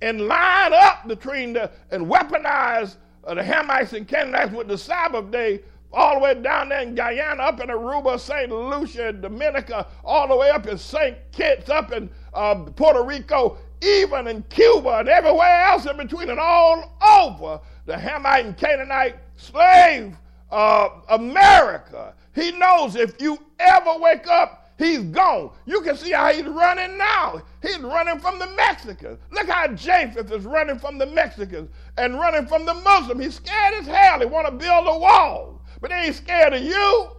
and 0.00 0.28
line 0.28 0.72
up 0.72 1.08
between 1.08 1.52
the 1.52 1.70
and 1.90 2.06
weaponize 2.06 2.96
uh, 3.24 3.34
the 3.34 3.42
Hamites 3.42 3.92
and 3.92 4.06
Canaanites 4.06 4.52
with 4.52 4.68
the 4.68 4.78
Sabbath 4.78 5.30
day, 5.30 5.60
all 5.92 6.14
the 6.14 6.20
way 6.20 6.34
down 6.34 6.68
there 6.68 6.82
in 6.82 6.94
Guyana, 6.94 7.42
up 7.42 7.60
in 7.60 7.68
Aruba, 7.68 8.18
St. 8.18 8.50
Lucia, 8.50 9.12
Dominica, 9.12 9.88
all 10.04 10.28
the 10.28 10.36
way 10.36 10.50
up 10.50 10.66
in 10.68 10.78
St. 10.78 11.16
Kitts, 11.32 11.68
up 11.68 11.92
in 11.92 12.08
uh, 12.32 12.54
Puerto 12.54 13.02
Rico, 13.02 13.58
even 13.82 14.26
in 14.26 14.42
Cuba 14.44 14.98
and 14.98 15.08
everywhere 15.08 15.62
else 15.64 15.86
in 15.86 15.96
between, 15.96 16.30
and 16.30 16.40
all 16.40 16.96
over 17.02 17.60
the 17.86 17.96
Hamite 17.96 18.44
and 18.44 18.56
Canaanite 18.56 19.16
slave 19.36 20.16
uh, 20.50 20.88
America. 21.08 22.14
He 22.34 22.52
knows 22.52 22.96
if 22.96 23.20
you 23.20 23.38
ever 23.58 23.94
wake 23.98 24.26
up, 24.28 24.72
he's 24.78 25.00
gone. 25.00 25.50
You 25.66 25.80
can 25.80 25.96
see 25.96 26.12
how 26.12 26.32
he's 26.32 26.46
running 26.46 26.96
now. 26.96 27.42
He's 27.62 27.78
running 27.78 28.18
from 28.20 28.38
the 28.38 28.46
Mexicans. 28.56 29.18
Look 29.32 29.48
how 29.48 29.68
Japheth 29.68 30.30
is 30.30 30.44
running 30.44 30.78
from 30.78 30.98
the 30.98 31.06
Mexicans 31.06 31.70
and 31.96 32.14
running 32.14 32.46
from 32.46 32.66
the 32.66 32.74
Muslims. 32.74 33.22
He's 33.22 33.34
scared 33.34 33.74
as 33.74 33.86
hell. 33.86 34.20
He 34.20 34.26
want 34.26 34.46
to 34.46 34.52
build 34.52 34.86
a 34.86 34.98
wall 34.98 35.60
but 35.80 35.90
they 35.90 35.96
ain't 35.96 36.16
scared 36.16 36.54
of 36.54 36.62
you. 36.62 37.10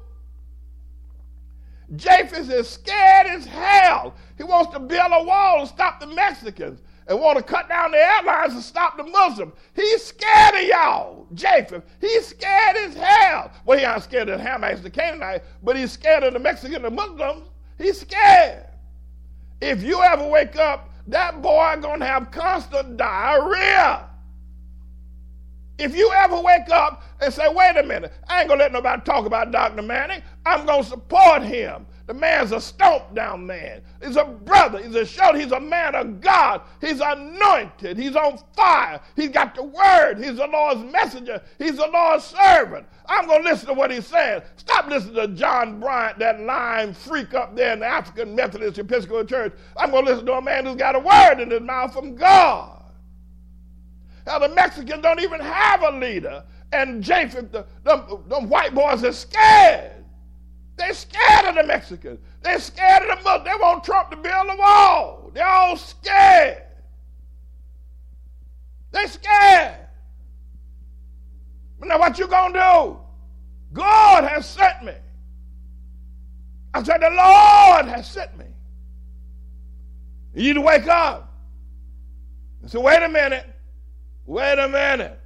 Japheth 1.96 2.50
is 2.50 2.70
scared 2.70 3.28
as 3.28 3.46
hell. 3.46 4.16
He 4.38 4.44
wants 4.44 4.74
to 4.74 4.80
build 4.80 5.12
a 5.12 5.24
wall 5.24 5.62
to 5.62 5.68
stop 5.68 6.00
the 6.00 6.08
Mexicans 6.08 6.82
and 7.08 7.20
want 7.20 7.38
to 7.38 7.44
cut 7.44 7.68
down 7.68 7.92
the 7.92 7.98
airlines 7.98 8.54
and 8.54 8.64
stop 8.64 8.96
the 8.96 9.04
Muslims. 9.04 9.54
He's 9.76 10.04
scared 10.04 10.56
of 10.56 10.64
y'all, 10.64 11.28
Japheth. 11.34 11.84
He's 12.00 12.28
scared 12.28 12.78
as 12.78 12.96
hell. 12.96 13.52
Well, 13.66 13.78
he 13.78 13.84
ain't 13.84 14.04
scared 14.04 14.30
of 14.30 14.40
the 14.40 14.46
Hamites, 14.46 14.82
the 14.82 14.90
Canaanites, 14.90 15.46
but 15.64 15.76
he's 15.76 15.92
scared 15.92 16.24
of 16.24 16.34
the 16.34 16.40
Mexicans, 16.40 16.82
the 16.82 16.92
Muslims. 16.92 17.50
He's 17.78 18.00
scared. 18.00 18.68
If 19.60 19.84
you 19.84 20.02
ever 20.02 20.28
wake 20.28 20.56
up, 20.56 20.90
that 21.08 21.42
boy 21.42 21.78
gonna 21.82 22.06
have 22.06 22.32
constant 22.32 22.98
diarrhea. 22.98 24.08
If 25.78 25.96
you 25.96 26.12
ever 26.14 26.40
wake 26.40 26.70
up 26.70 27.04
and 27.20 27.34
say, 27.34 27.52
wait 27.54 27.76
a 27.76 27.84
minute, 27.84 28.14
I 28.28 28.42
ain't 28.42 28.50
gonna 28.50 28.62
let 28.62 28.72
nobody 28.72 29.02
talk 29.02 29.26
about 29.26 29.52
Dr. 29.52 29.82
Manning, 29.82 30.22
I'm 30.46 30.66
gonna 30.66 30.84
support 30.84 31.44
him. 31.44 31.86
The 32.08 32.14
man's 32.16 32.52
a 32.52 32.60
stomp 32.60 33.16
down 33.16 33.46
man. 33.46 33.82
He's 34.04 34.18
a 34.18 34.26
brother. 34.26 34.84
He's 34.84 34.96
a 34.96 35.06
shoulder. 35.06 35.40
He's 35.40 35.54
a 35.54 35.60
man 35.62 35.96
of 35.96 36.20
God. 36.20 36.62
He's 36.82 37.00
anointed. 37.00 37.98
He's 37.98 38.18
on 38.18 38.38
fire. 38.54 39.00
He's 39.16 39.30
got 39.30 39.56
the 39.56 39.64
word. 39.64 40.16
He's 40.18 40.36
the 40.36 40.48
Lord's 40.48 40.82
messenger. 40.92 41.42
He's 41.58 41.78
the 41.78 41.88
Lord's 41.88 42.26
servant. 42.26 42.86
I'm 43.06 43.28
going 43.28 43.44
to 43.44 43.50
listen 43.50 43.68
to 43.68 43.74
what 43.74 43.92
he's 43.92 44.08
saying. 44.08 44.42
Stop 44.58 44.88
listening 44.88 45.16
to 45.16 45.28
John 45.30 45.80
Bryant, 45.80 46.20
that 46.20 46.42
lying 46.42 46.94
freak 46.94 47.34
up 47.34 47.56
there 47.56 47.72
in 47.72 47.80
the 47.80 47.86
African 47.86 48.36
Methodist 48.36 48.78
Episcopal 48.78 49.24
Church. 49.24 49.54
I'm 49.78 49.92
going 49.92 50.04
to 50.04 50.12
listen 50.12 50.26
to 50.26 50.34
a 50.34 50.42
man 50.42 50.66
who's 50.66 50.76
got 50.76 50.96
a 50.96 51.00
word 51.00 51.40
in 51.40 51.50
his 51.50 51.62
mouth 51.62 51.94
from 51.94 52.16
God. 52.16 52.84
Now, 54.28 54.38
the 54.38 54.50
Mexicans 54.50 55.02
don't 55.02 55.22
even 55.22 55.40
have 55.40 55.82
a 55.82 55.92
leader. 55.92 56.44
And 56.74 57.02
Japheth, 57.02 57.52
the 57.54 58.46
white 58.48 58.76
boys 58.76 59.06
are 59.06 59.14
scared. 59.14 60.01
They're 60.82 60.96
scared 60.96 61.46
of 61.46 61.54
the 61.54 61.64
Mexicans. 61.64 62.20
They're 62.42 62.60
scared 62.60 63.04
of 63.04 63.20
the 63.20 63.24
Muslims. 63.24 63.46
They 63.46 63.62
want 63.62 63.84
Trump 63.84 64.10
to 64.10 64.18
build 64.18 64.48
a 64.50 64.56
wall. 64.56 65.30
They're 65.32 65.46
all 65.46 65.78
scared. 65.78 66.64
They're 68.90 69.08
scared. 69.08 69.76
But 71.80 71.88
now 71.88 72.00
what 72.00 72.18
you 72.18 72.26
gonna 72.26 72.54
do? 72.54 72.98
God 73.74 74.24
has 74.24 74.50
sent 74.50 74.84
me. 74.84 74.94
I 76.74 76.82
said, 76.82 77.00
the 77.00 77.12
Lord 77.12 77.86
has 77.86 78.10
sent 78.10 78.36
me. 78.36 78.46
You 80.34 80.48
need 80.48 80.54
to 80.54 80.62
wake 80.62 80.88
up. 80.88 81.32
And 82.64 82.72
say, 82.72 82.80
wait 82.80 83.04
a 83.04 83.10
minute. 83.10 83.46
Wait 84.26 84.58
a 84.58 84.68
minute. 84.68 85.20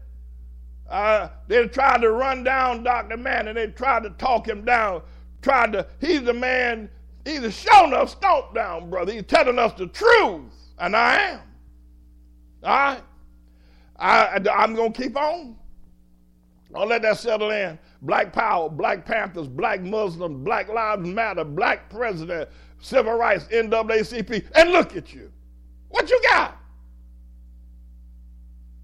Uh, 0.90 1.30
they 1.48 1.66
tried 1.68 2.02
to 2.02 2.12
run 2.12 2.44
down 2.44 2.84
Dr. 2.84 3.16
Manning. 3.16 3.56
They 3.56 3.68
tried 3.68 4.04
to 4.04 4.10
talk 4.12 4.48
him 4.48 4.66
down. 4.66 5.02
Tried 5.46 5.74
to, 5.74 5.86
he's 6.02 6.24
the 6.24 6.34
man, 6.34 6.90
he's 7.24 7.42
a 7.42 7.52
showing 7.52 7.94
us 7.94 8.14
stomp 8.14 8.56
down, 8.56 8.90
brother. 8.90 9.14
He's 9.14 9.26
telling 9.28 9.60
us 9.60 9.74
the 9.78 9.86
truth. 9.86 10.42
And 10.80 10.96
I 10.96 11.22
am. 11.22 11.40
All 12.64 12.76
right? 12.76 13.04
I, 13.96 14.42
I'm 14.52 14.74
going 14.74 14.92
to 14.92 15.04
keep 15.04 15.16
on. 15.16 15.56
I'll 16.74 16.88
let 16.88 17.04
that 17.04 17.20
settle 17.20 17.52
in. 17.52 17.78
Black 18.02 18.34
Power, 18.34 18.70
Black 18.70 19.06
Panthers, 19.06 19.48
Black 19.48 19.84
Muslims, 19.84 20.44
Black 20.44 20.68
Lives 20.68 21.08
Matter, 21.08 21.44
Black 21.44 21.92
President, 21.92 22.50
Civil 22.80 23.14
Rights, 23.14 23.44
NAACP. 23.52 24.48
And 24.56 24.72
look 24.72 24.96
at 24.98 25.14
you. 25.14 25.32
What 25.90 26.10
you 26.10 26.20
got? 26.24 26.58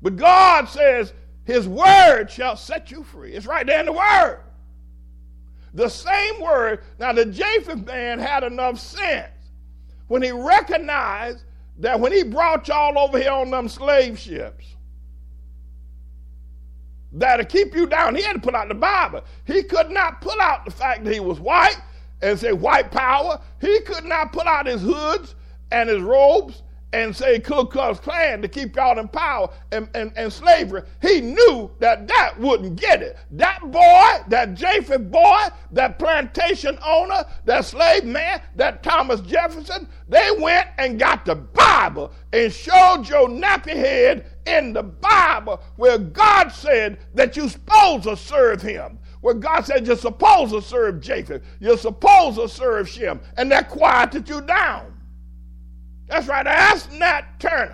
But 0.03 0.15
God 0.15 0.69
says, 0.69 1.11
His 1.43 1.67
word 1.67 2.27
shall 2.29 2.55
set 2.55 2.91
you 2.91 3.03
free. 3.03 3.33
It's 3.33 3.47
right 3.47 3.65
there 3.65 3.79
in 3.79 3.87
the 3.87 3.93
word. 3.93 4.43
The 5.73 5.89
same 5.89 6.41
word. 6.41 6.83
Now, 6.99 7.13
the 7.13 7.25
Japheth 7.25 7.85
man 7.85 8.19
had 8.19 8.43
enough 8.43 8.79
sense 8.79 9.31
when 10.07 10.21
he 10.21 10.31
recognized 10.31 11.43
that 11.79 11.99
when 11.99 12.11
he 12.11 12.23
brought 12.23 12.67
y'all 12.67 12.97
over 12.99 13.17
here 13.17 13.31
on 13.31 13.51
them 13.51 13.69
slave 13.69 14.19
ships, 14.19 14.65
that 17.13 17.37
to 17.37 17.45
keep 17.45 17.75
you 17.75 17.87
down, 17.87 18.15
he 18.15 18.21
had 18.21 18.33
to 18.33 18.39
put 18.39 18.55
out 18.55 18.67
the 18.67 18.73
Bible. 18.73 19.23
He 19.45 19.63
could 19.63 19.89
not 19.89 20.21
pull 20.21 20.39
out 20.39 20.65
the 20.65 20.71
fact 20.71 21.03
that 21.03 21.13
he 21.13 21.19
was 21.19 21.39
white 21.39 21.77
and 22.21 22.39
say 22.39 22.53
white 22.53 22.91
power. 22.91 23.39
He 23.59 23.81
could 23.81 24.05
not 24.05 24.31
pull 24.31 24.47
out 24.47 24.65
his 24.65 24.81
hoods 24.81 25.35
and 25.71 25.89
his 25.89 26.01
robes 26.01 26.63
and 26.93 27.15
say 27.15 27.39
Ku 27.39 27.65
Klux 27.65 27.99
Klan 27.99 28.41
to 28.41 28.47
keep 28.47 28.75
y'all 28.75 28.99
in 28.99 29.07
power 29.07 29.49
and, 29.71 29.89
and, 29.93 30.11
and 30.15 30.31
slavery, 30.31 30.83
he 31.01 31.21
knew 31.21 31.71
that 31.79 32.07
that 32.07 32.39
wouldn't 32.39 32.75
get 32.75 33.01
it. 33.01 33.17
That 33.31 33.59
boy, 33.61 34.23
that 34.27 34.55
Japheth 34.55 35.09
boy, 35.09 35.41
that 35.71 35.97
plantation 35.97 36.77
owner, 36.85 37.25
that 37.45 37.65
slave 37.65 38.03
man, 38.03 38.41
that 38.55 38.83
Thomas 38.83 39.21
Jefferson, 39.21 39.87
they 40.09 40.29
went 40.39 40.67
and 40.77 40.99
got 40.99 41.25
the 41.25 41.35
Bible 41.35 42.11
and 42.33 42.51
showed 42.51 43.05
your 43.07 43.29
nappy 43.29 43.75
head 43.75 44.25
in 44.45 44.73
the 44.73 44.83
Bible 44.83 45.61
where 45.77 45.97
God 45.97 46.49
said 46.49 46.99
that 47.13 47.37
you're 47.37 47.49
supposed 47.49 48.03
to 48.03 48.17
serve 48.17 48.61
him. 48.61 48.99
Where 49.21 49.35
God 49.35 49.61
said 49.65 49.85
you're 49.85 49.95
supposed 49.95 50.51
to 50.51 50.61
serve 50.63 50.99
Japheth, 50.99 51.43
you're 51.59 51.77
supposed 51.77 52.39
to 52.39 52.49
serve 52.49 52.89
Shem, 52.89 53.21
and 53.37 53.51
that 53.51 53.69
quieted 53.69 54.27
you 54.27 54.41
down. 54.41 54.90
That's 56.11 56.27
right. 56.27 56.45
Ask 56.45 56.91
Nat 56.91 57.39
Turner. 57.39 57.73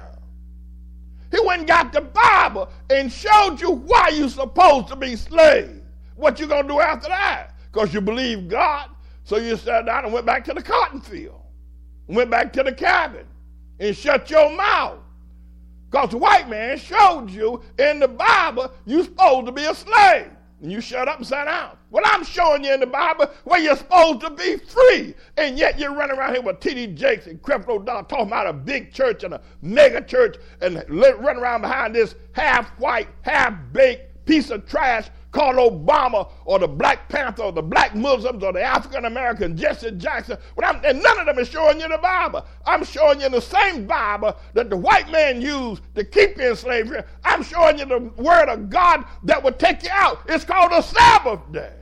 He 1.32 1.40
went 1.44 1.62
and 1.62 1.68
got 1.68 1.92
the 1.92 2.02
Bible 2.02 2.70
and 2.92 3.12
showed 3.12 3.60
you 3.60 3.72
why 3.72 4.10
you're 4.10 4.30
supposed 4.30 4.90
to 4.90 4.96
be 4.96 5.16
slaves. 5.16 5.82
What 6.16 6.40
you 6.40 6.46
gonna 6.46 6.68
do 6.68 6.80
after 6.80 7.10
that? 7.10 7.56
Because 7.72 7.96
you 7.96 8.00
believe 8.00 8.48
God. 8.48 8.92
So 9.24 9.38
you 9.38 9.58
sat 9.58 9.88
down 9.88 10.06
and 10.06 10.14
went 10.14 10.28
back 10.28 10.46
to 10.46 10.54
the 10.54 10.62
cotton 10.62 11.02
field. 11.02 11.42
Went 12.08 12.30
back 12.30 12.54
to 12.54 12.64
the 12.64 12.72
cabin 12.72 13.26
and 13.80 13.98
shut 13.98 14.30
your 14.30 14.56
mouth. 14.56 15.00
Because 15.90 16.12
the 16.12 16.18
white 16.18 16.48
man 16.48 16.78
showed 16.78 17.32
you 17.32 17.64
in 17.80 18.00
the 18.00 18.08
Bible 18.08 18.72
you're 18.86 19.04
supposed 19.04 19.48
to 19.48 19.52
be 19.52 19.66
a 19.66 19.74
slave. 19.74 20.30
And 20.62 20.72
you 20.72 20.82
shut 20.82 21.08
up 21.08 21.18
and 21.18 21.28
sat 21.28 21.46
down. 21.46 21.78
Well, 21.92 22.04
I'm 22.08 22.24
showing 22.24 22.64
you 22.64 22.74
in 22.74 22.80
the 22.80 22.88
Bible 22.88 23.30
where 23.44 23.60
you're 23.60 23.76
supposed 23.76 24.22
to 24.22 24.32
be 24.32 24.58
free. 24.58 25.14
And 25.38 25.58
yet 25.58 25.78
you're 25.78 25.94
running 25.94 26.18
around 26.18 26.34
here 26.34 26.42
with 26.42 26.60
T.D. 26.60 26.88
Jakes 26.88 27.28
and 27.28 27.40
Creflo 27.42 27.86
Dollar 27.86 28.04
talking 28.04 28.28
about 28.28 28.48
a 28.48 28.54
big 28.54 28.92
church 28.92 29.24
and 29.24 29.36
a 29.36 29.42
mega 29.62 30.02
church 30.02 30.38
and 30.62 30.84
running 30.90 31.42
around 31.42 31.62
behind 31.62 31.94
this 31.94 32.16
half 32.32 32.70
white, 32.80 33.08
half 33.22 33.54
baked 33.72 34.26
piece 34.26 34.50
of 34.50 34.68
trash 34.68 35.10
called 35.38 35.56
Obama 35.58 36.30
or 36.46 36.58
the 36.58 36.68
Black 36.68 37.08
Panther 37.10 37.44
or 37.44 37.52
the 37.52 37.62
Black 37.62 37.94
Muslims 37.94 38.44
or 38.44 38.52
the 38.52 38.62
African 38.62 39.06
American 39.06 39.56
Jesse 39.56 39.92
Jackson. 39.92 40.38
and 40.58 41.04
none 41.04 41.20
of 41.20 41.28
them 41.28 41.38
is 41.38 41.48
showing 41.48 41.80
you 41.80 41.88
the 41.88 42.00
Bible. 42.00 42.44
I'm 42.66 42.84
showing 42.84 43.22
you 43.22 43.30
the 43.30 43.42
same 43.42 43.86
Bible 43.86 44.36
that 44.56 44.72
the 44.72 44.78
white 44.78 45.12
man 45.12 45.40
used 45.40 45.84
to 45.94 46.04
keep 46.04 46.38
you 46.38 46.50
in 46.50 46.56
slavery. 46.56 47.04
I'm 47.24 47.44
showing 47.44 47.78
you 47.78 47.86
the 47.86 48.00
word 48.18 48.50
of 48.50 48.72
God 48.72 49.06
that 49.26 49.44
would 49.44 49.60
take 49.60 49.84
you 49.84 49.90
out. 49.92 50.22
It's 50.28 50.44
called 50.44 50.72
a 50.72 50.82
Sabbath 50.82 51.42
day. 51.52 51.74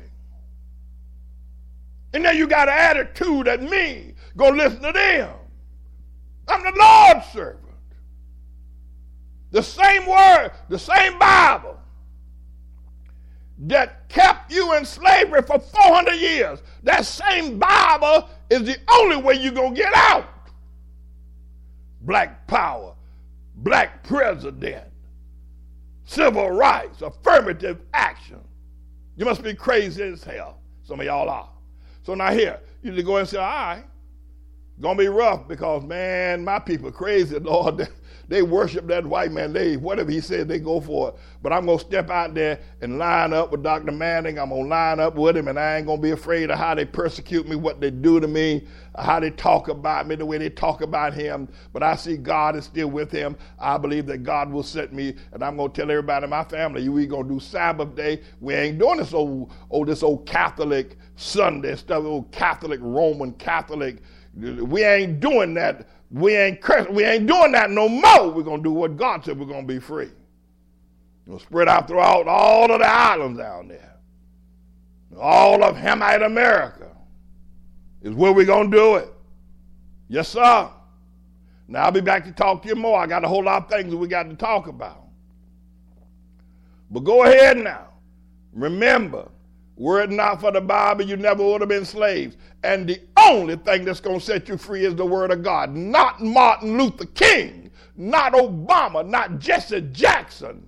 And 2.14 2.26
then 2.26 2.36
you 2.36 2.48
got 2.48 2.68
an 2.68 2.78
attitude 2.78 3.48
at 3.48 3.64
me. 3.64 4.16
Go 4.36 4.50
listen 4.50 4.82
to 4.82 4.92
them. 4.92 5.34
I'm 6.50 6.62
the 6.62 6.78
Lord's 6.78 7.26
servant. 7.32 7.62
The 9.52 9.64
same 9.64 10.06
word, 10.06 10.52
the 10.68 10.78
same 10.78 11.18
Bible 11.18 11.75
that 13.60 14.10
kept 14.10 14.52
you 14.52 14.74
in 14.76 14.86
slavery 14.86 15.42
for 15.42 15.60
400 15.60 16.14
years. 16.16 16.62
That 16.84 17.06
same 17.06 17.58
Bible 17.58 18.30
is 18.50 18.64
the 18.64 18.78
only 18.92 19.18
way 19.18 19.36
you're 19.36 19.54
going 19.54 19.74
to 19.76 19.82
get 19.82 19.94
out. 19.96 20.28
Black 22.02 22.46
power, 22.48 22.94
black 23.56 24.04
president, 24.04 24.86
civil 26.04 26.52
rights, 26.52 27.02
affirmative 27.02 27.80
action. 27.94 28.40
You 29.16 29.26
must 29.26 29.42
be 29.42 29.54
crazy 29.54 30.04
as 30.04 30.24
hell. 30.24 30.60
Some 30.84 31.00
of 31.00 31.06
y'all 31.06 31.30
are. 31.30 31.50
So 32.04 32.14
now 32.14 32.32
here, 32.32 32.60
you 32.84 32.92
need 32.92 32.98
to 32.98 33.04
go 33.04 33.18
and 33.18 33.28
say, 33.28 33.38
all 33.38 33.44
right, 33.44 33.84
gonna 34.80 35.00
be 35.00 35.08
rough 35.08 35.48
because 35.48 35.84
man, 35.84 36.44
my 36.44 36.60
people 36.60 36.92
crazy, 36.92 37.40
Lord. 37.40 37.88
They 38.28 38.42
worship 38.42 38.88
that 38.88 39.06
white 39.06 39.32
man. 39.32 39.54
They 39.54 39.78
whatever 39.78 40.12
he 40.12 40.22
said, 40.22 40.48
they 40.48 40.60
go 40.60 40.80
for 40.82 41.10
it. 41.10 41.16
But 41.42 41.54
I'm 41.54 41.66
gonna 41.66 41.80
step 41.80 42.10
out 42.10 42.34
there 42.34 42.60
and 42.82 42.98
line 42.98 43.34
up 43.34 43.52
with 43.52 43.64
Dr. 43.64 43.92
Manning. 43.92 44.40
I'm 44.40 44.50
gonna 44.50 44.68
line 44.68 45.00
up 45.00 45.16
with 45.16 45.38
him, 45.38 45.48
and 45.48 45.60
I 45.60 45.78
ain't 45.78 45.86
gonna 45.86 46.02
be 46.02 46.12
afraid 46.12 46.50
of 46.50 46.58
how 46.58 46.76
they 46.76 46.86
persecute 46.86 47.48
me, 47.48 47.56
what 47.56 47.80
they 47.80 47.92
do 47.92 48.20
to 48.20 48.28
me, 48.28 48.68
how 48.98 49.20
they 49.20 49.30
talk 49.32 49.68
about 49.68 50.08
me, 50.08 50.16
the 50.16 50.26
way 50.26 50.38
they 50.38 50.50
talk 50.50 50.82
about 50.82 51.14
him. 51.14 51.48
But 51.74 51.84
I 51.84 51.96
see 51.96 52.18
God 52.18 52.56
is 52.56 52.66
still 52.66 52.90
with 52.90 53.12
him. 53.12 53.38
I 53.60 53.78
believe 53.78 54.06
that 54.08 54.24
God 54.24 54.52
will 54.52 54.64
set 54.64 54.94
me, 54.94 55.16
and 55.32 55.44
I'm 55.44 55.58
gonna 55.58 55.70
tell 55.70 55.92
everybody 55.92 56.24
in 56.24 56.30
my 56.30 56.44
family, 56.44 56.82
you 56.84 56.92
we 56.92 57.06
gonna 57.06 57.28
do 57.28 57.40
Sabbath 57.40 57.96
day. 57.96 58.22
We 58.40 58.54
ain't 58.56 58.80
doing 58.80 58.98
this 58.98 59.14
old, 59.14 59.52
old 59.70 59.88
this 59.88 60.04
old 60.04 60.26
Catholic 60.26 60.98
Sunday 61.16 61.76
stuff, 61.76 62.04
old 62.04 62.32
Catholic 62.32 62.80
Roman 62.82 63.34
Catholic. 63.34 63.98
We 64.36 64.84
ain't 64.84 65.20
doing 65.20 65.54
that 65.54 65.88
we 66.12 66.36
ain't 66.36 66.62
cursing, 66.62 66.94
we 66.94 67.04
ain't 67.04 67.28
doing 67.28 67.52
that 67.54 67.72
no 67.72 67.90
more. 67.90 68.32
We're 68.32 68.44
gonna 68.44 68.64
do 68.64 68.72
what 68.72 68.98
God 68.98 69.26
said. 69.26 69.40
We're 69.40 69.46
gonna 69.46 69.68
be 69.68 69.80
free. 69.80 70.12
We'll 71.26 71.40
spread 71.40 71.68
out 71.68 71.88
throughout 71.88 72.28
all 72.28 72.72
of 72.72 72.80
the 72.80 72.88
islands 72.88 73.40
down 73.40 73.68
there. 73.68 73.96
All 75.20 75.64
of 75.64 75.76
Hamite 75.76 76.24
America 76.24 76.90
is 78.02 78.14
where 78.14 78.32
we're 78.32 78.46
gonna 78.46 78.70
do 78.70 78.96
it. 78.96 79.12
Yes, 80.08 80.30
sir. 80.30 80.70
Now 81.68 81.86
I'll 81.86 81.92
be 81.92 82.02
back 82.02 82.26
to 82.26 82.32
talk 82.32 82.62
to 82.64 82.70
you 82.70 82.76
more. 82.76 83.00
I 83.00 83.08
got 83.08 83.24
a 83.24 83.28
whole 83.28 83.44
lot 83.44 83.64
of 83.64 83.70
things 83.70 83.90
that 83.90 83.98
we 83.98 84.08
got 84.08 84.24
to 84.24 84.36
talk 84.36 84.68
about. 84.68 85.04
But 86.92 87.00
go 87.00 87.24
ahead 87.24 87.58
now. 87.58 87.88
Remember, 88.54 89.30
were 89.78 90.02
it 90.02 90.10
not 90.10 90.40
for 90.40 90.52
the 90.52 90.62
Bible, 90.62 91.04
you 91.04 91.18
never 91.18 91.44
would 91.44 91.62
have 91.62 91.70
been 91.70 91.86
slaves. 91.86 92.38
And 92.64 92.88
the 92.88 93.00
only 93.18 93.58
thing 93.58 93.86
that's 93.86 94.00
going 94.00 94.20
to 94.20 94.26
set 94.26 94.48
you 94.48 94.58
free 94.58 94.86
is 94.86 94.96
the 94.96 95.06
Word 95.06 95.32
of 95.32 95.44
God. 95.44 95.72
Not 95.76 96.22
Martin 96.22 96.78
Luther 96.78 97.06
King, 97.08 97.72
not 97.98 98.34
Obama, 98.34 99.06
not 99.06 99.40
Jesse 99.40 99.82
Jackson. 99.92 100.66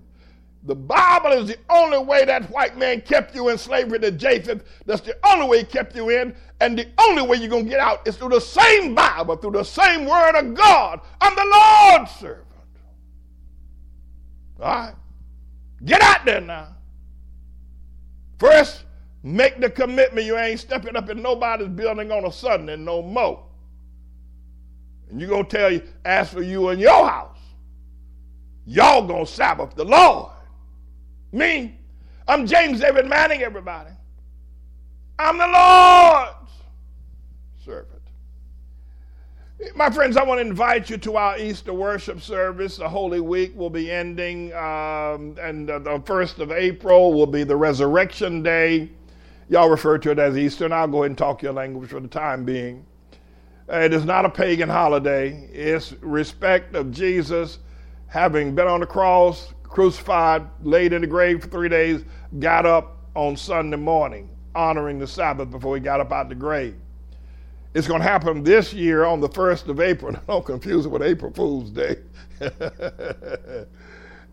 The 0.64 0.74
Bible 0.74 1.32
is 1.32 1.48
the 1.48 1.56
only 1.70 1.98
way 1.98 2.26
that 2.26 2.50
white 2.50 2.76
man 2.76 3.00
kept 3.00 3.34
you 3.34 3.48
in 3.48 3.56
slavery 3.56 3.98
to 4.00 4.10
Japheth. 4.10 4.64
That's 4.84 5.00
the 5.00 5.16
only 5.24 5.48
way 5.48 5.58
he 5.60 5.64
kept 5.64 5.96
you 5.96 6.10
in. 6.10 6.34
And 6.60 6.78
the 6.78 6.88
only 6.98 7.22
way 7.22 7.36
you're 7.38 7.48
going 7.48 7.64
to 7.64 7.70
get 7.70 7.80
out 7.80 8.06
is 8.06 8.16
through 8.16 8.30
the 8.30 8.40
same 8.40 8.94
Bible, 8.94 9.36
through 9.36 9.52
the 9.52 9.64
same 9.64 10.04
Word 10.04 10.34
of 10.34 10.54
God. 10.54 11.00
I'm 11.20 11.34
the 11.34 11.90
Lord's 11.90 12.10
servant. 12.16 12.44
All 14.60 14.66
right? 14.68 14.94
Get 15.84 16.02
out 16.02 16.24
there 16.24 16.40
now. 16.40 16.74
First, 18.38 18.84
Make 19.22 19.60
the 19.60 19.68
commitment 19.68 20.26
you 20.26 20.38
ain't 20.38 20.60
stepping 20.60 20.96
up 20.96 21.10
in 21.10 21.20
nobody's 21.20 21.68
building 21.68 22.12
on 22.12 22.24
a 22.24 22.32
Sunday 22.32 22.76
no 22.76 23.02
more. 23.02 23.44
And 25.10 25.20
you're 25.20 25.28
going 25.28 25.46
to 25.46 25.56
tell 25.56 25.72
you, 25.72 25.82
as 26.04 26.32
for 26.32 26.42
you 26.42 26.68
and 26.68 26.80
your 26.80 27.08
house, 27.08 27.38
y'all 28.66 29.06
going 29.06 29.26
to 29.26 29.32
Sabbath 29.32 29.74
the 29.74 29.84
Lord. 29.84 30.30
Me, 31.32 31.78
I'm 32.26 32.46
James 32.46 32.80
David 32.80 33.06
Manning, 33.06 33.42
everybody. 33.42 33.90
I'm 35.18 35.36
the 35.36 35.46
Lord's 35.46 36.52
servant. 37.64 38.02
My 39.74 39.90
friends, 39.90 40.16
I 40.16 40.22
want 40.22 40.38
to 40.38 40.46
invite 40.46 40.88
you 40.88 40.96
to 40.98 41.16
our 41.16 41.36
Easter 41.36 41.72
worship 41.74 42.20
service. 42.20 42.76
The 42.76 42.88
Holy 42.88 43.20
Week 43.20 43.56
will 43.56 43.70
be 43.70 43.90
ending, 43.90 44.52
um, 44.52 45.36
and 45.40 45.68
the 45.68 45.80
1st 45.80 46.38
of 46.38 46.52
April 46.52 47.12
will 47.12 47.26
be 47.26 47.42
the 47.42 47.56
Resurrection 47.56 48.42
Day. 48.42 48.90
Y'all 49.48 49.70
refer 49.70 49.96
to 49.98 50.10
it 50.10 50.18
as 50.18 50.36
Easter, 50.36 50.66
and 50.66 50.74
I'll 50.74 50.88
go 50.88 50.98
ahead 50.98 51.12
and 51.12 51.18
talk 51.18 51.42
your 51.42 51.52
language 51.52 51.90
for 51.90 52.00
the 52.00 52.08
time 52.08 52.44
being. 52.44 52.84
It 53.68 53.92
is 53.94 54.04
not 54.04 54.24
a 54.24 54.30
pagan 54.30 54.68
holiday. 54.68 55.48
It's 55.52 55.92
respect 56.00 56.74
of 56.74 56.90
Jesus 56.90 57.58
having 58.06 58.54
been 58.54 58.66
on 58.66 58.80
the 58.80 58.86
cross, 58.86 59.52
crucified, 59.62 60.46
laid 60.62 60.92
in 60.92 61.02
the 61.02 61.06
grave 61.06 61.42
for 61.42 61.48
three 61.48 61.68
days, 61.68 62.04
got 62.40 62.66
up 62.66 62.96
on 63.14 63.36
Sunday 63.36 63.76
morning, 63.76 64.30
honoring 64.54 64.98
the 64.98 65.06
Sabbath 65.06 65.50
before 65.50 65.76
he 65.76 65.80
got 65.80 66.00
up 66.00 66.12
out 66.12 66.22
of 66.22 66.28
the 66.30 66.34
grave. 66.34 66.74
It's 67.74 67.86
going 67.86 68.00
to 68.00 68.08
happen 68.08 68.42
this 68.42 68.72
year 68.72 69.04
on 69.04 69.20
the 69.20 69.28
1st 69.28 69.68
of 69.68 69.80
April. 69.80 70.16
Don't 70.26 70.44
confuse 70.44 70.86
it 70.86 70.88
with 70.88 71.02
April 71.02 71.32
Fool's 71.32 71.70
Day. 71.70 71.96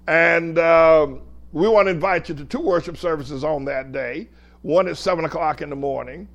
and 0.07 0.57
um, 0.57 1.21
we 1.51 1.67
want 1.67 1.87
to 1.87 1.91
invite 1.91 2.29
you 2.29 2.35
to 2.35 2.45
two 2.45 2.61
worship 2.61 2.97
services 2.97 3.43
on 3.43 3.65
that 3.65 3.91
day. 3.91 4.29
One 4.65 4.87
at 4.87 4.97
7 4.97 5.25
o'clock 5.25 5.61
in 5.61 5.69
the 5.69 5.75
morning, 5.75 6.27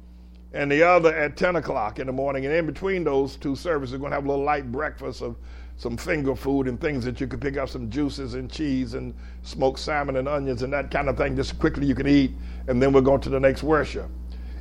and 0.52 0.70
the 0.70 0.84
other 0.84 1.12
at 1.12 1.36
10 1.36 1.56
o'clock 1.56 1.98
in 1.98 2.06
the 2.06 2.12
morning. 2.12 2.46
And 2.46 2.54
in 2.54 2.64
between 2.64 3.02
those 3.02 3.34
two 3.34 3.56
services, 3.56 3.94
we're 3.94 3.98
going 3.98 4.12
to 4.12 4.18
have 4.18 4.24
a 4.24 4.28
little 4.28 4.44
light 4.44 4.70
breakfast 4.70 5.20
of 5.20 5.34
some 5.76 5.96
finger 5.96 6.36
food 6.36 6.68
and 6.68 6.80
things 6.80 7.04
that 7.06 7.20
you 7.20 7.26
can 7.26 7.40
pick 7.40 7.56
up 7.56 7.68
some 7.68 7.90
juices 7.90 8.34
and 8.34 8.48
cheese 8.48 8.94
and 8.94 9.16
smoked 9.42 9.80
salmon 9.80 10.14
and 10.14 10.28
onions 10.28 10.62
and 10.62 10.72
that 10.72 10.92
kind 10.92 11.08
of 11.08 11.16
thing 11.16 11.34
just 11.34 11.58
quickly 11.58 11.84
you 11.84 11.96
can 11.96 12.06
eat. 12.06 12.30
And 12.68 12.80
then 12.80 12.92
we're 12.92 13.00
going 13.00 13.20
to 13.22 13.30
the 13.30 13.40
next 13.40 13.64
worship. 13.64 14.08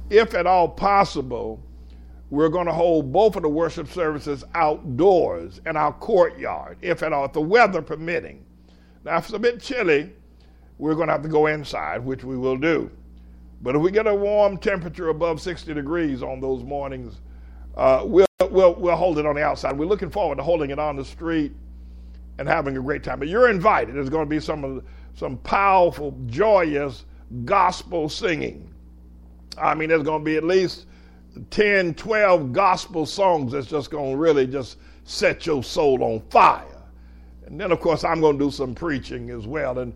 If 0.09 0.33
at 0.33 0.48
all 0.48 0.67
possible, 0.67 1.61
we're 2.31 2.49
going 2.49 2.65
to 2.65 2.73
hold 2.73 3.14
both 3.14 3.35
of 3.35 3.43
the 3.43 3.49
worship 3.49 3.88
services 3.88 4.43
outdoors 4.56 5.61
in 5.67 5.77
our 5.77 5.93
courtyard, 5.93 6.80
if 6.81 7.03
at 7.03 7.14
all, 7.14 7.25
if 7.25 7.33
the 7.33 7.41
weather 7.41 7.83
permitting. 7.83 8.43
Now, 9.06 9.17
if 9.17 9.25
it's 9.25 9.33
a 9.33 9.38
bit 9.38 9.61
chilly, 9.61 10.11
we're 10.80 10.95
going 10.95 11.09
to 11.09 11.14
have 11.14 11.22
to 11.22 11.30
go 11.30 11.45
inside, 11.45 12.03
which 12.03 12.23
we 12.23 12.35
will 12.35 12.57
do. 12.57 12.89
But 13.61 13.75
if 13.75 13.81
we 13.81 13.91
get 13.91 14.07
a 14.07 14.15
warm 14.15 14.57
temperature 14.57 15.09
above 15.09 15.41
60 15.41 15.73
degrees 15.73 16.23
on 16.23 16.39
those 16.39 16.63
mornings, 16.63 17.19
uh, 17.75 18.03
we'll, 18.05 18.27
we'll, 18.49 18.75
we'll 18.75 18.95
hold 18.95 19.19
it 19.19 19.25
on 19.25 19.35
the 19.35 19.43
outside. 19.43 19.77
We're 19.77 19.85
looking 19.85 20.09
forward 20.09 20.38
to 20.38 20.43
holding 20.43 20.69
it 20.69 20.79
on 20.79 20.95
the 20.95 21.05
street 21.05 21.51
and 22.38 22.47
having 22.47 22.77
a 22.77 22.81
great 22.81 23.03
time. 23.03 23.19
But 23.19 23.27
you're 23.27 23.49
invited. 23.49 23.95
There's 23.95 24.09
going 24.09 24.25
to 24.25 24.29
be 24.29 24.39
some, 24.39 24.81
some 25.13 25.38
powerful, 25.39 26.17
joyous 26.27 27.05
gospel 27.43 28.07
singing. 28.07 28.73
I 29.57 29.75
mean, 29.75 29.89
there's 29.89 30.03
going 30.03 30.21
to 30.21 30.25
be 30.25 30.38
at 30.38 30.43
least 30.43 30.85
10, 31.51 31.95
12 31.95 32.53
gospel 32.53 33.05
songs 33.05 33.51
that's 33.51 33.67
just 33.67 33.91
going 33.91 34.11
to 34.11 34.17
really 34.17 34.47
just 34.47 34.77
set 35.03 35.45
your 35.45 35.63
soul 35.63 36.03
on 36.03 36.21
fire. 36.29 36.65
And 37.45 37.59
then, 37.59 37.71
of 37.71 37.79
course, 37.79 38.03
I'm 38.03 38.21
going 38.21 38.38
to 38.38 38.45
do 38.45 38.51
some 38.51 38.73
preaching 38.73 39.31
as 39.31 39.47
well. 39.47 39.79
And 39.79 39.93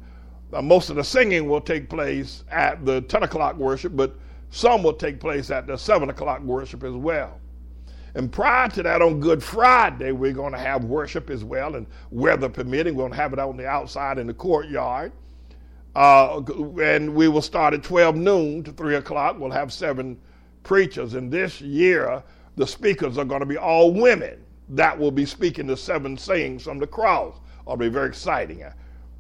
most 0.62 0.90
of 0.90 0.96
the 0.96 1.04
singing 1.04 1.48
will 1.48 1.62
take 1.62 1.90
place 1.90 2.44
at 2.52 2.86
the 2.86 3.02
10 3.02 3.24
o'clock 3.24 3.56
worship, 3.58 3.96
but 3.96 4.16
some 4.50 4.84
will 4.84 4.94
take 4.94 5.20
place 5.20 5.50
at 5.50 5.68
the 5.68 5.78
7 5.78 6.10
o'clock 6.10 6.42
worship 6.42 6.84
as 6.84 6.94
well. 6.94 7.40
And 8.16 8.32
prior 8.32 8.70
to 8.70 8.84
that, 8.84 9.02
on 9.02 9.20
Good 9.20 9.42
Friday, 9.42 10.12
we're 10.12 10.34
going 10.34 10.54
to 10.54 10.60
have 10.60 10.84
worship 10.84 11.32
as 11.32 11.44
well, 11.44 11.76
and 11.76 11.88
weather 12.12 12.50
permitting, 12.50 12.94
we're 12.94 13.04
going 13.04 13.12
to 13.14 13.18
have 13.18 13.34
it 13.34 13.40
on 13.40 13.58
the 13.58 13.68
outside 13.68 14.20
in 14.20 14.28
the 14.28 14.34
courtyard. 14.34 15.12
Uh, 15.96 16.42
and 16.82 17.14
we 17.14 17.28
will 17.28 17.42
start 17.42 17.74
at 17.74 17.84
12 17.84 18.16
noon 18.16 18.64
to 18.64 18.72
3 18.72 18.96
o'clock. 18.96 19.40
We'll 19.40 19.52
have 19.52 19.72
seven 19.74 20.20
preachers. 20.64 21.14
And 21.14 21.32
this 21.32 21.62
year, 21.62 22.24
the 22.56 22.66
speakers 22.66 23.18
are 23.18 23.26
going 23.26 23.42
to 23.42 23.46
be 23.46 23.58
all 23.58 23.94
women 23.94 24.44
that 24.70 24.98
will 24.98 25.12
be 25.12 25.26
speaking 25.26 25.68
the 25.68 25.78
seven 25.78 26.18
sayings 26.18 26.64
from 26.64 26.80
the 26.80 26.88
cross. 26.88 27.36
It'll 27.62 27.78
be 27.78 27.90
very 27.90 28.08
exciting. 28.08 28.64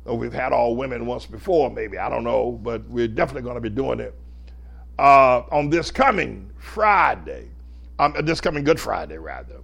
Or 0.06 0.18
we've 0.18 0.34
had 0.34 0.52
all 0.52 0.76
women 0.76 1.06
once 1.06 1.26
before, 1.26 1.70
maybe. 1.70 1.98
I 1.98 2.10
don't 2.10 2.24
know, 2.24 2.52
but 2.52 2.88
we're 2.90 3.08
definitely 3.08 3.44
going 3.44 3.56
to 3.56 3.62
be 3.62 3.70
doing 3.70 4.00
it 4.00 4.14
uh, 5.00 5.44
on 5.52 5.70
this 5.70 5.92
coming 5.92 6.50
Friday, 6.58 7.48
um, 8.00 8.14
this 8.24 8.42
coming 8.42 8.64
Good 8.64 8.80
Friday, 8.80 9.18
rather. 9.18 9.62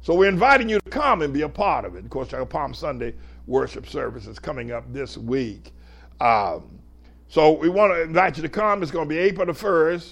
So 0.00 0.14
we're 0.14 0.28
inviting 0.28 0.68
you 0.68 0.80
to 0.80 0.90
come 0.90 1.22
and 1.22 1.32
be 1.32 1.42
a 1.42 1.48
part 1.48 1.84
of 1.84 1.96
it. 1.96 2.04
Of 2.04 2.10
course, 2.10 2.32
our 2.32 2.46
Palm 2.46 2.74
Sunday 2.74 3.14
worship 3.46 3.88
service 3.88 4.26
is 4.26 4.38
coming 4.38 4.72
up 4.72 4.84
this 4.92 5.16
week. 5.16 5.72
Um, 6.20 6.78
so 7.28 7.52
we 7.52 7.68
want 7.68 7.92
to 7.92 8.02
invite 8.02 8.36
you 8.36 8.42
to 8.42 8.48
come. 8.48 8.82
It's 8.82 8.92
going 8.92 9.08
to 9.08 9.14
be 9.14 9.18
April 9.18 9.46
the 9.46 9.52
1st 9.52 10.10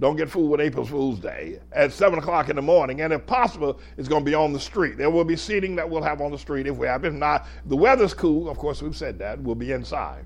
don't 0.00 0.16
get 0.16 0.28
fooled 0.28 0.50
with 0.50 0.60
April 0.60 0.84
Fool's 0.84 1.20
Day 1.20 1.60
at 1.70 1.92
7 1.92 2.18
o'clock 2.18 2.48
in 2.48 2.56
the 2.56 2.62
morning. 2.62 3.02
And 3.02 3.12
if 3.12 3.24
possible, 3.26 3.78
it's 3.96 4.08
going 4.08 4.24
to 4.24 4.30
be 4.30 4.34
on 4.34 4.52
the 4.52 4.58
street. 4.58 4.98
There 4.98 5.10
will 5.10 5.24
be 5.24 5.36
seating 5.36 5.76
that 5.76 5.88
we'll 5.88 6.02
have 6.02 6.20
on 6.20 6.32
the 6.32 6.38
street 6.38 6.66
if 6.66 6.76
we 6.76 6.86
have. 6.86 7.04
If 7.04 7.12
not, 7.12 7.46
the 7.66 7.76
weather's 7.76 8.14
cool. 8.14 8.48
Of 8.48 8.58
course, 8.58 8.82
we've 8.82 8.96
said 8.96 9.18
that. 9.20 9.40
We'll 9.40 9.54
be 9.54 9.70
inside. 9.70 10.24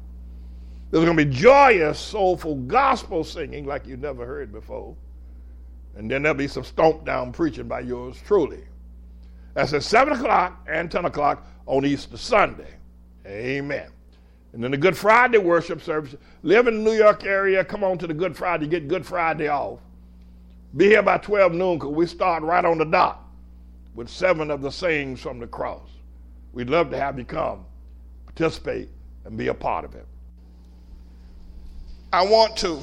There's 0.91 1.05
going 1.05 1.17
to 1.17 1.25
be 1.25 1.31
joyous, 1.31 1.99
soulful 1.99 2.57
gospel 2.57 3.25
singing 3.25 3.67
like 3.67 3.87
you've 3.87 4.01
never 4.01 4.25
heard 4.25 4.53
before. 4.53 4.97
And 5.97 6.11
then 6.11 6.23
there'll 6.23 6.39
be 6.39 6.49
some 6.49 6.65
stomp 6.65 7.05
down 7.05 7.33
preaching 7.33 7.69
by 7.69 7.81
yours 7.81 8.19
truly. 8.25 8.65
That's 9.55 9.73
at 9.73 9.83
7 9.83 10.13
o'clock 10.13 10.67
and 10.69 10.91
10 10.91 11.07
o'clock 11.07 11.47
on 11.67 11.85
Easter 11.85 12.17
Sunday. 12.17 12.75
Amen. 13.27 13.91
And 14.57 14.65
then 14.65 14.71
the 14.71 14.79
Good 14.79 14.97
Friday 14.97 15.37
worship 15.37 15.83
service. 15.83 16.15
Live 16.43 16.67
in 16.67 16.83
the 16.83 16.91
New 16.91 16.97
York 16.97 17.25
area, 17.25 17.63
come 17.63 17.85
on 17.85 17.99
to 17.99 18.07
the 18.07 18.15
Good 18.15 18.35
Friday, 18.35 18.67
get 18.67 18.89
Good 18.89 19.05
Friday 19.05 19.49
off. 19.49 19.81
Be 20.75 20.87
here 20.87 21.03
by 21.03 21.19
12 21.19 21.53
noon 21.53 21.77
because 21.77 21.93
we 21.93 22.07
start 22.07 22.43
right 22.43 22.65
on 22.65 22.79
the 22.79 22.87
dot 22.87 23.23
with 23.95 24.09
seven 24.09 24.51
of 24.51 24.63
the 24.63 24.73
sayings 24.73 25.21
from 25.21 25.41
the 25.41 25.47
cross. 25.47 25.87
We'd 26.55 26.71
love 26.71 26.89
to 26.93 26.99
have 26.99 27.19
you 27.19 27.27
come, 27.27 27.67
participate, 28.25 28.89
and 29.27 29.37
be 29.37 29.49
a 29.49 29.55
part 29.55 29.85
of 29.85 29.95
it. 29.95 30.07
I 32.11 32.25
want 32.25 32.57
to 32.57 32.81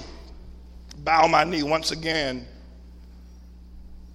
bow 0.98 1.26
my 1.26 1.43
knee 1.43 1.64
once 1.64 1.90
again 1.90 2.45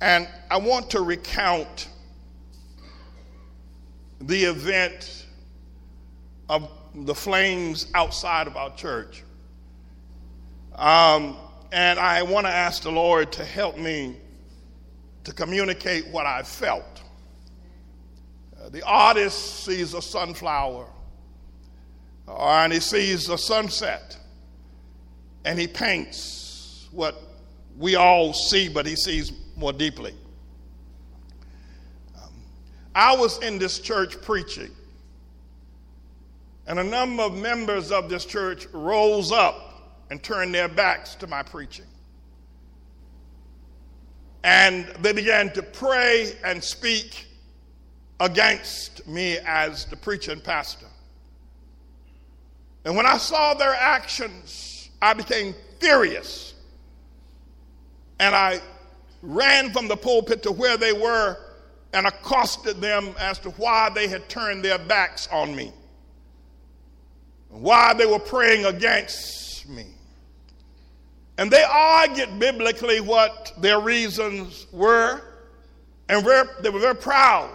and 0.00 0.28
I 0.48 0.58
want 0.58 0.90
to 0.90 1.00
recount 1.00 1.88
the 4.20 4.44
event 4.44 5.26
of 6.48 6.77
the 7.04 7.14
flames 7.14 7.86
outside 7.94 8.46
of 8.46 8.56
our 8.56 8.74
church. 8.74 9.22
Um, 10.74 11.36
and 11.72 11.98
I 11.98 12.22
want 12.22 12.46
to 12.46 12.52
ask 12.52 12.82
the 12.82 12.92
Lord 12.92 13.32
to 13.32 13.44
help 13.44 13.76
me 13.76 14.16
to 15.24 15.32
communicate 15.32 16.06
what 16.08 16.24
I 16.24 16.42
felt. 16.42 17.02
Uh, 18.58 18.68
the 18.70 18.82
artist 18.82 19.64
sees 19.64 19.92
a 19.92 20.00
sunflower, 20.00 20.86
uh, 22.26 22.48
and 22.48 22.72
he 22.72 22.80
sees 22.80 23.28
a 23.28 23.36
sunset, 23.36 24.16
and 25.44 25.58
he 25.58 25.66
paints 25.66 26.88
what 26.92 27.20
we 27.76 27.94
all 27.94 28.32
see, 28.32 28.68
but 28.68 28.86
he 28.86 28.96
sees 28.96 29.32
more 29.56 29.72
deeply. 29.72 30.14
Um, 32.16 32.32
I 32.94 33.14
was 33.16 33.42
in 33.42 33.58
this 33.58 33.78
church 33.78 34.20
preaching, 34.22 34.70
and 36.68 36.78
a 36.78 36.84
number 36.84 37.24
of 37.24 37.34
members 37.34 37.90
of 37.90 38.08
this 38.08 38.24
church 38.24 38.66
rose 38.72 39.32
up 39.32 40.04
and 40.10 40.22
turned 40.22 40.54
their 40.54 40.68
backs 40.68 41.14
to 41.16 41.26
my 41.26 41.42
preaching. 41.42 41.86
And 44.44 44.86
they 45.00 45.12
began 45.12 45.52
to 45.54 45.62
pray 45.62 46.34
and 46.44 46.62
speak 46.62 47.26
against 48.20 49.06
me 49.08 49.38
as 49.38 49.86
the 49.86 49.96
preacher 49.96 50.32
and 50.32 50.44
pastor. 50.44 50.86
And 52.84 52.96
when 52.96 53.06
I 53.06 53.18
saw 53.18 53.54
their 53.54 53.74
actions, 53.74 54.90
I 55.00 55.14
became 55.14 55.54
furious. 55.80 56.54
And 58.20 58.34
I 58.34 58.60
ran 59.22 59.72
from 59.72 59.88
the 59.88 59.96
pulpit 59.96 60.42
to 60.44 60.52
where 60.52 60.76
they 60.76 60.92
were 60.92 61.36
and 61.92 62.06
accosted 62.06 62.80
them 62.80 63.14
as 63.18 63.38
to 63.40 63.50
why 63.50 63.90
they 63.90 64.06
had 64.06 64.28
turned 64.28 64.64
their 64.64 64.78
backs 64.78 65.28
on 65.32 65.54
me, 65.56 65.72
why 67.48 67.94
they 67.94 68.06
were 68.06 68.18
praying 68.18 68.64
against 68.64 69.68
me. 69.68 69.86
And 71.38 71.50
they 71.50 71.62
argued 71.62 72.38
biblically 72.38 73.00
what 73.00 73.52
their 73.58 73.80
reasons 73.80 74.66
were, 74.72 75.20
and 76.08 76.24
they 76.62 76.70
were 76.70 76.80
very 76.80 76.96
proud 76.96 77.50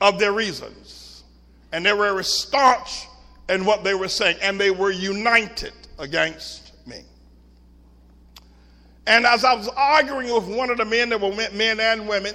of 0.00 0.18
their 0.18 0.32
reasons. 0.32 1.24
And 1.72 1.84
they 1.84 1.92
were 1.92 2.10
very 2.12 2.24
staunch 2.24 3.06
in 3.48 3.64
what 3.64 3.82
they 3.82 3.94
were 3.94 4.08
saying, 4.08 4.36
and 4.40 4.60
they 4.60 4.70
were 4.70 4.90
united 4.90 5.72
against 5.98 6.72
me. 6.86 7.02
and 9.06 9.26
as 9.26 9.42
I 9.42 9.54
was 9.54 9.68
arguing 9.68 10.32
with 10.32 10.46
one 10.46 10.70
of 10.70 10.76
the 10.76 10.84
men, 10.84 11.08
there 11.08 11.18
were 11.18 11.34
men 11.34 11.80
and 11.80 12.06
women, 12.08 12.34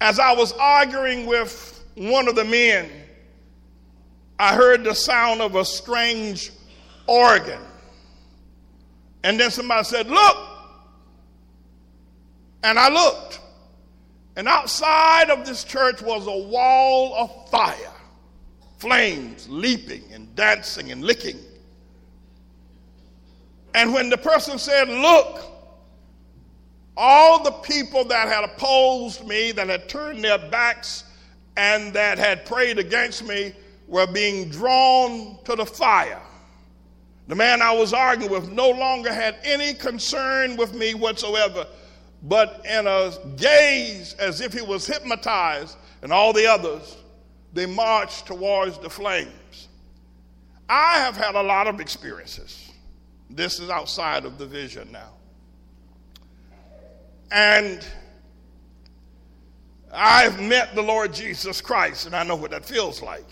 as 0.00 0.18
I 0.18 0.32
was 0.34 0.52
arguing 0.52 1.26
with 1.26 1.84
one 1.94 2.28
of 2.28 2.34
the 2.34 2.44
men, 2.44 2.90
I 4.38 4.54
heard 4.54 4.84
the 4.84 4.94
sound 4.94 5.40
of 5.40 5.54
a 5.54 5.64
strange 5.64 6.52
organ. 7.06 7.60
And 9.24 9.40
then 9.40 9.50
somebody 9.50 9.84
said, 9.84 10.08
Look. 10.08 10.36
And 12.62 12.78
I 12.78 12.88
looked. 12.88 13.40
And 14.36 14.48
outside 14.48 15.30
of 15.30 15.46
this 15.46 15.64
church 15.64 16.02
was 16.02 16.26
a 16.26 16.48
wall 16.48 17.14
of 17.14 17.50
fire, 17.50 17.92
flames 18.78 19.48
leaping 19.48 20.04
and 20.12 20.34
dancing 20.36 20.92
and 20.92 21.02
licking. 21.02 21.38
And 23.74 23.94
when 23.94 24.10
the 24.10 24.18
person 24.18 24.58
said, 24.58 24.88
Look, 24.88 25.42
all 26.96 27.42
the 27.42 27.52
people 27.52 28.04
that 28.04 28.28
had 28.28 28.44
opposed 28.44 29.26
me, 29.26 29.52
that 29.52 29.68
had 29.68 29.88
turned 29.88 30.22
their 30.22 30.38
backs, 30.38 31.04
and 31.56 31.92
that 31.94 32.18
had 32.18 32.44
prayed 32.44 32.78
against 32.78 33.24
me 33.24 33.54
were 33.86 34.06
being 34.06 34.48
drawn 34.48 35.38
to 35.44 35.54
the 35.54 35.66
fire. 35.66 36.20
The 37.28 37.34
man 37.34 37.60
I 37.60 37.72
was 37.72 37.92
arguing 37.92 38.30
with 38.30 38.50
no 38.50 38.70
longer 38.70 39.12
had 39.12 39.36
any 39.42 39.74
concern 39.74 40.56
with 40.56 40.74
me 40.74 40.94
whatsoever, 40.94 41.66
but 42.22 42.64
in 42.68 42.86
a 42.86 43.12
gaze 43.36 44.14
as 44.14 44.40
if 44.40 44.52
he 44.52 44.62
was 44.62 44.86
hypnotized, 44.86 45.76
and 46.02 46.12
all 46.12 46.32
the 46.32 46.46
others, 46.46 46.96
they 47.52 47.66
marched 47.66 48.26
towards 48.26 48.78
the 48.78 48.90
flames. 48.90 49.68
I 50.68 50.98
have 50.98 51.16
had 51.16 51.34
a 51.34 51.42
lot 51.42 51.66
of 51.66 51.80
experiences. 51.80 52.70
This 53.30 53.58
is 53.60 53.70
outside 53.70 54.24
of 54.24 54.38
the 54.38 54.46
vision 54.46 54.90
now. 54.92 55.10
And 57.32 57.84
I've 59.92 60.40
met 60.40 60.74
the 60.74 60.82
Lord 60.82 61.12
Jesus 61.12 61.60
Christ, 61.60 62.06
and 62.06 62.14
I 62.14 62.22
know 62.22 62.36
what 62.36 62.50
that 62.52 62.64
feels 62.64 63.02
like. 63.02 63.26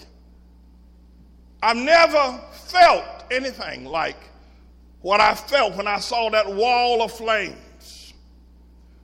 I've 1.64 1.78
never 1.78 2.38
felt 2.52 3.06
anything 3.30 3.86
like 3.86 4.18
what 5.00 5.22
I 5.22 5.34
felt 5.34 5.74
when 5.76 5.86
I 5.86 5.98
saw 5.98 6.28
that 6.28 6.46
wall 6.46 7.00
of 7.00 7.10
flames. 7.10 8.12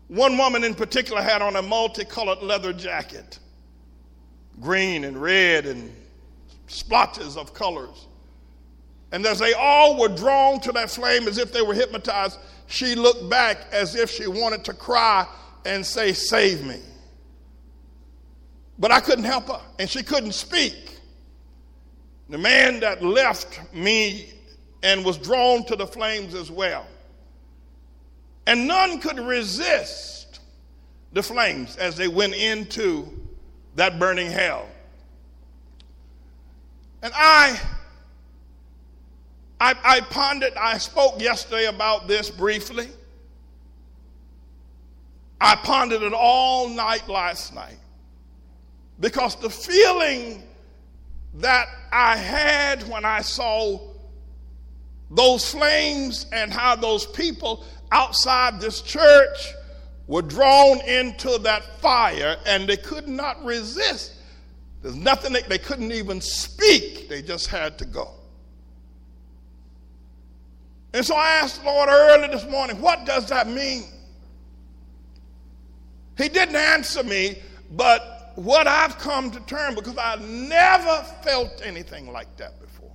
One 0.08 0.36
woman 0.36 0.62
in 0.64 0.74
particular 0.74 1.22
had 1.22 1.40
on 1.40 1.56
a 1.56 1.62
multicolored 1.62 2.42
leather 2.42 2.74
jacket, 2.74 3.38
green 4.60 5.04
and 5.04 5.20
red 5.22 5.64
and 5.64 5.90
splotches 6.66 7.38
of 7.38 7.54
colors. 7.54 8.08
And 9.10 9.24
as 9.24 9.38
they 9.38 9.54
all 9.54 9.98
were 9.98 10.08
drawn 10.08 10.60
to 10.60 10.72
that 10.72 10.90
flame 10.90 11.28
as 11.28 11.38
if 11.38 11.54
they 11.54 11.62
were 11.62 11.72
hypnotized, 11.72 12.38
she 12.66 12.94
looked 12.94 13.30
back 13.30 13.68
as 13.72 13.96
if 13.96 14.10
she 14.10 14.26
wanted 14.26 14.64
to 14.64 14.74
cry 14.74 15.26
and 15.64 15.84
say, 15.84 16.12
Save 16.12 16.66
me. 16.66 16.80
But 18.78 18.92
I 18.92 19.00
couldn't 19.00 19.24
help 19.24 19.46
her, 19.48 19.62
and 19.78 19.88
she 19.88 20.02
couldn't 20.02 20.32
speak. 20.32 20.89
The 22.30 22.38
man 22.38 22.80
that 22.80 23.02
left 23.02 23.60
me 23.74 24.32
and 24.82 25.04
was 25.04 25.18
drawn 25.18 25.64
to 25.66 25.76
the 25.76 25.86
flames 25.86 26.34
as 26.34 26.50
well. 26.50 26.86
And 28.46 28.66
none 28.66 29.00
could 29.00 29.18
resist 29.18 30.40
the 31.12 31.22
flames 31.22 31.76
as 31.76 31.96
they 31.96 32.08
went 32.08 32.34
into 32.34 33.08
that 33.74 33.98
burning 33.98 34.30
hell. 34.30 34.66
And 37.02 37.12
I 37.14 37.60
I, 39.60 39.74
I 39.84 40.00
pondered, 40.00 40.54
I 40.54 40.78
spoke 40.78 41.20
yesterday 41.20 41.66
about 41.66 42.08
this 42.08 42.30
briefly. 42.30 42.88
I 45.38 45.56
pondered 45.56 46.02
it 46.02 46.14
all 46.14 46.68
night 46.68 47.08
last 47.08 47.54
night 47.54 47.76
because 49.00 49.36
the 49.36 49.50
feeling 49.50 50.42
that 51.34 51.68
I 51.92 52.16
had 52.16 52.88
when 52.88 53.04
I 53.04 53.20
saw 53.22 53.80
those 55.10 55.50
flames 55.50 56.26
and 56.32 56.52
how 56.52 56.76
those 56.76 57.06
people 57.06 57.64
outside 57.92 58.60
this 58.60 58.80
church 58.80 59.54
were 60.06 60.22
drawn 60.22 60.80
into 60.82 61.38
that 61.38 61.80
fire 61.80 62.36
and 62.46 62.68
they 62.68 62.76
could 62.76 63.08
not 63.08 63.44
resist. 63.44 64.14
There's 64.82 64.96
nothing 64.96 65.32
they, 65.32 65.42
they 65.42 65.58
couldn't 65.58 65.92
even 65.92 66.20
speak, 66.20 67.08
they 67.08 67.22
just 67.22 67.48
had 67.48 67.78
to 67.78 67.84
go. 67.84 68.10
And 70.92 71.06
so 71.06 71.14
I 71.14 71.34
asked 71.34 71.60
the 71.60 71.66
Lord 71.66 71.88
early 71.88 72.28
this 72.28 72.48
morning, 72.48 72.80
what 72.80 73.04
does 73.04 73.28
that 73.28 73.46
mean? 73.46 73.84
He 76.18 76.28
didn't 76.28 76.56
answer 76.56 77.02
me, 77.02 77.38
but 77.72 78.19
what 78.40 78.66
I've 78.66 78.96
come 78.96 79.30
to 79.32 79.40
term 79.40 79.74
because 79.74 79.98
I 79.98 80.16
never 80.16 81.04
felt 81.22 81.60
anything 81.62 82.10
like 82.10 82.38
that 82.38 82.58
before. 82.58 82.90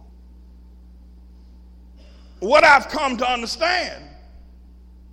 What 2.40 2.64
I've 2.64 2.90
come 2.90 3.16
to 3.18 3.32
understand 3.32 4.06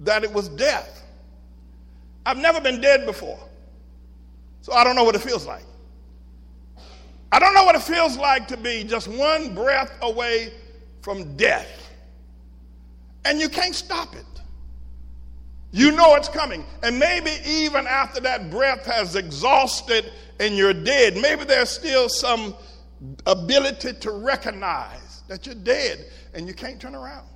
that 0.00 0.24
it 0.24 0.32
was 0.32 0.48
death. 0.48 1.02
I've 2.24 2.38
never 2.38 2.62
been 2.62 2.80
dead 2.80 3.04
before. 3.04 3.38
So 4.62 4.72
I 4.72 4.84
don't 4.84 4.96
know 4.96 5.04
what 5.04 5.14
it 5.14 5.20
feels 5.20 5.46
like. 5.46 5.64
I 7.30 7.38
don't 7.38 7.52
know 7.52 7.64
what 7.64 7.74
it 7.74 7.82
feels 7.82 8.16
like 8.16 8.48
to 8.48 8.56
be 8.56 8.84
just 8.84 9.08
one 9.08 9.54
breath 9.54 9.92
away 10.00 10.54
from 11.02 11.36
death 11.36 11.90
and 13.26 13.38
you 13.38 13.50
can't 13.50 13.74
stop 13.74 14.16
it. 14.16 14.31
You 15.72 15.90
know 15.92 16.14
it's 16.14 16.28
coming. 16.28 16.64
And 16.82 16.98
maybe 16.98 17.30
even 17.46 17.86
after 17.86 18.20
that 18.20 18.50
breath 18.50 18.84
has 18.84 19.16
exhausted 19.16 20.12
and 20.38 20.56
you're 20.56 20.74
dead, 20.74 21.16
maybe 21.16 21.44
there's 21.44 21.70
still 21.70 22.08
some 22.08 22.54
ability 23.26 23.94
to 23.94 24.10
recognize 24.12 25.22
that 25.28 25.46
you're 25.46 25.54
dead 25.54 26.04
and 26.34 26.46
you 26.46 26.54
can't 26.54 26.78
turn 26.80 26.94
around. 26.94 27.26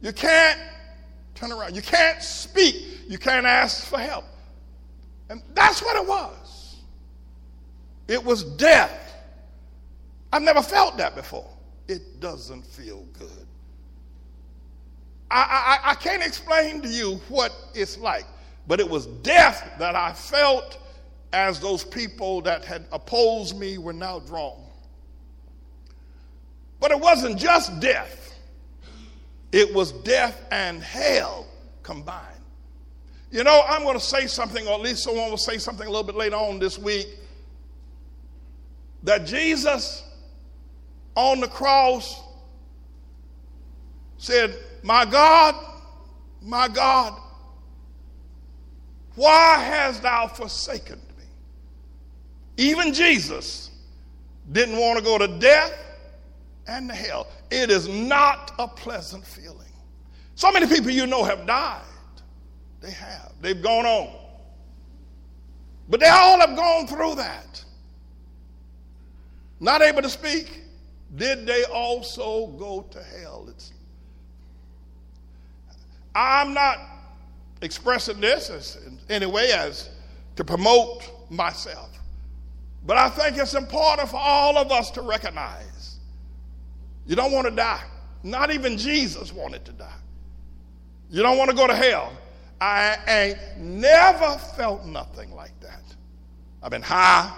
You 0.00 0.12
can't 0.12 0.60
turn 1.34 1.50
around. 1.50 1.74
You 1.74 1.82
can't 1.82 2.22
speak. 2.22 2.76
You 3.08 3.18
can't 3.18 3.44
ask 3.44 3.84
for 3.84 3.98
help. 3.98 4.24
And 5.28 5.42
that's 5.54 5.82
what 5.82 5.96
it 5.96 6.06
was. 6.06 6.76
It 8.06 8.22
was 8.22 8.44
death. 8.44 9.14
I've 10.32 10.42
never 10.42 10.62
felt 10.62 10.96
that 10.98 11.16
before. 11.16 11.50
It 11.88 12.20
doesn't 12.20 12.64
feel 12.64 13.04
good. 13.18 13.45
I, 15.30 15.80
I, 15.84 15.90
I 15.90 15.94
can't 15.94 16.22
explain 16.22 16.80
to 16.82 16.88
you 16.88 17.20
what 17.28 17.52
it's 17.74 17.98
like, 17.98 18.26
but 18.66 18.80
it 18.80 18.88
was 18.88 19.06
death 19.06 19.72
that 19.78 19.94
I 19.96 20.12
felt 20.12 20.78
as 21.32 21.60
those 21.60 21.84
people 21.84 22.40
that 22.42 22.64
had 22.64 22.86
opposed 22.92 23.58
me 23.58 23.78
were 23.78 23.92
now 23.92 24.20
drawn. 24.20 24.62
But 26.80 26.90
it 26.90 27.00
wasn't 27.00 27.38
just 27.38 27.80
death, 27.80 28.34
it 29.52 29.72
was 29.74 29.92
death 29.92 30.44
and 30.50 30.82
hell 30.82 31.46
combined. 31.82 32.22
You 33.30 33.42
know, 33.42 33.62
I'm 33.68 33.82
going 33.82 33.98
to 33.98 34.04
say 34.04 34.26
something, 34.28 34.66
or 34.66 34.74
at 34.74 34.80
least 34.80 35.02
someone 35.02 35.30
will 35.30 35.36
say 35.36 35.58
something 35.58 35.86
a 35.86 35.90
little 35.90 36.04
bit 36.04 36.14
later 36.14 36.36
on 36.36 36.58
this 36.58 36.78
week, 36.78 37.08
that 39.02 39.26
Jesus 39.26 40.04
on 41.16 41.40
the 41.40 41.48
cross 41.48 42.22
said, 44.18 44.56
My 44.86 45.04
God, 45.04 45.56
my 46.40 46.68
God, 46.68 47.20
why 49.16 49.58
hast 49.58 50.02
thou 50.02 50.28
forsaken 50.28 51.00
me? 51.18 51.24
Even 52.56 52.94
Jesus 52.94 53.72
didn't 54.52 54.78
want 54.78 54.96
to 54.96 55.04
go 55.04 55.18
to 55.18 55.26
death 55.26 55.72
and 56.68 56.88
to 56.88 56.94
hell. 56.94 57.26
It 57.50 57.68
is 57.68 57.88
not 57.88 58.52
a 58.60 58.68
pleasant 58.68 59.26
feeling. 59.26 59.72
So 60.36 60.52
many 60.52 60.68
people 60.68 60.92
you 60.92 61.08
know 61.08 61.24
have 61.24 61.48
died. 61.48 61.82
They 62.80 62.92
have. 62.92 63.32
They've 63.40 63.60
gone 63.60 63.86
on. 63.86 64.14
But 65.88 65.98
they 65.98 66.06
all 66.06 66.38
have 66.38 66.54
gone 66.54 66.86
through 66.86 67.16
that. 67.16 67.64
Not 69.58 69.82
able 69.82 70.02
to 70.02 70.10
speak. 70.10 70.62
Did 71.16 71.44
they 71.44 71.64
also 71.64 72.46
go 72.56 72.82
to 72.82 73.02
hell? 73.02 73.46
It's, 73.48 73.72
I'm 76.16 76.54
not 76.54 76.78
expressing 77.60 78.20
this 78.20 78.48
as, 78.48 78.76
in 78.86 78.98
any 79.10 79.26
way 79.26 79.52
as 79.52 79.90
to 80.36 80.44
promote 80.44 81.02
myself. 81.30 81.90
But 82.86 82.96
I 82.96 83.10
think 83.10 83.36
it's 83.36 83.54
important 83.54 84.08
for 84.08 84.16
all 84.16 84.56
of 84.56 84.72
us 84.72 84.90
to 84.92 85.02
recognize 85.02 85.98
you 87.06 87.16
don't 87.16 87.32
want 87.32 87.46
to 87.46 87.54
die. 87.54 87.82
Not 88.22 88.50
even 88.50 88.78
Jesus 88.78 89.32
wanted 89.32 89.64
to 89.66 89.72
die. 89.72 89.92
You 91.10 91.22
don't 91.22 91.36
want 91.36 91.50
to 91.50 91.56
go 91.56 91.66
to 91.66 91.74
hell. 91.74 92.12
I 92.60 92.96
ain't 93.06 93.58
never 93.58 94.38
felt 94.56 94.86
nothing 94.86 95.32
like 95.34 95.58
that. 95.60 95.82
I've 96.62 96.70
been 96.70 96.82
high. 96.82 97.32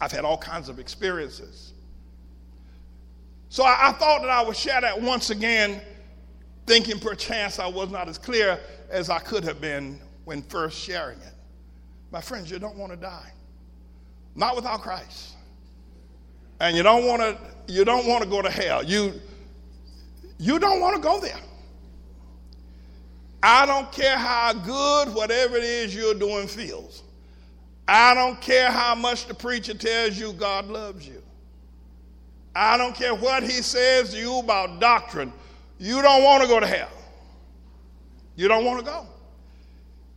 I've 0.00 0.10
had 0.10 0.24
all 0.24 0.36
kinds 0.36 0.68
of 0.68 0.80
experiences. 0.80 1.72
So 3.48 3.64
I, 3.64 3.90
I, 3.90 3.92
thought 3.92 4.22
that 4.22 4.30
I 4.30 4.42
would 4.42 4.56
share 4.56 4.80
that 4.80 5.00
once 5.00 5.30
again, 5.30 5.80
thinking 6.72 6.98
perchance 6.98 7.58
I 7.58 7.66
was 7.66 7.90
not 7.90 8.08
as 8.08 8.16
clear 8.16 8.58
as 8.88 9.10
I 9.10 9.18
could 9.18 9.44
have 9.44 9.60
been 9.60 10.00
when 10.24 10.40
first 10.40 10.78
sharing 10.78 11.18
it. 11.18 11.34
My 12.10 12.22
friends, 12.22 12.50
you 12.50 12.58
don't 12.58 12.76
want 12.76 12.92
to 12.92 12.96
die. 12.96 13.30
Not 14.34 14.56
without 14.56 14.80
Christ. 14.80 15.34
And 16.60 16.74
you 16.74 16.82
don't 16.82 17.04
want 17.04 17.20
to 17.20 17.36
you 17.70 17.84
don't 17.84 18.06
want 18.06 18.24
to 18.24 18.30
go 18.30 18.40
to 18.40 18.48
hell. 18.48 18.82
You 18.82 19.12
you 20.38 20.58
don't 20.58 20.80
want 20.80 20.96
to 20.96 21.02
go 21.02 21.20
there. 21.20 21.40
I 23.42 23.66
don't 23.66 23.92
care 23.92 24.16
how 24.16 24.54
good 24.54 25.14
whatever 25.14 25.58
it 25.58 25.64
is 25.64 25.94
you're 25.94 26.14
doing 26.14 26.48
feels. 26.48 27.02
I 27.86 28.14
don't 28.14 28.40
care 28.40 28.70
how 28.70 28.94
much 28.94 29.26
the 29.26 29.34
preacher 29.34 29.74
tells 29.74 30.18
you 30.18 30.32
God 30.32 30.68
loves 30.68 31.06
you. 31.06 31.22
I 32.56 32.78
don't 32.78 32.94
care 32.94 33.14
what 33.14 33.42
he 33.42 33.60
says 33.60 34.12
to 34.12 34.18
you 34.18 34.38
about 34.38 34.80
doctrine. 34.80 35.34
You 35.82 36.00
don't 36.00 36.22
want 36.22 36.44
to 36.44 36.48
go 36.48 36.60
to 36.60 36.66
hell. 36.66 36.92
You 38.36 38.46
don't 38.46 38.64
want 38.64 38.78
to 38.78 38.84
go. 38.84 39.04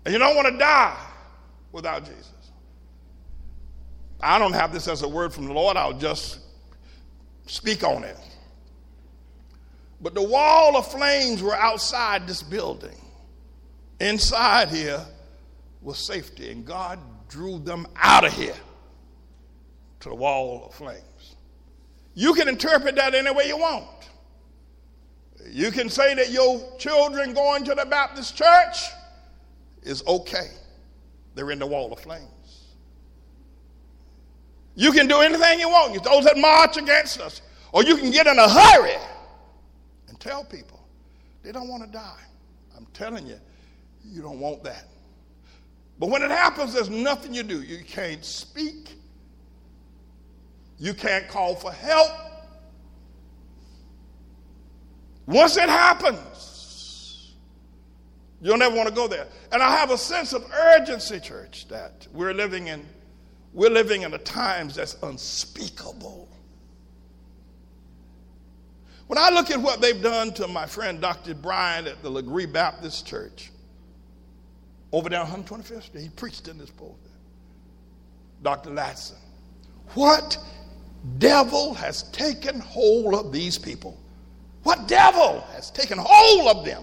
And 0.05 0.13
you 0.13 0.19
don't 0.19 0.35
want 0.35 0.47
to 0.47 0.55
die 0.59 0.95
without 1.71 2.05
Jesus. 2.05 2.51
I 4.21 4.37
don't 4.37 4.53
have 4.53 4.71
this 4.71 4.87
as 4.87 5.01
a 5.01 5.07
word 5.07 5.33
from 5.33 5.47
the 5.47 5.53
Lord, 5.53 5.75
I'll 5.75 5.97
just 5.97 6.37
speak 7.47 7.83
on 7.83 8.03
it. 8.03 8.15
But 10.01 10.13
the 10.13 10.21
wall 10.21 10.77
of 10.77 10.91
flames 10.91 11.41
were 11.41 11.55
outside 11.55 12.27
this 12.27 12.43
building. 12.43 13.01
Inside 13.99 14.69
here 14.69 15.03
was 15.81 15.97
safety, 15.97 16.51
and 16.51 16.63
God 16.63 16.99
drew 17.27 17.57
them 17.57 17.87
out 17.95 18.23
of 18.23 18.33
here 18.33 18.53
to 20.01 20.09
the 20.09 20.15
wall 20.15 20.67
of 20.67 20.75
flames. 20.75 21.35
You 22.13 22.35
can 22.35 22.47
interpret 22.47 22.97
that 22.97 23.15
any 23.15 23.31
way 23.31 23.47
you 23.47 23.57
want. 23.57 23.87
You 25.47 25.71
can 25.71 25.89
say 25.89 26.15
that 26.15 26.31
your 26.31 26.61
children 26.77 27.33
going 27.33 27.63
to 27.65 27.75
the 27.75 27.85
Baptist 27.85 28.35
church 28.35 28.77
is 29.83 30.03
okay. 30.07 30.49
They're 31.35 31.51
in 31.51 31.59
the 31.59 31.67
wall 31.67 31.93
of 31.93 31.99
flames. 31.99 32.29
You 34.75 34.91
can 34.91 35.07
do 35.07 35.19
anything 35.19 35.59
you 35.59 35.69
want. 35.69 36.03
Those 36.03 36.25
that 36.25 36.37
march 36.37 36.77
against 36.77 37.19
us. 37.19 37.41
Or 37.71 37.83
you 37.83 37.97
can 37.97 38.11
get 38.11 38.27
in 38.27 38.37
a 38.37 38.49
hurry 38.49 38.97
and 40.07 40.19
tell 40.19 40.43
people 40.43 40.79
they 41.43 41.51
don't 41.51 41.67
want 41.67 41.83
to 41.83 41.89
die. 41.89 42.21
I'm 42.75 42.87
telling 42.93 43.27
you, 43.27 43.39
you 44.03 44.21
don't 44.21 44.39
want 44.39 44.63
that. 44.63 44.85
But 45.99 46.09
when 46.09 46.21
it 46.23 46.31
happens, 46.31 46.73
there's 46.73 46.89
nothing 46.89 47.33
you 47.33 47.43
do. 47.43 47.61
You 47.61 47.83
can't 47.83 48.23
speak. 48.23 48.95
You 50.77 50.93
can't 50.93 51.27
call 51.27 51.55
for 51.55 51.71
help. 51.71 52.11
Once 55.25 55.57
it 55.57 55.69
happens, 55.69 57.33
you'll 58.41 58.57
never 58.57 58.75
want 58.75 58.87
to 58.87 58.93
go 58.93 59.07
there. 59.07 59.27
And 59.51 59.61
I 59.61 59.75
have 59.75 59.91
a 59.91 59.97
sense 59.97 60.33
of 60.33 60.45
urgency, 60.51 61.19
church, 61.19 61.67
that 61.69 62.07
we're 62.13 62.33
living 62.33 62.67
in. 62.67 62.85
We're 63.53 63.69
living 63.69 64.01
in 64.01 64.13
a 64.13 64.17
times 64.17 64.75
that's 64.75 64.97
unspeakable. 65.01 66.27
When 69.07 69.17
I 69.17 69.29
look 69.29 69.49
at 69.49 69.61
what 69.61 69.81
they've 69.81 70.01
done 70.01 70.33
to 70.33 70.47
my 70.47 70.65
friend 70.65 70.99
Dr. 70.99 71.35
Bryan 71.35 71.87
at 71.87 72.01
the 72.01 72.09
Legree 72.09 72.47
Baptist 72.47 73.07
Church, 73.07 73.51
over 74.95 75.09
there 75.09 75.19
on 75.19 75.43
125th 75.43 75.83
Street. 75.83 76.03
He 76.03 76.09
preached 76.09 76.47
in 76.47 76.57
this 76.57 76.69
pulpit. 76.69 77.11
Dr. 78.41 78.69
Latson. 78.69 79.17
What 79.93 80.37
devil 81.17 81.73
has 81.73 82.03
taken 82.11 82.61
hold 82.61 83.13
of 83.13 83.33
these 83.33 83.57
people? 83.57 83.99
What 84.65 84.87
devil 84.87 85.41
has 85.53 85.69
taken 85.69 85.99
hold 86.01 86.57
of 86.57 86.65
them? 86.65 86.81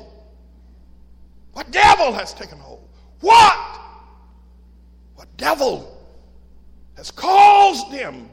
What 1.52 1.68
devil 1.72 2.12
has 2.12 2.32
taken 2.32 2.56
hold? 2.56 2.88
What? 3.18 3.80
What 5.16 5.36
devil 5.36 6.00
has 6.96 7.10
caused 7.10 7.90
them 7.90 8.30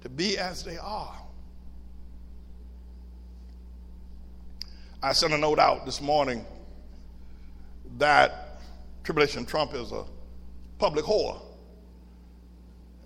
to 0.00 0.08
be 0.08 0.38
as 0.38 0.64
they 0.64 0.76
are? 0.76 1.14
I 5.04 5.12
sent 5.12 5.34
a 5.34 5.38
note 5.38 5.60
out 5.60 5.86
this 5.86 6.00
morning 6.00 6.44
that 7.98 8.60
Tribulation 9.04 9.46
Trump 9.46 9.72
is 9.72 9.92
a 9.92 10.02
public 10.80 11.04
whore. 11.04 11.40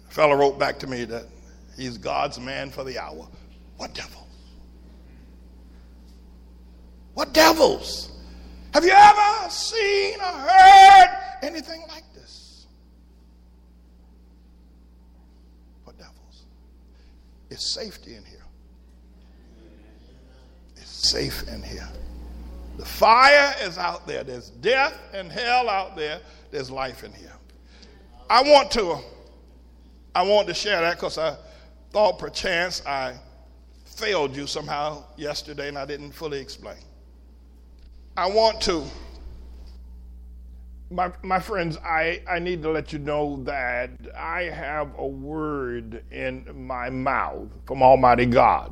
A 0.09 0.15
fellow 0.15 0.35
wrote 0.35 0.59
back 0.59 0.79
to 0.79 0.87
me 0.87 1.05
that 1.05 1.27
he's 1.77 1.99
God's 1.99 2.41
man 2.41 2.71
for 2.71 2.85
the 2.85 2.99
hour. 2.99 3.29
What 3.77 3.93
devils? 3.93 4.22
What 7.15 7.33
devils? 7.35 8.11
Have 8.73 8.85
you 8.85 8.91
ever 8.91 9.51
seen 9.51 10.15
or 10.21 10.25
heard 10.25 11.19
anything 11.43 11.83
like 11.89 12.05
this? 12.15 12.67
What 15.85 15.99
devils? 15.99 16.45
It's 17.51 17.75
safety 17.75 18.15
in 18.15 18.25
here. 18.25 18.45
It's 20.77 21.11
safe 21.11 21.47
in 21.49 21.63
here. 21.63 21.89
The 22.79 22.85
fire 22.87 23.55
is 23.61 23.77
out 23.77 24.07
there. 24.07 24.25
There's 24.25 24.49
death 24.49 24.99
and 25.13 25.31
hell 25.31 25.69
out 25.69 25.97
there. 25.97 26.21
There's 26.51 26.71
life 26.71 27.05
in 27.05 27.13
here. 27.13 27.33
I 28.31 28.43
want 28.43 28.71
to, 28.73 28.99
I 30.15 30.23
want 30.23 30.49
to 30.49 30.55
share 30.55 30.81
that 30.81 30.97
because 30.97 31.19
I 31.19 31.37
thought 31.91 32.19
perchance 32.19 32.85
I 32.87 33.19
failed 33.85 34.35
you 34.35 34.47
somehow 34.47 35.05
yesterday 35.19 35.69
and 35.69 35.77
I 35.77 35.85
didn't 35.85 36.13
fully 36.13 36.41
explain. 36.41 36.79
I 38.15 38.27
want 38.29 38.61
to, 38.63 38.85
my, 40.91 41.11
my 41.23 41.41
friends, 41.41 41.79
I, 41.79 42.23
I 42.29 42.41
need 42.41 42.63
to 42.63 42.71
let 42.71 42.93
you 42.93 42.99
know 42.99 43.43
that 43.45 43.91
I 44.15 44.43
have 44.43 44.91
a 44.99 45.07
word 45.07 46.05
in 46.11 46.67
my 46.67 46.91
mouth 46.91 47.49
from 47.67 47.83
Almighty 47.83 48.27
God. 48.27 48.71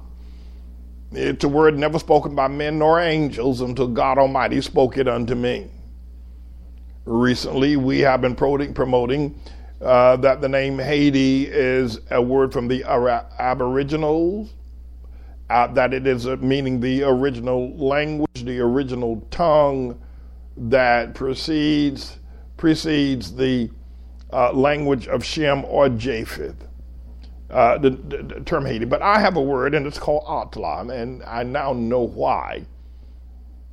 It's 1.12 1.43
a 1.43 1.49
word 1.49 1.78
never 1.78 1.99
spoken 1.99 2.35
by 2.35 2.49
men 2.49 2.78
nor 2.78 3.01
angels 3.01 3.62
until 3.62 3.89
God 3.89 4.19
Almighty 4.19 4.60
spoke 4.60 4.99
it 4.99 5.09
unto 5.09 5.35
me. 5.35 5.70
Recently, 7.07 7.77
we 7.77 8.01
have 8.01 8.20
been 8.20 8.36
promoting 8.36 9.41
uh, 9.81 10.17
that 10.17 10.43
the 10.43 10.49
name 10.51 10.78
Haiti 10.78 11.47
is 11.47 11.99
a 12.10 12.20
word 12.20 12.52
from 12.52 12.69
the 12.69 12.85
Aboriginals, 12.85 14.52
uh, 15.51 15.67
that 15.67 15.93
it 15.93 16.07
is 16.07 16.27
meaning 16.27 16.81
the 16.81 17.03
original 17.03 17.77
language, 17.77 18.45
the 18.45 18.61
original 18.61 19.27
tongue 19.33 20.01
that 20.57 21.12
precedes 21.12 22.19
precedes 22.57 23.35
the 23.35 23.69
uh, 24.33 24.53
language 24.53 25.09
of 25.09 25.25
Shem 25.25 25.65
or 25.65 25.89
Japheth. 25.89 26.69
Uh, 27.51 27.79
the, 27.79 27.91
the, 27.91 28.41
term 28.47 28.65
Haiti, 28.65 28.85
but 28.85 29.03
I 29.03 29.19
have 29.19 29.35
a 29.35 29.43
word 29.43 29.75
and 29.75 29.85
it's 29.85 29.99
called 29.99 30.23
Atlam, 30.25 30.95
and 30.95 31.20
I 31.25 31.43
now 31.43 31.73
know 31.73 32.03
why 32.03 32.65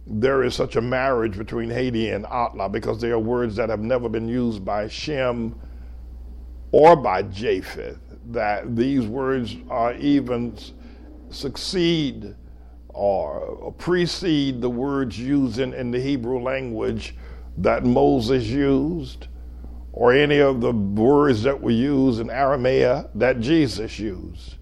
there 0.08 0.44
is 0.44 0.56
such 0.56 0.78
a 0.78 0.82
marriage 0.82 1.38
between 1.38 1.70
Haiti 1.70 2.10
and 2.10 2.26
ATLAH 2.26 2.70
because 2.70 3.00
they 3.00 3.12
are 3.12 3.20
words 3.20 3.56
that 3.58 3.70
have 3.70 3.82
never 3.82 4.10
been 4.10 4.28
used 4.28 4.66
by 4.66 4.88
Shem 4.88 5.60
or 6.72 6.96
by 6.96 7.22
Japheth. 7.22 8.00
That 8.32 8.76
these 8.76 9.06
words 9.06 9.56
are 9.70 9.94
even 9.94 10.58
succeed 11.30 12.36
or 12.90 13.74
precede 13.78 14.62
the 14.62 14.70
words 14.70 15.20
used 15.20 15.60
in, 15.60 15.74
in 15.74 15.92
the 15.92 16.00
Hebrew 16.00 16.40
language 16.42 17.16
that 17.58 17.86
Moses 17.86 18.46
used 18.46 19.28
or 19.94 20.14
any 20.14 20.40
of 20.40 20.62
the 20.62 20.72
words 20.72 21.44
that 21.44 21.60
were 21.60 21.72
used 21.72 22.20
in 22.20 22.30
Aramaic 22.30 23.08
that 23.16 23.40
Jesus 23.40 23.98
used. 23.98 24.56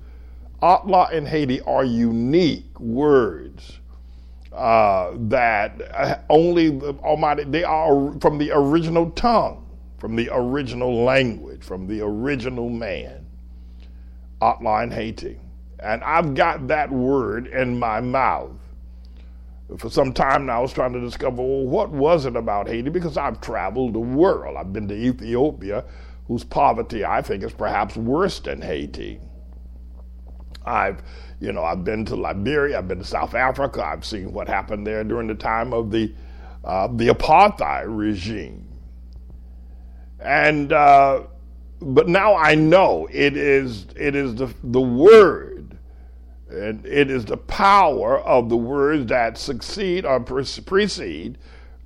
ATLAH 0.61 1.09
and 1.11 1.27
Haiti 1.27 1.61
are 1.61 1.83
unique 1.83 2.79
words 2.79 3.79
uh, 4.53 5.11
that 5.13 5.81
uh, 5.93 6.19
only 6.29 6.69
the 6.69 6.93
Almighty, 7.03 7.43
they 7.43 7.63
are 7.63 8.17
from 8.21 8.37
the 8.37 8.51
original 8.53 9.11
tongue, 9.11 9.67
from 9.99 10.15
the 10.15 10.29
original 10.31 11.03
language, 11.03 11.63
from 11.63 11.87
the 11.87 12.01
original 12.01 12.69
man. 12.69 13.25
ATLAH 14.41 14.83
and 14.83 14.93
Haiti. 14.93 15.39
And 15.85 16.03
I've 16.03 16.33
got 16.33 16.67
that 16.67 16.91
word 16.91 17.47
in 17.47 17.79
my 17.79 18.01
mouth 18.01 18.51
for 19.77 19.89
some 19.89 20.13
time 20.13 20.45
now, 20.45 20.59
I 20.59 20.61
was 20.61 20.73
trying 20.73 20.93
to 20.93 20.99
discover 20.99 21.37
well, 21.37 21.65
what 21.65 21.89
was 21.89 22.25
it 22.25 22.35
about 22.35 22.67
Haiti 22.67 22.89
because 22.89 23.17
I've 23.17 23.41
traveled 23.41 23.93
the 23.93 23.99
world. 23.99 24.57
I've 24.57 24.71
been 24.71 24.87
to 24.87 24.95
Ethiopia, 24.95 25.83
whose 26.27 26.43
poverty 26.43 27.03
I 27.03 27.21
think 27.21 27.43
is 27.43 27.53
perhaps 27.53 27.95
worse 27.95 28.39
than 28.39 28.61
Haiti. 28.61 29.19
I've, 30.65 31.01
you 31.39 31.51
know, 31.51 31.63
I've 31.63 31.83
been 31.83 32.05
to 32.05 32.15
Liberia, 32.15 32.77
I've 32.77 32.87
been 32.87 32.99
to 32.99 33.05
South 33.05 33.33
Africa, 33.33 33.83
I've 33.83 34.05
seen 34.05 34.33
what 34.33 34.47
happened 34.47 34.85
there 34.85 35.03
during 35.03 35.27
the 35.27 35.35
time 35.35 35.73
of 35.73 35.91
the 35.91 36.13
uh, 36.63 36.87
the 36.87 37.09
apartheid 37.09 37.85
regime, 37.87 38.67
and 40.19 40.73
uh, 40.73 41.21
but 41.79 42.07
now 42.07 42.35
I 42.35 42.55
know 42.55 43.07
it 43.11 43.37
is 43.37 43.85
it 43.95 44.15
is 44.15 44.33
the 44.35 44.51
the 44.63 44.81
word 44.81 45.54
and 46.49 46.85
it 46.85 47.09
is 47.09 47.25
the 47.25 47.37
power 47.37 48.19
of 48.19 48.49
the 48.49 48.57
words 48.57 49.07
that 49.07 49.37
succeed 49.37 50.05
or 50.05 50.19
precede 50.19 51.37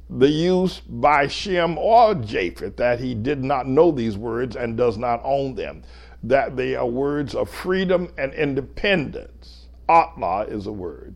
the 0.10 0.30
use 0.30 0.82
by 0.82 1.28
Shem 1.28 1.78
or 1.78 2.16
Japheth 2.16 2.78
that 2.78 3.00
he 3.00 3.14
did 3.14 3.44
not 3.44 3.68
know 3.68 3.92
these 3.92 4.18
words 4.18 4.56
and 4.56 4.76
does 4.76 4.98
not 4.98 5.22
own 5.24 5.56
them, 5.56 5.84
that 6.24 6.58
they 6.58 6.76
are 6.76 6.88
words 6.88 7.36
of 7.36 7.50
freedom 7.50 8.12
and 8.18 8.34
independence. 8.34 9.68
ATLAH 9.88 10.44
is 10.50 10.68
a 10.68 10.72
word 10.72 11.16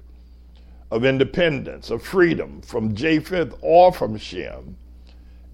of 0.91 1.03
independence, 1.03 1.89
of 1.89 2.03
freedom 2.03 2.61
from 2.61 2.93
Japheth 2.93 3.55
or 3.61 3.91
from 3.91 4.15
Shem. 4.15 4.77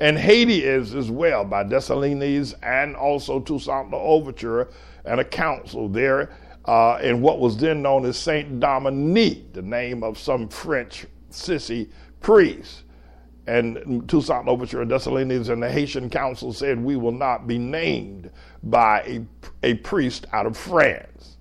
And 0.01 0.18
Haiti 0.18 0.64
is 0.64 0.93
as 0.93 1.09
well 1.09 1.45
by 1.45 1.64
Dessalines 1.64 2.53
and 2.61 2.95
also 2.95 3.40
Toussaint 3.40 3.90
Louverture 3.92 4.69
and 5.06 5.19
a 5.19 5.26
council 5.26 5.88
there 5.88 6.30
uh, 6.66 7.00
in 7.02 7.22
what 7.22 7.40
was 7.40 7.58
then 7.58 7.82
known 7.82 8.06
as 8.06 8.18
Saint 8.18 8.60
Dominique, 8.60 9.54
the 9.54 9.62
name 9.62 10.04
of 10.04 10.18
some 10.18 10.48
French 10.50 11.06
sissy 11.32 11.90
priest. 12.22 12.84
And 13.48 14.08
Toussaint 14.08 14.46
Louverture 14.46 14.82
and 14.84 14.92
Dessalines 14.92 15.50
and 15.50 15.64
the 15.64 15.72
Haitian 15.72 16.10
Council 16.10 16.54
said, 16.54 16.80
We 16.80 16.96
will 16.96 17.12
not 17.12 17.48
be 17.48 17.58
named 17.58 18.30
by 18.62 19.02
a, 19.02 19.22
a 19.64 19.74
priest 19.76 20.28
out 20.34 20.46
of 20.46 20.56
France. 20.56 21.38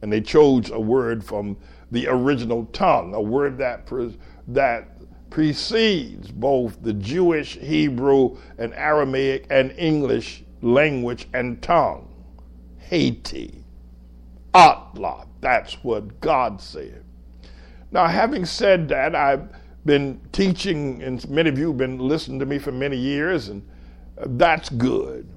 And 0.00 0.12
they 0.12 0.20
chose 0.20 0.70
a 0.70 0.78
word 0.78 1.24
from 1.24 1.56
the 1.90 2.06
original 2.06 2.66
tongue, 2.66 3.14
a 3.14 3.20
word 3.20 3.58
that, 3.58 3.86
pre- 3.86 4.16
that 4.48 4.98
precedes 5.30 6.30
both 6.30 6.80
the 6.82 6.92
Jewish, 6.92 7.58
Hebrew, 7.58 8.36
and 8.58 8.72
Aramaic 8.74 9.46
and 9.50 9.72
English 9.72 10.44
language 10.62 11.28
and 11.34 11.60
tongue 11.60 12.08
Haiti. 12.78 13.64
ATLAH. 14.54 15.26
That's 15.40 15.74
what 15.84 16.20
God 16.20 16.60
said. 16.60 17.04
Now, 17.90 18.06
having 18.06 18.44
said 18.44 18.88
that, 18.88 19.14
I've 19.14 19.48
been 19.84 20.20
teaching, 20.32 21.02
and 21.02 21.26
many 21.30 21.48
of 21.48 21.58
you 21.58 21.68
have 21.68 21.78
been 21.78 21.98
listening 21.98 22.38
to 22.40 22.46
me 22.46 22.58
for 22.58 22.72
many 22.72 22.96
years, 22.96 23.48
and 23.48 23.66
that's 24.26 24.68
good. 24.68 25.28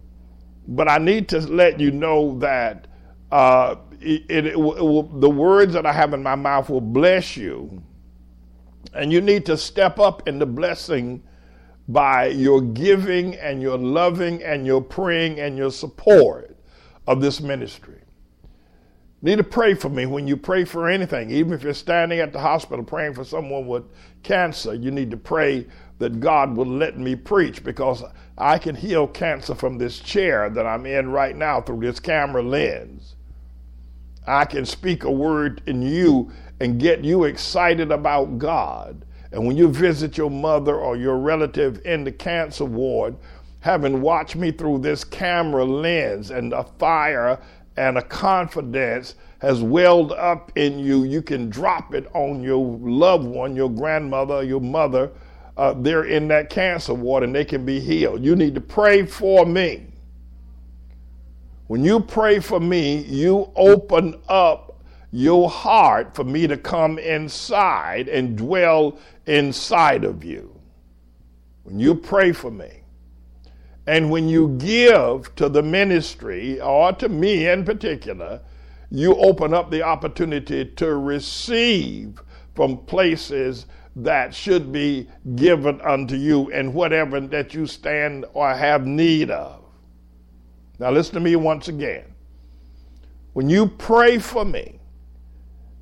But 0.67 0.89
I 0.89 0.97
need 0.97 1.29
to 1.29 1.39
let 1.39 1.79
you 1.79 1.91
know 1.91 2.37
that 2.39 2.87
uh, 3.31 3.75
it, 3.99 4.23
it, 4.29 4.45
it 4.47 4.59
will, 4.59 5.03
the 5.03 5.29
words 5.29 5.73
that 5.73 5.85
I 5.85 5.93
have 5.93 6.13
in 6.13 6.21
my 6.21 6.35
mouth 6.35 6.69
will 6.69 6.81
bless 6.81 7.37
you. 7.37 7.81
And 8.93 9.11
you 9.11 9.21
need 9.21 9.45
to 9.45 9.55
step 9.55 9.99
up 9.99 10.27
in 10.27 10.39
the 10.39 10.45
blessing 10.45 11.23
by 11.87 12.27
your 12.27 12.61
giving 12.61 13.35
and 13.35 13.61
your 13.61 13.77
loving 13.77 14.43
and 14.43 14.65
your 14.65 14.81
praying 14.81 15.39
and 15.39 15.57
your 15.57 15.71
support 15.71 16.57
of 17.07 17.21
this 17.21 17.39
ministry 17.39 18.00
need 19.21 19.37
to 19.37 19.43
pray 19.43 19.73
for 19.73 19.89
me 19.89 20.05
when 20.05 20.27
you 20.27 20.35
pray 20.35 20.65
for 20.65 20.89
anything. 20.89 21.29
Even 21.29 21.53
if 21.53 21.63
you're 21.63 21.73
standing 21.73 22.19
at 22.19 22.33
the 22.33 22.39
hospital 22.39 22.83
praying 22.83 23.13
for 23.13 23.23
someone 23.23 23.67
with 23.67 23.83
cancer, 24.23 24.73
you 24.73 24.91
need 24.91 25.11
to 25.11 25.17
pray 25.17 25.67
that 25.99 26.19
God 26.19 26.55
will 26.55 26.65
let 26.65 26.97
me 26.97 27.15
preach 27.15 27.63
because 27.63 28.03
I 28.37 28.57
can 28.57 28.75
heal 28.75 29.07
cancer 29.07 29.53
from 29.53 29.77
this 29.77 29.99
chair 29.99 30.49
that 30.49 30.65
I'm 30.65 30.87
in 30.87 31.11
right 31.11 31.35
now 31.35 31.61
through 31.61 31.81
this 31.81 31.99
camera 31.99 32.41
lens. 32.41 33.15
I 34.25 34.45
can 34.45 34.65
speak 34.65 35.03
a 35.03 35.11
word 35.11 35.61
in 35.67 35.81
you 35.81 36.31
and 36.59 36.79
get 36.79 37.03
you 37.03 37.25
excited 37.25 37.91
about 37.91 38.39
God. 38.39 39.05
And 39.31 39.45
when 39.45 39.55
you 39.55 39.67
visit 39.69 40.17
your 40.17 40.29
mother 40.29 40.75
or 40.75 40.97
your 40.97 41.17
relative 41.17 41.81
in 41.85 42.03
the 42.03 42.11
cancer 42.11 42.65
ward, 42.65 43.15
having 43.61 44.01
watched 44.01 44.35
me 44.35 44.51
through 44.51 44.79
this 44.79 45.03
camera 45.03 45.63
lens 45.63 46.31
and 46.31 46.51
the 46.51 46.63
fire 46.79 47.39
and 47.77 47.97
a 47.97 48.01
confidence 48.01 49.15
has 49.39 49.61
welled 49.61 50.11
up 50.11 50.51
in 50.55 50.77
you, 50.77 51.03
you 51.03 51.21
can 51.21 51.49
drop 51.49 51.93
it 51.93 52.07
on 52.13 52.43
your 52.43 52.77
loved 52.79 53.25
one, 53.25 53.55
your 53.55 53.69
grandmother, 53.69 54.43
your 54.43 54.61
mother. 54.61 55.11
Uh, 55.57 55.73
they're 55.73 56.05
in 56.05 56.27
that 56.27 56.49
cancer 56.49 56.93
ward 56.93 57.23
and 57.23 57.33
they 57.33 57.45
can 57.45 57.65
be 57.65 57.79
healed. 57.79 58.23
You 58.23 58.35
need 58.35 58.55
to 58.55 58.61
pray 58.61 59.05
for 59.05 59.45
me. 59.45 59.87
When 61.67 61.83
you 61.83 61.99
pray 62.01 62.39
for 62.39 62.59
me, 62.59 62.97
you 63.03 63.51
open 63.55 64.21
up 64.27 64.83
your 65.11 65.49
heart 65.49 66.15
for 66.15 66.23
me 66.23 66.47
to 66.47 66.57
come 66.57 66.99
inside 66.99 68.09
and 68.09 68.37
dwell 68.37 68.99
inside 69.25 70.03
of 70.03 70.23
you. 70.23 70.53
When 71.63 71.79
you 71.79 71.95
pray 71.95 72.31
for 72.31 72.51
me, 72.51 72.80
and 73.87 74.11
when 74.11 74.29
you 74.29 74.49
give 74.59 75.33
to 75.35 75.49
the 75.49 75.63
ministry, 75.63 76.59
or 76.61 76.93
to 76.93 77.09
me 77.09 77.47
in 77.47 77.65
particular, 77.65 78.41
you 78.91 79.15
open 79.15 79.53
up 79.53 79.71
the 79.71 79.81
opportunity 79.81 80.65
to 80.65 80.95
receive 80.95 82.21
from 82.53 82.77
places 82.85 83.65
that 83.95 84.35
should 84.35 84.71
be 84.71 85.07
given 85.35 85.81
unto 85.81 86.15
you 86.15 86.51
and 86.51 86.73
whatever 86.73 87.19
that 87.19 87.53
you 87.53 87.65
stand 87.65 88.25
or 88.33 88.53
have 88.53 88.85
need 88.85 89.31
of. 89.31 89.63
Now, 90.79 90.91
listen 90.91 91.13
to 91.15 91.19
me 91.19 91.35
once 91.35 91.67
again. 91.67 92.05
When 93.33 93.49
you 93.49 93.67
pray 93.67 94.17
for 94.17 94.43
me, 94.43 94.80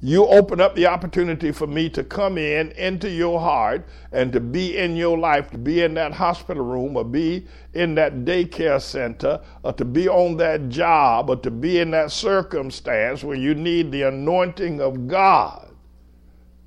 you 0.01 0.25
open 0.27 0.61
up 0.61 0.75
the 0.75 0.85
opportunity 0.85 1.51
for 1.51 1.67
me 1.67 1.89
to 1.89 2.03
come 2.03 2.37
in 2.37 2.71
into 2.71 3.09
your 3.09 3.39
heart 3.39 3.85
and 4.13 4.31
to 4.31 4.39
be 4.39 4.77
in 4.77 4.95
your 4.95 5.17
life, 5.17 5.51
to 5.51 5.57
be 5.57 5.81
in 5.81 5.93
that 5.95 6.13
hospital 6.13 6.63
room 6.63 6.95
or 6.95 7.03
be 7.03 7.45
in 7.73 7.95
that 7.95 8.23
daycare 8.23 8.81
center 8.81 9.41
or 9.63 9.73
to 9.73 9.83
be 9.83 10.07
on 10.07 10.37
that 10.37 10.69
job 10.69 11.29
or 11.29 11.35
to 11.35 11.51
be 11.51 11.79
in 11.79 11.91
that 11.91 12.11
circumstance 12.11 13.25
where 13.25 13.35
you 13.35 13.53
need 13.53 13.91
the 13.91 14.03
anointing 14.03 14.79
of 14.79 15.07
God 15.07 15.69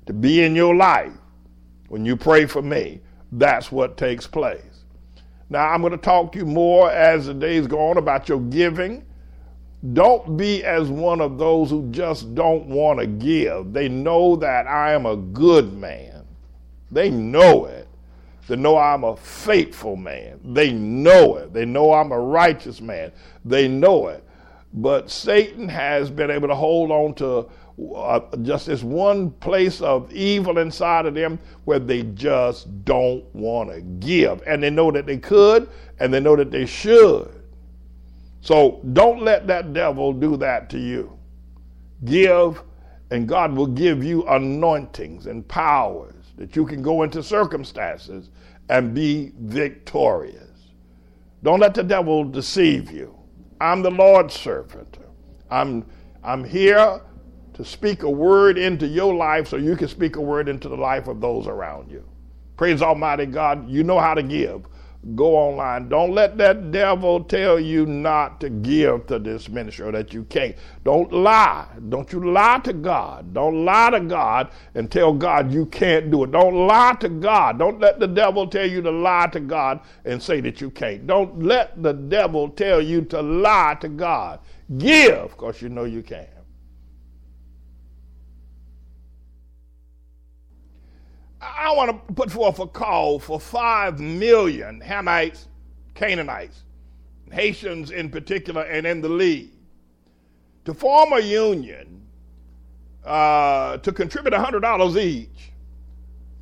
to 0.05 0.13
be 0.13 0.43
in 0.43 0.55
your 0.55 0.75
life. 0.75 1.13
When 1.87 2.05
you 2.05 2.15
pray 2.15 2.45
for 2.45 2.61
me, 2.61 3.01
that's 3.31 3.71
what 3.71 3.97
takes 3.97 4.27
place. 4.27 4.61
Now, 5.49 5.69
I'm 5.69 5.81
going 5.81 5.91
to 5.91 5.97
talk 5.97 6.31
to 6.33 6.39
you 6.39 6.45
more 6.45 6.91
as 6.91 7.25
the 7.25 7.33
days 7.33 7.65
go 7.65 7.79
on 7.89 7.97
about 7.97 8.29
your 8.29 8.39
giving 8.41 9.03
Don't 9.91 10.37
be 10.37 10.63
as 10.63 10.89
one 10.89 11.19
of 11.19 11.37
those 11.37 11.69
who 11.69 11.89
just 11.91 12.33
don't 12.35 12.67
want 12.67 12.99
to 12.99 13.05
give. 13.05 13.73
They 13.73 13.89
know 13.89 14.37
that 14.37 14.65
I 14.65 14.93
am 14.93 15.05
a 15.05 15.17
good 15.17 15.73
man. 15.73 16.25
They 16.89 17.09
know 17.09 17.65
it. 17.65 17.89
They 18.47 18.55
know 18.55 18.77
I'm 18.77 19.03
a 19.03 19.17
faithful 19.17 19.97
man. 19.97 20.39
They 20.53 20.71
know 20.71 21.35
it. 21.35 21.53
They 21.53 21.65
know 21.65 21.93
I'm 21.93 22.13
a 22.13 22.19
righteous 22.19 22.79
man. 22.79 23.11
They 23.43 23.67
know 23.67 24.07
it. 24.07 24.23
But 24.73 25.11
Satan 25.11 25.67
has 25.67 26.09
been 26.09 26.31
able 26.31 26.47
to 26.47 26.55
hold 26.55 26.89
on 26.89 27.13
to 27.15 27.49
uh, 27.95 28.19
just 28.43 28.67
this 28.67 28.83
one 28.83 29.31
place 29.31 29.81
of 29.81 30.11
evil 30.13 30.59
inside 30.59 31.05
of 31.05 31.13
them 31.13 31.39
where 31.65 31.79
they 31.79 32.03
just 32.03 32.85
don't 32.85 33.23
want 33.35 33.69
to 33.69 33.81
give. 33.81 34.41
And 34.47 34.63
they 34.63 34.69
know 34.69 34.91
that 34.91 35.05
they 35.05 35.17
could 35.17 35.69
and 35.99 36.13
they 36.13 36.19
know 36.19 36.35
that 36.35 36.51
they 36.51 36.65
should. 36.65 37.42
So 38.43 38.81
don't 38.91 39.21
let 39.21 39.47
that 39.47 39.71
devil 39.71 40.11
do 40.11 40.35
that 40.37 40.69
to 40.71 40.77
you. 40.77 41.17
Give, 42.03 42.61
and 43.09 43.25
God 43.25 43.53
will 43.55 43.67
give 43.67 44.03
you 44.03 44.27
anointings 44.27 45.27
and 45.27 45.47
powers 45.47 46.13
that 46.35 46.53
you 46.53 46.65
can 46.65 46.81
go 46.81 47.03
into 47.03 47.23
circumstances 47.23 48.31
and 48.67 48.93
be 48.93 49.31
victorious. 49.39 50.49
Don't 51.41 51.61
let 51.61 51.73
the 51.73 51.83
devil 51.83 52.25
deceive 52.25 52.91
you. 52.91 53.17
I'm 53.61 53.81
the 53.81 53.91
Lord's 53.91 54.33
servant. 54.33 54.97
I'm, 55.49 55.85
I'm 56.21 56.43
here 56.43 56.99
to 57.53 57.63
speak 57.63 58.03
a 58.03 58.09
word 58.09 58.57
into 58.57 58.85
your 58.85 59.15
life 59.15 59.47
so 59.47 59.55
you 59.55 59.77
can 59.77 59.87
speak 59.87 60.17
a 60.17 60.21
word 60.21 60.49
into 60.49 60.67
the 60.67 60.75
life 60.75 61.07
of 61.07 61.21
those 61.21 61.47
around 61.47 61.89
you. 61.89 62.03
Praise 62.57 62.81
Almighty 62.81 63.25
God. 63.25 63.69
You 63.69 63.85
know 63.85 63.99
how 63.99 64.13
to 64.13 64.23
give 64.23 64.65
go 65.15 65.35
online. 65.35 65.89
Don't 65.89 66.13
let 66.13 66.37
that 66.37 66.71
devil 66.71 67.23
tell 67.23 67.59
you 67.59 67.85
not 67.85 68.39
to 68.41 68.49
give 68.49 69.07
to 69.07 69.19
this 69.19 69.49
ministry 69.49 69.85
or 69.85 69.91
that 69.91 70.13
you 70.13 70.23
can't. 70.25 70.55
Don't 70.83 71.11
lie. 71.11 71.67
Don't 71.89 72.11
you 72.11 72.31
lie 72.31 72.59
to 72.63 72.73
God. 72.73 73.33
Don't 73.33 73.65
lie 73.65 73.89
to 73.91 73.99
God 73.99 74.51
and 74.75 74.89
tell 74.89 75.13
God 75.13 75.51
you 75.51 75.65
can't 75.67 76.09
do 76.09 76.23
it. 76.23 76.31
Don't 76.31 76.67
lie 76.67 76.95
to 76.99 77.09
God. 77.09 77.59
Don't 77.59 77.79
let 77.79 77.99
the 77.99 78.07
devil 78.07 78.47
tell 78.47 78.65
you 78.65 78.81
to 78.81 78.91
lie 78.91 79.27
to 79.27 79.39
God 79.39 79.81
and 80.05 80.21
say 80.21 80.41
that 80.41 80.61
you 80.61 80.69
can't. 80.69 81.05
Don't 81.05 81.43
let 81.43 81.81
the 81.81 81.93
devil 81.93 82.49
tell 82.49 82.81
you 82.81 83.01
to 83.03 83.21
lie 83.21 83.77
to 83.81 83.89
God. 83.89 84.39
Give 84.77 85.29
because 85.29 85.61
you 85.61 85.69
know 85.69 85.83
you 85.83 86.01
can. 86.01 86.27
I 91.43 91.73
want 91.75 92.07
to 92.07 92.13
put 92.13 92.31
forth 92.31 92.59
a 92.59 92.67
call 92.67 93.19
for 93.19 93.39
five 93.39 93.99
million 93.99 94.81
Hamites, 94.81 95.47
Canaanites, 95.93 96.63
Haitians 97.31 97.91
in 97.91 98.09
particular, 98.09 98.63
and 98.63 98.87
in 98.87 99.01
the 99.01 99.09
lead 99.09 99.51
to 100.65 100.73
form 100.73 101.13
a 101.13 101.19
union 101.19 102.01
uh, 103.03 103.77
to 103.77 103.91
contribute 103.91 104.33
$100 104.33 104.97
each 104.97 105.51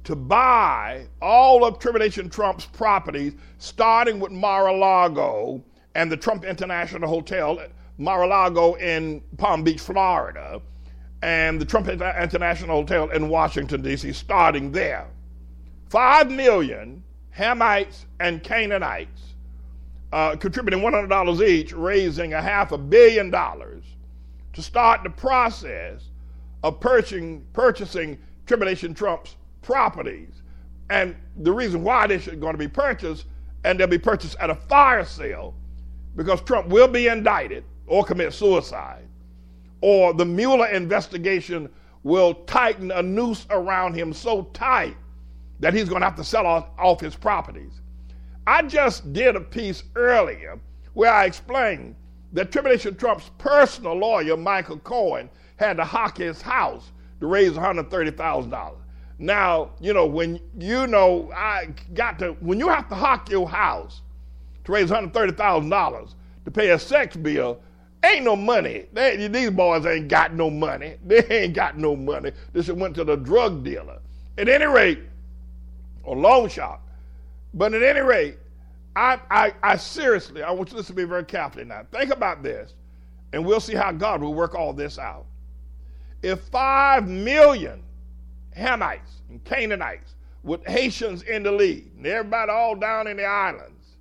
to 0.03 0.15
buy 0.15 1.05
all 1.21 1.63
of 1.63 1.79
Tribulation 1.79 2.29
Trump's 2.29 2.65
properties, 2.65 3.33
starting 3.59 4.19
with 4.19 4.31
Mar 4.31 4.67
a 4.67 4.73
Lago 4.73 5.63
and 5.95 6.11
the 6.11 6.17
Trump 6.17 6.43
International 6.43 7.07
Hotel, 7.07 7.61
Mar 7.97 8.23
a 8.23 8.27
Lago 8.27 8.75
in 8.75 9.21
Palm 9.37 9.63
Beach, 9.63 9.79
Florida 9.79 10.61
and 11.21 11.61
the 11.61 11.65
Trump 11.65 11.87
International 11.87 12.77
Hotel 12.77 13.09
in 13.11 13.29
Washington, 13.29 13.81
D.C., 13.81 14.11
starting 14.13 14.71
there. 14.71 15.07
Five 15.89 16.31
million 16.31 17.03
Hamites 17.37 18.05
and 18.19 18.43
Canaanites 18.43 19.21
uh, 20.11 20.35
contributing 20.35 20.81
$100 20.81 21.47
each, 21.47 21.73
raising 21.73 22.33
a 22.33 22.41
half 22.41 22.71
a 22.71 22.77
billion 22.77 23.29
dollars 23.29 23.83
to 24.53 24.61
start 24.61 25.03
the 25.03 25.09
process 25.09 26.09
of 26.63 26.79
purchasing, 26.79 27.45
purchasing 27.53 28.17
Tribulation 28.45 28.93
Trump's 28.93 29.35
properties. 29.61 30.41
And 30.89 31.15
the 31.37 31.51
reason 31.51 31.83
why 31.83 32.07
they 32.07 32.15
are 32.15 32.35
going 32.35 32.53
to 32.53 32.57
be 32.57 32.67
purchased, 32.67 33.25
and 33.63 33.79
they'll 33.79 33.87
be 33.87 33.97
purchased 33.97 34.35
at 34.39 34.49
a 34.49 34.55
fire 34.55 35.05
sale, 35.05 35.53
because 36.15 36.41
Trump 36.41 36.67
will 36.67 36.87
be 36.87 37.07
indicted 37.07 37.63
or 37.87 38.03
commit 38.03 38.33
suicide 38.33 39.05
or 39.81 40.13
the 40.13 40.25
Mueller 40.25 40.67
investigation 40.67 41.69
will 42.03 42.33
tighten 42.33 42.91
a 42.91 43.01
noose 43.01 43.45
around 43.49 43.93
him 43.93 44.13
so 44.13 44.43
tight 44.53 44.95
that 45.59 45.73
he's 45.73 45.89
going 45.89 46.01
to 46.01 46.07
have 46.07 46.15
to 46.15 46.23
sell 46.23 46.47
off, 46.47 46.67
off 46.77 46.99
his 46.99 47.15
properties. 47.15 47.81
I 48.47 48.63
just 48.63 49.13
did 49.13 49.35
a 49.35 49.41
piece 49.41 49.83
earlier 49.95 50.59
where 50.93 51.13
I 51.13 51.25
explained 51.25 51.95
that 52.33 52.51
Tribulation 52.51 52.95
Trump's 52.95 53.29
personal 53.37 53.93
lawyer, 53.93 54.35
Michael 54.35 54.79
Cohen, 54.79 55.29
had 55.57 55.77
to 55.77 55.85
hock 55.85 56.17
his 56.17 56.41
house 56.41 56.91
to 57.19 57.27
raise 57.27 57.51
$130,000. 57.51 58.75
Now, 59.19 59.71
you 59.79 59.93
know, 59.93 60.07
when 60.07 60.39
you 60.57 60.87
know, 60.87 61.31
I 61.35 61.67
got 61.93 62.17
to, 62.19 62.31
when 62.39 62.57
you 62.57 62.67
have 62.69 62.89
to 62.89 62.95
hock 62.95 63.29
your 63.29 63.47
house 63.47 64.01
to 64.63 64.71
raise 64.71 64.89
$130,000 64.89 66.13
to 66.45 66.51
pay 66.51 66.71
a 66.71 66.79
sex 66.79 67.15
bill, 67.15 67.61
Ain't 68.03 68.25
no 68.25 68.35
money. 68.35 68.85
They, 68.93 69.27
these 69.27 69.51
boys 69.51 69.85
ain't 69.85 70.07
got 70.07 70.33
no 70.33 70.49
money. 70.49 70.95
They 71.05 71.23
ain't 71.29 71.53
got 71.53 71.77
no 71.77 71.95
money. 71.95 72.31
This 72.51 72.69
went 72.69 72.95
to 72.95 73.03
the 73.03 73.15
drug 73.15 73.63
dealer. 73.63 73.99
At 74.37 74.49
any 74.49 74.65
rate, 74.65 74.99
or 76.03 76.15
loan 76.15 76.49
shop. 76.49 76.87
But 77.53 77.73
at 77.73 77.83
any 77.83 77.99
rate, 77.99 78.37
I, 78.95 79.19
I, 79.29 79.53
I 79.61 79.77
seriously, 79.77 80.43
I 80.43 80.51
want 80.51 80.69
you 80.69 80.71
to 80.71 80.77
listen 80.77 80.95
to 80.95 81.01
me 81.01 81.07
very 81.07 81.23
carefully 81.25 81.65
now. 81.65 81.85
Think 81.91 82.11
about 82.11 82.43
this, 82.43 82.73
and 83.33 83.45
we'll 83.45 83.59
see 83.59 83.75
how 83.75 83.91
God 83.91 84.21
will 84.21 84.33
work 84.33 84.55
all 84.55 84.73
this 84.73 84.97
out. 84.97 85.25
If 86.23 86.41
five 86.41 87.07
million 87.07 87.83
Hamites 88.57 89.21
and 89.29 89.43
Canaanites 89.43 90.15
with 90.43 90.65
Haitians 90.65 91.23
in 91.23 91.43
the 91.43 91.51
lead, 91.51 91.91
and 91.97 92.05
everybody 92.05 92.51
all 92.51 92.75
down 92.75 93.07
in 93.07 93.17
the 93.17 93.25
islands, 93.25 93.97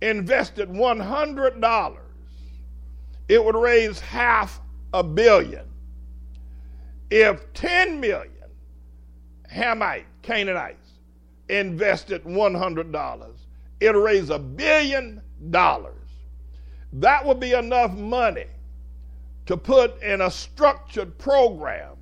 invested 0.00 0.68
$100 0.68 1.60
it 3.28 3.44
would 3.44 3.56
raise 3.56 4.00
half 4.00 4.60
a 4.92 5.02
billion. 5.02 5.66
If 7.10 7.52
10 7.54 8.00
million 8.00 8.32
Hamite 9.50 10.06
Canaanites 10.22 10.90
invested 11.48 12.24
$100, 12.24 13.32
it'd 13.80 13.96
raise 13.96 14.30
a 14.30 14.38
billion 14.38 15.22
dollars. 15.50 15.92
That 16.92 17.24
would 17.24 17.40
be 17.40 17.52
enough 17.52 17.92
money 17.94 18.46
to 19.46 19.56
put 19.56 20.02
in 20.02 20.22
a 20.22 20.30
structured 20.30 21.16
program 21.18 21.96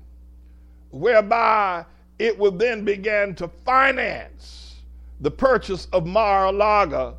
whereby 0.89 1.85
it 2.17 2.37
would 2.37 2.57
then 2.57 2.85
begin 2.85 3.35
to 3.35 3.47
finance 3.47 4.75
the 5.19 5.31
purchase 5.31 5.87
of 5.91 6.05
Mar-a-Lago 6.05 7.17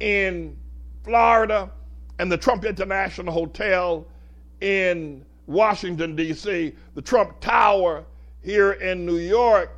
in 0.00 0.56
Florida 1.04 1.70
and 2.18 2.30
the 2.30 2.36
Trump 2.36 2.64
International 2.64 3.32
Hotel 3.32 4.06
in 4.60 5.24
Washington, 5.46 6.16
D.C., 6.16 6.74
the 6.94 7.02
Trump 7.02 7.40
Tower 7.40 8.04
here 8.42 8.72
in 8.72 9.04
New 9.04 9.18
York, 9.18 9.70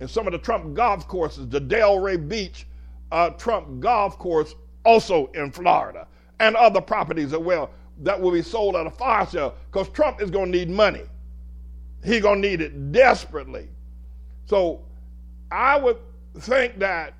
and 0.00 0.08
some 0.08 0.26
of 0.26 0.32
the 0.32 0.38
Trump 0.38 0.74
golf 0.74 1.06
courses, 1.06 1.48
the 1.48 1.60
Delray 1.60 2.28
Beach 2.28 2.66
uh, 3.12 3.30
Trump 3.30 3.80
golf 3.80 4.18
course, 4.18 4.54
also 4.84 5.26
in 5.32 5.52
Florida, 5.52 6.06
and 6.40 6.56
other 6.56 6.80
properties 6.80 7.32
as 7.32 7.38
well 7.38 7.70
that 8.02 8.20
will 8.20 8.32
be 8.32 8.42
sold 8.42 8.74
at 8.76 8.86
a 8.86 8.90
fire 8.90 9.26
sale 9.26 9.54
because 9.70 9.88
Trump 9.90 10.20
is 10.20 10.30
going 10.30 10.50
to 10.50 10.58
need 10.58 10.70
money. 10.70 11.02
He's 12.04 12.22
going 12.22 12.42
to 12.42 12.48
need 12.48 12.60
it 12.60 12.92
desperately. 12.92 13.68
So 14.46 14.80
I 15.50 15.78
would 15.78 15.98
think 16.38 16.78
that 16.78 17.14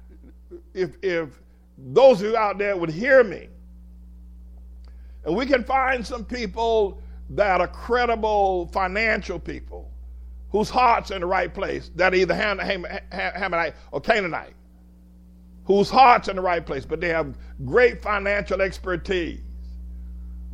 if, 0.75 0.97
if 1.03 1.41
those 1.79 2.21
of 2.21 2.31
you 2.31 2.37
out 2.37 2.59
there 2.59 2.77
would 2.77 2.91
hear 2.91 3.23
me, 3.23 3.49
and 5.25 5.37
we 5.37 5.47
can 5.47 5.63
find 5.65 6.07
some 6.07 6.25
people 6.25 7.01
that 7.31 7.61
are 7.61 7.69
credible 7.69 8.67
financial 8.69 9.39
people 9.39 9.91
whose 10.51 10.69
hearts 10.69 11.11
are 11.11 11.15
in 11.15 11.21
the 11.21 11.27
right 11.27 11.53
place, 11.53 11.91
that 11.97 12.13
are 12.13 12.17
either 12.17 12.35
Ham, 12.35 12.59
Ham, 12.59 12.85
Hamite 13.11 13.75
or 13.91 14.01
Canaanite, 14.01 14.55
whose 15.65 15.89
hearts 15.89 16.29
are 16.29 16.33
in 16.33 16.37
the 16.37 16.43
right 16.43 16.65
place, 16.65 16.85
but 16.85 17.01
they 17.01 17.09
have 17.09 17.37
great 17.65 18.03
financial 18.03 18.61
expertise. 18.61 19.41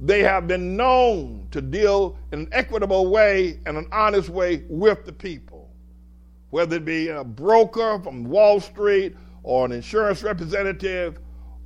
They 0.00 0.22
have 0.22 0.46
been 0.46 0.76
known 0.76 1.48
to 1.50 1.60
deal 1.60 2.16
in 2.30 2.40
an 2.40 2.48
equitable 2.52 3.10
way 3.10 3.58
and 3.66 3.76
an 3.76 3.88
honest 3.90 4.28
way 4.28 4.64
with 4.68 5.04
the 5.04 5.12
people, 5.12 5.68
whether 6.50 6.76
it 6.76 6.84
be 6.84 7.08
a 7.08 7.24
broker 7.24 8.00
from 8.00 8.22
Wall 8.22 8.60
Street 8.60 9.16
or 9.42 9.66
an 9.66 9.72
insurance 9.72 10.22
representative 10.22 11.18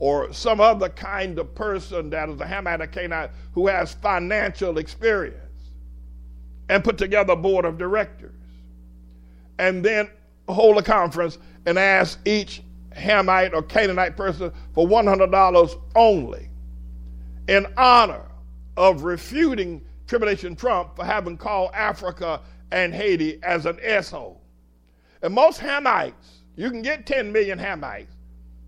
or 0.03 0.33
some 0.33 0.61
other 0.61 0.89
kind 0.89 1.39
of 1.39 1.55
person 1.55 2.11
that 2.11 2.29
is 2.29 2.41
a 2.41 2.45
Hamite 2.45 2.81
or 2.81 2.89
Canaanite 2.89 3.31
who 3.53 3.69
has 3.69 3.95
financial 3.95 4.79
experience 4.79 5.37
and 6.69 6.83
put 6.83 6.99
together 6.99 7.35
a 7.35 7.37
board 7.37 7.65
of 7.65 7.79
directors 7.79 8.35
and 9.61 9.85
then 9.85 10.11
hold 10.49 10.77
a 10.77 10.83
conference 10.83 11.39
and 11.67 11.79
ask 11.79 12.19
each 12.25 12.65
Hamite 12.97 13.55
or 13.55 13.63
Canaanite 13.63 14.17
person 14.17 14.51
for 14.75 14.89
$100 14.89 15.81
only 15.95 16.49
in 17.47 17.65
honor 17.77 18.27
of 18.77 19.05
refuting 19.05 19.81
Tribulation 20.09 20.57
Trump 20.57 20.97
for 20.97 21.05
having 21.05 21.37
called 21.37 21.71
Africa 21.75 22.41
and 22.73 22.93
Haiti 22.93 23.41
as 23.45 23.67
an 23.67 23.79
S-hole. 23.81 24.43
And 25.23 25.33
most 25.33 25.61
Hamites, 25.61 26.41
you 26.57 26.71
can 26.73 26.83
get 26.83 27.07
10 27.07 27.31
million 27.31 27.57
Hamites 27.57 28.11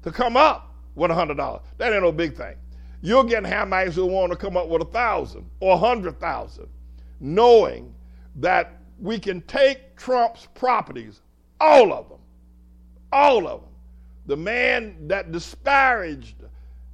to 0.04 0.12
come 0.12 0.36
up 0.36 0.70
with 0.94 1.10
$100. 1.10 1.62
That 1.78 1.92
ain't 1.92 2.02
no 2.02 2.12
big 2.12 2.36
thing. 2.36 2.56
You're 3.00 3.24
getting 3.24 3.50
Hamites 3.50 3.92
who 3.92 4.06
want 4.06 4.32
to 4.32 4.38
come 4.38 4.56
up 4.56 4.68
with 4.68 4.80
a 4.80 4.86
thousand 4.86 5.50
or 5.60 5.74
a 5.74 5.76
hundred 5.76 6.18
thousand, 6.20 6.68
knowing 7.20 7.94
that 8.36 8.80
we 8.98 9.18
can 9.18 9.42
take 9.42 9.94
Trump's 9.96 10.48
properties, 10.54 11.20
all 11.60 11.92
of 11.92 12.08
them, 12.08 12.18
all 13.12 13.46
of 13.46 13.60
them. 13.60 13.70
The 14.26 14.36
man 14.38 15.06
that 15.08 15.32
disparaged 15.32 16.36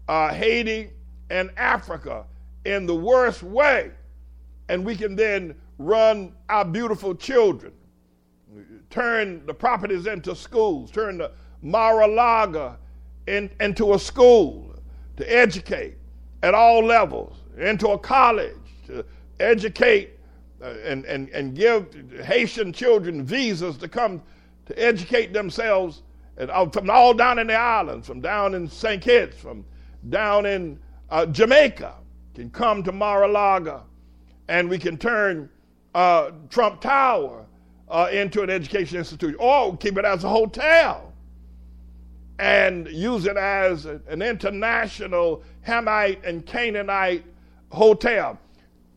uh, 0.09 0.35
Haiti 0.35 0.91
and 1.31 1.53
Africa 1.57 2.25
in 2.65 2.87
the 2.87 2.97
worst 2.97 3.45
way, 3.45 3.93
and 4.69 4.85
we 4.85 4.97
can 4.97 5.15
then 5.15 5.55
run 5.79 6.35
our 6.49 6.65
beautiful 6.65 7.15
children, 7.15 7.73
turn 8.91 9.47
the 9.47 9.55
properties 9.55 10.07
into 10.07 10.35
schools, 10.35 10.91
turn 10.91 11.19
the 11.19 11.31
Mar-a-Lago 11.63 12.77
in, 13.31 13.51
into 13.61 13.95
a 13.95 13.99
school 13.99 14.75
to 15.17 15.25
educate 15.33 15.97
at 16.43 16.55
all 16.55 16.85
levels, 16.85 17.37
into 17.59 17.89
a 17.89 17.99
college 17.99 18.57
to 18.87 19.05
educate 19.39 20.19
uh, 20.63 20.75
and, 20.85 21.05
and, 21.05 21.29
and 21.31 21.55
give 21.55 21.95
Haitian 22.25 22.73
children 22.73 23.25
visas 23.25 23.77
to 23.79 23.89
come 23.89 24.23
to 24.67 24.83
educate 24.83 25.33
themselves 25.33 26.03
from 26.73 26.89
all 26.89 27.13
down 27.13 27.39
in 27.39 27.47
the 27.47 27.55
islands, 27.55 28.07
from 28.07 28.21
down 28.21 28.55
in 28.55 28.69
St. 28.69 29.03
Kitts, 29.03 29.37
from 29.39 29.65
down 30.09 30.47
in 30.47 30.79
uh, 31.11 31.27
Jamaica, 31.27 31.95
can 32.35 32.51
come 32.51 32.83
to 32.83 32.93
Mar-a-Lago 32.93 33.85
and 34.49 34.69
we 34.69 34.79
can 34.79 34.97
turn 34.97 35.49
uh, 35.95 36.31
Trump 36.49 36.81
Tower 36.81 37.45
uh, 37.89 38.09
into 38.11 38.43
an 38.43 38.51
education 38.51 38.97
institution 38.99 39.37
or 39.39 39.77
keep 39.77 39.99
it 39.99 40.05
as 40.05 40.25
a 40.25 40.29
hotel 40.29 41.10
and 42.41 42.89
use 42.89 43.27
it 43.27 43.37
as 43.37 43.85
an 43.85 44.23
international 44.23 45.43
Hamite 45.67 46.25
and 46.25 46.45
Canaanite 46.47 47.23
hotel 47.71 48.39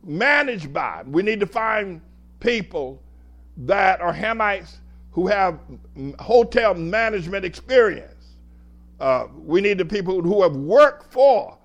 managed 0.06 0.72
by. 0.72 1.04
We 1.06 1.24
need 1.24 1.42
to 1.42 1.46
find 1.46 2.00
people 2.40 3.04
that 3.58 4.00
are 4.00 4.14
Hamites 4.14 4.78
who 5.12 5.28
have 5.28 5.60
hotel 6.20 6.74
management 6.74 7.44
experience. 7.44 8.38
Uh, 9.02 9.28
we 9.36 9.60
need 9.60 9.78
the 9.78 9.86
people 9.86 10.22
who 10.22 10.42
have 10.42 10.56
worked 10.56 11.12
for 11.12 11.58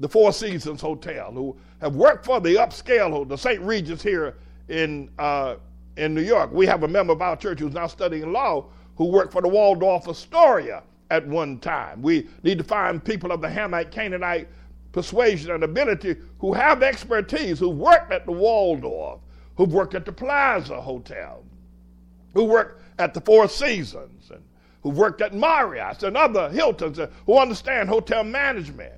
the 0.00 0.08
Four 0.08 0.34
Seasons 0.34 0.82
Hotel, 0.82 1.32
who 1.32 1.56
have 1.80 1.96
worked 1.96 2.26
for 2.26 2.40
the 2.40 2.56
upscale, 2.56 3.26
the 3.26 3.38
St. 3.38 3.60
Regis 3.62 4.02
here 4.02 4.36
in, 4.68 5.10
uh, 5.18 5.56
in 5.96 6.14
New 6.14 6.20
York. 6.20 6.52
We 6.52 6.66
have 6.66 6.82
a 6.82 6.88
member 6.88 7.14
of 7.14 7.22
our 7.22 7.36
church 7.36 7.60
who's 7.60 7.72
now 7.72 7.86
studying 7.86 8.32
law 8.32 8.66
who 8.96 9.06
worked 9.06 9.32
for 9.32 9.40
the 9.40 9.48
Waldorf 9.48 10.08
Astoria 10.08 10.82
at 11.12 11.28
one 11.28 11.58
time. 11.58 12.00
We 12.00 12.26
need 12.42 12.56
to 12.56 12.64
find 12.64 13.04
people 13.04 13.32
of 13.32 13.42
the 13.42 13.48
Hamite, 13.48 13.90
Canaanite 13.90 14.48
persuasion 14.92 15.50
and 15.50 15.62
ability 15.62 16.16
who 16.38 16.54
have 16.54 16.82
expertise, 16.82 17.58
who've 17.58 17.76
worked 17.76 18.10
at 18.10 18.24
the 18.24 18.32
Waldorf, 18.32 19.20
who've 19.56 19.72
worked 19.72 19.94
at 19.94 20.06
the 20.06 20.12
Plaza 20.12 20.80
Hotel, 20.80 21.44
who 22.32 22.44
worked 22.44 22.82
at 22.98 23.12
the 23.12 23.20
Four 23.20 23.46
Seasons, 23.46 24.30
and 24.30 24.42
who've 24.82 24.96
worked 24.96 25.20
at 25.20 25.34
Marriott's 25.34 26.02
and 26.02 26.16
other 26.16 26.48
Hiltons, 26.48 26.98
uh, 26.98 27.08
who 27.26 27.38
understand 27.38 27.90
hotel 27.90 28.24
management. 28.24 28.94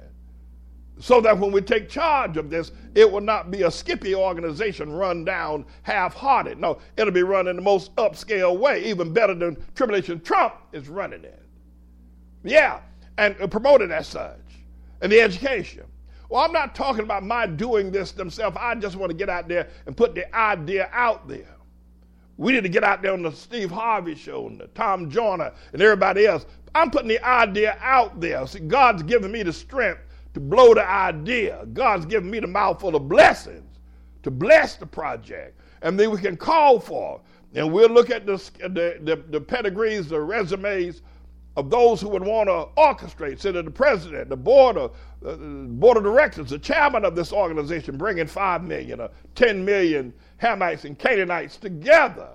So 1.00 1.20
that 1.22 1.36
when 1.36 1.50
we 1.50 1.60
take 1.60 1.88
charge 1.88 2.36
of 2.36 2.48
this, 2.48 2.70
it 2.94 3.10
will 3.10 3.20
not 3.20 3.50
be 3.50 3.62
a 3.62 3.70
skippy 3.72 4.14
organization 4.14 4.92
run 4.92 5.24
down 5.24 5.66
half 5.82 6.14
hearted. 6.14 6.60
No, 6.60 6.78
it'll 6.96 7.12
be 7.12 7.24
run 7.24 7.48
in 7.48 7.56
the 7.56 7.62
most 7.62 7.92
upscale 7.96 8.56
way, 8.56 8.84
even 8.84 9.12
better 9.12 9.34
than 9.34 9.56
Tribulation 9.74 10.20
Trump 10.20 10.54
is 10.72 10.88
running 10.88 11.24
it. 11.24 11.43
Yeah, 12.44 12.80
and 13.18 13.34
uh, 13.40 13.46
promoted 13.48 13.90
as 13.90 14.06
such. 14.06 14.38
And 15.00 15.10
the 15.10 15.20
education. 15.20 15.84
Well, 16.28 16.42
I'm 16.42 16.52
not 16.52 16.74
talking 16.74 17.02
about 17.02 17.24
my 17.24 17.46
doing 17.46 17.90
this 17.90 18.12
themselves. 18.12 18.56
I 18.60 18.74
just 18.76 18.96
want 18.96 19.10
to 19.10 19.16
get 19.16 19.28
out 19.28 19.48
there 19.48 19.68
and 19.86 19.96
put 19.96 20.14
the 20.14 20.34
idea 20.36 20.88
out 20.92 21.26
there. 21.28 21.56
We 22.36 22.52
need 22.52 22.62
to 22.62 22.68
get 22.68 22.82
out 22.82 23.02
there 23.02 23.12
on 23.12 23.22
the 23.22 23.32
Steve 23.32 23.70
Harvey 23.70 24.14
show 24.14 24.48
and 24.48 24.60
the 24.60 24.66
Tom 24.68 25.10
Joyner 25.10 25.52
and 25.72 25.80
everybody 25.80 26.26
else. 26.26 26.46
I'm 26.74 26.90
putting 26.90 27.08
the 27.08 27.24
idea 27.24 27.78
out 27.80 28.20
there. 28.20 28.46
See, 28.46 28.60
God's 28.60 29.02
given 29.04 29.30
me 29.30 29.42
the 29.42 29.52
strength 29.52 30.00
to 30.34 30.40
blow 30.40 30.74
the 30.74 30.88
idea. 30.88 31.66
God's 31.72 32.06
given 32.06 32.30
me 32.30 32.40
the 32.40 32.48
mouthful 32.48 32.96
of 32.96 33.08
blessings 33.08 33.78
to 34.24 34.30
bless 34.30 34.74
the 34.74 34.86
project. 34.86 35.60
And 35.82 36.00
then 36.00 36.10
we 36.10 36.18
can 36.18 36.36
call 36.36 36.80
for. 36.80 37.20
And 37.54 37.72
we'll 37.72 37.90
look 37.90 38.10
at 38.10 38.26
the, 38.26 38.36
the, 38.60 38.98
the, 39.02 39.22
the 39.30 39.40
pedigrees, 39.40 40.08
the 40.08 40.20
resumes 40.20 41.02
of 41.56 41.70
those 41.70 42.00
who 42.00 42.08
would 42.08 42.24
want 42.24 42.48
to 42.48 42.66
orchestrate, 42.80 43.40
say 43.40 43.52
the 43.52 43.62
president, 43.70 44.28
the 44.28 44.36
board 44.36 44.76
of, 44.76 44.92
uh, 45.24 45.36
board 45.36 45.96
of 45.96 46.02
directors, 46.02 46.50
the 46.50 46.58
chairman 46.58 47.04
of 47.04 47.14
this 47.14 47.32
organization, 47.32 47.96
bringing 47.96 48.26
5 48.26 48.64
million 48.64 49.00
or 49.00 49.10
10 49.36 49.64
million 49.64 50.12
Hamites 50.42 50.84
and 50.84 50.98
Canaanites 50.98 51.56
together 51.56 52.28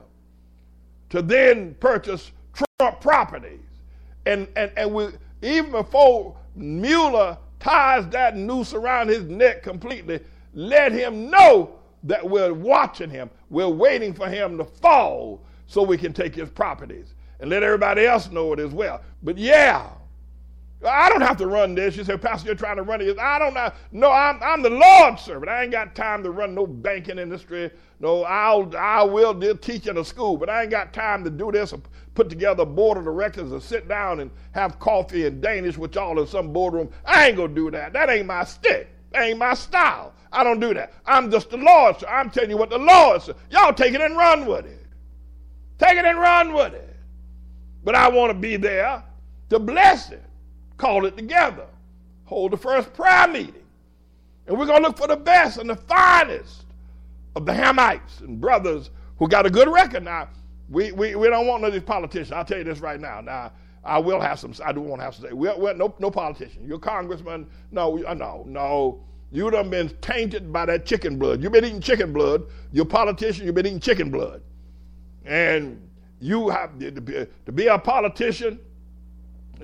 to 1.09 1.21
then 1.21 1.75
purchase 1.75 2.31
Trump 2.53 3.01
properties. 3.01 3.59
And, 4.25 4.47
and, 4.55 4.71
and 4.77 4.93
we, 4.93 5.07
even 5.41 5.71
before 5.71 6.37
Mueller 6.55 7.37
ties 7.59 8.07
that 8.09 8.37
noose 8.37 8.73
around 8.73 9.09
his 9.09 9.23
neck 9.23 9.63
completely, 9.63 10.21
let 10.53 10.93
him 10.93 11.29
know 11.29 11.75
that 12.03 12.27
we're 12.27 12.53
watching 12.53 13.09
him. 13.09 13.29
We're 13.49 13.67
waiting 13.67 14.13
for 14.13 14.29
him 14.29 14.57
to 14.57 14.63
fall 14.63 15.41
so 15.67 15.83
we 15.83 15.97
can 15.97 16.13
take 16.13 16.33
his 16.33 16.49
properties 16.49 17.15
and 17.39 17.49
let 17.49 17.63
everybody 17.63 18.05
else 18.05 18.29
know 18.29 18.53
it 18.53 18.59
as 18.59 18.71
well. 18.71 19.01
But 19.23 19.37
yeah, 19.37 19.89
I 20.87 21.09
don't 21.09 21.21
have 21.21 21.37
to 21.37 21.47
run 21.47 21.75
this. 21.75 21.97
You 21.97 22.05
say, 22.05 22.17
Pastor, 22.17 22.47
you're 22.47 22.55
trying 22.55 22.77
to 22.77 22.83
run 22.83 23.01
it. 23.01 23.19
I 23.19 23.37
don't 23.37 23.53
know. 23.53 23.71
No, 23.91 24.11
I'm, 24.11 24.41
I'm 24.41 24.61
the 24.61 24.69
Lord's 24.69 25.21
servant. 25.21 25.49
I 25.49 25.63
ain't 25.63 25.71
got 25.71 25.93
time 25.93 26.23
to 26.23 26.31
run 26.31 26.55
no 26.55 26.65
banking 26.65 27.19
industry. 27.19 27.69
No, 27.99 28.23
I'll, 28.23 28.73
I 28.77 29.03
will 29.03 29.37
teach 29.57 29.87
in 29.87 29.97
a 29.97 30.05
school, 30.05 30.37
but 30.37 30.49
I 30.49 30.61
ain't 30.61 30.71
got 30.71 30.93
time 30.93 31.23
to 31.25 31.29
do 31.29 31.51
this 31.51 31.73
or 31.73 31.81
put 32.15 32.29
together 32.29 32.63
a 32.63 32.65
board 32.65 32.97
of 32.97 33.03
directors 33.03 33.51
or 33.51 33.59
sit 33.59 33.89
down 33.89 34.21
and 34.21 34.31
have 34.51 34.79
coffee 34.79 35.25
and 35.25 35.41
Danish 35.41 35.77
with 35.77 35.95
y'all 35.95 36.19
in 36.19 36.27
some 36.27 36.53
boardroom. 36.53 36.89
I 37.05 37.27
ain't 37.27 37.35
going 37.35 37.49
to 37.49 37.55
do 37.55 37.71
that. 37.71 37.91
That 37.91 38.09
ain't 38.09 38.27
my 38.27 38.45
stick. 38.45 38.89
That 39.11 39.23
ain't 39.23 39.39
my 39.39 39.55
style. 39.55 40.13
I 40.31 40.43
don't 40.45 40.59
do 40.61 40.73
that. 40.75 40.93
I'm 41.05 41.29
just 41.29 41.49
the 41.49 41.57
Lord's. 41.57 42.03
I'm 42.07 42.29
telling 42.29 42.51
you 42.51 42.57
what 42.57 42.69
the 42.69 42.77
Lord 42.77 43.21
said. 43.21 43.35
Y'all 43.49 43.73
take 43.73 43.93
it 43.93 44.01
and 44.01 44.15
run 44.15 44.45
with 44.45 44.65
it. 44.65 44.85
Take 45.77 45.97
it 45.97 46.05
and 46.05 46.19
run 46.19 46.53
with 46.53 46.73
it. 46.73 46.88
But 47.83 47.95
I 47.95 48.09
want 48.09 48.31
to 48.31 48.37
be 48.37 48.57
there 48.57 49.03
to 49.49 49.59
bless 49.59 50.11
it, 50.11 50.23
call 50.77 51.05
it 51.05 51.15
together, 51.17 51.65
hold 52.25 52.51
the 52.51 52.57
first 52.57 52.93
prayer 52.93 53.27
meeting. 53.27 53.63
And 54.47 54.57
we're 54.57 54.65
going 54.65 54.81
to 54.81 54.87
look 54.87 54.97
for 54.97 55.07
the 55.07 55.15
best 55.15 55.57
and 55.57 55.69
the 55.69 55.75
finest 55.75 56.65
of 57.35 57.45
the 57.45 57.53
Hamites 57.53 58.21
and 58.21 58.41
brothers 58.41 58.89
who 59.17 59.27
got 59.27 59.45
a 59.45 59.49
good 59.49 59.67
record. 59.67 60.03
Now, 60.03 60.29
we, 60.69 60.91
we, 60.91 61.15
we 61.15 61.29
don't 61.29 61.47
want 61.47 61.61
none 61.61 61.69
of 61.69 61.73
these 61.73 61.83
politicians. 61.83 62.31
I'll 62.31 62.45
tell 62.45 62.57
you 62.57 62.63
this 62.63 62.79
right 62.79 62.99
now. 62.99 63.21
Now, 63.21 63.51
I 63.83 63.97
will 63.97 64.19
have 64.19 64.39
some, 64.39 64.53
I 64.63 64.71
do 64.71 64.81
want 64.81 64.99
to 65.01 65.05
have 65.05 65.15
to 65.15 65.21
say, 65.21 65.33
we're, 65.33 65.57
we're, 65.57 65.73
no, 65.73 65.95
no 65.99 66.11
politician. 66.11 66.67
You're 66.67 66.79
congressman. 66.79 67.47
No, 67.71 68.03
uh, 68.05 68.13
no, 68.13 68.43
no. 68.47 69.03
You 69.31 69.49
done 69.51 69.69
been 69.69 69.89
tainted 70.01 70.51
by 70.51 70.65
that 70.65 70.85
chicken 70.85 71.17
blood. 71.17 71.41
You've 71.41 71.51
been 71.51 71.65
eating 71.65 71.81
chicken 71.81 72.11
blood. 72.11 72.43
You're 72.71 72.83
a 72.83 72.87
politician. 72.87 73.45
You've 73.45 73.55
been 73.55 73.67
eating 73.67 73.79
chicken 73.79 74.09
blood. 74.09 74.41
And 75.25 75.88
you 76.19 76.49
have 76.49 76.77
to 76.79 77.27
be, 77.51 77.67
a 77.67 77.79
politician, 77.79 78.59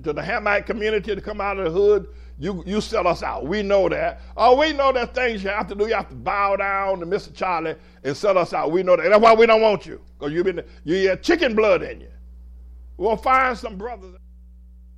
to 0.04 0.14
the 0.14 0.22
Hamite 0.22 0.66
community 0.66 1.16
to 1.16 1.22
come 1.22 1.40
out 1.40 1.58
of 1.58 1.66
the 1.66 1.72
hood, 1.72 2.08
you, 2.38 2.64
you 2.66 2.82
sell 2.82 3.08
us 3.08 3.24
out. 3.24 3.46
We 3.46 3.62
know 3.62 3.88
that. 3.88 4.22
Oh, 4.36 4.58
we 4.58 4.74
know 4.74 4.92
that 4.92 5.16
things 5.16 5.44
you 5.44 5.50
have 5.50 5.68
to 5.68 5.76
do. 5.76 5.88
You 5.88 5.96
have 5.96 6.10
to 6.10 6.16
bow 6.16 6.58
down 6.58 7.00
to 7.00 7.06
Mr. 7.06 7.34
Charlie 7.34 7.76
and 8.04 8.16
sell 8.16 8.38
us 8.38 8.54
out. 8.54 8.72
We 8.72 8.84
know 8.84 8.98
that. 8.98 9.08
That's 9.08 9.22
why 9.22 9.34
we 9.34 9.46
don't 9.46 9.62
want 9.62 9.86
you. 9.86 10.02
Because 10.20 10.34
you've 10.34 10.46
been 10.46 10.62
you 10.84 11.10
have 11.10 11.22
chicken 11.22 11.56
blood 11.56 11.82
in 11.82 12.02
you. 12.02 12.10
We'll 12.98 13.16
find 13.16 13.58
some 13.58 13.78
brothers. 13.78 14.16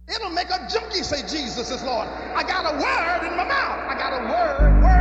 It'll 0.08 0.32
make 0.32 0.50
a 0.50 0.68
junkie 0.72 1.03
say 1.03 1.22
Jesus 1.22 1.69
is 1.69 1.84
Lord. 1.84 2.08
I 2.08 2.42
got 2.42 2.66
a 2.66 2.77
word 2.77 3.30
in 3.30 3.38
my 3.38 3.44
mouth. 3.44 3.88
I 3.88 3.95
got 3.98 4.14
a 4.14 4.24
word 4.24 4.97